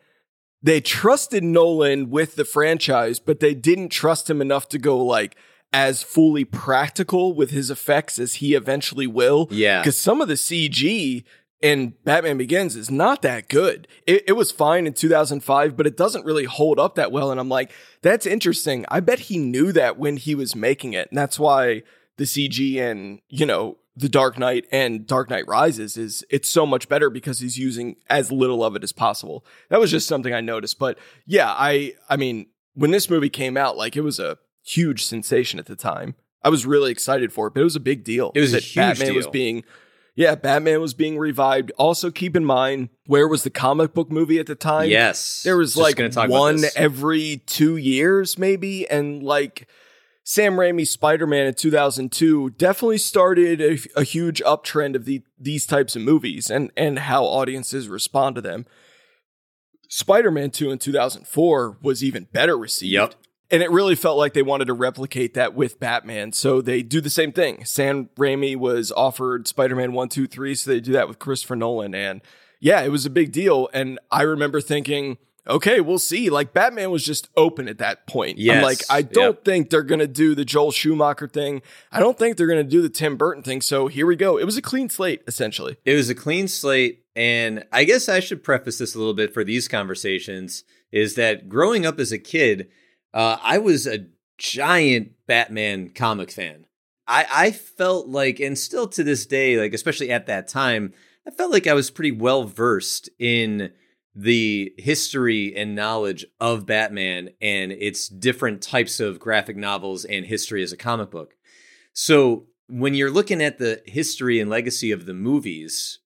they 0.61 0.81
trusted 0.81 1.43
Nolan 1.43 2.09
with 2.09 2.35
the 2.35 2.45
franchise, 2.45 3.19
but 3.19 3.39
they 3.39 3.53
didn't 3.53 3.89
trust 3.89 4.29
him 4.29 4.41
enough 4.41 4.67
to 4.69 4.77
go 4.77 4.97
like 4.97 5.37
as 5.71 6.03
fully 6.03 6.43
practical 6.43 7.33
with 7.33 7.51
his 7.51 7.69
effects 7.69 8.19
as 8.19 8.35
he 8.35 8.55
eventually 8.55 9.07
will. 9.07 9.47
Yeah. 9.51 9.79
Because 9.79 9.97
some 9.97 10.21
of 10.21 10.27
the 10.27 10.33
CG 10.33 11.23
in 11.61 11.95
Batman 12.05 12.37
Begins 12.37 12.75
is 12.75 12.89
not 12.89 13.21
that 13.21 13.49
good. 13.49 13.87
It, 14.07 14.23
it 14.27 14.33
was 14.33 14.51
fine 14.51 14.87
in 14.87 14.93
2005, 14.93 15.75
but 15.75 15.85
it 15.85 15.97
doesn't 15.97 16.25
really 16.25 16.45
hold 16.45 16.79
up 16.79 16.95
that 16.95 17.11
well. 17.11 17.31
And 17.31 17.39
I'm 17.39 17.49
like, 17.49 17.71
that's 18.01 18.25
interesting. 18.25 18.85
I 18.89 18.99
bet 19.01 19.19
he 19.19 19.37
knew 19.37 19.71
that 19.73 19.97
when 19.97 20.17
he 20.17 20.35
was 20.35 20.55
making 20.55 20.93
it. 20.93 21.09
And 21.09 21.17
that's 21.17 21.39
why 21.39 21.83
the 22.17 22.23
CG 22.23 22.79
and, 22.79 23.19
you 23.27 23.45
know, 23.45 23.77
the 23.95 24.09
Dark 24.09 24.39
Knight 24.39 24.65
and 24.71 25.05
Dark 25.05 25.29
Knight 25.29 25.45
Rises 25.47 25.97
is 25.97 26.23
it's 26.29 26.47
so 26.47 26.65
much 26.65 26.87
better 26.87 27.09
because 27.09 27.39
he's 27.39 27.57
using 27.57 27.97
as 28.09 28.31
little 28.31 28.63
of 28.63 28.75
it 28.77 28.83
as 28.83 28.93
possible. 28.93 29.45
That 29.67 29.81
was 29.81 29.91
just 29.91 30.07
something 30.07 30.33
I 30.33 30.39
noticed. 30.39 30.79
But 30.79 30.97
yeah, 31.25 31.53
I 31.57 31.95
I 32.09 32.15
mean, 32.15 32.47
when 32.75 32.91
this 32.91 33.09
movie 33.09 33.29
came 33.29 33.57
out, 33.57 33.75
like 33.75 33.97
it 33.97 34.01
was 34.01 34.17
a 34.17 34.37
huge 34.63 35.03
sensation 35.03 35.59
at 35.59 35.65
the 35.65 35.75
time. 35.75 36.15
I 36.41 36.47
was 36.47 36.65
really 36.65 36.91
excited 36.91 37.33
for 37.33 37.47
it, 37.47 37.53
but 37.53 37.59
it 37.59 37.65
was 37.65 37.75
a 37.75 37.81
big 37.81 38.05
deal. 38.05 38.31
It 38.33 38.39
was 38.39 38.53
a 38.53 38.57
that 38.57 38.63
huge 38.63 38.99
Batman 38.99 39.15
was 39.15 39.27
being 39.27 39.65
yeah, 40.19 40.35
Batman 40.35 40.81
was 40.81 40.93
being 40.93 41.17
revived. 41.17 41.71
Also, 41.77 42.11
keep 42.11 42.35
in 42.35 42.43
mind 42.43 42.89
where 43.05 43.25
was 43.25 43.43
the 43.43 43.49
comic 43.49 43.93
book 43.93 44.11
movie 44.11 44.37
at 44.37 44.47
the 44.47 44.55
time? 44.55 44.89
yes 44.89 45.43
There 45.43 45.55
was 45.55 45.77
like 45.77 45.95
gonna 45.95 46.09
talk 46.09 46.27
about 46.27 46.37
one 46.37 46.63
every 46.75 47.41
two 47.45 47.77
years, 47.77 48.37
maybe. 48.37 48.85
And 48.89 49.23
like 49.23 49.69
Sam 50.25 50.55
Raimi's 50.57 50.89
Spider 50.89 51.25
Man 51.25 51.45
in 51.45 51.53
2002 51.53 52.49
definitely 52.49 52.97
started 52.97 53.61
a, 53.61 53.79
a 53.95 54.03
huge 54.03 54.41
uptrend 54.41 54.95
of 54.95 55.05
the, 55.05 55.23
these 55.39 55.65
types 55.65 55.95
of 55.95 56.01
movies 56.01 56.49
and, 56.49 56.69
and 56.75 56.99
how 56.99 57.23
audiences 57.23 57.87
respond 57.87 58.35
to 58.35 58.41
them. 58.41 58.65
Spider 59.87 60.31
Man 60.31 60.51
2 60.51 60.69
in 60.69 60.79
2004 60.79 61.77
was 61.81 62.03
even 62.03 62.27
better 62.33 62.57
received. 62.57 62.91
Yep. 62.91 63.13
And 63.51 63.63
it 63.63 63.71
really 63.71 63.95
felt 63.95 64.17
like 64.17 64.33
they 64.33 64.43
wanted 64.43 64.65
to 64.65 64.73
replicate 64.73 65.33
that 65.33 65.55
with 65.55 65.79
Batman. 65.79 66.33
So 66.33 66.61
they 66.61 66.83
do 66.83 67.01
the 67.01 67.09
same 67.09 67.31
thing. 67.31 67.65
Sam 67.65 68.09
Raimi 68.15 68.55
was 68.55 68.91
offered 68.91 69.47
Spider 69.47 69.75
Man 69.75 69.93
1, 69.93 70.09
2, 70.09 70.27
3. 70.27 70.55
So 70.55 70.69
they 70.71 70.79
do 70.79 70.91
that 70.93 71.07
with 71.07 71.17
Christopher 71.19 71.55
Nolan. 71.55 71.95
And 71.95 72.21
yeah, 72.59 72.81
it 72.81 72.89
was 72.89 73.05
a 73.05 73.09
big 73.09 73.31
deal. 73.31 73.67
And 73.73 73.97
I 74.11 74.21
remember 74.21 74.61
thinking, 74.61 75.17
okay, 75.47 75.81
we'll 75.81 75.97
see. 75.97 76.29
Like 76.29 76.53
Batman 76.53 76.91
was 76.91 77.03
just 77.03 77.27
open 77.35 77.67
at 77.67 77.79
that 77.79 78.05
point. 78.05 78.37
I'm 78.39 78.61
like, 78.61 78.81
I 78.87 79.01
don't 79.01 79.37
Yep. 79.37 79.45
think 79.45 79.69
they're 79.71 79.81
going 79.81 79.97
to 79.99 80.07
do 80.07 80.35
the 80.35 80.45
Joel 80.45 80.71
Schumacher 80.71 81.27
thing. 81.27 81.63
I 81.91 81.99
don't 81.99 82.19
think 82.19 82.37
they're 82.37 82.45
going 82.45 82.63
to 82.63 82.69
do 82.69 82.83
the 82.83 82.89
Tim 82.89 83.17
Burton 83.17 83.41
thing. 83.41 83.61
So 83.61 83.87
here 83.87 84.05
we 84.05 84.15
go. 84.15 84.37
It 84.37 84.45
was 84.45 84.57
a 84.57 84.61
clean 84.61 84.89
slate, 84.89 85.23
essentially. 85.25 85.77
It 85.85 85.95
was 85.95 86.07
a 86.09 86.15
clean 86.15 86.47
slate. 86.47 87.03
And 87.15 87.65
I 87.71 87.83
guess 87.83 88.07
I 88.07 88.19
should 88.19 88.43
preface 88.43 88.77
this 88.77 88.93
a 88.93 88.99
little 88.99 89.15
bit 89.15 89.33
for 89.33 89.43
these 89.43 89.67
conversations 89.67 90.63
is 90.91 91.15
that 91.15 91.49
growing 91.49 91.85
up 91.85 91.99
as 91.99 92.11
a 92.11 92.19
kid, 92.19 92.69
uh, 93.13 93.37
I 93.41 93.57
was 93.57 93.87
a 93.87 94.07
giant 94.37 95.11
Batman 95.27 95.89
comic 95.89 96.31
fan. 96.31 96.65
I, 97.07 97.25
I 97.31 97.51
felt 97.51 98.07
like, 98.07 98.39
and 98.39 98.57
still 98.57 98.87
to 98.89 99.03
this 99.03 99.25
day, 99.25 99.59
like, 99.59 99.73
especially 99.73 100.11
at 100.11 100.27
that 100.27 100.47
time, 100.47 100.93
I 101.27 101.31
felt 101.31 101.51
like 101.51 101.67
I 101.67 101.73
was 101.73 101.91
pretty 101.91 102.11
well 102.11 102.43
versed 102.43 103.09
in 103.17 103.71
the 104.15 104.73
history 104.77 105.55
and 105.55 105.75
knowledge 105.75 106.25
of 106.39 106.65
Batman 106.65 107.29
and 107.41 107.71
its 107.71 108.07
different 108.07 108.61
types 108.61 108.99
of 108.99 109.19
graphic 109.19 109.55
novels 109.55 110.05
and 110.05 110.25
history 110.25 110.61
as 110.63 110.71
a 110.71 110.77
comic 110.77 111.09
book. 111.09 111.35
So 111.93 112.47
when 112.67 112.93
you're 112.93 113.11
looking 113.11 113.41
at 113.41 113.57
the 113.57 113.81
history 113.85 114.39
and 114.39 114.49
legacy 114.49 114.91
of 114.91 115.05
the 115.05 115.13
movies, 115.13 115.99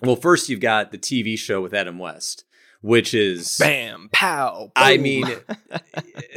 well, 0.00 0.16
first 0.16 0.48
you've 0.48 0.60
got 0.60 0.92
the 0.92 0.98
TV 0.98 1.38
show 1.38 1.60
with 1.60 1.74
Adam 1.74 1.98
West, 1.98 2.44
which 2.82 3.14
is 3.14 3.56
bam, 3.58 4.10
pow. 4.12 4.70
I 4.76 4.98
mean, 4.98 5.24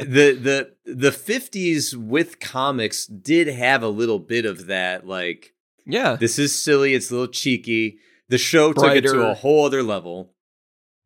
the 0.00 0.32
the 0.32 0.72
the 0.84 1.12
fifties 1.12 1.96
with 1.96 2.40
comics 2.40 3.06
did 3.06 3.48
have 3.48 3.82
a 3.82 3.88
little 3.88 4.18
bit 4.18 4.46
of 4.46 4.66
that. 4.66 5.06
Like, 5.06 5.52
yeah, 5.84 6.16
this 6.16 6.38
is 6.38 6.54
silly. 6.58 6.94
It's 6.94 7.10
a 7.10 7.14
little 7.14 7.32
cheeky. 7.32 7.98
The 8.28 8.38
show 8.38 8.72
took 8.72 8.94
it 8.96 9.02
to 9.02 9.28
a 9.28 9.34
whole 9.34 9.66
other 9.66 9.82
level. 9.82 10.32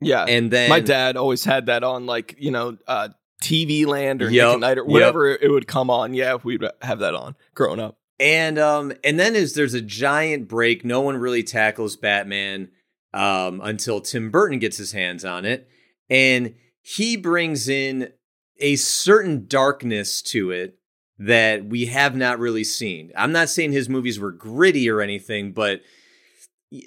yeah. 0.01 0.25
And 0.25 0.51
then 0.51 0.71
My 0.71 0.81
dad 0.81 1.17
always 1.19 1.45
had 1.45 1.67
that 1.67 1.85
on, 1.85 2.07
like 2.07 2.37
you 2.39 2.51
know, 2.51 2.79
uh, 2.87 3.09
TV 3.43 3.85
Land 3.87 4.23
or 4.23 4.31
Nick 4.31 4.41
at 4.41 4.61
Night 4.61 4.79
or 4.79 4.85
whatever 4.85 5.29
it 5.29 5.51
would 5.51 5.67
come 5.67 5.91
on. 5.91 6.15
Yeah, 6.15 6.37
we'd 6.43 6.63
have 6.83 7.01
that 7.01 7.15
on 7.15 7.35
growing 7.55 7.81
up. 7.81 7.99
And 8.19 8.59
um 8.59 8.93
and 9.03 9.19
then 9.19 9.35
is 9.35 9.55
there's 9.55 9.73
a 9.75 9.81
giant 9.81 10.47
break. 10.49 10.85
No 10.85 11.01
one 11.01 11.17
really 11.17 11.43
tackles 11.43 11.97
Batman 11.97 12.69
um 13.13 13.61
until 13.63 14.01
Tim 14.01 14.31
Burton 14.31 14.59
gets 14.59 14.77
his 14.77 14.93
hands 14.93 15.25
on 15.25 15.45
it. 15.45 15.69
And 16.09 16.55
he 16.83 17.17
brings 17.17 17.69
in 17.69 18.13
a 18.59 18.77
certain 18.77 19.47
darkness 19.47 20.23
to 20.23 20.51
it 20.51 20.79
that 21.19 21.67
we 21.67 21.87
have 21.87 22.17
not 22.17 22.39
really 22.39 22.65
seen. 22.65 23.13
I'm 23.17 23.33
not 23.33 23.49
saying 23.51 23.73
his 23.73 23.89
movies 23.89 24.19
were 24.19 24.33
gritty 24.33 24.89
or 24.89 25.01
anything, 25.01 25.53
but 25.53 25.83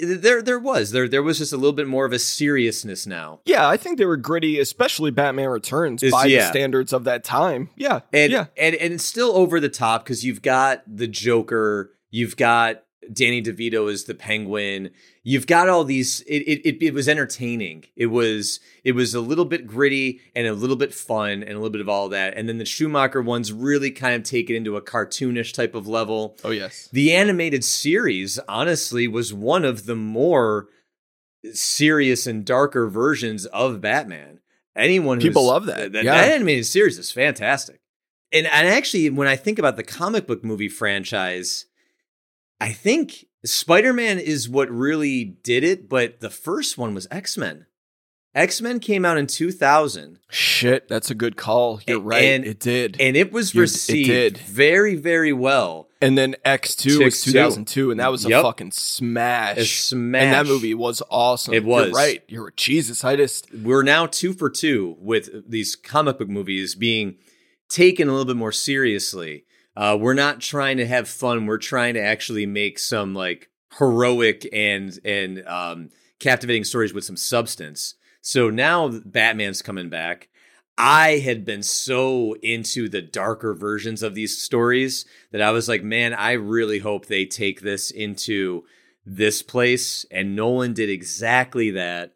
there 0.01 0.41
there 0.41 0.59
was 0.59 0.91
there 0.91 1.07
there 1.09 1.21
was 1.21 1.39
just 1.39 1.51
a 1.51 1.57
little 1.57 1.73
bit 1.73 1.87
more 1.87 2.05
of 2.05 2.13
a 2.13 2.19
seriousness 2.19 3.05
now. 3.05 3.41
Yeah, 3.45 3.67
I 3.67 3.75
think 3.75 3.97
they 3.97 4.05
were 4.05 4.17
gritty, 4.17 4.59
especially 4.59 5.11
Batman 5.11 5.49
Returns 5.49 6.01
Is- 6.01 6.11
by 6.11 6.25
yeah. 6.25 6.41
the 6.41 6.47
standards 6.47 6.93
of 6.93 7.03
that 7.03 7.23
time. 7.23 7.69
Yeah, 7.75 8.01
and 8.13 8.31
yeah, 8.31 8.45
and 8.57 8.75
and 8.75 8.93
it's 8.93 9.03
still 9.03 9.35
over 9.35 9.59
the 9.59 9.69
top 9.69 10.03
because 10.03 10.23
you've 10.23 10.41
got 10.41 10.83
the 10.87 11.07
Joker, 11.07 11.91
you've 12.09 12.37
got 12.37 12.82
Danny 13.11 13.41
DeVito 13.41 13.89
is 13.91 14.05
the 14.05 14.13
Penguin, 14.13 14.91
you've 15.23 15.47
got 15.47 15.69
all 15.69 15.83
these. 15.83 16.21
It 16.21 16.39
it 16.43 16.61
it, 16.67 16.83
it 16.87 16.93
was 16.93 17.09
entertaining. 17.09 17.85
It 17.95 18.07
was 18.07 18.59
it 18.83 18.93
was 18.93 19.13
a 19.13 19.21
little 19.21 19.45
bit 19.45 19.67
gritty 19.67 20.21
and 20.35 20.47
a 20.47 20.53
little 20.53 20.75
bit 20.75 20.93
fun 20.93 21.43
and 21.43 21.51
a 21.51 21.55
little 21.55 21.69
bit 21.69 21.81
of 21.81 21.89
all 21.89 22.09
that. 22.09 22.35
And 22.37 22.47
then 22.47 22.57
the 22.59 22.65
Schumacher 22.65 23.21
ones 23.21 23.51
really 23.51 23.91
kind 23.91 24.15
of 24.15 24.23
take 24.23 24.49
it 24.49 24.55
into 24.55 24.77
a 24.77 24.81
cartoonish 24.81 25.53
type 25.53 25.75
of 25.75 25.87
level. 25.87 26.37
oh 26.43 26.51
yes, 26.51 26.89
The 26.93 27.13
animated 27.13 27.63
series, 27.63 28.39
honestly, 28.47 29.07
was 29.07 29.33
one 29.33 29.65
of 29.65 29.85
the 29.85 29.95
more 29.95 30.67
serious 31.51 32.25
and 32.27 32.45
darker 32.45 32.87
versions 32.87 33.45
of 33.47 33.81
Batman. 33.81 34.39
Anyone 34.75 35.17
who's, 35.17 35.29
People 35.29 35.47
love 35.47 35.65
that, 35.65 35.91
That, 35.91 36.03
yeah. 36.03 36.15
that 36.15 36.31
animated 36.31 36.65
series 36.65 36.97
is 36.97 37.11
fantastic. 37.11 37.79
And 38.31 38.47
and 38.47 38.67
actually, 38.67 39.09
when 39.11 39.27
I 39.27 39.35
think 39.35 39.59
about 39.59 39.75
the 39.75 39.83
comic 39.83 40.25
book 40.25 40.43
movie 40.43 40.69
franchise, 40.69 41.65
I 42.63 42.71
think 42.71 43.25
Spider 43.45 43.91
Man 43.93 44.19
is 44.19 44.47
what 44.47 44.69
really 44.69 45.25
did 45.25 45.63
it. 45.63 45.89
But 45.89 46.21
the 46.21 46.29
first 46.29 46.77
one 46.77 46.93
was 46.93 47.07
X 47.11 47.37
Men. 47.37 47.65
X 48.35 48.61
Men 48.61 48.79
came 48.79 49.05
out 49.05 49.17
in 49.17 49.27
two 49.27 49.51
thousand. 49.51 50.19
shit, 50.29 50.87
that's 50.87 51.11
a 51.11 51.15
good 51.15 51.35
call. 51.35 51.81
You're 51.85 51.97
A- 51.97 52.01
right, 52.01 52.23
and- 52.23 52.45
it 52.45 52.59
did. 52.59 52.97
And 52.99 53.15
it 53.15 53.31
was 53.31 53.53
You- 53.53 53.59
it 53.59 53.61
received 53.63 54.37
very, 54.39 54.95
very 54.95 55.33
well. 55.33 55.89
And 56.01 56.17
then 56.17 56.35
X 56.43 56.75
two 56.75 57.03
was 57.03 57.15
X2. 57.23 57.65
two 57.67 57.91
and 57.91 57.99
that 57.99 58.11
was 58.11 58.25
a 58.25 58.29
Yep. 58.29 58.41
fucking 58.43 58.71
smash. 58.71 59.57
A 59.57 59.65
smash. 59.65 60.21
And 60.23 60.33
that 60.33 60.45
movie 60.47 60.73
was 60.73 61.01
awesome. 61.11 61.53
It 61.53 61.63
was. 61.63 61.87
You're 61.87 61.95
right. 61.95 62.23
You're 62.27 62.53
Jesus. 62.55 63.03
I 63.03 63.15
just 63.17 63.53
we're 63.53 63.83
now 63.83 64.05
two 64.07 64.33
for 64.33 64.49
two 64.49 64.95
with 64.99 65.49
these 65.49 65.75
comic 65.75 66.17
book 66.17 66.29
movies 66.29 66.75
being 66.75 67.15
taken 67.69 68.07
a 68.07 68.11
little 68.11 68.25
bit 68.25 68.35
more 68.37 68.51
seriously. 68.51 69.45
Uh, 69.75 69.97
we're 69.99 70.13
not 70.13 70.39
trying 70.39 70.77
to 70.77 70.85
have 70.85 71.07
fun. 71.07 71.45
We're 71.45 71.57
trying 71.57 71.95
to 71.95 72.01
actually 72.01 72.45
make 72.45 72.77
some 72.79 73.13
like 73.13 73.49
heroic 73.77 74.47
and 74.53 74.97
and 75.03 75.45
um, 75.47 75.89
captivating 76.19 76.63
stories 76.63 76.93
with 76.93 77.03
some 77.03 77.17
substance. 77.17 77.95
So 78.21 78.49
now 78.49 78.89
Batman's 78.89 79.61
coming 79.61 79.89
back. 79.89 80.29
I 80.77 81.17
had 81.19 81.45
been 81.45 81.61
so 81.61 82.35
into 82.41 82.89
the 82.89 83.01
darker 83.01 83.53
versions 83.53 84.01
of 84.01 84.15
these 84.15 84.41
stories 84.41 85.05
that 85.31 85.41
I 85.41 85.51
was 85.51 85.67
like, 85.67 85.83
man, 85.83 86.13
I 86.13 86.31
really 86.31 86.79
hope 86.79 87.05
they 87.05 87.25
take 87.25 87.61
this 87.61 87.91
into 87.91 88.63
this 89.05 89.41
place. 89.41 90.05
And 90.09 90.35
Nolan 90.35 90.73
did 90.73 90.89
exactly 90.89 91.69
that. 91.71 92.13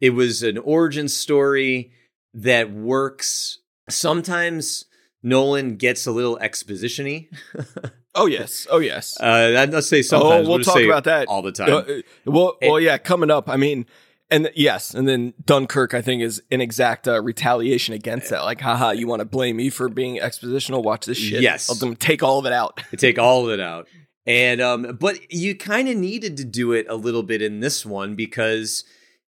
It 0.00 0.10
was 0.10 0.42
an 0.42 0.58
origin 0.58 1.08
story 1.08 1.92
that 2.34 2.70
works. 2.70 3.60
Sometimes 3.88 4.85
Nolan 5.26 5.74
gets 5.74 6.06
a 6.06 6.12
little 6.12 6.38
exposition-y. 6.38 7.28
Oh 8.18 8.24
yes. 8.24 8.66
Oh 8.70 8.78
yes. 8.78 9.20
Uh, 9.20 9.54
I'd 9.58 9.84
say 9.84 10.00
sometimes. 10.00 10.48
oh, 10.48 10.50
we'll 10.50 10.60
talk 10.60 10.78
say 10.78 10.86
about 10.86 11.04
that 11.04 11.28
all 11.28 11.42
the 11.42 11.52
time. 11.52 11.70
Uh, 11.70 11.84
well, 12.24 12.56
well, 12.62 12.80
yeah, 12.80 12.96
coming 12.96 13.30
up. 13.30 13.46
I 13.46 13.58
mean, 13.58 13.84
and 14.30 14.50
yes, 14.54 14.94
and 14.94 15.06
then 15.06 15.34
Dunkirk, 15.44 15.92
I 15.92 16.00
think, 16.00 16.22
is 16.22 16.42
an 16.50 16.62
exact 16.62 17.06
uh, 17.06 17.22
retaliation 17.22 17.92
against 17.92 18.30
that. 18.30 18.44
Like, 18.44 18.62
haha, 18.62 18.92
you 18.92 19.06
want 19.06 19.20
to 19.20 19.26
blame 19.26 19.56
me 19.56 19.68
for 19.68 19.90
being 19.90 20.16
expositional? 20.16 20.82
Watch 20.82 21.04
this 21.04 21.18
shit. 21.18 21.42
Yes. 21.42 21.68
I'll 21.68 21.94
take 21.96 22.22
all 22.22 22.38
of 22.38 22.46
it 22.46 22.54
out. 22.54 22.80
take 22.96 23.18
all 23.18 23.44
of 23.44 23.52
it 23.52 23.60
out. 23.60 23.86
And 24.24 24.62
um, 24.62 24.96
but 24.98 25.30
you 25.30 25.54
kind 25.54 25.86
of 25.86 25.98
needed 25.98 26.38
to 26.38 26.44
do 26.46 26.72
it 26.72 26.86
a 26.88 26.96
little 26.96 27.22
bit 27.22 27.42
in 27.42 27.60
this 27.60 27.84
one 27.84 28.14
because 28.14 28.82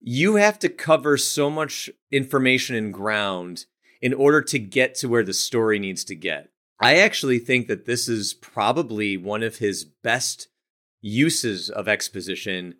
you 0.00 0.36
have 0.36 0.60
to 0.60 0.68
cover 0.68 1.16
so 1.16 1.50
much 1.50 1.90
information 2.12 2.76
and 2.76 2.94
ground 2.94 3.66
in 4.00 4.14
order 4.14 4.40
to 4.42 4.58
get 4.58 4.94
to 4.96 5.08
where 5.08 5.24
the 5.24 5.32
story 5.34 5.78
needs 5.78 6.04
to 6.04 6.14
get. 6.14 6.50
I 6.80 6.96
actually 6.98 7.38
think 7.40 7.66
that 7.66 7.86
this 7.86 8.08
is 8.08 8.34
probably 8.34 9.16
one 9.16 9.42
of 9.42 9.56
his 9.58 9.84
best 9.84 10.48
uses 11.00 11.70
of 11.70 11.88
exposition 11.88 12.74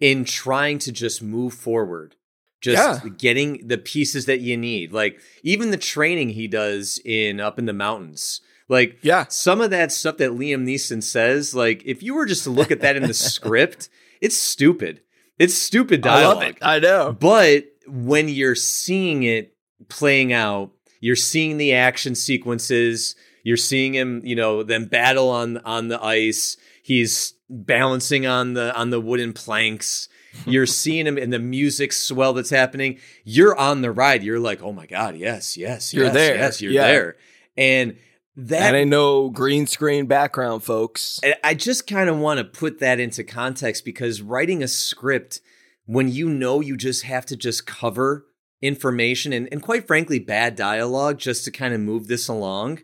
in 0.00 0.24
trying 0.24 0.78
to 0.80 0.92
just 0.92 1.22
move 1.22 1.54
forward. 1.54 2.14
Just 2.60 3.04
Yeah. 3.04 3.10
getting 3.10 3.66
the 3.68 3.78
pieces 3.78 4.26
that 4.26 4.40
you 4.40 4.56
need. 4.56 4.92
Like 4.92 5.20
even 5.44 5.70
the 5.70 5.76
training 5.76 6.30
he 6.30 6.48
does 6.48 7.00
in 7.04 7.38
Up 7.40 7.58
in 7.58 7.66
the 7.66 7.72
Mountains. 7.72 8.40
Like 8.68 8.98
Yeah. 9.02 9.26
some 9.28 9.60
of 9.60 9.70
that 9.70 9.92
stuff 9.92 10.16
that 10.18 10.32
Liam 10.32 10.64
Neeson 10.64 11.02
says, 11.02 11.54
like 11.54 11.82
if 11.84 12.02
you 12.02 12.14
were 12.14 12.26
just 12.26 12.44
to 12.44 12.50
look 12.50 12.70
at 12.72 12.80
that 12.80 12.96
in 12.96 13.04
the 13.04 13.14
script, 13.14 13.88
it's 14.20 14.36
stupid. 14.36 15.00
It's 15.38 15.54
stupid 15.54 16.04
I 16.04 16.20
dialogue. 16.20 16.36
love 16.36 16.44
it. 16.48 16.58
I 16.62 16.78
know. 16.80 17.12
But 17.18 17.66
when 17.86 18.28
you're 18.28 18.56
seeing 18.56 19.22
it 19.22 19.54
playing 19.88 20.32
out, 20.32 20.70
you're 21.00 21.16
seeing 21.16 21.56
the 21.58 21.72
action 21.74 22.14
sequences, 22.14 23.14
you're 23.44 23.56
seeing 23.56 23.94
him, 23.94 24.20
you 24.24 24.34
know, 24.36 24.62
them 24.62 24.86
battle 24.86 25.28
on 25.30 25.58
on 25.58 25.88
the 25.88 26.02
ice. 26.02 26.56
He's 26.82 27.34
balancing 27.48 28.26
on 28.26 28.54
the 28.54 28.74
on 28.74 28.90
the 28.90 29.00
wooden 29.00 29.32
planks. 29.32 30.08
You're 30.46 30.66
seeing 30.66 31.06
him 31.06 31.16
in 31.18 31.30
the 31.30 31.38
music 31.38 31.92
swell 31.92 32.32
that's 32.34 32.50
happening. 32.50 32.98
You're 33.24 33.56
on 33.56 33.80
the 33.80 33.90
ride. 33.90 34.22
You're 34.22 34.38
like, 34.38 34.62
oh 34.62 34.72
my 34.72 34.86
god, 34.86 35.16
yes, 35.16 35.56
yes, 35.56 35.92
You're 35.94 36.04
yes, 36.04 36.14
there. 36.14 36.34
yes, 36.36 36.60
you're 36.62 36.72
Yeah. 36.72 36.86
there. 36.86 37.16
And 37.56 37.96
that 38.36 38.60
That 38.60 38.74
ain't 38.74 38.90
no 38.90 39.30
green 39.30 39.66
screen 39.66 40.06
background, 40.06 40.62
folks. 40.62 41.18
and 41.24 41.34
I 41.42 41.54
just 41.54 41.86
kind 41.86 42.08
of 42.08 42.18
want 42.18 42.38
to 42.38 42.44
put 42.44 42.78
that 42.78 43.00
into 43.00 43.24
context 43.24 43.84
because 43.84 44.20
writing 44.22 44.62
a 44.62 44.68
script 44.68 45.40
when 45.86 46.08
you 46.08 46.28
know 46.28 46.60
you 46.60 46.76
just 46.76 47.02
have 47.04 47.24
to 47.26 47.36
just 47.36 47.66
cover 47.66 48.26
information 48.60 49.32
and, 49.32 49.48
and 49.52 49.62
quite 49.62 49.86
frankly 49.86 50.18
bad 50.18 50.56
dialogue 50.56 51.18
just 51.18 51.44
to 51.44 51.50
kind 51.50 51.74
of 51.74 51.80
move 51.80 52.08
this 52.08 52.28
along, 52.28 52.80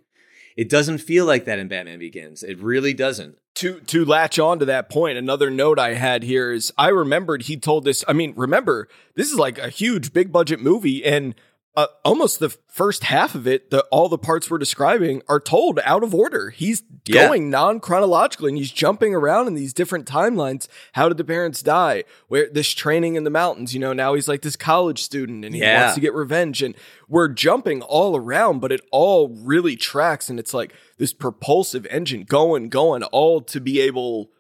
it 0.57 0.69
doesn't 0.69 0.99
feel 0.99 1.27
like 1.27 1.45
that 1.45 1.59
in 1.59 1.69
Batman 1.69 1.99
Begins. 1.99 2.43
It 2.43 2.59
really 2.59 2.95
doesn't. 2.95 3.39
to 3.57 3.81
to 3.81 4.05
latch 4.05 4.39
on 4.39 4.59
to 4.59 4.65
that 4.67 4.89
point, 4.89 5.19
another 5.19 5.51
note 5.51 5.79
I 5.79 5.95
had 5.95 6.23
here 6.23 6.53
is 6.53 6.73
I 6.79 6.89
remembered 6.89 7.43
he 7.43 7.57
told 7.57 7.85
this. 7.85 8.05
I 8.07 8.13
mean, 8.13 8.35
remember 8.37 8.89
this 9.17 9.31
is 9.31 9.39
like 9.39 9.59
a 9.59 9.69
huge, 9.69 10.13
big 10.13 10.33
budget 10.33 10.61
movie, 10.61 11.05
and 11.05 11.35
uh, 11.77 11.87
almost 12.05 12.39
the 12.39 12.51
first 12.69 13.05
half 13.05 13.35
of 13.35 13.47
it, 13.49 13.71
the 13.71 13.83
all 13.91 14.09
the 14.09 14.19
parts 14.19 14.49
we're 14.51 14.59
describing 14.59 15.23
are 15.29 15.41
told 15.41 15.81
out 15.85 16.03
of 16.05 16.15
order. 16.15 16.51
He's 16.51 16.83
Yeah. 17.07 17.27
going 17.27 17.51
non 17.51 17.81
chronologically, 17.81 18.51
and 18.51 18.59
he's 18.59 18.71
jumping 18.71 19.15
around 19.15 19.47
in 19.49 19.55
these 19.55 19.73
different 19.73 20.07
timelines. 20.07 20.69
How 20.93 21.09
did 21.09 21.17
the 21.19 21.25
parents 21.25 21.63
die? 21.63 22.05
Where 22.29 22.49
this 22.51 22.71
training 22.71 23.17
in 23.17 23.25
the 23.25 23.31
mountains? 23.31 23.75
You 23.75 23.81
know, 23.81 23.93
now 23.93 24.15
he's 24.15 24.29
like 24.29 24.43
this 24.43 24.57
college 24.57 25.03
student, 25.03 25.45
and 25.45 25.55
he 25.55 25.61
Yeah. 25.61 25.81
wants 25.81 25.95
to 25.97 26.01
get 26.01 26.15
revenge, 26.15 26.63
and 26.63 26.75
we're 27.09 27.29
jumping 27.29 27.83
all 27.83 28.17
around, 28.17 28.61
but 28.61 28.73
it 28.73 28.81
all 28.91 29.29
really 29.29 29.77
tracks, 29.77 30.31
and 30.31 30.39
it's 30.39 30.55
like 30.55 30.73
this 30.99 31.13
propulsive 31.13 31.87
engine 31.91 32.23
going, 32.23 32.69
going, 32.69 33.03
all 33.05 33.41
to 33.43 33.61
be 33.61 33.81
able, 33.81 34.31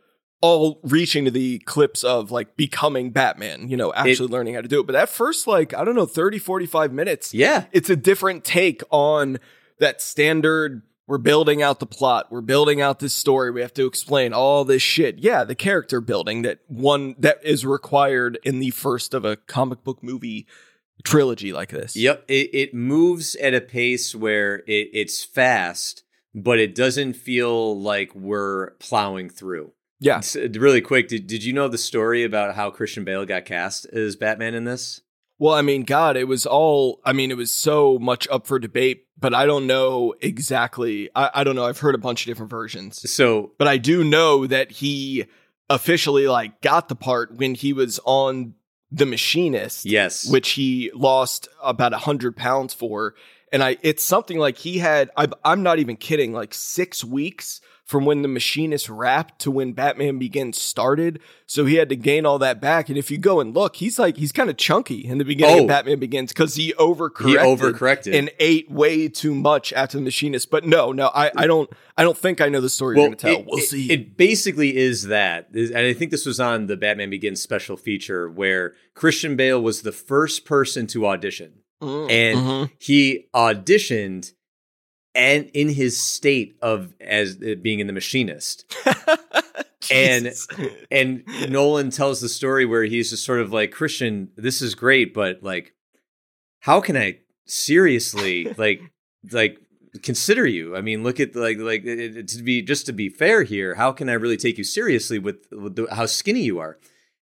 all 0.45 0.79
reaching 0.83 1.25
to 1.25 1.31
the 1.31 1.59
clips 1.61 2.05
of 2.05 2.31
like 2.31 2.57
becoming 2.57 3.11
Batman, 3.11 3.69
you 3.69 3.77
know, 3.79 3.93
actually 3.95 4.29
learning 4.29 4.55
how 4.55 4.61
to 4.61 4.69
do 4.69 4.81
it. 4.81 4.87
But 4.87 4.93
that 4.93 5.09
first, 5.09 5.47
like, 5.47 5.73
I 5.73 5.85
don't 5.85 5.95
know, 5.95 6.05
30, 6.07 6.39
45 6.39 6.93
minutes, 6.93 7.33
Yeah. 7.33 7.65
it's 7.73 7.89
a 7.89 7.97
different 7.97 8.45
take 8.45 8.83
on 8.91 9.39
that 9.79 10.01
standard 10.03 10.83
we're 11.07 11.19
building 11.19 11.61
out 11.63 11.81
the 11.81 11.87
plot. 11.87 12.29
We're 12.33 12.41
building 12.41 12.81
out 12.81 12.99
this 12.99 13.13
story. 13.13 13.51
We 13.51 13.61
have 13.61 13.75
to 13.75 13.85
explain 13.87 14.33
all 14.33 14.65
this 14.65 14.81
shit. 14.81 15.19
Yeah, 15.19 15.45
the 15.45 15.55
character 15.55 16.01
building 16.01 16.41
that 16.43 16.61
one 16.67 17.15
that 17.19 17.45
is 17.45 17.67
required 17.67 18.39
in 18.43 18.59
the 18.59 18.71
first 18.71 19.13
of 19.13 19.23
a 19.25 19.37
comic 19.37 19.85
book 19.85 20.03
movie 20.03 20.47
trilogy 21.05 21.53
like 21.53 21.69
this. 21.71 21.95
Yep, 21.95 22.25
it, 22.29 22.51
it 22.55 22.75
moves 22.75 23.35
at 23.37 23.53
a 23.55 23.61
pace 23.61 24.15
where 24.15 24.61
it, 24.67 24.89
it's 24.95 25.23
fast, 25.23 26.05
but 26.35 26.59
it 26.59 26.75
doesn't 26.75 27.15
feel 27.15 27.79
like 27.79 28.15
we're 28.15 28.71
plowing 28.79 29.29
through. 29.29 29.73
Yeah. 30.05 30.21
Really 30.35 30.83
quick, 30.83 31.09
did, 31.09 31.27
did 31.27 31.43
you 31.43 31.53
know 31.53 31.67
the 31.67 31.79
story 31.79 32.25
about 32.25 32.55
how 32.55 32.71
Christian 32.71 33.05
Bale 33.05 33.25
got 33.25 33.47
cast 33.47 33.87
as 33.87 34.17
Batman 34.17 34.55
in 34.55 34.65
this? 34.65 35.01
Well, 35.39 35.55
I 35.55 35.63
mean, 35.63 35.83
God, 35.83 36.17
it 36.17 36.29
was 36.29 36.47
all, 36.47 37.01
I 37.05 37.13
mean, 37.13 37.31
it 37.31 37.37
was 37.37 37.51
so 37.51 37.99
much 37.99 38.29
up 38.31 38.47
for 38.47 38.59
debate, 38.59 39.07
but 39.19 39.35
I 39.35 39.47
don't 39.47 39.67
know 39.67 40.15
exactly. 40.21 41.09
I, 41.17 41.31
I 41.35 41.45
don't 41.45 41.57
know. 41.57 41.65
I've 41.65 41.79
heard 41.79 41.95
a 41.95 41.99
bunch 41.99 42.23
of 42.23 42.27
different 42.27 42.51
versions, 42.51 43.11
So 43.11 43.53
but 43.59 43.67
I 43.67 43.79
do 43.79 44.05
know 44.05 44.47
that 44.47 44.71
he 44.71 45.25
officially 45.71 46.29
like 46.29 46.61
got 46.61 46.89
the 46.89 46.95
part 46.95 47.35
when 47.35 47.55
he 47.55 47.73
was 47.73 47.99
on 48.05 48.55
The 48.93 49.07
Machinist. 49.07 49.87
yes, 49.87 50.31
which 50.31 50.51
he 50.51 50.91
lost 50.95 51.49
about 51.63 51.95
a 51.95 51.99
hundred 51.99 52.37
pounds 52.37 52.75
for. 52.75 53.15
And 53.53 53.63
I, 53.63 53.79
it's 53.83 54.05
something 54.05 54.39
like 54.39 54.59
he 54.59 54.79
had, 54.79 55.11
I, 55.17 55.29
I'm 55.45 55.63
not 55.63 55.79
even 55.79 55.97
kidding, 55.97 56.33
like 56.33 56.53
six 56.53 57.03
weeks 57.03 57.61
from 57.85 58.07
when 58.07 58.23
the 58.23 58.29
machinist 58.29 58.89
wrapped 58.89 59.39
to 59.43 59.51
when 59.51 59.73
Batman 59.75 60.19
Begins 60.19 60.59
started. 60.61 61.21
So 61.47 61.67
he 61.67 61.75
had 61.75 61.91
to 61.91 61.97
gain 61.97 62.25
all 62.25 62.39
that 62.39 62.59
back. 62.59 62.89
And 62.89 62.97
if 62.97 63.11
you 63.11 63.19
go 63.19 63.41
and 63.41 63.55
look, 63.55 63.77
he's 63.77 63.99
like, 63.99 64.17
he's 64.17 64.33
kind 64.33 64.49
of 64.49 64.57
chunky 64.57 65.05
in 65.05 65.19
the 65.19 65.25
beginning 65.25 65.59
Oh. 65.59 65.63
of 65.65 65.69
Batman 65.69 65.99
Begins 65.99 66.33
because 66.33 66.55
he 66.55 66.73
overcorrected. 66.79 67.27
he 67.27 67.37
overcorrected. 67.37 68.15
And 68.19 68.31
ate 68.39 68.71
way 68.71 69.09
too 69.09 69.35
much 69.35 69.73
after 69.75 69.99
the 69.99 70.03
machinist. 70.05 70.51
But 70.51 70.65
no, 70.65 70.93
no, 70.93 71.09
I, 71.15 71.31
I 71.37 71.47
don't, 71.47 71.69
I 71.99 72.05
don't 72.05 72.17
think 72.17 72.41
I 72.41 72.49
know 72.49 72.63
the 72.63 72.71
story 72.71 72.95
well, 72.97 73.03
you're 73.03 73.09
going 73.11 73.19
to 73.19 73.27
tell. 73.27 73.41
it, 73.41 73.47
we'll 73.47 73.59
it- 73.59 73.65
see. 73.69 73.93
It 73.93 74.17
basically 74.17 74.77
is 74.77 75.05
that. 75.09 75.49
and 75.53 75.77
I 75.77 75.93
think 75.93 76.11
this 76.11 76.25
was 76.25 76.41
on 76.41 76.67
the 76.69 76.79
Batman 76.79 77.11
Begins 77.11 77.43
special 77.43 77.77
feature 77.77 78.31
where 78.31 78.73
Christian 78.95 79.37
Bale 79.37 79.61
was 79.63 79.83
the 79.83 79.93
first 79.93 80.47
person 80.47 80.87
to 80.87 81.07
audition. 81.07 81.61
Mm, 81.83 82.11
and 82.11 82.39
mhm. 82.39 82.71
he 82.79 83.27
auditioned 83.35 84.33
and 85.15 85.51
in 85.55 85.69
his 85.69 86.01
state 86.01 86.57
of 86.63 86.93
as 87.01 87.41
it 87.41 87.63
being 87.63 87.81
in 87.81 87.87
the 87.87 87.93
machinist. 87.93 88.65
And- 89.93 90.33
and 90.91 91.25
nolan 91.51 91.91
tells 91.91 92.23
the 92.23 92.29
story 92.29 92.65
where 92.65 92.85
he's 92.85 93.11
just 93.11 93.23
sort 93.25 93.41
of 93.41 93.53
like 93.53 93.71
christian 93.71 94.31
this 94.35 94.63
is 94.63 94.75
great 94.75 95.13
but 95.13 95.43
like 95.43 95.75
how 96.61 96.81
can 96.81 96.97
i 96.97 97.19
seriously 97.47 98.45
like 98.57 98.81
like 99.31 99.59
consider 100.03 100.47
you? 100.47 100.75
I 100.75 100.81
mean 100.81 101.03
look 101.05 101.21
at 101.21 101.37
like 101.37 101.59
like 101.59 101.85
it, 101.85 102.17
it- 102.17 102.29
to 102.29 102.43
be 102.43 102.63
just 102.63 102.87
to 102.87 102.93
be 102.95 103.11
fair 103.11 103.43
here 103.43 103.75
how 103.75 103.93
can 103.93 104.09
i 104.09 104.15
really 104.15 104.39
take 104.39 104.57
you 104.57 104.65
seriously 104.65 105.19
with, 105.19 105.47
with 105.53 105.77
the, 105.77 105.87
how 105.95 106.07
skinny 106.07 106.41
you 106.41 106.59
are? 106.61 106.79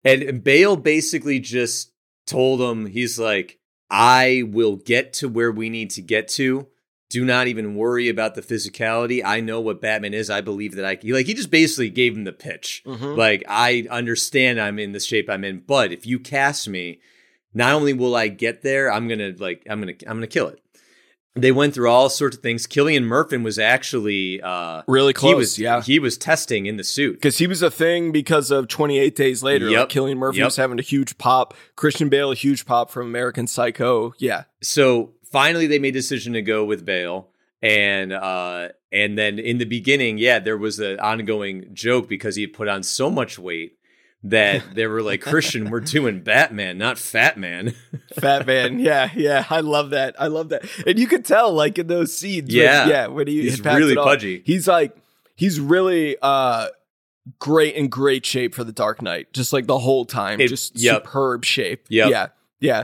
And 0.05 0.41
bale 0.41 0.77
basically 0.77 1.39
just 1.41 1.91
told 2.25 2.61
him 2.61 2.85
he's 2.85 3.19
like 3.19 3.59
i 3.89 4.43
will 4.47 4.77
get 4.77 5.11
to 5.13 5.27
where 5.27 5.51
we 5.51 5.69
need 5.69 5.89
to 5.91 6.01
get 6.01 6.29
to 6.29 6.67
do 7.09 7.23
not 7.23 7.47
even 7.47 7.75
worry 7.75 8.09
about 8.09 8.35
the 8.35 8.41
physicality 8.41 9.21
i 9.23 9.39
know 9.39 9.61
what 9.61 9.79
batman 9.81 10.13
is 10.13 10.29
i 10.29 10.41
believe 10.41 10.75
that 10.75 10.85
i 10.85 10.95
can 10.95 11.09
like 11.11 11.25
he 11.25 11.34
just 11.34 11.49
basically 11.51 11.89
gave 11.89 12.15
him 12.17 12.23
the 12.25 12.34
pitch 12.34 12.84
Mhm. 12.85 13.15
like 13.17 13.43
I 13.47 13.85
understand 13.89 14.59
I'm 14.59 14.77
in 14.79 14.91
the 14.91 14.99
shape 14.99 15.29
I'm 15.29 15.43
in, 15.43 15.59
but 15.65 15.91
if 15.91 16.05
you 16.05 16.19
cast 16.19 16.67
me, 16.67 16.99
not 17.53 17.73
only 17.73 17.93
will 17.93 18.15
I 18.15 18.27
get 18.27 18.61
there, 18.61 18.91
I'm 18.91 19.07
gonna 19.07 19.34
like 19.38 19.63
I'm 19.69 19.79
gonna 19.79 19.93
I'm 20.07 20.17
gonna 20.17 20.27
kill 20.27 20.47
it. 20.49 20.61
They 21.35 21.51
went 21.51 21.73
through 21.75 21.89
all 21.89 22.09
sorts 22.09 22.35
of 22.38 22.41
things. 22.43 22.65
Cillian 22.65 23.03
Murphy 23.03 23.38
was 23.38 23.59
actually 23.59 24.41
uh 24.41 24.81
really 24.88 25.13
close. 25.13 25.31
he 25.31 25.35
was 25.35 25.59
yeah. 25.59 25.81
he 25.81 25.99
was 25.99 26.17
testing 26.17 26.65
in 26.65 26.77
the 26.77 26.84
suit. 26.84 27.13
because 27.15 27.38
he 27.38 27.47
was 27.47 27.61
a 27.61 27.69
thing 27.71 28.11
because 28.11 28.51
of 28.51 28.67
28 28.67 29.15
Days 29.15 29.43
Later. 29.43 29.69
Yep. 29.69 29.79
Like 29.79 29.89
Cillian 29.89 30.17
Murphy 30.17 30.39
Yep. 30.39 30.45
was 30.45 30.55
having 30.57 30.79
a 30.79 30.84
huge 30.84 31.17
pop. 31.17 31.53
Christian 31.75 32.09
Bale, 32.09 32.31
a 32.31 32.35
huge 32.35 32.65
pop 32.65 32.89
from 32.91 33.07
American 33.07 33.47
Psycho. 33.47 34.13
Yeah. 34.17 34.43
So 34.61 35.13
finally 35.31 35.67
they 35.67 35.79
made 35.79 35.95
a 35.95 35.99
decision 35.99 36.33
to 36.33 36.41
go 36.41 36.63
with 36.65 36.85
Bale. 36.85 37.29
And 37.61 38.13
uh 38.13 38.69
and 38.91 39.17
then 39.17 39.39
in 39.39 39.57
the 39.57 39.65
beginning, 39.65 40.17
yeah, 40.19 40.39
there 40.39 40.57
was 40.57 40.79
an 40.79 40.99
ongoing 40.99 41.69
joke 41.73 42.07
because 42.07 42.35
he 42.35 42.43
had 42.43 42.53
put 42.53 42.67
on 42.67 42.83
so 42.83 43.09
much 43.09 43.37
weight 43.39 43.73
that 44.23 44.63
they 44.75 44.87
were 44.87 45.01
like, 45.01 45.21
Christian, 45.21 45.69
we're 45.69 45.79
doing 45.97 46.21
Batman, 46.21 46.77
not 46.77 46.97
Fat 46.97 47.37
Man. 47.37 47.73
Fat 48.19 48.45
man. 48.47 48.79
Yeah. 48.79 49.09
Yeah. 49.15 49.45
I 49.49 49.61
love 49.61 49.91
that. 49.91 50.15
I 50.19 50.27
love 50.27 50.49
that. 50.49 50.63
And 50.85 50.97
you 50.99 51.07
could 51.07 51.23
tell, 51.23 51.53
like, 51.53 51.77
in 51.77 51.87
those 51.87 52.15
scenes. 52.17 52.47
when- 52.47 52.55
Yeah. 52.63 52.87
yeah. 52.87 53.07
When 53.07 53.27
he 53.27 53.41
He's 53.43 53.61
really 53.61 53.95
pudgy. 53.95 54.41
He's 54.45 54.67
like, 54.67 54.95
he's 55.35 55.59
really, 55.59 56.17
uh, 56.21 56.67
great 57.39 57.75
in 57.75 57.89
great 57.89 58.25
shape 58.25 58.55
for 58.55 58.63
the 58.63 58.71
Dark 58.71 59.01
Knight. 59.01 59.31
Just 59.33 59.53
like 59.53 59.67
the 59.67 59.79
whole 59.79 60.03
time. 60.05 60.41
It- 60.41 60.47
just 60.47 60.75
yep. 60.79 61.05
superb 61.05 61.45
shape. 61.45 61.85
Yep. 61.89 62.09
Yeah. 62.09 62.27
Yeah. 62.59 62.83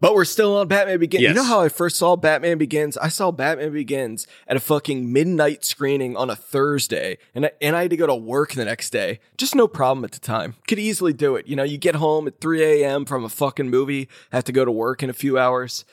But 0.00 0.14
we're 0.14 0.24
still 0.24 0.56
on 0.56 0.68
Batman 0.68 1.00
Begins. 1.00 1.22
You 1.22 1.34
know 1.34 1.42
how 1.42 1.60
I 1.60 1.68
first 1.68 1.96
saw 1.96 2.14
Batman 2.14 2.56
Begins? 2.56 2.96
I 2.96 3.08
saw 3.08 3.32
Batman 3.32 3.72
Begins 3.72 4.28
at 4.46 4.56
a 4.56 4.60
fucking 4.60 5.12
midnight 5.12 5.64
screening 5.64 6.16
on 6.16 6.30
a 6.30 6.36
Thursday, 6.36 7.18
and 7.34 7.46
I, 7.46 7.50
and 7.60 7.74
I 7.74 7.82
had 7.82 7.90
to 7.90 7.96
go 7.96 8.06
to 8.06 8.14
work 8.14 8.52
the 8.52 8.64
next 8.64 8.90
day. 8.90 9.18
Just 9.36 9.56
no 9.56 9.66
problem 9.66 10.04
at 10.04 10.12
the 10.12 10.20
time. 10.20 10.54
Could 10.68 10.78
easily 10.78 11.12
do 11.12 11.34
it. 11.34 11.48
You 11.48 11.56
know, 11.56 11.64
you 11.64 11.78
get 11.78 11.96
home 11.96 12.28
at 12.28 12.40
3 12.40 12.62
a.m. 12.62 13.06
from 13.06 13.24
a 13.24 13.28
fucking 13.28 13.70
movie, 13.70 14.08
have 14.30 14.44
to 14.44 14.52
go 14.52 14.64
to 14.64 14.70
work 14.70 15.02
in 15.02 15.10
a 15.10 15.14
few 15.14 15.36
hours. 15.36 15.84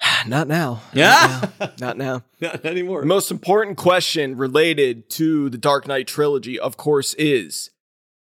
Not 0.26 0.46
now. 0.46 0.82
Yeah. 0.92 1.48
Not 1.58 1.58
now. 1.58 1.72
Not 1.80 1.96
now. 1.96 2.22
not 2.40 2.64
anymore. 2.66 3.00
The 3.00 3.06
most 3.06 3.30
important 3.30 3.78
question 3.78 4.36
related 4.36 5.08
to 5.10 5.48
the 5.48 5.58
Dark 5.58 5.86
Knight 5.86 6.06
trilogy, 6.06 6.60
of 6.60 6.76
course, 6.76 7.14
is 7.14 7.70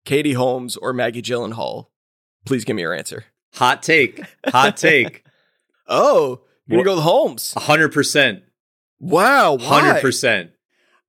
Katie 0.05 0.33
Holmes 0.33 0.77
or 0.77 0.93
Maggie 0.93 1.23
Gyllenhaal. 1.23 1.87
Please 2.45 2.65
give 2.65 2.75
me 2.75 2.83
your 2.83 2.95
answer. 2.95 3.27
Hot 3.55 3.83
take. 3.83 4.23
Hot 4.47 4.77
take. 4.77 5.25
Oh, 5.93 6.43
you're 6.69 6.85
gonna 6.85 6.85
go 6.85 6.95
with 6.95 7.03
Holmes. 7.03 7.53
hundred 7.57 7.89
percent. 7.93 8.45
Wow? 9.01 9.59
Hundred 9.59 10.01
percent. 10.01 10.53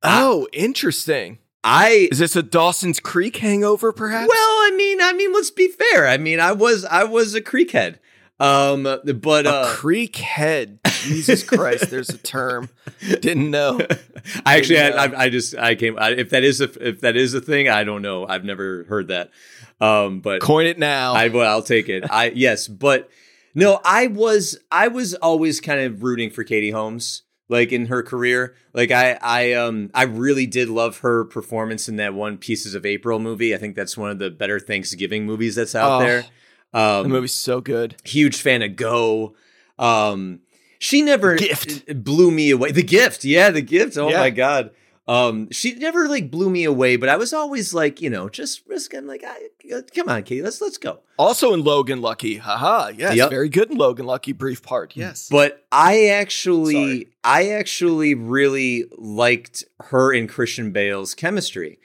Oh, 0.02 0.48
interesting. 0.54 1.38
I 1.64 2.08
Is 2.12 2.18
this 2.18 2.36
a 2.36 2.42
Dawson's 2.42 3.00
Creek 3.00 3.38
hangover, 3.38 3.94
perhaps? 3.94 4.28
well, 4.28 4.40
I 4.40 4.74
mean, 4.76 5.00
I 5.00 5.14
mean, 5.14 5.32
let's 5.34 5.52
be 5.52 5.68
fair. 5.68 6.08
I 6.08 6.18
mean, 6.18 6.40
I 6.40 6.54
was 6.54 6.84
I 6.86 7.04
was 7.04 7.36
a 7.36 7.42
creek 7.42 7.70
head. 7.72 8.00
Um, 8.42 8.84
but 8.84 9.46
a 9.46 9.50
uh, 9.50 9.74
creek 9.76 10.16
head. 10.18 10.80
Jesus 11.02 11.44
Christ, 11.44 11.90
there's 11.90 12.10
a 12.10 12.18
term. 12.18 12.70
Didn't 13.00 13.52
know. 13.52 13.80
I 14.46 14.58
actually, 14.58 14.76
Didn't 14.76 15.00
I, 15.00 15.08
know. 15.08 15.18
I, 15.18 15.22
I 15.24 15.30
just, 15.30 15.56
I 15.58 15.76
came. 15.76 15.98
I, 15.98 16.10
if 16.12 16.32
that 16.32 16.44
is 16.44 16.60
a, 16.62 16.88
if 16.88 17.02
that 17.02 17.16
is 17.16 17.34
a 17.34 17.42
thing, 17.42 17.70
I 17.70 17.84
don't 17.84 18.02
know. 18.02 18.28
I've 18.28 18.44
never 18.44 18.84
heard 18.86 19.08
that. 19.10 19.32
Um, 19.80 20.22
but 20.22 20.42
Coin 20.42 20.66
it 20.66 20.78
now. 20.78 21.14
I 21.14 21.28
well, 21.30 21.50
I'll 21.50 21.64
take 21.64 21.90
it. 21.90 22.04
I 22.10 22.30
yes, 22.36 22.68
but 22.68 23.10
no, 23.56 23.80
I 23.84 24.08
was 24.08 24.60
I 24.72 24.88
was 24.90 25.16
always 25.16 25.60
kind 25.60 25.82
of 25.82 26.04
rooting 26.04 26.30
for 26.30 26.44
Katie 26.44 26.70
Holmes, 26.72 27.24
like 27.50 27.72
in 27.72 27.88
her 27.88 28.04
career. 28.04 28.56
Like 28.74 28.92
I 28.92 29.18
I 29.22 29.54
um 29.54 29.90
I 29.96 30.04
really 30.04 30.46
did 30.46 30.70
love 30.70 31.00
her 31.00 31.26
performance 31.26 31.90
in 31.90 31.96
that 31.98 32.14
one 32.14 32.38
Pieces 32.38 32.76
of 32.76 32.86
April 32.86 33.18
movie. 33.20 33.56
I 33.56 33.58
think 33.58 33.76
that's 33.76 33.98
one 33.98 34.12
of 34.12 34.20
the 34.20 34.30
better 34.30 34.60
Thanksgiving 34.60 35.26
movies 35.26 35.56
that's 35.56 35.74
out 35.74 36.02
Oh, 36.02 36.06
there. 36.06 36.26
The 36.74 36.80
Um, 36.80 37.08
movie's 37.10 37.34
so 37.34 37.62
good. 37.62 37.96
huge 38.04 38.42
fan 38.42 38.62
of 38.62 38.76
Go. 38.76 39.36
Um, 39.80 40.40
she 40.80 41.02
never 41.02 41.36
Gift. 41.36 42.04
blew 42.04 42.32
me 42.32 42.50
away. 42.52 42.72
The 42.72 42.84
gift, 42.84 43.24
yeah, 43.26 43.50
the 43.52 43.62
gift. 43.62 43.98
Oh 43.98 44.10
Yeah. 44.10 44.20
my 44.20 44.30
god. 44.30 44.72
Um, 45.08 45.50
she 45.52 45.74
never 45.74 46.08
like 46.08 46.32
blew 46.32 46.50
me 46.50 46.64
away, 46.64 46.96
but 46.96 47.10
I 47.10 47.18
was 47.18 47.34
always 47.34 47.74
like, 47.74 48.02
you 48.02 48.10
know, 48.10 48.30
just 48.30 48.62
risk. 48.68 48.94
I'm 48.94 49.08
like, 49.08 49.24
I, 49.26 49.82
come 49.94 50.08
on, 50.08 50.24
Katie, 50.24 50.42
let's 50.44 50.62
let's 50.62 50.78
go. 50.78 51.00
Also 51.18 51.54
in 51.54 51.64
Logan 51.64 52.02
Lucky. 52.02 52.38
Haha. 52.38 52.92
Yes. 52.96 53.16
Yep. 53.16 53.30
Very 53.30 53.50
good 53.50 53.72
in 53.72 53.78
Logan 53.78 54.06
Lucky. 54.06 54.32
Brief 54.32 54.62
part. 54.64 54.96
Yes. 54.96 55.28
But 55.30 55.66
I 55.72 56.06
actually, 56.08 56.74
Sorry. 56.74 57.08
I 57.24 57.50
actually 57.50 58.14
really 58.16 58.86
liked 58.98 59.66
her 59.82 60.14
and 60.14 60.30
Christian 60.30 60.72
Bale's 60.72 61.14
chemistry. 61.14 61.80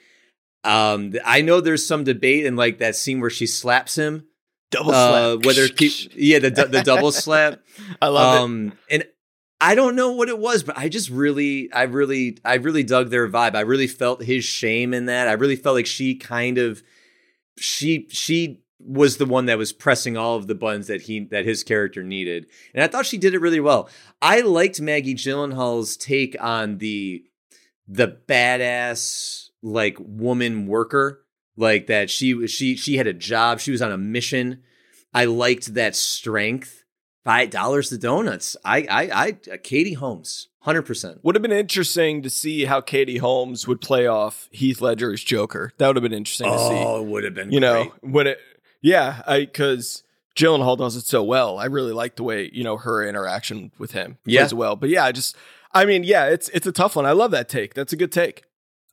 Um, 0.63 1.13
I 1.25 1.41
know 1.41 1.59
there's 1.59 1.85
some 1.85 2.03
debate 2.03 2.45
in 2.45 2.55
like 2.55 2.77
that 2.79 2.95
scene 2.95 3.19
where 3.19 3.29
she 3.29 3.47
slaps 3.47 3.95
him. 3.95 4.25
Double 4.71 4.91
Uh, 4.91 5.33
slap. 5.37 5.45
whether 5.45 5.69
pe- 5.69 5.89
yeah, 6.15 6.39
the 6.39 6.49
the 6.49 6.81
double 6.83 7.11
slap. 7.23 7.61
I 8.01 8.07
love 8.07 8.35
it. 8.35 8.41
um, 8.43 8.73
and 8.91 9.05
I 9.61 9.73
don't 9.75 9.95
know 9.95 10.11
what 10.11 10.29
it 10.29 10.37
was, 10.37 10.61
but 10.63 10.77
I 10.77 10.87
just 10.89 11.09
really, 11.09 11.71
I 11.73 11.83
really, 11.83 12.37
I 12.45 12.55
really 12.55 12.83
dug 12.83 13.09
their 13.09 13.27
vibe. 13.27 13.55
I 13.55 13.61
really 13.61 13.87
felt 13.87 14.23
his 14.23 14.43
shame 14.43 14.93
in 14.93 15.05
that. 15.07 15.27
I 15.27 15.31
really 15.33 15.55
felt 15.55 15.75
like 15.75 15.87
she 15.87 16.13
kind 16.15 16.57
of, 16.59 16.83
she, 17.57 18.07
she 18.11 18.61
was 18.79 19.17
the 19.17 19.25
one 19.25 19.47
that 19.47 19.57
was 19.57 19.73
pressing 19.73 20.15
all 20.15 20.35
of 20.35 20.45
the 20.45 20.53
buttons 20.53 20.85
that 20.87 21.01
he, 21.01 21.21
that 21.31 21.45
his 21.45 21.63
character 21.63 22.03
needed, 22.03 22.45
and 22.75 22.83
I 22.83 22.87
thought 22.87 23.07
she 23.07 23.17
did 23.17 23.33
it 23.33 23.41
really 23.41 23.59
well. 23.59 23.89
I 24.21 24.41
liked 24.41 24.79
Maggie 24.79 25.15
Gyllenhaal's 25.15 25.97
take 25.97 26.35
on 26.39 26.77
the, 26.77 27.23
the 27.87 28.15
badass 28.27 29.49
like 29.63 29.97
woman 29.99 30.67
worker, 30.67 31.23
like 31.57 31.87
that. 31.87 32.09
She, 32.09 32.33
was 32.33 32.51
she, 32.51 32.75
she 32.77 32.95
had 32.97 33.07
a 33.07 33.13
job. 33.13 33.59
She 33.59 33.71
was 33.71 33.81
on 33.81 33.91
a 33.91 33.97
mission. 33.97 34.63
I 35.13 35.25
liked 35.25 35.73
that 35.73 35.95
strength. 35.95 36.83
five 37.25 37.49
dollars 37.49 37.89
to 37.89 37.97
donuts. 37.97 38.55
I 38.63 38.77
I 38.89 39.01
I 39.25 39.37
uh, 39.51 39.57
Katie 39.61 39.93
Holmes, 39.93 40.47
hundred 40.61 40.83
percent. 40.83 41.19
Would 41.23 41.35
have 41.35 41.41
been 41.41 41.51
interesting 41.51 42.21
to 42.21 42.29
see 42.29 42.65
how 42.65 42.79
Katie 42.81 43.17
Holmes 43.17 43.67
would 43.67 43.81
play 43.81 44.07
off 44.07 44.47
Heath 44.51 44.79
Ledger's 44.81 45.23
Joker. 45.23 45.73
That 45.77 45.87
would 45.87 45.95
have 45.97 46.03
been 46.03 46.13
interesting 46.13 46.49
to 46.51 46.57
see. 46.57 46.73
Oh, 46.73 47.01
it 47.01 47.07
would 47.07 47.23
have 47.25 47.33
been 47.33 47.51
You 47.51 47.59
know, 47.59 47.85
great. 47.85 48.11
when 48.13 48.27
it, 48.27 48.39
yeah, 48.81 49.21
I 49.27 49.39
because 49.41 50.03
Gyllenhaal 50.35 50.77
does 50.77 50.95
it 50.95 51.05
so 51.05 51.23
well. 51.23 51.57
I 51.57 51.65
really 51.65 51.91
like 51.93 52.15
the 52.15 52.23
way 52.23 52.49
you 52.53 52.63
know 52.63 52.77
her 52.77 53.03
interaction 53.05 53.71
with 53.79 53.91
him 53.93 54.17
Yeah. 54.25 54.43
as 54.43 54.53
well. 54.53 54.75
But 54.75 54.89
yeah, 54.89 55.03
I 55.05 55.11
just, 55.11 55.35
I 55.73 55.85
mean, 55.85 56.03
yeah, 56.03 56.27
it's 56.27 56.47
it's 56.49 56.67
a 56.67 56.71
tough 56.71 56.95
one. 56.95 57.05
I 57.05 57.11
love 57.13 57.31
that 57.31 57.49
take. 57.49 57.73
That's 57.73 57.91
a 57.93 57.97
good 57.97 58.11
take. 58.11 58.43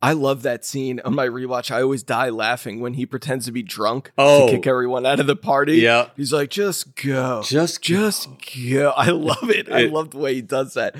I 0.04 0.12
love 0.12 0.42
that 0.42 0.64
scene 0.64 1.00
on 1.04 1.14
my 1.14 1.26
rewatch. 1.26 1.70
I 1.70 1.82
always 1.82 2.02
die 2.02 2.28
laughing 2.28 2.80
when 2.80 2.94
he 2.94 3.06
pretends 3.06 3.46
to 3.46 3.52
be 3.52 3.62
drunk 3.62 4.12
Oh. 4.18 4.46
to 4.46 4.52
kick 4.56 4.66
everyone 4.66 5.06
out 5.06 5.20
of 5.20 5.26
the 5.26 5.36
party. 5.36 5.76
Yeah. 5.78 6.08
He's 6.16 6.32
like, 6.32 6.50
just 6.50 6.94
go. 6.96 7.42
Just 7.42 7.80
Just 7.82 8.28
go. 8.70 8.90
I 8.96 9.10
love 9.10 9.48
it. 9.50 9.70
I 9.70 9.86
love 9.86 10.10
the 10.10 10.18
way 10.18 10.34
he 10.34 10.42
does 10.42 10.74
that. 10.74 10.96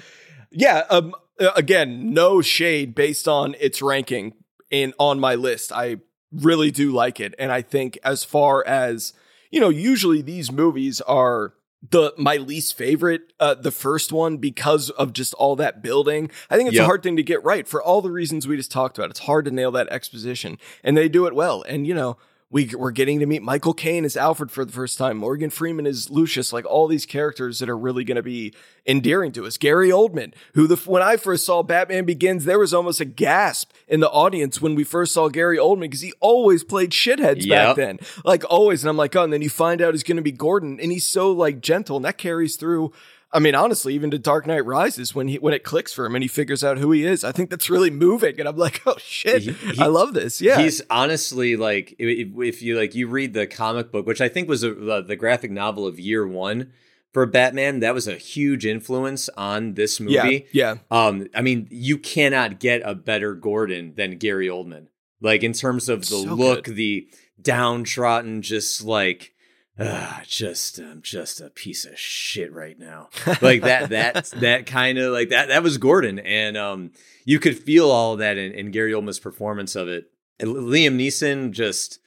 Yeah. 0.51 0.85
Um. 0.90 1.14
uh, 1.40 1.51
Again, 1.56 2.14
no 2.14 2.40
shade 2.40 2.94
based 2.94 3.28
on 3.28 3.55
its 3.60 3.82
ranking 3.82 4.35
in 4.70 4.94
on 4.98 5.20
my 5.20 5.35
list. 5.35 5.72
I 5.72 5.98
really 6.32 6.70
do 6.70 6.90
like 6.93 7.20
it, 7.20 7.35
and 7.39 7.52
I 7.52 7.60
think 7.62 7.98
as 8.05 8.24
far 8.24 8.64
as 8.66 9.12
you 9.51 9.60
know, 9.60 9.68
usually 9.68 10.20
these 10.22 10.51
movies 10.51 11.01
are 11.02 11.55
the 11.90 12.15
my 12.16 12.36
least 12.36 12.77
favorite. 12.77 13.32
Uh, 13.40 13.55
the 13.55 13.70
first 13.70 14.12
one 14.12 14.39
because 14.39 14.90
of 14.90 15.12
just 15.12 15.35
all 15.35 15.56
that 15.56 15.82
building. 15.82 16.31
I 16.51 16.56
think 16.56 16.69
it's 16.69 16.78
a 16.78 16.85
hard 16.85 17.02
thing 17.02 17.16
to 17.16 17.23
get 17.23 17.43
right 17.44 17.66
for 17.66 17.82
all 17.82 18.01
the 18.01 18.11
reasons 18.11 18.47
we 18.47 18.56
just 18.56 18.70
talked 18.70 18.98
about. 18.98 19.11
It's 19.11 19.20
hard 19.20 19.44
to 19.44 19.51
nail 19.51 19.70
that 19.73 19.89
exposition, 19.89 20.59
and 20.82 20.97
they 20.97 21.09
do 21.09 21.27
it 21.27 21.35
well. 21.35 21.62
And 21.62 21.86
you 21.86 21.94
know, 21.94 22.16
we 22.55 22.70
we're 22.72 22.93
getting 22.93 23.18
to 23.18 23.26
meet 23.26 23.43
Michael 23.43 23.74
Caine 23.74 24.05
as 24.05 24.16
Alfred 24.16 24.48
for 24.48 24.64
the 24.64 24.70
first 24.70 24.97
time, 24.97 25.16
Morgan 25.16 25.51
Freeman 25.51 25.89
as 25.89 26.09
Lucius, 26.09 26.52
like 26.52 26.64
all 26.64 26.86
these 26.86 27.05
characters 27.05 27.59
that 27.59 27.68
are 27.68 27.76
really 27.76 28.05
going 28.05 28.14
to 28.14 28.22
be 28.22 28.55
endearing 28.86 29.32
to 29.32 29.44
us. 29.44 29.59
Gary 29.59 29.89
Oldman, 29.89 30.32
who 30.55 30.68
the 30.68 30.76
when 30.76 31.02
I 31.02 31.16
first 31.16 31.44
saw 31.44 31.64
Batman 31.64 32.05
Begins, 32.05 32.44
there 32.44 32.60
was 32.60 32.72
almost 32.72 33.01
a 33.01 33.05
gasp 33.05 33.72
in 33.89 33.98
the 33.98 34.09
audience 34.09 34.62
when 34.62 34.76
we 34.76 34.85
first 34.85 35.12
saw 35.12 35.28
Gary 35.28 35.59
Oldman 35.59 35.81
because 35.81 36.02
he 36.02 36.12
always 36.20 36.62
played 36.62 36.90
shitheads 36.90 37.48
back 37.48 37.74
then, 37.74 37.98
like 38.24 38.44
always. 38.48 38.85
And 38.85 38.89
I'm 38.89 38.97
like, 38.97 39.16
oh, 39.16 39.24
and 39.24 39.32
then 39.32 39.43
you 39.43 39.51
find 39.51 39.82
out 39.82 39.93
he's 39.93 40.05
going 40.05 40.16
to 40.16 40.22
be 40.22 40.31
Gordon, 40.31 40.78
and 40.78 40.93
he's 40.93 41.06
so 41.06 41.32
like 41.32 41.60
gentle, 41.60 41.97
and 41.97 42.05
that 42.05 42.18
carries 42.18 42.55
through. 42.55 42.93
I 43.35 43.40
mean, 43.40 43.55
honestly, 43.56 43.94
even 43.94 44.11
to 44.12 44.19
Dark 44.19 44.47
Knight 44.47 44.65
Rises, 44.65 45.15
when 45.15 45.28
he 45.28 45.39
when 45.39 45.52
it 45.52 45.65
clicks 45.65 45.93
for 45.93 46.06
him 46.06 46.15
and 46.15 46.23
he 46.23 46.28
figures 46.28 46.62
out 46.62 46.78
who 46.78 46.93
he 46.93 47.05
is, 47.05 47.24
I 47.24 47.32
think 47.32 47.51
that's 47.51 47.69
really 47.69 47.90
moving. 47.90 48.39
And 48.39 48.48
I'm 48.48 48.56
like, 48.56 48.81
oh 48.86 48.97
shit, 48.98 49.43
He- 49.43 49.52
he- 49.52 49.78
I 49.81 49.86
love 49.86 50.15
this. 50.15 50.40
Yeah, 50.40 50.61
He's 50.61 50.81
honestly 50.89 51.56
like 51.56 51.94
if, 51.98 52.28
if 52.39 52.62
you 52.62 52.78
like 52.78 52.94
you 52.94 53.09
read 53.09 53.35
the 53.35 53.47
comic 53.47 53.90
book, 53.93 54.06
which 54.06 54.20
I 54.20 54.28
think 54.28 54.48
was 54.48 54.62
a, 54.62 54.73
the, 54.73 55.02
the 55.02 55.16
graphic 55.16 55.51
novel 55.51 55.86
of 55.86 55.98
year 55.98 56.27
one 56.27 56.73
for 57.12 57.27
Batman. 57.27 57.81
That 57.81 57.93
was 57.94 58.06
a 58.09 58.15
huge 58.15 58.65
influence 58.65 59.28
on 59.36 59.74
this 59.74 60.01
yeah, 60.01 60.23
movie. 60.24 60.47
yeah. 60.52 60.77
Um, 60.90 61.27
I 61.35 61.43
mean, 61.43 61.66
you 61.70 61.98
cannot 61.98 62.61
get 62.61 62.82
a 62.85 62.94
better 62.94 63.35
Gordon 63.35 63.94
than 63.97 64.16
Gary 64.19 64.47
Oldman. 64.48 64.86
Like 65.20 65.43
in 65.43 65.52
terms 65.52 65.89
of 65.89 66.01
the 66.01 66.06
So 66.06 66.23
look, 66.35 66.65
good. 66.65 66.77
the 66.77 67.09
downtrodden, 67.40 68.43
just 68.43 68.85
like, 68.85 69.32
ah, 69.79 70.23
just 70.27 70.79
I'm 70.79 71.03
just 71.03 71.41
a 71.41 71.51
piece 71.51 71.85
of 71.85 71.99
shit 71.99 72.53
right 72.53 72.79
now. 72.79 73.09
Like 73.43 73.63
that, 73.63 73.91
that, 73.91 74.25
that 74.41 74.67
kind 74.67 74.99
of 74.99 75.13
like 75.13 75.31
that. 75.31 75.49
That 75.49 75.63
was 75.63 75.79
Gordon, 75.79 76.19
and 76.19 76.57
um, 76.57 76.93
you 77.25 77.39
could 77.39 77.59
feel 77.59 77.91
all 77.91 78.17
that 78.17 78.39
in, 78.39 78.53
in 78.53 78.71
Gary 78.71 78.93
Oldman's 78.93 79.19
performance 79.19 79.75
of 79.77 79.89
it. 79.89 80.11
And 80.41 80.51
Liam 80.55 80.97
Neeson 80.97 81.53
just 81.53 82.01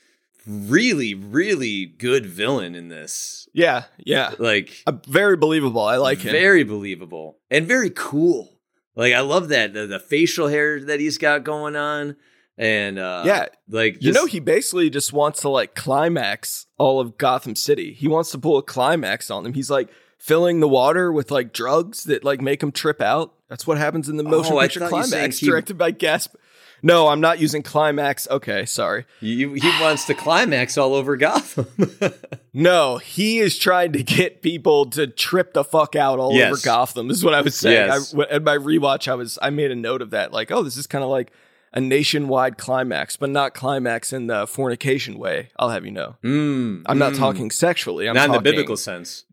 really, 0.46 1.14
really 1.14 1.86
good 1.86 2.26
villain 2.26 2.76
in 2.76 2.88
this. 2.88 3.48
Yeah, 3.54 3.84
yeah. 3.98 4.34
Like 4.40 4.84
Uh, 4.88 4.94
very 5.08 5.36
believable. 5.38 5.82
I 5.82 5.98
like 5.98 6.20
him. 6.20 6.32
very 6.32 6.64
believable 6.64 7.38
and 7.52 7.66
very 7.68 7.90
cool. 7.90 8.60
Like 8.96 9.14
I 9.14 9.20
love 9.22 9.50
that 9.50 9.74
the, 9.74 9.86
the 9.88 10.00
facial 10.00 10.48
hair 10.48 10.80
that 10.86 11.00
he's 11.00 11.18
got 11.18 11.44
going 11.44 11.76
on, 11.76 12.16
and 12.58 12.98
uh, 13.00 13.24
yeah, 13.26 13.46
like 13.70 14.02
you 14.02 14.12
know, 14.12 14.26
he 14.26 14.40
basically 14.40 14.90
just 14.90 15.14
wants 15.14 15.42
to 15.42 15.50
like 15.50 15.76
climax 15.76 16.66
all 16.78 17.00
of 17.00 17.18
Gotham 17.18 17.56
City. 17.56 17.94
He 17.94 18.08
wants 18.08 18.32
to 18.32 18.38
pull 18.38 18.58
a 18.58 18.64
climax 18.64 19.30
on 19.30 19.44
them. 19.44 19.54
He's 19.54 19.70
like 19.70 19.90
filling 20.18 20.60
the 20.60 20.68
water 20.68 21.12
with 21.12 21.30
like 21.32 21.54
drugs 21.54 22.06
that 22.06 22.24
like 22.24 22.42
make 22.42 22.62
him 22.64 22.72
trip 22.72 23.02
out. 23.02 23.34
That's 23.50 23.66
what 23.68 23.78
happens 23.78 24.10
in 24.10 24.18
the 24.18 24.24
motion 24.24 24.54
Oh, 24.54 24.60
picture 24.60 24.80
thought 24.82 24.90
you 24.92 24.96
were 24.98 25.04
saying 25.04 25.20
climax, 25.22 25.38
he- 25.40 25.46
directed 25.48 25.78
by 25.78 25.92
Gasp. 25.92 26.36
No, 26.84 27.08
I'm 27.08 27.20
not 27.22 27.40
using 27.40 27.64
climax. 27.64 28.28
Okay, 28.30 28.64
sorry. 28.68 29.06
he, 29.20 29.38
he 29.58 29.70
wants 29.82 30.06
to 30.06 30.14
climax 30.14 30.78
all 30.78 30.94
over 30.94 31.18
Gotham. 31.18 31.68
No, 32.54 32.98
he 32.98 33.38
is 33.38 33.58
trying 33.60 33.92
to 33.94 34.02
get 34.02 34.42
people 34.42 34.88
to 34.92 35.06
trip 35.06 35.54
the 35.54 35.64
fuck 35.64 35.96
out 35.96 36.18
all 36.18 36.34
Yes. 36.34 36.52
over 36.54 36.62
Gotham. 36.64 37.12
Is 37.12 37.24
what 37.24 37.36
I 37.36 37.42
was 37.42 37.56
saying. 37.56 37.88
Yes. 37.88 38.16
I, 38.16 38.22
at 38.34 38.44
my 38.44 38.58
rewatch, 38.58 39.08
I 39.08 39.14
was 39.14 39.38
I 39.44 39.52
made 39.52 39.70
a 39.70 39.76
note 39.76 40.02
of 40.02 40.10
that. 40.12 40.32
Like, 40.34 40.52
oh, 40.52 40.64
this 40.64 40.76
is 40.76 40.88
kind 40.88 41.04
of 41.04 41.10
like 41.12 41.32
a 41.74 41.82
nationwide 41.82 42.58
climax, 42.58 43.18
but 43.18 43.30
not 43.30 43.54
climax 43.54 44.14
in 44.14 44.28
the 44.28 44.48
fornication 44.48 45.18
way. 45.18 45.50
I'll 45.58 45.70
have 45.70 45.86
you 45.86 45.92
know. 45.92 46.16
Mm, 46.24 46.84
I'm 46.86 46.98
not 46.98 47.14
mm. 47.14 47.18
talking 47.18 47.52
sexually. 47.52 48.08
I'm 48.08 48.16
not 48.16 48.26
in 48.26 48.32
the 48.32 48.42
biblical 48.42 48.78
sense. 48.78 49.26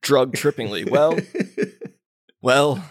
drug 0.00 0.32
trippingly. 0.32 0.88
Well, 0.88 1.18
well. 2.42 2.84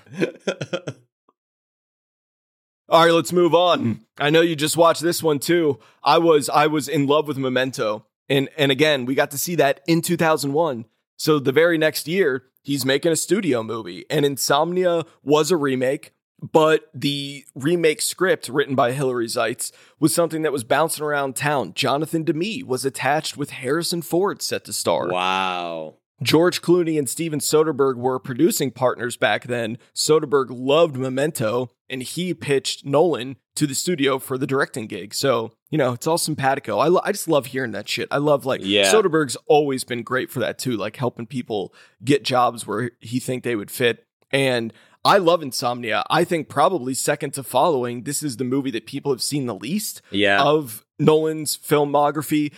All 2.89 3.05
right, 3.05 3.13
let's 3.13 3.31
move 3.31 3.53
on. 3.53 4.01
I 4.17 4.31
know 4.31 4.41
you 4.41 4.55
just 4.55 4.75
watched 4.75 5.03
this 5.03 5.21
one 5.21 5.37
too. 5.37 5.79
I 6.03 6.17
was 6.17 6.49
I 6.49 6.67
was 6.67 6.87
in 6.87 7.05
love 7.05 7.27
with 7.27 7.37
Memento. 7.37 8.05
And 8.29 8.49
and 8.57 8.71
again, 8.71 9.05
we 9.05 9.15
got 9.15 9.31
to 9.31 9.37
see 9.37 9.55
that 9.55 9.81
in 9.87 10.01
2001. 10.01 10.85
So 11.17 11.39
the 11.39 11.51
very 11.51 11.77
next 11.77 12.07
year, 12.07 12.45
he's 12.61 12.85
making 12.85 13.11
a 13.11 13.15
studio 13.15 13.63
movie. 13.63 14.05
And 14.09 14.25
Insomnia 14.25 15.03
was 15.23 15.51
a 15.51 15.57
remake, 15.57 16.13
but 16.41 16.89
the 16.93 17.45
remake 17.55 18.01
script 18.01 18.49
written 18.49 18.75
by 18.75 18.91
Hillary 18.91 19.27
Seitz 19.27 19.71
was 19.99 20.13
something 20.13 20.41
that 20.43 20.51
was 20.51 20.63
bouncing 20.63 21.03
around 21.03 21.35
town. 21.35 21.73
Jonathan 21.73 22.23
Demme 22.23 22.65
was 22.65 22.85
attached 22.85 23.37
with 23.37 23.49
Harrison 23.51 24.01
Ford 24.01 24.41
set 24.41 24.65
to 24.65 24.73
star. 24.73 25.07
wow. 25.09 25.95
George 26.21 26.61
Clooney 26.61 26.99
and 26.99 27.07
Steven 27.07 27.39
Soderbergh 27.39 27.95
were 27.95 28.19
producing 28.19 28.71
partners 28.71 29.15
back 29.15 29.45
then. 29.45 29.77
Soderbergh 29.95 30.47
loved 30.49 30.97
Memento, 30.97 31.69
and 31.89 32.03
he 32.03 32.33
pitched 32.33 32.85
Nolan 32.85 33.37
to 33.55 33.65
the 33.65 33.73
studio 33.73 34.19
for 34.19 34.37
the 34.37 34.45
directing 34.45 34.85
gig. 34.87 35.13
So, 35.13 35.53
you 35.69 35.77
know, 35.77 35.93
it's 35.93 36.07
all 36.07 36.17
simpatico. 36.17 36.77
I, 36.79 36.87
lo- 36.89 36.99
I 37.05 37.13
just 37.13 37.29
love 37.29 37.45
hearing 37.45 37.71
that 37.71 37.87
shit. 37.87 38.09
I 38.11 38.17
love, 38.17 38.45
like, 38.45 38.59
Yeah. 38.61 38.91
Soderbergh's 38.91 39.37
always 39.47 39.85
been 39.85 40.03
great 40.03 40.29
for 40.29 40.41
that, 40.41 40.59
too, 40.59 40.75
like 40.75 40.97
helping 40.97 41.25
people 41.25 41.73
get 42.03 42.25
jobs 42.25 42.67
where 42.67 42.91
he 42.99 43.21
think 43.21 43.45
they 43.45 43.55
would 43.55 43.71
fit. 43.71 44.05
And 44.29 44.73
I 45.05 45.17
love 45.17 45.41
Insomnia. 45.41 46.03
I 46.09 46.23
think 46.23 46.49
probably 46.49 46.93
second 46.93 47.33
to 47.35 47.43
following, 47.43 48.03
this 48.03 48.21
is 48.21 48.37
the 48.37 48.43
movie 48.43 48.71
that 48.71 48.85
people 48.85 49.11
have 49.11 49.21
seen 49.23 49.45
the 49.45 49.55
least 49.55 50.01
Yeah. 50.11 50.43
of 50.43 50.85
Nolan's 50.99 51.57
filmography. 51.57 52.51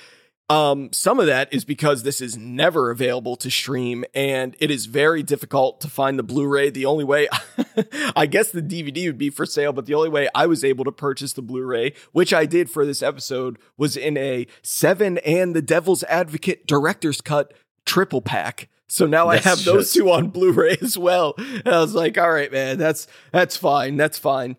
Um, 0.50 0.92
some 0.92 1.18
of 1.20 1.28
that 1.28 1.54
is 1.54 1.64
because 1.64 2.04
this 2.04 2.20
is 2.20 2.36
never 2.36 2.92
available 2.92 3.38
to 3.38 3.50
stream 3.50 4.04
and 4.14 4.54
it 4.60 4.70
is 4.70 4.86
very 4.86 5.24
difficult 5.24 5.80
to 5.80 5.88
find 5.88 6.20
the 6.20 6.24
Blu-ray. 6.24 6.72
The 6.72 6.86
only 6.86 7.06
way, 7.06 7.30
I 8.18 8.26
guess 8.26 8.52
the 8.52 8.62
DVD 8.62 9.06
would 9.06 9.18
be 9.18 9.30
for 9.30 9.46
sale, 9.46 9.72
but 9.72 9.86
the 9.86 9.94
only 9.94 10.10
way 10.10 10.28
I 10.36 10.48
was 10.48 10.66
able 10.66 10.84
to 10.84 10.92
purchase 10.92 11.32
the 11.32 11.42
Blu-ray, 11.42 11.94
which 12.12 12.34
I 12.34 12.46
did 12.46 12.70
for 12.70 12.86
this 12.86 13.02
episode, 13.02 13.60
was 13.78 13.96
in 13.96 14.18
a 14.18 14.46
Seven 14.62 15.20
and 15.20 15.56
the 15.56 15.62
Devil's 15.62 16.04
Advocate 16.06 16.68
Director's 16.68 17.22
Cut 17.22 17.54
triple 17.86 18.22
pack. 18.22 18.68
So 18.92 19.06
now 19.08 19.30
That's 19.30 19.46
I 19.46 19.50
have 19.50 19.64
those 19.64 19.86
just- 19.86 19.96
two 19.96 20.12
on 20.12 20.28
Blu-ray 20.32 20.78
as 20.82 20.98
well. 20.98 21.34
And 21.38 21.66
I 21.68 21.80
was 21.80 21.96
like, 21.96 22.18
all 22.18 22.30
right, 22.30 22.52
man, 22.52 22.78
that's 22.78 23.08
that's 23.32 23.56
fine. 23.56 23.96
That's 23.96 24.20
fine. 24.20 24.58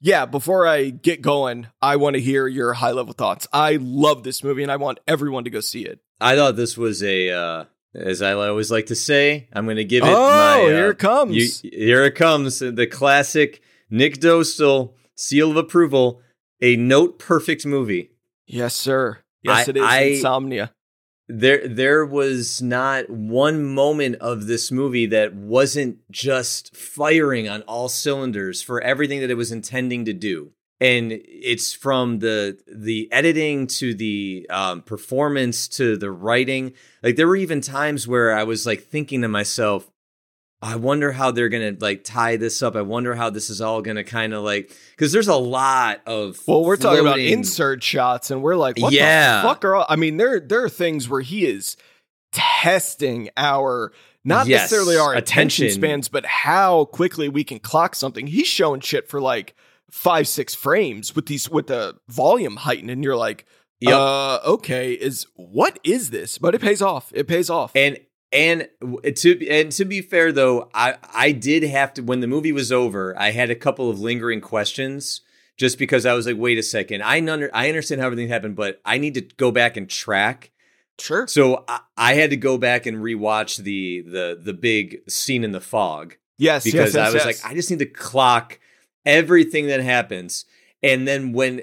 Yeah, 0.00 0.26
before 0.26 0.66
I 0.66 0.90
get 0.90 1.22
going, 1.22 1.68
I 1.80 1.94
want 1.96 2.14
to 2.14 2.20
hear 2.20 2.48
your 2.48 2.72
high 2.72 2.90
level 2.90 3.12
thoughts. 3.12 3.46
I 3.52 3.78
love 3.80 4.24
this 4.24 4.42
movie 4.42 4.62
and 4.64 4.72
I 4.72 4.76
want 4.76 4.98
everyone 5.06 5.44
to 5.44 5.50
go 5.50 5.60
see 5.60 5.84
it. 5.84 6.00
I 6.20 6.34
thought 6.36 6.56
this 6.56 6.76
was 6.76 7.02
a, 7.02 7.30
uh, 7.30 7.64
as 7.94 8.22
I 8.22 8.32
always 8.32 8.70
like 8.72 8.86
to 8.86 8.94
say, 8.96 9.48
I'm 9.52 9.66
going 9.66 9.76
to 9.76 9.84
give 9.84 10.02
it 10.02 10.08
oh, 10.08 10.12
my. 10.30 10.62
uh, 10.62 10.66
here 10.66 10.90
it 10.90 10.98
comes. 10.98 11.62
You, 11.62 11.70
here 11.70 12.04
it 12.04 12.14
comes. 12.16 12.58
The 12.60 12.86
classic 12.86 13.62
Nick 13.90 14.18
Dostal 14.20 14.94
seal 15.16 15.50
of 15.52 15.56
approval. 15.56 16.22
A 16.62 16.76
note 16.76 17.18
perfect 17.18 17.64
movie. 17.64 18.10
yes, 18.46 18.74
sir. 18.74 19.18
Yes, 19.42 19.68
I- 19.68 19.70
it 19.70 19.76
is 19.76 19.82
I- 19.84 20.00
Insomnia. 20.00 20.72
There, 21.32 21.66
there 21.68 22.04
was 22.04 22.60
not 22.60 23.08
one 23.08 23.64
moment 23.64 24.16
of 24.16 24.46
this 24.46 24.72
movie 24.72 25.06
that 25.06 25.34
wasn't 25.34 25.98
just 26.10 26.76
firing 26.76 27.48
on 27.48 27.62
all 27.62 27.88
cylinders 27.88 28.62
for 28.62 28.80
everything 28.80 29.20
that 29.20 29.30
it 29.30 29.36
was 29.36 29.52
intending 29.52 30.04
to 30.06 30.12
do. 30.12 30.52
And 30.80 31.12
it's 31.12 31.74
from 31.74 32.20
the 32.20 32.58
the 32.66 33.12
editing 33.12 33.66
to 33.66 33.92
the 33.94 34.46
um, 34.48 34.82
performance 34.82 35.68
to 35.68 35.96
the 35.96 36.10
writing. 36.10 36.72
Like 37.02 37.16
there 37.16 37.28
were 37.28 37.36
even 37.36 37.60
times 37.60 38.08
where 38.08 38.32
I 38.32 38.44
was 38.44 38.64
like 38.66 38.82
thinking 38.82 39.20
to 39.22 39.28
myself, 39.28 39.90
I 40.62 40.76
wonder 40.76 41.10
how 41.12 41.30
they're 41.30 41.48
gonna 41.48 41.74
like 41.80 42.04
tie 42.04 42.36
this 42.36 42.62
up. 42.62 42.76
I 42.76 42.82
wonder 42.82 43.14
how 43.14 43.30
this 43.30 43.48
is 43.48 43.60
all 43.62 43.80
gonna 43.80 44.04
kind 44.04 44.34
of 44.34 44.42
like 44.44 44.70
because 44.90 45.10
there's 45.10 45.28
a 45.28 45.34
lot 45.36 46.02
of 46.06 46.38
Well, 46.46 46.64
we're 46.64 46.76
talking 46.76 47.00
about 47.00 47.18
insert 47.18 47.82
shots, 47.82 48.30
and 48.30 48.42
we're 48.42 48.56
like, 48.56 48.78
what 48.78 48.92
Yeah. 48.92 49.40
the 49.42 49.48
fuck 49.48 49.64
are 49.64 49.76
all? 49.76 49.86
I 49.88 49.96
mean, 49.96 50.18
there 50.18 50.38
there 50.38 50.62
are 50.62 50.68
things 50.68 51.08
where 51.08 51.22
he 51.22 51.46
is 51.46 51.76
testing 52.32 53.30
our 53.36 53.92
not 54.24 54.46
Yes, 54.46 54.70
necessarily 54.70 54.96
our 54.98 55.14
attention. 55.14 55.64
attention. 55.64 55.80
spans, 55.80 56.08
but 56.08 56.26
how 56.26 56.84
quickly 56.86 57.28
we 57.28 57.42
can 57.42 57.58
clock 57.58 57.94
something. 57.94 58.26
He's 58.26 58.46
showing 58.46 58.80
shit 58.80 59.08
for 59.08 59.20
like 59.20 59.54
five, 59.90 60.28
six 60.28 60.54
frames 60.54 61.16
with 61.16 61.26
these 61.26 61.48
with 61.48 61.68
the 61.68 61.96
volume 62.08 62.56
heightened, 62.56 62.90
and 62.90 63.02
you're 63.02 63.16
like, 63.16 63.46
Yep. 63.80 63.94
uh, 63.94 64.38
okay, 64.44 64.92
is 64.92 65.26
what 65.36 65.78
is 65.84 66.10
this? 66.10 66.36
But 66.36 66.54
it 66.54 66.60
pays 66.60 66.82
off. 66.82 67.10
It 67.14 67.26
pays 67.26 67.48
off. 67.48 67.72
And 67.74 67.98
and 68.32 68.68
to 69.16 69.48
and 69.48 69.72
to 69.72 69.84
be 69.84 70.02
fair 70.02 70.32
though, 70.32 70.70
I 70.74 70.96
I 71.12 71.32
did 71.32 71.62
have 71.64 71.94
to 71.94 72.02
when 72.02 72.20
the 72.20 72.26
movie 72.26 72.52
was 72.52 72.70
over, 72.70 73.18
I 73.18 73.30
had 73.30 73.50
a 73.50 73.54
couple 73.56 73.90
of 73.90 74.00
lingering 74.00 74.40
questions 74.40 75.22
just 75.56 75.78
because 75.78 76.06
I 76.06 76.14
was 76.14 76.26
like, 76.26 76.36
wait 76.38 76.58
a 76.58 76.62
second, 76.62 77.02
I 77.02 77.18
under, 77.18 77.50
I 77.52 77.68
understand 77.68 78.00
how 78.00 78.06
everything 78.06 78.28
happened, 78.28 78.56
but 78.56 78.80
I 78.84 78.98
need 78.98 79.14
to 79.14 79.20
go 79.20 79.50
back 79.50 79.76
and 79.76 79.90
track. 79.90 80.50
sure. 80.98 81.26
So 81.26 81.64
I, 81.68 81.80
I 81.96 82.14
had 82.14 82.30
to 82.30 82.36
go 82.36 82.56
back 82.56 82.86
and 82.86 82.98
rewatch 82.98 83.58
the 83.58 84.02
the 84.02 84.40
the 84.42 84.54
big 84.54 85.00
scene 85.08 85.44
in 85.44 85.52
the 85.52 85.60
fog 85.60 86.16
Yes, 86.40 86.64
because 86.64 86.94
yes, 86.94 86.94
yes, 86.94 87.02
I 87.02 87.12
was 87.12 87.24
yes. 87.26 87.26
like, 87.26 87.52
I 87.52 87.54
just 87.54 87.70
need 87.70 87.80
to 87.80 87.86
clock 87.86 88.58
everything 89.04 89.66
that 89.66 89.80
happens. 89.80 90.46
And 90.82 91.06
then 91.06 91.34
when 91.34 91.62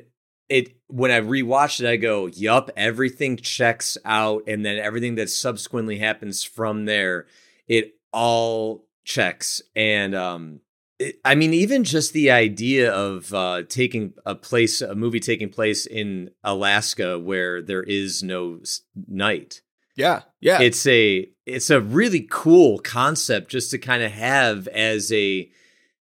it 0.50 0.76
when 0.88 1.11
I 1.11 1.19
rewatched 1.19 1.82
it, 1.82 1.88
I 1.88 1.98
go, 1.98 2.27
yup, 2.27 2.72
everything 2.77 3.38
checks 3.38 3.98
out, 4.06 4.43
and 4.48 4.66
then 4.66 4.77
everything 4.77 5.16
that 5.16 5.30
subsequently 5.30 5.98
happens 5.98 6.43
from 6.43 6.85
there, 6.85 7.27
it 7.67 7.95
all 8.14 8.85
checks. 9.03 9.61
And 9.76 10.16
um 10.16 10.59
it, 11.00 11.19
I 11.24 11.35
mean, 11.35 11.53
even 11.53 11.84
just 11.84 12.14
the 12.14 12.32
idea 12.32 12.92
of 12.92 13.32
uh, 13.32 13.61
taking 13.69 14.14
a 14.26 14.34
place, 14.34 14.82
a 14.82 14.95
movie 14.95 15.19
taking 15.19 15.50
place 15.50 15.85
in 15.85 16.32
Alaska 16.43 17.19
where 17.19 17.61
there 17.61 17.84
is 17.84 18.24
no 18.24 18.61
night 19.08 19.61
yeah, 19.98 20.22
yeah. 20.40 20.61
it's 20.61 20.85
a 20.85 21.27
it's 21.48 21.72
a 21.72 21.82
really 21.82 22.27
cool 22.30 22.77
concept 22.77 23.50
just 23.50 23.72
to 23.72 23.80
kind 23.80 24.03
of 24.03 24.11
have 24.11 24.67
as 24.67 25.11
a 25.11 25.50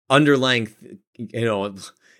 underlying 0.07 0.69
you 1.15 1.43
know 1.43 1.73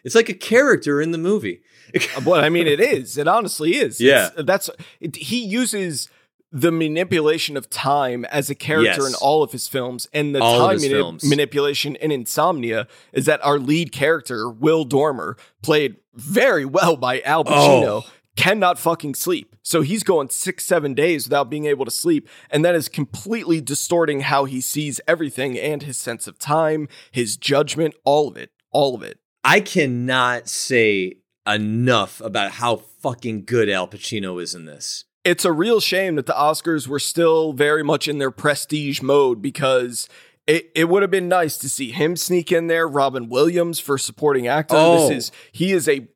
it's 0.04 0.16
like 0.16 0.30
a 0.30 0.34
character 0.34 1.00
in 1.00 1.12
the 1.12 1.20
movie 1.20 1.62
Uh, 1.96 2.22
well, 2.26 2.44
I 2.44 2.50
mean, 2.50 2.68
it 2.68 2.80
is. 2.80 3.18
It 3.18 3.28
honestly 3.28 3.76
is. 3.76 4.00
Yeah. 4.02 4.28
It's- 4.28 4.46
that's 4.46 4.70
it, 5.00 5.16
he 5.16 5.44
uses 5.44 6.10
the 6.54 6.72
manipulation 6.72 7.56
of 7.56 7.70
time 7.70 8.26
as 8.26 8.50
a 8.50 8.56
character 8.56 9.04
Yes. 9.04 9.10
in 9.10 9.16
all 9.22 9.42
of 9.42 9.54
his 9.54 9.70
films, 9.70 10.10
and 10.14 10.36
the 10.36 10.42
All 10.42 10.68
time 10.68 10.82
mani- 10.82 11.18
manipulation 11.24 11.96
in 11.96 12.12
Insomnia 12.12 12.88
is 13.14 13.26
that 13.26 13.44
our 13.46 13.58
lead 13.58 13.92
character 13.94 14.50
Will 14.50 14.84
Dormer, 14.84 15.38
played 15.62 15.96
very 16.14 16.66
well 16.66 16.98
by 16.98 17.22
Al 17.22 17.46
Pacino. 17.46 18.04
Oh. 18.04 18.06
Cannot 18.38 18.80
fucking 18.80 19.16
sleep. 19.16 19.56
So 19.62 19.82
he's 19.82 20.04
going 20.04 20.30
six, 20.30 20.66
seven 20.66 20.94
days 20.94 21.26
without 21.26 21.50
being 21.50 21.66
able 21.66 21.84
to 21.86 21.92
sleep. 21.92 22.28
And 22.50 22.64
that 22.66 22.76
is 22.76 22.88
completely 22.90 23.60
distorting 23.62 24.22
how 24.22 24.46
he 24.46 24.60
sees 24.62 25.00
everything 25.08 25.58
and 25.60 25.84
his 25.84 25.98
sense 25.98 26.28
of 26.28 26.40
time, 26.40 26.88
his 27.12 27.36
judgment, 27.38 27.94
all 28.06 28.28
of 28.30 28.36
it. 28.38 28.52
All 28.72 28.96
of 28.96 29.04
it. 29.04 29.20
i 29.44 29.60
cannot 29.60 30.48
say 30.48 31.16
enough 31.48 32.22
about 32.22 32.52
how 32.52 32.76
fucking 32.76 33.46
good 33.46 33.70
al 33.70 33.88
pacino 33.88 34.42
is 34.42 34.54
in 34.54 34.66
this 34.66 35.06
it's 35.24 35.46
a 35.46 35.52
real 35.52 35.80
shame 35.80 36.16
that 36.16 36.26
the 36.26 36.34
Oscars 36.34 36.88
were 36.88 37.00
still 37.00 37.54
very 37.54 37.84
much 37.84 38.08
in 38.08 38.18
their 38.18 38.32
prestige 38.32 39.02
mode 39.02 39.42
because 39.42 40.10
it, 40.48 40.72
it 40.74 40.90
would 40.90 41.04
have 41.04 41.12
been 41.12 41.28
nice 41.28 41.58
to 41.60 41.70
see 41.70 41.92
him 41.92 42.16
sneak 42.16 42.52
in 42.52 42.68
there. 42.68 42.88
Robin 42.88 43.30
Williams 43.30 43.80
for 43.80 43.98
supporting 43.98 44.48
actor. 44.48 44.76
Oh. 44.78 45.08
This 45.08 45.18
is 45.18 45.32
he 45.52 45.72
is 45.72 45.88
a 45.88 46.08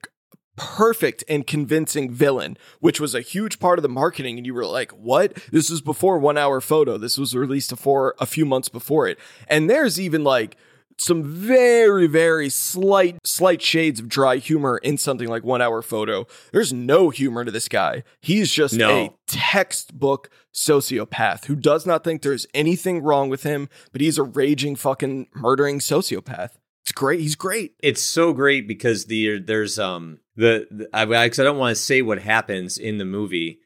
perfect 0.58 1.24
and 1.28 1.46
convincing 1.46 2.10
villain, 2.10 2.58
which 2.80 3.00
was 3.00 3.14
a 3.14 3.22
huge 3.22 3.60
part 3.60 3.78
of 3.78 3.84
the 3.84 3.90
marketing. 3.90 4.38
And 4.38 4.46
you 4.46 4.54
were 4.54 4.66
like, 4.66 4.92
"What? 4.92 5.36
This 5.52 5.70
was 5.70 5.82
before 5.82 6.18
One 6.18 6.38
Hour 6.38 6.60
Photo. 6.60 6.98
This 6.98 7.18
was 7.18 7.36
released 7.36 7.70
before 7.70 8.16
a 8.20 8.26
few 8.26 8.46
months 8.46 8.70
before 8.70 9.08
it." 9.08 9.20
And 9.48 9.70
there's 9.70 10.00
even 10.00 10.24
like 10.24 10.58
some 10.98 11.24
very 11.24 12.08
very 12.08 12.50
slight 12.50 13.18
slight 13.26 13.62
shades 13.62 14.00
of 14.00 14.08
dry 14.10 14.38
humor 14.38 14.78
in 14.78 14.98
something 14.98 15.28
like 15.28 15.44
one 15.44 15.62
hour 15.62 15.82
photo. 15.82 16.26
There's 16.52 16.72
no 16.74 17.10
humor 17.10 17.44
to 17.46 17.52
this 17.52 17.68
guy. 17.68 18.04
He's 18.22 18.52
just 18.52 18.74
No. 18.76 18.90
a 18.90 19.14
textbook 19.28 20.30
sociopath 20.54 21.46
who 21.46 21.56
does 21.56 21.86
not 21.86 22.04
think 22.04 22.22
there's 22.22 22.46
anything 22.54 23.02
wrong 23.02 23.30
with 23.30 23.44
him 23.44 23.68
but 23.92 24.02
he's 24.02 24.18
a 24.18 24.24
raging 24.24 24.76
fucking 24.76 25.28
murdering 25.36 25.80
sociopath. 25.80 26.52
It's 26.84 26.92
great. 26.92 27.20
He's 27.20 27.36
great. 27.36 27.74
It's 27.82 28.02
so 28.02 28.32
great 28.32 28.68
because 28.68 29.06
the 29.06 29.40
there's 29.40 29.80
um 29.80 30.20
the, 30.36 30.68
the 30.70 30.88
I, 30.94 31.04
I 31.24 31.30
don't 31.30 31.58
want 31.58 31.76
to 31.76 31.82
say 31.82 32.02
what 32.02 32.20
happens 32.22 32.78
in 32.78 32.98
the 32.98 33.06
movie 33.06 33.60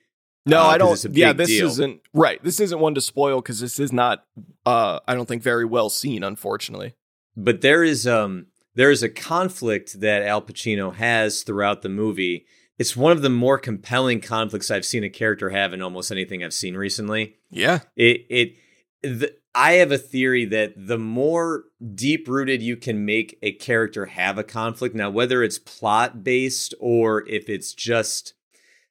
no 0.45 0.61
Uh, 0.61 0.66
i 0.67 0.77
don't 0.77 1.03
yeah 1.17 1.33
this 1.33 1.49
deal. 1.49 1.67
isn't 1.67 2.01
right 2.14 2.41
this 2.43 2.59
isn't 2.61 2.80
one 2.80 2.95
to 2.95 3.01
spoil 3.01 3.41
because 3.41 3.59
this 3.59 3.77
is 3.80 3.91
not 3.91 4.24
uh 4.66 4.99
i 5.08 5.14
don't 5.14 5.27
think 5.27 5.43
very 5.43 5.66
well 5.66 5.90
seen 5.90 6.24
unfortunately 6.24 6.93
but 7.43 7.61
there 7.61 7.83
is 7.83 8.05
um 8.05 8.47
there 8.75 8.91
is 8.91 9.03
a 9.03 9.09
conflict 9.09 9.99
that 9.99 10.23
Al 10.23 10.41
Pacino 10.41 10.93
has 10.93 11.43
throughout 11.43 11.81
the 11.81 11.89
movie. 11.89 12.45
It's 12.77 12.95
one 12.95 13.11
of 13.11 13.21
the 13.21 13.29
more 13.29 13.57
compelling 13.57 14.21
conflicts 14.21 14.71
I've 14.71 14.85
seen 14.85 15.03
a 15.03 15.09
character 15.09 15.49
have 15.49 15.73
in 15.73 15.81
almost 15.81 16.11
anything 16.11 16.43
I've 16.43 16.53
seen 16.53 16.75
recently. 16.75 17.37
yeah 17.49 17.79
It 17.95 18.25
it 18.29 18.55
the, 19.01 19.33
I 19.55 19.73
have 19.73 19.91
a 19.91 19.97
theory 19.97 20.45
that 20.45 20.73
the 20.75 20.97
more 20.97 21.63
deep 21.95 22.27
rooted 22.27 22.61
you 22.61 22.77
can 22.77 23.05
make 23.05 23.37
a 23.41 23.53
character 23.53 24.05
have 24.05 24.37
a 24.37 24.43
conflict, 24.43 24.95
now 24.95 25.09
whether 25.09 25.43
it's 25.43 25.57
plot 25.57 26.23
based 26.23 26.73
or 26.79 27.27
if 27.27 27.49
it's 27.49 27.73
just 27.73 28.33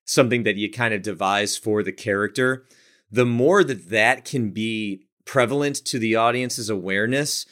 something 0.04 0.42
that 0.42 0.56
you 0.56 0.70
kind 0.70 0.94
of 0.94 1.02
devise 1.02 1.56
for 1.56 1.82
the 1.82 1.92
character, 1.92 2.64
the 3.10 3.26
more 3.26 3.62
that 3.62 3.90
that 3.90 4.24
can 4.24 4.50
be 4.50 5.06
prevalent 5.24 5.76
to 5.76 5.98
the 5.98 6.16
audience's 6.16 6.70
awareness, 6.70 7.46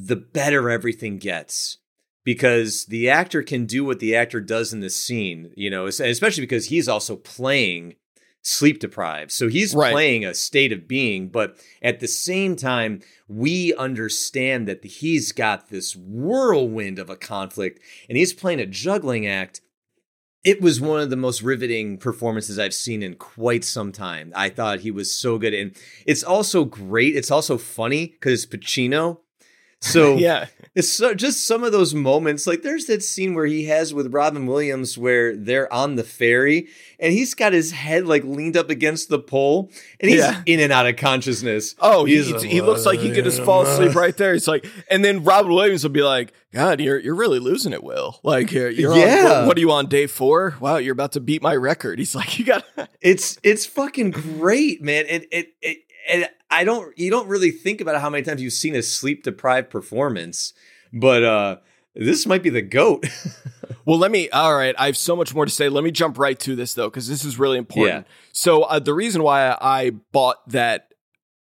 the 0.00 0.16
better 0.16 0.70
everything 0.70 1.18
gets. 1.18 1.78
Because 2.24 2.84
the 2.86 3.08
actor 3.08 3.42
can 3.42 3.64
do 3.64 3.84
what 3.84 4.00
the 4.00 4.14
actor 4.14 4.40
does 4.40 4.72
in 4.74 4.80
the 4.80 4.90
scene, 4.90 5.50
you 5.56 5.70
know, 5.70 5.86
es- 5.86 5.98
especially 5.98 6.42
because 6.42 6.66
he's 6.66 6.86
also 6.86 7.16
playing 7.16 7.94
sleep 8.42 8.80
deprived. 8.80 9.32
So 9.32 9.48
he's 9.48 9.74
Right. 9.74 9.92
playing 9.92 10.24
a 10.26 10.34
state 10.34 10.70
of 10.72 10.86
being, 10.86 11.28
but 11.28 11.56
at 11.82 12.00
the 12.00 12.06
same 12.08 12.54
time, 12.54 13.00
we 13.28 13.74
understand 13.74 14.68
that 14.68 14.84
he's 14.84 15.32
got 15.32 15.70
this 15.70 15.96
whirlwind 15.96 16.98
of 16.98 17.08
a 17.08 17.16
conflict 17.16 17.80
and 18.08 18.18
he's 18.18 18.32
playing 18.34 18.60
a 18.60 18.66
juggling 18.66 19.26
act. 19.26 19.62
It 20.44 20.60
was 20.60 20.80
one 20.80 21.00
of 21.00 21.10
the 21.10 21.16
most 21.16 21.42
riveting 21.42 21.96
performances 21.98 22.58
I've 22.58 22.74
seen 22.74 23.02
in 23.02 23.14
quite 23.14 23.64
some 23.64 23.90
time. 23.90 24.32
I 24.36 24.50
thought 24.50 24.80
he 24.80 24.90
was 24.90 25.10
so 25.10 25.38
good. 25.38 25.54
And 25.54 25.74
it's 26.06 26.22
also 26.22 26.64
great. 26.64 27.16
It's 27.16 27.30
also 27.30 27.56
funny 27.58 28.06
because 28.06 28.44
Pacino. 28.46 29.20
So 29.80 30.16
yeah 30.18 30.46
it's 30.74 30.92
so, 30.92 31.12
just 31.12 31.44
some 31.44 31.64
of 31.64 31.72
those 31.72 31.92
moments. 31.92 32.46
Like 32.46 32.62
there's 32.62 32.84
that 32.86 33.02
scene 33.02 33.34
where 33.34 33.46
he 33.46 33.64
has 33.64 33.92
with 33.92 34.12
Robin 34.14 34.46
Williams 34.46 34.96
where 34.96 35.34
they're 35.34 35.72
on 35.72 35.96
the 35.96 36.04
ferry 36.04 36.68
and 37.00 37.12
he's 37.12 37.34
got 37.34 37.52
his 37.52 37.72
head 37.72 38.06
like 38.06 38.22
leaned 38.22 38.56
up 38.56 38.70
against 38.70 39.08
the 39.08 39.18
pole 39.18 39.72
and 39.98 40.08
he's 40.08 40.20
Yeah. 40.20 40.40
in 40.46 40.60
and 40.60 40.72
out 40.72 40.86
of 40.86 40.94
consciousness. 40.96 41.74
Oh, 41.80 42.04
he, 42.04 42.22
he 42.46 42.60
looks 42.60 42.86
like 42.86 43.00
he 43.00 43.10
could 43.12 43.24
just 43.24 43.42
fall 43.42 43.62
asleep 43.62 43.96
right 43.96 44.16
there. 44.16 44.34
He's 44.34 44.46
like, 44.46 44.66
and 44.88 45.04
then 45.04 45.24
Robin 45.24 45.52
Williams 45.52 45.82
will 45.82 45.90
be 45.90 46.02
like, 46.02 46.32
"God, 46.52 46.80
you're 46.80 46.98
you're 47.00 47.16
really 47.16 47.40
losing 47.40 47.72
it, 47.72 47.82
Will. 47.82 48.20
Like, 48.22 48.52
you're, 48.52 48.70
you're 48.70 48.92
on, 48.92 48.98
Yeah. 48.98 49.24
what, 49.40 49.46
what 49.48 49.56
are 49.56 49.60
you 49.60 49.72
on 49.72 49.86
day 49.86 50.06
four? 50.06 50.54
Wow, 50.60 50.76
you're 50.76 50.92
about 50.92 51.12
to 51.12 51.20
beat 51.20 51.42
my 51.42 51.56
record." 51.56 51.98
He's 51.98 52.14
like, 52.14 52.38
"You 52.38 52.44
got." 52.44 52.64
It's 53.00 53.38
it's 53.42 53.66
fucking 53.66 54.12
great, 54.12 54.80
man. 54.82 55.06
It 55.08 55.26
it 55.32 55.48
it 55.60 55.78
and 56.08 56.28
I 56.50 56.64
don't 56.64 56.96
you 56.98 57.10
don't 57.10 57.28
really 57.28 57.50
think 57.50 57.80
about 57.80 58.00
how 58.00 58.10
many 58.10 58.24
times 58.24 58.42
you've 58.42 58.52
seen 58.52 58.74
a 58.74 58.82
sleep 58.82 59.22
deprived 59.22 59.70
performance, 59.70 60.52
but 60.92 61.22
uh 61.22 61.56
this 61.98 62.26
might 62.26 62.44
be 62.44 62.50
the 62.50 62.62
goat. 62.62 63.06
well, 63.84 63.98
let 63.98 64.10
me. 64.10 64.30
All 64.30 64.54
right, 64.54 64.74
I 64.78 64.86
have 64.86 64.96
so 64.96 65.16
much 65.16 65.34
more 65.34 65.44
to 65.44 65.50
say. 65.50 65.68
Let 65.68 65.82
me 65.82 65.90
jump 65.90 66.16
right 66.16 66.38
to 66.40 66.54
this 66.54 66.74
though, 66.74 66.88
because 66.88 67.08
this 67.08 67.24
is 67.24 67.38
really 67.38 67.58
important. 67.58 68.06
Yeah. 68.06 68.12
So 68.32 68.62
uh, 68.62 68.78
the 68.78 68.94
reason 68.94 69.22
why 69.22 69.56
I 69.60 69.90
bought 70.12 70.48
that 70.48 70.92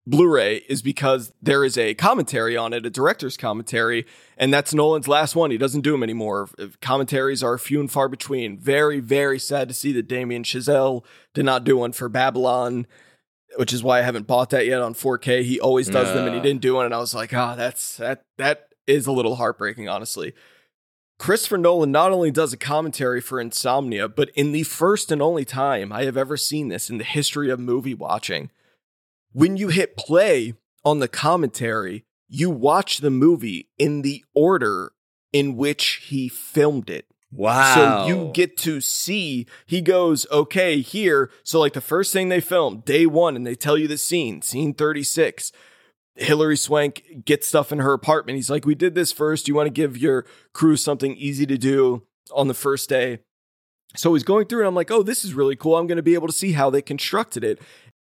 Blu-ray 0.07 0.57
is 0.69 0.83
because 0.83 1.33
there 1.41 1.65
is 1.65 1.79
a 1.79 1.95
commentary 1.95 2.57
on 2.57 2.73
it, 2.73 2.85
a 2.85 2.91
director's 2.91 3.37
commentary, 3.37 4.05
and 4.37 4.53
that's 4.53 4.75
Nolan's 4.75 5.09
last 5.09 5.35
one. 5.35 5.51
He 5.51 5.59
doesn't 5.59 5.83
do 5.83 5.93
them 5.93 6.03
anymore. 6.03 6.51
Commentaries 6.81 7.43
are 7.43 7.57
few 7.57 7.81
and 7.81 7.91
far 7.91 8.09
between. 8.09 8.59
Very, 8.59 9.01
very 9.01 9.39
sad 9.39 9.69
to 9.69 9.75
see 9.75 9.93
that 9.93 10.09
Damien 10.09 10.43
Chazelle 10.43 11.05
did 11.35 11.45
not 11.45 11.65
do 11.65 11.79
one 11.79 11.93
for 11.93 12.09
Babylon, 12.09 12.87
which 13.57 13.73
is 13.73 13.83
why 13.83 13.99
I 13.99 14.03
haven't 14.03 14.27
bought 14.27 14.51
that 14.51 14.67
yet 14.67 14.81
on 14.81 14.95
4K. 14.95 15.43
He 15.45 15.61
always 15.61 15.89
does 15.89 16.13
them, 16.15 16.27
and 16.27 16.35
he 16.35 16.41
didn't 16.41 16.63
do 16.63 16.75
one. 16.75 16.87
And 16.87 16.95
I 16.95 16.99
was 16.99 17.15
like, 17.15 17.35
ah, 17.35 17.55
that's 17.55 17.97
that 17.97 18.23
that 18.39 18.69
is 18.87 19.07
a 19.07 19.13
little 19.13 19.37
heartbreaking, 19.37 19.89
honestly. 19.89 20.35
Christopher 21.19 21.59
Nolan 21.59 21.93
not 21.93 22.11
only 22.11 22.33
does 22.33 22.53
a 22.53 22.57
commentary 22.57 23.21
for 23.21 23.41
Insomnia, 23.41 24.09
but 24.09 24.31
in 24.31 24.51
the 24.51 24.65
first 24.65 25.13
and 25.13 25.23
only 25.23 25.45
time 25.45 25.93
I 25.93 26.05
have 26.05 26.17
ever 26.17 26.37
seen 26.37 26.69
this 26.69 26.91
in 26.91 26.99
the 26.99 27.05
history 27.05 27.49
of 27.49 27.61
movie 27.61 27.95
watching, 27.95 28.51
when 29.33 29.57
you 29.57 29.69
hit 29.69 29.97
play 29.97 30.55
on 30.85 30.99
the 30.99 31.07
commentary, 31.07 32.05
you 32.29 32.51
watch 32.51 32.99
the 32.99 33.11
movie 33.11 33.69
in 33.79 34.03
the 34.03 34.25
order 34.35 34.93
in 35.33 35.57
which 35.57 36.07
he 36.09 36.29
filmed 36.29 36.91
it. 36.91 37.07
Wow. 37.33 37.75
So 37.75 38.07
you 38.07 38.31
get 38.35 38.57
to 38.59 38.81
see, 38.81 39.47
he 39.67 39.81
goes, 39.81 40.27
okay, 40.31 40.81
here. 40.81 41.31
So, 41.43 41.59
like 41.59 41.73
the 41.73 41.81
first 41.81 42.13
thing 42.13 42.29
they 42.29 42.41
film, 42.41 42.83
day 42.85 43.07
one, 43.07 43.37
and 43.37 43.47
they 43.47 43.55
tell 43.55 43.79
you 43.79 43.89
the 43.89 43.99
scene, 43.99 44.43
scene 44.43 44.75
36. 44.75 45.53
Hilary 46.15 46.59
Swank 46.59 47.25
gets 47.25 47.49
stuff 47.49 47.73
in 47.73 47.79
her 47.79 47.95
apartment. 47.95 48.37
He's 48.37 48.51
like, 48.51 48.67
We 48.67 48.75
did 48.75 48.95
this 48.95 49.13
first. 49.13 49.49
You 49.49 49.55
want 49.55 49.67
to 49.67 49.73
give 49.73 49.97
your 49.97 50.27
crew 50.53 50.77
something 50.77 51.17
easy 51.17 51.47
to 51.47 51.57
do 51.57 52.03
on 52.35 52.49
the 52.49 52.55
first 52.55 52.89
day. 52.89 53.21
So 53.97 54.13
he's 54.13 54.23
going 54.23 54.47
through, 54.47 54.61
and 54.61 54.69
I'm 54.69 54.75
like, 54.75 54.91
Oh, 54.91 55.03
this 55.03 55.25
is 55.25 55.33
really 55.33 55.57
cool. 55.57 55.77
I'm 55.77 55.87
going 55.87 55.97
to 55.97 56.03
be 56.03 56.15
able 56.15 56.27
to 56.27 56.33
see 56.33 56.53
how 56.53 56.69
they 56.69 56.83
constructed 56.83 57.45
it 57.45 57.61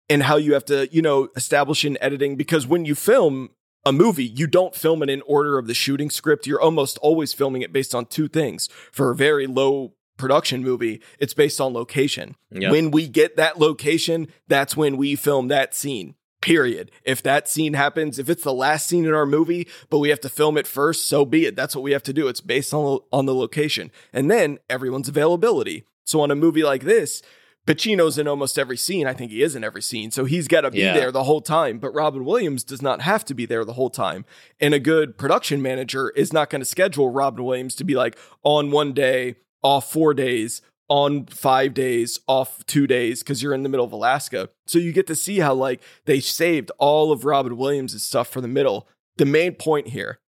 and 0.08 0.22
how 0.22 0.36
you 0.36 0.54
have 0.54 0.66
to, 0.66 0.88
you 0.92 1.02
know, 1.02 1.30
establish 1.36 1.84
in 1.84 1.98
editing. 2.00 2.36
Because 2.36 2.68
when 2.68 2.86
you 2.86 2.94
film 2.94 3.50
a 3.86 3.92
movie, 3.92 4.26
you 4.26 4.48
don't 4.48 4.76
film 4.76 5.04
it 5.04 5.10
in 5.10 5.22
order 5.24 5.58
of 5.58 5.68
the 5.68 5.74
shooting 5.74 6.10
script. 6.10 6.48
You're 6.48 6.62
almost 6.62 6.98
always 7.00 7.34
filming 7.34 7.62
it 7.62 7.72
based 7.72 7.94
on 7.94 8.06
two 8.06 8.28
things. 8.28 8.68
For 8.92 9.12
a 9.12 9.16
very 9.16 9.48
low 9.48 9.94
production 10.18 10.64
movie, 10.64 11.02
it's 11.20 11.34
based 11.34 11.62
on 11.62 11.74
location. 11.74 12.36
Yep. 12.52 12.72
When 12.72 12.92
we 12.92 13.08
get 13.08 13.38
that 13.38 13.60
location, 13.60 14.28
that's 14.48 14.76
when 14.76 14.98
we 14.98 15.16
film 15.16 15.50
that 15.50 15.76
scene. 15.76 16.16
Period. 16.42 16.92
If 17.04 17.24
that 17.24 17.48
scene 17.48 17.74
happens, 17.74 18.20
if 18.20 18.30
it's 18.30 18.44
the 18.44 18.54
last 18.54 18.88
scene 18.88 19.06
in 19.06 19.14
our 19.14 19.26
movie, 19.26 19.68
but 19.90 20.00
we 20.00 20.10
have 20.10 20.20
to 20.22 20.30
film 20.30 20.58
it 20.58 20.68
first, 20.68 21.08
so 21.08 21.26
be 21.26 21.46
it. 21.46 21.56
That's 21.56 21.76
what 21.76 21.82
we 21.82 21.92
have 21.92 22.04
to 22.04 22.14
do. 22.14 22.28
It's 22.28 22.42
based 22.42 22.74
on 22.74 23.00
on 23.12 23.26
the 23.26 23.34
location. 23.34 23.92
And 24.14 24.30
then 24.30 24.60
everyone's 24.70 25.10
availability. 25.10 25.86
So 26.06 26.22
on 26.22 26.30
a 26.30 26.36
movie 26.36 26.64
like 26.64 26.84
this, 26.84 27.24
Pacino's 27.66 28.18
in 28.18 28.28
almost 28.28 28.60
every 28.60 28.78
scene. 28.78 29.08
I 29.08 29.14
think 29.14 29.32
he 29.32 29.42
is 29.42 29.56
in 29.56 29.64
every 29.64 29.82
scene. 29.82 30.12
So 30.12 30.26
he's 30.26 30.48
got 30.48 30.62
to 30.62 30.72
be 30.72 30.80
Yeah. 30.80 30.94
there 30.94 31.12
the 31.12 31.24
whole 31.24 31.42
time. 31.42 31.80
But 31.80 31.92
Robin 31.92 32.24
Williams 32.24 32.64
does 32.64 32.82
not 32.82 33.02
have 33.02 33.26
to 33.26 33.34
be 33.34 33.46
there 33.46 33.66
the 33.66 33.74
whole 33.74 33.90
time. 33.90 34.26
And 34.60 34.74
a 34.74 34.80
good 34.80 35.18
production 35.18 35.62
manager 35.62 36.12
is 36.12 36.32
not 36.32 36.50
going 36.50 36.62
to 36.62 36.66
schedule 36.66 37.10
Robin 37.10 37.44
Williams 37.44 37.76
to 37.76 37.84
be 37.84 37.96
like 37.96 38.18
on 38.44 38.70
one 38.72 38.94
day, 38.94 39.36
off 39.64 39.92
four 39.92 40.14
days, 40.14 40.62
on 40.90 41.26
five 41.26 41.74
days, 41.74 42.20
off 42.28 42.64
two 42.68 42.86
days, 42.86 43.24
because 43.24 43.42
you're 43.42 43.56
in 43.56 43.64
the 43.64 43.70
middle 43.70 43.86
of 43.86 43.92
Alaska. 43.92 44.50
So 44.68 44.78
you 44.78 44.92
get 44.92 45.08
to 45.08 45.16
see 45.16 45.40
how 45.40 45.56
like 45.56 45.82
they 46.06 46.20
saved 46.20 46.72
all 46.78 47.12
of 47.12 47.26
Robin 47.26 47.58
Williams' 47.58 48.02
stuff 48.04 48.28
for 48.28 48.42
the 48.42 48.48
middle. 48.48 48.88
The 49.18 49.26
main 49.26 49.54
point 49.54 49.88
here 49.88 50.20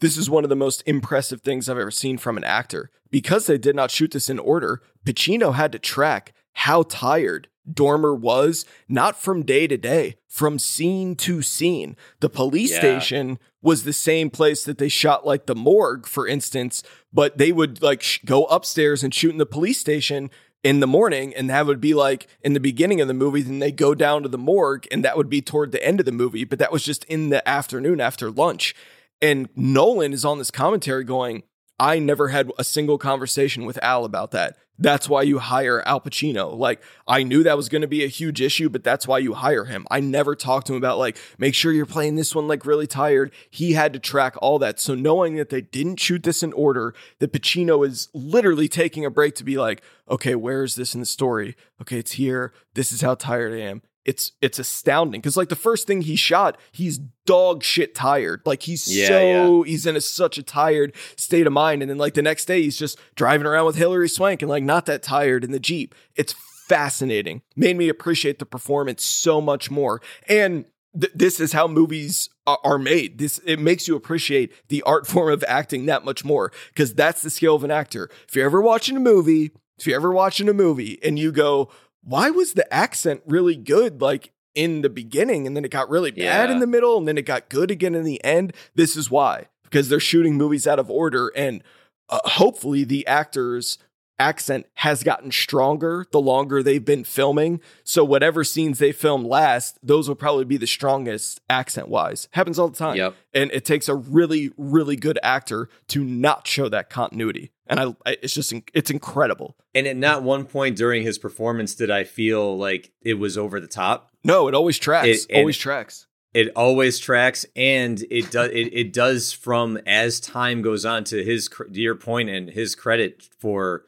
this 0.00 0.16
is 0.16 0.30
one 0.30 0.44
of 0.44 0.50
the 0.50 0.56
most 0.56 0.82
impressive 0.86 1.42
things 1.42 1.68
I've 1.68 1.76
ever 1.76 1.90
seen 1.90 2.16
from 2.16 2.38
an 2.38 2.44
actor. 2.44 2.90
Because 3.10 3.46
they 3.46 3.58
did 3.58 3.76
not 3.76 3.90
shoot 3.90 4.12
this 4.12 4.30
in 4.30 4.38
order, 4.38 4.80
Pacino 5.04 5.54
had 5.54 5.72
to 5.72 5.78
track 5.78 6.32
how 6.54 6.82
tired 6.84 7.48
Dormer 7.72 8.14
was, 8.14 8.64
not 8.88 9.20
from 9.20 9.44
day 9.44 9.66
to 9.66 9.76
day, 9.76 10.16
from 10.26 10.58
scene 10.58 11.14
to 11.16 11.42
scene. 11.42 11.96
The 12.20 12.28
police 12.30 12.72
Yeah. 12.72 12.78
station 12.80 13.38
was 13.62 13.84
the 13.84 13.92
same 13.92 14.30
place 14.30 14.64
that 14.64 14.78
they 14.78 14.88
shot 14.88 15.26
like 15.26 15.46
the 15.46 15.54
morgue, 15.54 16.06
for 16.06 16.26
instance, 16.26 16.82
but 17.12 17.38
they 17.38 17.52
would 17.52 17.82
like 17.82 18.02
sh- 18.02 18.20
go 18.24 18.44
upstairs 18.46 19.02
and 19.04 19.14
shoot 19.14 19.30
in 19.30 19.38
the 19.38 19.46
police 19.46 19.78
station 19.78 20.30
in 20.62 20.80
the 20.80 20.86
morning 20.86 21.34
and 21.34 21.48
that 21.48 21.64
would 21.64 21.80
be 21.80 21.94
like 21.94 22.26
in 22.42 22.52
the 22.52 22.60
beginning 22.60 23.00
of 23.00 23.08
the 23.08 23.14
movie 23.14 23.40
then 23.40 23.60
they 23.60 23.72
go 23.72 23.94
down 23.94 24.22
to 24.22 24.28
the 24.28 24.36
morgue 24.36 24.86
and 24.92 25.02
that 25.02 25.16
would 25.16 25.30
be 25.30 25.40
toward 25.40 25.72
the 25.72 25.82
end 25.82 25.98
of 26.00 26.04
the 26.04 26.12
movie 26.12 26.44
but 26.44 26.58
that 26.58 26.70
was 26.70 26.82
just 26.84 27.02
in 27.04 27.30
the 27.30 27.46
afternoon 27.48 27.98
after 27.98 28.30
lunch 28.30 28.74
and 29.22 29.48
Nolan 29.56 30.12
is 30.12 30.22
on 30.24 30.36
this 30.36 30.50
commentary 30.50 31.02
going, 31.04 31.44
I 31.78 31.98
never 31.98 32.28
had 32.28 32.50
a 32.58 32.64
single 32.64 32.98
conversation 32.98 33.64
with 33.64 33.78
Al 33.82 34.04
about 34.04 34.32
that. 34.32 34.56
That's 34.80 35.08
why 35.08 35.22
you 35.22 35.38
hire 35.38 35.82
Al 35.86 36.00
Pacino. 36.00 36.56
Like, 36.56 36.82
I 37.06 37.22
knew 37.22 37.42
that 37.42 37.56
was 37.56 37.68
going 37.68 37.82
to 37.82 37.88
be 37.88 38.02
a 38.02 38.08
huge 38.08 38.40
issue, 38.40 38.70
but 38.70 38.82
that's 38.82 39.06
why 39.06 39.18
you 39.18 39.34
hire 39.34 39.66
him. 39.66 39.86
I 39.90 40.00
never 40.00 40.34
talked 40.34 40.66
to 40.68 40.72
him 40.72 40.78
about, 40.78 40.98
like, 40.98 41.18
make 41.38 41.54
sure 41.54 41.70
you're 41.70 41.86
playing 41.86 42.16
this 42.16 42.34
one 42.34 42.48
like 42.48 42.64
really 42.64 42.86
tired. 42.86 43.30
He 43.50 43.74
had 43.74 43.92
to 43.92 43.98
track 43.98 44.36
all 44.38 44.58
that. 44.60 44.80
So, 44.80 44.94
knowing 44.94 45.36
that 45.36 45.50
they 45.50 45.60
didn't 45.60 46.00
shoot 46.00 46.22
this 46.22 46.42
in 46.42 46.52
order, 46.54 46.94
that 47.18 47.32
Pacino 47.32 47.86
is 47.86 48.08
literally 48.14 48.68
taking 48.68 49.04
a 49.04 49.10
break 49.10 49.34
to 49.36 49.44
be 49.44 49.58
like, 49.58 49.82
okay, 50.08 50.34
where 50.34 50.64
is 50.64 50.74
this 50.74 50.94
in 50.94 51.00
the 51.00 51.06
story? 51.06 51.56
Okay, 51.82 51.98
it's 51.98 52.12
here. 52.12 52.52
This 52.74 52.90
is 52.90 53.02
how 53.02 53.14
tired 53.14 53.52
I 53.52 53.60
am 53.60 53.82
it's 54.04 54.32
it's 54.40 54.58
astounding. 54.58 55.20
Because 55.20 55.36
like 55.36 55.48
the 55.48 55.56
first 55.56 55.86
thing 55.86 56.02
he 56.02 56.16
shot 56.16 56.58
he's 56.72 56.98
dog 57.26 57.62
shit 57.62 57.94
tired. 57.94 58.42
Like 58.44 58.62
he's 58.62 58.86
Yeah, 58.94 59.08
so 59.08 59.62
he's 59.62 59.86
in 59.86 59.96
a, 59.96 60.00
such 60.00 60.38
a 60.38 60.42
tired 60.42 60.94
state 61.16 61.46
of 61.46 61.52
mind. 61.52 61.82
And 61.82 61.90
then 61.90 61.98
like 61.98 62.14
the 62.14 62.22
next 62.22 62.46
day 62.46 62.62
he's 62.62 62.78
just 62.78 62.98
driving 63.14 63.46
around 63.46 63.66
with 63.66 63.76
hilary 63.76 64.08
swank 64.08 64.42
and 64.42 64.48
like 64.48 64.64
not 64.64 64.86
that 64.86 65.02
tired 65.02 65.44
in 65.44 65.52
the 65.52 65.60
jeep. 65.60 65.94
It's 66.16 66.34
fascinating. 66.66 67.42
Made 67.56 67.76
me 67.76 67.88
appreciate 67.88 68.38
the 68.38 68.46
performance 68.46 69.04
so 69.04 69.40
much 69.40 69.70
more. 69.70 70.00
And 70.28 70.64
th- 70.98 71.12
this 71.14 71.40
is 71.40 71.52
how 71.52 71.66
movies 71.68 72.30
are, 72.46 72.58
are 72.64 72.78
made. 72.78 73.18
This 73.18 73.38
it 73.44 73.58
makes 73.58 73.86
you 73.86 73.96
appreciate 73.96 74.52
the 74.68 74.82
art 74.82 75.06
form 75.06 75.32
of 75.32 75.44
acting 75.46 75.86
that 75.86 76.04
much 76.04 76.24
more. 76.24 76.52
Because 76.68 76.94
that's 76.94 77.22
the 77.22 77.30
skill 77.30 77.54
of 77.54 77.64
an 77.64 77.70
actor. 77.70 78.08
If 78.28 78.34
you're 78.34 78.46
ever 78.46 78.62
watching 78.62 78.96
a 78.96 79.00
movie 79.00 79.52
if 79.80 79.86
you're 79.86 79.96
ever 79.96 80.12
watching 80.12 80.48
a 80.48 80.52
movie 80.52 80.98
and 81.02 81.18
you 81.18 81.32
go 81.32 81.70
why 82.02 82.30
was 82.30 82.52
the 82.54 82.72
accent 82.72 83.22
really 83.26 83.56
good 83.56 84.00
like 84.00 84.32
in 84.54 84.82
the 84.82 84.88
beginning 84.90 85.46
and 85.46 85.56
then 85.56 85.64
it 85.64 85.70
got 85.70 85.88
really 85.88 86.10
bad 86.10 86.48
Yeah. 86.48 86.52
in 86.52 86.58
the 86.58 86.66
middle 86.66 86.96
and 86.98 87.06
then 87.06 87.16
it 87.18 87.22
got 87.26 87.48
good 87.48 87.70
again 87.70 87.94
in 87.94 88.04
the 88.04 88.22
end 88.24 88.52
this 88.74 88.96
is 88.96 89.10
why 89.10 89.46
because 89.64 89.88
they're 89.88 90.00
shooting 90.00 90.36
movies 90.36 90.66
out 90.66 90.78
of 90.78 90.90
order 90.90 91.28
and 91.36 91.62
uh, 92.08 92.18
hopefully 92.24 92.82
the 92.84 93.06
actors 93.06 93.78
accent 94.20 94.66
has 94.74 95.02
gotten 95.02 95.32
stronger 95.32 96.04
the 96.12 96.20
longer 96.20 96.62
they've 96.62 96.84
been 96.84 97.02
filming 97.04 97.58
so 97.84 98.04
whatever 98.04 98.44
scenes 98.44 98.78
they 98.78 98.92
film 98.92 99.24
last 99.24 99.78
those 99.82 100.06
will 100.08 100.14
probably 100.14 100.44
be 100.44 100.56
the 100.58 100.66
strongest 100.66 101.40
accent 101.48 101.88
wise 101.88 102.28
happens 102.32 102.58
all 102.58 102.68
the 102.68 102.76
time 102.76 102.96
Yep. 102.96 103.14
and 103.34 103.50
it 103.52 103.64
takes 103.64 103.88
a 103.88 103.94
really 103.94 104.50
really 104.58 104.96
good 104.96 105.18
actor 105.22 105.68
to 105.88 106.04
not 106.04 106.46
show 106.46 106.68
that 106.68 106.90
continuity 106.90 107.50
and 107.66 107.80
i 107.80 107.84
I- 108.04 108.16
it's 108.22 108.34
just 108.34 108.52
it's 108.74 108.90
incredible 108.90 109.56
And 109.74 109.86
at 109.86 109.96
not 109.96 110.22
one 110.22 110.44
point 110.44 110.76
during 110.76 111.02
his 111.02 111.18
performance 111.18 111.74
did 111.74 111.90
I 111.90 112.04
feel 112.04 112.58
like 112.58 112.92
it 113.00 113.14
was 113.14 113.38
over 113.38 113.58
the 113.60 113.66
top. 113.68 114.10
no 114.24 114.48
it 114.48 114.54
always 114.54 114.78
tracks 114.78 115.24
It- 115.28 115.36
always 115.38 115.56
tracks 115.56 116.06
It 116.32 116.48
always 116.54 117.00
tracks, 117.00 117.44
and 117.56 118.04
it 118.08 118.30
does. 118.30 118.50
It, 118.50 118.68
it 118.82 118.92
does 118.92 119.32
from 119.32 119.78
as 119.84 120.20
time 120.20 120.62
goes 120.62 120.84
on. 120.84 121.02
To 121.10 121.24
his 121.24 121.48
to 121.48 121.80
your 121.80 121.96
point, 121.96 122.28
and 122.30 122.48
his 122.50 122.76
credit 122.76 123.28
for 123.40 123.82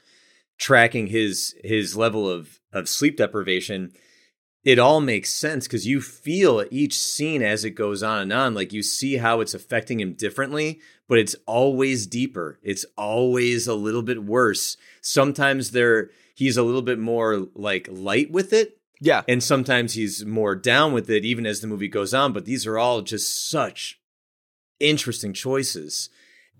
tracking 0.63 1.09
his 1.09 1.55
his 1.65 1.97
level 1.97 2.29
of 2.29 2.61
of 2.73 2.89
sleep 2.89 3.17
deprivation. 3.17 3.93
It 4.65 4.79
all 4.79 5.01
makes 5.01 5.31
sense 5.31 5.67
because 5.67 5.89
you 5.89 6.01
feel 6.01 6.65
each 6.71 6.97
scene 6.97 7.43
as 7.43 7.65
it 7.65 7.71
goes 7.71 8.01
on 8.01 8.23
and 8.23 8.33
on. 8.33 8.55
Like 8.55 8.73
you 8.73 8.83
see 8.85 9.17
how 9.17 9.41
it's 9.41 9.55
affecting 9.55 9.99
him 9.99 10.13
differently, 10.13 10.81
but 11.09 11.19
it's 11.19 11.35
always 11.47 12.07
deeper. 12.07 12.61
It's 12.63 12.87
always 12.97 13.67
a 13.67 13.75
little 13.75 14.05
bit 14.05 14.23
worse. 14.23 14.77
Sometimes 15.01 15.73
there 15.73 16.11
he's 16.37 16.57
a 16.57 16.63
little 16.63 16.83
bit 16.83 17.01
more 17.01 17.49
like 17.57 17.89
light 17.91 18.31
with 18.31 18.53
it, 18.53 18.79
yeah 19.03 19.23
and 19.27 19.43
sometimes 19.43 19.95
he's 19.95 20.25
more 20.25 20.55
down 20.55 20.93
with 20.93 21.11
it 21.11 21.25
even 21.25 21.45
as 21.45 21.61
the 21.61 21.67
movie 21.67 21.89
goes 21.89 22.15
on 22.15 22.33
but 22.33 22.45
these 22.45 22.67
are 22.67 22.79
all 22.79 23.03
just 23.03 23.51
such 23.51 24.01
interesting 24.79 25.33
choices 25.33 26.09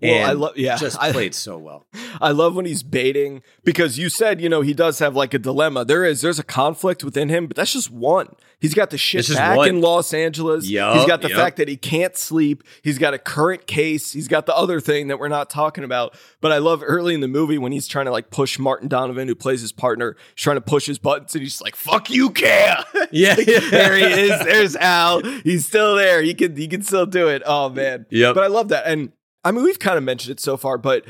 Well, 0.01 0.29
I 0.29 0.33
love- 0.33 0.57
yeah, 0.57 0.75
just 0.77 0.97
I- 1.01 1.11
played 1.11 1.33
so 1.35 1.57
well 1.57 1.85
I 2.21 2.31
love 2.31 2.55
when 2.55 2.65
he's 2.65 2.83
baiting 2.83 3.41
because 3.63 3.97
you 3.97 4.09
said, 4.09 4.39
you 4.41 4.49
know, 4.49 4.61
he 4.61 4.73
does 4.73 4.99
have 4.99 5.15
like 5.15 5.33
a 5.33 5.39
dilemma. 5.39 5.85
There 5.85 6.05
is, 6.05 6.21
there's 6.21 6.39
a 6.39 6.43
conflict 6.43 7.03
within 7.03 7.29
him, 7.29 7.47
but 7.47 7.55
that's 7.57 7.73
just 7.73 7.89
one. 7.91 8.27
He's 8.59 8.73
got 8.73 8.91
the 8.91 8.97
shit 8.97 9.27
back 9.29 9.57
one. 9.57 9.67
in 9.67 9.81
Los 9.81 10.13
Angeles. 10.13 10.69
Yup, 10.69 10.95
he's 10.95 11.05
got 11.05 11.21
the 11.21 11.27
yup. 11.29 11.37
fact 11.37 11.57
that 11.57 11.67
he 11.67 11.75
can't 11.75 12.15
sleep. 12.15 12.63
He's 12.81 12.97
got 12.97 13.13
a 13.13 13.17
current 13.17 13.67
case. 13.67 14.13
He's 14.13 14.29
got 14.29 14.45
the 14.45 14.55
other 14.55 14.79
thing 14.79 15.07
that 15.07 15.19
we're 15.19 15.27
not 15.27 15.49
talking 15.49 15.83
about. 15.83 16.15
But 16.39 16.53
I 16.53 16.59
love 16.59 16.81
early 16.85 17.13
in 17.13 17.19
the 17.19 17.27
movie 17.27 17.57
when 17.57 17.71
he's 17.73 17.87
trying 17.87 18.05
to 18.05 18.11
like 18.11 18.29
push 18.29 18.57
Martin 18.57 18.87
Donovan, 18.87 19.27
who 19.27 19.35
plays 19.35 19.59
his 19.59 19.73
partner, 19.73 20.15
he's 20.35 20.43
trying 20.43 20.55
to 20.57 20.61
push 20.61 20.85
his 20.85 20.97
buttons 20.97 21.33
and 21.35 21.41
he's 21.43 21.59
like, 21.61 21.75
fuck 21.75 22.09
you, 22.09 22.29
Care. 22.29 22.83
yeah 23.11 23.35
there 23.35 23.97
he 23.97 24.05
is. 24.05 24.39
There's 24.45 24.75
Al. 24.77 25.21
He's 25.41 25.65
still 25.65 25.95
there. 25.95 26.21
He 26.21 26.33
can 26.33 26.55
he 26.55 26.67
can 26.67 26.83
still 26.83 27.05
do 27.05 27.27
it. 27.27 27.41
Oh 27.45 27.69
man. 27.69 28.05
Yeah. 28.09 28.31
But 28.33 28.43
I 28.45 28.47
love 28.47 28.69
that. 28.69 28.85
And 28.87 29.11
I 29.43 29.51
mean, 29.51 29.63
we've 29.63 29.79
kind 29.79 29.97
of 29.97 30.03
mentioned 30.03 30.31
it 30.31 30.39
so 30.39 30.57
far, 30.57 30.77
but 30.77 31.05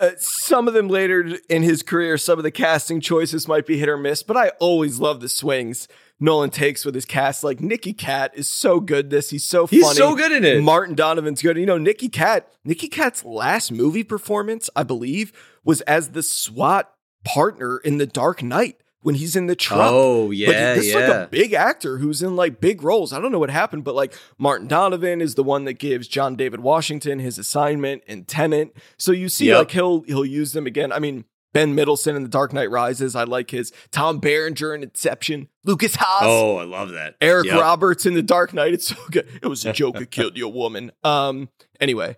uh, 0.00 0.10
some 0.18 0.68
of 0.68 0.74
them 0.74 0.88
later 0.88 1.38
in 1.48 1.62
his 1.62 1.82
career, 1.82 2.18
some 2.18 2.38
of 2.38 2.42
the 2.42 2.50
casting 2.50 3.00
choices 3.00 3.46
might 3.46 3.66
be 3.66 3.78
hit 3.78 3.88
or 3.88 3.96
miss. 3.96 4.22
But 4.22 4.36
I 4.36 4.48
always 4.58 4.98
love 4.98 5.20
the 5.20 5.28
swings 5.28 5.88
Nolan 6.22 6.50
takes 6.50 6.84
with 6.84 6.94
his 6.94 7.04
cast. 7.04 7.42
Like 7.42 7.60
Nicky 7.60 7.92
Katt 7.92 8.32
is 8.34 8.48
so 8.48 8.80
good. 8.80 9.10
This 9.10 9.30
he's 9.30 9.44
so 9.44 9.66
He's 9.66 9.96
so 9.96 10.14
good 10.14 10.32
in 10.32 10.44
it. 10.44 10.62
Martin 10.62 10.94
Donovan's 10.94 11.42
good. 11.42 11.56
You 11.56 11.66
know, 11.66 11.78
Nicky 11.78 12.08
Katt. 12.08 12.48
Nicky 12.64 12.88
Katt's 12.88 13.24
last 13.24 13.72
movie 13.72 14.04
performance, 14.04 14.70
I 14.76 14.84
believe, 14.84 15.32
was 15.64 15.80
as 15.82 16.10
the 16.10 16.22
SWAT 16.22 16.92
partner 17.24 17.78
in 17.78 17.98
The 17.98 18.06
Dark 18.06 18.42
Knight 18.42 18.76
when 19.02 19.14
he's 19.16 19.36
in 19.36 19.46
the 19.46 19.54
truck. 19.56 19.90
oh 19.92 20.30
yeah 20.30 20.74
this 20.74 20.86
is 20.86 20.94
like 20.94 21.04
a 21.08 21.28
big 21.30 21.52
actor 21.52 21.98
who's 21.98 22.22
in 22.22 22.34
like 22.36 22.60
big 22.60 22.82
roles. 22.82 23.12
I 23.12 23.20
don't 23.20 23.32
know 23.32 23.38
what 23.38 23.50
happened, 23.50 23.84
but 23.84 23.94
like 23.94 24.14
Martin 24.38 24.68
Donovan 24.68 25.20
is 25.20 25.34
the 25.34 25.42
one 25.44 25.64
that 25.66 25.74
gives 25.74 26.08
John 26.08 26.36
David 26.36 26.60
Washington 26.60 27.18
his 27.18 27.36
assignment 27.38 28.02
and 28.08 28.26
Tenet. 28.26 28.76
So 28.96 29.12
you 29.12 29.28
see, 29.28 29.46
Yep. 29.48 29.58
like 29.58 29.70
he'll 29.72 30.02
he'll 30.02 30.24
use 30.24 30.52
them 30.52 30.66
again. 30.66 30.92
I 30.92 30.98
mean, 30.98 31.24
Ben 31.52 31.74
Mendelsohn 31.74 32.16
in 32.16 32.22
The 32.22 32.28
Dark 32.30 32.52
Knight 32.54 32.70
Rises. 32.70 33.14
I 33.14 33.24
like 33.24 33.50
his 33.50 33.72
Tom 33.90 34.18
Berenger 34.20 34.74
in 34.74 34.82
Inception. 34.82 35.48
Lukas 35.64 35.96
Haas. 35.96 36.22
oh 36.24 36.56
i 36.56 36.64
love 36.64 36.90
that 36.92 37.16
Eric 37.20 37.46
Yep. 37.46 37.60
Roberts 37.60 38.06
in 38.06 38.14
The 38.14 38.22
Dark 38.22 38.54
Knight. 38.54 38.72
It's 38.72 38.86
so 38.88 38.96
good. 39.10 39.28
It 39.42 39.46
was 39.48 39.66
a 39.66 39.72
joke. 39.72 39.96
that 39.98 40.10
killed 40.10 40.36
your 40.36 40.50
woman. 40.52 40.92
Um. 41.04 41.48
Anyway, 41.80 42.16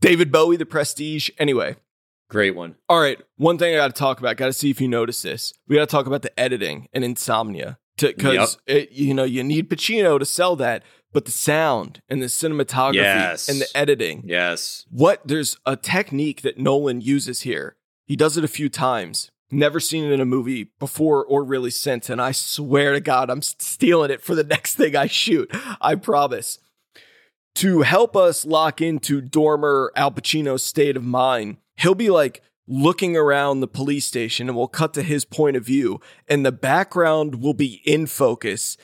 David 0.00 0.30
Bowie, 0.30 0.56
The 0.56 0.66
Prestige. 0.66 1.30
Anyway, 1.38 1.76
great 2.32 2.54
one 2.56 2.74
all 2.88 3.00
right. 3.00 3.20
One 3.36 3.58
thing 3.58 3.74
I 3.74 3.76
got 3.78 3.94
to 3.94 3.98
talk 3.98 4.18
about. 4.20 4.36
Got 4.36 4.46
to 4.46 4.52
see 4.52 4.70
if 4.70 4.80
you 4.80 4.88
notice 4.88 5.22
this. 5.22 5.52
We 5.68 5.76
got 5.76 5.88
to 5.88 5.92
talk 5.96 6.06
about 6.06 6.22
the 6.22 6.38
editing 6.38 6.88
and 6.92 7.04
insomnia 7.04 7.78
because 7.98 8.58
you 8.68 9.14
know 9.14 9.24
you 9.24 9.44
need 9.44 9.68
Pacino 9.70 10.18
to 10.18 10.24
sell 10.24 10.56
that. 10.56 10.82
but 11.12 11.26
the 11.26 11.30
sound 11.30 12.00
and 12.08 12.22
the 12.22 12.26
cinematography 12.26 12.94
Yes. 12.94 13.48
and 13.48 13.60
the 13.60 13.68
editing. 13.74 14.22
Yes. 14.24 14.86
What 14.90 15.20
there's 15.26 15.58
a 15.66 15.76
technique 15.76 16.40
that 16.42 16.58
Nolan 16.58 17.00
uses 17.02 17.42
here. 17.42 17.76
He 18.06 18.16
does 18.16 18.36
it 18.38 18.44
a 18.44 18.48
few 18.48 18.68
times. 18.70 19.30
Never 19.50 19.78
seen 19.80 20.04
it 20.04 20.12
in 20.12 20.20
a 20.22 20.24
movie 20.24 20.70
before 20.80 21.22
or 21.24 21.44
really 21.44 21.70
since. 21.70 22.08
And 22.08 22.18
I 22.22 22.32
swear 22.32 22.94
to 22.94 23.00
God, 23.00 23.28
I'm 23.28 23.42
stealing 23.42 24.10
it 24.10 24.22
for 24.22 24.34
the 24.34 24.44
next 24.54 24.76
thing 24.76 24.96
I 24.96 25.06
shoot. 25.06 25.50
I 25.82 25.94
promise. 25.96 26.58
To 27.56 27.82
help 27.82 28.16
us 28.16 28.46
lock 28.46 28.80
into 28.80 29.20
Dormer 29.20 29.92
Al 29.94 30.10
Pacino's 30.10 30.62
state 30.62 30.96
of 30.96 31.04
mind, 31.04 31.58
he'll 31.76 31.94
be 31.94 32.10
like 32.10 32.42
looking 32.66 33.16
around 33.16 33.60
the 33.60 33.68
police 33.68 34.06
station 34.06 34.48
and 34.48 34.56
we'll 34.56 34.68
cut 34.68 34.94
to 34.94 35.02
his 35.02 35.24
point 35.24 35.56
of 35.56 35.64
view, 35.64 36.00
and 36.28 36.44
the 36.44 36.52
background 36.52 37.36
will 37.42 37.54
be 37.54 37.82
in 37.84 38.06
focus. 38.06 38.76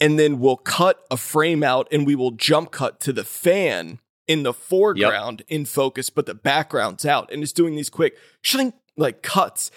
And 0.00 0.18
then 0.18 0.40
we'll 0.40 0.56
cut 0.56 1.06
a 1.08 1.16
frame 1.16 1.62
out 1.62 1.86
and 1.92 2.04
we 2.04 2.16
will 2.16 2.32
jump 2.32 2.72
cut 2.72 2.98
to 3.00 3.12
the 3.12 3.22
fan 3.24 4.00
in 4.26 4.42
the 4.42 4.52
foreground 4.52 5.42
in 5.48 5.64
focus, 5.64 6.10
but 6.10 6.26
the 6.26 6.34
background's 6.34 7.06
out. 7.06 7.32
And 7.32 7.42
it's 7.42 7.52
doing 7.52 7.76
these 7.76 7.90
quick 7.90 8.16
shrink 8.42 8.74
like 8.96 9.22
cuts. 9.22 9.70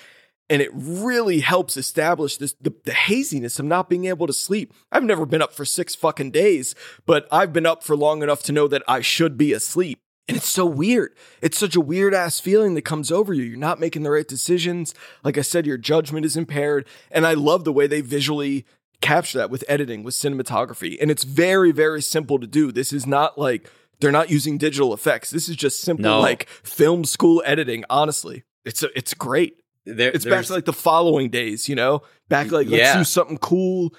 And 0.49 0.61
it 0.61 0.71
really 0.73 1.41
helps 1.41 1.77
establish 1.77 2.37
this 2.37 2.55
the, 2.59 2.73
the 2.83 2.93
haziness 2.93 3.59
of 3.59 3.65
not 3.65 3.89
being 3.89 4.05
able 4.05 4.27
to 4.27 4.33
sleep. 4.33 4.73
I've 4.91 5.03
never 5.03 5.25
been 5.25 5.41
up 5.41 5.53
for 5.53 5.65
six 5.65 5.93
fucking 5.93 6.31
days, 6.31 6.73
but 7.05 7.27
I've 7.31 7.53
been 7.53 7.65
up 7.65 7.83
for 7.83 7.95
long 7.95 8.23
enough 8.23 8.41
to 8.43 8.51
know 8.51 8.67
that 8.69 8.83
I 8.87 9.01
should 9.01 9.37
be 9.37 9.53
asleep. 9.53 9.99
And 10.27 10.35
it's 10.35 10.49
so 10.49 10.65
weird. 10.65 11.15
It's 11.41 11.57
such 11.57 11.75
a 11.75 11.81
weird 11.81 12.13
ass 12.13 12.39
feeling 12.39 12.73
that 12.75 12.81
comes 12.81 13.11
over 13.11 13.33
you. 13.33 13.43
You're 13.43 13.57
not 13.57 13.79
making 13.79 14.03
the 14.03 14.11
right 14.11 14.27
decisions. 14.27 14.93
Like 15.23 15.37
I 15.37 15.41
said, 15.41 15.65
your 15.65 15.77
judgment 15.77 16.25
is 16.25 16.35
impaired. 16.35 16.85
And 17.11 17.25
I 17.25 17.33
love 17.33 17.63
the 17.63 17.71
way 17.71 17.87
they 17.87 18.01
visually 18.01 18.65
capture 18.99 19.37
that 19.37 19.49
with 19.49 19.63
editing, 19.69 20.03
with 20.03 20.15
cinematography. 20.15 20.97
And 21.01 21.09
it's 21.09 21.23
very, 21.23 21.71
very 21.71 22.01
simple 22.01 22.39
to 22.39 22.47
do. 22.47 22.71
This 22.73 22.91
is 22.91 23.05
not 23.05 23.37
like 23.37 23.69
they're 23.99 24.11
not 24.11 24.29
using 24.29 24.57
digital 24.57 24.93
effects. 24.93 25.29
This 25.29 25.47
is 25.47 25.55
just 25.55 25.79
simple 25.81 26.03
No. 26.03 26.19
like 26.19 26.47
film 26.61 27.05
school 27.05 27.41
editing, 27.45 27.85
honestly. 27.89 28.43
It's 28.65 28.83
it's 28.95 29.13
great. 29.13 29.61
There, 29.85 30.11
It's 30.11 30.25
back 30.25 30.43
to 30.45 30.53
like 30.53 30.65
the 30.65 30.73
following 30.73 31.29
days, 31.29 31.69
you 31.69 31.75
know? 31.75 32.01
Back 32.27 32.51
like 32.51 32.67
let's 32.67 32.97
do 32.97 33.03
something 33.05 33.37
cool. 33.37 33.93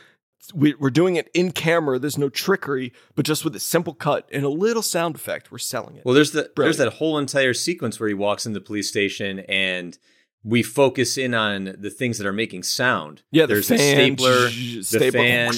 We, 0.54 0.74
we're 0.74 0.90
doing 0.90 1.16
it 1.16 1.28
in 1.34 1.52
camera. 1.52 1.98
There's 1.98 2.18
no 2.18 2.28
trickery, 2.28 2.92
but 3.14 3.26
just 3.26 3.44
with 3.44 3.54
a 3.54 3.60
simple 3.60 3.94
cut 3.94 4.28
and 4.32 4.44
a 4.44 4.48
little 4.48 4.82
sound 4.82 5.14
effect, 5.14 5.52
we're 5.52 5.58
selling 5.58 5.96
it. 5.96 6.04
Well, 6.04 6.14
there's 6.14 6.32
the 6.32 6.50
Brilliant. 6.54 6.56
there's 6.56 6.76
that 6.78 6.98
whole 6.98 7.18
entire 7.18 7.54
sequence 7.54 8.00
where 8.00 8.08
he 8.08 8.14
walks 8.14 8.46
in 8.46 8.52
the 8.54 8.60
police 8.60 8.88
station 8.88 9.40
and 9.40 9.98
we 10.44 10.62
focus 10.62 11.18
in 11.18 11.34
on 11.34 11.76
the 11.78 11.90
things 11.90 12.16
that 12.18 12.26
are 12.26 12.32
making 12.32 12.62
sound. 12.62 13.22
Yeah, 13.30 13.46
the 13.46 13.54
there's 13.54 13.68
fan, 13.68 14.16
the 14.16 14.16
stapler, 14.16 14.48
zzz, 14.48 14.90
the 14.90 14.98
stapler, 14.98 15.20
fan, 15.20 15.52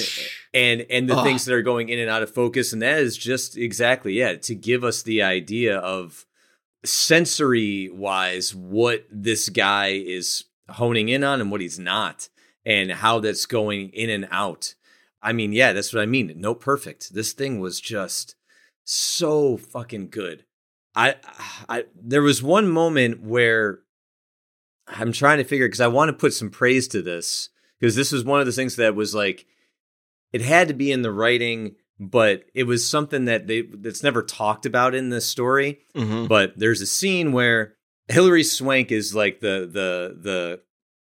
and 0.54 0.86
and 0.90 1.08
the 1.08 1.16
Ugh. 1.16 1.24
things 1.24 1.44
that 1.44 1.54
are 1.54 1.62
going 1.62 1.90
in 1.90 1.98
and 1.98 2.10
out 2.10 2.22
of 2.22 2.32
focus, 2.32 2.72
and 2.72 2.82
that 2.82 2.98
is 2.98 3.16
just 3.16 3.56
exactly 3.56 4.14
yeah 4.14 4.34
to 4.36 4.54
give 4.54 4.82
us 4.82 5.02
the 5.02 5.22
idea 5.22 5.76
of 5.78 6.26
sensory 6.84 7.90
wise 7.90 8.54
what 8.54 9.06
this 9.10 9.48
guy 9.48 9.88
is 9.88 10.44
honing 10.70 11.08
in 11.08 11.22
on 11.24 11.40
and 11.40 11.50
what 11.50 11.60
he's 11.60 11.78
not, 11.78 12.28
and 12.64 12.90
how 12.90 13.20
that's 13.20 13.46
going 13.46 13.90
in 13.90 14.10
and 14.10 14.26
out. 14.30 14.74
I 15.22 15.32
mean, 15.32 15.52
yeah, 15.52 15.72
that's 15.72 15.92
what 15.92 16.02
I 16.02 16.06
mean. 16.06 16.32
No 16.36 16.54
perfect. 16.54 17.14
This 17.14 17.32
thing 17.32 17.60
was 17.60 17.80
just 17.80 18.34
so 18.84 19.56
fucking 19.56 20.08
good. 20.10 20.44
I, 20.94 21.16
I 21.68 21.84
there 21.94 22.22
was 22.22 22.42
one 22.42 22.68
moment 22.68 23.22
where 23.22 23.80
I'm 24.88 25.12
trying 25.12 25.38
to 25.38 25.44
figure 25.44 25.68
because 25.68 25.80
I 25.80 25.86
want 25.86 26.08
to 26.08 26.12
put 26.16 26.34
some 26.34 26.50
praise 26.50 26.88
to 26.88 27.02
this 27.02 27.48
because 27.78 27.94
this 27.94 28.12
was 28.12 28.24
one 28.24 28.40
of 28.40 28.46
the 28.46 28.52
things 28.52 28.76
that 28.76 28.94
was 28.94 29.14
like 29.14 29.46
it 30.32 30.42
had 30.42 30.68
to 30.68 30.74
be 30.74 30.90
in 30.90 31.02
the 31.02 31.12
writing, 31.12 31.76
but 31.98 32.44
it 32.54 32.64
was 32.64 32.88
something 32.88 33.26
that 33.26 33.46
they 33.46 33.62
that's 33.62 34.02
never 34.02 34.22
talked 34.22 34.66
about 34.66 34.94
in 34.94 35.10
this 35.10 35.26
story. 35.26 35.80
Mhm. 35.94 36.28
But 36.28 36.54
there's 36.56 36.80
a 36.80 36.86
scene 36.86 37.32
where 37.32 37.76
Hilary 38.08 38.42
Swank 38.44 38.90
is 38.90 39.14
like 39.14 39.40
the 39.40 39.68
the 39.70 40.60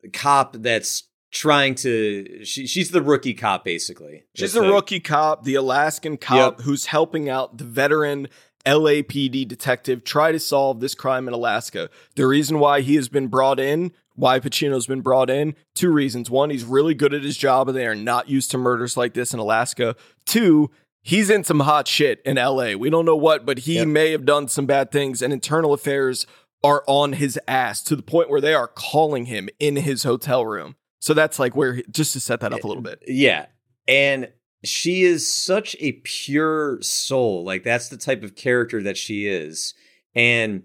the 0.04 0.10
cop 0.12 0.54
that's 0.60 1.04
trying 1.34 1.74
to 1.76 2.46
she, 2.46 2.66
she's 2.68 2.92
the 2.92 3.02
rookie 3.02 3.34
cop 3.34 3.66
basically. 3.66 4.24
She's 4.36 4.54
the 4.54 4.62
like- 4.62 4.72
rookie 4.72 5.00
cop, 5.02 5.44
the 5.44 5.56
Alaskan 5.56 6.18
cop 6.18 6.62
who's 6.62 6.86
helping 6.86 7.28
out 7.28 7.58
the 7.58 7.64
veteran 7.66 8.28
LAPD 8.66 9.46
detective 9.48 10.04
try 10.06 10.32
to 10.32 10.40
solve 10.40 10.80
this 10.80 10.96
crime 10.96 11.28
in 11.28 11.34
Alaska. 11.34 11.90
The 12.16 12.26
reason 12.28 12.60
why 12.60 12.80
he 12.82 12.96
has 12.96 13.10
been 13.10 13.28
brought 13.28 13.60
in, 13.60 13.92
why 14.16 14.40
Pacino's 14.40 14.88
been 14.88 15.02
brought 15.02 15.30
in, 15.30 15.56
two 15.76 15.92
reasons. 15.92 16.30
One, 16.30 16.50
he's 16.50 16.64
really 16.64 16.94
good 16.94 17.14
at 17.14 17.24
his 17.24 17.36
job 17.36 17.68
and 17.68 17.78
they 17.78 17.88
are 17.88 17.96
not 17.96 18.30
used 18.30 18.52
to 18.52 18.58
murders 18.58 18.96
like 18.96 19.14
this 19.14 19.34
in 19.34 19.40
Alaska. 19.40 19.96
Two, 20.26 20.72
he's 21.02 21.30
in 21.30 21.44
some 21.44 21.60
hot 21.62 21.88
shit 21.90 22.22
in 22.24 22.38
LA. 22.38 22.76
We 22.76 22.90
don't 22.90 23.06
know 23.06 23.18
what, 23.18 23.46
but 23.46 23.60
he 23.60 23.76
Yep. 23.76 23.88
may 23.88 24.12
have 24.12 24.26
done 24.26 24.48
some 24.48 24.66
bad 24.66 24.92
things 24.92 25.22
and 25.22 25.34
internal 25.34 25.74
affairs 25.74 26.26
are 26.64 26.84
on 26.88 27.14
his 27.14 27.38
ass 27.48 27.82
to 27.84 27.96
the 27.98 28.04
point 28.04 28.30
where 28.30 28.40
they 28.40 28.54
are 28.54 28.68
calling 28.70 29.26
him 29.26 29.50
in 29.60 29.76
his 29.76 30.04
hotel 30.04 30.46
room. 30.46 30.76
So 31.04 31.14
that's 31.14 31.38
like 31.38 31.54
where, 31.54 31.82
just 31.92 32.14
to 32.14 32.22
set 32.22 32.40
that 32.40 32.54
up 32.54 32.64
a 32.64 32.68
little 32.68 32.82
bit. 32.82 33.04
Yeah. 33.06 33.48
And 33.90 34.32
she 34.64 35.04
is 35.04 35.30
such 35.30 35.76
a 35.82 35.92
pure 36.06 36.82
soul. 36.82 37.44
Like 37.44 37.64
that's 37.64 37.90
the 37.90 37.98
type 37.98 38.24
of 38.24 38.38
character 38.38 38.82
that 38.84 38.96
she 38.96 39.28
is. 39.28 39.74
And 40.16 40.64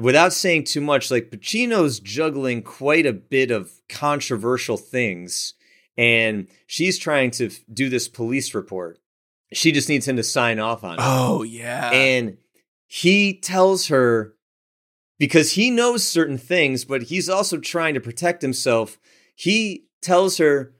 without 0.00 0.32
saying 0.32 0.62
too 0.62 0.80
much, 0.80 1.10
like 1.10 1.32
Pacino's 1.32 1.98
juggling 1.98 2.62
quite 2.62 3.04
a 3.04 3.12
bit 3.12 3.50
of 3.50 3.72
controversial 3.88 4.76
things. 4.76 5.54
And 5.96 6.46
she's 6.68 6.96
trying 6.96 7.32
to 7.32 7.46
f- 7.46 7.58
do 7.72 7.88
this 7.88 8.06
police 8.06 8.54
report. 8.54 9.00
She 9.52 9.72
just 9.72 9.88
needs 9.88 10.06
him 10.06 10.18
to 10.18 10.22
sign 10.22 10.60
off 10.60 10.84
on 10.84 11.00
it. 11.00 11.02
Oh, 11.02 11.42
yeah. 11.42 11.90
And 11.90 12.36
he 12.86 13.40
tells 13.40 13.88
her 13.88 14.34
because 15.18 15.54
he 15.54 15.72
knows 15.72 16.06
certain 16.06 16.38
things, 16.38 16.84
but 16.84 17.02
he's 17.02 17.28
also 17.28 17.58
trying 17.58 17.94
to 17.94 18.00
protect 18.00 18.40
himself. 18.40 19.00
He 19.38 19.84
tells 20.02 20.38
her, 20.38 20.74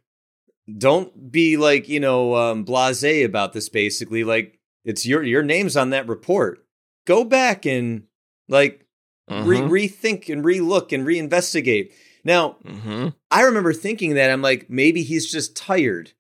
"Don't 0.77 1.31
be 1.31 1.57
like 1.57 1.89
you 1.89 2.01
know 2.01 2.35
um, 2.35 2.65
blasé 2.65 3.25
about 3.25 3.53
this. 3.53 3.69
Basically, 3.69 4.25
like 4.25 4.59
it's 4.85 5.07
your 5.07 5.23
your 5.23 5.45
name's 5.45 5.77
on 5.77 5.91
that 5.91 6.09
report. 6.09 6.65
Go 7.07 7.23
back 7.25 7.65
and 7.65 8.05
like 8.49 8.85
re- 9.31 9.59
Mhm. 9.59 9.71
rethink 9.71 10.29
and 10.29 10.45
relook 10.45 10.93
and 10.93 11.07
reinvestigate." 11.07 11.93
Now, 12.25 12.57
Mhm. 12.65 13.15
I 13.31 13.43
remember 13.43 13.73
thinking 13.73 14.15
that 14.15 14.31
I'm 14.31 14.43
like, 14.43 14.69
maybe 14.69 15.03
he's 15.05 15.31
just 15.31 15.55
tired. 15.57 16.13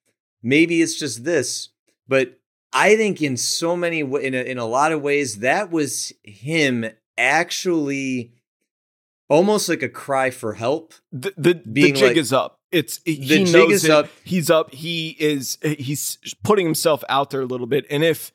Maybe 0.43 0.81
it's 0.81 0.97
just 0.99 1.25
this. 1.25 1.71
But 2.07 2.39
I 2.73 2.95
think 2.97 3.21
in 3.21 3.37
so 3.37 3.77
many 3.77 4.01
in 4.01 4.35
a, 4.35 4.43
in 4.43 4.59
a 4.59 4.65
lot 4.65 4.93
of 4.93 5.03
ways 5.03 5.39
that 5.41 5.73
was 5.73 6.13
him 6.23 6.87
actually 7.19 8.33
almost 9.29 9.69
like 9.69 9.83
a 9.83 9.89
cry 9.89 10.31
for 10.31 10.55
help. 10.55 10.95
The, 11.13 11.33
the, 11.37 11.63
the 11.65 11.93
jig 11.93 12.03
like- 12.03 12.17
is 12.17 12.33
up. 12.33 12.57
It's 12.71 13.01
he 13.07 13.27
The 13.27 13.39
knows 13.45 13.53
jig 13.53 13.71
is 13.71 13.85
it. 13.87 13.91
up. 13.91 14.09
He's 14.25 14.51
up. 14.51 14.75
He 14.75 15.17
is 15.19 15.57
he's 15.63 16.19
putting 16.45 16.67
himself 16.67 17.03
out 17.09 17.31
there 17.31 17.41
a 17.41 17.47
little 17.47 17.67
bit. 17.67 17.87
And 17.89 18.05
if 18.05 18.31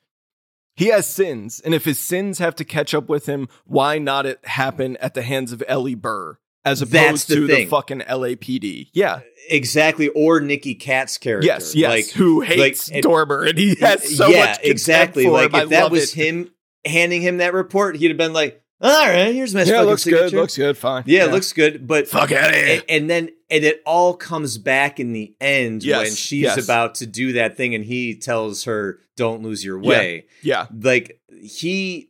he 0.75 0.88
has 0.88 1.05
sins, 1.07 1.59
and 1.59 1.75
if 1.75 1.85
his 1.85 1.99
sins 1.99 2.39
have 2.39 2.55
to 2.55 2.65
catch 2.65 2.95
up 2.95 3.07
with 3.09 3.27
him, 3.27 3.47
why 3.65 3.99
not 3.99 4.25
it 4.25 4.39
happen 4.43 4.97
at 4.97 5.13
the 5.13 5.22
hands 5.22 5.51
of 5.51 5.63
Ellie 5.67 5.93
Burr 5.93 6.39
as 6.65 6.81
opposed 6.81 7.27
the 7.30 7.35
to 7.35 7.45
the 7.47 7.65
fucking 7.67 7.99
LAPD? 7.99 8.88
Yeah. 8.91 9.19
Exactly, 9.51 10.07
or 10.09 10.39
Nicky 10.39 10.73
Katt's 10.73 11.19
character. 11.19 11.45
Yes. 11.45 11.75
Yes. 11.75 11.89
Like, 11.91 12.09
Who 12.15 12.41
hates 12.41 12.89
like, 12.89 13.03
Dormer 13.03 13.43
and 13.43 13.55
he 13.55 13.75
has 13.81 14.17
so 14.17 14.30
yeah, 14.30 14.39
much 14.39 14.47
contempt 14.55 14.65
exactly. 14.65 15.27
Like 15.27 15.51
him. 15.51 15.55
I 15.55 15.63
if 15.63 15.69
that 15.69 15.91
was 15.91 16.17
it. 16.17 16.25
him 16.25 16.49
handing 16.88 17.22
him 17.22 17.38
that 17.38 17.53
report, 17.53 17.97
he'd 17.97 18.07
have 18.07 18.17
been 18.17 18.33
like, 18.33 18.62
Oh, 18.85 18.89
"All 19.01 19.07
right, 19.07 19.33
here's 19.33 19.55
my 19.55 19.63
Yeah, 19.63 19.81
looks 19.81 20.03
signature." 20.03 20.29
good. 20.29 20.33
Looks 20.35 20.57
good. 20.57 20.77
Fine. 20.77 21.03
Yeah, 21.07 21.25
it 21.25 21.31
looks 21.31 21.53
good, 21.53 21.87
but 21.87 22.07
Fuck 22.07 22.29
here. 22.29 22.39
And, 22.39 22.83
and 22.89 23.09
then 23.09 23.29
and 23.49 23.63
it 23.63 23.81
all 23.85 24.13
comes 24.13 24.57
back 24.57 24.99
in 24.99 25.13
the 25.13 25.35
end 25.39 25.83
Yes, 25.83 26.03
when 26.03 26.13
she's 26.15 26.41
yes. 26.43 26.63
about 26.63 26.95
to 26.95 27.05
do 27.05 27.33
that 27.33 27.55
thing, 27.55 27.73
and 27.75 27.85
he 27.85 28.15
tells 28.15 28.65
her, 28.65 28.99
"Don't 29.15 29.41
lose 29.41 29.63
your 29.63 29.79
way." 29.79 30.25
Yeah. 30.41 30.67
Like 30.77 31.19
he 31.41 32.09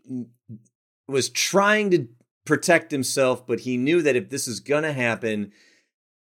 was 1.07 1.29
trying 1.29 1.91
to 1.91 2.07
protect 2.45 2.91
himself, 2.91 3.45
but 3.45 3.61
he 3.61 3.77
knew 3.77 4.01
that 4.01 4.15
if 4.15 4.29
this 4.29 4.47
is 4.47 4.59
gonna 4.59 4.93
happen, 4.93 5.51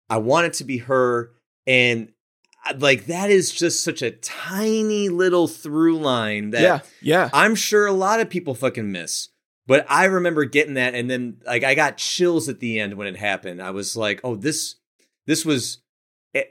I 0.09 0.19
want 0.19 0.47
it 0.47 0.53
to 0.55 0.65
be 0.65 0.79
her, 0.79 1.33
and 1.67 2.13
uh, 2.67 2.75
like 2.79 3.07
that 3.07 3.31
is 3.31 3.51
just 3.53 3.83
such 3.83 4.01
a 4.03 4.11
tiny 4.11 5.09
little 5.09 5.49
through 5.49 5.99
line 5.99 6.51
that 6.51 6.63
Yeah. 6.63 6.81
Yeah. 7.03 7.31
I'm 7.33 7.55
sure 7.55 7.87
a 7.87 7.93
lot 7.93 8.21
of 8.21 8.31
people 8.31 8.55
fucking 8.55 8.91
miss. 8.93 9.29
But 9.71 9.87
I 9.89 10.07
remember 10.07 10.45
getting 10.47 10.75
that 10.75 10.97
and 10.97 11.09
then 11.09 11.37
like 11.47 11.63
I 11.63 11.77
got 11.77 11.97
chills 11.97 12.49
at 12.49 12.59
the 12.59 12.81
end 12.81 12.95
when 12.95 13.07
it 13.07 13.17
happened. 13.17 13.63
I 13.63 13.71
was 13.71 13.97
like, 13.97 14.21
"Oh, 14.25 14.35
this 14.35 14.75
this 15.27 15.45
was 15.45 15.79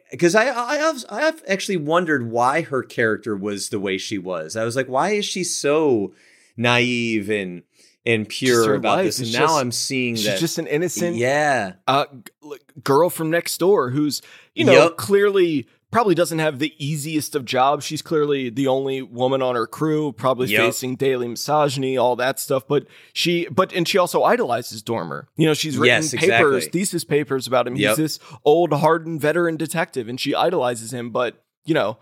because 0.09 0.35
I 0.35 0.43
I 0.49 0.77
have 0.77 1.03
I 1.09 1.19
have 1.23 1.43
actually 1.45 1.75
wondered 1.75 2.31
why 2.31 2.61
her 2.61 2.81
character 2.81 3.35
was 3.35 3.67
the 3.69 3.79
way 3.81 3.97
she 3.97 4.17
was. 4.17 4.55
I 4.55 4.63
was 4.63 4.77
like, 4.77 4.87
why 4.87 5.09
is 5.09 5.25
she 5.25 5.43
so 5.43 6.13
naive 6.55 7.29
and 7.29 7.63
and 8.05 8.27
pure 8.29 8.75
about 8.75 8.99
life 8.99 9.05
this? 9.07 9.19
And 9.19 9.27
is 9.27 9.33
now 9.33 9.47
just- 9.47 9.59
I'm 9.59 9.71
seeing 9.73 10.15
She's 10.15 10.25
that. 10.25 10.39
just 10.39 10.57
an 10.57 10.67
innocent 10.67 11.17
yeah, 11.17 11.73
uh, 11.87 12.05
g- 12.13 12.55
girl 12.85 13.09
from 13.09 13.29
next 13.29 13.57
door 13.57 13.89
who's 13.89 14.21
you 14.55 14.63
know 14.63 14.71
Yup. 14.71 14.95
clearly 14.97 15.67
probably 15.91 16.13
doesn't 16.15 16.39
have 16.39 16.59
the 16.59 16.73
easiest 16.77 17.35
of 17.35 17.45
jobs. 17.45 17.83
She's 17.85 18.01
clearly 18.01 18.49
the 18.49 18.67
only 18.67 19.01
woman 19.01 19.41
on 19.41 19.55
her 19.55 19.65
crew, 19.65 20.11
probably 20.11 20.47
Yep. 20.49 20.61
facing 20.61 20.95
daily 20.95 21.27
misogyny, 21.27 21.97
all 21.97 22.15
that 22.17 22.39
stuff. 22.39 22.67
But 22.67 22.85
she, 23.13 23.47
but 23.49 23.73
and 23.73 23.87
she 23.87 23.97
also 23.97 24.23
idolizes 24.23 24.81
Dormer. 24.81 25.27
You 25.35 25.47
know, 25.47 25.53
she's 25.53 25.77
written 25.77 26.03
Yes, 26.03 26.11
papers, 26.13 26.63
exactly. 26.65 26.79
thesis 26.79 27.03
papers 27.03 27.47
about 27.47 27.65
him. 27.67 27.75
Yep. 27.75 27.89
He's 27.89 27.97
this 27.97 28.19
old, 28.45 28.71
hardened 28.73 29.19
veteran 29.21 29.57
detective, 29.57 30.07
and 30.07 30.19
she 30.19 30.35
idolizes 30.35 30.93
him. 30.93 31.09
But 31.09 31.43
you 31.65 31.73
know, 31.73 31.97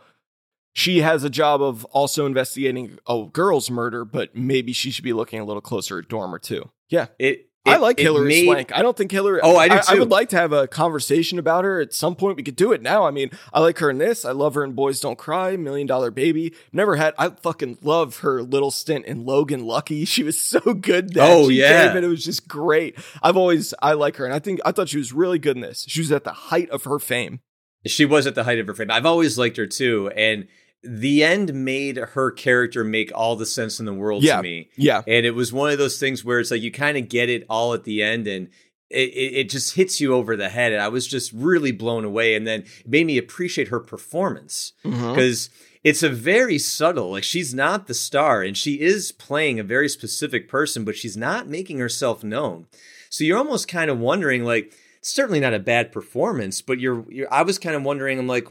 she 0.74 1.00
has 1.02 1.24
a 1.24 1.30
job 1.30 1.62
of 1.62 1.84
also 1.86 2.26
investigating 2.26 3.00
a 3.08 3.26
girl's 3.32 3.72
murder. 3.72 4.06
But 4.06 4.36
maybe 4.36 4.74
she 4.74 4.92
should 4.92 5.04
be 5.04 5.14
looking 5.14 5.40
a 5.40 5.46
little 5.46 5.62
closer 5.62 6.00
at 6.00 6.08
Dormer 6.08 6.40
too. 6.40 6.70
Yeah. 6.90 7.08
It, 7.20 7.47
I 7.70 7.78
like 7.78 8.00
Hilary 8.00 8.28
made- 8.28 8.46
Swank. 8.46 8.72
I 8.76 8.82
don't 8.82 8.96
think 8.98 9.12
Hilary. 9.12 9.40
Oh, 9.44 9.58
I 9.58 9.68
do 9.68 9.76
I, 9.76 9.80
too. 9.80 10.00
would 10.00 10.10
like 10.12 10.30
to 10.30 10.38
have 10.38 10.52
a 10.54 10.68
conversation 10.68 11.40
about 11.40 11.64
her 11.64 11.80
at 11.82 11.94
some 11.94 12.16
point. 12.16 12.38
We 12.38 12.44
could 12.44 12.56
do 12.56 12.72
it 12.72 12.82
now. 12.82 13.06
I 13.06 13.12
mean, 13.12 13.30
I 13.54 13.60
like 13.60 13.78
her 13.80 13.90
in 13.90 13.98
this. 13.98 14.26
I 14.26 14.32
love 14.32 14.56
her 14.56 14.64
in 14.64 14.74
Boys 14.74 15.00
Don't 15.00 15.18
Cry, 15.18 15.56
Million 15.58 15.88
Dollar 15.88 16.12
Baby. 16.12 16.54
Never 16.72 16.96
had. 16.96 17.14
I 17.18 17.30
fucking 17.30 17.80
love 17.82 18.18
her 18.20 18.42
little 18.42 18.72
stint 18.72 19.06
in 19.06 19.26
Logan 19.26 19.66
Lucky. 19.66 20.06
She 20.18 20.24
was 20.24 20.40
so 20.40 20.60
good. 20.74 21.14
That 21.14 21.30
Oh, 21.30 21.50
she 21.50 21.56
yeah. 21.60 21.88
came 21.88 21.98
and 21.98 22.06
it 22.06 22.10
was 22.10 22.24
just 22.24 22.48
great. 22.48 22.98
I've 23.22 23.38
always 23.38 23.74
I 23.82 23.94
like 23.94 24.16
her, 24.18 24.26
and 24.26 24.34
I 24.34 24.40
think 24.40 24.60
I 24.66 24.72
thought 24.72 24.90
she 24.90 24.98
was 24.98 25.14
really 25.14 25.38
good 25.40 25.56
in 25.58 25.62
this. 25.62 25.86
She 25.88 26.00
was 26.02 26.12
at 26.12 26.24
the 26.24 26.32
height 26.34 26.70
of 26.72 26.86
her 26.86 26.98
fame. 27.00 27.40
She 27.86 28.06
was 28.06 28.26
at 28.28 28.36
the 28.36 28.44
height 28.44 28.60
of 28.60 28.68
her 28.68 28.74
fame. 28.74 28.90
I've 28.92 29.06
always 29.06 29.38
liked 29.38 29.58
her 29.58 29.68
too, 29.68 30.10
and 30.16 30.48
the 30.84 31.24
end 31.24 31.54
made 31.54 31.98
her 31.98 32.32
character 32.32 32.84
make 32.84 33.12
all 33.14 33.36
the 33.36 33.46
sense 33.46 33.80
in 33.80 33.86
the 33.86 33.94
world 33.94 34.24
Yeah. 34.24 34.38
to 34.38 34.44
me. 34.44 34.70
Yeah, 34.78 35.02
And 35.08 35.26
it 35.26 35.32
was 35.32 35.52
one 35.52 35.72
of 35.72 35.78
those 35.78 36.00
things 36.00 36.24
where 36.24 36.40
it's 36.40 36.52
like 36.52 36.62
you 36.62 36.72
kind 36.72 36.98
of 36.98 37.10
get 37.10 37.30
it 37.30 37.46
all 37.50 37.74
at 37.74 37.84
the 37.84 38.04
end, 38.04 38.28
and 38.28 38.48
it, 38.90 39.10
it, 39.10 39.34
it 39.34 39.50
just 39.50 39.76
hits 39.76 40.00
you 40.00 40.14
over 40.14 40.36
the 40.38 40.50
head. 40.50 40.72
And 40.72 40.82
I 40.82 40.88
was 40.88 41.08
just 41.08 41.32
really 41.34 41.72
blown 41.72 42.06
away, 42.06 42.36
and 42.36 42.46
then 42.48 42.62
it 42.62 42.88
made 42.88 43.06
me 43.08 43.18
appreciate 43.18 43.68
her 43.70 43.80
performance 43.80 44.74
mm-hmm. 44.86 45.10
because 45.10 45.50
it's 45.84 46.04
a 46.04 46.10
very 46.10 46.58
subtle. 46.60 47.12
Like 47.12 47.24
she's 47.24 47.54
not 47.54 47.88
the 47.88 47.94
star, 47.94 48.44
and 48.44 48.56
she 48.56 48.80
is 48.80 49.12
playing 49.12 49.60
a 49.60 49.64
very 49.64 49.90
specific 49.90 50.48
person, 50.48 50.86
but 50.86 50.96
she's 50.96 51.18
not 51.18 51.48
making 51.48 51.80
herself 51.80 52.24
known. 52.24 52.68
So 53.10 53.24
you're 53.24 53.38
almost 53.38 53.68
kind 53.68 53.90
of 53.90 54.00
wondering, 54.00 54.44
like, 54.44 54.74
it's 55.00 55.14
certainly 55.14 55.40
not 55.40 55.54
a 55.54 55.60
bad 55.60 55.92
performance, 55.92 56.62
but 56.62 56.80
you're, 56.80 57.06
you're 57.10 57.34
I 57.34 57.42
was 57.44 57.58
kind 57.58 57.76
of 57.76 57.84
wondering, 57.84 58.20
I'm 58.20 58.28
like, 58.28 58.48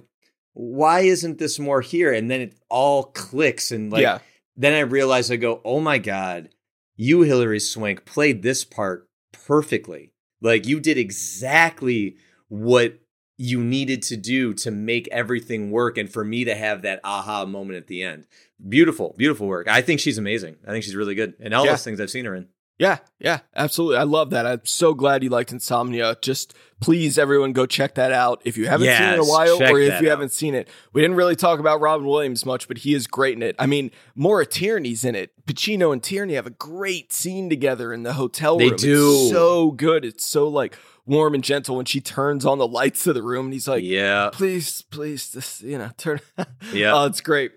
why 0.59 1.01
isn't 1.01 1.39
this 1.39 1.59
more 1.59 1.83
here? 1.83 2.13
And 2.15 2.31
then 2.31 2.41
it 2.41 2.55
all 2.71 3.05
clicks, 3.05 3.71
and 3.71 3.93
like, 3.93 4.03
yeah, 4.03 4.21
then 4.57 4.73
I 4.73 4.81
realize 4.81 5.31
I 5.31 5.37
go, 5.37 5.61
oh 5.65 5.81
my 5.81 5.99
God, 5.99 6.49
you, 6.97 7.21
Hilary 7.21 7.61
Swank, 7.61 8.07
played 8.07 8.43
this 8.43 8.65
part 8.65 9.07
perfectly. 9.33 10.13
Like 10.41 10.67
you 10.67 10.81
did 10.81 10.97
exactly 10.97 12.17
what 12.49 12.99
you 13.39 13.63
needed 13.63 14.01
to 14.05 14.17
do 14.17 14.55
to 14.55 14.71
make 14.71 15.09
everything 15.09 15.71
work 15.71 15.99
and 15.99 16.11
for 16.11 16.25
me 16.25 16.45
to 16.45 16.55
have 16.55 16.83
that 16.83 17.01
aha 17.05 17.45
moment 17.45 17.77
at 17.77 17.87
the 17.87 18.03
end. 18.03 18.27
Beautiful, 18.67 19.15
beautiful 19.19 19.47
work. 19.47 19.69
I 19.69 19.83
think 19.83 20.01
she's 20.01 20.17
amazing. 20.17 20.57
I 20.67 20.71
think 20.71 20.85
she's 20.85 20.97
really 20.97 21.15
good. 21.15 21.35
And 21.39 21.53
all 21.53 21.67
Yeah. 21.67 21.73
those 21.73 21.85
things 21.85 22.01
I've 22.01 22.11
seen 22.11 22.25
her 22.25 22.35
in. 22.35 22.49
Yeah, 22.79 22.99
yeah. 23.19 23.41
Absolutely, 23.55 23.97
I 23.99 24.03
love 24.03 24.31
that. 24.31 24.47
I'm 24.47 24.65
so 24.65 24.95
glad 24.95 25.23
you 25.23 25.31
liked 25.31 25.53
Insomnia. 25.53 26.17
Just 26.21 26.55
please, 26.81 27.19
everyone, 27.19 27.53
go 27.53 27.65
check 27.67 27.95
that 27.95 28.13
out 28.13 28.43
if 28.45 28.57
you 28.57 28.67
haven't 28.69 28.87
seen 28.89 29.03
it 29.09 29.15
in 29.15 29.21
a 29.21 29.25
while, 29.25 29.63
or 29.63 29.81
if 29.81 30.01
you 30.03 30.09
out. 30.09 30.11
haven't 30.11 30.33
seen 30.33 30.55
it. 30.55 30.69
We 30.93 31.01
didn't 31.01 31.17
really 31.17 31.37
talk 31.37 31.59
about 31.59 31.81
Robin 31.81 32.07
Williams 32.07 32.45
much, 32.45 32.69
but 32.69 32.79
he 32.79 32.95
is 32.95 33.07
great 33.07 33.37
in 33.37 33.43
it. 33.43 33.57
I 33.59 33.67
mean, 33.67 33.91
Maura 34.15 34.45
Tierney's 34.47 35.05
in 35.05 35.15
it. 35.15 35.33
Pacino 35.47 35.93
and 35.93 36.03
Tierney 36.03 36.35
have 36.35 36.47
a 36.47 36.51
great 36.51 37.13
scene 37.13 37.49
together 37.49 37.93
in 37.93 38.03
the 38.03 38.13
hotel 38.15 38.59
They 38.59 38.69
room. 38.69 38.77
do. 38.77 39.13
It's 39.23 39.31
so 39.31 39.71
good. 39.71 40.05
It's 40.05 40.27
so 40.27 40.49
like 40.49 40.77
warm 41.07 41.35
and 41.35 41.45
gentle 41.45 41.77
when 41.77 41.87
she 41.87 42.01
turns 42.01 42.45
on 42.45 42.59
the 42.59 42.67
lights 42.67 43.07
of 43.07 43.15
the 43.15 43.23
room, 43.23 43.47
and 43.47 43.53
he's 43.53 43.69
like, 43.69 43.85
yeah. 43.85 44.31
"Please, 44.33 44.83
please, 44.83 45.31
this, 45.33 45.63
you 45.63 45.79
know, 45.79 45.91
turn." 45.97 46.21
Yeah. 46.73 46.95
Oh, 46.95 47.07
it's 47.07 47.21
great. 47.21 47.53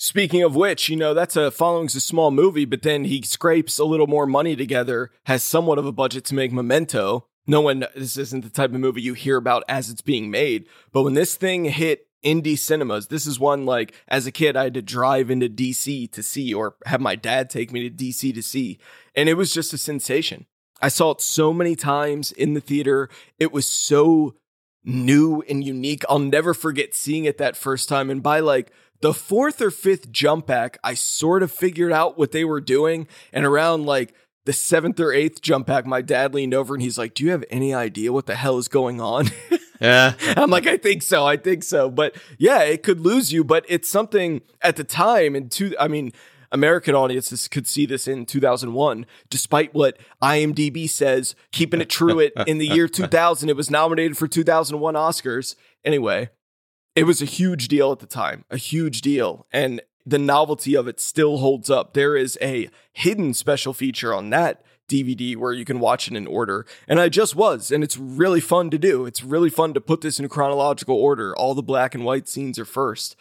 Speaking 0.00 0.44
of 0.44 0.54
which, 0.54 0.88
you 0.88 0.94
know, 0.94 1.12
that's 1.12 1.34
a 1.34 1.50
following's 1.50 1.96
a 1.96 2.00
small 2.00 2.30
movie, 2.30 2.64
but 2.64 2.82
then 2.82 3.04
he 3.04 3.20
scrapes 3.22 3.80
a 3.80 3.84
little 3.84 4.06
more 4.06 4.26
money 4.26 4.54
together, 4.54 5.10
has 5.24 5.42
somewhat 5.42 5.76
of 5.76 5.86
a 5.86 5.92
budget 5.92 6.24
to 6.26 6.36
make 6.36 6.52
Memento. 6.52 7.26
No 7.48 7.60
one, 7.60 7.84
this 7.96 8.16
isn't 8.16 8.44
the 8.44 8.50
type 8.50 8.72
of 8.72 8.78
movie 8.78 9.02
you 9.02 9.14
hear 9.14 9.36
about 9.36 9.64
as 9.68 9.90
it's 9.90 10.00
being 10.00 10.30
made. 10.30 10.66
But 10.92 11.02
when 11.02 11.14
this 11.14 11.34
thing 11.34 11.64
hit 11.64 12.06
indie 12.24 12.56
cinemas, 12.56 13.08
this 13.08 13.26
is 13.26 13.40
one 13.40 13.66
like 13.66 13.92
as 14.06 14.24
a 14.24 14.30
kid, 14.30 14.56
I 14.56 14.64
had 14.64 14.74
to 14.74 14.82
drive 14.82 15.32
into 15.32 15.48
DC 15.48 16.12
to 16.12 16.22
see 16.22 16.54
or 16.54 16.76
have 16.86 17.00
my 17.00 17.16
dad 17.16 17.50
take 17.50 17.72
me 17.72 17.88
to 17.88 18.04
DC 18.04 18.32
to 18.32 18.42
see. 18.42 18.78
And 19.16 19.28
it 19.28 19.34
was 19.34 19.52
just 19.52 19.72
a 19.72 19.78
sensation. 19.78 20.46
I 20.80 20.90
saw 20.90 21.10
it 21.10 21.20
so 21.20 21.52
many 21.52 21.74
times 21.74 22.30
in 22.30 22.54
the 22.54 22.60
theater. 22.60 23.08
It 23.40 23.50
was 23.50 23.66
so 23.66 24.36
new 24.84 25.42
and 25.48 25.64
unique. 25.64 26.04
I'll 26.08 26.20
never 26.20 26.54
forget 26.54 26.94
seeing 26.94 27.24
it 27.24 27.38
that 27.38 27.56
first 27.56 27.88
time. 27.88 28.10
And 28.10 28.22
by 28.22 28.38
like 28.40 28.70
the 29.00 29.14
fourth 29.14 29.60
or 29.60 29.70
fifth 29.70 30.10
jump 30.10 30.46
back, 30.46 30.78
I 30.82 30.94
sort 30.94 31.42
of 31.42 31.52
figured 31.52 31.92
out 31.92 32.18
what 32.18 32.32
they 32.32 32.44
were 32.44 32.60
doing. 32.60 33.06
And 33.32 33.44
around 33.44 33.86
like 33.86 34.14
the 34.44 34.52
seventh 34.52 34.98
or 34.98 35.12
eighth 35.12 35.40
jump 35.40 35.66
back, 35.66 35.86
my 35.86 36.02
dad 36.02 36.34
leaned 36.34 36.54
over 36.54 36.74
and 36.74 36.82
he's 36.82 36.98
like, 36.98 37.14
Do 37.14 37.24
you 37.24 37.30
have 37.30 37.44
any 37.50 37.74
idea 37.74 38.12
what 38.12 38.26
the 38.26 38.34
hell 38.34 38.58
is 38.58 38.68
going 38.68 39.00
on? 39.00 39.28
Yeah. 39.80 40.14
I'm 40.36 40.50
like, 40.50 40.66
I 40.66 40.76
think 40.76 41.02
so. 41.02 41.24
I 41.24 41.36
think 41.36 41.62
so. 41.62 41.88
But 41.88 42.16
yeah, 42.36 42.62
it 42.62 42.82
could 42.82 42.98
lose 43.00 43.32
you, 43.32 43.44
but 43.44 43.64
it's 43.68 43.88
something 43.88 44.40
at 44.60 44.74
the 44.74 44.82
time. 44.82 45.36
And 45.36 45.50
two, 45.52 45.74
I 45.78 45.86
mean, 45.86 46.12
American 46.50 46.94
audiences 46.94 47.46
could 47.48 47.66
see 47.66 47.86
this 47.86 48.08
in 48.08 48.26
2001, 48.26 49.06
despite 49.30 49.74
what 49.74 49.98
IMDb 50.22 50.88
says, 50.88 51.34
keeping 51.52 51.80
it 51.80 51.88
true 51.88 52.18
it 52.18 52.32
in 52.46 52.58
the 52.58 52.66
year 52.66 52.88
2000. 52.88 53.48
It 53.48 53.56
was 53.56 53.70
nominated 53.70 54.16
for 54.16 54.26
2001 54.26 54.94
Oscars. 54.94 55.54
Anyway, 55.84 56.30
it 56.94 57.04
was 57.04 57.22
a 57.22 57.26
huge 57.26 57.68
deal 57.68 57.92
at 57.92 58.00
the 58.00 58.06
time, 58.06 58.44
a 58.50 58.56
huge 58.56 59.00
deal. 59.00 59.46
And 59.52 59.80
the 60.04 60.18
novelty 60.18 60.74
of 60.74 60.88
it 60.88 61.00
still 61.00 61.38
holds 61.38 61.68
up. 61.70 61.94
There 61.94 62.16
is 62.16 62.38
a 62.40 62.70
hidden 62.92 63.34
special 63.34 63.72
feature 63.72 64.14
on 64.14 64.30
that 64.30 64.62
DVD 64.88 65.36
where 65.36 65.52
you 65.52 65.66
can 65.66 65.80
watch 65.80 66.08
it 66.08 66.16
in 66.16 66.26
order. 66.26 66.64
And 66.88 66.98
I 66.98 67.08
just 67.10 67.36
was, 67.36 67.70
and 67.70 67.84
it's 67.84 67.98
really 67.98 68.40
fun 68.40 68.70
to 68.70 68.78
do. 68.78 69.04
It's 69.04 69.22
really 69.22 69.50
fun 69.50 69.74
to 69.74 69.80
put 69.82 70.00
this 70.00 70.18
in 70.18 70.28
chronological 70.28 70.96
order. 70.96 71.36
All 71.36 71.54
the 71.54 71.62
black 71.62 71.94
and 71.94 72.04
white 72.04 72.26
scenes 72.26 72.58
are 72.58 72.64
first. 72.64 73.14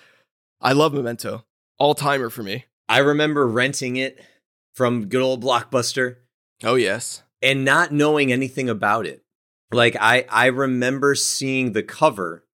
I 0.62 0.72
love 0.72 0.94
Memento. 0.94 1.46
All 1.78 1.94
timer 1.94 2.30
for 2.30 2.42
me. 2.42 2.66
I 2.88 3.00
remember 3.00 3.46
renting 3.48 3.98
it 3.98 4.24
from 4.74 5.08
good 5.08 5.22
old 5.22 5.44
Blockbuster. 5.44 6.18
Oh, 6.64 6.76
yes. 6.76 7.22
and 7.44 7.64
not 7.66 7.92
knowing 7.92 8.32
anything 8.32 8.70
about 8.70 9.06
it. 9.06 9.24
Like 9.72 9.96
I 10.00 10.26
I 10.30 10.46
remember 10.48 11.14
seeing 11.14 11.74
the 11.74 11.84
cover. 11.84 12.46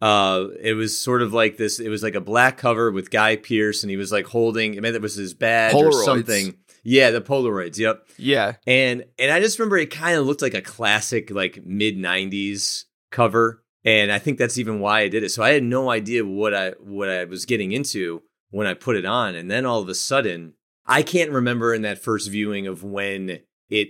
Uh 0.00 0.48
it 0.60 0.74
was 0.74 0.98
sort 0.98 1.22
of 1.22 1.32
like 1.32 1.56
this 1.56 1.80
it 1.80 1.88
was 1.88 2.02
like 2.02 2.14
a 2.14 2.20
black 2.20 2.56
cover 2.56 2.90
with 2.90 3.10
Guy 3.10 3.36
Pearce 3.36 3.82
and 3.82 3.90
he 3.90 3.96
was 3.96 4.12
like 4.12 4.26
holding 4.26 4.76
I 4.76 4.80
mean 4.80 4.94
it 4.94 5.02
was 5.02 5.16
his 5.16 5.34
badge 5.34 5.74
or 5.74 5.92
something. 5.92 6.56
Yeah, 6.84 7.10
the 7.10 7.20
Polaroids, 7.20 7.78
yep. 7.78 8.06
Yeah. 8.16 8.54
And 8.66 9.04
and 9.18 9.32
I 9.32 9.40
just 9.40 9.58
remember 9.58 9.76
it 9.76 9.90
kind 9.90 10.16
of 10.16 10.26
looked 10.26 10.42
like 10.42 10.54
a 10.54 10.62
classic 10.62 11.30
like 11.30 11.64
mid 11.64 11.96
90s 11.96 12.84
cover 13.10 13.62
and 13.84 14.12
I 14.12 14.18
think 14.18 14.38
that's 14.38 14.58
even 14.58 14.80
why 14.80 15.00
I 15.00 15.08
did 15.08 15.24
it. 15.24 15.30
So 15.30 15.42
I 15.42 15.50
had 15.50 15.62
no 15.62 15.90
idea 15.90 16.24
what 16.24 16.54
I 16.54 16.70
what 16.80 17.08
I 17.08 17.24
was 17.24 17.44
getting 17.44 17.72
into 17.72 18.22
when 18.50 18.66
I 18.66 18.74
put 18.74 18.96
it 18.96 19.04
on 19.04 19.34
and 19.34 19.50
then 19.50 19.66
all 19.66 19.80
of 19.80 19.88
a 19.88 19.94
sudden 19.94 20.54
I 20.86 21.02
can't 21.02 21.30
remember 21.30 21.74
in 21.74 21.82
that 21.82 21.98
first 21.98 22.30
viewing 22.30 22.66
of 22.66 22.82
when 22.82 23.40
it 23.68 23.88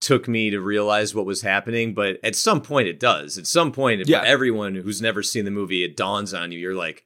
took 0.00 0.28
me 0.28 0.50
to 0.50 0.60
realize 0.60 1.14
what 1.14 1.26
was 1.26 1.42
happening, 1.42 1.94
but 1.94 2.18
at 2.22 2.36
some 2.36 2.60
point 2.60 2.88
it 2.88 3.00
does. 3.00 3.38
At 3.38 3.46
some 3.46 3.72
point, 3.72 4.06
Yeah. 4.06 4.20
for 4.20 4.26
everyone 4.26 4.74
who's 4.74 5.00
never 5.02 5.22
seen 5.22 5.44
the 5.44 5.50
movie, 5.50 5.82
it 5.84 5.96
dawns 5.96 6.34
on 6.34 6.52
you. 6.52 6.58
You're 6.58 6.74
like, 6.74 7.04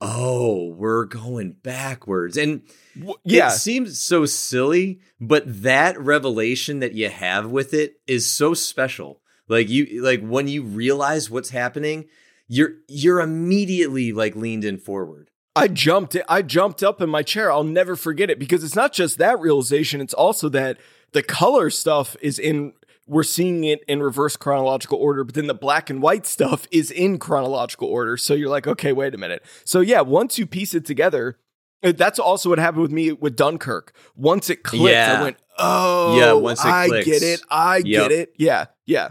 oh, 0.00 0.68
we're 0.76 1.04
going 1.04 1.52
backwards. 1.62 2.36
And 2.36 2.62
W- 2.94 3.14
Yeah. 3.24 3.48
it 3.48 3.52
seems 3.52 4.00
so 4.00 4.24
silly, 4.26 5.00
but 5.20 5.44
that 5.62 5.98
revelation 6.00 6.80
that 6.80 6.92
you 6.94 7.08
have 7.08 7.50
with 7.50 7.72
it 7.74 7.96
is 8.06 8.30
so 8.30 8.54
special. 8.54 9.20
Like 9.48 9.68
you 9.68 10.02
like 10.02 10.20
when 10.26 10.48
you 10.48 10.62
realize 10.62 11.30
what's 11.30 11.50
happening, 11.50 12.06
you're 12.48 12.74
you're 12.88 13.20
immediately 13.20 14.12
like 14.12 14.34
leaned 14.36 14.64
in 14.64 14.78
forward. 14.78 15.30
I 15.56 15.68
jumped 15.68 16.16
I 16.28 16.42
jumped 16.42 16.82
up 16.82 17.00
in 17.00 17.08
my 17.10 17.22
chair. 17.22 17.50
I'll 17.50 17.64
never 17.64 17.96
forget 17.96 18.30
it 18.30 18.38
because 18.38 18.62
it's 18.62 18.76
not 18.76 18.92
just 18.92 19.18
that 19.18 19.40
realization, 19.40 20.00
it's 20.00 20.14
also 20.14 20.48
that 20.50 20.78
the 21.12 21.22
color 21.22 21.70
stuff 21.70 22.14
is 22.20 22.38
in 22.38 22.74
we're 23.08 23.22
seeing 23.22 23.64
it 23.64 23.82
in 23.88 24.02
reverse 24.02 24.36
chronological 24.36 24.98
order, 24.98 25.22
but 25.24 25.34
then 25.34 25.46
the 25.46 25.54
black 25.54 25.88
and 25.90 26.02
white 26.02 26.26
stuff 26.26 26.66
is 26.72 26.90
in 26.90 27.18
chronological 27.18 27.88
order. 27.88 28.16
So 28.16 28.34
you're 28.34 28.50
like, 28.50 28.66
okay, 28.66 28.92
wait 28.92 29.14
a 29.14 29.18
minute. 29.18 29.44
So 29.64 29.80
yeah, 29.80 30.00
once 30.00 30.38
you 30.38 30.46
piece 30.46 30.74
it 30.74 30.84
together, 30.84 31.38
uh, 31.84 31.92
that's 31.92 32.18
also 32.18 32.48
what 32.50 32.58
happened 32.58 32.82
with 32.82 32.90
me 32.92 33.12
with 33.12 33.36
Dunkirk. 33.36 33.92
Once 34.16 34.50
it 34.50 34.62
clicked, 34.64 34.92
Yeah. 34.92 35.20
I 35.20 35.22
went, 35.22 35.36
oh, 35.58 36.18
Yeah, 36.18 36.32
once 36.32 36.64
it 36.64 36.68
I 36.68 36.88
clicks. 36.88 37.06
get 37.06 37.22
it. 37.22 37.42
I 37.48 37.76
Yep. 37.76 37.84
get 37.84 38.12
it. 38.12 38.32
Yeah, 38.38 38.66
yeah. 38.86 39.10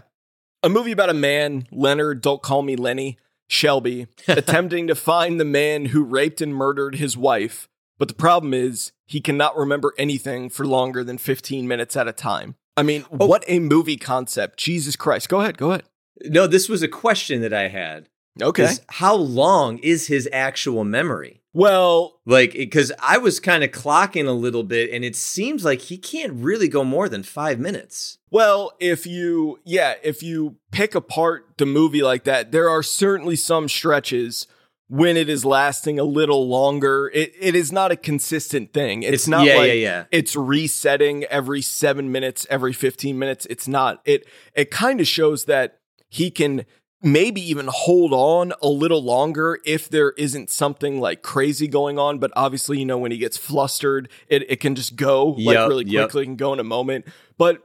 A 0.62 0.68
movie 0.68 0.92
about 0.92 1.08
a 1.10 1.14
man, 1.14 1.66
Leonard, 1.72 2.20
don't 2.20 2.42
call 2.42 2.60
me 2.62 2.76
Lenny, 2.76 3.16
Shelby, 3.48 4.06
attempting 4.28 4.86
to 4.88 4.94
find 4.94 5.38
the 5.38 5.44
man 5.44 5.86
who 5.86 6.02
raped 6.02 6.40
and 6.40 6.54
murdered 6.54 6.96
his 6.96 7.16
wife. 7.16 7.68
But 7.98 8.08
the 8.08 8.14
problem 8.14 8.52
is, 8.52 8.92
he 9.06 9.20
cannot 9.20 9.56
remember 9.56 9.94
anything 9.98 10.50
for 10.50 10.66
longer 10.66 11.02
than 11.02 11.16
15 11.18 11.66
minutes 11.66 11.96
at 11.96 12.08
a 12.08 12.12
time. 12.12 12.56
I 12.76 12.82
mean, 12.82 13.04
Oh. 13.10 13.26
what 13.26 13.44
a 13.48 13.58
movie 13.58 13.96
concept. 13.96 14.58
Jesus 14.58 14.96
Christ. 14.96 15.28
Go 15.28 15.40
ahead. 15.40 15.56
Go 15.56 15.70
ahead. 15.70 15.84
No, 16.24 16.46
this 16.46 16.68
was 16.68 16.82
a 16.82 16.88
question 16.88 17.40
that 17.40 17.52
I 17.54 17.68
had. 17.68 18.08
Okay. 18.42 18.70
How 18.90 19.14
long 19.14 19.78
is 19.78 20.08
his 20.08 20.28
actual 20.30 20.84
memory? 20.84 21.40
Well, 21.56 22.20
Like, 22.26 22.52
because 22.52 22.92
I 23.02 23.16
was 23.16 23.40
kind 23.40 23.64
of 23.64 23.70
clocking 23.70 24.26
a 24.26 24.32
little 24.32 24.62
bit, 24.62 24.90
and 24.90 25.04
it 25.06 25.16
seems 25.16 25.64
like 25.64 25.80
he 25.80 25.96
can't 25.96 26.34
really 26.34 26.68
go 26.68 26.84
more 26.84 27.08
than 27.08 27.22
five 27.22 27.58
minutes. 27.58 28.18
Well, 28.30 28.72
if 28.78 29.06
you, 29.06 29.58
yeah, 29.64 29.94
if 30.02 30.22
you 30.22 30.56
pick 30.70 30.94
apart 30.94 31.46
the 31.56 31.64
movie 31.64 32.02
like 32.02 32.24
that, 32.24 32.52
there 32.52 32.68
are 32.68 32.82
certainly 32.82 33.36
some 33.36 33.70
stretches 33.70 34.46
when 34.88 35.16
it 35.16 35.30
is 35.30 35.46
lasting 35.46 35.98
a 35.98 36.04
little 36.04 36.46
longer. 36.46 37.10
It, 37.14 37.32
it 37.40 37.54
is 37.54 37.72
not 37.72 37.90
a 37.90 37.96
consistent 37.96 38.74
thing. 38.74 39.02
It's, 39.02 39.26
not 39.26 39.46
yeah, 39.46 39.56
like 39.56 39.68
yeah, 39.68 39.72
yeah. 39.72 40.04
it's 40.10 40.36
resetting 40.36 41.24
every 41.24 41.62
seven 41.62 42.12
minutes, 42.12 42.46
every 42.50 42.74
15 42.74 43.18
minutes. 43.18 43.46
It's 43.48 43.66
not. 43.66 44.02
It, 44.04 44.26
it 44.54 44.70
kind 44.70 45.00
of 45.00 45.06
shows 45.06 45.46
that 45.46 45.78
he 46.10 46.30
can 46.30 46.66
maybe 47.02 47.40
even 47.40 47.68
hold 47.70 48.12
on 48.12 48.52
a 48.62 48.68
little 48.68 49.02
longer 49.02 49.58
if 49.64 49.88
there 49.88 50.12
isn't 50.12 50.50
something 50.50 51.00
like 51.00 51.22
crazy 51.22 51.68
going 51.68 51.98
on. 51.98 52.18
But 52.18 52.32
obviously, 52.36 52.78
you 52.78 52.84
know, 52.86 52.98
when 52.98 53.12
he 53.12 53.18
gets 53.18 53.36
flustered, 53.36 54.08
it, 54.28 54.50
it 54.50 54.60
can 54.60 54.74
just 54.74 54.96
go 54.96 55.26
like 55.30 55.54
Yep, 55.54 55.68
really 55.68 55.84
yep. 55.86 56.04
quickly, 56.04 56.22
it 56.22 56.26
can 56.26 56.36
go 56.36 56.52
in 56.52 56.60
a 56.60 56.64
moment. 56.64 57.04
But 57.38 57.62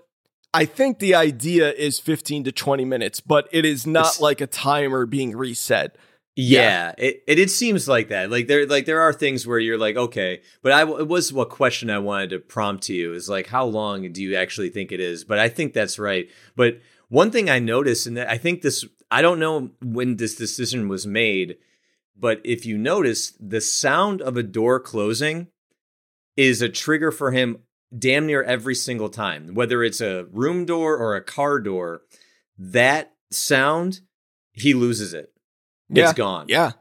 I 0.53 0.65
think 0.65 0.99
the 0.99 1.15
idea 1.15 1.71
is 1.71 1.97
15 1.99 2.43
to 2.43 2.51
20 2.51 2.83
minutes, 2.83 3.21
but 3.21 3.47
it 3.51 3.63
is 3.65 3.87
not 3.87 4.01
It's- 4.01 4.21
like 4.21 4.41
a 4.41 4.47
timer 4.47 5.05
being 5.05 5.35
reset. 5.35 5.95
Yeah, 6.37 6.93
it, 6.97 7.23
it 7.27 7.39
it 7.39 7.49
seems 7.51 7.89
like 7.89 8.07
that. 8.07 8.31
Like 8.31 8.47
there 8.47 8.65
like 8.65 8.85
there 8.85 9.01
are 9.01 9.11
things 9.11 9.45
where 9.45 9.59
you're 9.59 9.77
like, 9.77 9.97
okay, 9.97 10.41
but 10.63 10.71
I 10.71 10.83
it 10.83 11.07
was 11.09 11.33
what 11.33 11.49
question 11.49 11.89
I 11.89 11.99
wanted 11.99 12.29
to 12.29 12.39
prompt 12.39 12.83
to 12.85 12.93
you 12.93 13.13
is 13.13 13.27
like 13.27 13.47
how 13.47 13.65
long 13.65 14.09
do 14.13 14.23
you 14.23 14.37
actually 14.37 14.69
think 14.69 14.93
it 14.93 15.01
is? 15.01 15.25
But 15.25 15.39
I 15.39 15.49
think 15.49 15.73
that's 15.73 15.99
right. 15.99 16.29
But 16.55 16.79
one 17.09 17.31
thing 17.31 17.49
I 17.49 17.59
noticed 17.59 18.07
and 18.07 18.17
I 18.17 18.37
think 18.37 18.61
this 18.61 18.85
I 19.11 19.21
don't 19.21 19.39
know 19.39 19.71
when 19.83 20.15
this 20.15 20.35
decision 20.35 20.87
was 20.87 21.05
made, 21.05 21.57
but 22.17 22.39
if 22.45 22.65
you 22.65 22.77
notice 22.77 23.31
the 23.39 23.61
sound 23.61 24.21
of 24.21 24.37
a 24.37 24.43
door 24.43 24.79
closing 24.79 25.47
is 26.37 26.61
a 26.61 26.69
trigger 26.69 27.11
for 27.11 27.31
him 27.31 27.57
damn 27.95 28.25
near 28.25 28.41
every 28.41 28.73
single 28.73 29.09
time, 29.09 29.53
whether 29.53 29.83
it's 29.83 29.99
a 29.99 30.25
room 30.31 30.65
door 30.65 30.95
or 30.95 31.15
a 31.15 31.23
car 31.23 31.59
door, 31.59 32.03
that 32.57 33.13
sound 33.31 33.99
he 34.53 34.73
loses 34.73 35.13
it. 35.13 35.33
Yeah. 35.89 36.05
It's 36.05 36.13
gone. 36.13 36.45
Yeah. 36.47 36.71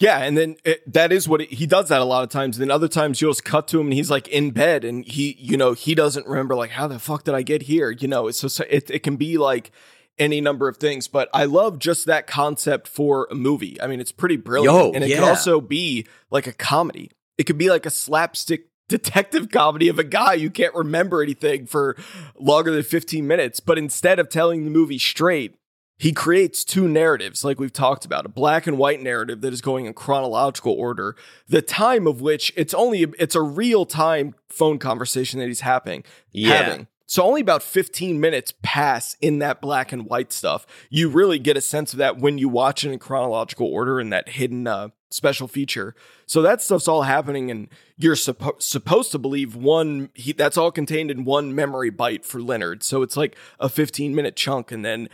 Yeah. 0.00 0.18
And 0.18 0.36
then 0.36 0.56
it, 0.64 0.92
that 0.92 1.12
is 1.12 1.28
what 1.28 1.40
it, 1.40 1.52
he 1.52 1.66
does 1.66 1.88
that 1.88 2.00
a 2.00 2.04
lot 2.04 2.24
of 2.24 2.30
times. 2.30 2.56
And 2.56 2.62
then 2.62 2.74
other 2.74 2.88
times 2.88 3.20
you'll 3.20 3.30
just 3.30 3.44
cut 3.44 3.68
to 3.68 3.80
him 3.80 3.86
and 3.86 3.94
he's 3.94 4.10
like 4.10 4.28
in 4.28 4.50
bed 4.50 4.84
and 4.84 5.04
he, 5.06 5.36
you 5.38 5.56
know, 5.56 5.72
he 5.72 5.94
doesn't 5.94 6.26
remember 6.26 6.54
like, 6.54 6.70
how 6.70 6.88
the 6.88 6.98
fuck 6.98 7.24
did 7.24 7.34
I 7.34 7.42
get 7.42 7.62
here? 7.62 7.90
You 7.90 8.08
know, 8.08 8.26
it's 8.26 8.40
just, 8.40 8.60
it, 8.60 8.90
it 8.90 9.02
can 9.02 9.16
be 9.16 9.38
like 9.38 9.70
any 10.18 10.40
number 10.40 10.68
of 10.68 10.78
things, 10.78 11.08
but 11.08 11.28
I 11.34 11.44
love 11.44 11.78
just 11.78 12.06
that 12.06 12.26
concept 12.26 12.88
for 12.88 13.28
a 13.30 13.34
movie. 13.34 13.80
I 13.80 13.86
mean, 13.86 14.00
it's 14.00 14.12
pretty 14.12 14.36
brilliant. 14.36 14.74
Yo, 14.74 14.92
and 14.92 15.04
it 15.04 15.10
yeah. 15.10 15.16
could 15.16 15.28
also 15.28 15.60
be 15.60 16.06
like 16.30 16.46
a 16.46 16.52
comedy. 16.52 17.10
It 17.38 17.44
could 17.44 17.58
be 17.58 17.70
like 17.70 17.86
a 17.86 17.90
slapstick 17.90 18.68
detective 18.88 19.50
comedy 19.50 19.88
of 19.88 19.98
a 19.98 20.04
guy 20.04 20.38
who 20.38 20.48
can't 20.48 20.74
remember 20.74 21.22
anything 21.22 21.66
for 21.66 21.96
longer 22.38 22.70
than 22.70 22.82
15 22.82 23.26
minutes. 23.26 23.60
But 23.60 23.78
instead 23.78 24.18
of 24.18 24.28
telling 24.28 24.64
the 24.64 24.70
movie 24.70 24.98
straight, 24.98 25.56
he 25.98 26.12
creates 26.12 26.62
two 26.62 26.88
narratives, 26.88 27.42
like 27.42 27.58
we've 27.58 27.72
talked 27.72 28.04
about, 28.04 28.26
a 28.26 28.28
black 28.28 28.66
and 28.66 28.76
white 28.76 29.00
narrative 29.00 29.40
that 29.40 29.52
is 29.52 29.62
going 29.62 29.86
in 29.86 29.94
chronological 29.94 30.72
order, 30.72 31.16
the 31.48 31.62
time 31.62 32.06
of 32.06 32.20
which 32.20 32.52
it's 32.54 32.74
only 32.74 33.06
it's 33.18 33.34
a 33.34 33.40
real 33.40 33.86
time 33.86 34.34
phone 34.48 34.78
conversation 34.78 35.40
that 35.40 35.46
he's 35.46 35.62
having. 35.62 36.04
Yeah. 36.32 36.54
having. 36.54 36.86
So 37.08 37.22
only 37.22 37.40
about 37.40 37.62
15 37.62 38.18
minutes 38.20 38.52
pass 38.62 39.16
in 39.20 39.38
that 39.38 39.60
black 39.60 39.92
and 39.92 40.06
white 40.06 40.32
stuff. 40.32 40.66
You 40.90 41.08
really 41.08 41.38
get 41.38 41.56
a 41.56 41.60
sense 41.60 41.92
of 41.92 41.98
that 41.98 42.18
when 42.18 42.36
you 42.38 42.48
watch 42.48 42.84
it 42.84 42.90
in 42.90 42.98
chronological 42.98 43.68
order 43.68 44.00
in 44.00 44.10
that 44.10 44.30
hidden 44.30 44.66
uh, 44.66 44.88
special 45.10 45.46
feature. 45.46 45.94
So 46.26 46.42
that 46.42 46.60
stuff's 46.60 46.88
all 46.88 47.02
happening, 47.02 47.48
and 47.48 47.68
you're 47.96 48.16
suppo- 48.16 48.60
supposed 48.60 49.12
to 49.12 49.18
believe 49.20 49.54
one. 49.54 50.10
He, 50.14 50.32
that's 50.32 50.56
all 50.56 50.72
contained 50.72 51.12
in 51.12 51.24
one 51.24 51.54
memory 51.54 51.92
byte 51.92 52.24
for 52.24 52.40
Leonard. 52.42 52.82
So 52.82 53.02
it's 53.02 53.16
like 53.16 53.36
a 53.60 53.68
15 53.68 54.12
minute 54.12 54.34
chunk, 54.34 54.72
and 54.72 54.84
then 54.84 55.08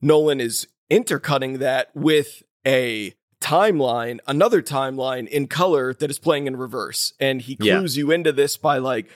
Nolan 0.00 0.40
is 0.40 0.66
intercutting 0.88 1.58
that 1.58 1.90
with 1.94 2.42
a 2.66 3.12
timeline, 3.40 4.18
another 4.26 4.62
timeline 4.62 5.26
in 5.28 5.46
color 5.46 5.92
that 5.94 6.10
is 6.10 6.18
playing 6.18 6.46
in 6.46 6.56
reverse. 6.56 7.12
And 7.20 7.42
he 7.42 7.56
Yeah. 7.60 7.78
clues 7.78 7.96
you 7.96 8.10
into 8.10 8.32
this 8.32 8.56
by 8.56 8.78
like 8.78 9.10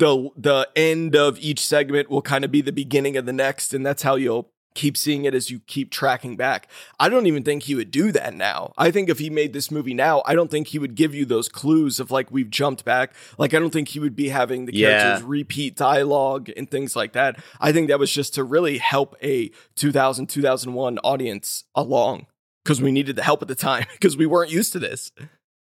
the 0.00 0.30
the 0.36 0.68
end 0.74 1.14
of 1.14 1.38
each 1.38 1.64
segment 1.64 2.10
will 2.10 2.22
kind 2.22 2.44
of 2.44 2.50
be 2.50 2.60
the 2.60 2.72
beginning 2.72 3.16
of 3.16 3.24
the 3.26 3.32
next, 3.32 3.72
and 3.72 3.86
that's 3.86 4.02
how 4.02 4.16
you'll 4.16 4.50
keep 4.74 4.96
seeing 4.96 5.24
it 5.24 5.34
as 5.34 5.50
you 5.50 5.58
keep 5.66 5.90
tracking 5.90 6.36
back. 6.36 6.68
I 7.00 7.08
don't 7.08 7.26
even 7.26 7.42
think 7.42 7.64
he 7.64 7.74
would 7.74 7.90
do 7.90 8.12
that 8.12 8.34
now. 8.34 8.72
I 8.78 8.92
think 8.92 9.08
if 9.08 9.18
he 9.18 9.28
made 9.28 9.52
this 9.52 9.68
movie 9.68 9.94
now, 9.94 10.22
I 10.26 10.36
don't 10.36 10.48
think 10.48 10.68
he 10.68 10.78
would 10.78 10.94
give 10.94 11.12
you 11.12 11.24
those 11.24 11.48
clues 11.48 11.98
of 11.98 12.12
like 12.12 12.30
we've 12.30 12.48
jumped 12.50 12.84
back. 12.84 13.12
Like 13.36 13.52
I 13.52 13.58
don't 13.58 13.72
think 13.72 13.88
he 13.88 13.98
would 14.00 14.14
be 14.14 14.28
having 14.28 14.66
the 14.66 14.74
Yeah. 14.74 15.02
characters 15.02 15.24
repeat 15.24 15.74
dialogue 15.76 16.50
and 16.56 16.70
things 16.70 16.94
like 16.94 17.14
that. 17.14 17.40
I 17.60 17.72
think 17.72 17.88
that 17.88 17.98
was 17.98 18.12
just 18.12 18.34
to 18.34 18.44
really 18.44 18.78
help 18.78 19.16
a 19.22 19.50
2000 19.74 20.28
2001 20.28 20.98
audience 20.98 21.64
along 21.74 22.26
because 22.64 22.80
we 22.80 22.92
needed 22.92 23.16
the 23.16 23.22
help 23.24 23.42
at 23.42 23.48
the 23.48 23.54
time 23.56 23.86
because 23.92 24.16
we 24.16 24.24
weren't 24.26 24.52
used 24.52 24.72
to 24.74 24.78
this. 24.78 25.10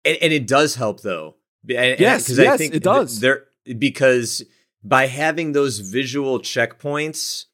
and, 0.05 0.17
and 0.23 0.33
it 0.33 0.47
does 0.47 0.77
help 0.77 1.01
though. 1.01 1.35
And- 1.69 1.77
and- 1.79 2.01
Yes, 2.01 2.29
'cause 2.29 2.39
yes, 2.39 2.61
it 2.61 2.71
th- 2.71 2.83
does. 2.83 3.19
there 3.21 3.47
because 3.79 4.45
by 4.83 5.07
having 5.07 5.53
those 5.53 5.79
visual 5.79 6.39
checkpoints, 6.41 7.45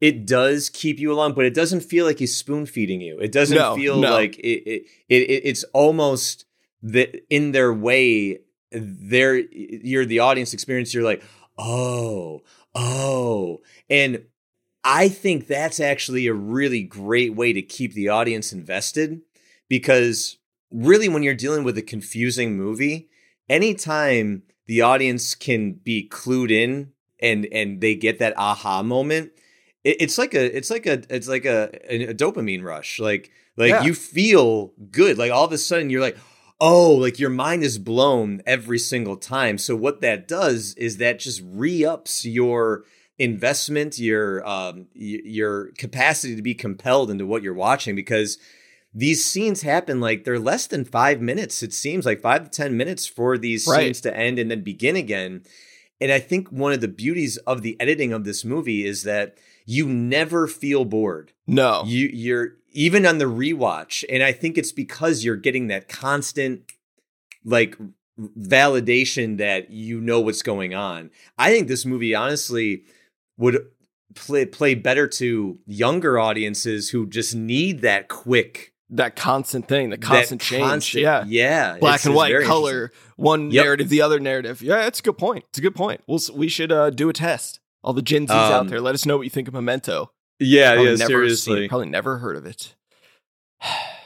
it 0.00 0.26
does 0.26 0.68
keep 0.70 0.98
you 0.98 1.12
along, 1.12 1.34
but 1.34 1.44
it 1.44 1.54
doesn't 1.54 1.80
feel 1.80 2.04
like 2.04 2.18
he's 2.18 2.36
spoon 2.36 2.66
feeding 2.66 3.00
you. 3.00 3.18
It 3.20 3.32
doesn't 3.32 3.56
No, 3.56 3.74
feel 3.76 4.00
no. 4.00 4.10
like 4.10 4.38
it, 4.38 4.62
it, 4.68 4.82
it, 5.08 5.22
it. 5.22 5.42
It's 5.44 5.64
almost 5.72 6.46
that 6.82 7.24
in 7.30 7.52
their 7.52 7.72
way. 7.72 8.40
They're 8.72 9.36
you're 9.36 10.04
the 10.04 10.18
audience 10.18 10.52
experience. 10.52 10.92
You're 10.92 11.04
like, 11.04 11.22
oh, 11.56 12.42
oh, 12.74 13.60
and 13.88 14.24
I 14.82 15.08
think 15.08 15.46
that's 15.46 15.80
actually 15.80 16.26
a 16.26 16.34
really 16.34 16.82
great 16.82 17.34
way 17.34 17.52
to 17.52 17.62
keep 17.62 17.94
the 17.94 18.08
audience 18.08 18.52
invested 18.52 19.20
because 19.68 20.36
really 20.70 21.08
when 21.08 21.22
you're 21.22 21.34
dealing 21.34 21.62
with 21.64 21.78
a 21.78 21.82
confusing 21.82 22.56
movie, 22.56 23.08
anytime 23.48 24.42
the 24.66 24.80
audience 24.82 25.34
can 25.34 25.72
be 25.72 26.08
clued 26.08 26.50
in 26.50 26.92
and 27.20 27.46
and 27.46 27.80
they 27.80 27.94
get 27.94 28.18
that 28.18 28.36
aha 28.36 28.82
moment, 28.82 29.32
it, 29.82 29.96
it's 30.00 30.18
like 30.18 30.34
a 30.34 30.56
it's 30.56 30.70
like 30.70 30.86
a 30.86 31.02
it's 31.08 31.28
like 31.28 31.44
a, 31.44 31.70
a, 31.88 32.14
dopamine 32.14 32.62
rush. 32.62 32.98
Like 32.98 33.30
like 33.56 33.70
Yeah. 33.70 33.82
you 33.84 33.94
feel 33.94 34.72
good. 34.90 35.18
Like 35.18 35.30
all 35.32 35.44
of 35.44 35.52
a 35.52 35.58
sudden 35.58 35.90
you're 35.90 36.00
like, 36.00 36.16
oh, 36.60 36.92
like 36.92 37.18
your 37.18 37.30
mind 37.30 37.62
is 37.62 37.78
blown 37.78 38.42
every 38.46 38.78
single 38.78 39.16
time. 39.16 39.58
So 39.58 39.76
what 39.76 40.00
that 40.00 40.26
does 40.26 40.74
is 40.74 40.98
that 40.98 41.18
just 41.18 41.42
re-ups 41.44 42.24
your 42.24 42.84
investment, 43.18 43.98
your 43.98 44.46
um 44.46 44.86
your 44.94 45.72
capacity 45.78 46.36
to 46.36 46.42
be 46.42 46.54
compelled 46.54 47.10
into 47.10 47.26
what 47.26 47.42
you're 47.42 47.54
watching 47.54 47.94
because 47.94 48.38
these 48.94 49.24
scenes 49.24 49.62
happen 49.62 50.00
like 50.00 50.24
they're 50.24 50.38
less 50.38 50.66
than 50.68 50.84
five 50.84 51.20
minutes. 51.20 51.62
It 51.62 51.72
seems 51.72 52.06
like 52.06 52.20
five 52.20 52.44
to 52.44 52.50
ten 52.50 52.76
minutes 52.76 53.06
for 53.06 53.36
these 53.36 53.66
Right. 53.66 53.86
scenes 53.86 54.00
to 54.02 54.16
end 54.16 54.38
and 54.38 54.50
then 54.50 54.60
begin 54.62 54.94
again. 54.96 55.42
And 56.00 56.12
I 56.12 56.20
think 56.20 56.48
one 56.52 56.72
of 56.72 56.80
the 56.80 56.88
beauties 56.88 57.36
of 57.38 57.62
the 57.62 57.76
editing 57.80 58.12
of 58.12 58.24
this 58.24 58.44
movie 58.44 58.84
is 58.86 59.02
that 59.02 59.36
you 59.66 59.88
never 59.88 60.46
feel 60.46 60.84
bored. 60.84 61.32
No. 61.46 61.82
You 61.86 62.08
you're 62.12 62.52
even 62.72 63.06
on 63.06 63.18
the 63.18 63.24
rewatch, 63.24 64.04
and 64.10 64.22
I 64.22 64.32
think 64.32 64.58
it's 64.58 64.72
because 64.72 65.24
you're 65.24 65.36
getting 65.36 65.68
that 65.68 65.88
constant 65.88 66.62
like 67.44 67.76
validation 68.38 69.38
that 69.38 69.70
you 69.70 70.00
know 70.00 70.20
what's 70.20 70.42
going 70.42 70.74
on. 70.74 71.10
I 71.38 71.50
think 71.50 71.68
this 71.68 71.84
movie 71.86 72.14
honestly 72.14 72.84
would 73.36 73.66
play 74.14 74.46
play 74.46 74.74
better 74.74 75.08
to 75.08 75.58
younger 75.66 76.18
audiences 76.18 76.90
who 76.90 77.06
just 77.08 77.34
need 77.34 77.80
that 77.80 78.08
quick 78.08 78.72
that 78.96 79.16
constant 79.16 79.68
thing, 79.68 79.90
the 79.90 79.96
that 79.96 80.02
constant 80.06 80.40
change. 80.40 80.62
constant- 80.62 81.02
yeah. 81.02 81.24
yeah, 81.26 81.76
Black 81.78 81.94
It's- 81.96 82.06
and 82.06 82.14
white, 82.14 82.42
color, 82.44 82.92
one 83.16 83.50
Yep. 83.50 83.64
narrative, 83.64 83.88
the 83.88 84.02
other 84.02 84.18
narrative. 84.20 84.62
Yeah, 84.62 84.86
it's 84.86 85.00
a 85.00 85.02
good 85.02 85.18
point. 85.18 85.44
It's 85.50 85.58
a 85.58 85.62
good 85.62 85.74
point. 85.74 86.00
We'll, 86.06 86.20
we 86.34 86.48
should 86.48 86.72
uh, 86.72 86.90
do 86.90 87.08
a 87.08 87.12
test. 87.12 87.60
All 87.82 87.92
the 87.92 88.02
Gen 88.02 88.26
Zs 88.26 88.30
out 88.30 88.52
Um, 88.60 88.68
there, 88.68 88.80
let 88.80 88.94
us 88.94 89.04
know 89.04 89.16
what 89.16 89.24
you 89.24 89.30
think 89.30 89.46
of 89.48 89.54
Memento. 89.54 90.10
Yeah, 90.40 90.74
Probably 90.74 90.90
yeah, 90.94 91.06
seriously. 91.06 91.60
seen 91.62 91.68
probably 91.68 91.88
never 91.88 92.18
heard 92.18 92.36
of 92.36 92.46
it. 92.46 92.74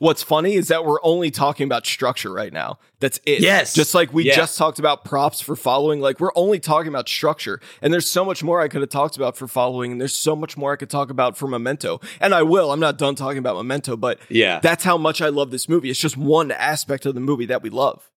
What's 0.00 0.22
funny 0.22 0.54
is 0.54 0.68
that 0.68 0.86
we're 0.86 0.98
only 1.02 1.30
talking 1.30 1.66
about 1.66 1.84
structure 1.86 2.32
right 2.32 2.54
now. 2.54 2.78
That's 3.00 3.20
it. 3.26 3.40
Yes. 3.42 3.74
Just 3.74 3.94
like 3.94 4.14
we 4.14 4.24
Yeah. 4.24 4.34
just 4.34 4.56
talked 4.56 4.78
about 4.78 5.04
props 5.04 5.42
for 5.42 5.54
following, 5.54 6.00
like 6.00 6.18
we're 6.20 6.32
only 6.34 6.58
talking 6.58 6.88
about 6.88 7.06
structure. 7.06 7.60
And 7.82 7.92
there's 7.92 8.08
so 8.08 8.24
much 8.24 8.42
more 8.42 8.62
I 8.62 8.68
could 8.68 8.80
have 8.80 8.88
talked 8.88 9.16
about 9.18 9.36
for 9.36 9.46
following, 9.46 9.92
and 9.92 10.00
there's 10.00 10.16
so 10.16 10.34
much 10.34 10.56
more 10.56 10.72
I 10.72 10.76
could 10.76 10.88
talk 10.88 11.10
about 11.10 11.36
for 11.36 11.46
Memento. 11.46 12.00
And 12.18 12.34
I 12.34 12.42
will. 12.42 12.72
I'm 12.72 12.80
not 12.80 12.96
done 12.96 13.14
talking 13.14 13.36
about 13.36 13.56
Memento, 13.56 13.94
but 13.94 14.18
Yeah, 14.30 14.58
that's 14.60 14.84
how 14.84 14.96
much 14.96 15.20
I 15.20 15.28
love 15.28 15.50
this 15.50 15.68
movie. 15.68 15.90
It's 15.90 16.00
just 16.00 16.16
one 16.16 16.50
aspect 16.50 17.04
of 17.04 17.14
the 17.14 17.20
movie 17.20 17.46
that 17.46 17.62
we 17.62 17.68
love. 17.68 18.10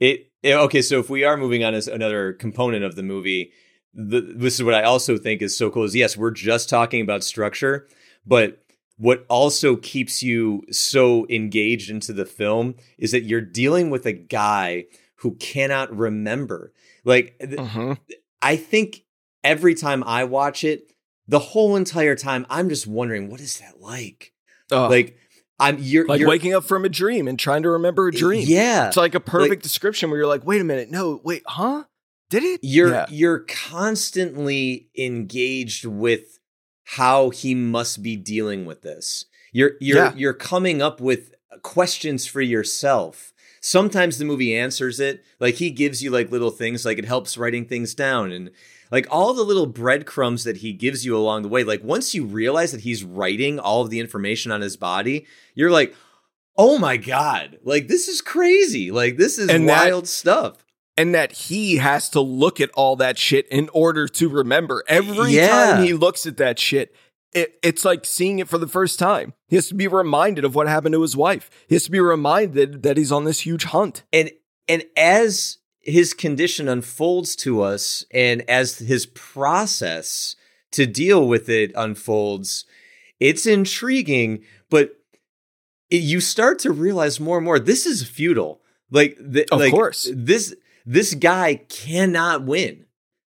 It, 0.00 0.30
it- 0.42 0.54
okay. 0.54 0.80
So 0.80 1.00
if 1.00 1.10
we 1.10 1.22
are 1.24 1.36
moving 1.36 1.62
on 1.64 1.74
as 1.74 1.86
another 1.86 2.32
component 2.32 2.82
of 2.82 2.96
the 2.96 3.02
movie, 3.02 3.52
the, 3.92 4.22
this 4.22 4.54
is 4.54 4.62
what 4.62 4.72
I 4.74 4.84
also 4.84 5.18
think 5.18 5.42
is 5.42 5.54
so 5.54 5.68
cool 5.68 5.84
is 5.84 5.94
yes, 5.94 6.16
we're 6.16 6.30
just 6.30 6.70
talking 6.70 7.02
about 7.02 7.24
structure, 7.24 7.86
but 8.26 8.62
what 8.98 9.26
also 9.28 9.76
keeps 9.76 10.22
you 10.22 10.62
so 10.70 11.26
engaged 11.28 11.90
into 11.90 12.12
the 12.12 12.24
film 12.26 12.74
is 12.98 13.10
that 13.12 13.24
you're 13.24 13.40
dealing 13.42 13.90
with 13.90 14.06
a 14.06 14.12
guy 14.12 14.84
who 15.16 15.34
cannot 15.36 15.94
remember. 15.96 16.72
Like, 17.04 17.36
Mm-hmm. 17.40 17.92
I 18.42 18.56
think 18.56 19.04
every 19.44 19.74
time 19.74 20.04
I 20.04 20.24
watch 20.24 20.62
it, 20.64 20.92
the 21.28 21.38
whole 21.38 21.74
entire 21.76 22.14
time, 22.14 22.46
I'm 22.48 22.68
just 22.68 22.86
wondering, 22.86 23.30
what 23.30 23.40
is 23.40 23.58
that 23.60 23.80
like? 23.80 24.32
like, 24.70 24.90
Like, 24.90 25.18
I'm 25.58 25.78
you're 25.80 26.06
like 26.06 26.20
you're, 26.20 26.28
waking 26.28 26.54
up 26.54 26.64
from 26.64 26.84
a 26.84 26.88
dream 26.88 27.26
and 27.28 27.38
trying 27.38 27.62
to 27.64 27.70
remember 27.70 28.08
a 28.08 28.12
dream. 28.12 28.44
Yeah, 28.46 28.88
It's 28.88 28.96
like 28.96 29.14
a 29.14 29.20
perfect 29.20 29.50
Like- 29.50 29.62
description 29.62 30.10
where 30.10 30.18
you're 30.18 30.26
like, 30.28 30.44
wait 30.46 30.60
a 30.60 30.64
minute, 30.64 30.90
no, 30.90 31.20
wait, 31.24 31.42
huh? 31.46 31.84
Did 32.28 32.42
it? 32.44 32.60
you're 32.62 32.90
Yeah. 32.90 33.06
you're 33.08 33.38
constantly 34.00 34.88
engaged 34.98 35.84
with 35.84 36.35
how 36.90 37.30
he 37.30 37.54
must 37.54 38.02
be 38.02 38.16
dealing 38.16 38.64
with 38.64 38.82
this. 38.82 39.24
You're 39.52 39.72
you're 39.80 39.96
Yeah. 39.96 40.14
you're 40.14 40.32
coming 40.34 40.80
up 40.82 41.00
with 41.00 41.34
questions 41.62 42.26
for 42.26 42.40
yourself. 42.40 43.32
Sometimes 43.60 44.18
the 44.18 44.24
movie 44.24 44.56
answers 44.56 45.00
it. 45.00 45.24
Like 45.40 45.56
he 45.56 45.70
gives 45.70 46.02
you 46.02 46.10
like 46.10 46.30
little 46.30 46.50
things 46.50 46.84
like 46.84 46.98
it 46.98 47.04
helps 47.04 47.36
writing 47.36 47.64
things 47.64 47.94
down 47.94 48.30
and 48.30 48.50
like 48.92 49.06
all 49.10 49.34
the 49.34 49.42
little 49.42 49.66
breadcrumbs 49.66 50.44
that 50.44 50.58
he 50.58 50.72
gives 50.72 51.04
you 51.04 51.16
along 51.16 51.42
the 51.42 51.48
way. 51.48 51.64
Like 51.64 51.82
once 51.82 52.14
you 52.14 52.24
realize 52.24 52.70
that 52.70 52.82
he's 52.82 53.02
writing 53.02 53.58
all 53.58 53.82
of 53.82 53.90
the 53.90 53.98
information 53.98 54.52
on 54.52 54.60
his 54.60 54.76
body, 54.76 55.26
you're 55.56 55.72
like, 55.72 55.92
"Oh 56.56 56.78
my 56.78 56.96
god. 56.96 57.58
Like 57.64 57.88
this 57.88 58.06
is 58.06 58.20
crazy. 58.20 58.92
Like 58.92 59.16
this 59.16 59.38
is 59.38 59.48
And 59.48 59.68
that- 59.68 59.86
wild 59.86 60.06
stuff." 60.06 60.58
And 60.96 61.14
that 61.14 61.32
he 61.32 61.76
has 61.76 62.08
to 62.10 62.20
look 62.20 62.60
at 62.60 62.70
all 62.70 62.96
that 62.96 63.18
shit 63.18 63.46
in 63.48 63.68
order 63.72 64.08
to 64.08 64.28
remember. 64.28 64.82
Every 64.88 65.32
Yeah. 65.32 65.48
time 65.48 65.84
he 65.84 65.92
looks 65.92 66.26
at 66.26 66.36
that 66.38 66.58
shit, 66.58 66.94
it, 67.34 67.58
it's 67.62 67.84
like 67.84 68.04
seeing 68.06 68.38
it 68.38 68.48
for 68.48 68.56
the 68.58 68.66
first 68.68 68.98
time. 68.98 69.34
He 69.48 69.56
has 69.56 69.68
to 69.68 69.74
be 69.74 69.88
reminded 69.88 70.44
of 70.44 70.54
what 70.54 70.68
happened 70.68 70.94
to 70.94 71.02
his 71.02 71.16
wife. 71.16 71.50
He 71.68 71.74
has 71.74 71.84
to 71.84 71.90
be 71.90 72.00
reminded 72.00 72.82
that 72.82 72.96
he's 72.96 73.12
on 73.12 73.24
this 73.24 73.40
huge 73.40 73.64
hunt. 73.64 74.04
and 74.12 74.30
and 74.68 74.84
as 74.96 75.58
his 75.80 76.12
condition 76.14 76.66
unfolds 76.66 77.36
to 77.36 77.62
us 77.62 78.04
and 78.10 78.42
as 78.48 78.78
his 78.78 79.06
process 79.06 80.34
to 80.72 80.84
deal 80.86 81.28
with 81.28 81.48
it 81.48 81.70
unfolds 81.76 82.64
it's 83.20 83.46
intriguing 83.46 84.42
but 84.68 84.96
it, 85.88 85.98
you 86.02 86.20
start 86.20 86.58
to 86.58 86.72
realize 86.72 87.20
more 87.20 87.36
and 87.38 87.44
more 87.44 87.58
this 87.60 87.86
is 87.86 88.02
futile 88.02 88.60
like 88.90 89.16
the, 89.20 89.46
Of 89.52 89.60
like, 89.60 89.70
course. 89.72 90.10
this 90.12 90.54
this 90.86 91.14
guy 91.14 91.56
cannot 91.68 92.44
win 92.44 92.86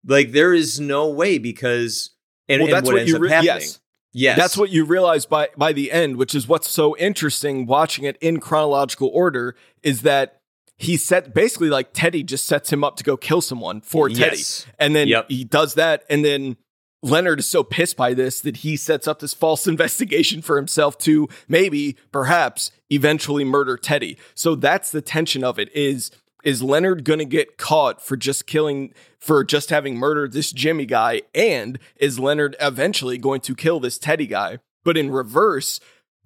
like 0.06 0.32
there 0.32 0.54
is 0.54 0.78
no 0.78 1.08
way 1.08 1.38
because 1.38 2.10
and, 2.48 2.60
well, 2.60 2.68
and 2.68 2.76
that's 2.76 2.86
what, 2.86 2.94
what, 2.94 3.00
ends 3.00 3.12
you 3.12 3.16
up 3.16 3.30
happening 3.30 3.60
yes. 3.60 3.80
yes 4.12 4.38
That's 4.38 4.56
what 4.56 4.70
you 4.70 4.84
realize 4.84 5.26
by 5.26 5.48
by 5.56 5.72
the 5.72 5.90
end, 5.90 6.16
which 6.16 6.34
is 6.34 6.46
what's 6.46 6.70
so 6.70 6.96
interesting 6.96 7.66
watching 7.66 8.04
it 8.04 8.16
in 8.20 8.40
chronological 8.40 9.08
order 9.12 9.56
is 9.82 10.02
that 10.02 10.40
he 10.76 10.96
set 10.96 11.34
basically 11.34 11.70
like 11.70 11.92
Teddy 11.92 12.22
just 12.22 12.46
sets 12.46 12.72
him 12.72 12.84
up 12.84 12.96
to 12.96 13.04
go 13.04 13.16
kill 13.16 13.40
someone 13.40 13.80
for 13.80 14.08
Teddy. 14.08 14.42
And 14.78 14.94
then 14.94 15.08
Yep. 15.08 15.26
he 15.28 15.44
does 15.44 15.74
that 15.74 16.04
and 16.08 16.24
then 16.24 16.56
Leonard 17.00 17.38
is 17.38 17.46
so 17.46 17.62
pissed 17.62 17.96
by 17.96 18.12
this 18.12 18.40
that 18.40 18.58
he 18.58 18.76
sets 18.76 19.06
up 19.06 19.20
this 19.20 19.34
false 19.34 19.66
investigation 19.68 20.42
for 20.42 20.56
himself 20.56 20.98
to 20.98 21.28
maybe 21.48 21.96
perhaps 22.12 22.70
eventually 22.90 23.44
murder 23.44 23.76
Teddy. 23.76 24.18
So 24.34 24.54
that's 24.54 24.90
the 24.90 25.02
tension 25.02 25.44
of 25.44 25.58
it 25.58 25.70
is 25.74 26.10
is 26.44 26.62
Leonard 26.62 27.04
going 27.04 27.18
to 27.18 27.24
get 27.24 27.58
caught 27.58 28.00
for 28.00 28.16
just 28.16 28.46
killing 28.46 28.92
for 29.18 29.42
just 29.44 29.70
having 29.70 29.96
murdered 29.96 30.32
this 30.32 30.52
Jimmy 30.52 30.86
guy 30.86 31.22
and 31.34 31.78
is 31.96 32.18
Leonard 32.18 32.56
eventually 32.60 33.18
going 33.18 33.40
to 33.42 33.54
kill 33.54 33.80
this 33.80 33.98
Teddy 33.98 34.26
guy? 34.26 34.58
But 34.84 34.96
in 34.96 35.10
reverse, 35.10 35.80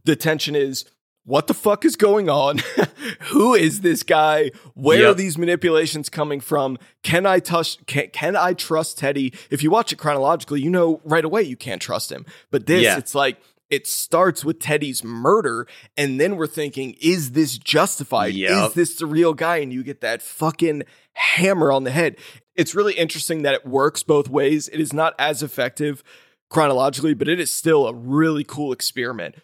the 0.04 0.14
tension 0.14 0.54
is 0.54 0.84
what 1.24 1.46
the 1.46 1.54
fuck 1.54 1.84
is 1.84 1.94
going 1.96 2.28
on? 2.28 2.58
Who 3.30 3.54
is 3.54 3.80
this 3.80 4.02
guy? 4.02 4.50
Where 4.74 5.08
are 5.08 5.14
these 5.14 5.38
manipulations 5.38 6.08
coming 6.08 6.40
from? 6.40 6.78
Can 7.04 7.26
I 7.26 7.38
touch 7.38 7.84
can, 7.86 8.08
can 8.10 8.34
I 8.36 8.54
trust 8.54 8.98
Teddy? 8.98 9.32
If 9.50 9.62
you 9.62 9.70
watch 9.70 9.92
it 9.92 9.96
chronologically, 9.96 10.60
you 10.60 10.70
know 10.70 11.00
right 11.04 11.24
away 11.24 11.42
you 11.42 11.56
can't 11.56 11.80
trust 11.80 12.10
him. 12.10 12.26
But 12.50 12.66
this 12.66 12.82
Yeah. 12.82 12.98
it's 12.98 13.14
like 13.14 13.40
it 13.72 13.86
starts 13.86 14.44
with 14.44 14.60
Teddy's 14.60 15.02
murder, 15.02 15.66
and 15.96 16.20
then 16.20 16.36
we're 16.36 16.46
thinking, 16.46 16.94
is 17.00 17.32
this 17.32 17.56
justified? 17.56 18.34
Yep. 18.34 18.68
Is 18.68 18.74
this 18.74 18.94
the 18.96 19.06
real 19.06 19.32
guy? 19.32 19.56
And 19.56 19.72
you 19.72 19.82
get 19.82 20.02
that 20.02 20.20
fucking 20.20 20.82
hammer 21.14 21.72
on 21.72 21.84
the 21.84 21.90
head. 21.90 22.18
It's 22.54 22.74
really 22.74 22.92
interesting 22.92 23.42
that 23.42 23.54
it 23.54 23.66
works 23.66 24.02
both 24.02 24.28
ways. 24.28 24.68
It 24.68 24.78
is 24.78 24.92
not 24.92 25.14
as 25.18 25.42
effective 25.42 26.04
chronologically, 26.50 27.14
but 27.14 27.28
it 27.28 27.40
is 27.40 27.50
still 27.50 27.86
a 27.86 27.94
really 27.94 28.44
cool 28.44 28.72
experiment. 28.72 29.36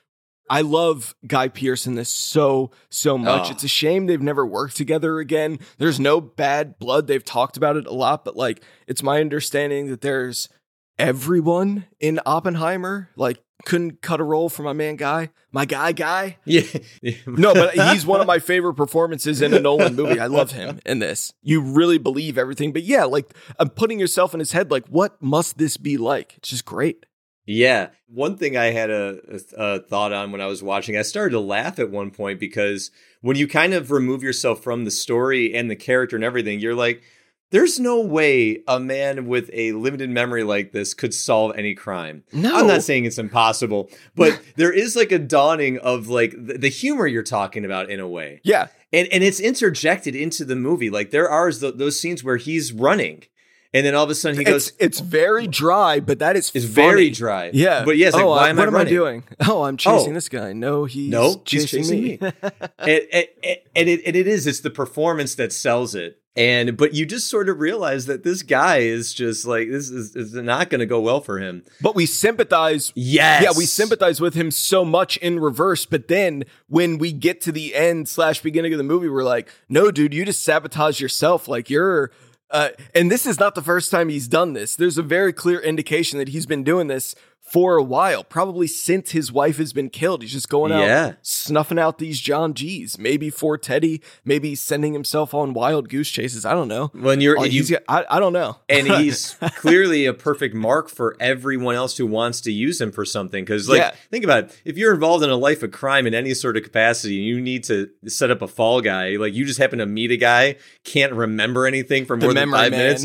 I 0.50 0.60
love 0.60 1.15
Guy 1.26 1.48
Pearce 1.48 1.86
in 1.86 1.94
this 1.94 2.10
so, 2.10 2.70
so 2.90 3.16
much. 3.16 3.48
Oh. 3.48 3.52
It's 3.52 3.65
a 3.65 3.68
shame 3.68 4.05
they've 4.05 4.20
never 4.20 4.44
worked 4.47 4.76
together 4.76 5.20
again. 5.20 5.58
There's 5.78 5.98
no 5.98 6.20
bad 6.20 6.78
blood. 6.78 7.07
They've 7.07 7.24
talked 7.24 7.57
about 7.57 7.78
it 7.78 7.86
a 7.86 7.94
lot, 7.94 8.26
but 8.26 8.36
like, 8.36 8.62
it's 8.86 9.02
my 9.02 9.20
understanding 9.20 9.89
that 9.89 10.02
there's 10.02 10.50
everyone 10.98 11.86
in 11.98 12.20
Oppenheimer. 12.26 13.08
Like, 13.16 13.42
couldn't 13.65 14.01
cut 14.03 14.20
a 14.20 14.25
role 14.25 14.49
for 14.49 14.62
my 14.62 14.73
man 14.73 14.97
Guy, 14.97 15.31
my 15.53 15.65
guy, 15.65 15.93
Guy. 15.93 16.37
yeah 16.45 16.62
No, 17.27 17.55
but 17.55 17.75
he's 17.75 18.07
one 18.07 18.20
of 18.20 18.27
my 18.27 18.39
favorite 18.41 18.75
performances 18.75 19.43
in 19.43 19.53
a 19.53 19.61
Nolan 19.61 19.97
movie. 19.97 20.20
I 20.20 20.27
love 20.27 20.53
him 20.53 20.81
in 20.87 20.99
this. 21.01 21.33
You 21.43 21.61
really 21.61 21.99
believe 21.99 22.39
everything. 22.39 22.73
But 22.73 22.85
yeah, 22.85 23.05
like 23.05 23.33
I'm 23.59 23.70
putting 23.70 23.99
yourself 23.99 24.33
in 24.35 24.41
his 24.41 24.53
head, 24.53 24.70
like, 24.70 24.87
what 24.89 25.20
must 25.20 25.59
this 25.59 25.77
be 25.77 25.97
like? 25.97 26.37
It's 26.37 26.51
just 26.51 26.65
great. 26.65 27.05
Yeah. 27.47 27.89
One 28.09 28.37
thing 28.37 28.59
I 28.59 28.67
had 28.67 28.91
a, 28.91 29.20
a, 29.57 29.57
a 29.57 29.81
thought 29.81 30.12
on 30.12 30.33
when 30.33 30.43
I 30.43 30.47
was 30.47 30.62
watching, 30.62 30.99
I 30.99 31.03
started 31.03 31.31
to 31.33 31.41
laugh 31.41 31.78
at 31.78 31.91
one 31.91 32.11
point 32.11 32.39
because 32.39 32.91
when 33.23 33.37
you 33.37 33.49
kind 33.49 33.73
of 33.73 33.91
remove 33.91 34.23
yourself 34.23 34.62
from 34.62 34.85
the 34.85 34.91
story 34.91 35.55
and 35.55 35.70
the 35.70 35.77
character 35.77 36.15
and 36.15 36.25
everything, 36.25 36.61
you're 36.61 36.75
like, 36.75 37.03
there's 37.51 37.78
no 37.81 38.01
way 38.01 38.62
a 38.68 38.78
man 38.78 39.27
with 39.27 39.51
a 39.52 39.73
limited 39.73 40.10
memory 40.10 40.44
like 40.44 40.73
this 40.73 40.94
could 40.94 41.15
solve 41.15 41.52
any 41.57 41.75
crime. 41.75 42.25
No. 42.33 42.55
I'm 42.55 42.67
not 42.67 42.83
saying 42.83 43.05
it's 43.05 43.18
impossible, 43.18 43.91
but 44.15 44.41
there 44.57 44.73
is 44.73 44.97
like 44.97 45.12
a 45.12 45.18
dawning 45.18 45.78
of 45.78 46.09
like 46.09 46.35
the, 46.36 46.68
humor 46.68 47.07
you're 47.07 47.23
talking 47.23 47.65
about 47.65 47.91
in 47.91 48.01
a 48.01 48.09
way. 48.09 48.41
Yeah. 48.44 48.68
And 48.93 49.09
and 49.12 49.25
it's 49.25 49.41
interjected 49.41 50.15
into 50.15 50.44
the 50.44 50.57
movie. 50.57 50.91
Like 50.91 51.10
there 51.10 51.28
are 51.28 51.52
those 51.52 51.99
scenes 51.99 52.23
where 52.23 52.36
he's 52.36 52.73
running 52.73 53.25
and 53.75 53.85
then 53.85 53.94
all 53.94 54.05
of 54.05 54.10
a 54.10 54.15
sudden 54.15 54.39
he 54.39 54.44
goes, 54.44 54.68
It's 54.68 54.77
it's 54.78 55.01
very 55.01 55.47
dry, 55.47 56.01
but 56.01 56.20
that 56.20 56.36
is 56.36 56.51
it's 56.55 56.65
funny. 56.65 56.75
very 56.75 57.10
dry. 57.10 57.51
Yeah. 57.52 57.85
But 57.85 57.99
yes, 57.99 58.15
like, 58.15 58.25
oh, 58.25 58.31
why 58.31 58.47
uh, 58.47 58.49
am 58.49 58.57
what 58.57 58.65
I 58.65 58.68
am 58.68 58.75
running? 58.75 58.86
I 58.89 58.91
doing? 58.91 59.25
Oh, 59.47 59.65
I'm 59.65 59.77
chasing 59.77 60.12
Oh. 60.12 60.15
this 60.15 60.28
guy. 60.28 60.52
No, 60.52 60.85
he's 60.85 61.10
No, 61.10 61.43
he's 61.47 61.70
chasing, 61.70 61.83
chasing 61.83 62.02
me. 62.02 62.18
and, 62.78 63.01
and, 63.12 63.27
and, 63.77 63.89
it, 63.89 64.02
and 64.07 64.17
it 64.17 64.27
is 64.27 64.47
it's 64.47 64.60
the 64.60 64.70
performance 64.70 65.35
that 65.35 65.52
sells 65.52 65.94
it 65.94 66.20
and 66.39 66.76
but 66.76 66.94
you 66.94 67.05
just 67.05 67.28
sort 67.28 67.49
of 67.49 67.58
realize 67.58 68.07
that 68.07 68.23
this 68.23 68.42
guy 68.42 68.78
is 68.78 69.12
just 69.12 69.44
like 69.44 69.68
this 69.68 69.91
is, 69.91 70.15
is 70.15 70.33
not 70.34 70.70
going 70.70 70.78
to 70.78 70.86
go 70.86 71.00
well 71.00 71.20
for 71.20 71.39
him 71.39 71.65
but 71.83 71.94
we 71.94 72.07
sympathize 72.07 72.92
yes 72.94 73.42
Yeah, 73.42 73.50
we 73.57 73.67
sympathize 73.67 74.20
with 74.20 74.34
him 74.34 74.50
so 74.50 74.84
much 74.84 75.17
in 75.18 75.41
reverse, 75.41 75.84
but 75.84 76.08
then 76.08 76.44
when 76.68 76.99
we 76.99 77.12
get 77.12 77.41
to 77.42 77.52
the 77.52 77.75
end 77.75 78.08
slash 78.08 78.41
beginning 78.41 78.73
of 78.73 78.78
the 78.78 78.84
movie, 78.84 79.08
we're 79.08 79.25
like, 79.25 79.49
no, 79.68 79.91
dude, 79.91 80.15
you 80.15 80.25
just 80.25 80.42
sabotage 80.44 81.00
yourself. 81.00 81.49
Like 81.49 81.68
you're, 81.70 82.10
uh, 82.50 82.70
and 82.94 83.10
this 83.10 83.26
is 83.26 83.39
not 83.41 83.55
the 83.55 83.62
first 83.62 83.91
time 83.91 84.08
he's 84.08 84.28
done 84.28 84.52
this. 84.52 84.76
There's 84.76 84.99
a 84.99 85.02
very 85.02 85.33
clear 85.33 85.58
indication 85.60 86.18
that 86.18 86.28
he's 86.28 86.47
been 86.47 86.62
doing 86.65 86.86
this 86.86 87.15
for 87.51 87.77
a 87.77 87.83
while, 87.83 88.23
probably 88.25 88.67
since 88.67 89.12
his 89.12 89.33
wife 89.33 89.57
has 89.57 89.73
been 89.73 89.89
killed. 89.91 90.23
He's 90.23 90.33
just 90.33 90.49
going 90.49 90.70
out 90.73 90.81
Yeah. 90.83 91.12
snuffing 91.23 91.78
out 91.78 91.99
these 91.99 92.20
John 92.20 92.52
G's, 92.55 92.99
maybe 92.99 93.31
for 93.31 93.57
Teddy, 93.57 94.02
maybe 94.25 94.55
sending 94.55 94.93
himself 94.93 95.33
on 95.33 95.55
wild 95.55 95.89
goose 95.89 96.10
chases. 96.10 96.44
I 96.44 96.52
don't 96.52 96.68
know. 96.68 96.89
when 96.94 97.20
you're 97.20 97.39
Oh, 97.39 97.44
you, 97.44 97.65
got- 97.67 97.83
I, 97.89 98.05
I 98.17 98.20
don't 98.20 98.33
know. 98.33 98.57
and 98.68 98.86
he's 98.99 99.36
clearly 99.57 100.05
a 100.07 100.12
perfect 100.12 100.55
mark 100.55 100.89
for 100.91 101.17
everyone 101.20 101.75
else 101.75 101.97
who 101.97 102.07
wants 102.07 102.41
to 102.43 102.52
use 102.52 102.81
him 102.81 102.93
for 102.93 103.05
something 103.05 103.44
because 103.44 103.68
like 103.68 103.78
Yeah. 103.78 103.93
think 104.10 104.25
about 104.25 104.44
it 104.44 104.60
if 104.65 104.77
you're 104.77 104.93
involved 104.93 105.25
in 105.25 105.31
a 105.31 105.36
life 105.36 105.62
of 105.62 105.70
crime 105.70 106.07
in 106.07 106.15
any 106.15 106.35
sort 106.35 106.57
of 106.57 106.62
capacity 106.62 107.15
you 107.15 107.41
need 107.41 107.65
to 107.65 107.89
set 108.07 108.31
up 108.31 108.43
a 108.43 108.49
fall 108.49 108.81
guy 108.81 109.17
like 109.17 109.35
you 109.35 109.44
just 109.44 109.59
happen 109.59 109.78
to 109.78 109.86
meet 109.86 110.10
a 110.10 110.17
guy 110.17 110.57
can't 110.85 111.12
remember 111.12 111.67
anything 111.67 112.05
for 112.05 112.17
The 112.17 112.27
more 112.27 112.35
than 112.35 112.51
memory 112.51 112.59
five 112.59 112.73
man. 112.73 112.78
minutes 112.81 113.05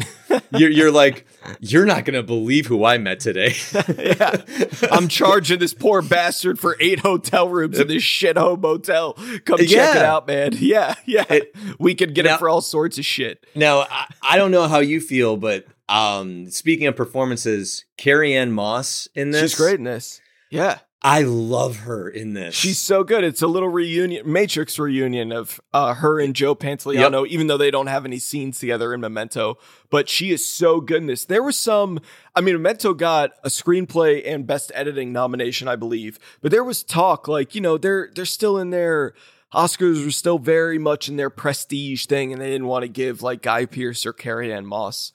you're, 0.52 0.70
you're 0.70 0.92
like 0.92 1.26
you're 1.60 1.86
not 1.86 2.06
gonna 2.06 2.24
believe 2.24 2.68
who 2.68 2.84
i 2.86 2.98
met 2.98 3.20
today 3.20 3.54
yeah. 3.98 4.33
I'm 4.92 5.08
charging 5.08 5.60
this 5.60 5.74
poor 5.74 6.02
bastard 6.02 6.60
for 6.60 6.76
eight 6.80 7.00
hotel 7.00 7.50
rooms 7.50 7.80
in 7.80 7.88
this 7.88 8.04
shithole 8.04 8.60
motel. 8.60 9.14
Come 9.46 9.58
check 9.60 9.96
it 9.96 10.02
out, 10.02 10.28
man. 10.28 10.52
Yeah, 10.60 10.96
yeah. 11.06 11.40
we 11.80 11.94
could 11.96 12.14
get 12.16 12.26
Now- 12.26 12.34
him 12.34 12.40
for 12.40 12.50
all 12.50 12.62
sorts 12.62 12.98
of 12.98 13.06
shit. 13.06 13.46
Now, 13.56 13.82
I, 13.82 14.06
I 14.22 14.38
don't 14.38 14.52
know 14.52 14.68
how 14.68 14.80
you 14.80 15.00
feel, 15.02 15.38
but 15.38 15.66
um, 15.90 16.50
speaking 16.50 16.88
of 16.88 16.96
performances, 16.96 17.86
Carrie-Anne 17.98 18.52
Moss 18.52 19.08
in 19.16 19.32
this, 19.32 19.52
She's 19.52 19.60
great 19.60 19.76
in 19.80 19.84
this. 19.84 20.22
Yeah. 20.50 20.80
I 21.06 21.24
love 21.24 21.80
her 21.80 22.08
in 22.08 22.34
this. 22.34 22.56
She's 22.56 22.80
so 22.80 23.04
good. 23.04 23.26
It's 23.26 23.42
a 23.42 23.48
little 23.48 23.68
reunion, 23.68 24.32
Matrix 24.32 24.80
reunion 24.80 25.34
of 25.34 25.60
uh, 25.74 25.96
her 25.96 26.18
and 26.18 26.34
Joe 26.34 26.56
Pantoliano, 26.56 27.28
even 27.28 27.48
though 27.48 27.58
they 27.58 27.72
don't 27.72 27.88
have 27.88 28.06
any 28.06 28.20
scenes 28.20 28.58
together 28.58 28.94
in 28.94 29.02
Memento. 29.02 29.58
But 29.90 30.08
she 30.08 30.32
is 30.32 30.48
so 30.48 30.80
good 30.80 31.02
in 31.02 31.08
this. 31.08 31.26
There 31.26 31.44
was 31.44 31.58
some, 31.58 32.00
I 32.36 32.40
mean, 32.42 32.56
Memento 32.56 32.94
got 32.94 33.32
a 33.44 33.50
screenplay 33.50 34.26
and 34.26 34.48
best 34.48 34.72
editing 34.74 35.12
nomination, 35.12 35.68
I 35.68 35.76
believe. 35.76 36.20
But 36.42 36.52
there 36.52 36.64
was 36.64 36.84
talk 36.84 37.28
like, 37.28 37.54
you 37.54 37.60
know, 37.60 37.78
they're 37.78 38.10
they're 38.16 38.24
still 38.24 38.58
in 38.58 38.70
their 38.70 39.14
Oscars 39.54 40.04
were 40.04 40.12
still 40.12 40.40
very 40.40 40.80
much 40.80 41.10
in 41.10 41.18
their 41.18 41.30
prestige 41.30 42.06
thing, 42.06 42.32
and 42.32 42.42
they 42.42 42.50
didn't 42.50 42.68
want 42.68 42.84
to 42.84 42.90
give 42.90 43.22
like 43.22 43.42
Guy 43.42 43.66
Pearce 43.66 44.06
or 44.06 44.14
Carrie-Anne 44.14 44.66
Moss 44.66 45.12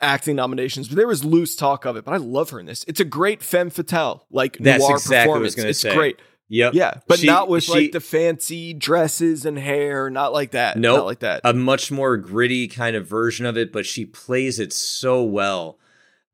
acting 0.00 0.36
nominations, 0.36 0.88
but 0.88 0.96
there 0.96 1.06
was 1.06 1.24
loose 1.24 1.54
talk 1.56 1.84
of 1.84 1.96
it. 1.96 2.04
But 2.04 2.14
I 2.14 2.18
love 2.18 2.50
her 2.50 2.60
in 2.60 2.66
this. 2.66 2.84
It's 2.88 3.00
a 3.00 3.04
great 3.04 3.42
femme 3.42 3.70
fatale, 3.70 4.26
like 4.30 4.56
That's 4.58 4.82
noir 4.82 4.96
exactly 4.96 5.30
what 5.30 5.36
I 5.36 5.40
was 5.40 5.54
performance. 5.54 5.76
it's 5.76 5.80
say. 5.80 5.94
great. 5.94 6.18
Yep. 6.52 6.74
Yeah, 6.74 6.94
but 7.06 7.20
She- 7.20 7.26
not 7.26 7.48
with 7.48 7.62
she- 7.62 7.72
like 7.72 7.92
the 7.92 8.00
fancy 8.00 8.74
dresses 8.74 9.46
and 9.46 9.56
hair. 9.58 10.10
Not 10.10 10.32
like 10.32 10.50
that. 10.52 10.76
Nope. 10.76 10.96
not 10.98 11.06
like 11.06 11.20
that. 11.20 11.42
a 11.44 11.52
much 11.54 11.92
more 11.92 12.16
gritty 12.16 12.66
kind 12.66 12.96
of 12.96 13.06
version 13.06 13.46
of 13.46 13.56
it, 13.56 13.72
but 13.72 13.86
she 13.86 14.04
plays 14.04 14.58
it 14.58 14.72
so 14.72 15.22
well. 15.22 15.78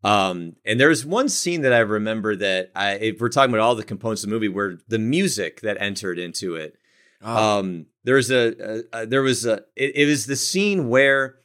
Um, 0.04 0.56
and 0.64 0.78
there's 0.80 1.04
one 1.04 1.28
scene 1.28 1.62
that 1.62 1.72
I 1.72 1.80
remember 1.80 2.36
that 2.36 2.70
I, 2.76 2.92
if 2.92 3.20
we're 3.20 3.28
talking 3.28 3.52
about 3.52 3.62
all 3.62 3.74
the 3.74 3.82
components 3.84 4.22
of 4.22 4.30
the 4.30 4.34
movie, 4.34 4.48
where 4.48 4.78
the 4.88 4.98
music 4.98 5.60
that 5.62 5.76
entered 5.80 6.18
into 6.18 6.54
it, 6.56 6.76
Oh, 7.22 7.58
um, 7.60 7.86
there's 8.04 8.30
a, 8.30 8.82
a, 8.92 9.00
a 9.02 9.06
there 9.06 9.22
was 9.22 9.46
a 9.46 9.64
it, 9.74 9.96
it 9.96 10.06
was 10.06 10.26
the 10.26 10.36
scene 10.36 10.88
where 10.90 11.36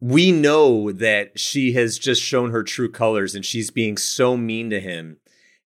we 0.00 0.32
know 0.32 0.92
that 0.92 1.38
she 1.38 1.72
has 1.72 1.98
just 1.98 2.22
shown 2.22 2.50
her 2.50 2.62
true 2.62 2.90
colors 2.90 3.34
and 3.34 3.44
she's 3.44 3.70
being 3.70 3.96
so 3.96 4.36
mean 4.36 4.70
to 4.70 4.80
him, 4.80 5.18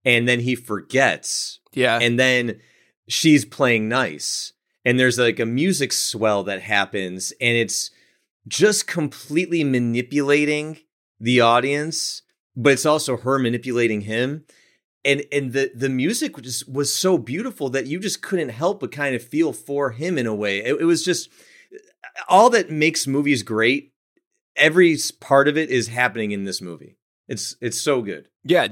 and 0.03 0.27
then 0.27 0.41
he 0.41 0.55
forgets. 0.55 1.59
Yeah, 1.73 1.99
and 2.01 2.19
then 2.19 2.59
she's 3.07 3.45
playing 3.45 3.87
nice. 3.87 4.53
And 4.83 4.97
there's 4.97 5.19
like 5.19 5.39
a 5.39 5.45
music 5.45 5.91
swell 5.91 6.43
that 6.43 6.61
happens 6.61 7.33
and 7.41 7.57
it's 7.57 7.91
just 8.47 8.87
completely 8.87 9.65
manipulating 9.65 10.77
the 11.19 11.41
audience 11.41 12.21
but 12.57 12.73
it's 12.73 12.85
also 12.87 13.17
her 13.17 13.37
manipulating 13.37 14.01
him. 14.01 14.43
And 15.05 15.23
and 15.31 15.53
the 15.53 15.71
the 15.73 15.89
music 15.89 16.35
just 16.41 16.67
was 16.67 16.91
so 16.91 17.17
beautiful 17.17 17.69
that 17.69 17.85
you 17.85 17.99
just 17.99 18.21
couldn't 18.21 18.49
help 18.49 18.81
but 18.81 18.91
kind 18.91 19.15
of 19.15 19.23
feel 19.23 19.53
for 19.53 19.91
him 19.91 20.17
in 20.17 20.25
a 20.25 20.35
way. 20.35 20.57
It, 20.57 20.81
it 20.81 20.85
was 20.85 21.05
just 21.05 21.29
uh, 21.71 22.23
all 22.27 22.49
that 22.49 22.71
makes 22.71 23.07
movies 23.07 23.43
great 23.43 23.93
every 24.57 24.97
part 25.19 25.47
of 25.47 25.57
it 25.57 25.69
is 25.69 25.87
happening 25.87 26.31
in 26.31 26.43
this 26.43 26.61
movie 26.61 26.97
it's 27.27 27.55
it's 27.61 27.79
so 27.79 28.01
good 28.01 28.27
yeah. 28.47 28.67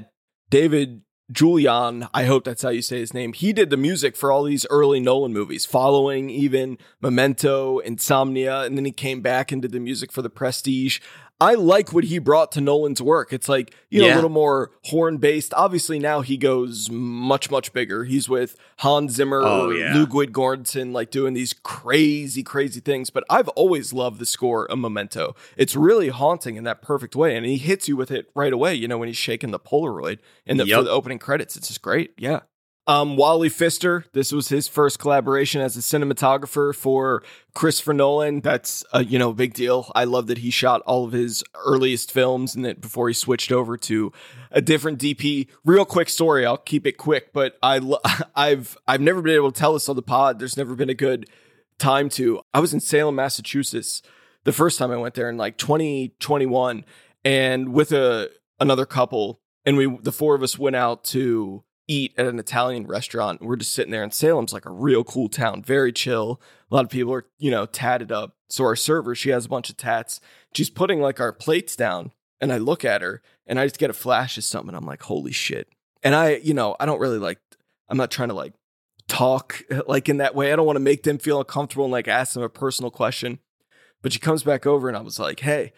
David 0.48 1.02
Julyan, 1.32 2.08
I 2.14 2.24
hope 2.24 2.44
that's 2.44 2.62
how 2.62 2.68
you 2.68 2.82
say 2.82 3.00
his 3.00 3.12
name. 3.12 3.32
He 3.32 3.52
did 3.52 3.70
the 3.70 3.76
music 3.76 4.16
for 4.16 4.30
all 4.30 4.44
these 4.44 4.64
early 4.70 5.00
Nolan 5.00 5.32
movies, 5.32 5.66
following 5.66 6.30
even 6.30 6.78
Memento, 7.00 7.78
Insomnia, 7.78 8.62
and 8.62 8.76
then 8.78 8.84
he 8.84 8.92
came 8.92 9.22
back 9.22 9.50
and 9.50 9.60
did 9.60 9.72
the 9.72 9.80
music 9.80 10.12
for 10.12 10.22
The 10.22 10.30
Prestige. 10.30 11.00
I 11.38 11.52
like 11.54 11.92
what 11.92 12.04
he 12.04 12.18
brought 12.18 12.50
to 12.52 12.62
Nolan's 12.62 13.02
work. 13.02 13.30
It's 13.32 13.46
like, 13.48 13.74
you 13.90 14.00
know, 14.00 14.06
Yeah. 14.06 14.14
a 14.14 14.16
little 14.16 14.30
more 14.30 14.70
horn 14.84 15.18
based. 15.18 15.52
Obviously, 15.52 15.98
now 15.98 16.22
he 16.22 16.38
goes 16.38 16.88
much, 16.90 17.50
much 17.50 17.74
bigger. 17.74 18.04
He's 18.04 18.26
with 18.26 18.56
Hans 18.78 19.12
Zimmer, 19.12 19.42
Oh, 19.44 19.68
yeah. 19.70 19.94
Ludwig 19.98 20.32
Göransson, 20.32 20.92
like 20.92 21.10
doing 21.10 21.34
these 21.34 21.52
crazy, 21.52 22.42
crazy 22.42 22.80
things. 22.80 23.10
But 23.10 23.24
I've 23.28 23.48
always 23.50 23.92
loved 23.92 24.18
the 24.18 24.24
score 24.26 24.64
of 24.64 24.78
Memento. 24.78 25.34
It's 25.58 25.76
really 25.76 26.08
haunting 26.08 26.56
in 26.56 26.64
that 26.64 26.80
perfect 26.80 27.14
way. 27.14 27.36
And 27.36 27.44
he 27.44 27.58
hits 27.58 27.86
you 27.86 27.96
with 27.96 28.10
it 28.10 28.30
right 28.34 28.52
away, 28.52 28.74
you 28.74 28.88
know, 28.88 28.96
when 28.96 29.08
he's 29.08 29.18
shaking 29.18 29.50
the 29.50 29.60
Polaroid 29.60 30.18
and 30.46 30.58
the, 30.58 30.64
for 30.64 30.82
the 30.84 30.90
opening 30.90 31.18
credits. 31.18 31.54
It's 31.54 31.68
just 31.68 31.82
great. 31.82 32.12
Yeah. 32.16 32.40
Um, 32.88 33.16
Wally 33.16 33.48
Pfister, 33.48 34.04
this 34.12 34.30
was 34.30 34.48
his 34.48 34.68
first 34.68 35.00
collaboration 35.00 35.60
as 35.60 35.76
a 35.76 35.80
cinematographer 35.80 36.72
for 36.72 37.24
Christopher 37.52 37.92
Nolan. 37.92 38.40
That's 38.40 38.84
a 38.92 39.04
you 39.04 39.18
know 39.18 39.32
big 39.32 39.54
deal. 39.54 39.90
I 39.94 40.04
love 40.04 40.28
that 40.28 40.38
he 40.38 40.50
shot 40.50 40.82
all 40.82 41.04
of 41.04 41.12
his 41.12 41.42
earliest 41.56 42.12
films 42.12 42.54
and 42.54 42.64
that 42.64 42.80
before 42.80 43.08
he 43.08 43.14
switched 43.14 43.50
over 43.50 43.76
to 43.78 44.12
a 44.52 44.60
different 44.60 45.00
DP. 45.00 45.48
Real 45.64 45.84
quick 45.84 46.08
story. 46.08 46.46
I'll 46.46 46.56
keep 46.56 46.86
it 46.86 46.92
quick, 46.92 47.32
but 47.32 47.58
I 47.60 47.78
lo- 47.78 47.98
I've 48.36 48.78
I've 48.86 49.00
never 49.00 49.20
been 49.20 49.34
able 49.34 49.50
to 49.50 49.58
tell 49.58 49.72
this 49.72 49.88
on 49.88 49.96
the 49.96 50.02
pod. 50.02 50.38
There's 50.38 50.56
never 50.56 50.76
been 50.76 50.90
a 50.90 50.94
good 50.94 51.28
time 51.78 52.08
to. 52.10 52.40
I 52.54 52.60
was 52.60 52.72
in 52.72 52.78
Salem, 52.78 53.16
Massachusetts, 53.16 54.00
the 54.44 54.52
first 54.52 54.78
time 54.78 54.92
I 54.92 54.96
went 54.96 55.14
there 55.14 55.28
in 55.28 55.36
like 55.36 55.58
2021, 55.58 56.84
and 57.24 57.72
with 57.72 57.90
a 57.90 58.30
another 58.60 58.86
couple, 58.86 59.40
and 59.64 59.76
we 59.76 59.98
the 60.02 60.12
four 60.12 60.36
of 60.36 60.44
us 60.44 60.56
went 60.56 60.76
out 60.76 61.02
to 61.06 61.64
eat 61.88 62.14
at 62.16 62.26
an 62.26 62.38
Italian 62.38 62.86
restaurant. 62.86 63.42
We're 63.42 63.56
just 63.56 63.72
sitting 63.72 63.92
there, 63.92 64.02
and 64.02 64.12
Salem's 64.12 64.52
like 64.52 64.66
a 64.66 64.70
real 64.70 65.04
cool 65.04 65.28
town, 65.28 65.62
very 65.62 65.92
chill. 65.92 66.40
A 66.70 66.74
lot 66.74 66.84
of 66.84 66.90
people 66.90 67.12
are 67.14 67.26
you 67.38 67.50
know 67.50 67.66
tatted 67.66 68.12
up. 68.12 68.34
So 68.48 68.64
our 68.64 68.76
server, 68.76 69.14
she 69.14 69.30
has 69.30 69.46
a 69.46 69.48
bunch 69.48 69.70
of 69.70 69.76
tats. 69.76 70.20
She's 70.54 70.70
putting 70.70 71.00
like 71.00 71.20
our 71.20 71.32
plates 71.32 71.76
down, 71.76 72.12
and 72.40 72.52
I 72.52 72.58
look 72.58 72.84
at 72.84 73.02
her, 73.02 73.22
and 73.46 73.58
I 73.58 73.66
just 73.66 73.78
get 73.78 73.90
a 73.90 73.94
flash 73.94 74.36
of 74.38 74.44
something. 74.44 74.74
I'm 74.74 74.86
like, 74.86 75.02
holy 75.02 75.32
shit! 75.32 75.68
And 76.02 76.14
I, 76.14 76.36
you 76.36 76.54
know, 76.54 76.76
I 76.80 76.86
don't 76.86 77.00
really 77.00 77.18
like. 77.18 77.38
I'm 77.88 77.96
not 77.96 78.10
trying 78.10 78.28
to 78.28 78.34
like 78.34 78.54
talk 79.08 79.62
like 79.86 80.08
in 80.08 80.18
that 80.18 80.34
way. 80.34 80.52
I 80.52 80.56
don't 80.56 80.66
want 80.66 80.76
to 80.76 80.80
make 80.80 81.02
them 81.02 81.18
feel 81.18 81.38
uncomfortable 81.38 81.84
and 81.84 81.92
like 81.92 82.08
ask 82.08 82.34
them 82.34 82.42
a 82.42 82.48
personal 82.48 82.90
question. 82.90 83.38
But 84.02 84.12
she 84.12 84.18
comes 84.18 84.42
back 84.42 84.66
over 84.66 84.88
and 84.88 84.96
I 84.96 85.00
was 85.00 85.18
like, 85.18 85.40
hey, 85.40 85.72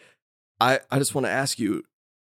I, 0.59 0.81
I 0.91 0.99
just 0.99 1.15
want 1.15 1.25
to 1.25 1.31
ask 1.31 1.57
you 1.57 1.83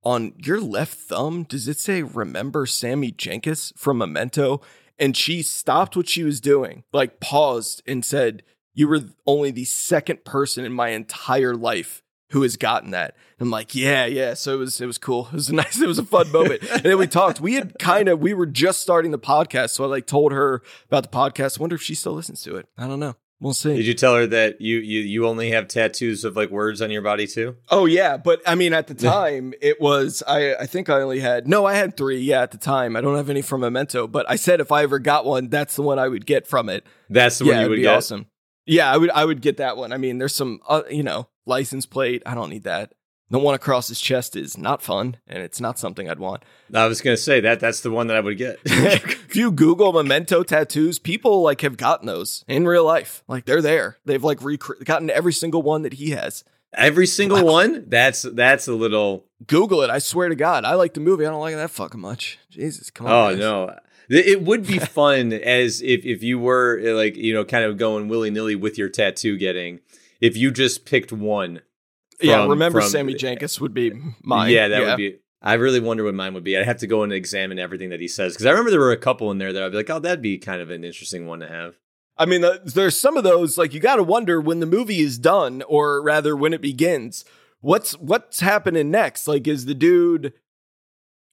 on 0.05 0.33
your 0.37 0.61
left 0.61 0.97
thumb, 0.97 1.43
does 1.43 1.67
it 1.67 1.79
say 1.79 2.03
remember 2.03 2.65
Sammy 2.65 3.11
Jankis 3.11 3.77
from 3.77 3.97
Memento? 3.97 4.61
And 4.97 5.17
she 5.17 5.41
stopped 5.41 5.97
what 5.97 6.07
she 6.07 6.23
was 6.23 6.39
doing, 6.39 6.83
like 6.93 7.19
paused 7.19 7.81
and 7.85 8.05
said, 8.05 8.43
You 8.73 8.87
were 8.87 9.01
only 9.25 9.51
the 9.51 9.65
second 9.65 10.23
person 10.23 10.63
in 10.63 10.71
my 10.71 10.89
entire 10.89 11.55
life 11.55 12.01
who 12.31 12.41
has 12.43 12.55
gotten 12.57 12.91
that. 12.91 13.15
I'm 13.39 13.49
like, 13.51 13.75
yeah, 13.75 14.05
yeah. 14.05 14.33
So 14.33 14.53
it 14.55 14.57
was 14.57 14.79
it 14.79 14.85
was 14.85 14.97
cool. 14.97 15.27
It 15.31 15.35
was 15.35 15.49
a 15.49 15.55
nice, 15.55 15.81
it 15.81 15.87
was 15.87 15.99
a 15.99 16.05
fun 16.05 16.31
moment. 16.31 16.63
and 16.71 16.83
then 16.83 16.97
we 16.97 17.07
talked. 17.07 17.41
We 17.41 17.55
had 17.55 17.77
kind 17.79 18.07
of 18.07 18.19
we 18.19 18.33
were 18.33 18.45
just 18.45 18.81
starting 18.81 19.11
the 19.11 19.19
podcast. 19.19 19.71
So 19.71 19.83
I 19.83 19.87
like 19.87 20.05
told 20.07 20.31
her 20.31 20.61
about 20.87 21.03
the 21.03 21.09
podcast. 21.17 21.59
I 21.59 21.61
wonder 21.61 21.75
if 21.75 21.81
she 21.81 21.95
still 21.95 22.13
listens 22.13 22.41
to 22.43 22.55
it. 22.55 22.67
I 22.77 22.87
don't 22.87 22.99
know. 22.99 23.15
We'll 23.41 23.53
see. 23.53 23.75
Did 23.75 23.85
you 23.85 23.93
tell 23.93 24.15
her 24.15 24.25
that 24.27 24.61
you 24.61 24.77
you 24.77 25.01
you 25.01 25.27
only 25.27 25.51
have 25.51 25.67
tattoos 25.67 26.23
of 26.23 26.35
like 26.37 26.49
words 26.49 26.81
on 26.81 26.89
your 26.89 27.01
body 27.01 27.27
too? 27.27 27.57
Oh 27.69 27.85
yeah, 27.85 28.15
but 28.17 28.41
I 28.47 28.55
mean 28.55 28.73
at 28.73 28.87
the 28.87 28.93
time 29.11 29.53
it 29.61 29.79
was 29.81 30.23
I 30.25 30.55
I 30.55 30.65
think 30.65 30.89
I 30.89 31.01
only 31.01 31.19
had 31.19 31.47
no 31.47 31.65
I 31.65 31.73
had 31.73 31.97
3 31.97 32.17
yeah 32.17 32.41
at 32.43 32.51
the 32.51 32.57
time. 32.57 32.95
I 32.95 33.01
don't 33.01 33.17
have 33.17 33.29
any 33.29 33.41
from 33.41 33.61
Memento, 33.61 34.07
but 34.07 34.29
I 34.29 34.37
said 34.37 34.61
if 34.61 34.71
I 34.71 34.83
ever 34.83 34.99
got 34.99 35.25
one 35.25 35.49
that's 35.49 35.75
the 35.75 35.81
one 35.81 35.99
I 35.99 36.07
would 36.07 36.25
get 36.25 36.47
from 36.47 36.69
it. 36.69 36.85
That's 37.09 37.39
the 37.39 37.45
yeah, 37.45 37.51
one 37.51 37.57
you 37.57 37.61
it'd 37.61 37.69
would 37.71 37.75
be 37.77 37.81
get. 37.83 37.97
awesome. 37.97 38.27
Yeah, 38.65 38.91
I 38.91 38.97
would 38.97 39.11
I 39.11 39.25
would 39.25 39.41
get 39.41 39.57
that 39.57 39.75
one. 39.75 39.91
I 39.91 39.97
mean 39.97 40.17
there's 40.17 40.35
some 40.35 40.61
uh, 40.67 40.83
you 40.89 41.03
know, 41.03 41.27
license 41.45 41.85
plate. 41.85 42.23
I 42.25 42.35
don't 42.35 42.49
need 42.49 42.63
that. 42.63 42.93
The 43.29 43.39
one 43.39 43.55
across 43.55 43.87
his 43.87 43.99
chest 43.99 44.35
is 44.35 44.57
not 44.57 44.83
fun 44.83 45.17
and 45.27 45.41
it's 45.41 45.59
not 45.59 45.79
something 45.79 46.09
I'd 46.09 46.19
want. 46.19 46.43
I 46.73 46.85
was 46.85 47.01
gonna 47.01 47.17
say 47.17 47.39
that 47.39 47.59
that's 47.59 47.81
the 47.81 47.89
one 47.89 48.07
that 48.07 48.17
I 48.17 48.19
would 48.19 48.37
get. 48.37 48.59
if 48.65 49.35
you 49.35 49.51
Google 49.51 49.93
memento 49.93 50.43
tattoos, 50.43 50.99
people 50.99 51.41
like 51.41 51.61
have 51.61 51.77
gotten 51.77 52.05
those 52.05 52.45
in 52.47 52.67
real 52.67 52.85
life. 52.85 53.23
Like 53.27 53.45
they're 53.45 53.63
there. 53.63 53.97
They've 54.05 54.23
like 54.23 54.43
rec- 54.43 54.83
gotten 54.83 55.09
every 55.09 55.33
single 55.33 55.63
one 55.63 55.81
that 55.81 55.93
he 55.93 56.11
has. 56.11 56.43
Every 56.75 57.07
single 57.07 57.43
one. 57.43 57.85
That's 57.87 58.23
that's 58.23 58.67
a 58.67 58.73
little. 58.73 59.25
Google 59.47 59.81
it. 59.81 59.89
I 59.89 59.99
swear 59.99 60.29
to 60.29 60.35
God, 60.35 60.65
I 60.65 60.73
like 60.75 60.93
the 60.93 60.99
movie. 60.99 61.25
I 61.25 61.29
don't 61.29 61.39
like 61.39 61.53
it 61.53 61.57
that 61.57 61.71
fucking 61.71 61.99
much. 61.99 62.37
Jesus, 62.49 62.91
come 62.91 63.07
on. 63.07 63.11
Oh 63.13 63.29
guys. 63.29 63.39
no. 63.39 63.79
It 64.07 64.43
would 64.43 64.67
be 64.67 64.77
fun 64.79 65.33
as 65.33 65.81
if 65.81 66.05
if 66.05 66.21
you 66.21 66.37
were 66.37 66.79
uh, 66.85 66.93
like 66.93 67.15
you 67.15 67.33
know 67.33 67.45
kind 67.45 67.63
of 67.63 67.77
going 67.77 68.07
willy 68.07 68.29
nilly 68.29 68.55
with 68.55 68.77
your 68.77 68.89
tattoo 68.89 69.37
getting. 69.37 69.79
If 70.21 70.37
you 70.37 70.51
just 70.51 70.85
picked 70.85 71.11
one. 71.11 71.61
Yeah, 72.27 72.45
remember 72.47 72.81
from- 72.81 72.89
Sammy 72.89 73.13
Jankis 73.15 73.59
would 73.59 73.73
be 73.73 73.91
mine. 74.23 74.51
Yeah, 74.51 74.67
that 74.69 74.81
would 74.81 74.97
be. 74.97 75.17
I 75.41 75.53
really 75.55 75.79
wonder 75.79 76.03
what 76.03 76.15
mine 76.15 76.33
would 76.33 76.43
be. 76.43 76.57
I'd 76.57 76.65
have 76.65 76.77
to 76.79 76.87
go 76.87 77.03
and 77.03 77.13
examine 77.13 77.59
everything 77.59 77.89
that 77.89 77.99
he 77.99 78.07
says 78.07 78.33
because 78.33 78.45
I 78.47 78.49
remember 78.51 78.71
there 78.71 78.79
were 78.79 78.91
a 78.91 78.97
couple 78.97 79.29
in 79.31 79.37
there 79.37 79.53
that 79.53 79.61
I'd 79.61 79.69
be 79.71 79.77
like, 79.77 79.89
oh, 79.91 79.99
that'd 79.99 80.21
be 80.21 80.37
kind 80.39 80.59
of 80.61 80.71
an 80.71 80.83
interesting 80.83 81.27
one 81.27 81.39
to 81.41 81.47
have. 81.47 81.75
I 82.17 82.25
mean, 82.25 82.43
uh, 82.43 82.57
there's 82.63 82.97
some 82.97 83.15
of 83.17 83.23
those 83.23 83.57
like 83.57 83.73
you 83.73 83.79
got 83.79 83.97
to 83.97 84.03
wonder 84.03 84.39
when 84.41 84.59
the 84.59 84.65
movie 84.65 85.01
is 85.01 85.17
done, 85.19 85.61
or 85.67 86.01
rather 86.01 86.35
when 86.35 86.53
it 86.53 86.61
begins. 86.61 87.25
What's 87.61 87.93
what's 87.99 88.39
happening 88.39 88.89
next? 88.89 89.27
Like, 89.27 89.47
is 89.47 89.65
the 89.65 89.73
dude 89.75 90.33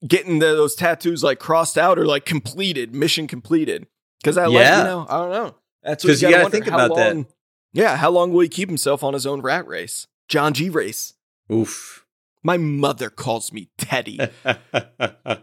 getting 0.07 0.39
the, 0.41 0.47
those 0.47 0.75
tattoos 0.75 1.23
like 1.23 1.39
crossed 1.39 1.79
out 1.79 1.99
or 1.99 2.05
like 2.07 2.25
completed, 2.25 2.95
mission 2.95 3.27
completed? 3.27 3.87
Because 4.21 4.37
I 4.37 4.47
like, 4.47 4.53
you 4.79 4.85
know, 4.85 5.07
I 5.09 5.17
don't 5.19 5.31
know. 5.31 5.55
That's 5.83 6.05
what 6.05 6.11
'Cause 6.11 6.23
you 6.23 6.31
gotta 6.31 6.43
gotta 6.45 6.51
think 6.51 6.67
about 6.67 6.91
that. 6.97 7.27
Yeah, 7.73 7.97
how 7.97 8.11
long 8.11 8.33
will 8.33 8.41
he 8.41 8.49
keep 8.49 8.69
himself 8.69 9.03
on 9.03 9.15
his 9.15 9.27
own 9.27 9.41
rat 9.41 9.67
race? 9.67 10.07
John 10.33 10.55
G 10.55 10.70
race. 10.70 11.12
Oof. 11.52 12.07
My 12.43 12.57
mother 12.57 13.11
calls 13.11 13.52
me 13.52 13.69
Teddy. 13.77 14.19
and 14.44 15.39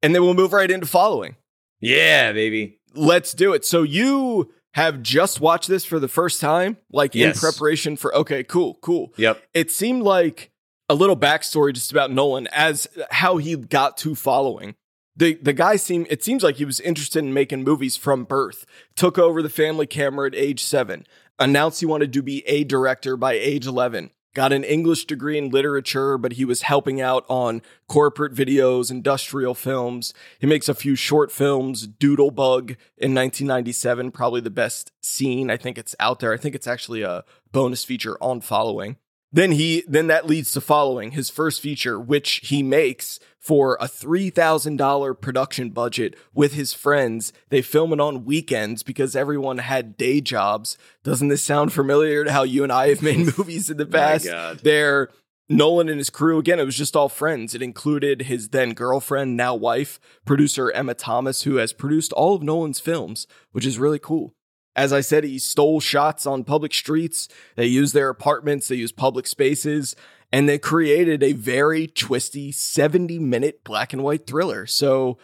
then 0.00 0.22
we'll 0.22 0.34
move 0.34 0.52
right 0.52 0.70
into 0.70 0.86
following. 0.86 1.34
yeah, 1.80 2.30
baby. 2.30 2.78
Let's 2.94 3.34
do 3.34 3.52
it. 3.52 3.64
So 3.64 3.82
you 3.82 4.52
have 4.74 5.02
just 5.02 5.40
watched 5.40 5.68
this 5.68 5.84
for 5.84 5.98
the 5.98 6.06
first 6.06 6.40
time, 6.40 6.76
like 6.92 7.16
in 7.16 7.32
preparation 7.32 7.96
for 7.96 8.14
okay, 8.14 8.44
cool, 8.44 8.78
cool. 8.80 9.12
Yep. 9.16 9.42
It 9.54 9.72
seemed 9.72 10.04
like 10.04 10.52
a 10.88 10.94
little 10.94 11.16
backstory 11.16 11.74
just 11.74 11.90
about 11.90 12.12
Nolan 12.12 12.46
as 12.52 12.86
uh, 12.96 13.06
how 13.10 13.38
he 13.38 13.56
got 13.56 13.96
to 13.98 14.14
following. 14.14 14.76
The 15.16 15.34
the 15.34 15.52
guy 15.52 15.74
seemed 15.74 16.06
it 16.10 16.22
seems 16.22 16.44
like 16.44 16.56
he 16.56 16.64
was 16.64 16.78
interested 16.78 17.24
in 17.24 17.34
making 17.34 17.64
movies 17.64 17.96
from 17.96 18.22
birth. 18.22 18.64
Took 18.94 19.18
over 19.18 19.42
the 19.42 19.50
family 19.50 19.86
camera 19.86 20.28
at 20.28 20.34
age 20.36 20.62
7. 20.62 21.04
Announced 21.38 21.80
he 21.80 21.86
wanted 21.86 22.12
to 22.14 22.22
be 22.22 22.46
a 22.48 22.64
director 22.64 23.16
by 23.16 23.34
age 23.34 23.66
11. 23.66 24.10
Got 24.34 24.52
an 24.52 24.64
English 24.64 25.04
degree 25.06 25.38
in 25.38 25.50
literature, 25.50 26.18
but 26.18 26.32
he 26.32 26.44
was 26.44 26.62
helping 26.62 27.00
out 27.00 27.24
on 27.28 27.62
corporate 27.88 28.34
videos, 28.34 28.90
industrial 28.90 29.54
films. 29.54 30.12
He 30.38 30.46
makes 30.46 30.68
a 30.68 30.74
few 30.74 30.96
short 30.96 31.32
films, 31.32 31.86
Doodlebug 31.86 32.76
in 32.96 33.14
1997, 33.14 34.10
probably 34.10 34.40
the 34.40 34.50
best 34.50 34.92
scene. 35.00 35.50
I 35.50 35.56
think 35.56 35.78
it's 35.78 35.94
out 35.98 36.20
there. 36.20 36.32
I 36.32 36.36
think 36.36 36.54
it's 36.54 36.66
actually 36.66 37.02
a 37.02 37.24
bonus 37.52 37.84
feature 37.84 38.16
on 38.20 38.40
following. 38.40 38.96
Then 39.30 39.52
he 39.52 39.84
then 39.86 40.06
that 40.06 40.26
leads 40.26 40.52
to 40.52 40.60
following 40.60 41.10
his 41.10 41.28
first 41.28 41.60
feature, 41.60 42.00
which 42.00 42.40
he 42.44 42.62
makes 42.62 43.20
for 43.38 43.76
a 43.80 43.86
three 43.86 44.30
thousand 44.30 44.76
dollar 44.76 45.12
production 45.12 45.70
budget 45.70 46.16
with 46.32 46.54
his 46.54 46.72
friends. 46.72 47.32
They 47.50 47.60
film 47.60 47.92
it 47.92 48.00
on 48.00 48.24
weekends 48.24 48.82
because 48.82 49.14
everyone 49.14 49.58
had 49.58 49.96
day 49.98 50.20
jobs. 50.20 50.78
Doesn't 51.04 51.28
this 51.28 51.44
sound 51.44 51.72
familiar 51.72 52.24
to 52.24 52.32
how 52.32 52.42
you 52.42 52.62
and 52.62 52.72
I 52.72 52.88
have 52.88 53.02
made 53.02 53.18
movies 53.38 53.68
in 53.68 53.76
the 53.76 53.86
past? 53.86 54.24
God. 54.24 54.60
They're 54.60 55.10
Nolan 55.48 55.88
and 55.88 55.98
his 55.98 56.10
crew 56.10 56.38
again. 56.38 56.58
It 56.58 56.64
was 56.64 56.76
just 56.76 56.96
all 56.96 57.08
friends. 57.08 57.54
It 57.54 57.62
included 57.62 58.22
his 58.22 58.50
then 58.50 58.74
girlfriend, 58.74 59.36
now 59.36 59.54
wife, 59.54 59.98
producer 60.24 60.70
Emma 60.70 60.94
Thomas, 60.94 61.42
who 61.42 61.56
has 61.56 61.72
produced 61.72 62.12
all 62.12 62.34
of 62.34 62.42
Nolan's 62.42 62.80
films, 62.80 63.26
which 63.52 63.64
is 63.64 63.78
really 63.78 63.98
cool. 63.98 64.34
As 64.78 64.92
I 64.92 65.00
said, 65.00 65.24
he 65.24 65.40
stole 65.40 65.80
shots 65.80 66.24
on 66.24 66.44
public 66.44 66.72
streets. 66.72 67.28
They 67.56 67.66
used 67.66 67.94
their 67.94 68.10
apartments, 68.10 68.68
they 68.68 68.76
used 68.76 68.96
public 68.96 69.26
spaces, 69.26 69.96
and 70.30 70.48
they 70.48 70.56
created 70.56 71.20
a 71.20 71.32
very 71.32 71.88
twisty 71.88 72.52
70 72.52 73.18
minute 73.18 73.64
black 73.64 73.92
and 73.92 74.04
white 74.04 74.24
thriller. 74.24 74.66
So 74.66 75.18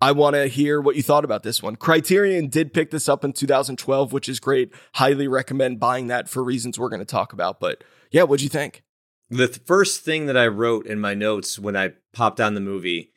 I 0.00 0.10
want 0.10 0.34
to 0.34 0.48
hear 0.48 0.80
what 0.80 0.96
you 0.96 1.04
thought 1.04 1.24
about 1.24 1.44
this 1.44 1.62
one. 1.62 1.76
Criterion 1.76 2.48
did 2.48 2.74
pick 2.74 2.90
this 2.90 3.08
up 3.08 3.22
in 3.22 3.32
2012, 3.32 4.12
which 4.12 4.28
is 4.28 4.40
great. 4.40 4.72
Highly 4.94 5.28
recommend 5.28 5.78
buying 5.78 6.08
that 6.08 6.28
for 6.28 6.42
reasons 6.42 6.76
we're 6.76 6.88
going 6.88 6.98
to 6.98 7.04
talk 7.04 7.32
about. 7.32 7.60
But 7.60 7.84
yeah, 8.10 8.24
what'd 8.24 8.42
you 8.42 8.48
think? 8.48 8.82
The 9.30 9.46
th- 9.46 9.60
first 9.64 10.00
thing 10.00 10.26
that 10.26 10.36
I 10.36 10.48
wrote 10.48 10.84
in 10.84 10.98
my 10.98 11.14
notes 11.14 11.60
when 11.60 11.76
I 11.76 11.92
popped 12.12 12.40
on 12.40 12.54
the 12.54 12.60
movie, 12.60 13.12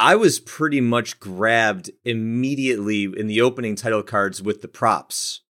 I 0.00 0.16
was 0.16 0.40
pretty 0.40 0.80
much 0.80 1.20
grabbed 1.20 1.90
immediately 2.04 3.04
in 3.04 3.26
the 3.26 3.40
opening 3.42 3.76
title 3.76 4.02
cards 4.02 4.42
with 4.42 4.62
the 4.62 4.68
props. 4.68 5.42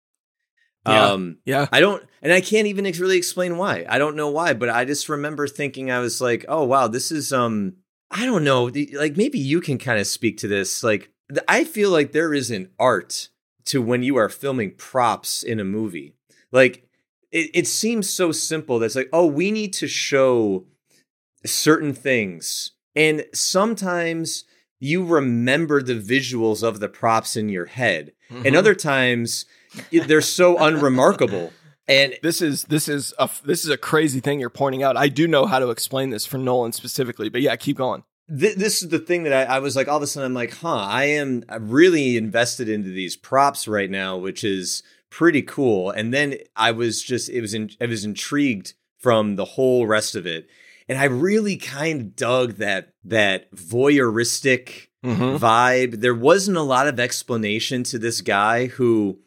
Yeah. 0.86 1.10
Um, 1.10 1.38
Yeah. 1.44 1.66
I 1.70 1.80
don't, 1.80 2.02
and 2.22 2.32
I 2.32 2.40
can't 2.40 2.66
even 2.66 2.86
ex- 2.86 2.98
really 2.98 3.16
explain 3.18 3.56
why. 3.58 3.84
I 3.88 3.98
don't 3.98 4.16
know 4.16 4.28
why, 4.30 4.54
but 4.54 4.68
I 4.68 4.84
just 4.84 5.08
remember 5.08 5.46
thinking 5.46 5.90
I 5.90 6.00
was 6.00 6.20
like, 6.20 6.44
oh 6.48 6.64
wow, 6.64 6.88
this 6.88 7.12
is 7.12 7.32
um, 7.32 7.76
I 8.10 8.24
don't 8.26 8.44
know, 8.44 8.70
the- 8.70 8.94
like 8.98 9.16
maybe 9.16 9.38
you 9.38 9.60
can 9.60 9.78
kind 9.78 10.00
of 10.00 10.06
speak 10.06 10.38
to 10.38 10.48
this. 10.48 10.82
Like, 10.82 11.10
th- 11.28 11.44
I 11.46 11.64
feel 11.64 11.90
like 11.90 12.12
there 12.12 12.34
is 12.34 12.50
an 12.50 12.70
art 12.78 13.28
to 13.66 13.80
when 13.80 14.02
you 14.02 14.16
are 14.16 14.28
filming 14.28 14.74
props 14.74 15.42
in 15.42 15.60
a 15.60 15.64
movie. 15.64 16.14
Like, 16.50 16.88
it, 17.30 17.50
it 17.54 17.66
seems 17.68 18.10
so 18.10 18.32
simple. 18.32 18.78
That's 18.80 18.96
like, 18.96 19.10
oh, 19.12 19.26
we 19.26 19.52
need 19.52 19.72
to 19.74 19.86
show 19.86 20.66
certain 21.46 21.92
things, 21.94 22.72
and 22.96 23.24
sometimes 23.32 24.44
you 24.78 25.04
remember 25.04 25.82
the 25.82 25.94
visuals 26.00 26.62
of 26.62 26.80
the 26.80 26.88
props 26.88 27.36
in 27.36 27.48
your 27.48 27.66
head, 27.66 28.12
Mm-hmm. 28.30 28.46
and 28.46 28.54
other 28.54 28.76
times 28.76 29.44
they're 29.90 30.20
so 30.20 30.56
unremarkable. 30.56 31.52
And 31.88 32.14
This 32.22 32.40
is 32.40 32.62
this 32.64 32.88
is 32.88 33.12
a 33.18 33.28
this 33.44 33.64
is 33.64 33.70
a 33.70 33.76
crazy 33.76 34.20
thing 34.20 34.38
you're 34.38 34.50
pointing 34.50 34.84
out. 34.84 34.96
I 34.96 35.08
do 35.08 35.26
know 35.26 35.46
how 35.46 35.58
to 35.58 35.70
explain 35.70 36.10
this 36.10 36.26
for 36.26 36.38
Nolan 36.38 36.70
specifically, 36.70 37.28
but 37.28 37.40
yeah, 37.40 37.56
keep 37.56 37.76
going. 37.76 38.04
th- 38.28 38.54
this 38.54 38.82
is 38.84 38.88
the 38.90 39.00
thing 39.00 39.24
that 39.24 39.32
I, 39.50 39.56
I 39.56 39.58
was 39.58 39.74
like, 39.74 39.88
all 39.88 39.96
of 39.96 40.02
a 40.04 40.06
sudden, 40.06 40.26
I'm 40.26 40.34
like, 40.34 40.52
huh, 40.58 40.76
I 40.76 41.06
am 41.06 41.42
really 41.58 42.16
invested 42.16 42.68
into 42.68 42.90
these 42.90 43.16
props 43.16 43.66
right 43.66 43.90
now, 43.90 44.16
which 44.16 44.44
is 44.44 44.84
pretty 45.10 45.42
cool. 45.42 45.90
And 45.90 46.14
then 46.14 46.36
I 46.54 46.70
was 46.70 47.02
just, 47.02 47.28
it 47.28 47.40
was, 47.40 47.52
in, 47.52 47.70
I 47.80 47.86
was 47.86 48.04
intrigued 48.04 48.74
from 49.00 49.34
the 49.34 49.44
whole 49.44 49.88
rest 49.88 50.14
of 50.14 50.24
it, 50.24 50.46
and 50.90 50.98
I 50.98 51.04
really 51.04 51.56
kind 51.56 52.00
of 52.00 52.16
dug 52.16 52.54
that 52.56 52.94
that 53.04 53.50
voyeuristic 53.54 54.88
Mm-hmm. 55.02 55.42
vibe. 55.42 56.00
There 56.02 56.14
wasn't 56.14 56.58
a 56.58 56.62
lot 56.62 56.86
of 56.86 57.00
explanation 57.00 57.84
to 57.84 57.98
this 57.98 58.20
guy 58.20 58.66
who 58.66 59.18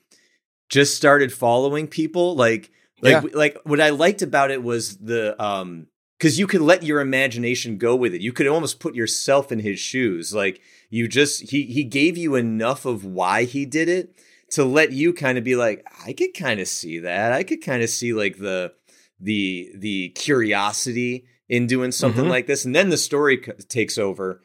just 0.70 0.96
started 0.96 1.34
following 1.34 1.88
people. 1.88 2.36
Like, 2.36 2.70
like, 3.02 3.34
like 3.34 3.58
what 3.64 3.82
I 3.82 3.90
liked 3.90 4.22
about 4.22 4.52
it 4.52 4.62
was 4.62 4.98
the 4.98 5.42
um 5.44 5.88
because 6.20 6.38
you 6.38 6.46
could 6.46 6.62
let 6.62 6.84
your 6.84 7.02
imagination 7.02 7.80
go 7.80 7.96
with 7.96 8.14
it. 8.14 8.22
You 8.22 8.34
could 8.34 8.46
almost 8.46 8.80
put 8.80 8.94
yourself 8.94 9.52
in 9.52 9.58
his 9.58 9.80
shoes. 9.80 10.32
Like 10.32 10.62
you 10.92 11.08
just 11.08 11.50
he 11.50 11.64
he 11.64 11.84
gave 11.84 12.20
you 12.20 12.36
enough 12.36 12.86
of 12.86 13.04
why 13.04 13.46
he 13.46 13.66
did 13.66 13.90
it 13.90 14.16
to 14.52 14.64
let 14.64 14.92
you 14.92 15.12
kind 15.12 15.40
of 15.40 15.44
be 15.44 15.56
like, 15.56 15.84
I 16.06 16.14
could 16.14 16.36
kind 16.36 16.60
of 16.60 16.68
see 16.68 17.00
that. 17.00 17.34
I 17.34 17.42
could 17.42 17.64
kind 17.64 17.82
of 17.82 17.90
see 17.90 18.14
like 18.14 18.38
the 18.38 18.74
the 19.20 19.72
the 19.76 20.10
curiosity 20.10 21.26
in 21.50 21.68
doing 21.68 21.92
something 21.92 22.26
Mhm. 22.26 22.30
like 22.30 22.48
this, 22.48 22.66
and 22.66 22.76
then 22.76 22.90
the 22.90 22.98
story 22.98 23.42
c- 23.44 23.52
takes 23.68 23.98
over. 23.98 24.42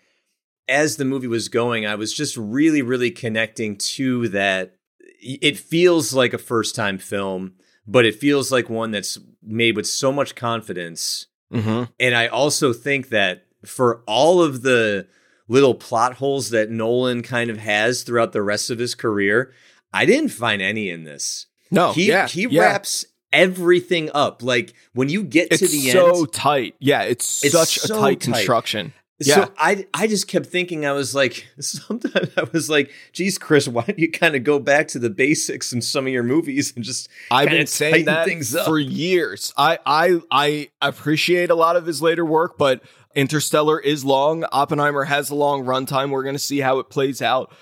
As 0.68 0.96
the 0.96 1.04
movie 1.04 1.26
was 1.28 1.48
going, 1.48 1.86
I 1.86 1.94
was 1.94 2.12
just 2.12 2.36
really, 2.36 2.82
really 2.82 3.10
connecting 3.10 3.76
to 3.76 4.28
that. 4.28 4.74
It 5.20 5.56
feels 5.58 6.12
like 6.12 6.34
a 6.34 6.38
first 6.38 6.74
time 6.74 6.98
film, 6.98 7.54
but 7.86 8.04
it 8.04 8.16
feels 8.20 8.52
like 8.52 8.68
one 8.68 8.90
that's 8.90 9.18
made 9.42 9.76
with 9.76 9.86
so 9.86 10.12
much 10.12 10.34
confidence 10.34 11.26
Mm-hmm. 11.52 11.84
and 11.98 12.14
I 12.14 12.26
also 12.26 12.74
think 12.74 13.08
that 13.08 13.46
for 13.64 14.02
all 14.06 14.42
of 14.42 14.60
the 14.60 15.06
little 15.48 15.74
plot 15.74 16.12
holes 16.16 16.50
that 16.50 16.70
Nolan 16.70 17.22
kind 17.22 17.48
of 17.48 17.56
has 17.56 18.02
throughout 18.02 18.32
the 18.34 18.42
rest 18.42 18.68
of 18.70 18.78
his 18.78 18.94
career, 18.94 19.54
I 19.90 20.04
didn't 20.04 20.28
find 20.28 20.60
any 20.60 20.90
in 20.90 21.04
this. 21.04 21.46
No, 21.70 21.92
he 21.94 22.08
yeah, 22.08 22.28
he 22.28 22.46
yeah. 22.50 22.60
wraps 22.60 23.06
everything 23.32 24.10
up. 24.14 24.42
Like 24.42 24.74
when 24.94 25.08
you 25.08 25.22
get 25.22 25.48
It's 25.50 25.60
to 25.60 25.68
the 25.68 25.90
so 25.90 26.06
end. 26.08 26.16
So 26.16 26.24
tight. 26.26 26.74
Yeah, 26.78 27.02
it's, 27.02 27.44
It's 27.44 27.54
such 27.54 27.84
a 27.84 27.88
tight, 27.88 27.98
tight. 27.98 28.20
construction. 28.20 28.92
Yeah. 29.20 29.46
So 29.46 29.52
I 29.58 29.84
I 29.92 30.06
just 30.06 30.28
kept 30.28 30.46
thinking 30.46 30.86
I 30.86 30.92
was 30.92 31.12
like 31.12 31.48
sometimes 31.58 32.30
I 32.36 32.44
was 32.52 32.70
like, 32.70 32.92
geez, 33.12 33.36
Chris, 33.36 33.66
why 33.66 33.82
don't 33.84 33.98
you 33.98 34.10
kind 34.10 34.36
of 34.36 34.44
go 34.44 34.60
back 34.60 34.86
to 34.88 35.00
the 35.00 35.10
basics 35.10 35.72
in 35.72 35.82
some 35.82 36.06
of 36.06 36.12
your 36.12 36.22
movies 36.22 36.72
and 36.76 36.84
just 36.84 37.08
I've 37.30 37.48
been 37.50 37.66
saying 37.66 38.04
that 38.04 38.28
for 38.64 38.78
years. 38.78 39.52
I, 39.56 39.78
I 39.84 40.20
I 40.30 40.70
appreciate 40.80 41.50
a 41.50 41.56
lot 41.56 41.74
of 41.74 41.84
his 41.84 42.00
later 42.00 42.24
work, 42.24 42.56
but 42.58 42.80
Interstellar 43.16 43.80
is 43.80 44.04
long. 44.04 44.44
Oppenheimer 44.52 45.02
has 45.04 45.30
a 45.30 45.34
long 45.34 45.64
runtime. 45.64 46.10
We're 46.10 46.22
going 46.22 46.36
to 46.36 46.38
see 46.38 46.60
how 46.60 46.78
it 46.78 46.88
plays 46.88 47.20
out. 47.20 47.52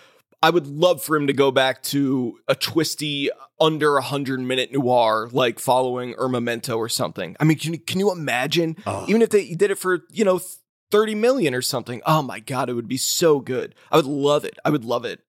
I 0.42 0.50
would 0.50 0.66
love 0.66 1.02
for 1.02 1.16
him 1.16 1.26
to 1.28 1.32
go 1.32 1.50
back 1.50 1.82
to 1.84 2.38
a 2.46 2.54
twisty 2.54 3.30
under 3.58 3.96
a 3.96 4.02
hundred 4.02 4.40
minute 4.40 4.72
noir, 4.72 5.28
like 5.32 5.58
following 5.58 6.14
or 6.18 6.28
Memento 6.28 6.76
or 6.76 6.88
something. 6.88 7.36
I 7.40 7.44
mean, 7.44 7.58
can 7.58 7.72
you, 7.72 7.78
can 7.78 7.98
you 7.98 8.12
imagine? 8.12 8.76
Oh. 8.86 9.06
Even 9.08 9.22
if 9.22 9.30
they 9.30 9.54
did 9.54 9.70
it 9.70 9.78
for 9.78 10.00
you 10.10 10.24
know 10.24 10.40
thirty 10.90 11.14
million 11.14 11.54
or 11.54 11.62
something. 11.62 12.02
Oh 12.06 12.22
my 12.22 12.38
god, 12.40 12.68
it 12.68 12.74
would 12.74 12.88
be 12.88 12.98
so 12.98 13.40
good. 13.40 13.74
I 13.90 13.96
would 13.96 14.06
love 14.06 14.44
it. 14.44 14.58
I 14.64 14.70
would 14.70 14.84
love 14.84 15.04
it. 15.04 15.20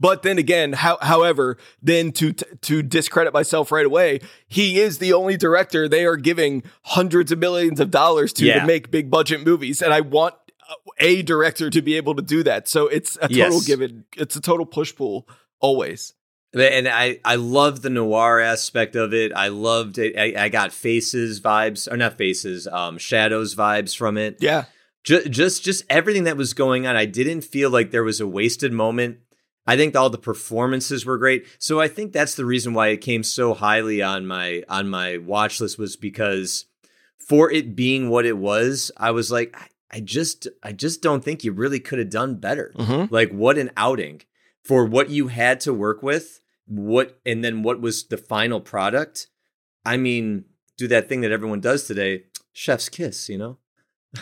But 0.00 0.22
then 0.24 0.36
again, 0.36 0.72
how, 0.72 0.98
however, 1.00 1.58
then 1.80 2.10
to 2.12 2.32
to 2.32 2.82
discredit 2.82 3.32
myself 3.32 3.70
right 3.70 3.86
away, 3.86 4.18
he 4.48 4.80
is 4.80 4.98
the 4.98 5.12
only 5.12 5.36
director 5.36 5.88
they 5.88 6.04
are 6.06 6.16
giving 6.16 6.62
hundreds 6.82 7.30
of 7.30 7.38
millions 7.38 7.78
of 7.78 7.90
dollars 7.90 8.32
to 8.34 8.44
Yeah. 8.46 8.60
to 8.60 8.66
make 8.66 8.90
big 8.90 9.10
budget 9.10 9.44
movies, 9.46 9.80
and 9.82 9.92
I 9.94 10.00
want 10.00 10.34
a 10.98 11.22
director 11.22 11.70
to 11.70 11.82
be 11.82 11.96
able 11.96 12.14
to 12.14 12.22
do 12.22 12.42
that. 12.42 12.68
So 12.68 12.86
it's 12.88 13.16
a 13.16 13.28
total 13.28 13.36
Yes. 13.36 13.66
give 13.66 13.82
it. 13.82 13.92
It's 14.16 14.36
a 14.36 14.40
total 14.40 14.66
push 14.66 14.94
pull 14.94 15.28
always. 15.60 16.14
And 16.54 16.86
I, 16.86 17.18
I 17.24 17.36
love 17.36 17.80
the 17.80 17.88
noir 17.88 18.38
aspect 18.38 18.94
of 18.94 19.14
it. 19.14 19.32
I 19.34 19.48
loved 19.48 19.96
it. 19.96 20.18
I, 20.18 20.44
I 20.44 20.48
got 20.50 20.70
faces 20.72 21.40
vibes, 21.40 21.90
or 21.90 21.96
not 21.96 22.18
faces, 22.18 22.66
um, 22.66 22.98
shadows 22.98 23.54
vibes 23.54 23.96
from 23.96 24.18
it. 24.18 24.36
Yeah, 24.38 24.64
Just, 25.02 25.30
just, 25.30 25.64
just 25.64 25.84
everything 25.88 26.24
that 26.24 26.36
was 26.36 26.52
going 26.52 26.86
on. 26.86 26.94
I 26.94 27.06
didn't 27.06 27.40
feel 27.40 27.70
like 27.70 27.90
there 27.90 28.04
was 28.04 28.20
a 28.20 28.26
wasted 28.26 28.70
moment. 28.70 29.20
I 29.66 29.76
think 29.78 29.96
all 29.96 30.10
the 30.10 30.18
performances 30.18 31.06
were 31.06 31.16
great. 31.16 31.46
So 31.58 31.80
I 31.80 31.88
think 31.88 32.12
that's 32.12 32.34
the 32.34 32.44
reason 32.44 32.74
why 32.74 32.88
it 32.88 33.00
came 33.00 33.22
so 33.22 33.54
highly 33.54 34.02
on 34.02 34.26
my 34.26 34.62
on 34.68 34.88
my 34.90 35.16
watch 35.18 35.58
list 35.60 35.78
was 35.78 35.96
because 35.96 36.66
for 37.16 37.50
it 37.50 37.74
being 37.74 38.10
what 38.10 38.26
it 38.26 38.36
was, 38.36 38.90
I 38.98 39.12
was 39.12 39.30
like, 39.30 39.56
I, 39.92 39.98
I 39.98 40.00
just, 40.00 40.48
I 40.62 40.72
just 40.72 41.02
don't 41.02 41.22
think 41.24 41.44
you 41.44 41.52
really 41.52 41.80
could 41.80 41.98
have 41.98 42.10
done 42.10 42.36
better. 42.36 42.72
Mhm. 42.76 43.10
Like 43.10 43.30
what 43.32 43.58
an 43.58 43.70
outing 43.76 44.22
for 44.64 44.84
what 44.84 45.10
you 45.10 45.28
had 45.28 45.60
to 45.60 45.74
work 45.74 46.02
with. 46.02 46.40
What 46.66 47.18
and 47.26 47.44
then 47.44 47.62
what 47.62 47.80
was 47.80 48.04
the 48.04 48.16
final 48.16 48.60
product? 48.60 49.28
I 49.84 49.96
mean, 49.96 50.44
do 50.78 50.88
that 50.88 51.08
thing 51.08 51.20
that 51.22 51.32
everyone 51.32 51.60
does 51.60 51.86
today, 51.86 52.24
chef's 52.52 52.88
kiss. 52.88 53.28
You 53.28 53.38
know, 53.38 53.58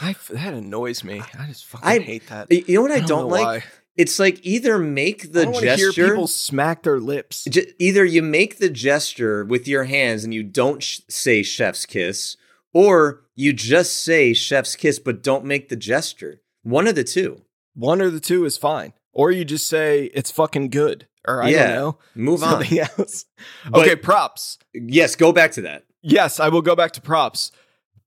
I, 0.00 0.16
that 0.31 0.55
annoys 0.55 1.05
me. 1.05 1.20
I 1.39 1.47
just 1.47 1.66
fucking 1.66 1.86
I- 1.89 1.99
hate 1.99 2.26
that. 2.28 2.50
you 2.50 2.74
know 2.76 2.82
what 2.82 2.92
I, 2.92 3.00
know 3.00 3.07
don't, 3.07 3.28
like? 3.28 3.44
why. 3.44 3.65
It's 3.97 4.18
like 4.18 4.40
either 4.47 4.78
make 4.78 5.32
the 5.32 5.42
I 5.42 5.44
don't 5.44 5.62
gesture. 5.62 6.08
people 6.08 6.26
smack 6.26 6.84
their 6.84 6.99
lips. 7.00 7.44
J- 7.50 7.73
either 7.78 8.05
you 8.05 8.23
make 8.23 8.57
the 8.57 8.70
gesture 8.70 9.44
with 9.44 9.68
your 9.68 9.84
hands 9.84 10.24
and 10.24 10.32
you 10.32 10.42
don't 10.42 10.82
sh- 10.82 11.00
say 11.08 11.42
chef's 11.42 11.84
kiss, 11.84 12.36
or 12.73 13.23
you 13.34 13.52
just 13.52 14.05
say 14.05 14.32
chef's 14.32 14.76
kiss 14.76 14.99
but 14.99 15.23
don't 15.23 15.44
make 15.44 15.68
the 15.68 15.76
gesture. 15.76 16.40
One 16.62 16.86
of 16.86 16.94
the 16.94 17.05
two. 17.05 17.42
One 17.74 18.00
or 18.02 18.10
the 18.10 18.20
two 18.20 18.44
is 18.44 18.57
fine. 18.58 18.92
Or 19.12 19.31
you 19.31 19.44
just 19.44 19.66
say 19.66 20.05
it's 20.15 20.31
fucking 20.31 20.70
good. 20.70 21.07
Or 21.26 21.42
I 21.42 21.49
Yeah. 21.49 21.66
don't 21.66 21.74
know. 21.76 21.99
Move 22.15 22.42
on. 22.42 22.50
Something 22.65 22.78
else. 22.99 23.24
But- 23.68 23.81
okay, 23.82 23.97
props. 23.97 24.58
Yes, 24.74 25.16
go 25.16 25.32
back 25.32 25.52
to 25.52 25.62
that. 25.62 25.84
Yes, 26.02 26.40
I 26.40 26.49
will 26.49 26.62
go 26.62 26.74
back 26.76 26.92
to 26.92 27.00
props. 27.00 27.52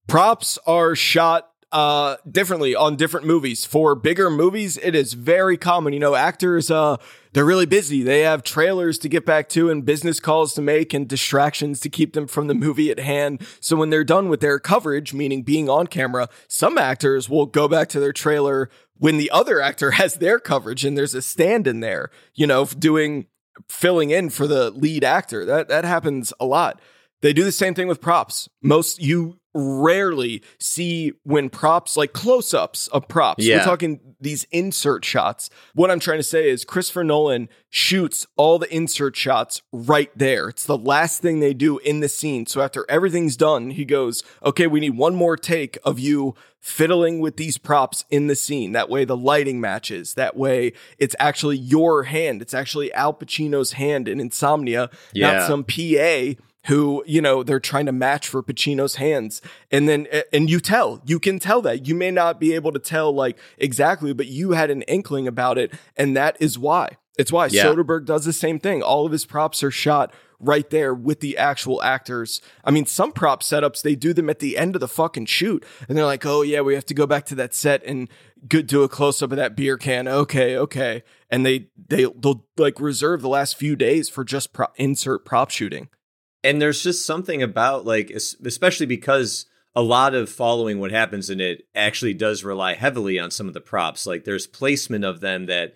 Props 0.08 0.58
are 0.66 0.96
shot 0.96 1.50
uh 1.74 2.18
differently 2.30 2.76
on 2.76 2.96
different 2.96 3.26
movies. 3.26 3.66
For 3.66 3.96
bigger 3.96 4.30
movies, 4.30 4.78
it 4.78 4.96
is 4.96 5.14
very 5.14 5.58
common. 5.58 5.92
You 5.92 6.00
know, 6.00 6.16
actors 6.16 6.72
uh 6.72 6.98
they're 7.34 7.44
really 7.44 7.66
busy. 7.66 8.04
They 8.04 8.22
have 8.22 8.44
trailers 8.44 9.00
to 9.00 9.10
get 9.10 9.26
back 9.26 9.50
to 9.50 9.70
and 9.70 9.84
business 9.84 10.20
calls 10.20 10.54
to 10.54 10.62
make 10.62 10.94
and 10.94 11.08
distractions 11.08 11.80
to 11.82 11.90
keep 11.90 12.14
them 12.14 12.28
from 12.28 12.48
the 12.48 12.54
movie 12.54 12.92
at 12.92 13.00
hand. 13.00 13.46
So 13.60 13.76
when 13.76 13.90
they're 13.90 14.04
done 14.04 14.30
with 14.30 14.40
their 14.40 14.60
coverage, 14.60 15.14
meaning 15.14 15.42
being 15.42 15.68
on 15.68 15.88
camera, 15.88 16.30
some 16.48 16.78
actors 16.78 17.28
will 17.28 17.48
go 17.48 17.68
back 17.68 17.90
to 17.90 18.00
their 18.00 18.14
trailer 18.14 18.70
when 19.00 19.18
the 19.18 19.32
other 19.32 19.60
actor 19.60 19.92
has 20.02 20.16
their 20.16 20.40
coverage 20.40 20.86
and 20.86 20.98
there's 20.98 21.16
a 21.16 21.22
stand 21.22 21.68
in 21.68 21.80
there, 21.80 22.12
you 22.36 22.48
know, 22.48 22.66
doing 22.66 23.26
filling 23.68 24.10
in 24.12 24.30
for 24.30 24.48
the 24.48 24.70
lead 24.72 25.04
actor. 25.04 25.46
That 25.46 25.68
that 25.70 25.86
happens 25.86 26.34
a 26.40 26.46
lot. 26.46 26.80
They 27.24 27.34
do 27.34 27.44
the 27.46 27.52
same 27.52 27.74
thing 27.74 27.88
with 27.88 28.02
props. 28.02 28.48
Most 28.62 29.02
you 29.02 29.40
rarely 29.56 30.42
see 30.60 31.14
when 31.24 31.50
props 31.50 31.96
like 31.96 32.12
close-ups 32.12 32.88
of 32.90 33.08
props. 33.08 33.46
Yeah. 33.46 33.58
We're 33.60 33.64
talking 33.64 34.00
these 34.20 34.46
insert 34.52 35.06
shots. 35.06 35.50
What 35.74 35.90
I'm 35.90 36.00
trying 36.00 36.18
to 36.20 36.24
say 36.24 36.50
is 36.50 36.66
Christopher 36.66 37.04
Nolan 37.04 37.48
shoots 37.70 38.26
all 38.36 38.60
the 38.60 38.74
insert 38.76 39.16
shots 39.16 39.62
right 39.72 40.12
there. 40.18 40.50
It's 40.50 40.66
the 40.66 40.78
last 40.78 41.22
thing 41.22 41.40
they 41.40 41.54
do 41.54 41.78
in 41.78 42.02
the 42.02 42.10
scene. 42.10 42.46
So 42.46 42.62
after 42.62 42.86
everything's 42.90 43.38
done, 43.38 43.70
he 43.72 43.86
goes, 43.86 44.22
"Okay, 44.44 44.68
we 44.68 44.80
need 44.82 44.98
one 44.98 45.16
more 45.16 45.38
take 45.38 45.78
of 45.86 46.00
you 46.00 46.36
fiddling 46.60 47.20
with 47.20 47.38
these 47.38 47.58
props 47.58 48.06
in 48.10 48.28
the 48.28 48.36
scene. 48.36 48.72
That 48.72 48.90
way 48.90 49.06
the 49.06 49.18
lighting 49.18 49.62
matches. 49.62 50.16
That 50.16 50.36
way 50.36 50.74
it's 50.98 51.16
actually 51.20 51.58
your 51.58 52.04
hand. 52.04 52.42
It's 52.42 52.54
actually 52.54 52.92
Al 52.94 53.14
Pacino's 53.14 53.74
hand 53.74 54.08
in 54.08 54.20
Insomnia, 54.20 54.90
Yeah. 55.14 55.34
not 55.34 55.48
some 55.48 55.64
PA 55.64 56.36
who, 56.68 57.04
you 57.06 57.22
know, 57.22 57.44
they're 57.44 57.60
trying 57.60 57.86
to 57.86 57.92
match 57.92 58.28
for 58.28 58.42
Pacino's 58.42 58.96
hands. 58.96 59.42
And 59.72 59.90
then, 59.90 60.08
and 60.32 60.50
you 60.50 60.60
tell, 60.60 61.02
you 61.06 61.20
can 61.20 61.40
tell 61.40 61.62
that. 61.64 61.88
You 61.88 61.96
may 61.96 62.12
not 62.12 62.40
be 62.40 62.54
able 62.54 62.72
to 62.72 62.80
tell 62.80 63.14
like 63.14 63.38
exactly, 63.58 64.14
but 64.14 64.28
you 64.28 64.52
had 64.52 64.70
an 64.70 64.84
inkling 64.84 65.28
about 65.28 65.58
it. 65.58 65.74
And 65.98 66.16
that 66.16 66.38
is 66.40 66.58
why. 66.58 66.98
It's 67.18 67.32
why 67.32 67.48
Yeah. 67.48 67.66
Soderbergh 67.66 68.06
does 68.06 68.26
the 68.26 68.34
same 68.34 68.60
thing. 68.60 68.82
All 68.82 69.06
of 69.06 69.12
his 69.12 69.26
props 69.26 69.62
are 69.62 69.72
shot 69.72 70.14
right 70.40 70.70
there 70.70 70.94
with 70.94 71.20
the 71.20 71.38
actual 71.38 71.82
actors. 71.84 72.42
I 72.64 72.72
mean, 72.72 72.86
some 72.86 73.12
prop 73.12 73.44
setups, 73.44 73.82
they 73.82 73.96
do 73.96 74.14
them 74.14 74.30
at 74.30 74.40
the 74.40 74.58
end 74.58 74.76
of 74.76 74.82
the 74.82 74.88
fucking 74.88 75.28
shoot. 75.28 75.66
And 75.88 75.98
they're 75.98 76.06
like, 76.06 76.26
oh, 76.26 76.42
yeah, 76.42 76.62
we 76.62 76.76
have 76.76 76.86
to 76.88 76.94
go 76.94 77.06
back 77.06 77.26
to 77.28 77.36
that 77.36 77.54
set 77.54 77.84
and 77.86 78.10
go, 78.48 78.62
do 78.62 78.84
a 78.84 78.90
close 78.90 79.22
up 79.22 79.32
of 79.32 79.38
that 79.38 79.56
beer 79.56 79.78
can. 79.78 80.08
Okay, 80.08 80.58
okay. 80.58 81.04
And 81.30 81.46
they, 81.46 81.68
they, 81.88 82.06
they'll 82.06 82.46
like 82.58 82.80
reserve 82.80 83.22
the 83.22 83.30
last 83.30 83.56
few 83.58 83.76
days 83.76 84.10
for 84.10 84.24
just 84.24 84.52
pro- 84.52 84.68
insert 84.76 85.24
prop 85.24 85.50
shooting. 85.50 85.90
And 86.44 86.62
there's 86.62 86.84
just 86.84 87.06
something 87.06 87.42
about 87.42 87.86
like, 87.86 88.10
especially 88.10 88.86
because 88.86 89.46
a 89.76 89.82
lot 89.82 90.14
of 90.14 90.30
following 90.30 90.80
what 90.80 90.92
happens 90.92 91.30
in 91.30 91.40
it 91.42 91.64
actually 91.74 92.14
does 92.14 92.44
rely 92.44 92.74
heavily 92.76 93.18
on 93.20 93.32
some 93.32 93.48
of 93.48 93.54
the 93.54 93.62
props. 93.62 94.06
Like 94.06 94.24
there's 94.24 94.46
placement 94.46 95.04
of 95.06 95.20
them 95.20 95.48
that 95.48 95.74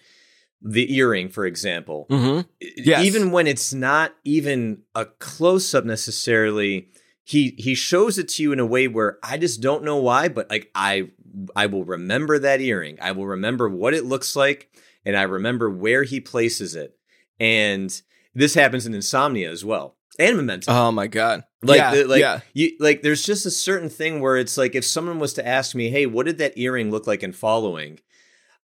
the 0.61 0.93
earring, 0.95 1.29
for 1.29 1.45
example, 1.45 2.07
Mm-hmm. 2.09 2.41
Yes. 2.77 3.05
even 3.05 3.31
when 3.31 3.47
it's 3.47 3.73
not 3.73 4.15
even 4.23 4.83
a 4.95 5.05
close 5.05 5.73
up 5.73 5.85
necessarily, 5.85 6.89
he 7.23 7.55
he 7.57 7.75
shows 7.75 8.17
it 8.17 8.29
to 8.29 8.43
you 8.43 8.51
in 8.53 8.59
a 8.59 8.65
way 8.65 8.87
where 8.87 9.17
I 9.21 9.37
just 9.37 9.61
don't 9.61 9.83
know 9.83 9.97
why, 9.97 10.29
but 10.29 10.49
like 10.49 10.71
I 10.73 11.09
I 11.55 11.65
will 11.65 11.83
remember 11.83 12.39
that 12.39 12.61
earring. 12.61 12.97
I 13.01 13.11
will 13.11 13.27
remember 13.27 13.67
what 13.69 13.93
it 13.93 14.05
looks 14.05 14.35
like, 14.35 14.69
and 15.05 15.15
I 15.17 15.23
remember 15.23 15.69
where 15.69 16.03
he 16.03 16.19
places 16.21 16.73
it. 16.75 16.97
And 17.39 17.99
this 18.33 18.53
happens 18.53 18.85
in 18.85 18.93
Insomnia 18.93 19.51
as 19.51 19.65
well, 19.65 19.96
and 20.19 20.37
Memento. 20.37 20.71
Oh 20.71 20.91
my 20.91 21.07
God. 21.07 21.43
Like, 21.63 21.77
yeah, 21.77 21.95
the, 21.95 22.05
like, 22.05 22.19
yeah. 22.21 22.39
you, 22.53 22.71
like, 22.79 23.01
there's 23.01 23.25
just 23.25 23.45
a 23.45 23.51
certain 23.51 23.89
thing 23.89 24.19
where 24.21 24.37
it's 24.37 24.57
like, 24.57 24.75
if 24.75 24.85
someone 24.85 25.19
was 25.19 25.33
to 25.33 25.47
ask 25.47 25.73
me, 25.75 25.89
"Hey, 25.89 26.05
what 26.05 26.25
did 26.27 26.37
that 26.37 26.57
earring 26.57 26.91
look 26.91 27.07
like 27.07 27.23
in 27.23 27.33
following?" 27.33 27.99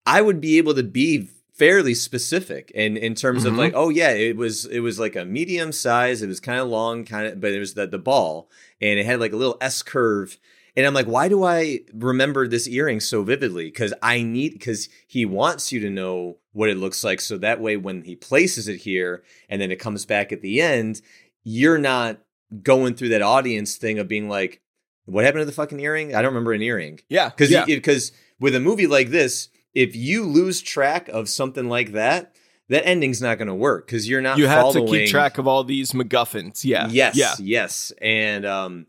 I 0.06 0.22
would 0.22 0.40
be 0.42 0.58
able 0.58 0.76
to 0.76 0.84
be 0.84 1.30
fairly 1.54 1.94
specific 1.94 2.72
in 2.76 2.98
in 2.98 3.16
terms 3.16 3.46
of 3.46 3.54
Mhm. 3.54 3.58
like, 3.58 3.74
oh 3.76 3.90
yeah, 3.90 4.12
it 4.12 4.36
was 4.38 4.66
it 4.66 4.80
was 4.80 5.00
like 5.00 5.16
a 5.16 5.26
medium 5.26 5.72
size. 5.72 6.22
It 6.22 6.28
was 6.28 6.40
kind 6.40 6.60
of 6.60 6.68
long, 6.68 7.06
kind 7.06 7.28
of, 7.28 7.42
but 7.42 7.52
it 7.52 7.60
was 7.60 7.74
the 7.74 7.88
the 7.88 8.00
ball, 8.00 8.50
and 8.82 9.00
it 9.00 9.06
had 9.06 9.20
like 9.20 9.34
a 9.34 9.38
little 9.38 9.58
S 9.62 9.82
curve. 9.82 10.38
And 10.76 10.88
I'm 10.88 10.96
like, 10.96 11.06
why 11.06 11.30
do 11.30 11.44
I 11.44 11.82
remember 11.94 12.48
this 12.48 12.68
earring 12.68 13.00
so 13.00 13.22
vividly? 13.22 13.66
Because 13.66 13.94
I 14.02 14.24
need 14.24 14.54
because 14.54 14.90
he 15.08 15.24
wants 15.24 15.72
you 15.72 15.80
to 15.82 15.90
know 15.92 16.38
what 16.52 16.70
it 16.70 16.78
looks 16.78 17.04
like, 17.04 17.22
so 17.22 17.38
that 17.38 17.62
way 17.62 17.78
when 17.78 18.02
he 18.04 18.16
places 18.16 18.68
it 18.68 18.78
here 18.78 19.24
and 19.50 19.62
then 19.62 19.72
it 19.72 19.78
comes 19.80 20.06
back 20.06 20.32
at 20.32 20.42
the 20.42 20.62
end, 20.62 21.02
you're 21.44 21.78
not 21.78 22.20
going 22.62 22.96
through 22.96 23.10
that 23.10 23.22
audience 23.22 23.76
thing 23.76 24.00
of 24.00 24.08
being 24.08 24.30
like, 24.30 24.62
what 25.06 25.26
happened 25.26 25.42
to 25.42 25.46
the 25.46 25.52
fucking 25.52 25.80
earring? 25.80 26.16
I 26.16 26.22
don't 26.22 26.32
remember 26.32 26.54
an 26.54 26.62
earring 26.62 27.00
Yeah. 27.10 27.30
because 27.30 27.52
yeah. 27.52 27.66
because 27.66 28.12
with 28.40 28.56
a 28.56 28.60
movie 28.60 28.88
like 28.88 29.10
this, 29.10 29.50
if 29.74 29.96
you 29.96 30.24
lose 30.26 30.62
track 30.62 31.10
of 31.10 31.28
something 31.30 31.68
like 31.68 31.94
that, 31.94 32.36
that 32.70 32.86
ending's 32.88 33.22
not 33.22 33.38
going 33.38 33.48
to 33.50 33.56
work 33.56 33.86
because 33.88 34.08
you're 34.08 34.22
not. 34.22 34.38
you 34.38 34.48
have 34.48 34.72
to 34.74 34.86
keep 34.86 35.10
track 35.10 35.38
of 35.38 35.48
all 35.48 35.64
these 35.64 35.92
MacGuffins. 35.92 36.64
Yeah. 36.64 36.88
Yes, 36.90 37.18
Yeah. 37.18 37.34
yes, 37.40 37.92
and 38.02 38.46
um, 38.46 38.86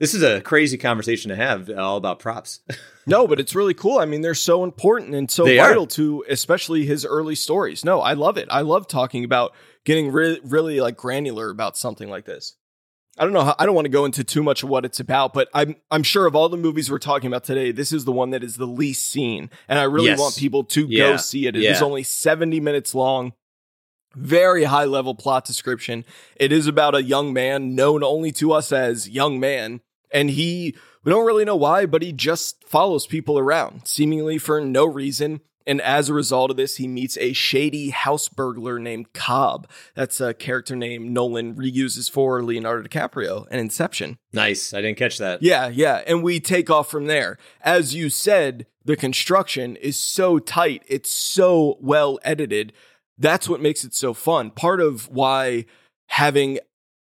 this 0.00 0.14
is 0.14 0.22
a 0.22 0.40
crazy 0.40 0.76
conversation 0.78 1.28
to 1.28 1.36
have 1.36 1.70
all 1.70 1.96
about 1.96 2.18
props. 2.18 2.60
No, 3.06 3.26
but 3.26 3.40
it's 3.40 3.54
really 3.54 3.72
cool. 3.72 3.98
I 4.00 4.04
mean, 4.04 4.20
they're 4.20 4.34
so 4.34 4.64
important 4.64 5.14
and 5.14 5.30
so 5.30 5.46
They 5.46 5.58
are. 5.58 5.68
vital 5.68 5.86
to 5.86 6.26
especially 6.28 6.84
his 6.84 7.06
early 7.06 7.34
stories. 7.34 7.82
No, 7.82 8.02
I 8.02 8.12
love 8.12 8.36
it. 8.36 8.48
I 8.50 8.60
love 8.60 8.86
talking 8.86 9.24
about 9.24 9.54
getting 9.88 10.12
re- 10.12 10.38
really 10.44 10.82
like 10.82 10.98
granular 10.98 11.48
about 11.48 11.74
something 11.78 12.10
like 12.10 12.26
this. 12.26 12.56
I 13.18 13.24
don't 13.24 13.32
know 13.32 13.42
how, 13.42 13.56
I 13.58 13.64
don't 13.64 13.74
want 13.74 13.86
to 13.86 13.90
go 13.90 14.04
into 14.04 14.22
too 14.22 14.42
much 14.42 14.62
of 14.62 14.68
what 14.68 14.84
it's 14.84 15.00
about, 15.00 15.32
but 15.32 15.48
I'm 15.54 15.76
I'm 15.90 16.02
sure 16.02 16.26
of 16.26 16.36
all 16.36 16.50
the 16.50 16.58
movies 16.58 16.90
we're 16.90 16.98
talking 16.98 17.26
about 17.26 17.42
today, 17.44 17.72
this 17.72 17.90
is 17.90 18.04
the 18.04 18.12
one 18.12 18.30
that 18.30 18.44
is 18.44 18.56
the 18.58 18.66
least 18.66 19.08
seen. 19.08 19.48
And 19.66 19.78
I 19.78 19.84
really 19.84 20.08
Yes. 20.08 20.18
want 20.20 20.36
people 20.36 20.62
to 20.64 20.86
Yeah. 20.86 21.12
go 21.12 21.16
see 21.16 21.46
it. 21.46 21.56
It 21.56 21.62
is 21.64 21.80
Yeah. 21.80 21.84
only 21.86 22.02
70 22.02 22.60
minutes 22.60 22.94
long. 22.94 23.32
Very 24.14 24.64
high 24.64 24.84
level 24.84 25.14
plot 25.14 25.46
description. 25.46 26.04
It 26.36 26.52
is 26.52 26.66
about 26.66 26.94
a 26.94 27.02
young 27.02 27.32
man 27.32 27.74
known 27.74 28.04
only 28.04 28.30
to 28.32 28.52
us 28.52 28.70
as 28.72 29.08
young 29.08 29.40
man. 29.40 29.80
And 30.12 30.30
he, 30.30 30.76
we 31.02 31.10
don't 31.10 31.26
really 31.26 31.44
know 31.46 31.56
why, 31.56 31.86
but 31.86 32.02
he 32.02 32.12
just 32.12 32.62
follows 32.64 33.06
people 33.06 33.38
around, 33.38 33.82
seemingly 33.86 34.36
for 34.38 34.60
no 34.60 34.84
reason. 34.84 35.40
And 35.68 35.82
as 35.82 36.08
a 36.08 36.14
result 36.14 36.50
of 36.50 36.56
this, 36.56 36.76
he 36.76 36.88
meets 36.88 37.18
a 37.18 37.34
shady 37.34 37.90
house 37.90 38.26
burglar 38.28 38.78
named 38.78 39.12
Cobb. 39.12 39.68
That's 39.94 40.18
a 40.18 40.32
character 40.32 40.74
name 40.74 41.12
Nolan 41.12 41.54
reuses 41.54 42.10
for 42.10 42.42
Leonardo 42.42 42.88
DiCaprio 42.88 43.46
and 43.50 43.60
Inception. 43.60 44.16
nice, 44.32 44.72
I 44.72 44.80
didn't 44.80 44.96
catch 44.96 45.18
that. 45.18 45.42
Yeah, 45.42 45.68
yeah. 45.68 46.02
And 46.06 46.22
we 46.22 46.40
take 46.40 46.70
off 46.70 46.90
from 46.90 47.04
there. 47.04 47.36
As 47.60 47.94
you 47.94 48.08
said, 48.08 48.66
the 48.82 48.96
construction 48.96 49.76
is 49.76 49.98
so 49.98 50.38
tight, 50.38 50.82
it's 50.86 51.12
so 51.12 51.76
well 51.82 52.18
edited. 52.24 52.72
That's 53.18 53.46
what 53.46 53.60
makes 53.60 53.84
it 53.84 53.92
so 53.92 54.14
fun. 54.14 54.50
Part 54.50 54.80
of 54.80 55.10
why 55.10 55.66
having 56.06 56.60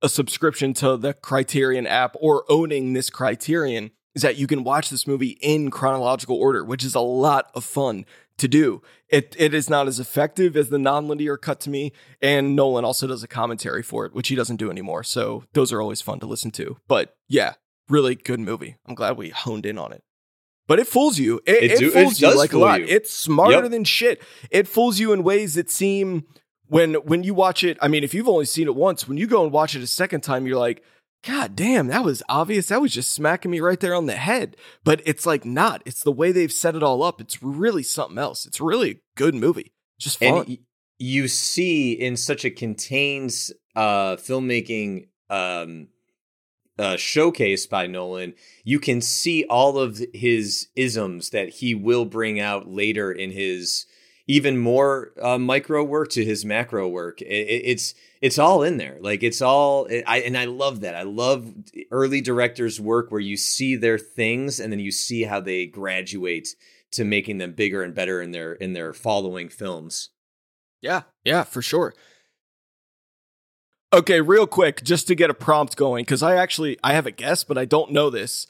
a 0.02 0.10
subscription 0.10 0.74
to 0.76 0.98
the 0.98 1.14
Criterion 1.14 1.86
app 1.86 2.16
or 2.20 2.44
owning 2.50 2.94
this 2.94 3.12
Criterion 3.12 3.92
is 4.16 4.24
that 4.24 4.38
you 4.38 4.48
can 4.48 4.64
watch 4.64 4.90
this 4.90 5.06
movie 5.06 5.38
in 5.42 5.70
chronological 5.70 6.38
order, 6.38 6.66
which 6.66 6.84
is 6.84 6.96
a 6.96 7.00
lot 7.00 7.52
of 7.54 7.64
fun 7.64 8.04
to 8.38 8.48
do. 8.48 8.82
It 9.10 9.36
it 9.40 9.54
is 9.54 9.70
not 9.70 9.88
as 9.88 10.00
effective 10.00 10.56
as 10.58 10.70
the 10.70 10.78
nonlinear 10.78 11.40
cut 11.40 11.60
to 11.62 11.70
me, 11.70 11.92
and 12.22 12.56
Nolan 12.56 12.86
also 12.86 13.08
does 13.08 13.24
a 13.24 13.28
commentary 13.28 13.82
for 13.84 14.06
it, 14.06 14.14
which 14.14 14.28
he 14.28 14.36
doesn't 14.36 14.58
do 14.58 14.70
anymore. 14.70 15.04
So 15.04 15.44
those 15.54 15.72
are 15.74 15.82
always 15.82 16.02
fun 16.02 16.20
to 16.20 16.26
listen 16.28 16.52
to. 16.52 16.78
But 16.88 17.16
yeah, 17.28 17.54
really 17.90 18.16
good 18.16 18.40
movie. 18.40 18.78
I'm 18.86 18.96
glad 18.96 19.18
we 19.18 19.30
honed 19.30 19.66
in 19.66 19.78
on 19.78 19.92
it. 19.94 20.04
But 20.68 20.80
it 20.80 20.88
fools 20.88 21.18
you. 21.18 21.40
It, 21.46 21.64
It 21.64 21.72
it, 21.72 21.80
do- 21.80 21.88
it 21.88 22.04
fools 22.04 22.20
you 22.22 22.36
like 22.38 22.52
fool 22.52 22.64
a 22.64 22.66
lot. 22.66 22.80
you. 22.82 22.88
It's 22.90 23.12
smarter 23.12 23.62
Yep. 23.64 23.72
than 23.72 23.84
shit. 23.86 24.22
It 24.52 24.68
fools 24.68 25.00
you 25.00 25.14
in 25.14 25.24
ways 25.24 25.54
that 25.56 25.70
seem 25.72 26.26
when 26.68 26.96
when 26.96 27.24
you 27.24 27.34
watch 27.34 27.64
it. 27.64 27.78
I 27.82 27.88
mean, 27.88 28.04
if 28.04 28.14
you've 28.14 28.28
only 28.28 28.44
seen 28.46 28.68
it 28.68 28.76
once, 28.76 29.08
when 29.08 29.18
you 29.18 29.28
go 29.28 29.44
and 29.44 29.52
watch 29.54 29.76
it 29.76 29.82
a 29.82 29.88
second 29.88 30.22
time, 30.22 30.46
you're 30.46 30.60
like, 30.60 30.84
God 31.24 31.56
damn, 31.56 31.88
that 31.88 32.04
was 32.04 32.24
obvious. 32.30 32.68
That 32.68 32.82
was 32.82 32.94
just 32.94 33.12
smacking 33.12 33.52
me 33.52 33.60
right 33.60 33.80
there 33.80 33.96
on 33.96 34.06
the 34.06 34.16
head. 34.16 34.56
But 34.84 35.02
it's 35.06 35.26
like 35.26 35.46
not. 35.46 35.82
It's 35.86 36.04
the 36.04 36.12
way 36.12 36.32
they've 36.32 36.52
set 36.52 36.76
it 36.76 36.84
all 36.84 37.04
up. 37.04 37.20
It's 37.20 37.44
really 37.44 37.84
something 37.84 38.18
else. 38.18 38.46
It's 38.46 38.62
really 38.62 38.92
a 38.92 39.00
good 39.16 39.36
movie. 39.36 39.74
Just 40.00 40.20
fun. 40.20 40.46
and 40.46 40.58
you 41.00 41.28
see 41.28 41.94
in 41.94 42.18
such 42.18 42.46
a 42.46 42.50
contained 42.50 43.32
uh 43.76 44.16
filmmaking 44.16 45.08
um 45.30 45.88
uh 46.80 46.98
showcase 46.98 47.68
by 47.68 47.88
Nolan 47.88 48.34
you 48.64 48.80
can 48.80 49.02
see 49.02 49.44
all 49.46 49.78
of 49.78 50.02
his 50.14 50.70
isms 50.76 51.30
that 51.32 51.50
he 51.50 51.76
will 51.76 52.06
bring 52.06 52.40
out 52.40 52.68
later 52.68 53.12
in 53.12 53.32
his 53.32 53.86
even 54.28 54.58
more 54.58 55.14
uh, 55.22 55.38
micro 55.38 55.84
work 55.84 56.10
to 56.10 56.24
his 56.24 56.44
macro 56.44 56.88
work. 56.88 57.22
It, 57.22 57.26
it, 57.26 57.62
it's 57.66 57.96
it's 58.22 58.40
all 58.40 58.64
in 58.64 58.78
there. 58.78 58.98
Like 59.00 59.24
it's 59.24 59.42
all. 59.42 59.88
I 60.06 60.20
and 60.20 60.38
I 60.38 60.46
love 60.46 60.82
that. 60.82 60.96
I 60.96 61.04
love 61.04 61.54
early 61.92 62.22
directors' 62.22 62.80
work 62.80 63.12
where 63.12 63.22
you 63.22 63.38
see 63.38 63.76
their 63.76 63.98
things 63.98 64.60
and 64.60 64.72
then 64.72 64.80
you 64.80 64.92
see 64.92 65.24
how 65.24 65.40
they 65.40 65.66
graduate 65.66 66.50
to 66.92 67.04
making 67.04 67.38
them 67.38 67.54
bigger 67.54 67.84
and 67.84 67.94
better 67.94 68.22
in 68.22 68.32
their 68.32 68.54
in 68.54 68.74
their 68.74 68.94
following 68.94 69.50
films. 69.50 70.10
Yeah, 70.82 71.04
yeah, 71.24 71.44
for 71.44 71.62
sure. 71.62 71.94
Okay, 73.94 74.20
real 74.20 74.48
quick, 74.48 74.84
just 74.84 75.08
to 75.08 75.16
get 75.16 75.30
a 75.30 75.34
prompt 75.34 75.78
going, 75.78 76.04
because 76.04 76.22
I 76.22 76.36
actually 76.36 76.78
I 76.84 76.94
have 76.94 77.06
a 77.06 77.12
guess, 77.12 77.44
but 77.44 77.58
I 77.58 77.66
don't 77.66 77.92
know 77.92 78.10
this. 78.10 78.48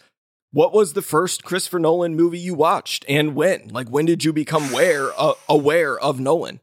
What 0.52 0.74
was 0.74 0.94
the 0.94 1.02
first 1.02 1.44
Christopher 1.44 1.78
Nolan 1.78 2.16
movie 2.16 2.40
you 2.40 2.54
watched, 2.54 3.06
and 3.08 3.36
when? 3.36 3.68
Like, 3.68 3.90
when 3.90 4.06
did 4.06 4.24
you 4.24 4.34
become 4.34 4.72
aware 4.72 5.12
uh, 5.18 5.34
aware 5.48 6.00
of 6.00 6.20
Nolan? 6.20 6.62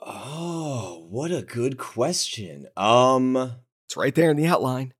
Oh, 0.00 0.65
what 1.08 1.30
a 1.30 1.42
good 1.42 1.78
question. 1.78 2.66
Um, 2.76 3.54
it's 3.86 3.96
right 3.96 4.14
there 4.14 4.30
in 4.30 4.36
the 4.36 4.46
outline. 4.46 4.92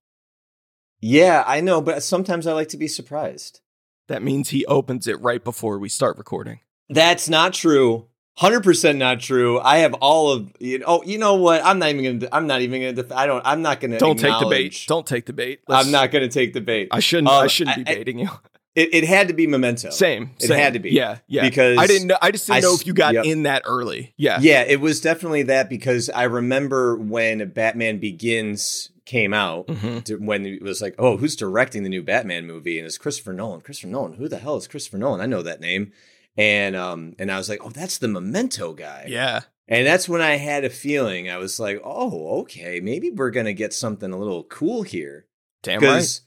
Yeah, 1.00 1.44
I 1.46 1.60
know, 1.60 1.80
but 1.80 2.02
sometimes 2.02 2.46
I 2.46 2.52
like 2.52 2.68
to 2.68 2.76
be 2.76 2.88
surprised. 2.88 3.60
That 4.08 4.22
means 4.22 4.50
he 4.50 4.64
opens 4.66 5.06
it 5.06 5.20
right 5.20 5.42
before 5.42 5.78
we 5.78 5.88
start 5.88 6.16
recording. 6.16 6.60
That's 6.88 7.28
not 7.28 7.52
true. 7.52 8.06
Hundred 8.38 8.62
percent 8.62 8.98
not 8.98 9.20
true. 9.20 9.58
I 9.60 9.78
have 9.78 9.94
all 9.94 10.30
of 10.30 10.52
you 10.60 10.78
know. 10.78 10.84
Oh, 10.86 11.02
you 11.04 11.16
know 11.16 11.36
what? 11.36 11.64
I'm 11.64 11.78
not 11.78 11.88
even 11.88 12.20
gonna. 12.20 12.30
I'm 12.32 12.46
not 12.46 12.60
even 12.60 12.82
gonna. 12.82 12.92
Def- 12.92 13.12
I 13.12 13.26
don't. 13.26 13.42
I'm 13.46 13.62
not 13.62 13.80
gonna. 13.80 13.98
Don't 13.98 14.18
take 14.18 14.38
the 14.38 14.46
bait. 14.46 14.84
Don't 14.86 15.06
take 15.06 15.24
the 15.24 15.32
bait. 15.32 15.60
Let's, 15.66 15.86
I'm 15.86 15.92
not 15.92 16.10
gonna 16.10 16.28
take 16.28 16.52
the 16.52 16.60
bait. 16.60 16.88
I 16.90 17.00
shouldn't. 17.00 17.28
Um, 17.28 17.44
I 17.44 17.46
shouldn't 17.46 17.78
be 17.78 17.84
baiting 17.84 18.18
you. 18.18 18.28
It, 18.76 18.90
it 18.94 19.04
had 19.04 19.28
to 19.28 19.34
be 19.34 19.46
Memento. 19.46 19.90
Same. 19.90 20.30
It 20.38 20.48
same. 20.48 20.58
had 20.58 20.74
to 20.74 20.78
be. 20.78 20.90
Yeah. 20.90 21.18
Yeah. 21.26 21.42
Because 21.48 21.78
I 21.78 21.86
didn't 21.86 22.08
know. 22.08 22.18
I 22.20 22.30
just 22.30 22.46
didn't 22.46 22.58
I 22.58 22.60
know 22.60 22.74
if 22.74 22.86
you 22.86 22.92
got 22.92 23.14
yep. 23.14 23.24
in 23.24 23.44
that 23.44 23.62
early. 23.64 24.12
Yeah. 24.18 24.38
Yeah. 24.40 24.62
It 24.62 24.80
was 24.80 25.00
definitely 25.00 25.44
that 25.44 25.68
because 25.70 26.10
I 26.10 26.24
remember 26.24 26.96
when 26.96 27.48
Batman 27.50 27.98
Begins 27.98 28.90
came 29.06 29.32
out 29.32 29.68
Mhm. 29.68 30.04
to- 30.04 30.16
when 30.16 30.44
it 30.44 30.62
was 30.62 30.82
like, 30.82 30.94
oh, 30.98 31.16
who's 31.16 31.36
directing 31.36 31.84
the 31.84 31.88
new 31.88 32.02
Batman 32.02 32.46
movie? 32.46 32.78
And 32.78 32.86
it's 32.86 32.98
Christopher 32.98 33.32
Nolan. 33.32 33.62
Christopher 33.62 33.88
Nolan. 33.88 34.14
Who 34.14 34.28
the 34.28 34.38
hell 34.38 34.56
is 34.56 34.68
Christopher 34.68 34.98
Nolan? 34.98 35.20
I 35.22 35.26
know 35.26 35.42
that 35.42 35.60
name. 35.60 35.92
And 36.36 36.76
um 36.76 37.14
and 37.18 37.32
I 37.32 37.38
was 37.38 37.48
like, 37.48 37.64
oh, 37.64 37.70
that's 37.70 37.96
the 37.98 38.08
Memento 38.08 38.74
guy. 38.74 39.06
Yeah. 39.08 39.40
And 39.68 39.86
that's 39.86 40.08
when 40.08 40.20
I 40.20 40.36
had 40.36 40.64
a 40.64 40.70
feeling. 40.70 41.30
I 41.30 41.38
was 41.38 41.58
like, 41.58 41.80
oh, 41.82 42.40
okay, 42.42 42.80
maybe 42.80 43.10
we're 43.10 43.30
gonna 43.30 43.54
get 43.54 43.72
something 43.72 44.12
a 44.12 44.18
little 44.18 44.44
cool 44.44 44.82
here. 44.82 45.26
Damn 45.62 45.80
right. 45.80 46.20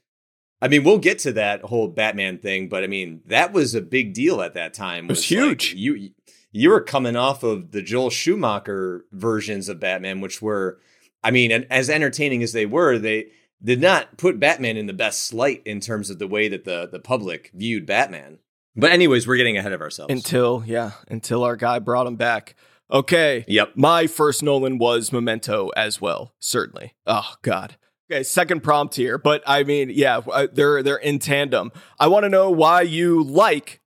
I 0.62 0.68
mean, 0.68 0.84
we'll 0.84 1.00
get 1.00 1.20
to 1.20 1.32
that 1.34 1.62
whole 1.64 1.88
Batman 1.88 2.38
thing, 2.38 2.68
but 2.68 2.84
I 2.84 2.88
mean, 2.88 3.22
that 3.26 3.54
was 3.54 3.76
a 3.76 3.82
big 3.82 4.14
deal 4.14 4.42
at 4.42 4.56
that 4.56 4.74
time. 4.74 5.06
It 5.06 5.10
was 5.10 5.20
like, 5.20 5.62
huge. 5.62 5.74
you 5.74 6.12
you 6.52 6.70
were 6.70 6.82
coming 6.82 7.16
off 7.16 7.44
of 7.44 7.72
the 7.72 7.82
Joel 7.82 8.10
Schumacher 8.10 9.06
versions 9.12 9.70
of 9.70 9.80
Batman, 9.80 10.20
which 10.20 10.42
were, 10.42 10.80
I 11.24 11.32
mean, 11.32 11.52
as 11.70 11.90
entertaining 11.90 12.42
as 12.44 12.54
they 12.54 12.66
were, 12.66 12.98
they 12.98 13.28
did 13.64 13.80
not 13.80 14.18
put 14.18 14.40
Batman 14.40 14.76
in 14.78 14.88
the 14.88 14.94
best 14.94 15.34
light 15.34 15.62
in 15.66 15.80
terms 15.80 16.10
of 16.10 16.20
the 16.20 16.28
way 16.28 16.48
that 16.48 16.66
the 16.66 16.88
the 16.92 17.00
public 17.00 17.52
viewed 17.54 17.86
Batman. 17.86 18.40
But 18.76 18.92
anyways, 18.92 19.28
we're 19.28 19.38
getting 19.38 19.58
ahead 19.58 19.74
of 19.74 19.82
ourselves. 19.82 20.12
Until 20.12 20.64
yeah, 20.66 20.92
until 21.08 21.44
our 21.44 21.56
guy 21.56 21.80
brought 21.80 22.08
him 22.08 22.16
back. 22.16 22.56
Okay. 22.92 23.46
yep. 23.48 23.74
My 23.76 24.08
first 24.08 24.42
Nolan 24.42 24.80
was 24.80 25.12
Memento 25.12 25.70
as 25.78 26.02
well, 26.02 26.34
certainly. 26.40 26.96
Oh 27.06 27.36
God. 27.44 27.76
Okay, 28.12 28.24
second 28.24 28.62
prompt 28.64 28.96
here, 28.96 29.18
but 29.20 29.44
I 29.46 29.64
mean, 29.64 29.92
yeah, 29.94 30.18
uh, 30.32 30.48
they're 30.52 30.82
they're 30.82 30.98
in 30.98 31.20
tandem. 31.20 31.72
I 32.00 32.08
want 32.08 32.24
to 32.24 32.30
know 32.30 32.50
why 32.50 32.82
you 32.82 33.22
like 33.24 33.82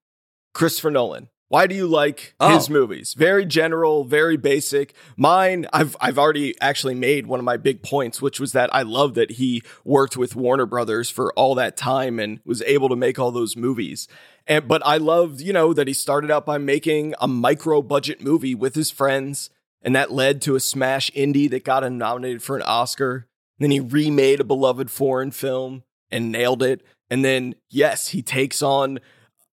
Christopher 0.54 0.92
Nolan. 0.92 1.28
Why 1.50 1.68
do 1.68 1.76
you 1.76 1.86
like 1.88 2.34
his 2.42 2.68
Oh. 2.70 2.74
movies? 2.74 3.14
Very 3.16 3.46
general, 3.46 4.06
very 4.06 4.38
basic. 4.38 4.94
Mine, 5.18 5.68
I've 5.74 5.96
I've 6.00 6.18
already 6.18 6.56
actually 6.62 6.96
made 6.96 7.28
one 7.28 7.40
of 7.40 7.44
my 7.44 7.58
big 7.58 7.84
points, 7.84 8.22
which 8.22 8.40
was 8.40 8.54
that 8.54 8.74
I 8.74 8.82
love 8.84 9.14
that 9.16 9.32
he 9.32 9.62
worked 9.84 10.16
with 10.16 10.36
Warner 10.38 10.66
Brothers 10.66 11.10
for 11.10 11.32
all 11.34 11.54
that 11.56 11.76
time 11.78 12.18
and 12.18 12.40
was 12.46 12.62
able 12.64 12.90
to 12.90 12.96
make 12.96 13.20
all 13.20 13.30
those 13.32 13.58
movies. 13.58 14.08
And 14.48 14.68
but 14.70 14.82
I 14.86 14.98
loved, 14.98 15.42
you 15.42 15.54
know, 15.54 15.74
that 15.74 15.88
he 15.88 15.94
started 15.94 16.32
out 16.32 16.46
by 16.46 16.58
making 16.58 17.14
a 17.20 17.28
micro 17.28 17.82
budget 17.82 18.22
movie 18.24 18.56
with 18.56 18.74
his 18.74 18.90
friends, 18.90 19.50
and 19.82 19.94
that 19.96 20.12
led 20.12 20.42
to 20.44 20.56
a 20.56 20.60
smash 20.62 21.12
indie 21.12 21.50
that 21.52 21.66
got 21.66 21.84
him 21.84 21.98
nominated 21.98 22.42
for 22.42 22.56
an 22.56 22.64
Oscar. 22.64 23.28
Then 23.64 23.72
he 23.72 23.80
remade 23.80 24.40
a 24.42 24.44
beloved 24.44 24.92
foreign 24.92 25.32
film 25.32 25.84
and 26.12 26.32
nailed 26.32 26.62
it. 26.62 26.82
And 27.10 27.24
then, 27.24 27.56
yes, 27.70 28.10
he 28.10 28.22
takes 28.22 28.62
on 28.62 29.00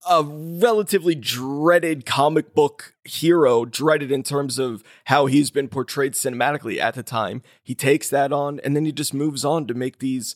a 0.08 0.24
relatively 0.24 1.14
dreaded 1.14 2.06
comic 2.06 2.55
book 2.55 2.94
hero, 3.05 3.64
dreaded 3.64 4.10
in 4.10 4.22
terms 4.22 4.58
of 4.58 4.82
how 5.05 5.26
he's 5.26 5.50
been 5.50 5.68
portrayed 5.68 6.14
cinematically 6.14 6.78
at 6.78 6.94
the 6.94 7.02
time. 7.02 7.42
He 7.62 7.74
takes 7.74 8.08
that 8.08 8.32
on 8.32 8.60
and 8.64 8.74
then 8.74 8.84
he 8.86 8.92
just 8.92 9.12
moves 9.14 9.44
on 9.44 9.66
to 9.66 9.74
make 9.74 9.98
these 9.98 10.34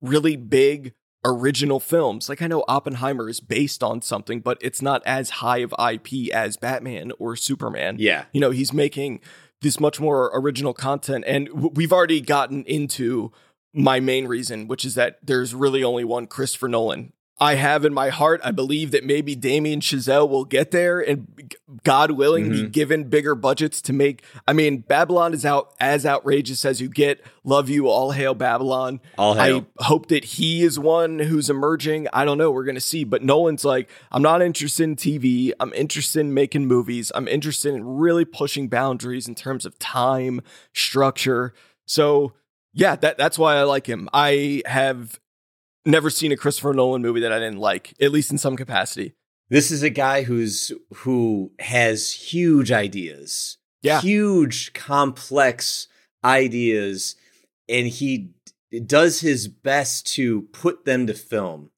really 0.00 0.34
big 0.36 0.94
original 1.24 1.78
films. 1.78 2.28
Like 2.28 2.42
I 2.42 2.46
know 2.48 2.64
Oppenheimer 2.66 3.28
is 3.28 3.38
based 3.38 3.82
on 3.84 4.02
something, 4.02 4.40
but 4.40 4.58
it's 4.60 4.82
not 4.82 5.02
as 5.06 5.30
high 5.30 5.58
of 5.58 5.72
IP 5.78 6.32
as 6.34 6.56
Batman 6.56 7.12
or 7.18 7.36
Superman 7.36 7.96
Yeah. 7.98 8.24
you 8.32 8.40
know 8.40 8.50
he's 8.50 8.72
making 8.72 9.20
this 9.62 9.80
much 9.80 10.00
more 10.00 10.30
original 10.34 10.74
content 10.74 11.24
and 11.26 11.48
we've 11.76 11.92
already 11.92 12.20
gotten 12.20 12.64
into 12.64 13.32
my 13.72 14.00
main 14.00 14.26
reason 14.26 14.68
which 14.68 14.84
is 14.84 14.94
that 14.94 15.18
there's 15.22 15.54
really 15.54 15.82
only 15.82 16.04
one 16.04 16.26
christopher 16.26 16.68
nolan 16.68 17.12
i 17.42 17.54
have 17.56 17.84
in 17.84 17.92
my 17.92 18.08
heart 18.08 18.40
i 18.44 18.50
believe 18.50 18.90
that 18.92 19.04
maybe 19.04 19.34
damien 19.34 19.80
chazelle 19.80 20.28
will 20.28 20.44
get 20.44 20.70
there 20.70 21.00
and 21.00 21.52
god 21.84 22.10
willing 22.12 22.50
be 22.50 22.62
Mhm. 22.62 22.72
given 22.72 23.04
bigger 23.08 23.34
budgets 23.34 23.80
to 23.82 23.92
make 23.92 24.22
i 24.46 24.52
mean 24.52 24.78
babylon 24.78 25.34
is 25.34 25.44
out 25.44 25.72
as 25.80 26.06
outrageous 26.06 26.64
as 26.64 26.80
you 26.80 26.88
get 26.88 27.20
love 27.44 27.68
you 27.68 27.88
all 27.88 28.12
hail 28.12 28.34
babylon 28.34 29.00
All 29.18 29.34
hail. 29.34 29.66
I 29.80 29.84
hope 29.84 30.06
that 30.08 30.24
he 30.24 30.62
is 30.62 30.78
one 30.78 31.18
who's 31.18 31.50
emerging. 31.50 32.06
I 32.12 32.24
don't 32.24 32.38
know. 32.38 32.50
We're 32.52 32.64
going 32.64 32.76
to 32.76 32.80
see. 32.80 33.02
But 33.04 33.22
Nolan's 33.22 33.64
like, 33.64 33.90
I'm 34.12 34.22
not 34.22 34.40
interested 34.42 34.84
in 34.84 34.94
TV. 34.96 35.52
I'm 35.58 35.72
interested 35.74 36.20
in 36.20 36.32
making 36.34 36.66
movies. 36.66 37.10
I'm 37.14 37.26
interested 37.26 37.74
in 37.74 37.84
really 37.84 38.24
pushing 38.24 38.68
boundaries 38.68 39.26
in 39.26 39.34
terms 39.34 39.66
of 39.66 39.76
time, 39.80 40.40
structure. 40.72 41.52
So, 41.86 42.32
yeah, 42.74 42.96
that, 42.96 43.18
that's 43.18 43.38
why 43.38 43.56
I 43.56 43.62
like 43.64 43.86
him. 43.86 44.08
I 44.12 44.62
have 44.66 45.18
never 45.84 46.10
seen 46.10 46.32
a 46.32 46.36
Christopher 46.36 46.72
Nolan 46.72 47.02
movie 47.02 47.20
that 47.20 47.32
I 47.32 47.38
didn't 47.38 47.58
like, 47.58 47.94
at 48.00 48.12
least 48.12 48.30
in 48.30 48.38
some 48.38 48.56
capacity. 48.56 49.14
This 49.48 49.70
is 49.70 49.82
a 49.82 49.90
guy 49.90 50.22
who's 50.22 50.72
who 50.94 51.52
has 51.58 52.10
huge 52.12 52.72
ideas. 52.72 53.58
Yeah. 53.82 54.00
Huge 54.00 54.72
complex 54.72 55.88
ideas 56.24 57.16
and 57.68 57.86
he 57.88 58.30
does 58.86 59.20
his 59.20 59.48
best 59.48 60.06
to 60.14 60.42
put 60.52 60.84
them 60.84 61.06
to 61.06 61.14
film. 61.14 61.70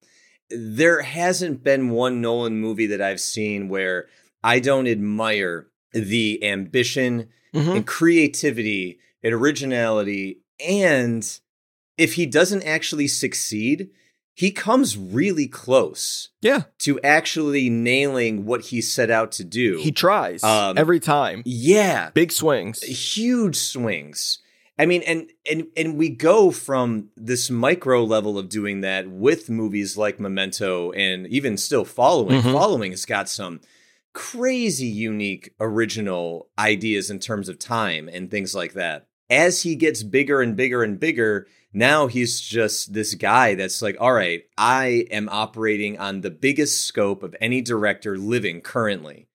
There 0.51 1.03
hasn't 1.03 1.65
been 1.65 1.91
one 1.91 2.21
Nolan 2.21 2.61
movie 2.61 2.87
that 2.87 3.01
I've 3.01 3.21
seen 3.21 3.69
where 3.69 4.07
I 4.43 4.61
don't 4.61 4.87
admire 4.87 5.67
the 5.93 6.45
ambition 6.45 7.29
Mhm. 7.55 7.77
and 7.77 7.87
creativity 7.87 8.99
and 9.23 9.33
originality. 9.35 10.43
And 10.65 11.27
if 11.99 12.15
he 12.15 12.27
doesn't 12.27 12.63
actually 12.65 13.09
succeed, 13.09 13.91
he 14.37 14.51
comes 14.51 14.97
really 14.97 15.47
close 15.47 16.31
Yeah, 16.41 16.63
to 16.81 17.01
actually 17.03 17.71
nailing 17.71 18.45
what 18.47 18.63
he 18.63 18.81
set 18.81 19.11
out 19.11 19.31
to 19.33 19.45
do. 19.45 19.79
he 19.81 19.93
tries 19.93 20.43
Um, 20.43 20.77
every 20.77 20.99
time. 21.01 21.43
yeah, 21.45 22.11
Big 22.15 22.33
swings. 22.33 22.83
huge 22.83 23.57
swings. 23.57 24.41
I 24.77 24.87
mean, 24.87 25.03
and 25.07 25.31
and 25.49 25.69
and 25.77 25.97
we 25.97 26.09
go 26.09 26.51
from 26.51 27.11
this 27.17 27.49
micro 27.49 28.03
level 28.03 28.37
of 28.37 28.49
doing 28.49 28.81
that 28.81 29.09
with 29.09 29.49
movies 29.49 29.97
like 29.97 30.19
Memento, 30.19 30.91
and 30.91 31.29
even 31.29 31.57
still 31.57 31.85
following. 31.85 32.41
Mhm. 32.43 32.53
Following 32.53 32.91
has 32.91 33.05
got 33.05 33.29
some 33.29 33.61
crazy, 34.13 34.87
unique, 34.87 35.53
original 35.61 36.49
ideas 36.59 37.09
in 37.11 37.19
terms 37.21 37.49
of 37.49 37.59
time 37.59 38.09
and 38.13 38.31
things 38.31 38.53
like 38.55 38.73
that. 38.75 39.07
As 39.31 39.63
he 39.63 39.75
gets 39.77 40.03
bigger 40.03 40.41
and 40.41 40.57
bigger 40.57 40.83
and 40.83 40.99
bigger, 41.01 41.47
now 41.75 42.07
he's 42.07 42.41
just 42.41 42.95
this 42.95 43.15
guy 43.15 43.57
that's 43.57 43.83
like, 43.83 43.97
all 43.99 44.13
right, 44.13 44.45
I 44.57 45.07
am 45.11 45.29
operating 45.29 45.99
on 45.99 46.21
the 46.21 46.31
biggest 46.31 46.85
scope 46.85 47.25
of 47.25 47.35
any 47.41 47.61
director 47.61 48.17
living 48.17 48.61
currently. 48.61 49.27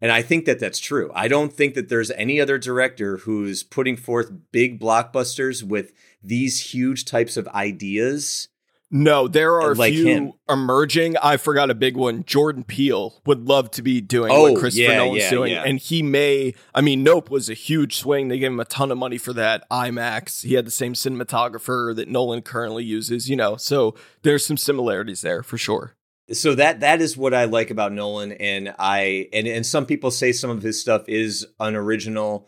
And 0.00 0.10
I 0.10 0.22
think 0.22 0.46
that 0.46 0.60
that's 0.60 0.78
true. 0.78 1.10
I 1.14 1.28
don't 1.28 1.52
think 1.52 1.74
that 1.74 1.88
there's 1.88 2.10
any 2.12 2.40
other 2.40 2.56
director 2.56 3.18
who's 3.18 3.62
putting 3.62 3.96
forth 3.96 4.32
big 4.50 4.80
blockbusters 4.80 5.62
with 5.62 5.92
these 6.22 6.72
huge 6.72 7.04
types 7.04 7.36
of 7.36 7.48
ideas. 7.48 8.48
No, 8.90 9.28
there 9.28 9.60
are 9.60 9.72
a 9.72 9.74
Like 9.74 9.92
few 9.92 10.06
him. 10.06 10.32
emerging. 10.48 11.16
I 11.18 11.36
forgot 11.36 11.68
a 11.70 11.74
big 11.74 11.94
one. 11.96 12.24
Jordan 12.24 12.64
Peele 12.64 13.20
would 13.26 13.46
love 13.46 13.70
to 13.72 13.82
be 13.82 14.00
doing 14.00 14.32
Oh, 14.32 14.50
what 14.50 14.58
Christopher 14.60 14.90
yeah, 14.92 14.96
Nolan's 14.98 15.24
yeah, 15.24 15.30
doing. 15.30 15.52
yeah. 15.52 15.62
And 15.66 15.78
he 15.78 16.02
may, 16.02 16.54
I 16.74 16.80
mean, 16.80 17.02
Nope 17.02 17.28
was 17.28 17.50
a 17.50 17.54
huge 17.54 17.96
swing. 17.96 18.28
They 18.28 18.38
gave 18.38 18.50
him 18.50 18.60
a 18.60 18.64
ton 18.64 18.90
of 18.90 18.96
money 18.96 19.18
for 19.18 19.34
that. 19.34 19.68
IMAX. 19.70 20.42
He 20.42 20.54
had 20.54 20.64
the 20.66 20.70
same 20.70 20.94
cinematographer 20.94 21.94
that 21.96 22.08
Nolan 22.08 22.40
currently 22.42 22.82
uses, 22.84 23.28
you 23.28 23.36
know, 23.36 23.56
so 23.56 23.94
there's 24.22 24.46
some 24.46 24.56
similarities 24.56 25.20
there 25.20 25.42
for 25.42 25.58
sure. 25.58 25.94
so 26.32 26.54
that 26.54 26.80
that 26.80 27.00
is 27.02 27.16
what 27.16 27.34
I 27.34 27.44
like 27.44 27.70
about 27.70 27.92
Nolan, 27.92 28.32
and 28.32 28.74
I 28.78 29.28
and 29.32 29.46
and 29.46 29.64
some 29.66 29.84
people 29.86 30.10
say 30.10 30.32
some 30.32 30.50
of 30.50 30.62
his 30.62 30.78
stuff 30.80 31.08
is 31.08 31.46
unoriginal 31.60 32.46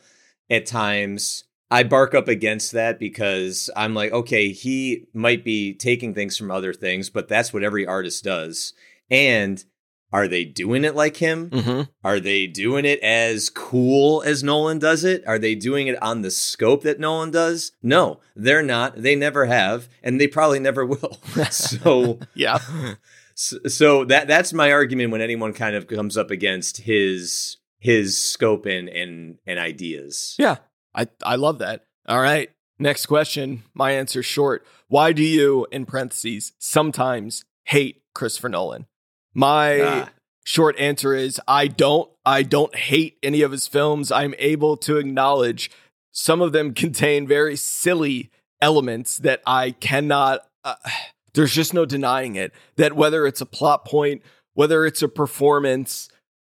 at 0.50 0.66
times. 0.66 1.44
I 1.70 1.84
bark 1.84 2.14
up 2.14 2.26
against 2.26 2.72
that 2.72 2.98
because 2.98 3.70
I'm 3.76 3.94
like, 3.94 4.12
okay, 4.12 4.50
he 4.50 5.06
might 5.14 5.44
be 5.44 5.72
taking 5.74 6.14
things 6.14 6.36
from 6.36 6.50
other 6.50 6.72
things, 6.72 7.10
but 7.10 7.28
that's 7.28 7.52
what 7.52 7.62
every 7.62 7.86
artist 7.86 8.24
does. 8.24 8.72
And 9.10 9.64
are 10.12 10.26
they 10.26 10.44
doing 10.44 10.84
it 10.84 10.96
like 10.96 11.18
him? 11.18 11.50
Mm-hmm. 11.50 11.82
Are 12.02 12.18
they 12.18 12.48
doing 12.48 12.84
it 12.84 12.98
as 13.00 13.48
cool 13.48 14.22
as 14.22 14.42
Nolan 14.42 14.80
does 14.80 15.04
it? 15.04 15.22
Are 15.26 15.38
they 15.38 15.54
doing 15.54 15.86
it 15.86 16.02
on 16.02 16.22
the 16.22 16.32
scope 16.32 16.82
that 16.82 16.98
Nolan 16.98 17.30
does? 17.30 17.72
No, 17.82 18.20
they're 18.34 18.62
not. 18.62 19.00
They 19.00 19.14
never 19.14 19.46
have, 19.46 19.88
and 20.02 20.20
they 20.20 20.26
probably 20.26 20.58
never 20.58 20.84
will. 20.84 21.20
so, 21.50 22.18
Yeah. 22.34 22.58
so, 23.34 23.58
so 23.68 24.04
that 24.06 24.26
that's 24.26 24.52
my 24.52 24.72
argument 24.72 25.12
when 25.12 25.20
anyone 25.20 25.52
kind 25.52 25.76
of 25.76 25.86
comes 25.86 26.16
up 26.16 26.32
against 26.32 26.78
his 26.78 27.58
his 27.78 28.18
scope 28.18 28.66
and 28.66 28.88
and 28.88 29.38
and 29.46 29.60
ideas. 29.60 30.34
Yeah. 30.38 30.56
I, 30.94 31.06
I 31.22 31.36
love 31.36 31.58
that. 31.58 31.84
All 32.08 32.20
right. 32.20 32.50
Next 32.78 33.06
question. 33.06 33.62
My 33.74 33.92
answer's 33.92 34.26
short. 34.26 34.66
Why 34.88 35.12
do 35.12 35.22
you, 35.22 35.66
in 35.70 35.84
parentheses, 35.86 36.52
sometimes 36.58 37.44
hate 37.64 38.02
Christopher 38.14 38.48
Nolan? 38.48 38.86
My 39.34 39.80
Ah. 39.80 40.08
short 40.44 40.76
answer 40.78 41.14
is 41.14 41.40
I 41.46 41.66
don't. 41.68 42.10
I 42.24 42.42
don't 42.42 42.74
hate 42.74 43.18
any 43.22 43.42
of 43.42 43.52
his 43.52 43.66
films. 43.66 44.10
I'm 44.10 44.34
able 44.38 44.76
to 44.78 44.96
acknowledge 44.96 45.70
some 46.10 46.40
of 46.42 46.52
them 46.52 46.74
contain 46.74 47.26
very 47.26 47.56
silly 47.56 48.30
elements 48.60 49.18
that 49.18 49.42
I 49.46 49.72
cannot. 49.72 50.40
Uh, 50.64 50.74
there's 51.34 51.54
just 51.54 51.72
no 51.74 51.84
denying 51.84 52.34
it. 52.34 52.52
That 52.76 52.96
whether 52.96 53.26
it's 53.26 53.40
a 53.40 53.46
plot 53.46 53.84
point, 53.84 54.22
whether 54.54 54.84
it's 54.84 55.02
a 55.02 55.08
performance, 55.08 56.08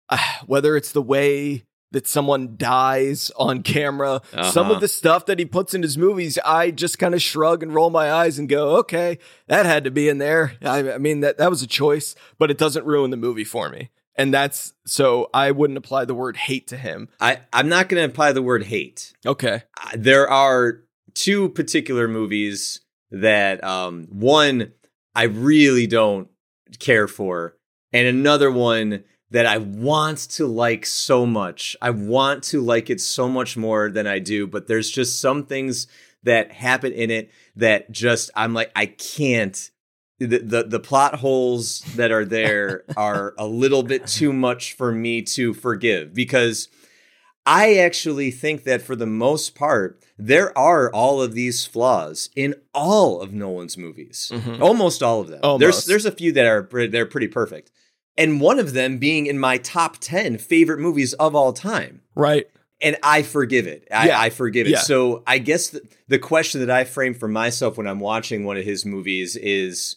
uh, 0.09 0.17
whether 0.47 0.77
it's 0.77 0.93
the 0.93 1.02
way 1.02 1.65
that 1.93 2.07
someone 2.07 2.55
dies 2.57 3.31
on 3.36 3.62
camera, 3.62 4.20
some 4.33 4.67
Uh-huh. 4.67 4.75
of 4.75 4.81
the 4.81 4.89
stuff 4.89 5.27
that 5.27 5.39
he 5.39 5.44
puts 5.44 5.75
in 5.75 5.83
his 5.83 5.99
movies, 5.99 6.39
I 6.44 6.70
just 6.70 6.99
kind 6.99 7.15
of 7.15 7.23
shrug 7.23 7.62
and 7.62 7.75
roll 7.75 7.91
my 7.91 8.12
eyes 8.12 8.39
and 8.39 8.49
go, 8.49 8.77
"Okay, 8.77 9.19
that 9.49 9.67
had 9.67 9.85
to 9.85 9.91
be 9.91 10.09
in 10.09 10.19
there." 10.19 10.55
I, 10.62 10.93
I 10.93 10.99
mean 10.99 11.20
that 11.20 11.39
that 11.39 11.51
was 11.51 11.62
a 11.62 11.67
choice, 11.67 12.15
but 12.39 12.51
it 12.51 12.59
doesn't 12.59 12.86
ruin 12.86 13.10
the 13.10 13.17
movie 13.17 13.44
for 13.44 13.69
me. 13.69 13.91
And 14.17 14.35
that's 14.35 14.73
so 14.85 15.31
I 15.33 15.51
wouldn't 15.51 15.78
apply 15.78 16.05
the 16.05 16.15
word 16.15 16.36
hate 16.36 16.67
to 16.69 16.77
him. 16.77 17.09
I 17.20 17.41
I'm 17.52 17.69
not 17.69 17.89
going 17.89 18.01
to 18.02 18.12
apply 18.12 18.33
the 18.33 18.43
word 18.43 18.65
hate. 18.65 19.12
Okay. 19.25 19.62
Uh, 19.83 19.91
there 19.97 20.28
are 20.28 20.83
two 21.15 21.49
particular 21.49 22.07
movies 22.07 22.81
that 23.10 23.65
um 23.65 24.07
one 24.10 24.73
I 25.15 25.25
really 25.25 25.86
don't 25.86 26.28
care 26.78 27.09
for 27.09 27.57
and 27.93 28.07
another 28.07 28.51
one 28.51 29.05
that 29.31 29.47
I 29.47 29.59
want 29.59 30.18
to 30.31 30.47
like 30.47 30.84
so 30.86 31.25
much. 31.25 31.76
I 31.81 31.91
want 31.91 32.42
to 32.44 32.60
like 32.60 32.91
it 32.91 33.00
so 33.00 33.28
much 33.28 33.57
more 33.57 33.91
than 33.91 34.07
I 34.07 34.18
do, 34.18 34.47
but 34.47 34.67
there's 34.67 34.91
just 34.91 35.20
some 35.20 35.44
things 35.47 35.86
that 36.23 36.52
happen 36.52 36.92
in 36.92 37.10
it 37.10 37.31
that 37.57 37.91
just 37.91 38.31
I'm 38.34 38.52
like 38.55 38.70
I 38.76 38.86
can't 38.86 39.70
the, 40.18 40.39
the 40.39 40.62
the 40.65 40.81
plot 40.81 41.15
holes 41.17 41.81
that 41.97 42.10
are 42.10 42.25
there 42.26 42.84
are 42.97 43.34
a 43.39 43.47
little 43.47 43.83
bit 43.83 44.07
too 44.07 44.33
much 44.33 44.75
for 44.75 44.92
me 44.92 45.23
to 45.23 45.55
forgive 45.55 46.12
because 46.12 46.68
I 47.47 47.76
actually 47.78 48.31
think 48.31 48.65
that 48.65 48.83
for 48.83 48.94
the 48.94 49.07
most 49.07 49.55
part, 49.55 50.05
there 50.18 50.57
are 50.59 50.92
all 50.92 51.23
of 51.23 51.33
these 51.33 51.65
flaws 51.65 52.28
in 52.36 52.55
all 52.75 53.23
of 53.23 53.33
Nolan's 53.33 53.78
movies. 53.78 54.31
Mhm. 54.34 54.60
Almost 54.60 55.02
all 55.02 55.20
of 55.23 55.28
them. 55.28 55.41
Almost. 55.42 55.60
There's 55.60 55.84
there's 55.86 56.07
a 56.07 56.12
few 56.12 56.33
that 56.33 56.47
are 56.47 56.68
they're 56.89 57.07
pretty 57.07 57.28
perfect. 57.28 57.70
And 58.17 58.41
one 58.41 58.59
of 58.59 58.73
them 58.73 58.99
being 58.99 59.27
in 59.27 59.39
my 59.39 59.59
top 59.59 59.99
10 59.99 60.39
favorite 60.39 60.79
movies 60.79 61.15
of 61.15 61.35
all 61.35 61.53
time. 61.53 62.03
Right. 62.15 62.47
And 62.83 62.97
I 63.03 63.23
forgive 63.23 63.67
it. 63.67 63.87
I, 63.91 64.09
Yeah. 64.09 64.21
I 64.21 64.31
forgive 64.31 64.67
it. 64.67 64.71
Yeah. 64.71 64.81
So 64.81 65.23
I 65.27 65.39
guess 65.39 65.69
the, 65.69 65.83
the 66.09 66.19
question 66.19 66.61
that 66.61 66.71
I 66.71 66.85
frame 66.85 67.15
for 67.15 67.29
myself 67.29 67.77
when 67.77 67.87
I'm 67.87 68.01
watching 68.01 68.45
one 68.45 68.57
of 68.57 68.65
his 68.65 68.85
movies 68.85 69.37
is 69.37 69.97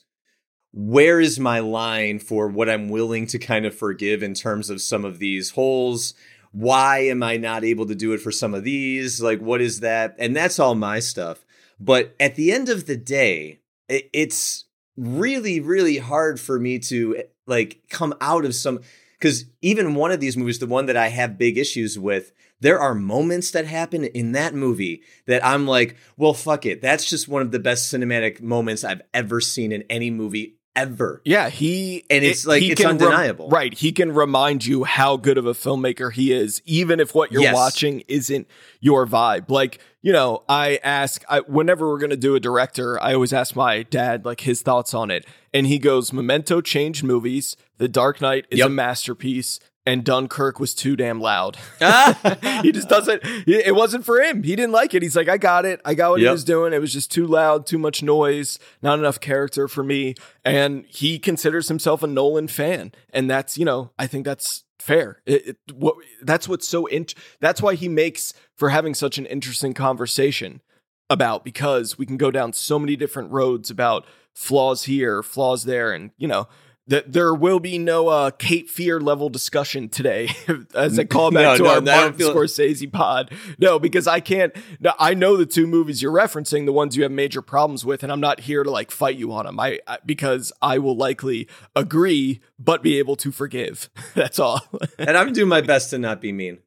where 0.73 1.19
is 1.19 1.39
my 1.39 1.59
line 1.59 2.19
for 2.19 2.47
what 2.47 2.69
I'm 2.69 2.89
willing 2.89 3.27
to 3.27 3.39
kind 3.39 3.65
of 3.65 3.75
forgive 3.75 4.23
in 4.23 4.33
terms 4.33 4.69
of 4.69 4.81
some 4.81 5.05
of 5.05 5.19
these 5.19 5.51
holes? 5.51 6.13
Why 6.51 6.99
am 6.99 7.23
I 7.23 7.37
not 7.37 7.63
able 7.63 7.85
to 7.87 7.95
do 7.95 8.13
it 8.13 8.21
for 8.21 8.31
some 8.31 8.53
of 8.53 8.63
these? 8.63 9.21
Like, 9.21 9.39
what 9.39 9.61
is 9.61 9.79
that? 9.79 10.15
And 10.19 10.35
that's 10.35 10.59
all 10.59 10.75
my 10.75 10.99
stuff. 10.99 11.45
But 11.79 12.15
at 12.19 12.35
the 12.35 12.51
end 12.51 12.69
of 12.69 12.85
the 12.85 12.97
day, 12.97 13.59
it, 13.87 14.09
it's 14.13 14.65
really, 14.97 15.59
really 15.59 15.97
hard 15.97 16.39
for 16.39 16.59
me 16.59 16.79
to 16.79 17.23
like 17.45 17.81
come 17.89 18.13
out 18.21 18.45
of 18.45 18.55
some 18.55 18.79
because 19.19 19.45
even 19.61 19.95
one 19.95 20.11
of 20.11 20.19
these 20.19 20.35
movies, 20.35 20.59
the 20.59 20.67
one 20.67 20.85
that 20.87 20.97
I 20.97 21.07
have 21.07 21.37
big 21.37 21.57
issues 21.57 21.97
with, 21.97 22.33
there 22.59 22.79
are 22.79 22.93
moments 22.93 23.51
that 23.51 23.65
happen 23.65 24.03
in 24.03 24.33
that 24.33 24.53
movie 24.53 25.01
that 25.27 25.45
I'm 25.45 25.65
like, 25.65 25.95
well, 26.17 26.33
fuck 26.33 26.65
it. 26.65 26.81
That's 26.81 27.09
just 27.09 27.29
one 27.29 27.41
of 27.41 27.51
the 27.51 27.59
best 27.59 27.93
cinematic 27.93 28.41
moments 28.41 28.83
I've 28.83 29.01
ever 29.13 29.39
seen 29.39 29.71
in 29.71 29.83
any 29.89 30.09
movie 30.09 30.57
ever. 30.75 31.21
Yeah, 31.25 31.49
he 31.49 32.03
And 32.09 32.23
it's 32.23 32.45
it- 32.45 32.47
like, 32.49 32.63
it's 32.63 32.79
can 32.81 32.97
rem- 32.97 33.01
undeniable. 33.01 33.49
right, 33.49 33.73
he 33.73 33.91
can 33.91 34.11
remind 34.13 34.65
you 34.65 34.83
how 34.83 35.17
good 35.17 35.37
of 35.37 35.45
a 35.45 35.53
filmmaker 35.53 36.11
he 36.11 36.31
is, 36.33 36.61
even 36.65 36.99
if 36.99 37.13
what 37.13 37.31
you're 37.31 37.41
Yes. 37.43 37.55
watching 37.55 38.03
isn't 38.07 38.47
your 38.79 39.05
vibe. 39.07 39.49
Like 39.49 39.79
you 40.01 40.11
know, 40.11 40.43
I 40.49 40.79
ask 40.83 41.23
I, 41.29 41.39
whenever 41.41 41.87
we're 41.87 41.97
gonna 41.99 42.17
do 42.17 42.35
a 42.35 42.39
director, 42.39 43.01
I 43.01 43.13
always 43.13 43.31
ask 43.31 43.55
my 43.55 43.83
dad 43.83 44.25
like 44.25 44.41
his 44.41 44.61
thoughts 44.61 44.93
on 44.93 45.09
it, 45.09 45.25
and 45.53 45.65
he 45.67 45.79
goes, 45.79 46.11
"Memento 46.11 46.59
changed 46.59 47.03
movies. 47.05 47.55
The 47.77 47.87
Dark 47.87 48.19
Knight 48.19 48.45
is 48.49 48.59
Yep. 48.59 48.67
a 48.67 48.69
masterpiece." 48.69 49.59
And 49.85 50.05
Dunkirk 50.05 50.61
was 50.61 50.73
too 50.73 50.95
damn 50.95 51.19
loud. 51.19 51.57
Ah! 51.81 52.61
he 52.63 52.71
just 52.71 52.87
doesn't. 52.87 53.21
It 53.23 53.75
wasn't 53.75 54.05
for 54.05 54.21
him. 54.21 54.43
He 54.43 54.55
didn't 54.55 54.71
like 54.71 54.93
it. 54.93 55.01
He's 55.03 55.15
like, 55.17 55.27
I 55.27 55.37
got 55.37 55.65
it. 55.65 55.81
I 55.83 55.93
got 55.93 56.11
what 56.11 56.21
he 56.21 56.27
was 56.29 56.45
doing. 56.45 56.71
It 56.71 56.79
was 56.79 56.93
just 56.93 57.11
too 57.11 57.27
loud, 57.27 57.65
too 57.65 57.77
much 57.77 58.01
noise, 58.01 58.57
not 58.81 58.99
enough 58.99 59.19
character 59.19 59.67
for 59.67 59.83
me. 59.83 60.15
And 60.45 60.85
he 60.87 61.19
considers 61.19 61.67
himself 61.67 62.03
a 62.03 62.07
Nolan 62.07 62.47
fan, 62.47 62.93
and 63.11 63.29
that's 63.29 63.57
you 63.57 63.65
know, 63.65 63.91
I 63.99 64.07
think 64.07 64.23
that's 64.23 64.63
fair. 64.79 65.21
It, 65.25 65.47
it, 65.47 65.57
what 65.73 65.95
that's 66.21 66.47
what's 66.47 66.67
so 66.67 66.85
int- 66.85 67.15
That's 67.41 67.61
why 67.61 67.75
he 67.75 67.89
makes 67.89 68.33
for 68.55 68.69
having 68.69 68.93
such 68.93 69.17
an 69.17 69.25
interesting 69.25 69.73
conversation 69.73 70.61
about 71.09 71.43
because 71.43 71.97
we 71.97 72.05
can 72.05 72.17
go 72.17 72.31
down 72.31 72.53
so 72.53 72.79
many 72.79 72.95
different 72.95 73.31
roads 73.31 73.69
about 73.69 74.05
flaws 74.33 74.85
here, 74.85 75.21
flaws 75.21 75.65
there, 75.65 75.91
and 75.91 76.11
you 76.17 76.27
know. 76.27 76.47
That 76.87 77.13
there 77.13 77.33
will 77.33 77.61
be 77.61 77.77
no 77.77 78.09
uh, 78.09 78.31
Cape 78.31 78.69
Fear 78.69 78.99
level 78.99 79.29
discussion 79.29 79.87
today, 79.87 80.29
as 80.75 80.97
a 80.97 81.05
callback 81.05 81.33
No, 81.33 81.57
to 81.57 81.63
no, 81.63 81.69
our 81.75 81.81
Martin 81.81 82.13
feel- 82.15 82.35
Scorsese 82.35 82.91
pod. 82.91 83.31
No, 83.57 83.79
because 83.79 84.05
I 84.05 84.19
can't. 84.19 84.53
No, 84.81 84.91
I 84.99 85.13
know 85.13 85.37
the 85.37 85.45
two 85.45 85.65
movies 85.65 86.01
you're 86.01 86.11
referencing, 86.11 86.65
the 86.65 86.73
ones 86.73 86.97
you 86.97 87.03
have 87.03 87.11
major 87.13 87.41
problems 87.41 87.85
with, 87.85 88.03
and 88.03 88.11
I'm 88.11 88.19
not 88.19 88.41
here 88.41 88.63
to 88.63 88.69
like 88.69 88.91
fight 88.91 89.15
you 89.15 89.31
on 89.31 89.45
them. 89.45 89.61
I, 89.61 89.79
I 89.87 89.99
because 90.05 90.51
I 90.61 90.77
will 90.77 90.97
likely 90.97 91.47
agree, 91.73 92.41
but 92.59 92.83
be 92.83 92.99
able 92.99 93.15
to 93.15 93.31
forgive. 93.31 93.89
That's 94.13 94.37
all. 94.37 94.61
and 94.99 95.17
I'm 95.17 95.31
doing 95.31 95.47
my 95.47 95.61
best 95.61 95.89
to 95.91 95.97
not 95.97 96.19
be 96.19 96.33
mean. 96.33 96.57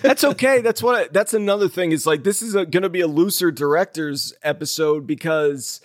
that's 0.00 0.24
okay. 0.24 0.62
That's 0.62 0.82
what. 0.82 0.96
I, 0.96 1.08
that's 1.12 1.34
another 1.34 1.68
thing. 1.68 1.92
Is 1.92 2.06
like 2.06 2.24
this 2.24 2.40
is 2.40 2.54
going 2.54 2.80
to 2.80 2.88
be 2.88 3.02
a 3.02 3.06
looser 3.06 3.50
directors 3.50 4.32
episode 4.42 5.06
because 5.06 5.82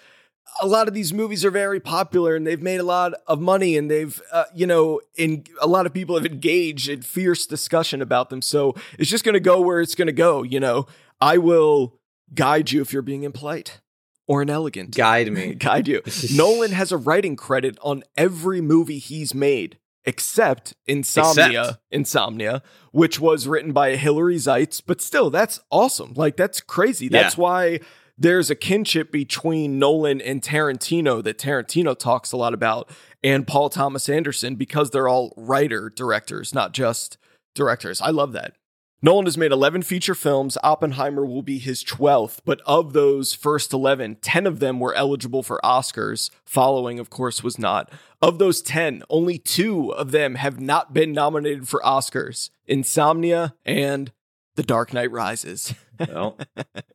a 0.62 0.68
lot 0.68 0.88
of 0.88 0.94
these 0.94 1.14
movies 1.14 1.44
are 1.44 1.52
very 1.52 1.80
popular 1.80 2.36
and 2.36 2.46
they've 2.48 2.62
made 2.62 2.80
a 2.80 2.84
lot 2.84 3.14
of 3.28 3.42
money 3.42 3.76
and 3.78 3.90
they've 3.92 4.22
uh, 4.32 4.46
you 4.54 4.66
know 4.66 5.02
in 5.16 5.44
a 5.62 5.68
lot 5.68 5.86
of 5.86 5.94
people 5.94 6.16
have 6.16 6.26
engaged 6.26 6.88
in 6.90 7.02
fierce 7.02 7.46
discussion 7.46 8.02
about 8.02 8.30
them. 8.30 8.42
So 8.42 8.74
it's 8.98 9.10
just 9.10 9.24
going 9.24 9.34
to 9.34 9.40
go 9.40 9.60
where 9.62 9.82
it's 9.82 9.96
going 9.96 10.08
to 10.08 10.14
go. 10.14 10.44
You 10.44 10.60
know, 10.60 10.88
I 11.20 11.38
will 11.38 12.00
guide 12.34 12.72
you 12.72 12.82
if 12.82 12.94
you're 12.94 13.02
being 13.02 13.24
impolite 13.24 13.82
or 14.28 14.42
inelegant. 14.42 14.96
Guide 14.96 15.32
me. 15.32 15.54
guide 15.60 15.88
you. 15.88 16.02
Nolan 16.34 16.72
has 16.72 16.92
a 16.92 16.98
writing 16.98 17.36
credit 17.36 17.78
on 17.82 18.04
every 18.18 18.62
movie 18.62 18.98
he's 18.98 19.34
made 19.36 19.78
except 20.08 20.76
Insomnia, 20.86 21.62
Except. 21.62 21.80
Insomnia, 21.92 22.62
which 22.92 23.20
was 23.20 23.48
written 23.48 23.72
by 23.74 23.96
Hillary 23.96 24.38
Seitz, 24.38 24.80
but 24.80 25.02
still 25.02 25.30
that's 25.32 25.60
awesome. 25.72 26.14
Like 26.16 26.38
that's 26.38 26.62
crazy. 26.62 27.08
That's 27.10 27.36
Yeah. 27.36 27.42
why 27.42 27.80
there's 28.18 28.50
a 28.50 28.56
kinship 28.56 29.12
between 29.12 29.78
Nolan 29.80 30.22
and 30.22 30.42
Tarantino 30.42 31.24
that 31.24 31.38
Tarantino 31.38 31.98
talks 31.98 32.32
a 32.32 32.38
lot 32.38 32.54
about 32.54 32.90
and 33.24 33.48
Paul 33.48 33.70
Thomas 33.70 34.08
Anderson 34.08 34.56
because 34.56 34.92
they're 34.92 35.08
all 35.08 35.34
writer 35.36 35.90
directors, 35.90 36.54
not 36.54 36.74
just 36.74 37.18
directors. 37.54 38.02
I 38.02 38.12
love 38.12 38.34
that. 38.34 38.54
Nolan 39.02 39.26
has 39.26 39.38
made 39.38 39.52
11 39.52 39.84
feature 39.84 40.16
films. 40.16 40.58
Oppenheimer 40.64 41.26
will 41.26 41.44
be 41.44 41.60
his 41.60 41.84
12th, 41.84 42.40
but 42.44 42.62
of 42.66 42.94
those 42.94 43.34
first 43.34 43.74
11, 43.74 44.16
10 44.22 44.48
of 44.48 44.60
them 44.60 44.80
were 44.80 44.96
eligible 44.96 45.44
for 45.44 45.60
Oscars. 45.64 46.32
Following, 46.46 46.98
of 46.98 47.10
course, 47.10 47.44
was 47.44 47.60
not. 47.60 47.92
Of 48.22 48.40
those 48.40 48.62
10, 48.62 49.04
only 49.10 49.38
two 49.38 49.94
of 49.94 50.12
them 50.12 50.36
have 50.36 50.60
not 50.60 50.94
been 50.94 51.12
nominated 51.12 51.68
for 51.68 51.82
Oscars 51.82 52.50
Insomnia 52.66 53.54
and 53.64 54.12
The 54.56 54.64
Dark 54.64 54.94
Knight 54.94 55.12
Rises. 55.12 55.74
Well, 56.10 56.38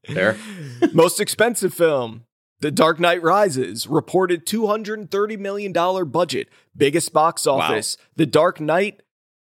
fair. 0.07 0.37
Most 0.93 1.21
expensive 1.21 1.75
film 1.75 2.25
The 2.61 2.71
Dark 2.71 3.01
Knight 3.01 3.23
Rises 3.23 3.87
reported 3.87 4.47
$230 4.47 5.39
million 5.39 5.73
budget, 6.11 6.49
biggest 6.77 7.13
box 7.13 7.47
office. 7.47 7.97
The 8.17 8.27
Dark 8.27 8.61
Knight, 8.61 9.03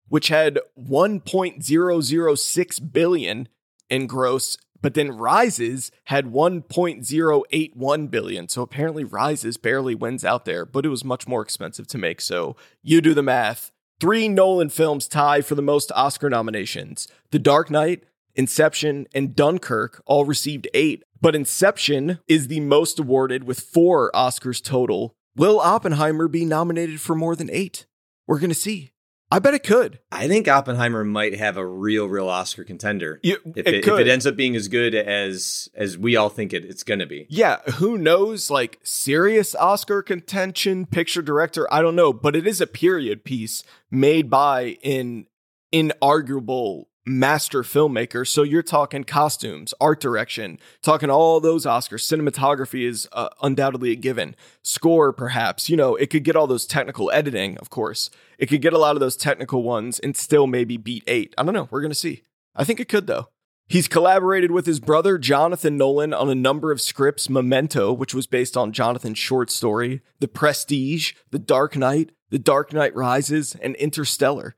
which 0.09 0.29
had 0.29 0.59
1.006 0.79 2.93
billion 2.93 3.47
in 3.89 4.07
gross, 4.07 4.57
but 4.81 4.93
then 4.93 5.11
Rises 5.11 5.91
had 6.05 6.25
1.081 6.25 8.11
billion. 8.11 8.49
So 8.49 8.61
apparently 8.61 9.03
Rises 9.03 9.57
barely 9.57 9.95
wins 9.95 10.23
out 10.23 10.45
there, 10.45 10.65
but 10.65 10.85
it 10.85 10.89
was 10.89 11.03
much 11.03 11.27
more 11.27 11.41
expensive 11.41 11.87
to 11.87 11.97
make. 11.97 12.21
So 12.21 12.55
you 12.83 13.01
do 13.01 13.13
the 13.13 13.23
math. 13.23 13.71
Three 13.99 14.27
Nolan 14.27 14.69
films 14.69 15.07
tie 15.07 15.41
for 15.41 15.55
the 15.55 15.61
most 15.61 15.91
Oscar 15.95 16.29
nominations. 16.29 17.07
The 17.35 17.39
Dark 17.39 17.69
Knight, 17.69 18.05
Inception, 18.35 19.07
and 19.13 19.35
Dunkirk 19.35 20.01
all 20.05 20.23
received 20.23 20.69
eight, 20.73 21.03
but 21.19 21.35
Inception 21.35 22.19
is 22.29 22.47
the 22.47 22.61
most 22.61 22.97
awarded 22.97 23.43
with 23.43 23.59
four 23.59 24.09
Oscars 24.15 24.63
total. 24.63 25.17
Will 25.35 25.59
Oppenheimer 25.59 26.29
be 26.29 26.45
nominated 26.45 27.01
for 27.01 27.13
more 27.13 27.35
than 27.35 27.49
eight? 27.49 27.87
We're 28.25 28.39
going 28.39 28.51
to 28.51 28.55
see. 28.55 28.93
I 29.29 29.39
bet 29.39 29.53
it 29.53 29.65
could. 29.65 29.99
I 30.13 30.29
think 30.29 30.47
Oppenheimer 30.47 31.03
might 31.03 31.35
have 31.35 31.57
a 31.57 31.67
real, 31.67 32.05
real 32.05 32.29
Oscar 32.29 32.63
contender. 32.63 33.19
You- 33.21 33.41
if 33.53 33.67
it 33.67 33.73
it, 33.73 33.85
if 33.85 33.99
it 33.99 34.07
ends 34.07 34.25
up 34.25 34.37
being 34.37 34.55
as 34.55 34.69
good 34.69 34.95
as 34.95 35.67
as 35.75 35.97
we 35.97 36.15
all 36.15 36.29
think 36.29 36.53
it, 36.53 36.63
it's 36.63 36.83
going 36.83 37.01
to 37.01 37.05
be. 37.05 37.27
Yeah, 37.29 37.57
who 37.63 37.97
knows? 37.97 38.49
Like 38.49 38.79
serious 38.81 39.53
Oscar 39.55 40.01
contention, 40.01 40.85
picture 40.85 41.21
director, 41.21 41.67
I 41.69 41.81
don't 41.81 41.97
know, 41.97 42.13
but 42.13 42.33
it 42.33 42.47
is 42.47 42.61
a 42.61 42.65
period 42.65 43.25
piece 43.25 43.61
made 43.91 44.29
by 44.29 44.77
an 44.85 45.27
inarguable 45.73 46.85
master 47.05 47.61
filmmaker. 47.61 48.27
So 48.27 48.43
you're 48.43 48.63
talking 48.63 49.03
costumes, 49.03 49.73
art 49.79 49.99
direction, 49.99 50.59
talking 50.81 51.09
all 51.09 51.39
those 51.39 51.65
Oscars. 51.65 52.03
Cinematography 52.03 52.87
is 52.87 53.07
uh, 53.11 53.29
undoubtedly 53.41 53.91
a 53.91 53.95
given. 53.95 54.35
Score, 54.63 55.13
perhaps. 55.13 55.69
You 55.69 55.77
know, 55.77 55.95
it 55.95 56.09
could 56.09 56.23
get 56.23 56.35
all 56.35 56.47
those 56.47 56.65
technical 56.65 57.11
editing, 57.11 57.57
of 57.57 57.69
course. 57.69 58.09
It 58.37 58.47
could 58.47 58.61
get 58.61 58.73
a 58.73 58.79
lot 58.79 58.95
of 58.95 58.99
those 58.99 59.15
technical 59.15 59.63
ones 59.63 59.99
and 59.99 60.17
still 60.17 60.47
maybe 60.47 60.77
beat 60.77 61.03
eight. 61.07 61.33
I 61.37 61.43
don't 61.43 61.53
know. 61.53 61.67
We're 61.71 61.81
gonna 61.81 61.93
see. 61.93 62.23
I 62.55 62.63
think 62.63 62.79
it 62.79 62.89
could 62.89 63.07
though. 63.07 63.29
He's 63.67 63.87
collaborated 63.87 64.51
with 64.51 64.67
his 64.67 64.79
brother 64.79 65.17
Jonathan 65.17 65.75
Nolan 65.75 66.13
on 66.13 66.29
a 66.29 66.35
number 66.35 66.71
of 66.71 66.79
scripts 66.79 67.31
Memento, 67.31 67.91
which 67.91 68.13
was 68.13 68.27
based 68.27 68.55
on 68.55 68.71
Jonathan's 68.71 69.17
short 69.17 69.49
story, 69.49 70.01
The 70.19 70.27
Prestige, 70.27 71.13
The 71.31 71.39
Dark 71.39 71.75
Knight, 71.75 72.11
The 72.29 72.37
Dark 72.37 72.73
Knight 72.73 72.95
Rises, 72.95 73.55
and 73.55 73.75
Interstellar. 73.77 74.55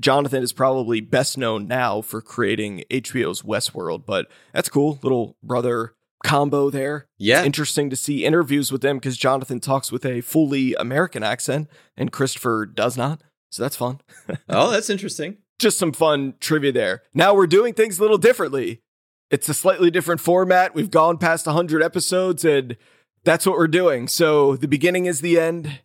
Jonathan 0.00 0.42
is 0.42 0.52
probably 0.52 1.00
best 1.00 1.36
known 1.36 1.66
now 1.66 2.00
for 2.00 2.20
creating 2.20 2.84
HBO's 2.90 3.42
Westworld, 3.42 4.06
but 4.06 4.26
that's 4.52 4.68
cool. 4.68 4.98
Little 5.02 5.36
brother 5.42 5.94
combo 6.24 6.70
there. 6.70 7.06
Yeah. 7.18 7.38
It's 7.38 7.46
interesting 7.46 7.90
to 7.90 7.96
see 7.96 8.24
interviews 8.24 8.70
with 8.72 8.80
them 8.80 8.98
because 8.98 9.16
Jonathan 9.16 9.60
talks 9.60 9.90
with 9.92 10.04
a 10.04 10.20
fully 10.20 10.74
American 10.74 11.22
accent 11.22 11.68
and 11.96 12.12
Christopher 12.12 12.66
does 12.66 12.96
not. 12.96 13.22
So 13.50 13.62
that's 13.62 13.76
fun 13.76 14.00
oh, 14.48 14.70
that's 14.70 14.90
interesting. 14.90 15.38
just 15.58 15.78
some 15.78 15.92
fun 15.92 16.34
trivia 16.38 16.72
there. 16.72 17.02
Now 17.14 17.34
we're 17.34 17.46
doing 17.46 17.72
things 17.74 17.98
a 17.98 18.02
little 18.02 18.18
differently. 18.18 18.82
It's 19.30 19.48
a 19.48 19.54
slightly 19.54 19.90
different 19.90 20.20
format. 20.20 20.74
We've 20.74 20.90
gone 20.90 21.18
past 21.18 21.46
100 21.46 21.82
episodes 21.82 22.44
and 22.44 22.76
that's 23.24 23.46
what 23.46 23.56
we're 23.56 23.68
doing. 23.68 24.06
So 24.08 24.56
the 24.56 24.68
beginning 24.68 25.06
is 25.06 25.20
the 25.20 25.38
end 25.38 25.80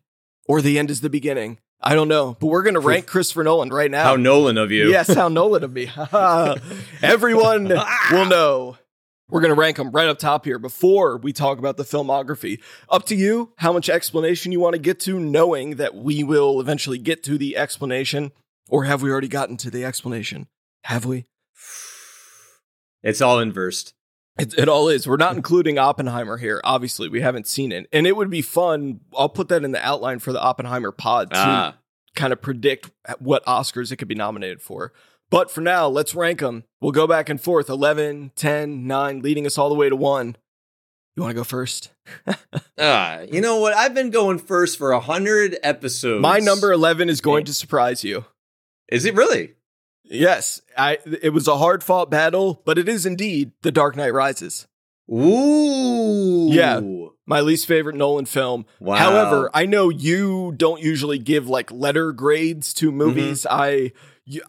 or 0.48 0.62
the 0.62 0.78
end 0.78 0.92
is 0.92 1.02
the 1.02 1.10
beginning. 1.10 1.60
I 1.86 1.96
don't 1.96 2.08
know, 2.08 2.38
but 2.40 2.48
we're 2.48 2.64
going 2.64 2.76
to 2.76 2.80
rank 2.80 3.08
Christopher 3.08 3.44
Nolan 3.44 3.70
right 3.70 3.92
now. 3.92 4.06
How 4.06 4.16
Nolan 4.16 4.58
of 4.58 4.72
you. 4.72 4.90
Yes, 4.90 5.14
how 5.14 5.28
Nolan 5.28 5.66
of 5.66 5.74
me. 5.74 5.92
Everyone 7.02 7.66
will 8.12 8.26
know. 8.26 8.78
We're 9.30 9.42
going 9.42 9.54
to 9.54 9.60
rank 9.60 9.78
them 9.78 9.92
right 9.92 10.08
up 10.08 10.20
top 10.20 10.46
here 10.46 10.60
before 10.60 11.18
we 11.18 11.34
talk 11.34 11.58
about 11.58 11.76
the 11.76 11.84
filmography. 11.84 12.62
Up 12.90 13.06
to 13.08 13.16
you 13.16 13.52
how 13.58 13.74
much 13.74 13.90
explanation 13.90 14.52
you 14.52 14.60
want 14.60 14.76
to 14.76 14.80
get 14.80 15.00
to, 15.02 15.20
knowing 15.20 15.76
that 15.78 15.96
we 15.96 16.24
will 16.24 16.62
eventually 16.62 16.98
get 16.98 17.24
to 17.24 17.38
the 17.38 17.58
explanation. 17.58 18.32
Or 18.70 18.86
have 18.86 19.02
we 19.02 19.10
already 19.10 19.28
gotten 19.28 19.58
to 19.58 19.70
the 19.70 19.84
explanation? 19.84 20.48
Have 20.86 21.06
we? 21.06 21.26
It's 23.06 23.20
all 23.20 23.40
inversed. 23.40 23.94
It, 24.38 24.54
it 24.58 24.68
all 24.68 24.90
is. 24.90 25.08
We're 25.08 25.18
not 25.18 25.36
including 25.36 25.78
Oppenheimer 25.78 26.38
here. 26.38 26.60
Obviously, 26.64 27.08
we 27.08 27.22
haven't 27.22 27.48
seen 27.48 27.72
it. 27.72 27.88
And 27.94 28.08
it 28.08 28.16
would 28.16 28.30
be 28.32 28.42
fun. 28.42 29.02
I'll 29.16 29.30
put 29.30 29.48
that 29.50 29.64
in 29.64 29.72
the 29.72 29.86
outline 29.86 30.20
for 30.20 30.34
the 30.34 30.42
Oppenheimer 30.42 30.92
pod 30.92 31.30
to 31.32 31.38
Ah. 31.38 31.76
kind 32.16 32.34
of 32.34 32.42
predict 32.42 32.90
what 33.20 33.46
Oscars 33.46 33.92
it 33.92 33.98
could 33.98 34.08
be 34.08 34.16
nominated 34.16 34.62
for. 34.62 34.92
But 35.30 35.50
for 35.52 35.62
now, 35.62 35.88
let's 35.88 36.14
rank 36.16 36.40
them. 36.40 36.64
We'll 36.82 36.92
go 36.92 37.08
back 37.08 37.30
and 37.30 37.40
forth 37.42 37.70
11, 37.70 38.32
10, 38.36 38.86
9, 38.88 39.22
leading 39.22 39.46
us 39.46 39.58
all 39.58 39.70
the 39.70 39.76
way 39.76 39.90
to 39.90 39.96
1. 39.96 40.36
You 41.16 41.22
want 41.24 41.32
to 41.32 41.36
go 41.40 41.44
first? 41.44 41.92
Ah, 42.78 43.22
you 43.32 43.40
know 43.40 43.60
what? 43.60 43.74
I've 43.76 43.94
been 43.94 44.10
going 44.10 44.40
first 44.40 44.78
for 44.80 44.92
a 44.92 45.00
hundred 45.00 45.58
episodes. 45.64 46.22
My 46.22 46.40
number 46.40 46.72
11 46.74 47.08
is 47.08 47.22
going 47.22 47.46
to 47.46 47.54
surprise 47.54 48.04
you. 48.04 48.26
is 48.90 49.06
it 49.06 49.14
really? 49.16 49.54
Yes, 50.14 50.62
I 50.78 51.00
it 51.22 51.34
was 51.34 51.48
a 51.48 51.58
hard-fought 51.58 52.12
battle, 52.12 52.62
but 52.66 52.78
it 52.78 52.88
is 52.88 53.06
indeed 53.06 53.52
The 53.64 53.72
Dark 53.72 53.96
Knight 53.96 54.14
Rises. 54.14 54.68
Ooh, 55.12 56.50
Yeah. 56.52 56.82
My 57.26 57.40
least 57.40 57.68
favorite 57.68 57.96
Nolan 57.96 58.26
film. 58.26 58.66
Wow. 58.80 58.96
However, 58.96 59.50
I 59.54 59.66
know 59.66 59.90
you 59.90 60.54
don't 60.58 60.82
usually 60.82 61.20
give 61.20 61.48
like 61.48 61.72
letter 61.72 62.12
grades 62.12 62.74
to 62.76 62.90
mm-hmm. 62.90 62.98
movies. 62.98 63.48
I, 63.50 63.94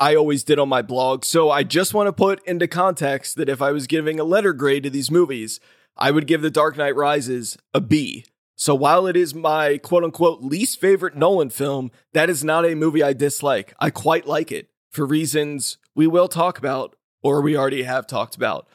I 0.00 0.16
always 0.16 0.42
did 0.42 0.58
on 0.58 0.68
my 0.68 0.82
blog. 0.82 1.24
So 1.24 1.50
I 1.50 1.62
just 1.62 1.94
want 1.94 2.08
to 2.08 2.12
put 2.12 2.44
into 2.46 2.66
context 2.66 3.36
that 3.36 3.48
if 3.48 3.62
I 3.62 3.70
was 3.70 3.86
giving 3.86 4.18
a 4.18 4.24
letter 4.24 4.52
grade 4.52 4.82
to 4.82 4.90
these 4.90 5.10
movies, 5.10 5.60
I 5.96 6.10
would 6.10 6.26
give 6.26 6.42
The 6.42 6.50
Dark 6.50 6.76
Knight 6.76 6.96
Rises 6.96 7.56
a 7.72 7.80
B. 7.80 8.24
So 8.56 8.74
while 8.74 9.06
it 9.06 9.16
is 9.16 9.34
my 9.34 9.78
quote 9.78 10.02
unquote 10.02 10.42
least 10.42 10.80
favorite 10.80 11.16
Nolan 11.16 11.50
film, 11.50 11.92
that 12.12 12.28
is 12.28 12.42
not 12.42 12.66
a 12.66 12.74
movie 12.74 13.02
I 13.02 13.12
dislike. 13.12 13.74
I 13.78 13.90
quite 13.90 14.26
like 14.26 14.50
it 14.50 14.68
for 14.94 15.04
reasons 15.04 15.78
we 15.94 16.06
will 16.06 16.28
talk 16.28 16.58
about 16.58 16.96
or 17.22 17.40
we 17.40 17.56
already 17.56 17.82
have 17.82 18.06
talked 18.06 18.36
about. 18.36 18.68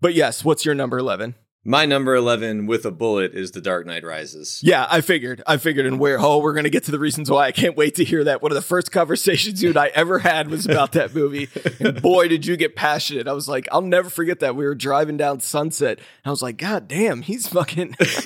But 0.00 0.14
yes, 0.14 0.44
what's 0.44 0.64
your 0.64 0.74
number 0.74 0.98
11? 0.98 1.34
My 1.62 1.84
number 1.84 2.14
eleven 2.14 2.66
with 2.66 2.86
a 2.86 2.90
bullet 2.90 3.34
is 3.34 3.50
The 3.50 3.60
Dark 3.60 3.84
Knight 3.86 4.02
Rises. 4.02 4.60
Yeah, 4.62 4.86
I 4.90 5.02
figured. 5.02 5.42
I 5.46 5.58
figured 5.58 5.84
and 5.84 6.00
where 6.00 6.18
oh, 6.18 6.38
we're 6.38 6.54
gonna 6.54 6.70
get 6.70 6.84
to 6.84 6.90
the 6.90 6.98
reasons 6.98 7.30
why. 7.30 7.44
I 7.46 7.52
can't 7.52 7.76
wait 7.76 7.96
to 7.96 8.04
hear 8.04 8.24
that. 8.24 8.40
One 8.40 8.50
of 8.50 8.56
the 8.56 8.62
first 8.62 8.90
conversations 8.90 9.62
you 9.62 9.68
and 9.68 9.76
I 9.78 9.88
ever 9.88 10.20
had 10.20 10.48
was 10.48 10.64
about 10.64 10.92
that 10.92 11.14
movie. 11.14 11.48
And 11.78 12.00
boy, 12.02 12.28
did 12.28 12.46
you 12.46 12.56
get 12.56 12.76
passionate. 12.76 13.28
I 13.28 13.34
was 13.34 13.46
like, 13.46 13.68
I'll 13.70 13.82
never 13.82 14.08
forget 14.08 14.40
that. 14.40 14.56
We 14.56 14.64
were 14.64 14.74
driving 14.74 15.18
down 15.18 15.40
Sunset. 15.40 15.98
And 15.98 16.06
I 16.24 16.30
was 16.30 16.40
like, 16.40 16.56
God 16.56 16.88
damn, 16.88 17.20
he's 17.20 17.46
fucking 17.46 17.94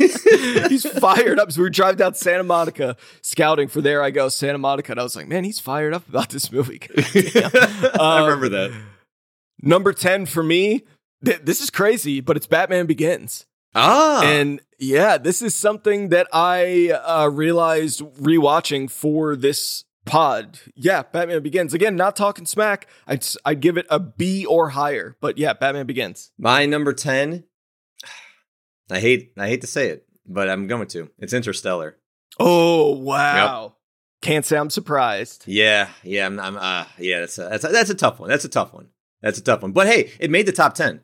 he's 0.69 0.89
fired 1.01 1.41
up. 1.41 1.51
So 1.51 1.59
we 1.61 1.65
were 1.65 1.71
driving 1.71 1.99
down 1.99 2.15
Santa 2.15 2.45
Monica 2.45 2.97
scouting 3.21 3.67
for 3.67 3.81
there 3.81 4.01
I 4.01 4.13
go, 4.13 4.29
Santa 4.29 4.59
Monica. 4.59 4.93
And 4.93 5.01
I 5.01 5.03
was 5.03 5.17
like, 5.17 5.27
man, 5.27 5.43
he's 5.43 5.59
fired 5.59 5.93
up 5.93 6.09
about 6.09 6.29
this 6.31 6.53
movie. 6.53 6.79
Damn. 7.13 7.51
I 8.01 8.21
Um, 8.21 8.25
remember 8.27 8.49
that. 8.51 8.73
Number 9.61 9.93
10 9.93 10.27
for 10.27 10.45
me, 10.45 10.85
th- 11.25 11.41
this 11.43 11.61
is 11.61 11.70
crazy, 11.70 12.20
but 12.20 12.36
it's 12.36 12.47
Batman 12.47 12.86
Begins. 12.86 13.47
Ah, 13.75 14.23
And 14.25 14.61
yeah, 14.78 15.19
this 15.19 15.43
is 15.43 15.55
something 15.55 16.11
that 16.11 16.28
I 16.33 16.91
uh, 16.91 17.28
realized 17.28 18.01
rewatching 18.20 18.91
for 18.91 19.35
this 19.35 19.85
pod. 20.05 20.61
Yeah, 20.77 21.03
Batman 21.03 21.43
Begins. 21.43 21.75
Again, 21.75 21.97
not 21.97 22.15
talking 22.15 22.47
smack. 22.47 22.86
I'd, 23.07 23.27
I'd 23.44 23.61
give 23.61 23.77
it 23.77 23.86
a 23.91 23.99
B 23.99 24.44
or 24.47 24.70
higher. 24.70 25.17
But 25.20 25.39
yeah, 25.39 25.55
Batman 25.55 25.86
Begins. 25.86 26.31
my 26.39 26.67
number 26.67 26.93
ten. 26.93 27.44
I 28.91 29.01
hate 29.01 29.33
I 29.39 29.49
hate 29.49 29.62
to 29.62 29.67
say 29.67 29.89
it, 29.89 30.07
but 30.27 30.49
I'm 30.49 30.67
going 30.67 30.86
to. 30.89 31.11
It's 31.19 31.33
Interstellar. 31.33 31.97
Oh, 32.39 32.93
wow. 32.99 33.77
Can't 34.20 34.44
say 34.44 34.57
I'm 34.57 34.70
surprised. 34.70 35.44
Yeah, 35.47 35.89
yeah, 36.03 36.27
I'm, 36.27 36.39
I'm 36.41 36.57
uh, 36.57 36.85
yeah. 36.99 37.20
That's 37.20 37.39
a, 37.39 37.43
that's 37.49 37.65
a, 37.65 37.69
that's 37.69 37.91
a 37.91 37.94
tough 37.94 38.19
one. 38.20 38.28
That's 38.28 38.44
a 38.44 38.49
tough 38.49 38.73
one. 38.75 38.89
That's 39.23 39.39
a 39.39 39.43
tough 39.43 39.62
one. 39.62 39.73
But 39.73 39.86
hey, 39.86 40.12
it 40.20 40.31
made 40.31 40.47
the 40.47 40.53
top 40.53 40.75
ten. 40.75 41.01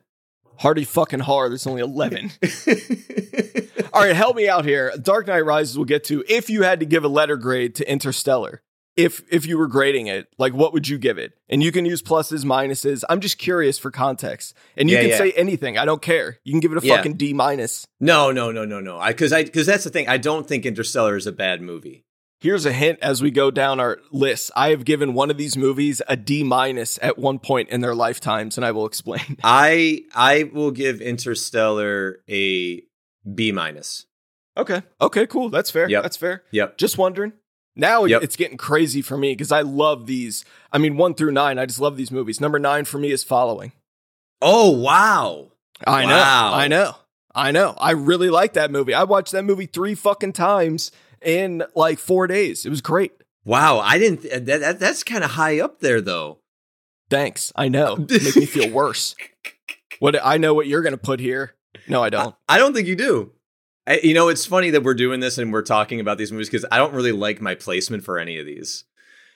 Hardy 0.57 0.83
fucking 0.83 1.21
hard. 1.21 1.51
There's 1.51 1.65
only 1.67 1.81
11. 1.81 2.31
All 3.93 4.01
right, 4.01 4.15
help 4.15 4.35
me 4.35 4.47
out 4.47 4.65
here. 4.65 4.91
Dark 5.01 5.27
Knight 5.27 5.45
Rises 5.45 5.77
we'll 5.77 5.85
get 5.85 6.03
to. 6.05 6.23
If 6.29 6.49
you 6.49 6.63
had 6.63 6.79
to 6.79 6.85
give 6.85 7.03
a 7.03 7.07
letter 7.09 7.35
grade 7.35 7.75
to 7.75 7.91
Interstellar, 7.91 8.61
if 8.95 9.21
if 9.31 9.45
you 9.45 9.57
were 9.57 9.67
grading 9.67 10.07
it, 10.07 10.27
like 10.37 10.53
what 10.53 10.73
would 10.73 10.87
you 10.87 10.97
give 10.97 11.17
it? 11.17 11.33
And 11.49 11.63
you 11.63 11.71
can 11.71 11.85
use 11.85 12.01
pluses, 12.01 12.43
minuses. 12.45 13.03
I'm 13.09 13.19
just 13.21 13.37
curious 13.37 13.77
for 13.79 13.89
context. 13.91 14.53
And 14.77 14.89
you 14.89 14.95
Yeah, 14.97 15.01
can 15.01 15.09
yeah. 15.11 15.17
say 15.17 15.31
anything. 15.31 15.77
I 15.77 15.85
don't 15.85 16.01
care. 16.01 16.37
You 16.43 16.53
can 16.53 16.59
give 16.59 16.71
it 16.73 16.83
a 16.83 16.85
Yeah. 16.85 16.97
fucking 16.97 17.13
D 17.15 17.33
minus. 17.33 17.85
no, 17.99 18.31
no, 18.31 18.51
no, 18.51 18.63
no, 18.65 18.79
no. 18.79 18.97
I 18.99 19.11
because 19.11 19.33
I 19.33 19.43
because 19.43 19.65
that's 19.65 19.83
the 19.83 19.89
thing. 19.89 20.07
I 20.07 20.17
don't 20.17 20.47
think 20.47 20.65
Interstellar 20.65 21.15
is 21.15 21.25
a 21.27 21.31
bad 21.31 21.61
movie. 21.61 22.05
Here's 22.41 22.65
a 22.65 22.71
hint 22.73 22.97
as 23.03 23.21
we 23.21 23.29
go 23.29 23.51
down 23.51 23.79
our 23.79 23.99
list. 24.11 24.49
I 24.55 24.69
have 24.71 24.83
given 24.83 25.13
one 25.13 25.29
of 25.29 25.37
these 25.37 25.55
movies 25.55 26.01
a 26.07 26.17
D 26.17 26.43
minus 26.43 26.97
at 26.99 27.19
one 27.19 27.37
point 27.37 27.69
in 27.69 27.81
their 27.81 27.93
lifetimes, 27.93 28.57
and 28.57 28.65
I 28.65 28.71
will 28.71 28.87
explain. 28.87 29.37
I 29.43 30.05
I 30.15 30.49
will 30.51 30.71
give 30.71 31.01
Interstellar 31.01 32.17
a 32.27 32.81
B 33.31 33.51
minus. 33.51 34.07
Okay. 34.57 34.81
Okay, 34.99 35.27
cool. 35.27 35.49
That's 35.49 35.69
fair. 35.69 35.87
Yep. 35.87 36.01
That's 36.01 36.17
fair. 36.17 36.43
Yep. 36.49 36.77
Just 36.79 36.97
wondering. 36.97 37.33
Now 37.75 38.05
Yep. 38.05 38.23
it's 38.23 38.35
getting 38.35 38.57
crazy 38.57 39.03
for 39.03 39.17
me 39.17 39.33
because 39.33 39.51
I 39.51 39.61
love 39.61 40.07
these. 40.07 40.43
I 40.73 40.79
mean, 40.79 40.97
one 40.97 41.13
through 41.13 41.31
nine, 41.33 41.59
I 41.59 41.67
just 41.67 41.79
love 41.79 41.95
these 41.95 42.11
movies. 42.11 42.41
Number 42.41 42.57
nine 42.57 42.85
for 42.85 42.97
me 42.97 43.11
is 43.11 43.23
Following. 43.23 43.71
Oh 44.41 44.71
wow. 44.71 45.51
I 45.85 46.05
know. 46.05 46.15
I 46.55 46.67
know. 46.67 46.95
I 47.35 47.51
know. 47.51 47.75
I 47.77 47.91
really 47.91 48.29
like 48.31 48.53
that 48.53 48.71
movie. 48.71 48.95
I 48.95 49.03
watched 49.03 49.31
that 49.31 49.45
movie 49.45 49.67
three 49.67 49.93
fucking 49.95 50.33
times 50.33 50.91
in 51.21 51.63
like 51.75 51.99
four 51.99 52.27
days. 52.27 52.65
It 52.65 52.69
was 52.69 52.81
great. 52.81 53.13
Wow, 53.43 53.79
I 53.79 53.97
didn't. 53.97 54.45
That, 54.45 54.59
that 54.59 54.79
that's 54.79 55.03
kind 55.03 55.23
of 55.23 55.31
high 55.31 55.59
up 55.59 55.79
there, 55.79 56.01
though. 56.01 56.39
Thanks. 57.09 57.51
I 57.55 57.67
know. 57.67 57.95
Make 58.09 58.35
me 58.35 58.45
feel 58.45 58.71
worse. 58.71 59.15
What 59.99 60.15
I 60.23 60.37
know 60.37 60.53
what 60.53 60.67
you're 60.67 60.81
gonna 60.81 60.97
put 60.97 61.19
here. 61.19 61.55
No, 61.87 62.03
I 62.03 62.09
don't. 62.09 62.35
I 62.47 62.57
don't 62.57 62.73
think 62.73 62.87
you 62.87 62.95
do. 62.95 63.31
I, 63.87 63.99
you 64.03 64.13
know, 64.13 64.29
it's 64.29 64.45
funny 64.45 64.69
that 64.71 64.83
we're 64.83 64.93
doing 64.93 65.19
this 65.19 65.37
and 65.37 65.51
we're 65.51 65.63
talking 65.63 65.99
about 65.99 66.17
these 66.17 66.31
movies 66.31 66.49
because 66.49 66.65
I 66.71 66.77
don't 66.77 66.93
really 66.93 67.11
like 67.11 67.41
my 67.41 67.55
placement 67.55 68.03
for 68.03 68.19
any 68.19 68.37
of 68.37 68.45
these 68.45 68.85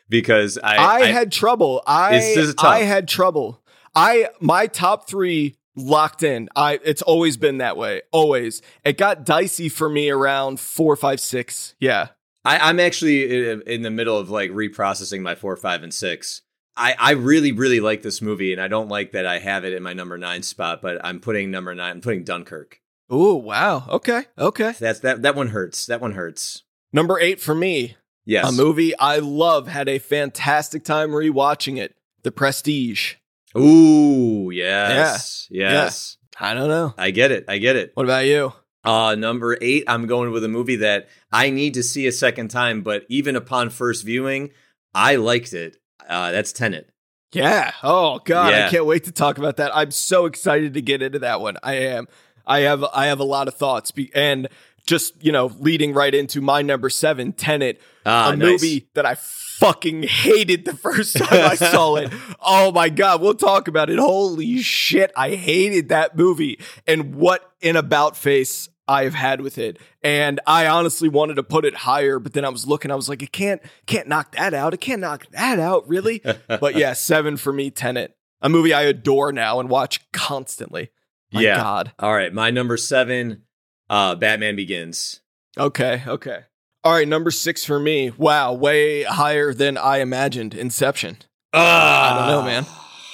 because 0.08 0.58
I 0.58 0.78
I, 0.78 1.06
had 1.08 1.32
trouble. 1.32 1.82
I 1.86 2.16
It's 2.16 2.36
just 2.36 2.58
tough. 2.58 2.66
I 2.66 2.80
had 2.80 3.08
trouble. 3.08 3.62
I 3.96 4.30
my 4.40 4.68
top 4.68 5.10
three 5.10 5.58
locked 5.76 6.24
in. 6.24 6.50
I 6.56 6.80
it's 6.84 7.02
always 7.02 7.38
been 7.38 7.58
that 7.60 7.78
way. 7.78 8.02
Always. 8.12 8.62
It 8.84 8.98
got 8.98 9.26
dicey 9.26 9.70
for 9.70 9.90
me 9.90 10.10
around 10.10 10.60
four, 10.60 10.96
five, 10.96 11.20
six. 11.20 11.76
Yeah. 11.80 12.10
I, 12.44 12.58
I'm 12.70 12.80
actually 12.80 13.50
in 13.50 13.62
in 13.64 13.82
the 13.82 13.92
middle 13.92 14.18
of 14.18 14.30
like 14.30 14.52
reprocessing 14.52 15.22
my 15.22 15.36
four, 15.36 15.56
five, 15.58 15.84
and 15.84 15.94
six. 15.94 16.42
I, 16.78 16.94
I 17.00 17.12
really, 17.12 17.52
really 17.54 17.80
like 17.80 18.02
this 18.02 18.22
movie, 18.22 18.52
and 18.52 18.62
I 18.62 18.68
don't 18.68 18.90
like 18.90 19.14
that 19.14 19.26
I 19.26 19.40
have 19.40 19.64
it 19.64 19.74
in 19.74 19.82
my 19.82 19.94
number 19.94 20.18
nine 20.18 20.44
spot, 20.44 20.82
but 20.82 21.04
I'm 21.06 21.22
putting 21.22 21.50
number 21.50 21.74
nine. 21.74 21.92
I'm 21.92 22.02
putting 22.02 22.24
Dunkirk. 22.24 22.82
Oh 23.10 23.36
wow. 23.36 23.86
Okay. 23.90 24.26
Okay. 24.38 24.74
That's 24.80 25.00
that. 25.00 25.22
That 25.22 25.36
one 25.36 25.50
hurts. 25.50 25.86
That 25.86 26.02
one 26.02 26.14
hurts. 26.14 26.64
Number 26.92 27.20
eight 27.20 27.40
for 27.40 27.56
me. 27.56 27.98
Yes. 28.26 28.50
A 28.50 28.52
movie 28.52 28.98
I 28.98 29.20
love. 29.20 29.68
Had 29.68 29.88
a 29.88 30.00
fantastic 30.00 30.84
time 30.84 31.10
rewatching 31.12 31.78
it. 31.78 31.96
The 32.24 32.32
Prestige. 32.32 33.16
Ooh, 33.58 34.50
yes, 34.52 35.48
yes. 35.50 36.18
I 36.40 36.54
don't 36.54 36.68
know. 36.68 36.94
I 36.98 37.12
get 37.12 37.32
it. 37.32 37.46
I 37.48 37.58
get 37.58 37.76
it. 37.76 37.92
What 37.94 38.04
about 38.06 38.26
you? 38.26 38.52
Uh, 38.84 39.16
number 39.16 39.58
eight, 39.62 39.84
I'm 39.88 40.06
going 40.06 40.32
with 40.32 40.44
a 40.44 40.48
movie 40.50 40.76
that 40.78 41.08
I 41.32 41.50
need 41.50 41.74
to 41.76 41.84
see 41.84 42.06
a 42.08 42.12
second 42.12 42.50
time, 42.50 42.82
but 42.82 43.04
even 43.10 43.36
upon 43.36 43.70
first 43.70 44.04
viewing, 44.06 44.52
I 44.94 45.16
liked 45.16 45.54
it. 45.54 45.78
Uh, 46.08 46.32
that's 46.32 46.52
Tenet. 46.54 46.90
Yeah. 47.32 47.72
Oh 47.82 48.20
God, 48.24 48.52
Yeah. 48.52 48.68
I 48.68 48.70
can't 48.70 48.86
wait 48.86 49.06
to 49.06 49.12
talk 49.12 49.38
about 49.38 49.58
that. 49.58 49.76
I'm 49.76 49.92
so 49.92 50.26
excited 50.26 50.74
to 50.76 50.82
get 50.82 51.02
into 51.02 51.20
that 51.20 51.42
one. 51.42 51.58
I 51.64 51.76
am. 51.76 52.08
I 52.46 52.60
have. 52.60 52.84
I 52.94 53.08
have 53.08 53.20
a 53.20 53.24
lot 53.26 53.48
of 53.48 53.56
thoughts. 53.56 53.90
Be- 53.92 54.12
and 54.14 54.48
just 54.86 55.22
you 55.24 55.32
know, 55.32 55.48
leading 55.60 55.94
right 55.94 56.14
into 56.14 56.42
my 56.42 56.62
number 56.62 56.90
seven, 56.92 57.34
Tenet, 57.34 57.82
Ah, 58.06 58.32
a 58.32 58.36
nice. 58.36 58.62
movie 58.62 58.88
that 58.94 59.06
I 59.06 59.16
fucking 59.58 60.04
hated 60.04 60.66
the 60.66 60.76
first 60.76 61.16
time 61.18 61.52
I 61.52 61.56
saw 61.56 61.96
it. 61.98 62.12
Oh 62.40 62.72
my 62.72 62.90
God, 62.90 63.22
we'll 63.22 63.36
talk 63.36 63.68
about 63.68 63.90
it. 63.90 64.00
Holy 64.00 64.60
shit, 64.60 65.12
I 65.16 65.32
hated 65.32 65.90
that 65.90 66.18
movie. 66.18 66.60
And 66.86 67.16
what 67.16 67.52
an 67.62 67.76
about 67.76 68.18
face 68.18 68.70
I've 68.88 69.14
had 69.14 69.42
with 69.42 69.58
it. 69.58 69.80
And 70.04 70.40
I 70.46 70.68
honestly 70.68 71.10
wanted 71.10 71.36
to 71.36 71.44
put 71.44 71.66
it 71.66 71.74
higher, 71.76 72.20
but 72.20 72.34
then 72.34 72.46
I 72.46 72.50
was 72.50 72.68
looking, 72.68 72.92
I 72.92 72.96
was 72.96 73.10
like, 73.10 73.24
it 73.24 73.32
can't 73.32 73.62
can't 73.88 74.08
knock 74.08 74.36
that 74.36 74.54
out. 74.54 74.74
It 74.74 74.82
can't 74.82 75.02
knock 75.02 75.26
that 75.32 75.60
out, 75.60 75.88
really. 75.88 76.22
but 76.48 76.76
yeah, 76.76 76.94
seven 76.94 77.38
for 77.38 77.52
me, 77.52 77.72
Tenet. 77.72 78.16
A 78.42 78.50
movie 78.50 78.74
I 78.74 78.84
adore 78.84 79.32
now 79.32 79.60
and 79.60 79.70
watch 79.70 80.12
constantly. 80.12 80.92
My 81.32 81.42
yeah. 81.42 81.56
God. 81.58 81.94
All 81.98 82.14
right, 82.14 82.32
my 82.32 82.52
number 82.52 82.78
seven, 82.78 83.44
uh, 83.90 84.16
Batman 84.16 84.56
Begins. 84.56 85.22
Okay, 85.58 86.04
okay. 86.06 86.44
All 86.86 86.94
right, 86.94 87.08
number 87.08 87.32
six 87.32 87.66
for 87.66 87.80
me. 87.80 88.12
Wow, 88.12 88.54
way 88.54 89.02
higher 89.02 89.56
than 89.56 89.76
I 89.76 90.02
imagined. 90.02 90.54
Inception. 90.54 91.18
I 91.52 92.16
don't 92.16 92.28
know, 92.28 92.42
man. 92.44 92.66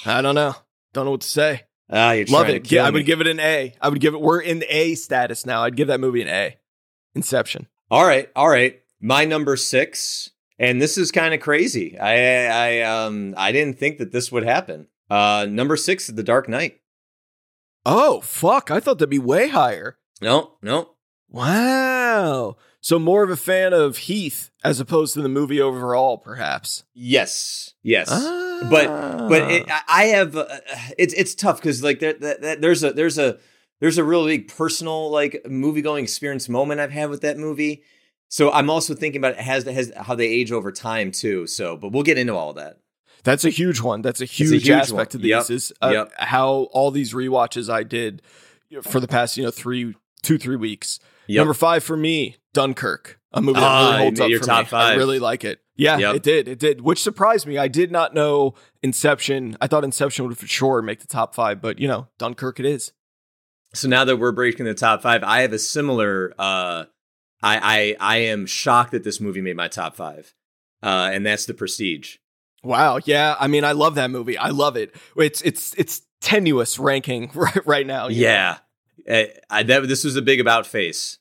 I 0.04 0.20
don't 0.20 0.34
know. 0.34 0.54
Don't 0.92 1.06
know 1.06 1.12
what 1.12 1.22
to 1.22 1.28
say. 1.28 1.62
Ah, 1.88 2.12
you're 2.12 2.26
Love 2.26 2.50
it. 2.50 2.70
Yeah, 2.70 2.84
I 2.84 2.90
would 2.90 3.06
give 3.06 3.22
it 3.22 3.26
an 3.26 3.40
A. 3.40 3.74
I 3.80 3.88
would 3.88 3.98
give 3.98 4.12
it. 4.12 4.20
We're 4.20 4.42
in 4.42 4.62
A 4.68 4.94
status 4.94 5.46
now. 5.46 5.62
I'd 5.62 5.74
give 5.74 5.88
that 5.88 6.00
movie 6.00 6.20
an 6.20 6.28
A. 6.28 6.58
Inception. 7.14 7.66
All 7.90 8.04
right, 8.04 8.30
all 8.36 8.50
right. 8.50 8.78
My 9.00 9.24
number 9.24 9.56
six, 9.56 10.28
and 10.58 10.80
this 10.80 10.98
is 10.98 11.10
kind 11.10 11.32
of 11.32 11.40
crazy. 11.40 11.98
I, 11.98 12.48
I, 12.48 12.82
um, 12.82 13.32
I 13.38 13.52
didn't 13.52 13.78
think 13.78 13.96
that 13.98 14.12
this 14.12 14.30
would 14.30 14.44
happen. 14.44 14.88
Uh, 15.08 15.46
number 15.48 15.78
six, 15.78 16.10
is 16.10 16.14
The 16.14 16.22
Dark 16.22 16.46
Knight. 16.46 16.78
Oh 17.86 18.20
fuck! 18.20 18.70
I 18.70 18.80
thought 18.80 18.98
that'd 18.98 19.08
be 19.08 19.18
way 19.18 19.48
higher. 19.48 19.96
No, 20.20 20.58
no. 20.60 20.90
Wow. 21.30 22.58
So 22.84 22.98
more 22.98 23.22
of 23.22 23.30
a 23.30 23.36
fan 23.36 23.72
of 23.72 23.96
Heath 23.96 24.50
as 24.64 24.80
opposed 24.80 25.14
to 25.14 25.22
the 25.22 25.28
movie 25.28 25.60
overall, 25.60 26.18
perhaps. 26.18 26.82
Yes, 26.94 27.74
yes. 27.82 28.08
Ah. 28.10 28.66
but 28.68 29.28
but 29.28 29.50
it, 29.50 29.66
I- 29.70 29.82
I 29.88 30.04
have 30.06 30.36
uh, 30.36 30.46
it's 30.98 31.14
it's 31.14 31.34
tough 31.34 31.56
because 31.58 31.82
like 31.82 32.00
there, 32.00 32.12
that- 32.14 32.60
there's 32.60 32.82
a 32.84 32.92
there's 32.92 33.18
a 33.18 33.38
there's 33.80 33.98
a 33.98 34.04
real 34.04 34.24
big 34.26 34.48
personal 34.48 35.10
like 35.10 35.46
movie 35.48 35.80
going 35.82 36.02
experience 36.04 36.48
moment 36.48 36.80
I've 36.80 36.90
had 36.92 37.08
with 37.08 37.20
that 37.22 37.38
movie. 37.38 37.84
So 38.28 38.50
I'm 38.50 38.68
also 38.70 38.94
thinking 38.94 39.20
about 39.20 39.32
it 39.34 39.38
has 39.40 39.64
has 39.64 39.92
how 39.96 40.14
they 40.16 40.26
age 40.26 40.50
over 40.50 40.72
time 40.72 41.12
too. 41.12 41.46
So, 41.46 41.76
but 41.76 41.92
we'll 41.92 42.02
get 42.02 42.18
into 42.18 42.34
all 42.34 42.50
of 42.50 42.56
that. 42.56 42.78
That's 43.24 43.44
a 43.44 43.50
huge 43.50 43.80
one. 43.80 44.02
That's 44.02 44.20
a 44.20 44.24
a 44.24 44.26
huge, 44.26 44.50
huge 44.50 44.70
aspect 44.70 45.14
one. 45.14 45.18
of 45.18 45.22
these 45.22 45.30
Yep. 45.30 45.50
is 45.50 45.72
uh, 45.80 45.90
Yep. 45.92 46.12
how 46.16 46.50
all 46.72 46.90
these 46.90 47.12
rewatches 47.14 47.72
I 47.72 47.84
did 47.84 48.22
for 48.82 48.98
the 48.98 49.06
past 49.06 49.36
you 49.36 49.44
know 49.44 49.52
three 49.52 49.94
two 50.22 50.36
three 50.38 50.56
weeks. 50.56 50.98
Yep. 51.28 51.38
Number 51.38 51.54
five 51.54 51.84
for 51.84 51.96
me, 51.96 52.36
Dunkirk, 52.54 53.18
a 53.32 53.40
movie 53.40 53.60
that 53.60 53.66
Ah, 53.66 53.90
really 53.90 54.02
holds 54.02 54.20
up 54.20 54.30
for 54.32 54.38
top 54.46 54.60
me. 54.60 54.68
five. 54.70 54.92
I 54.92 54.96
really 54.96 55.18
like 55.18 55.44
it. 55.44 55.60
Yeah, 55.76 55.98
Yep. 55.98 56.14
it 56.16 56.22
did. 56.22 56.48
It 56.48 56.58
did, 56.58 56.80
which 56.82 57.02
surprised 57.02 57.46
me. 57.46 57.56
I 57.58 57.66
did 57.68 57.90
not 57.90 58.14
know 58.14 58.54
Inception. 58.82 59.56
I 59.60 59.66
thought 59.66 59.84
Inception 59.84 60.26
would 60.28 60.36
for 60.38 60.46
sure 60.46 60.82
make 60.82 61.00
the 61.00 61.06
top 61.06 61.34
five, 61.34 61.60
but 61.62 61.78
you 61.78 61.88
know, 61.88 62.08
Dunkirk 62.18 62.60
it 62.60 62.66
is. 62.66 62.92
So 63.74 63.88
now 63.88 64.04
that 64.04 64.18
we're 64.18 64.32
breaking 64.32 64.66
the 64.66 64.74
top 64.74 65.00
five, 65.02 65.24
I 65.24 65.40
have 65.40 65.52
a 65.52 65.58
similar. 65.58 66.34
uh 66.38 66.84
I 67.42 67.96
I 68.00 68.14
I 68.14 68.16
am 68.18 68.46
shocked 68.46 68.92
that 68.92 69.02
this 69.02 69.18
movie 69.20 69.40
made 69.40 69.56
my 69.56 69.68
top 69.68 69.96
five, 69.96 70.34
uh, 70.82 71.10
and 71.12 71.24
that's 71.24 71.46
The 71.46 71.54
Prestige. 71.54 72.16
Wow. 72.62 73.00
Yeah. 73.04 73.34
I 73.40 73.48
mean, 73.48 73.64
I 73.64 73.72
love 73.72 73.94
that 73.96 74.10
movie. 74.10 74.36
I 74.38 74.50
love 74.50 74.76
it. 74.76 74.94
It's 75.16 75.40
it's 75.42 75.74
it's 75.74 76.02
tenuous 76.20 76.78
ranking 76.78 77.30
right 77.34 77.66
right 77.66 77.86
now. 77.86 78.08
Yeah, 78.08 78.58
Uh, 79.10 79.24
I, 79.50 79.62
that 79.64 79.88
this 79.88 80.04
was 80.04 80.14
a 80.16 80.22
big 80.22 80.38
about 80.38 80.66
face. 80.66 81.18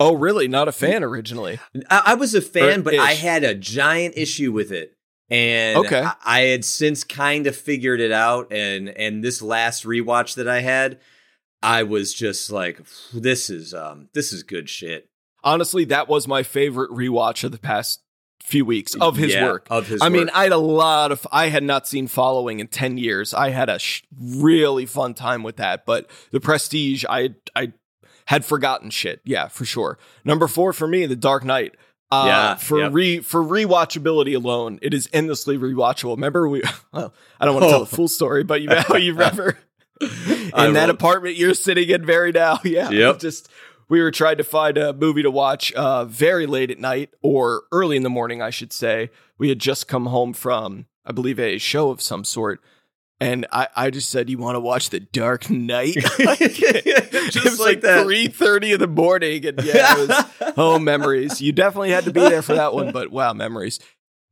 Oh, 0.00 0.14
really? 0.14 0.48
Not 0.48 0.68
a 0.68 0.72
fan 0.72 1.04
originally. 1.04 1.60
I, 1.90 2.02
I 2.06 2.14
was 2.14 2.34
a 2.34 2.40
fan, 2.40 2.80
Or 2.80 2.82
but 2.82 2.94
I 2.94 3.12
had 3.14 3.44
a 3.44 3.54
giant 3.54 4.14
issue 4.16 4.50
with 4.52 4.72
it, 4.72 4.96
and 5.30 5.78
Okay. 5.78 6.02
I, 6.02 6.14
I 6.24 6.40
had 6.40 6.64
since 6.64 7.04
kind 7.04 7.46
of 7.46 7.56
figured 7.56 8.00
it 8.00 8.12
out. 8.12 8.52
And 8.52 8.88
and 8.88 9.22
this 9.22 9.40
last 9.40 9.84
rewatch 9.84 10.34
that 10.34 10.48
I 10.48 10.60
had, 10.60 10.98
I 11.62 11.84
was 11.84 12.12
just 12.12 12.50
like, 12.50 12.80
this 13.12 13.48
is 13.50 13.72
um 13.72 14.08
this 14.14 14.32
is 14.32 14.42
good 14.42 14.68
shit 14.68 15.08
Honestly, 15.44 15.84
that 15.84 16.08
was 16.08 16.26
my 16.26 16.42
favorite 16.42 16.90
rewatch 16.90 17.44
of 17.44 17.52
the 17.52 17.58
past 17.58 18.00
few 18.42 18.64
weeks 18.64 18.94
of 18.94 19.16
his 19.16 19.34
Yeah, 19.34 19.44
work. 19.44 19.66
Of 19.70 19.86
his, 19.88 20.00
I 20.02 20.08
mean. 20.08 20.30
I 20.30 20.44
had 20.44 20.52
a 20.52 20.56
lot 20.56 21.12
of. 21.12 21.26
I 21.30 21.48
had 21.50 21.62
not 21.62 21.86
seen 21.86 22.06
Following 22.08 22.60
in 22.60 22.66
ten 22.68 22.96
years. 22.96 23.32
I 23.34 23.50
had 23.50 23.68
a 23.68 23.78
sh- 23.78 24.02
really 24.18 24.86
fun 24.86 25.12
time 25.14 25.42
with 25.42 25.56
that. 25.56 25.84
But 25.86 26.10
the 26.30 26.40
Prestige, 26.40 27.04
I 27.08 27.34
I 27.54 27.74
had 28.26 28.44
forgotten 28.44 28.90
shit. 28.90 29.20
Yeah, 29.24 29.48
for 29.48 29.64
sure. 29.64 29.98
Number 30.24 30.46
four 30.48 30.72
for 30.72 30.86
me, 30.88 31.06
The 31.06 31.16
Dark 31.16 31.44
Knight. 31.44 31.74
Uh, 32.10 32.24
Yeah, 32.26 32.54
for 32.56 32.78
yep. 32.80 32.92
re 32.92 33.18
for 33.20 33.42
rewatchability 33.42 34.36
alone, 34.36 34.78
it 34.82 34.94
is 34.94 35.08
endlessly 35.12 35.58
rewatchable. 35.58 36.14
Remember, 36.16 36.48
we 36.48 36.62
well, 36.92 37.12
I 37.40 37.44
don't 37.44 37.54
want 37.54 37.64
to 37.64 37.70
tell 37.70 37.80
Oh. 37.80 37.84
the 37.84 37.96
full 37.96 38.08
story, 38.08 38.44
but 38.44 38.60
you 38.62 38.68
you 38.98 39.12
remember 39.14 39.58
in 40.00 40.50
I 40.54 40.70
that 40.70 40.90
apartment 40.90 41.36
you're 41.36 41.54
sitting 41.54 41.88
in 41.88 42.04
very 42.04 42.30
now. 42.32 42.60
Yeah, 42.64 42.90
Yep. 42.90 43.18
Just 43.20 43.48
we 43.88 44.00
were 44.00 44.10
trying 44.10 44.36
to 44.38 44.44
find 44.44 44.78
a 44.78 44.92
movie 44.92 45.22
to 45.22 45.30
watch 45.30 45.72
uh, 45.72 46.04
very 46.04 46.46
late 46.46 46.70
at 46.70 46.78
night 46.78 47.10
or 47.22 47.64
early 47.72 47.96
in 47.96 48.02
the 48.02 48.10
morning, 48.10 48.40
I 48.42 48.50
should 48.50 48.72
say. 48.72 49.10
We 49.38 49.48
had 49.48 49.58
just 49.58 49.88
come 49.88 50.06
home 50.06 50.32
from, 50.32 50.86
I 51.04 51.12
believe, 51.12 51.38
a 51.40 51.58
show 51.58 51.90
of 51.90 52.00
some 52.00 52.24
sort. 52.24 52.62
And 53.20 53.46
I, 53.52 53.68
I 53.76 53.90
just 53.90 54.10
said, 54.10 54.28
"You 54.28 54.38
want 54.38 54.56
to 54.56 54.60
watch 54.60 54.90
The 54.90 55.00
Dark 55.00 55.48
Knight?" 55.48 55.94
Just 56.18 57.36
it 57.36 57.44
was 57.44 57.60
like 57.60 57.82
like 57.82 58.04
three 58.04 58.26
thirty 58.26 58.72
in 58.72 58.80
the 58.80 58.88
morning, 58.88 59.46
and 59.46 59.62
yeah, 59.62 59.94
it 59.96 60.08
was 60.08 60.52
oh 60.56 60.78
memories. 60.78 61.40
You 61.40 61.52
definitely 61.52 61.90
had 61.90 62.04
to 62.04 62.12
be 62.12 62.20
there 62.20 62.42
for 62.42 62.54
that 62.54 62.74
one, 62.74 62.92
but 62.92 63.10
wow, 63.12 63.32
memories. 63.32 63.78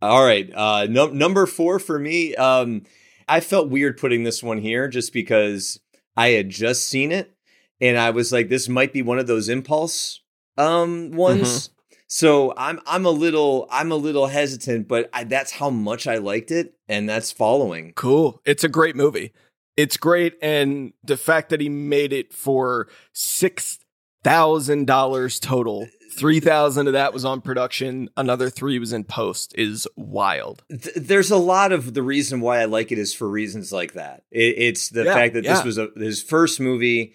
All 0.03 0.25
right. 0.25 0.51
Uh, 0.53 0.87
num 0.91 1.17
number 1.17 1.47
four 1.47 1.79
for 1.79 1.99
me. 1.99 2.35
Um, 2.35 2.83
I 3.29 3.41
felt 3.41 3.71
weird 3.71 3.99
putting 3.99 4.25
this 4.25 4.43
one 4.43 4.59
here 4.59 4.89
just 4.89 5.13
because 5.13 5.79
I 6.17 6.31
had 6.31 6.51
just 6.51 6.89
seen 6.89 7.13
it 7.13 7.33
and 7.81 7.99
I 7.99 8.11
was 8.11 8.33
like, 8.33 8.49
this 8.49 8.69
might 8.69 8.93
be 8.93 9.03
one 9.03 9.19
of 9.19 9.27
those 9.27 9.49
impulse 9.49 10.21
um 10.59 11.13
ones. 11.13 11.71
So 12.13 12.53
I'm 12.59 12.79
I'm 12.87 13.07
a 13.07 13.11
little 13.11 13.67
I'm 13.71 13.91
a 13.91 13.97
little 13.97 14.27
hesitant, 14.27 14.87
but 14.87 15.09
I, 15.15 15.25
that's 15.25 15.51
how 15.53 15.71
much 15.71 16.07
I 16.07 16.19
liked 16.19 16.51
it, 16.51 16.75
and 16.87 17.09
that's 17.09 17.33
following. 17.33 17.95
Cool. 17.97 18.39
It's 18.45 18.63
a 18.65 18.69
great 18.69 18.97
movie. 18.97 19.33
It's 19.79 19.97
great, 19.97 20.35
and 20.43 20.93
the 21.03 21.17
fact 21.17 21.49
that 21.49 21.63
he 21.63 21.71
made 21.71 22.13
it 22.13 22.35
for 22.35 22.89
six 23.15 23.79
thousand 24.23 24.87
dollars 24.87 25.41
total, 25.41 25.89
three 26.19 26.39
thousand 26.39 26.87
of 26.87 26.93
that 26.93 27.15
was 27.15 27.25
on 27.25 27.41
production, 27.41 28.11
another 28.19 28.51
three 28.51 28.79
was 28.79 28.93
in 28.93 29.05
post, 29.05 29.55
is 29.57 29.89
wild. 29.97 30.65
Th- 30.69 30.95
there's 30.95 31.31
a 31.31 31.39
lot 31.39 31.73
of 31.73 31.95
the 31.95 32.03
reason 32.03 32.43
why 32.43 32.61
I 32.61 32.67
like 32.67 32.93
it 32.93 32.99
is 32.99 33.15
for 33.15 33.27
reasons 33.27 33.73
like 33.73 33.95
that. 33.95 34.25
It, 34.31 34.55
it's 34.59 34.91
the 34.91 35.05
Yeah, 35.05 35.15
fact 35.15 35.33
that 35.33 35.45
yeah. 35.45 35.55
this 35.55 35.65
was 35.65 35.79
a, 35.79 35.89
his 35.97 36.23
first 36.23 36.61
movie. 36.61 37.15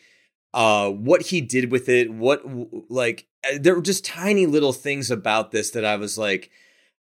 uh, 0.55 0.89
what 0.89 1.21
he 1.21 1.39
did 1.39 1.71
with 1.71 1.87
it, 1.87 2.11
what 2.11 2.41
like 2.89 3.27
there 3.59 3.75
were 3.75 3.81
just 3.81 4.05
tiny 4.05 4.45
little 4.45 4.73
things 4.73 5.11
about 5.11 5.51
this 5.51 5.71
that 5.71 5.85
I 5.85 5.95
was 5.95 6.17
like, 6.17 6.49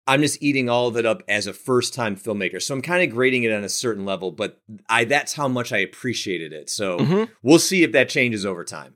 I'm 0.05 0.21
just 0.21 0.41
eating 0.43 0.69
all 0.69 0.87
of 0.87 0.97
it 0.97 1.05
up 1.05 1.23
as 1.29 1.47
a 1.47 1.53
first 1.53 1.93
time 1.93 2.15
filmmaker. 2.17 2.61
So 2.61 2.73
I'm 2.73 2.81
kind 2.81 3.03
of 3.03 3.09
grading 3.15 3.43
it 3.43 3.51
on 3.53 3.63
a 3.63 3.69
certain 3.69 4.05
level, 4.05 4.31
but 4.31 4.59
I 4.89 5.05
that's 5.05 5.33
how 5.33 5.47
much 5.47 5.71
I 5.71 5.77
appreciated 5.77 6.51
it. 6.51 6.69
So 6.69 6.97
Mhm. 6.97 7.29
we'll 7.41 7.59
see 7.59 7.83
if 7.83 7.91
that 7.93 8.09
changes 8.09 8.45
over 8.45 8.63
time. 8.65 8.95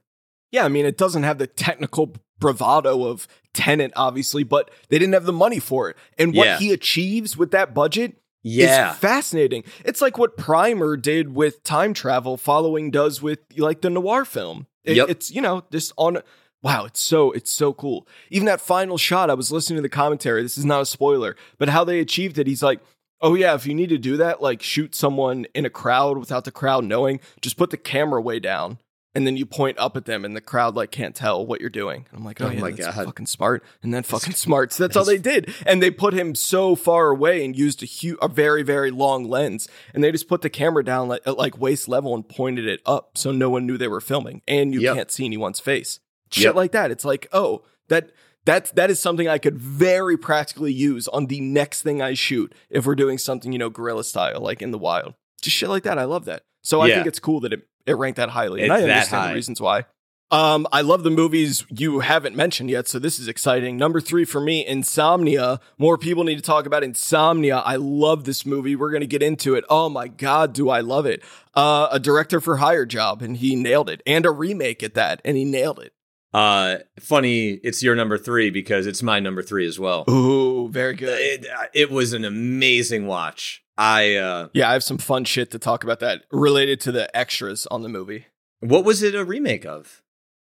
Yeah, 0.51 0.65
I 0.65 0.67
mean, 0.69 0.85
it 0.85 0.97
doesn't 0.97 1.23
have 1.23 1.37
the 1.37 1.47
technical 1.47 2.13
bravado 2.39 3.05
of 3.05 3.27
Tenet, 3.53 3.91
obviously, 3.95 4.43
but 4.43 4.69
they 4.89 4.99
didn't 4.99 5.13
have 5.13 5.25
the 5.25 5.33
money 5.33 5.59
for 5.59 5.89
it. 5.89 5.97
And 6.17 6.35
what 6.35 6.45
Yeah. 6.45 6.59
he 6.59 6.71
achieves 6.73 7.35
with 7.37 7.51
that 7.51 7.73
budget 7.73 8.17
Yeah. 8.43 8.91
is 8.91 8.97
fascinating. 8.97 9.63
It's 9.85 10.01
like 10.01 10.17
what 10.17 10.37
Primer 10.37 10.95
did 10.97 11.33
with 11.35 11.63
time 11.63 11.93
travel, 11.93 12.37
following 12.37 12.91
does 12.91 13.21
with 13.21 13.39
like 13.57 13.81
the 13.81 13.89
noir 13.89 14.25
film. 14.25 14.67
It- 14.83 14.97
Yep. 14.97 15.09
It's 15.09 15.31
you 15.31 15.41
know 15.41 15.63
just 15.71 15.91
on. 15.97 16.19
Wow, 16.63 16.85
it's 16.85 16.99
so 16.99 17.31
it's 17.31 17.51
so 17.51 17.73
cool. 17.73 18.07
Even 18.29 18.45
that 18.45 18.61
final 18.61 18.97
shot, 18.97 19.29
I 19.29 19.35
was 19.35 19.51
listening 19.51 19.77
to 19.77 19.81
the 19.83 19.89
commentary. 19.89 20.41
This 20.41 20.57
is 20.57 20.65
not 20.65 20.81
a 20.81 20.85
spoiler, 20.85 21.35
but 21.57 21.69
how 21.69 21.83
they 21.83 21.99
achieved 21.99 22.37
it. 22.39 22.47
He's 22.47 22.63
like, 22.63 22.79
"Oh 23.21 23.35
yeah, 23.35 23.53
if 23.53 23.65
you 23.67 23.73
need 23.75 23.89
to 23.89 23.97
do 23.97 24.17
that, 24.17 24.41
like 24.41 24.61
shoot 24.63 24.95
someone 24.95 25.45
in 25.53 25.65
a 25.65 25.69
crowd 25.69 26.17
without 26.17 26.45
the 26.45 26.51
crowd 26.51 26.83
knowing, 26.83 27.19
just 27.41 27.57
put 27.57 27.69
the 27.69 27.77
camera 27.77 28.21
way 28.21 28.39
down." 28.39 28.79
And 29.15 29.25
then 29.25 29.35
you 29.35 29.47
point 29.47 29.79
up 29.79 29.97
at 29.97 30.05
them, 30.05 30.23
and 30.25 30.35
the 30.35 30.41
crowd 30.41 30.75
like 30.75 30.91
can't 30.91 31.15
tell 31.15 31.43
what 31.43 31.59
you're 31.59 31.71
doing. 31.71 32.05
And 32.11 32.19
I'm 32.19 32.23
like, 32.25 32.39
oh, 32.39 32.47
Oh 32.47 32.49
yeah, 32.51 32.59
my 32.61 32.69
that's 32.71 32.95
God. 32.95 33.05
fucking 33.05 33.25
smart. 33.25 33.63
And 33.81 33.91
then 33.91 34.03
fucking 34.03 34.33
smart. 34.33 34.71
So 34.73 34.83
that's 34.83 34.95
all 34.95 35.05
they 35.05 35.17
did. 35.17 35.51
And 35.65 35.81
they 35.81 35.89
put 35.89 36.13
him 36.13 36.35
so 36.35 36.75
far 36.75 37.07
away 37.09 37.43
and 37.43 37.57
used 37.57 37.81
a 37.81 37.87
huge, 37.87 38.19
a 38.21 38.27
very, 38.27 38.61
very 38.61 38.91
long 38.91 39.27
lens. 39.27 39.67
And 39.95 40.03
they 40.03 40.11
just 40.11 40.27
put 40.27 40.43
the 40.43 40.51
camera 40.51 40.83
down 40.85 41.07
like, 41.07 41.21
at 41.25 41.35
like 41.35 41.57
waist 41.57 41.87
level 41.87 42.13
and 42.13 42.29
pointed 42.29 42.67
it 42.67 42.79
up, 42.85 43.17
so 43.17 43.31
no 43.31 43.49
one 43.49 43.65
knew 43.65 43.75
they 43.75 43.87
were 43.87 44.01
filming. 44.01 44.43
And 44.47 44.71
you 44.71 44.81
Yep. 44.81 44.95
can't 44.95 45.11
see 45.11 45.25
anyone's 45.25 45.59
face. 45.59 45.99
Shit 46.31 46.43
Yep. 46.45 46.55
like 46.55 46.71
that. 46.73 46.91
It's 46.91 47.05
like, 47.05 47.27
oh, 47.31 47.63
that 47.89 48.11
that 48.45 48.73
that 48.75 48.89
is 48.89 48.99
something 48.99 49.27
I 49.27 49.37
could 49.37 49.57
very 49.57 50.17
practically 50.17 50.71
use 50.73 51.07
on 51.09 51.27
the 51.27 51.41
next 51.41 51.81
thing 51.83 52.01
I 52.01 52.13
shoot 52.13 52.53
if 52.69 52.85
we're 52.85 52.95
doing 52.95 53.17
something, 53.17 53.51
you 53.51 53.59
know, 53.59 53.69
guerrilla 53.69 54.03
style, 54.03 54.39
like 54.41 54.61
in 54.61 54.71
the 54.71 54.77
wild. 54.77 55.13
Just 55.41 55.55
shit 55.55 55.69
like 55.69 55.83
that. 55.83 55.97
I 55.99 56.05
love 56.05 56.25
that. 56.25 56.43
So 56.63 56.81
I 56.81 56.87
think 56.95 57.07
it's 57.07 57.19
cool 57.19 57.39
that 57.41 57.53
it, 57.53 57.67
it 57.85 57.93
ranked 57.93 58.17
that 58.17 58.29
highly. 58.29 58.61
and 58.63 58.71
It's 58.71 58.81
I 58.83 58.85
that 58.87 58.89
understand 58.91 59.29
the 59.31 59.35
reasons 59.35 59.61
why. 59.61 59.85
Um, 60.29 60.67
I 60.73 60.81
love 60.81 61.03
the 61.03 61.09
movies 61.09 61.65
you 61.69 62.01
haven't 62.01 62.35
mentioned 62.35 62.69
yet, 62.69 62.89
so 62.89 62.99
this 62.99 63.17
is 63.17 63.29
exciting. 63.29 63.77
Number 63.77 64.01
three 64.01 64.25
for 64.25 64.41
me, 64.41 64.65
Insomnia. 64.65 65.61
More 65.77 65.97
people 65.97 66.25
need 66.25 66.35
to 66.35 66.41
talk 66.41 66.65
about 66.65 66.83
Insomnia. 66.83 67.59
I 67.59 67.77
love 67.77 68.25
this 68.25 68.45
movie. 68.45 68.75
We're 68.75 68.91
gonna 68.91 69.05
get 69.05 69.23
into 69.23 69.55
it. 69.55 69.63
Oh 69.69 69.87
my 69.87 70.09
god, 70.09 70.51
do 70.51 70.69
I 70.69 70.81
love 70.81 71.05
it? 71.05 71.23
Uh, 71.53 71.87
a 71.91 71.99
director 71.99 72.41
for 72.41 72.57
hire 72.57 72.85
job, 72.85 73.21
and 73.21 73.37
he 73.37 73.55
nailed 73.55 73.89
it, 73.89 74.01
and 74.05 74.25
a 74.25 74.31
remake 74.31 74.83
at 74.83 74.95
that, 74.95 75.21
and 75.23 75.37
he 75.37 75.45
nailed 75.45 75.79
it. 75.79 75.93
Uh, 76.37 76.77
funny, 76.99 77.53
it's 77.63 77.81
your 77.81 77.95
number 77.95 78.15
three 78.15 78.51
because 78.51 78.85
it's 78.85 79.01
my 79.01 79.19
number 79.19 79.41
three 79.41 79.65
as 79.65 79.79
well. 79.79 80.05
Ooh, 80.07 80.69
very 80.69 80.93
good. 80.93 81.19
It, 81.19 81.47
it 81.73 81.89
was 81.89 82.13
an 82.13 82.23
amazing 82.23 83.07
watch. 83.07 83.63
I 83.75 84.17
uh, 84.17 84.49
Yeah, 84.53 84.69
I 84.69 84.73
have 84.73 84.83
some 84.83 84.99
fun 84.99 85.25
shit 85.25 85.49
to 85.49 85.57
talk 85.57 85.83
about 85.83 85.99
that 86.01 86.25
related 86.31 86.79
to 86.81 86.91
the 86.91 87.15
extras 87.17 87.65
on 87.71 87.81
the 87.81 87.89
movie. 87.89 88.27
what 88.59 88.85
was 88.85 89.01
it 89.01 89.15
a 89.15 89.25
remake 89.25 89.65
of? 89.65 90.03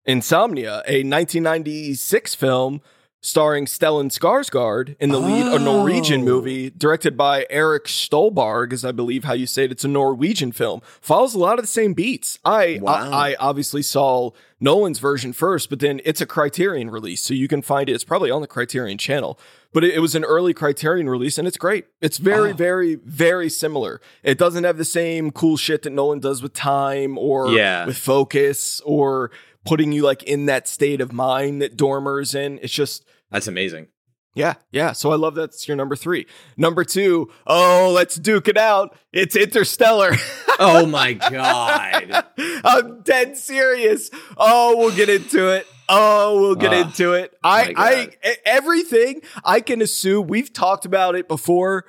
Insomnia, 0.06 0.84
a 0.86 1.00
1996 1.04 2.36
film 2.36 2.82
starring 3.22 3.66
Stellan 3.66 4.10
Skarsgård 4.10 4.96
in 5.00 5.10
the 5.10 5.20
lead, 5.20 5.46
a 5.48 5.60
Norwegian 5.60 6.22
Oh. 6.22 6.26
movie 6.26 6.70
directed 6.70 7.18
by 7.18 7.46
Eric 7.50 7.86
Stolbarg, 7.86 8.72
is 8.72 8.86
I 8.86 8.92
believe 8.94 9.26
how 9.26 9.34
you 9.34 9.46
say 9.46 9.66
it. 9.66 9.72
It's 9.72 9.84
a 9.84 9.90
Norwegian 9.90 10.52
film. 10.54 10.82
Follows 11.02 11.34
a 11.36 11.40
lot 11.40 11.60
of 11.60 11.64
the 11.64 11.68
same 11.68 11.94
beats. 11.94 12.40
I, 12.46 12.80
Wow. 12.82 12.94
I, 13.12 13.32
I 13.32 13.36
obviously 13.40 13.82
saw 13.82 14.32
Nolan's 14.62 15.00
version 15.00 15.34
first, 15.34 15.70
but 15.70 15.80
then 15.80 16.00
it's 16.06 16.22
a 16.22 16.26
Criterion 16.26 16.90
release, 16.90 17.22
so 17.22 17.34
you 17.34 17.48
can 17.48 17.62
find 17.62 17.90
it. 17.90 17.94
It's 17.94 18.04
probably 18.06 18.32
on 18.32 18.42
the 18.42 18.48
Criterion 18.48 18.98
channel, 18.98 19.38
but 19.74 19.84
it, 19.84 19.96
it 19.96 20.00
was 20.00 20.16
an 20.16 20.24
early 20.24 20.54
Criterion 20.54 21.10
release, 21.10 21.38
and 21.38 21.48
it's 21.48 21.58
great. 21.58 21.86
It's 22.02 22.18
very, 22.18 22.52
Oh. 22.52 22.56
very, 22.56 22.96
very 22.96 23.50
similar. 23.50 24.00
It 24.24 24.38
doesn't 24.38 24.64
have 24.64 24.78
the 24.78 24.86
same 24.86 25.32
cool 25.32 25.58
shit 25.58 25.84
that 25.84 25.92
Nolan 25.92 26.20
does 26.20 26.42
with 26.42 26.54
time 26.54 27.18
or 27.18 27.50
Yeah. 27.52 27.86
with 27.86 27.98
focus 27.98 28.82
or 28.86 29.32
putting 29.70 29.92
you 29.92 30.02
like 30.02 30.24
in 30.24 30.48
that 30.48 30.68
state 30.68 31.00
of 31.00 31.14
mind 31.14 31.62
that 31.62 31.78
Dormer's 31.78 32.34
in. 32.34 32.60
It's 32.64 32.74
just 32.74 33.06
That's 33.32 33.48
amazing. 33.48 33.88
yeah, 34.34 34.56
yeah. 34.72 34.94
So 34.94 35.12
I 35.12 35.16
love 35.16 35.36
that's 35.36 35.68
your 35.68 35.78
number 35.78 35.96
three. 35.96 36.26
Number 36.58 36.84
two, 36.84 37.30
oh, 37.46 37.92
let's 37.94 38.16
duke 38.16 38.48
it 38.48 38.58
out. 38.58 38.98
It's 39.14 39.36
Interstellar. 39.36 40.14
Oh 40.62 40.86
my 40.86 41.14
god. 41.14 42.26
I'm 42.66 43.02
dead 43.04 43.38
serious. 43.38 44.10
Oh, 44.36 44.76
we'll 44.78 44.94
get 44.94 45.08
into 45.08 45.48
it. 45.56 45.66
Oh, 45.88 46.38
we'll 46.42 46.56
get 46.56 46.74
Ah, 46.74 46.82
into 46.82 47.14
it. 47.14 47.34
I, 47.42 47.74
I, 47.78 48.10
e- 48.30 48.36
everything 48.46 49.22
I 49.46 49.62
can 49.62 49.82
assume. 49.82 50.28
We've 50.28 50.52
talked 50.52 50.84
about 50.84 51.16
it 51.16 51.30
before 51.30 51.86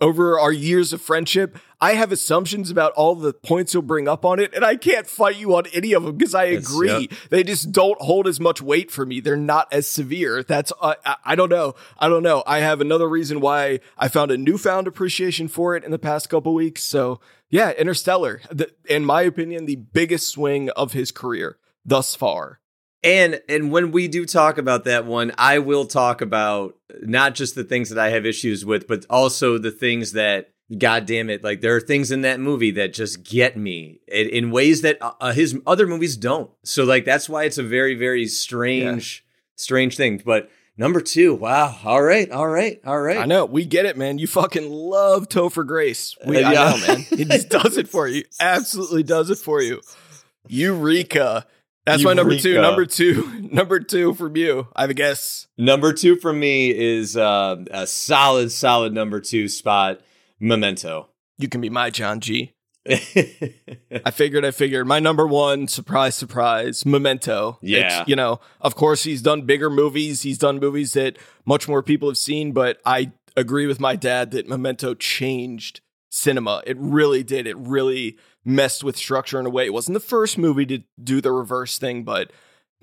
over 0.00 0.38
our 0.38 0.52
years 0.52 0.92
of 0.92 1.02
friendship. 1.02 1.58
I 1.84 1.94
have 1.94 2.12
assumptions 2.12 2.70
about 2.70 2.92
all 2.92 3.14
the 3.14 3.32
points 3.34 3.74
you'll 3.74 3.82
bring 3.82 4.08
up 4.08 4.24
on 4.24 4.38
it, 4.40 4.54
and 4.54 4.64
I 4.64 4.76
can't 4.76 5.06
fight 5.06 5.36
you 5.36 5.54
on 5.54 5.64
any 5.74 5.92
of 5.92 6.02
them 6.04 6.16
because 6.16 6.34
I 6.34 6.44
It's- 6.46 6.64
agree. 6.64 6.88
yep. 7.10 7.10
They 7.30 7.42
just 7.44 7.72
don't 7.72 8.00
hold 8.00 8.26
as 8.26 8.40
much 8.40 8.62
weight 8.62 8.90
for 8.90 9.04
me. 9.04 9.20
They're 9.20 9.36
not 9.36 9.68
as 9.70 9.86
severe. 9.86 10.42
That's 10.42 10.72
uh, 10.80 10.94
I, 11.04 11.16
I 11.24 11.34
don't 11.34 11.50
know. 11.50 11.74
I 11.98 12.08
don't 12.08 12.22
know. 12.22 12.42
I 12.46 12.60
have 12.60 12.80
another 12.80 13.08
reason 13.08 13.40
why 13.40 13.80
I 13.98 14.08
found 14.08 14.30
a 14.30 14.38
newfound 14.38 14.86
appreciation 14.86 15.48
for 15.48 15.76
it 15.76 15.84
in 15.84 15.90
the 15.90 15.98
past 15.98 16.30
couple 16.30 16.54
weeks. 16.54 16.82
So 16.82 17.20
yeah, 17.50 17.72
Interstellar, 17.72 18.40
the, 18.50 18.70
in 18.88 19.04
my 19.04 19.22
opinion, 19.22 19.66
the 19.66 19.76
biggest 19.76 20.28
swing 20.28 20.70
of 20.70 20.92
his 20.92 21.12
career 21.12 21.58
thus 21.84 22.14
far. 22.14 22.60
And 23.02 23.42
and 23.50 23.70
when 23.70 23.90
we 23.92 24.08
do 24.08 24.24
talk 24.24 24.56
about 24.56 24.84
that 24.84 25.04
one, 25.04 25.32
I 25.36 25.58
will 25.58 25.84
talk 25.84 26.22
about 26.22 26.76
not 27.02 27.34
just 27.34 27.54
the 27.54 27.64
things 27.64 27.90
that 27.90 27.98
I 27.98 28.08
have 28.08 28.24
issues 28.24 28.64
with, 28.64 28.88
but 28.88 29.04
also 29.10 29.58
the 29.58 29.70
things 29.70 30.12
that 30.12 30.53
God 30.78 31.06
damn 31.06 31.28
it, 31.30 31.44
like 31.44 31.60
there 31.60 31.76
are 31.76 31.80
things 31.80 32.10
in 32.10 32.22
that 32.22 32.40
movie 32.40 32.70
that 32.72 32.92
just 32.94 33.22
get 33.22 33.56
me 33.56 34.00
in, 34.08 34.28
in 34.28 34.50
ways 34.50 34.80
that 34.80 34.98
uh, 35.00 35.32
his 35.32 35.58
other 35.66 35.86
movies 35.86 36.16
don't. 36.16 36.50
So 36.64 36.84
like 36.84 37.04
that's 37.04 37.28
why 37.28 37.44
it's 37.44 37.58
a 37.58 37.62
very 37.62 37.94
very 37.94 38.26
strange 38.26 39.24
strange 39.56 39.96
thing. 39.96 40.22
But 40.24 40.50
number 40.76 41.00
2, 41.00 41.34
wow. 41.34 41.76
All 41.84 42.02
right. 42.02 42.30
All 42.30 42.48
right. 42.48 42.80
All 42.84 42.98
right. 43.00 43.18
I 43.18 43.26
know 43.26 43.44
we 43.44 43.64
get 43.66 43.84
it, 43.86 43.96
man. 43.96 44.18
You 44.18 44.26
fucking 44.26 44.70
love 44.70 45.28
Topher 45.28 45.66
Grace. 45.66 46.16
We, 46.26 46.42
Uh, 46.42 46.48
I 46.50 46.54
know, 46.54 46.86
man. 46.86 47.00
He 47.02 47.24
just 47.24 47.50
does 47.50 47.76
it 47.76 47.88
for 47.88 48.08
you. 48.08 48.24
Absolutely 48.40 49.02
does 49.02 49.30
it 49.30 49.38
for 49.38 49.62
you. 49.62 49.80
Eureka. 50.48 51.46
That's 51.86 52.02
my 52.02 52.14
number 52.14 52.38
two. 52.38 52.60
Number 52.60 52.86
two. 52.86 53.48
Number 53.52 53.78
two 53.80 54.14
from 54.14 54.36
you. 54.36 54.68
I 54.74 54.82
have 54.82 54.90
a 54.90 54.94
guess. 54.94 55.46
Number 55.58 55.92
2 55.92 56.16
for 56.16 56.32
me 56.32 56.70
is 56.76 57.16
uh, 57.16 57.62
a 57.70 57.86
solid 57.86 58.50
solid 58.50 58.92
number 58.94 59.20
2 59.20 59.48
spot, 59.48 60.00
Memento. 60.44 61.08
You 61.38 61.48
can 61.48 61.60
be 61.62 61.70
my 61.70 61.90
John 61.90 62.20
G. 62.20 62.52
I 62.86 64.10
figured, 64.12 64.44
I 64.44 64.50
figured. 64.50 64.86
My 64.86 65.00
number 65.00 65.26
one, 65.26 65.68
surprise, 65.68 66.14
surprise, 66.14 66.84
Memento. 66.84 67.58
Yeah. 67.62 68.00
It's, 68.00 68.08
you 68.08 68.14
know, 68.14 68.40
of 68.60 68.74
course, 68.74 69.04
he's 69.04 69.22
done 69.22 69.42
bigger 69.42 69.70
movies. 69.70 70.22
He's 70.22 70.36
done 70.36 70.60
movies 70.60 70.92
that 70.92 71.16
much 71.46 71.66
more 71.66 71.82
people 71.82 72.08
have 72.08 72.18
seen, 72.18 72.52
but 72.52 72.78
I 72.84 73.12
agree 73.36 73.66
with 73.66 73.80
my 73.80 73.96
dad 73.96 74.32
that 74.32 74.46
Memento 74.46 74.94
changed 74.94 75.80
cinema. 76.10 76.62
It 76.66 76.76
really 76.78 77.22
did. 77.22 77.46
It 77.46 77.56
really 77.56 78.18
messed 78.44 78.84
with 78.84 78.98
structure 78.98 79.40
in 79.40 79.46
a 79.46 79.50
way. 79.50 79.64
It 79.64 79.72
wasn't 79.72 79.94
the 79.94 80.00
first 80.00 80.36
movie 80.36 80.66
to 80.66 80.82
do 81.02 81.22
the 81.22 81.32
reverse 81.32 81.78
thing, 81.78 82.04
but 82.04 82.30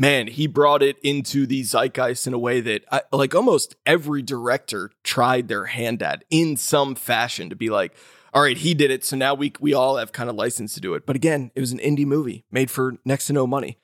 man, 0.01 0.25
he 0.25 0.47
brought 0.47 0.81
it 0.81 0.97
into 1.03 1.45
the 1.45 1.61
zeitgeist 1.61 2.25
in 2.25 2.33
a 2.33 2.39
way 2.39 2.59
that 2.59 2.83
I, 2.91 3.03
like 3.13 3.35
almost 3.35 3.75
every 3.85 4.23
director 4.23 4.89
tried 5.03 5.47
their 5.47 5.65
hand 5.65 6.01
at 6.01 6.25
in 6.31 6.57
some 6.57 6.95
fashion 6.95 7.51
to 7.51 7.55
be 7.55 7.69
like, 7.69 7.93
all 8.33 8.41
right, 8.41 8.57
he 8.57 8.73
did 8.73 8.89
it, 8.89 9.05
so 9.05 9.15
now 9.15 9.35
we 9.35 9.53
we 9.59 9.73
all 9.75 9.97
have 9.97 10.11
kind 10.11 10.29
of 10.29 10.35
license 10.35 10.73
to 10.73 10.81
do 10.81 10.95
it. 10.95 11.05
But 11.05 11.15
again, 11.15 11.51
it 11.53 11.59
was 11.59 11.71
an 11.71 11.77
indie 11.77 12.05
movie 12.05 12.45
made 12.51 12.71
for 12.71 12.97
next 13.05 13.27
to 13.27 13.33
no 13.33 13.45
money. 13.45 13.77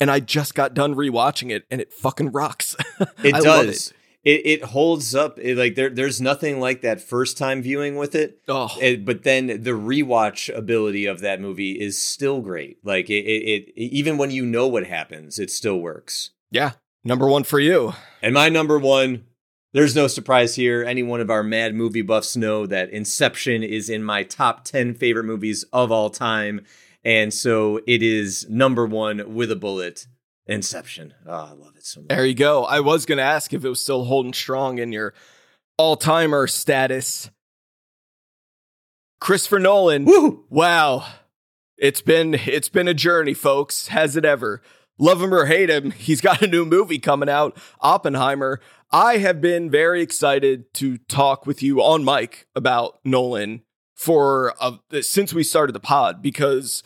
And 0.00 0.10
I 0.10 0.18
just 0.18 0.54
got 0.54 0.74
done 0.74 0.94
rewatching 0.94 1.52
it 1.52 1.66
and 1.70 1.80
it 1.80 1.92
fucking 1.92 2.32
rocks. 2.32 2.74
It 3.22 3.34
does. 3.34 3.88
It. 3.88 3.96
It 4.24 4.62
holds 4.64 5.14
up. 5.14 5.38
It, 5.38 5.56
like 5.56 5.74
there, 5.76 5.88
there's 5.90 6.20
nothing 6.20 6.60
like 6.60 6.82
that 6.82 7.00
first 7.00 7.38
time 7.38 7.62
viewing 7.62 7.96
with 7.96 8.14
it. 8.14 8.40
Oh, 8.48 8.68
It- 8.80 9.04
but 9.04 9.22
then 9.22 9.46
the 9.46 9.70
rewatch 9.70 10.54
ability 10.54 11.06
of 11.06 11.20
that 11.20 11.40
movie 11.40 11.72
is 11.80 12.00
still 12.00 12.40
great. 12.40 12.78
Like 12.84 13.08
it, 13.08 13.24
it, 13.24 13.68
it, 13.74 13.80
even 13.80 14.18
when 14.18 14.30
you 14.30 14.44
know 14.44 14.66
what 14.68 14.86
happens, 14.86 15.38
it 15.38 15.50
still 15.50 15.80
works. 15.80 16.30
yeah. 16.50 16.72
Number 17.02 17.26
one 17.28 17.44
for 17.44 17.58
you. 17.58 17.94
And 18.20 18.34
my 18.34 18.50
number 18.50 18.78
one, 18.78 19.24
there's 19.72 19.96
no 19.96 20.06
surprise 20.06 20.56
here. 20.56 20.84
Any 20.84 21.02
one 21.02 21.22
of 21.22 21.30
our 21.30 21.42
mad 21.42 21.74
movie 21.74 22.02
buffs 22.02 22.36
know 22.36 22.66
that 22.66 22.90
Inception 22.90 23.62
is 23.62 23.88
in 23.88 24.04
my 24.04 24.22
top 24.22 24.64
10 24.64 24.92
favorite 24.92 25.24
movies 25.24 25.64
of 25.72 25.90
all 25.90 26.10
time. 26.10 26.60
And 27.02 27.32
so 27.32 27.80
it 27.86 28.02
is 28.02 28.46
number 28.50 28.84
one 28.84 29.34
with 29.34 29.50
a 29.50 29.56
bullet. 29.56 30.06
Inception. 30.50 31.14
Oh, 31.26 31.32
I 31.32 31.52
love 31.52 31.76
it 31.76 31.84
so 31.84 32.00
much. 32.00 32.08
There 32.08 32.26
you 32.26 32.34
go. 32.34 32.64
I 32.64 32.80
was 32.80 33.06
going 33.06 33.18
to 33.18 33.24
ask 33.24 33.52
if 33.52 33.64
it 33.64 33.68
was 33.68 33.80
still 33.80 34.04
holding 34.04 34.32
strong 34.32 34.78
in 34.78 34.92
your 34.92 35.14
all 35.78 35.96
timer 35.96 36.46
status. 36.46 37.30
Christopher 39.20 39.58
Nolan. 39.58 40.04
Woo! 40.04 40.44
Wow. 40.50 41.06
It's 41.78 42.02
been 42.02 42.34
it's 42.34 42.68
been 42.68 42.88
a 42.88 42.94
journey, 42.94 43.34
folks. 43.34 43.88
Has 43.88 44.16
it 44.16 44.24
ever? 44.24 44.60
Love 44.98 45.22
him 45.22 45.32
or 45.32 45.46
hate 45.46 45.70
him, 45.70 45.92
he's 45.92 46.20
got 46.20 46.42
a 46.42 46.46
new 46.46 46.66
movie 46.66 46.98
coming 46.98 47.30
out, 47.30 47.56
Oppenheimer. 47.80 48.60
I 48.92 49.16
have 49.16 49.40
been 49.40 49.70
very 49.70 50.02
excited 50.02 50.74
to 50.74 50.98
talk 50.98 51.46
with 51.46 51.62
you 51.62 51.80
on 51.80 52.04
mic 52.04 52.46
about 52.54 52.98
Nolan 53.02 53.62
for 53.94 54.54
uh, 54.60 54.76
since 55.00 55.32
we 55.32 55.42
started 55.42 55.72
the 55.72 55.80
pod 55.80 56.20
because 56.20 56.82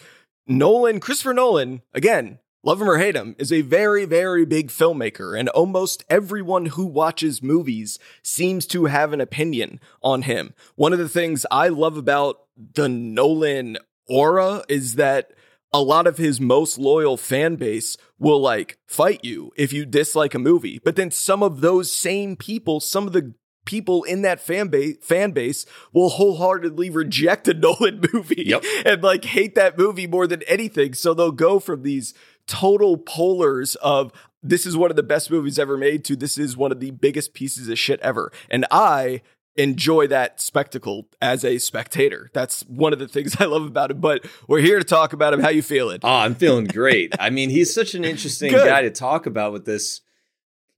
Nolan, 0.46 1.00
Christopher 1.00 1.34
Nolan, 1.34 1.82
again, 1.92 2.38
love 2.64 2.80
him 2.80 2.88
or 2.88 2.98
hate 2.98 3.14
him, 3.16 3.36
is 3.38 3.52
a 3.52 3.60
very, 3.62 4.04
very 4.04 4.44
big 4.44 4.68
filmmaker, 4.68 5.38
and 5.38 5.48
almost 5.50 6.04
everyone 6.08 6.66
who 6.66 6.86
watches 6.86 7.42
movies 7.42 7.98
seems 8.22 8.66
to 8.68 8.86
have 8.86 9.12
an 9.12 9.20
opinion 9.20 9.80
on 10.02 10.22
him. 10.22 10.54
One 10.74 10.92
of 10.92 10.98
the 10.98 11.08
things 11.08 11.46
I 11.50 11.68
love 11.68 11.96
about 11.96 12.40
the 12.74 12.88
Nolan 12.88 13.78
aura 14.08 14.64
is 14.68 14.94
that 14.94 15.30
a 15.72 15.82
lot 15.82 16.06
of 16.06 16.18
his 16.18 16.40
most 16.40 16.78
loyal 16.78 17.16
fan 17.16 17.56
base 17.56 17.96
will 18.18 18.40
like 18.40 18.78
fight 18.86 19.24
you 19.24 19.50
if 19.56 19.72
you 19.72 19.84
dislike 19.84 20.34
a 20.34 20.38
movie. 20.38 20.80
But 20.84 20.94
then 20.96 21.10
some 21.10 21.42
of 21.42 21.60
those 21.62 21.90
same 21.90 22.36
people, 22.36 22.78
some 22.78 23.06
of 23.08 23.12
the 23.12 23.34
people 23.64 24.04
in 24.04 24.22
that 24.22 24.40
fan 24.40 24.68
base 24.68 24.96
fan 25.00 25.32
base 25.32 25.64
will 25.92 26.10
wholeheartedly 26.10 26.90
reject 26.90 27.48
a 27.48 27.54
Nolan 27.54 28.02
movie 28.12 28.44
Yep. 28.46 28.62
and 28.84 29.02
like 29.02 29.24
hate 29.24 29.54
that 29.56 29.76
movie 29.78 30.06
more 30.06 30.26
than 30.26 30.42
anything. 30.42 30.94
So 30.94 31.12
they'll 31.14 31.32
go 31.32 31.58
from 31.58 31.82
these 31.82 32.14
total 32.46 32.96
polars 32.96 33.76
of 33.76 34.12
this 34.42 34.66
is 34.66 34.76
one 34.76 34.90
of 34.90 34.96
the 34.96 35.02
best 35.02 35.30
movies 35.30 35.58
ever 35.58 35.76
made 35.76 36.04
to 36.04 36.16
this 36.16 36.36
is 36.38 36.56
one 36.56 36.70
of 36.70 36.80
the 36.80 36.90
biggest 36.90 37.32
pieces 37.32 37.68
of 37.68 37.78
shit 37.78 37.98
ever. 38.00 38.30
And 38.50 38.66
I 38.70 39.22
enjoy 39.56 40.06
that 40.08 40.40
spectacle 40.40 41.08
as 41.22 41.44
a 41.44 41.58
spectator. 41.58 42.30
That's 42.34 42.62
one 42.62 42.92
of 42.92 42.98
the 42.98 43.08
things 43.08 43.36
I 43.40 43.44
love 43.46 43.64
about 43.64 43.90
it. 43.90 44.00
But 44.00 44.26
we're 44.48 44.60
here 44.60 44.78
to 44.78 44.84
talk 44.84 45.12
about 45.12 45.32
him. 45.32 45.40
How 45.40 45.48
you 45.48 45.62
feeling? 45.62 46.00
Oh, 46.02 46.08
I'm 46.08 46.34
feeling 46.34 46.64
great. 46.72 47.14
I 47.18 47.30
mean, 47.30 47.50
he's 47.50 47.72
such 47.74 47.94
an 47.94 48.04
interesting 48.04 48.52
Good. 48.52 48.66
guy 48.66 48.82
to 48.82 48.90
talk 48.90 49.26
about 49.26 49.52
with 49.52 49.64
this. 49.64 50.02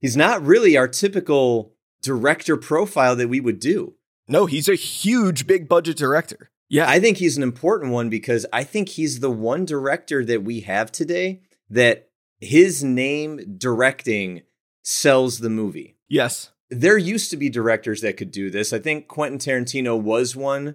He's 0.01 0.17
not 0.17 0.45
really 0.45 0.77
our 0.77 0.89
typical 0.89 1.73
director 2.03 2.57
profile 2.57 3.17
that 3.17 3.28
we 3.28 3.41
would 3.41 3.59
do. 3.59 3.95
No, 4.28 4.47
he's 4.47 4.69
a 4.69 4.75
huge 4.75 5.47
big 5.47 5.69
budget 5.69 5.97
director. 5.97 6.51
Yeah. 6.69 6.89
I 6.89 7.01
think 7.01 7.17
he's 7.17 7.36
an 7.36 7.43
important 7.43 7.93
one 7.93 8.11
because 8.11 8.45
I 8.53 8.65
think 8.65 8.91
he's 8.91 9.20
the 9.20 9.31
one 9.31 9.65
director 9.65 10.25
that 10.25 10.43
we 10.43 10.61
have 10.61 10.93
today 10.93 11.41
that 11.70 12.09
his 12.41 12.83
name 12.85 13.57
directing 13.59 14.43
sells 14.83 15.39
the 15.39 15.51
movie. 15.51 15.97
yes. 16.09 16.51
There 16.69 16.99
used 16.99 17.31
to 17.31 17.36
be 17.36 17.49
directors 17.49 18.01
that 18.01 18.17
could 18.17 18.33
do 18.33 18.51
this. 18.51 18.73
I 18.73 18.81
think 18.81 19.07
Quentin 19.07 19.39
Tarantino 19.39 19.97
was 20.01 20.35
one. 20.35 20.75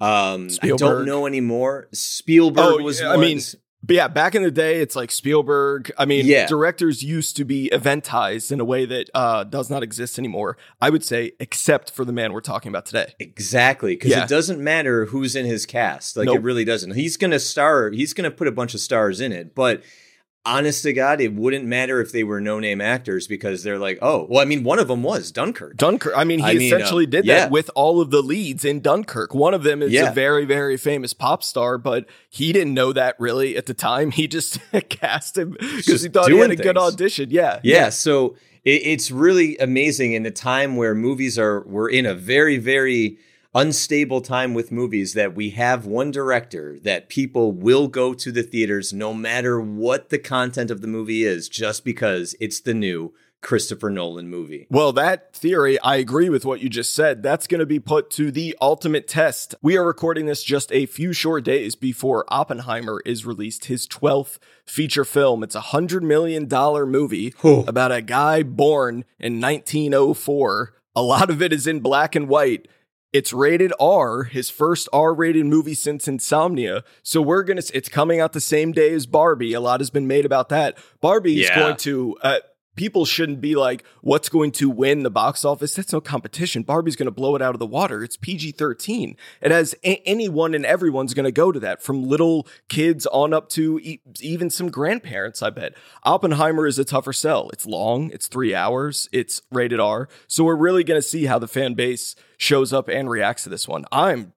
Um, 0.00 0.48
I 0.60 0.68
don't 0.70 1.04
know 1.06 1.26
anymore. 1.26 1.88
Spielberg 1.92 2.64
Oh, 2.80 2.82
was 2.82 3.00
yeah, 3.00 3.10
one. 3.10 3.18
I 3.18 3.22
mean, 3.22 3.40
But 3.80 3.94
yeah, 3.94 4.08
back 4.08 4.34
in 4.34 4.42
the 4.42 4.50
day, 4.50 4.80
it's 4.80 4.96
like 4.96 5.12
Spielberg. 5.12 5.92
I 5.96 6.06
mean, 6.06 6.26
Yeah. 6.26 6.46
directors 6.48 7.04
used 7.04 7.36
to 7.36 7.44
be 7.44 7.70
eventized 7.72 8.50
in 8.50 8.58
a 8.58 8.64
way 8.64 8.84
that 8.86 9.10
uh, 9.14 9.44
does 9.44 9.70
not 9.70 9.84
exist 9.84 10.18
anymore. 10.18 10.56
I 10.80 10.90
would 10.90 11.04
say, 11.04 11.30
except 11.38 11.92
for 11.92 12.04
the 12.04 12.12
man 12.12 12.32
we're 12.32 12.40
talking 12.40 12.70
about 12.70 12.86
today. 12.86 13.14
Exactly, 13.20 13.94
because 13.94 14.10
Yeah. 14.10 14.24
it 14.24 14.28
doesn't 14.28 14.58
matter 14.60 15.04
who's 15.06 15.36
in 15.36 15.46
his 15.46 15.66
cast. 15.66 16.16
Like 16.16 16.26
Nope. 16.26 16.38
it 16.38 16.42
really 16.42 16.64
doesn't. 16.64 16.96
He's 16.96 17.16
gonna 17.16 17.38
star. 17.38 17.90
He's 17.90 18.12
gonna 18.12 18.32
put 18.32 18.48
a 18.48 18.52
bunch 18.52 18.74
of 18.74 18.80
stars 18.80 19.20
in 19.20 19.30
it. 19.30 19.54
But 19.54 19.84
honest 20.44 20.82
to 20.84 20.92
God, 20.92 21.20
it 21.20 21.34
wouldn't 21.34 21.64
matter 21.66 22.00
if 22.00 22.10
they 22.12 22.24
were 22.24 22.40
no 22.40 22.58
name 22.58 22.80
actors 22.80 23.26
because 23.28 23.62
they're 23.62 23.78
like, 23.78 23.98
oh, 24.00 24.26
well, 24.30 24.40
I 24.40 24.44
mean, 24.44 24.64
one 24.64 24.78
of 24.78 24.88
them 24.88 25.02
was 25.02 25.30
Dunkirk. 25.30 25.76
Dunkirk. 25.76 26.14
I 26.16 26.24
mean, 26.24 26.38
he 26.38 26.44
I 26.44 26.54
mean, 26.54 26.72
essentially 26.72 27.06
uh, 27.06 27.10
did 27.10 27.24
yeah. 27.26 27.34
that 27.40 27.50
with 27.50 27.70
all 27.74 28.00
of 28.00 28.10
the 28.10 28.22
leads 28.22 28.64
in 28.64 28.80
Dunkirk. 28.80 29.34
One 29.34 29.52
of 29.52 29.62
them 29.62 29.82
is 29.82 29.92
Yeah. 29.92 30.10
a 30.10 30.14
very, 30.14 30.44
very 30.46 30.76
famous 30.76 31.12
pop 31.12 31.42
star, 31.42 31.76
but 31.76 32.06
he 32.30 32.52
didn't 32.52 32.72
know 32.74 32.92
that 32.94 33.16
really 33.18 33.56
at 33.56 33.66
the 33.66 33.74
time. 33.74 34.10
He 34.18 34.26
just 34.26 34.58
cast 34.88 35.36
him 35.38 35.50
because 35.60 36.02
he 36.02 36.08
thought 36.08 36.30
he 36.30 36.36
had 36.38 36.50
a 36.50 36.56
good 36.56 36.64
things. 36.76 36.78
audition. 36.78 37.28
Yeah. 37.30 37.60
yeah, 37.62 37.88
so 37.90 38.36
it, 38.64 38.82
it's 38.84 39.10
really 39.10 39.56
amazing 39.58 40.14
in 40.14 40.24
a 40.26 40.30
time 40.30 40.76
where 40.76 40.94
movies 40.94 41.38
are. 41.38 41.62
We're 41.66 41.88
in 41.90 42.04
a 42.06 42.14
very, 42.14 42.56
very 42.56 43.18
unstable 43.54 44.20
time 44.20 44.54
with 44.54 44.72
movies 44.72 45.14
that 45.14 45.34
we 45.34 45.50
have 45.50 45.86
one 45.86 46.10
director 46.10 46.78
that 46.80 47.08
people 47.08 47.52
will 47.52 47.88
go 47.88 48.14
to 48.14 48.30
the 48.30 48.42
theaters 48.42 48.92
no 48.92 49.14
matter 49.14 49.60
what 49.60 50.10
the 50.10 50.18
content 50.18 50.70
of 50.70 50.80
the 50.80 50.86
movie 50.86 51.24
is, 51.24 51.48
just 51.48 51.84
because 51.84 52.34
it's 52.40 52.60
the 52.60 52.74
new 52.74 53.12
Christopher 53.40 53.88
Nolan 53.88 54.28
movie. 54.28 54.66
Well, 54.68 54.92
that 54.94 55.32
theory, 55.32 55.78
I 55.80 55.96
agree 55.96 56.28
with 56.28 56.44
what 56.44 56.60
you 56.60 56.68
just 56.68 56.92
said. 56.92 57.22
That's 57.22 57.46
going 57.46 57.60
to 57.60 57.66
be 57.66 57.78
put 57.78 58.10
to 58.12 58.30
the 58.30 58.56
ultimate 58.60 59.06
test. 59.06 59.54
We 59.62 59.76
are 59.76 59.86
recording 59.86 60.26
this 60.26 60.42
just 60.42 60.72
a 60.72 60.86
few 60.86 61.12
short 61.12 61.44
days 61.44 61.76
before 61.76 62.24
Oppenheimer 62.28 63.00
is 63.06 63.24
released, 63.24 63.66
his 63.66 63.86
12th 63.86 64.38
feature 64.64 65.04
film. 65.04 65.42
It's 65.42 65.54
a 65.54 65.60
$100 65.60 66.02
million 66.02 66.48
movie 66.90 67.32
Whew. 67.40 67.64
about 67.68 67.92
a 67.92 68.02
guy 68.02 68.42
born 68.42 69.04
in 69.20 69.40
1904. 69.40 70.74
A 70.96 71.02
lot 71.02 71.30
of 71.30 71.40
it 71.40 71.52
is 71.52 71.68
in 71.68 71.78
black 71.78 72.16
and 72.16 72.28
white. 72.28 72.66
It's 73.12 73.32
rated 73.32 73.72
R, 73.80 74.24
his 74.24 74.50
first 74.50 74.88
R-rated 74.92 75.46
movie 75.46 75.74
since 75.74 76.06
Insomnia. 76.06 76.84
So 77.02 77.22
we're 77.22 77.42
gonna. 77.42 77.62
It's 77.72 77.88
coming 77.88 78.20
out 78.20 78.34
the 78.34 78.40
same 78.40 78.72
day 78.72 78.92
as 78.92 79.06
Barbie. 79.06 79.54
A 79.54 79.60
lot 79.60 79.80
has 79.80 79.88
been 79.88 80.06
made 80.06 80.26
about 80.26 80.50
that. 80.50 80.76
Barbie 81.00 81.40
is 81.40 81.48
going 81.50 81.76
to. 81.78 82.16
Uh, 82.22 82.38
people 82.78 83.04
shouldn't 83.04 83.42
be 83.42 83.54
like, 83.54 83.84
"What's 84.00 84.30
going 84.30 84.52
to 84.52 84.70
win 84.70 85.02
the 85.02 85.10
box 85.10 85.44
office?" 85.44 85.74
That's 85.74 85.92
no 85.92 86.00
competition. 86.00 86.62
Barbie's 86.62 86.96
going 86.96 87.06
to 87.06 87.10
blow 87.10 87.36
it 87.36 87.42
out 87.42 87.54
of 87.54 87.58
the 87.58 87.66
water. 87.66 88.02
It's 88.02 88.16
PG-13. 88.16 89.16
It 89.42 89.50
has 89.50 89.74
a- 89.84 90.00
anyone 90.06 90.54
and 90.54 90.64
everyone's 90.64 91.12
going 91.12 91.24
to 91.24 91.32
go 91.32 91.52
to 91.52 91.60
that, 91.60 91.82
from 91.82 92.04
little 92.04 92.46
kids 92.68 93.06
on 93.08 93.34
up 93.34 93.50
to 93.50 93.78
e- 93.82 94.00
even 94.20 94.48
some 94.48 94.70
grandparents. 94.70 95.42
I 95.42 95.50
bet. 95.50 95.74
Oppenheimer 96.04 96.66
is 96.66 96.78
a 96.78 96.84
tougher 96.84 97.12
sell. 97.12 97.50
It's 97.50 97.66
long. 97.66 98.10
It's 98.10 98.28
three 98.28 98.54
hours. 98.54 99.08
It's 99.12 99.42
rated 99.50 99.80
R. 99.80 100.08
So 100.26 100.44
we're 100.44 100.56
really 100.56 100.84
going 100.84 101.00
to 101.00 101.06
see 101.06 101.26
how 101.26 101.38
the 101.38 101.48
fan 101.48 101.74
base 101.74 102.14
shows 102.38 102.72
up 102.72 102.88
and 102.88 103.10
reacts 103.10 103.42
to 103.42 103.48
this 103.50 103.66
one. 103.66 103.84
I'm 103.90 104.32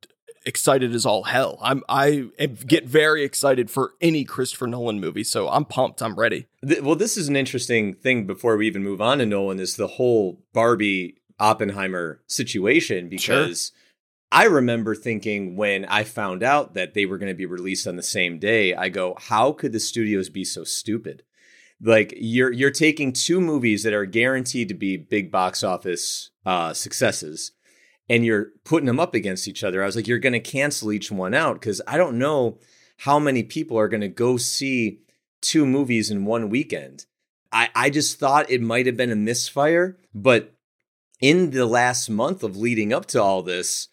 excited 0.46 0.94
as 0.94 1.06
all 1.06 1.24
hell. 1.24 1.58
I'm 1.62 1.84
I 1.88 2.30
get 2.68 2.86
very 2.86 3.24
excited 3.24 3.70
for 3.70 3.94
any 4.02 4.24
Christopher 4.24 4.68
Nolan 4.68 5.00
movie. 5.00 5.24
So 5.24 5.50
I'm 5.50 5.66
pumped. 5.66 6.02
I'm 6.02 6.16
ready. 6.16 6.48
Well, 6.82 6.96
this 6.96 7.18
is 7.18 7.28
an 7.28 7.36
interesting 7.36 7.94
thing 7.94 8.26
before 8.26 8.58
we 8.58 8.68
even 8.68 8.84
move 8.84 9.02
on 9.02 9.20
to 9.20 9.26
Nolan 9.26 9.60
is 9.60 9.76
the 9.76 9.88
whole 9.88 10.44
Barbie 10.54 11.18
Oppenheimer 11.40 12.22
situation 12.28 13.10
because 13.10 13.72
I 14.32 14.46
remember 14.46 14.96
thinking 14.96 15.56
when 15.56 15.86
I 15.86 16.04
found 16.04 16.42
out 16.42 16.74
that 16.76 16.94
they 16.94 17.06
were 17.06 17.18
going 17.18 17.32
to 17.32 17.38
be 17.38 17.46
released 17.46 17.86
on 17.86 17.98
the 17.98 18.04
same 18.04 18.40
day, 18.40 18.74
I 18.74 18.90
go, 18.90 19.18
how 19.20 19.52
could 19.52 19.74
the 19.74 19.80
studios 19.80 20.30
be 20.30 20.46
so 20.46 20.64
stupid? 20.64 21.24
Like 21.82 22.14
you're 22.16 22.52
you're 22.52 22.72
taking 22.72 23.12
two 23.12 23.42
movies 23.42 23.84
that 23.84 23.94
are 23.94 24.06
guaranteed 24.06 24.70
to 24.70 24.76
be 24.76 24.98
big 24.98 25.32
box 25.32 25.64
office 25.64 26.30
uh, 26.46 26.74
successes, 26.74 27.52
and 28.12 28.26
you're 28.26 28.50
putting 28.66 28.88
them 28.88 29.00
up 29.00 29.16
against 29.16 29.48
each 29.48 29.64
other. 29.64 29.82
I 29.82 29.86
was 29.86 29.96
like, 29.96 30.06
you're 30.06 30.20
going 30.20 30.34
to 30.34 30.42
cancel 30.42 30.92
each 30.92 31.10
one 31.10 31.34
out 31.34 31.54
because 31.54 31.82
I 31.88 31.96
don't 31.96 32.20
know 32.20 32.58
how 32.98 33.20
many 33.20 33.42
people 33.42 33.80
are 33.80 33.88
going 33.88 34.02
to 34.02 34.10
go 34.10 34.36
see 34.36 35.00
two 35.42 35.66
movies 35.66 36.12
in 36.12 36.26
one 36.26 36.50
weekend. 36.50 37.06
I, 37.54 37.70
I 37.74 37.90
just 37.90 38.20
thought 38.20 38.52
it 38.52 38.62
might 38.62 38.86
have 38.86 38.98
been 38.98 39.14
a 39.14 39.16
misfire, 39.16 39.98
but 40.14 40.54
in 41.22 41.52
the 41.52 41.66
last 41.66 42.10
month 42.10 42.44
of 42.44 42.58
leading 42.58 42.92
up 42.92 43.06
to 43.08 43.24
all 43.24 43.44
this, 43.44 43.88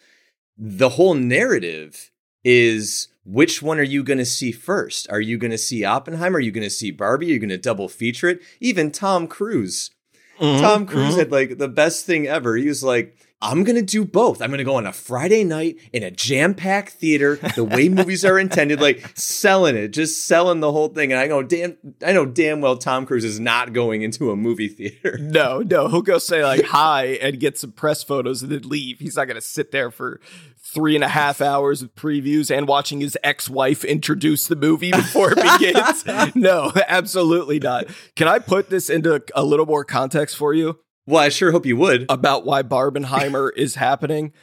the 0.57 0.89
whole 0.91 1.15
narrative 1.15 2.11
is 2.43 3.07
which 3.25 3.63
one 3.63 3.79
are 3.79 3.85
you 3.85 4.03
going 4.03 4.19
to 4.19 4.25
see 4.25 4.51
first? 4.51 5.09
Are 5.11 5.21
you 5.21 5.39
going 5.39 5.53
to 5.53 5.59
see 5.59 5.85
Oppenheimer? 5.85 6.39
Are 6.39 6.41
you 6.41 6.51
going 6.51 6.65
to 6.65 6.71
see 6.71 6.91
Barbie? 6.91 7.31
Are 7.31 7.35
you 7.35 7.39
going 7.39 7.51
to 7.51 7.57
double 7.57 7.89
feature 7.89 8.31
it? 8.31 8.41
Even 8.59 8.91
Tom 8.91 9.29
Cruise. 9.29 9.93
Mm-hmm, 10.41 10.61
Tom 10.61 10.87
Cruise 10.87 11.11
mm-hmm. 11.11 11.19
had 11.19 11.31
like 11.31 11.59
the 11.59 11.69
best 11.69 12.05
thing 12.05 12.27
ever. 12.27 12.57
He 12.57 12.67
was 12.67 12.83
like, 12.83 13.17
I'm 13.41 13.63
going 13.63 13.77
to 13.77 13.83
do 13.83 14.05
both. 14.05 14.43
I'm 14.43 14.49
going 14.51 14.59
to 14.59 14.65
go 14.65 14.75
on 14.75 14.87
a 14.87 14.93
Friday 14.93 15.45
night 15.45 15.77
in 15.93 16.03
a 16.03 16.11
jam 16.11 16.55
packed 16.55 16.95
theater, 16.95 17.37
the 17.55 17.63
way 17.63 17.89
movies 17.89 18.25
are 18.25 18.37
intended, 18.37 18.81
like 18.81 19.17
selling 19.17 19.77
it, 19.77 19.89
just 19.89 20.27
selling 20.27 20.59
the 20.59 20.73
whole 20.73 20.89
thing. 20.89 21.13
And 21.13 21.21
I 21.21 21.29
go, 21.29 21.45
damn, 21.45 21.77
I 22.05 22.13
know 22.13 22.27
damn 22.27 22.61
well 22.61 22.77
Tom 22.77 23.07
Cruise 23.07 23.25
is 23.25 23.39
not 23.39 23.73
going 23.73 24.03
into 24.03 24.33
a 24.33 24.37
movie 24.37 24.69
theater. 24.69 25.19
No, 25.29 25.59
no, 25.61 25.89
he'll 25.89 26.03
go 26.03 26.19
say 26.19 26.43
like 26.43 26.65
hi 26.67 27.05
and 27.21 27.39
get 27.39 27.59
some 27.59 27.71
press 27.71 28.03
photos 28.03 28.43
and 28.43 28.51
then 28.51 28.63
leave. 28.63 28.99
He's 28.99 29.17
not 29.17 29.27
going 29.27 29.37
to 29.37 29.47
sit 29.47 29.73
there 29.73 29.91
for 29.91 30.21
three 30.59 30.95
and 30.95 31.05
a 31.05 31.09
half 31.09 31.41
hours 31.41 31.83
of 31.83 31.95
previews 31.95 32.51
and 32.57 32.67
watching 32.67 33.01
his 33.01 33.17
ex-wife 33.23 33.85
introduce 33.85 34.47
the 34.47 34.57
movie 34.57 34.91
before 34.91 35.35
it 35.37 35.61
begins. 35.61 36.35
no, 36.35 36.73
absolutely 36.89 37.59
not. 37.59 37.87
Can 38.17 38.27
I 38.27 38.39
put 38.39 38.71
this 38.71 38.89
into 38.89 39.23
a 39.35 39.45
little 39.45 39.67
more 39.67 39.85
context 39.85 40.37
for 40.37 40.55
you? 40.55 40.79
Well, 41.09 41.23
I 41.23 41.31
sure 41.31 41.53
hope 41.53 41.65
you 41.65 41.79
would. 41.79 42.05
about 42.11 42.45
why 42.45 42.63
Barbenheimer 42.63 43.51
is 43.57 43.77
happening. 43.77 44.35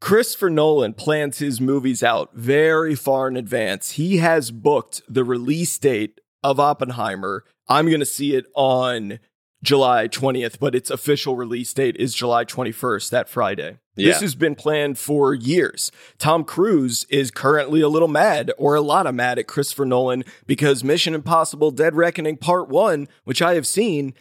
Christopher 0.00 0.48
Nolan 0.48 0.92
plans 0.94 1.38
his 1.38 1.60
movies 1.60 2.04
out 2.04 2.32
very 2.34 2.94
far 2.94 3.26
in 3.26 3.36
advance. 3.36 3.92
He 3.92 4.18
has 4.18 4.52
booked 4.52 5.02
the 5.08 5.24
release 5.24 5.76
date 5.76 6.20
of 6.44 6.60
Oppenheimer. 6.60 7.44
I'm 7.68 7.88
going 7.88 7.98
to 7.98 8.06
see 8.06 8.36
it 8.36 8.46
on 8.54 9.18
July 9.64 10.06
20th, 10.06 10.60
but 10.60 10.76
its 10.76 10.88
official 10.88 11.34
release 11.34 11.74
date 11.74 11.96
is 11.96 12.14
July 12.14 12.44
21st, 12.44 13.10
that 13.10 13.28
Friday. 13.28 13.78
Yeah. 13.96 14.12
This 14.12 14.20
has 14.20 14.34
been 14.36 14.54
planned 14.54 15.00
for 15.00 15.34
years. 15.34 15.90
Tom 16.18 16.44
Cruise 16.44 17.04
is 17.08 17.32
currently 17.32 17.80
a 17.80 17.88
little 17.88 18.06
mad, 18.06 18.52
or 18.56 18.76
a 18.76 18.80
lot 18.80 19.08
of 19.08 19.16
mad 19.16 19.40
at 19.40 19.48
Christopher 19.48 19.86
Nolan 19.86 20.22
because 20.46 20.84
Mission 20.84 21.12
Impossible 21.12 21.72
Dead 21.72 21.96
Reckoning 21.96 22.36
Part 22.36 22.68
1, 22.68 23.08
which 23.24 23.42
I 23.42 23.54
have 23.54 23.66
seen, 23.66 24.14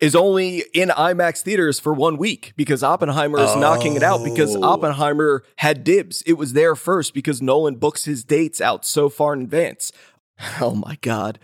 is 0.00 0.14
only 0.16 0.64
in 0.74 0.88
IMAX 0.88 1.42
theaters 1.42 1.78
for 1.78 1.92
one 1.92 2.16
week 2.16 2.52
because 2.56 2.82
Oppenheimer 2.82 3.38
is 3.40 3.54
knocking 3.56 3.94
it 3.94 4.02
out 4.02 4.24
because 4.24 4.56
Oh. 4.56 4.62
Oppenheimer 4.64 5.44
had 5.58 5.84
dibs. 5.84 6.22
It 6.26 6.32
was 6.34 6.54
there 6.54 6.74
first 6.74 7.14
because 7.14 7.40
Nolan 7.40 7.76
books 7.76 8.04
his 8.04 8.24
dates 8.24 8.60
out 8.60 8.84
so 8.84 9.08
far 9.08 9.32
in 9.34 9.42
advance. 9.42 9.92
Oh 10.60 10.74
my 10.74 10.98
God. 11.02 11.38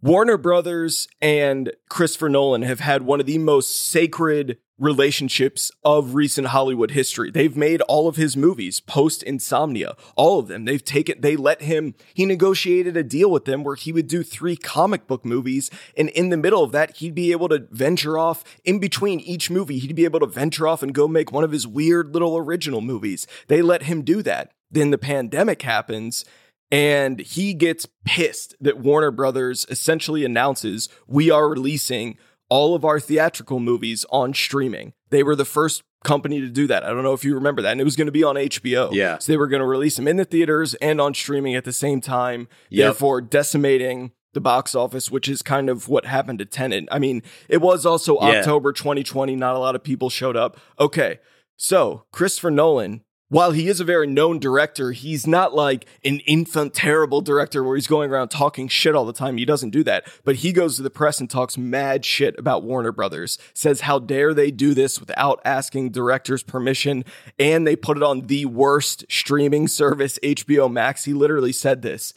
Warner 0.00 0.36
Brothers 0.38 1.08
and 1.20 1.72
Christopher 1.90 2.28
Nolan 2.28 2.62
have 2.62 2.78
had 2.78 3.02
one 3.02 3.18
of 3.18 3.26
the 3.26 3.38
most 3.38 3.74
sacred 3.90 4.58
relationships 4.78 5.70
of 5.84 6.14
recent 6.14 6.48
Hollywood 6.48 6.92
history. 6.92 7.30
They've 7.30 7.56
made 7.56 7.80
all 7.82 8.08
of 8.08 8.16
his 8.16 8.36
movies 8.36 8.80
post 8.80 9.22
Insomnia, 9.22 9.96
all 10.16 10.38
of 10.38 10.48
them. 10.48 10.64
They've 10.64 10.84
taken, 10.84 11.20
they 11.20 11.36
let 11.36 11.62
him, 11.62 11.94
he 12.14 12.24
negotiated 12.24 12.96
a 12.96 13.02
deal 13.02 13.30
with 13.30 13.44
them 13.44 13.64
where 13.64 13.74
he 13.74 13.92
would 13.92 14.06
do 14.06 14.22
three 14.22 14.56
comic 14.56 15.06
book 15.06 15.24
movies. 15.24 15.70
And 15.96 16.08
in 16.10 16.28
the 16.28 16.36
middle 16.36 16.62
of 16.62 16.72
that, 16.72 16.96
he'd 16.98 17.14
be 17.14 17.32
able 17.32 17.48
to 17.48 17.66
venture 17.70 18.16
off 18.16 18.44
in 18.64 18.78
between 18.78 19.20
each 19.20 19.50
movie. 19.50 19.78
He'd 19.78 19.96
be 19.96 20.04
able 20.04 20.20
to 20.20 20.26
venture 20.26 20.68
off 20.68 20.82
and 20.82 20.94
go 20.94 21.08
make 21.08 21.32
one 21.32 21.44
of 21.44 21.52
his 21.52 21.66
weird 21.66 22.14
little 22.14 22.36
original 22.36 22.80
movies. 22.80 23.26
They 23.48 23.62
let 23.62 23.84
him 23.84 24.02
do 24.02 24.22
that. 24.22 24.52
Then 24.70 24.90
the 24.90 24.98
pandemic 24.98 25.62
happens 25.62 26.24
and 26.70 27.20
he 27.20 27.54
gets 27.54 27.86
pissed 28.04 28.54
that 28.60 28.78
Warner 28.78 29.10
Brothers 29.10 29.66
essentially 29.70 30.24
announces 30.24 30.88
we 31.06 31.30
are 31.30 31.48
releasing 31.48 32.18
all 32.48 32.74
of 32.74 32.84
our 32.84 32.98
theatrical 33.00 33.60
movies 33.60 34.04
on 34.10 34.32
streaming. 34.34 34.92
They 35.10 35.22
were 35.22 35.36
the 35.36 35.44
first 35.44 35.82
company 36.04 36.40
to 36.40 36.48
do 36.48 36.66
that. 36.68 36.84
I 36.84 36.88
don't 36.88 37.02
know 37.02 37.12
if 37.12 37.24
you 37.24 37.34
remember 37.34 37.60
that. 37.62 37.72
And 37.72 37.80
it 37.80 37.84
was 37.84 37.96
going 37.96 38.06
to 38.06 38.12
be 38.12 38.22
on 38.24 38.36
HBO. 38.36 38.90
Yeah. 38.92 39.18
So 39.18 39.32
they 39.32 39.36
were 39.36 39.48
going 39.48 39.60
to 39.60 39.66
release 39.66 39.96
them 39.96 40.06
in 40.08 40.16
the 40.16 40.24
theaters 40.24 40.74
and 40.74 41.00
on 41.00 41.12
streaming 41.14 41.54
at 41.56 41.64
the 41.64 41.72
same 41.72 42.00
time, 42.00 42.48
Yep. 42.70 42.84
therefore 42.84 43.20
decimating 43.20 44.12
the 44.34 44.40
box 44.40 44.74
office, 44.74 45.10
which 45.10 45.28
is 45.28 45.42
kind 45.42 45.68
of 45.68 45.88
what 45.88 46.04
happened 46.06 46.38
to 46.38 46.44
Tenet. 46.44 46.86
I 46.92 46.98
mean, 46.98 47.22
it 47.48 47.58
was 47.58 47.84
also 47.84 48.14
Yeah. 48.20 48.38
October 48.38 48.72
2020. 48.72 49.34
Not 49.34 49.56
a 49.56 49.58
lot 49.58 49.74
of 49.74 49.82
people 49.82 50.08
showed 50.10 50.36
up. 50.36 50.58
Okay. 50.78 51.18
So 51.56 52.04
Christopher 52.12 52.50
Nolan, 52.52 53.02
while 53.28 53.50
he 53.50 53.68
is 53.68 53.78
a 53.78 53.84
very 53.84 54.06
known 54.06 54.38
director, 54.38 54.92
he's 54.92 55.26
not 55.26 55.54
like 55.54 55.86
an 56.04 56.20
enfant 56.26 56.72
terrible 56.72 57.20
director 57.20 57.62
where 57.62 57.76
he's 57.76 57.86
going 57.86 58.10
around 58.10 58.28
talking 58.28 58.68
shit 58.68 58.94
all 58.94 59.04
the 59.04 59.12
time. 59.12 59.36
He 59.36 59.44
doesn't 59.44 59.70
do 59.70 59.84
that. 59.84 60.10
But 60.24 60.36
he 60.36 60.52
goes 60.52 60.76
to 60.76 60.82
the 60.82 60.90
press 60.90 61.20
and 61.20 61.28
talks 61.28 61.58
mad 61.58 62.04
shit 62.04 62.38
about 62.38 62.62
Warner 62.62 62.92
Brothers, 62.92 63.38
says 63.52 63.82
how 63.82 63.98
dare 63.98 64.32
they 64.32 64.50
do 64.50 64.72
this 64.72 64.98
without 64.98 65.40
asking 65.44 65.90
directors 65.90 66.42
permission, 66.42 67.04
and 67.38 67.66
they 67.66 67.76
put 67.76 67.98
it 67.98 68.02
on 68.02 68.28
the 68.28 68.46
worst 68.46 69.04
streaming 69.10 69.68
service, 69.68 70.18
HBO 70.22 70.72
Max. 70.72 71.04
He 71.04 71.12
literally 71.12 71.52
said 71.52 71.82
this. 71.82 72.14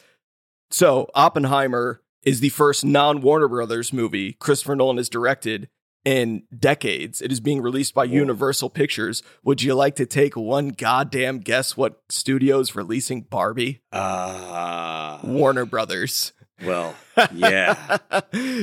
So 0.70 1.10
Oppenheimer 1.14 2.00
is 2.22 2.40
the 2.40 2.48
first 2.48 2.84
non-Warner 2.84 3.48
Brothers 3.48 3.92
movie 3.92 4.32
Christopher 4.34 4.76
Nolan 4.76 4.96
has 4.96 5.08
directed 5.10 5.68
in 6.04 6.42
decades. 6.56 7.20
It 7.20 7.30
is 7.30 7.40
being 7.40 7.60
released 7.62 7.94
by 7.94 8.04
Universal 8.04 8.70
Pictures. 8.70 9.22
Would 9.44 9.62
you 9.62 9.74
like 9.74 9.94
to 9.96 10.06
take 10.06 10.36
one 10.36 10.68
goddamn 10.70 11.38
guess 11.38 11.76
what 11.76 12.02
studio's 12.08 12.74
releasing 12.74 13.22
Barbie? 13.22 13.82
Ah, 13.92 15.20
Warner 15.22 15.64
Brothers. 15.64 16.32
well, 16.64 16.94
yeah. 17.34 17.98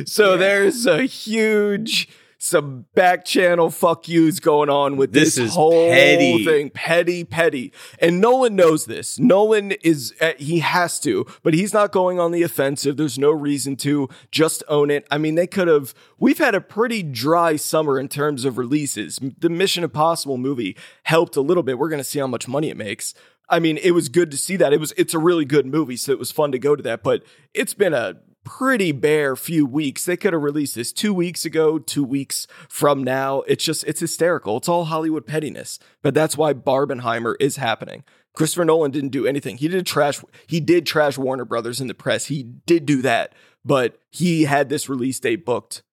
so 0.06 0.32
Yeah. 0.32 0.38
there's 0.38 0.86
a 0.86 1.04
huge 1.04 2.08
some 2.42 2.86
back 2.96 3.26
channel 3.26 3.70
fuck 3.70 4.08
yous 4.08 4.40
going 4.40 4.70
on 4.70 4.96
with 4.96 5.12
this, 5.12 5.36
This 5.36 5.38
is 5.50 5.54
whole 5.54 5.90
petty. 5.90 6.46
thing. 6.46 6.70
Petty 6.72 7.24
petty. 7.26 7.74
And 8.00 8.22
nolan 8.22 8.56
knows 8.56 8.86
this. 8.86 9.20
Nolan 9.20 9.74
is 9.84 10.14
uh, 10.22 10.32
he 10.38 10.60
has 10.60 11.00
to 11.02 11.26
but 11.44 11.54
he's 11.54 11.74
not 11.74 11.92
going 11.92 12.20
on 12.20 12.32
the 12.32 12.42
offensive. 12.44 12.96
There's 12.98 13.20
no 13.20 13.32
reason 13.32 13.76
to. 13.78 14.08
Just 14.32 14.64
own 14.70 14.90
it. 14.90 15.06
I 15.12 15.18
mean 15.18 15.36
they 15.36 15.48
could 15.48 15.68
have 15.68 15.94
we've 16.18 16.38
had 16.38 16.56
a 16.56 16.62
pretty 16.62 17.04
dry 17.04 17.58
summer 17.58 18.00
in 18.00 18.08
terms 18.08 18.46
of 18.46 18.58
releases. 18.58 19.20
The 19.38 19.50
mission 19.50 19.84
impossible 19.84 20.38
movie 20.38 20.78
helped 21.04 21.36
a 21.36 21.42
little 21.42 21.64
bit. 21.64 21.78
We're 21.78 21.90
going 21.90 22.00
to 22.00 22.04
see 22.06 22.20
how 22.20 22.28
much 22.28 22.48
money 22.48 22.70
it 22.70 22.78
makes. 22.78 23.14
I 23.50 23.60
mean, 23.60 23.78
it 23.78 23.92
was 23.92 24.10
good 24.10 24.32
to 24.32 24.38
see 24.38 24.56
that. 24.58 24.72
It 24.72 24.80
was 24.80 24.94
it's 24.96 25.14
a 25.14 25.20
really 25.20 25.44
good 25.46 25.66
movie, 25.66 25.98
so 25.98 26.12
it 26.14 26.20
was 26.20 26.32
fun 26.32 26.52
to 26.54 26.60
go 26.60 26.76
to 26.76 26.84
that. 26.84 27.04
But 27.04 27.24
it's 27.54 27.74
been 27.74 27.94
a 27.94 28.18
pretty 28.50 28.92
bare 28.92 29.36
few 29.36 29.64
weeks. 29.64 30.06
They 30.06 30.18
could 30.18 30.34
have 30.34 30.42
released 30.42 30.74
this 30.74 30.92
two 30.92 31.14
weeks 31.14 31.46
ago, 31.46 31.78
two 31.78 32.04
weeks 32.04 32.48
from 32.68 33.04
now. 33.04 33.42
It's 33.42 33.64
just 33.64 33.84
it's 33.84 34.00
hysterical. 34.00 34.58
It's 34.58 34.68
all 34.68 34.86
Hollywood 34.86 35.28
pettiness. 35.28 35.78
But 36.02 36.16
that's 36.16 36.36
why 36.36 36.54
Barbenheimer 36.54 37.36
is 37.40 37.58
happening. 37.58 38.04
Christopher 38.34 38.66
Nolan 38.66 38.92
didn't 38.92 39.10
do 39.10 39.28
anything. 39.28 39.58
He 39.58 39.68
did 39.68 39.86
trash 39.86 40.22
he 40.48 40.60
did 40.60 40.88
trash 40.88 41.18
Warner 41.18 41.46
Brothers 41.46 41.80
in 41.80 41.88
the 41.88 41.94
press. 41.94 42.26
He 42.26 42.44
did 42.44 42.88
do 42.88 43.04
that. 43.04 43.34
But 43.64 44.00
he 44.10 44.46
had 44.46 44.70
this 44.70 44.90
release 44.90 45.20
date 45.20 45.46
booked 45.46 45.84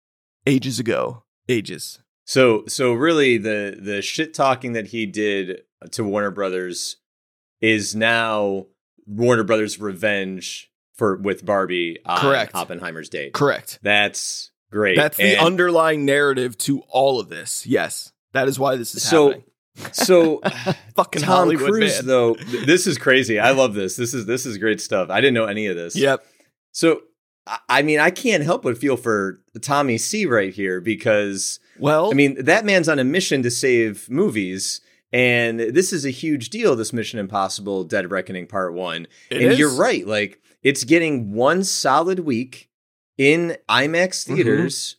ages 0.46 0.78
ago. 0.78 1.24
Ages. 1.48 1.98
So 2.24 2.64
so 2.68 2.94
really 2.94 3.36
the 3.36 3.78
the 3.78 4.00
shit 4.00 4.32
talking 4.32 4.72
that 4.72 4.88
he 4.88 5.04
did 5.04 5.62
to 5.90 6.04
Warner 6.04 6.30
Brothers 6.30 6.96
is 7.60 7.94
now 7.94 8.66
Warner 9.06 9.44
Brothers 9.44 9.78
revenge 9.78 10.70
for 10.96 11.16
with 11.16 11.44
Barbie 11.44 11.98
Correct. 12.18 12.54
Oppenheimer's 12.54 13.08
date. 13.08 13.32
Correct. 13.32 13.78
That's 13.82 14.50
great. 14.70 14.96
That's 14.96 15.16
the 15.16 15.24
And 15.36 15.40
underlying 15.46 16.04
narrative 16.04 16.56
to 16.58 16.80
all 16.88 17.20
of 17.20 17.28
this. 17.28 17.66
Yes. 17.66 18.12
That 18.32 18.48
is 18.48 18.58
why 18.58 18.76
this 18.76 18.94
is 18.94 19.02
So- 19.02 19.28
happening. 19.28 19.44
so 19.92 20.40
Fucking 20.96 21.22
Tom 21.22 21.28
Hollywood 21.28 21.68
Cruise 21.70 21.98
man. 21.98 22.06
though 22.06 22.34
th- 22.34 22.64
this 22.66 22.86
is 22.86 22.96
crazy. 22.98 23.38
I 23.38 23.50
love 23.50 23.74
this. 23.74 23.94
This 23.96 24.14
is 24.14 24.24
this 24.26 24.46
is 24.46 24.56
great 24.58 24.80
stuff. 24.80 25.10
I 25.10 25.20
didn't 25.20 25.34
know 25.34 25.44
any 25.44 25.66
of 25.66 25.76
this. 25.76 25.94
Yep. 25.96 26.24
So 26.72 27.02
I- 27.46 27.58
I 27.68 27.82
mean 27.82 27.98
I 27.98 28.10
can't 28.10 28.42
help 28.42 28.62
but 28.62 28.78
feel 28.78 28.96
for 28.96 29.42
Tommy 29.60 29.98
C 29.98 30.24
right 30.24 30.52
here 30.52 30.80
because 30.80 31.60
Well, 31.78 32.10
I 32.10 32.14
mean, 32.14 32.42
that 32.44 32.64
man's 32.64 32.88
on 32.88 32.98
a 32.98 33.04
mission 33.04 33.42
to 33.42 33.50
save 33.50 34.08
movies. 34.10 34.80
And 35.12 35.60
this 35.60 35.92
is 35.92 36.04
a 36.04 36.10
huge 36.10 36.50
deal, 36.50 36.74
this 36.74 36.92
Mission 36.92 37.18
Impossible 37.20 37.84
Dead 37.84 38.10
Reckoning 38.10 38.46
Part 38.46 38.74
One. 38.74 39.06
and 39.30 39.40
is. 39.40 39.58
you're 39.58 39.74
right. 39.74 40.04
Like, 40.06 40.40
it's 40.66 40.82
getting 40.84 41.32
one 41.32 41.62
solid 41.62 42.18
week 42.20 42.68
in 43.16 43.56
IMAX 43.68 44.24
Mm-hmm. 44.24 44.34
theaters 44.34 44.96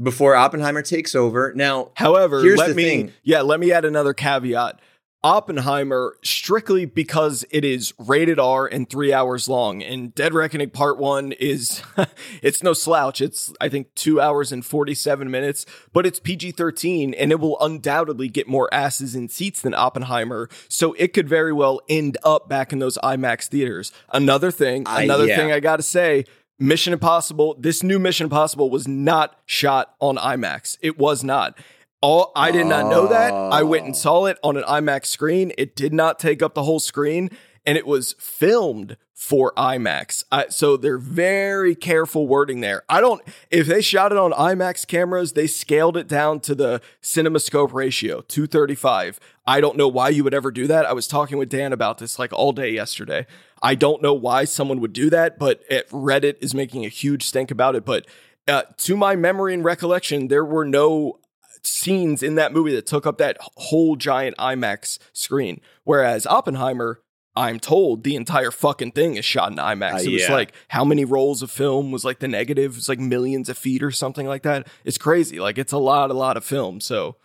before 0.00 0.34
Oppenheimer 0.36 0.82
takes 0.82 1.14
over. 1.14 1.52
Now, 1.54 1.90
However, 1.94 2.42
Here's 2.42 2.58
let 2.58 2.68
the 2.68 2.74
me 2.74 2.84
thing. 2.84 3.12
yeah, 3.24 3.40
let 3.42 3.58
me 3.60 3.72
add 3.72 3.84
another 3.84 4.14
caveat. 4.14 4.78
Oppenheimer, 5.22 6.16
strictly 6.24 6.86
because 6.86 7.44
it 7.50 7.64
is 7.64 7.92
rated 7.98 8.38
R 8.38 8.66
and 8.66 8.88
three 8.88 9.12
hours 9.12 9.48
long, 9.48 9.82
and 9.82 10.14
Dead 10.14 10.32
Reckoning 10.32 10.70
Part 10.70 10.98
One 10.98 11.32
is 11.32 11.82
it's 12.42 12.62
no 12.62 12.72
slouch. 12.72 13.20
It's 13.20 13.52
I 13.60 13.68
think 13.68 13.94
two 13.94 14.20
hours 14.20 14.50
and 14.50 14.64
forty 14.64 14.94
seven 14.94 15.30
minutes, 15.30 15.66
but 15.92 16.06
it's 16.06 16.18
PG 16.18 16.52
thirteen, 16.52 17.12
and 17.14 17.32
it 17.32 17.40
will 17.40 17.60
undoubtedly 17.60 18.28
get 18.28 18.48
more 18.48 18.72
asses 18.72 19.14
in 19.14 19.28
seats 19.28 19.60
than 19.60 19.74
Oppenheimer. 19.74 20.48
So 20.68 20.94
it 20.94 21.12
could 21.12 21.28
very 21.28 21.52
well 21.52 21.80
end 21.88 22.16
up 22.24 22.48
back 22.48 22.72
in 22.72 22.78
those 22.78 22.96
IMAX 22.98 23.48
theaters. 23.48 23.92
Another 24.12 24.50
thing, 24.50 24.84
I- 24.86 25.02
another 25.02 25.26
yeah. 25.26 25.36
thing 25.36 25.52
I 25.52 25.60
gotta 25.60 25.82
say. 25.82 26.24
Mission 26.62 26.92
Impossible, 26.92 27.56
this 27.58 27.82
new 27.82 27.98
Mission 27.98 28.24
Impossible 28.24 28.68
was 28.68 28.86
not 28.86 29.40
shot 29.46 29.94
on 29.98 30.16
IMAX. 30.16 30.76
It 30.82 30.98
was 30.98 31.24
not. 31.24 31.56
All 32.02 32.32
I 32.34 32.50
did 32.50 32.66
not 32.66 32.88
know 32.88 33.06
that. 33.08 33.32
I 33.32 33.62
went 33.62 33.84
and 33.84 33.96
saw 33.96 34.24
it 34.24 34.38
on 34.42 34.56
an 34.56 34.62
IMAX 34.64 35.06
screen. 35.06 35.52
It 35.58 35.76
did 35.76 35.92
not 35.92 36.18
take 36.18 36.42
up 36.42 36.54
the 36.54 36.62
whole 36.62 36.80
screen, 36.80 37.28
and 37.66 37.76
it 37.76 37.86
was 37.86 38.14
filmed 38.18 38.96
for 39.12 39.52
IMAX. 39.54 40.24
I, 40.32 40.48
so 40.48 40.78
they're 40.78 40.96
very 40.96 41.74
careful 41.74 42.26
wording 42.26 42.60
there. 42.62 42.84
I 42.88 43.02
don't. 43.02 43.20
If 43.50 43.66
they 43.66 43.82
shot 43.82 44.12
it 44.12 44.18
on 44.18 44.32
IMAX 44.32 44.86
cameras, 44.86 45.34
they 45.34 45.46
scaled 45.46 45.98
it 45.98 46.08
down 46.08 46.40
to 46.40 46.54
the 46.54 46.80
CinemaScope 47.02 47.74
ratio, 47.74 48.22
two 48.22 48.46
thirty 48.46 48.74
five. 48.74 49.20
I 49.46 49.60
don't 49.60 49.76
know 49.76 49.88
why 49.88 50.08
you 50.08 50.24
would 50.24 50.32
ever 50.32 50.50
do 50.50 50.66
that. 50.68 50.86
I 50.86 50.94
was 50.94 51.06
talking 51.06 51.36
with 51.36 51.50
Dan 51.50 51.74
about 51.74 51.98
this 51.98 52.18
like 52.18 52.32
all 52.32 52.52
day 52.52 52.70
yesterday. 52.70 53.26
I 53.62 53.74
don't 53.74 54.00
know 54.00 54.14
why 54.14 54.44
someone 54.44 54.80
would 54.80 54.94
do 54.94 55.10
that, 55.10 55.38
but 55.38 55.60
it, 55.68 55.86
Reddit 55.90 56.36
is 56.40 56.54
making 56.54 56.86
a 56.86 56.88
huge 56.88 57.24
stink 57.24 57.50
about 57.50 57.74
it. 57.74 57.84
But 57.84 58.06
uh, 58.48 58.62
to 58.78 58.96
my 58.96 59.16
memory 59.16 59.52
and 59.52 59.62
recollection, 59.62 60.28
there 60.28 60.46
were 60.46 60.64
no 60.64 61.19
scenes 61.62 62.22
in 62.22 62.34
that 62.36 62.52
movie 62.52 62.74
that 62.74 62.86
took 62.86 63.06
up 63.06 63.18
that 63.18 63.36
whole 63.40 63.96
giant 63.96 64.36
IMAX 64.36 64.98
screen. 65.12 65.60
Whereas 65.84 66.26
Oppenheimer, 66.26 67.00
I'm 67.36 67.60
told 67.60 68.04
the 68.04 68.16
entire 68.16 68.50
fucking 68.50 68.92
thing 68.92 69.16
is 69.16 69.24
shot 69.24 69.52
in 69.52 69.58
IMAX. 69.58 69.92
Uh, 69.92 70.10
it 70.10 70.12
was 70.12 70.22
yeah. 70.22 70.32
like 70.32 70.52
how 70.68 70.84
many 70.84 71.04
rolls 71.04 71.42
of 71.42 71.50
film 71.50 71.92
was 71.92 72.04
like 72.04 72.18
the 72.18 72.28
negative? 72.28 72.76
It's 72.76 72.88
like 72.88 72.98
millions 72.98 73.48
of 73.48 73.56
feet 73.56 73.82
or 73.82 73.90
something 73.90 74.26
like 74.26 74.42
that. 74.42 74.66
It's 74.84 74.98
crazy. 74.98 75.38
Like 75.38 75.58
it's 75.58 75.72
a 75.72 75.78
lot, 75.78 76.10
a 76.10 76.14
lot 76.14 76.36
of 76.36 76.44
film. 76.44 76.80
So 76.80 77.16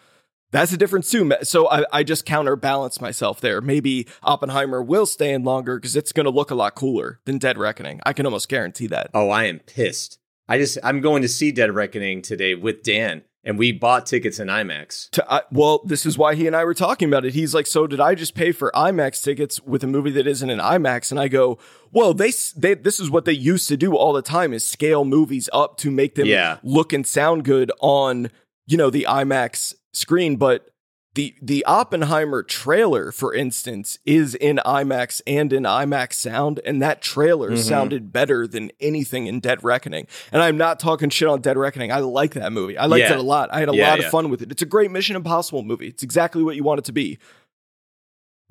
that's 0.52 0.72
a 0.72 0.78
difference 0.78 1.10
too. 1.10 1.32
So 1.44 1.70
I, 1.70 1.86
I 1.92 2.04
just 2.04 2.26
counterbalance 2.26 3.02
myself 3.02 3.42
there. 3.42 3.62
Maybe 3.62 4.08
Oppenheimer 4.24 4.82
will 4.82 5.06
stay 5.06 5.34
in 5.34 5.44
longer 5.44 5.78
because 5.78 5.96
it's 5.96 6.12
going 6.12 6.26
to 6.26 6.30
look 6.30 6.52
a 6.52 6.56
lot 6.56 6.76
cooler 6.76 7.20
than 7.26 7.40
Dead 7.40 7.58
Reckoning. 7.58 8.00
I 8.06 8.14
can 8.14 8.26
almost 8.26 8.48
guarantee 8.48 8.88
that. 8.88 9.10
oh, 9.14 9.30
I 9.30 9.46
am 9.46 9.60
pissed. 9.60 10.20
I 10.48 10.58
just 10.58 10.78
I'm 10.84 11.02
going 11.02 11.24
to 11.24 11.28
see 11.28 11.52
Dead 11.52 11.74
Reckoning 11.74 12.22
today 12.22 12.56
with 12.56 12.84
Dan, 12.84 13.24
and 13.46 13.60
we 13.60 13.72
bought 13.72 14.06
tickets 14.08 14.40
in 14.40 14.48
IMAX. 14.48 15.10
To, 15.12 15.30
uh, 15.30 15.42
well, 15.52 15.82
this 15.86 16.06
is 16.06 16.18
why 16.18 16.34
he 16.36 16.48
and 16.48 16.56
I 16.56 16.66
were 16.66 16.74
talking 16.74 17.08
about 17.08 17.24
it. 17.26 17.34
He's 17.34 17.54
like, 17.54 17.68
"So 17.68 17.86
did 17.88 18.00
I 18.02 18.16
just 18.16 18.34
pay 18.36 18.52
for 18.52 18.72
IMAX 18.76 19.24
tickets 19.24 19.62
with 19.62 19.84
a 19.84 19.88
movie 19.88 20.12
that 20.12 20.28
isn't 20.28 20.50
an 20.50 20.60
IMAX?" 20.60 21.12
And 21.12 21.20
I 21.20 21.28
go, 21.28 21.58
"Well, 21.92 22.14
they, 22.14 22.32
they 22.58 22.74
this 22.74 23.00
is 23.00 23.10
what 23.10 23.26
they 23.26 23.34
used 23.34 23.68
to 23.70 23.78
do 23.78 23.96
all 23.96 24.12
the 24.14 24.22
time: 24.22 24.52
is 24.52 24.68
scale 24.68 25.06
movies 25.06 25.48
up 25.54 25.78
to 25.78 25.92
make 25.92 26.16
them 26.16 26.28
Yeah. 26.28 26.58
look 26.64 26.92
and 26.92 27.06
sound 27.06 27.46
good 27.46 27.72
on 27.80 28.32
you 28.68 28.78
know 28.78 28.90
the 28.90 29.06
IMAX 29.08 29.76
screen, 29.94 30.36
but." 30.38 30.68
The, 31.16 31.34
the 31.42 31.66
Oppenheimer 31.66 32.44
trailer, 32.44 33.12
for 33.12 33.34
instance, 33.34 33.98
is 34.06 34.36
in 34.36 34.58
IMAX 34.66 35.22
and 35.26 35.52
in 35.54 35.64
IMAX 35.64 36.14
sound, 36.14 36.60
and 36.66 36.82
that 36.82 37.02
trailer 37.02 37.52
Mhm. 37.52 37.58
sounded 37.58 38.12
better 38.14 38.46
than 38.48 38.70
anything 38.82 39.26
in 39.26 39.40
Dead 39.40 39.64
Reckoning. 39.64 40.08
And 40.34 40.42
I'm 40.44 40.58
not 40.58 40.78
talking 40.80 41.10
shit 41.10 41.28
on 41.30 41.40
Dead 41.42 41.58
Reckoning. 41.58 41.92
I 41.92 42.00
like 42.00 42.34
that 42.34 42.52
movie. 42.52 42.78
I 42.78 42.86
liked 42.86 43.08
Yeah. 43.10 43.14
it 43.14 43.20
a 43.20 43.24
lot. 43.24 43.50
I 43.54 43.60
had 43.62 43.70
a 43.70 43.76
Yeah, 43.76 43.90
lot 43.90 44.00
yeah. 44.00 44.06
of 44.06 44.12
fun 44.12 44.30
with 44.30 44.42
it. 44.42 44.52
It's 44.52 44.62
a 44.62 44.66
great 44.66 44.92
Mission 44.92 45.16
Impossible 45.16 45.64
movie. 45.64 45.88
It's 45.88 46.04
exactly 46.04 46.44
what 46.44 46.56
you 46.58 46.64
want 46.64 46.80
it 46.80 46.86
to 46.86 46.92
be. 46.94 47.18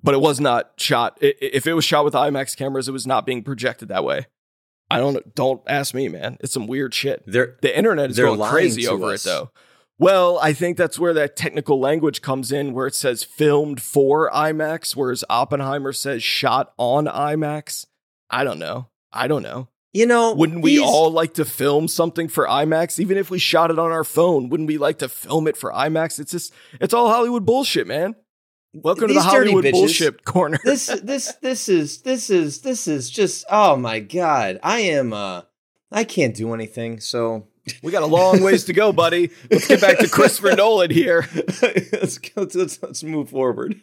But 0.03 0.15
it 0.15 0.21
was 0.21 0.41
not 0.41 0.73
shot. 0.77 1.19
If 1.21 1.67
it 1.67 1.75
was 1.75 1.85
shot 1.85 2.05
with 2.05 2.15
IMAX 2.15 2.57
cameras, 2.57 2.89
it 2.89 2.93
was 2.93 3.07
not 3.07 3.25
being 3.27 3.43
projected 3.43 3.89
that 3.89 4.05
way. 4.05 4.27
I 4.91 4.99
don't. 4.99 5.35
Don't 5.35 5.63
ask 5.67 5.95
me, 5.95 6.09
man. 6.09 6.37
It's 6.41 6.53
some 6.53 6.67
weird 6.67 6.93
shit. 6.95 7.23
They're 7.27 7.57
The 7.63 7.77
internet 7.77 8.11
is 8.11 8.19
going 8.19 8.41
crazy 8.41 8.87
over 8.87 9.13
us. 9.13 9.25
it, 9.25 9.29
though. 9.29 9.51
Well, 9.99 10.39
I 10.39 10.53
think 10.53 10.77
that's 10.77 10.99
where 10.99 11.15
that 11.15 11.37
technical 11.37 11.79
language 11.79 12.21
comes 12.21 12.51
in, 12.51 12.73
where 12.73 12.87
it 12.87 12.95
says 12.95 13.23
filmed 13.23 13.81
for 13.81 14.29
IMAX, 14.31 14.97
whereas 14.97 15.25
Oppenheimer 15.31 15.93
says 15.93 16.23
shot 16.23 16.73
on 16.77 17.07
IMAX. 17.07 17.87
I 18.29 18.43
don't 18.43 18.59
know. 18.59 18.89
I 19.13 19.29
don't 19.29 19.43
know. 19.43 19.69
you 19.93 20.07
know 20.07 20.35
Wouldn't 20.35 20.63
we 20.63 20.81
all 20.81 21.13
like 21.13 21.35
to 21.35 21.45
film 21.45 21.87
something 21.87 22.27
for 22.27 22.47
IMAX? 22.47 22.99
Even 22.99 23.17
if 23.17 23.31
we 23.31 23.39
shot 23.39 23.71
it 23.71 23.79
on 23.79 23.93
our 23.93 24.03
phone, 24.03 24.49
wouldn't 24.49 24.67
we 24.67 24.79
like 24.79 24.99
to 24.99 25.09
film 25.09 25.47
it 25.47 25.57
for 25.57 25.71
IMAX? 25.71 26.19
It's 26.19 26.33
just, 26.33 26.53
it's 26.81 26.93
all 26.93 27.09
Hollywood 27.09 27.47
bullshit, 27.47 27.87
man. 27.87 28.17
Welcome 28.75 29.07
to 29.07 29.15
the 29.15 29.23
Hollywood 29.23 29.65
bitches. 29.65 29.73
bullshit 29.73 30.25
corner. 30.25 30.59
this 30.65 30.87
this 30.87 31.33
this 31.41 31.69
is 31.69 32.03
this 32.03 32.29
is 32.29 32.63
this 32.63 32.89
is 32.89 33.09
just 33.09 33.45
oh 33.49 33.77
my 33.77 34.01
god 34.01 34.59
I 34.65 34.81
am 34.81 35.13
uh 35.13 35.43
I 35.93 36.03
can't 36.03 36.35
do 36.35 36.53
anything 36.53 36.99
so 36.99 37.47
we 37.83 37.93
got 37.93 38.03
a 38.03 38.07
long 38.07 38.43
ways 38.43 38.65
to 38.65 38.73
go, 38.73 38.93
buddy. 38.93 39.31
Let's 39.51 39.67
get 39.67 39.81
back 39.81 39.99
to 39.99 40.09
Christopher 40.09 40.55
Nolan 40.57 40.91
here. 40.91 41.27
let's, 41.63 42.19
go, 42.19 42.47
let's 42.55 42.83
let's 42.83 43.03
move 43.03 43.31
forward. 43.31 43.81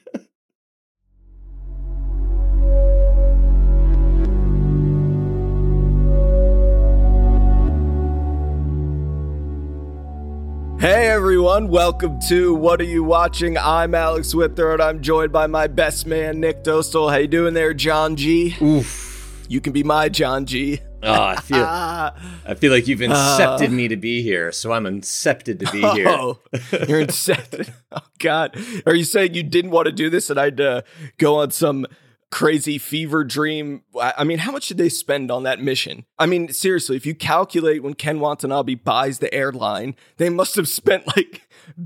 Hey 10.79 11.09
everyone, 11.09 11.67
welcome 11.67 12.19
to 12.27 12.55
What 12.55 12.81
Are 12.81 12.85
You 12.85 13.03
Watching? 13.03 13.55
I'm 13.55 13.93
Alex 13.93 14.33
Withrow 14.33 14.73
and 14.73 14.81
I'm 14.81 15.01
joined 15.03 15.31
by 15.31 15.45
my 15.45 15.67
best 15.67 16.07
man, 16.07 16.39
Nick 16.39 16.63
Dostal. 16.63 17.11
How 17.11 17.17
you 17.17 17.27
doing 17.27 17.53
there, 17.53 17.75
John 17.75 18.15
G? 18.15 18.55
Oof. 18.59 19.45
You 19.47 19.61
can 19.61 19.73
be 19.73 19.83
my 19.83 20.09
John 20.09 20.47
G. 20.47 20.81
Oh, 21.03 21.21
I 21.23 21.35
feel 21.41 21.63
I 21.65 22.55
feel 22.57 22.71
like 22.71 22.87
you've 22.87 22.99
incepted 22.99 23.67
Uh. 23.67 23.71
me 23.71 23.87
to 23.87 23.95
be 23.97 24.21
here, 24.21 24.51
so 24.51 24.71
I'm 24.71 24.83
incepted 24.85 25.59
to 25.65 25.71
be 25.71 25.81
here. 25.93 26.07
oh, 26.07 26.39
you're 26.87 27.05
incepted. 27.05 27.71
Oh 27.91 27.99
God, 28.19 28.55
are 28.85 28.95
you 28.95 29.03
saying 29.03 29.33
you 29.33 29.43
didn't 29.43 29.71
want 29.71 29.87
to 29.87 29.91
do 29.91 30.09
this 30.09 30.29
and 30.29 30.39
I'd 30.39 30.61
uh, 30.61 30.81
go 31.17 31.35
on 31.37 31.51
some 31.51 31.85
crazy 32.31 32.77
fever 32.77 33.23
dream? 33.23 33.81
I 33.99 34.13
I 34.19 34.23
mean, 34.23 34.39
how 34.39 34.51
much 34.51 34.67
did 34.67 34.77
they 34.77 34.89
spend 34.89 35.31
on 35.31 35.43
that 35.43 35.59
mission? 35.61 36.05
I 36.19 36.25
mean, 36.25 36.49
seriously, 36.53 36.95
if 36.95 37.05
you 37.05 37.15
calculate 37.15 37.83
when 37.83 37.93
Ken 37.95 38.19
Watanabe 38.19 38.75
buys 38.75 39.19
the 39.19 39.33
airline, 39.33 39.95
they 40.17 40.29
must 40.29 40.55
have 40.55 40.67
spent 40.67 41.07
like 41.15 41.41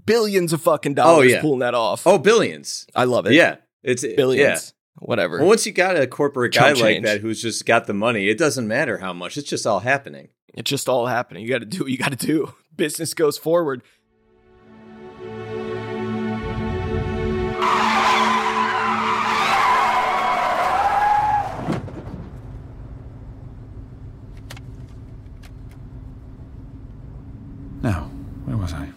billions 0.06 0.52
of 0.54 0.62
fucking 0.62 0.94
dollars 0.96 1.32
oh, 1.32 1.36
yeah. 1.36 1.42
pulling 1.42 1.60
that 1.60 1.74
off. 1.76 2.06
Oh, 2.06 2.18
billions. 2.18 2.86
I 2.96 3.06
love 3.06 3.26
it. 3.28 3.34
Yeah, 3.34 3.56
it's 3.84 4.06
billions. 4.16 4.66
Yeah. 4.68 4.72
Whatever. 5.06 5.38
Well, 5.38 5.50
once 5.50 5.68
you 5.68 5.72
got 5.72 5.96
a 5.96 6.08
corporate 6.08 6.56
guy 6.56 6.70
Chump 6.70 6.82
like 6.82 6.96
change. 6.96 7.06
that 7.06 7.22
who's 7.22 7.40
just 7.40 7.64
got 7.68 7.86
the 7.86 7.94
money, 7.94 8.28
it 8.28 8.40
doesn't 8.40 8.68
matter 8.68 8.98
how 8.98 9.14
much. 9.14 9.38
It's 9.38 9.48
just 9.48 9.68
all 9.68 9.82
happening. 9.82 10.30
It's 10.56 10.68
just 10.68 10.90
all 10.90 11.06
happening. 11.06 11.44
You 11.44 11.50
got 11.50 11.60
to 11.60 11.66
do 11.66 11.82
what 11.82 11.92
you 11.92 11.98
got 12.00 12.18
to 12.18 12.26
do. 12.28 12.56
Business 12.76 13.14
goes 13.14 13.38
forward. 13.38 13.84
Now, 27.84 28.10
where 28.46 28.58
was 28.58 28.74
I? 28.74 28.90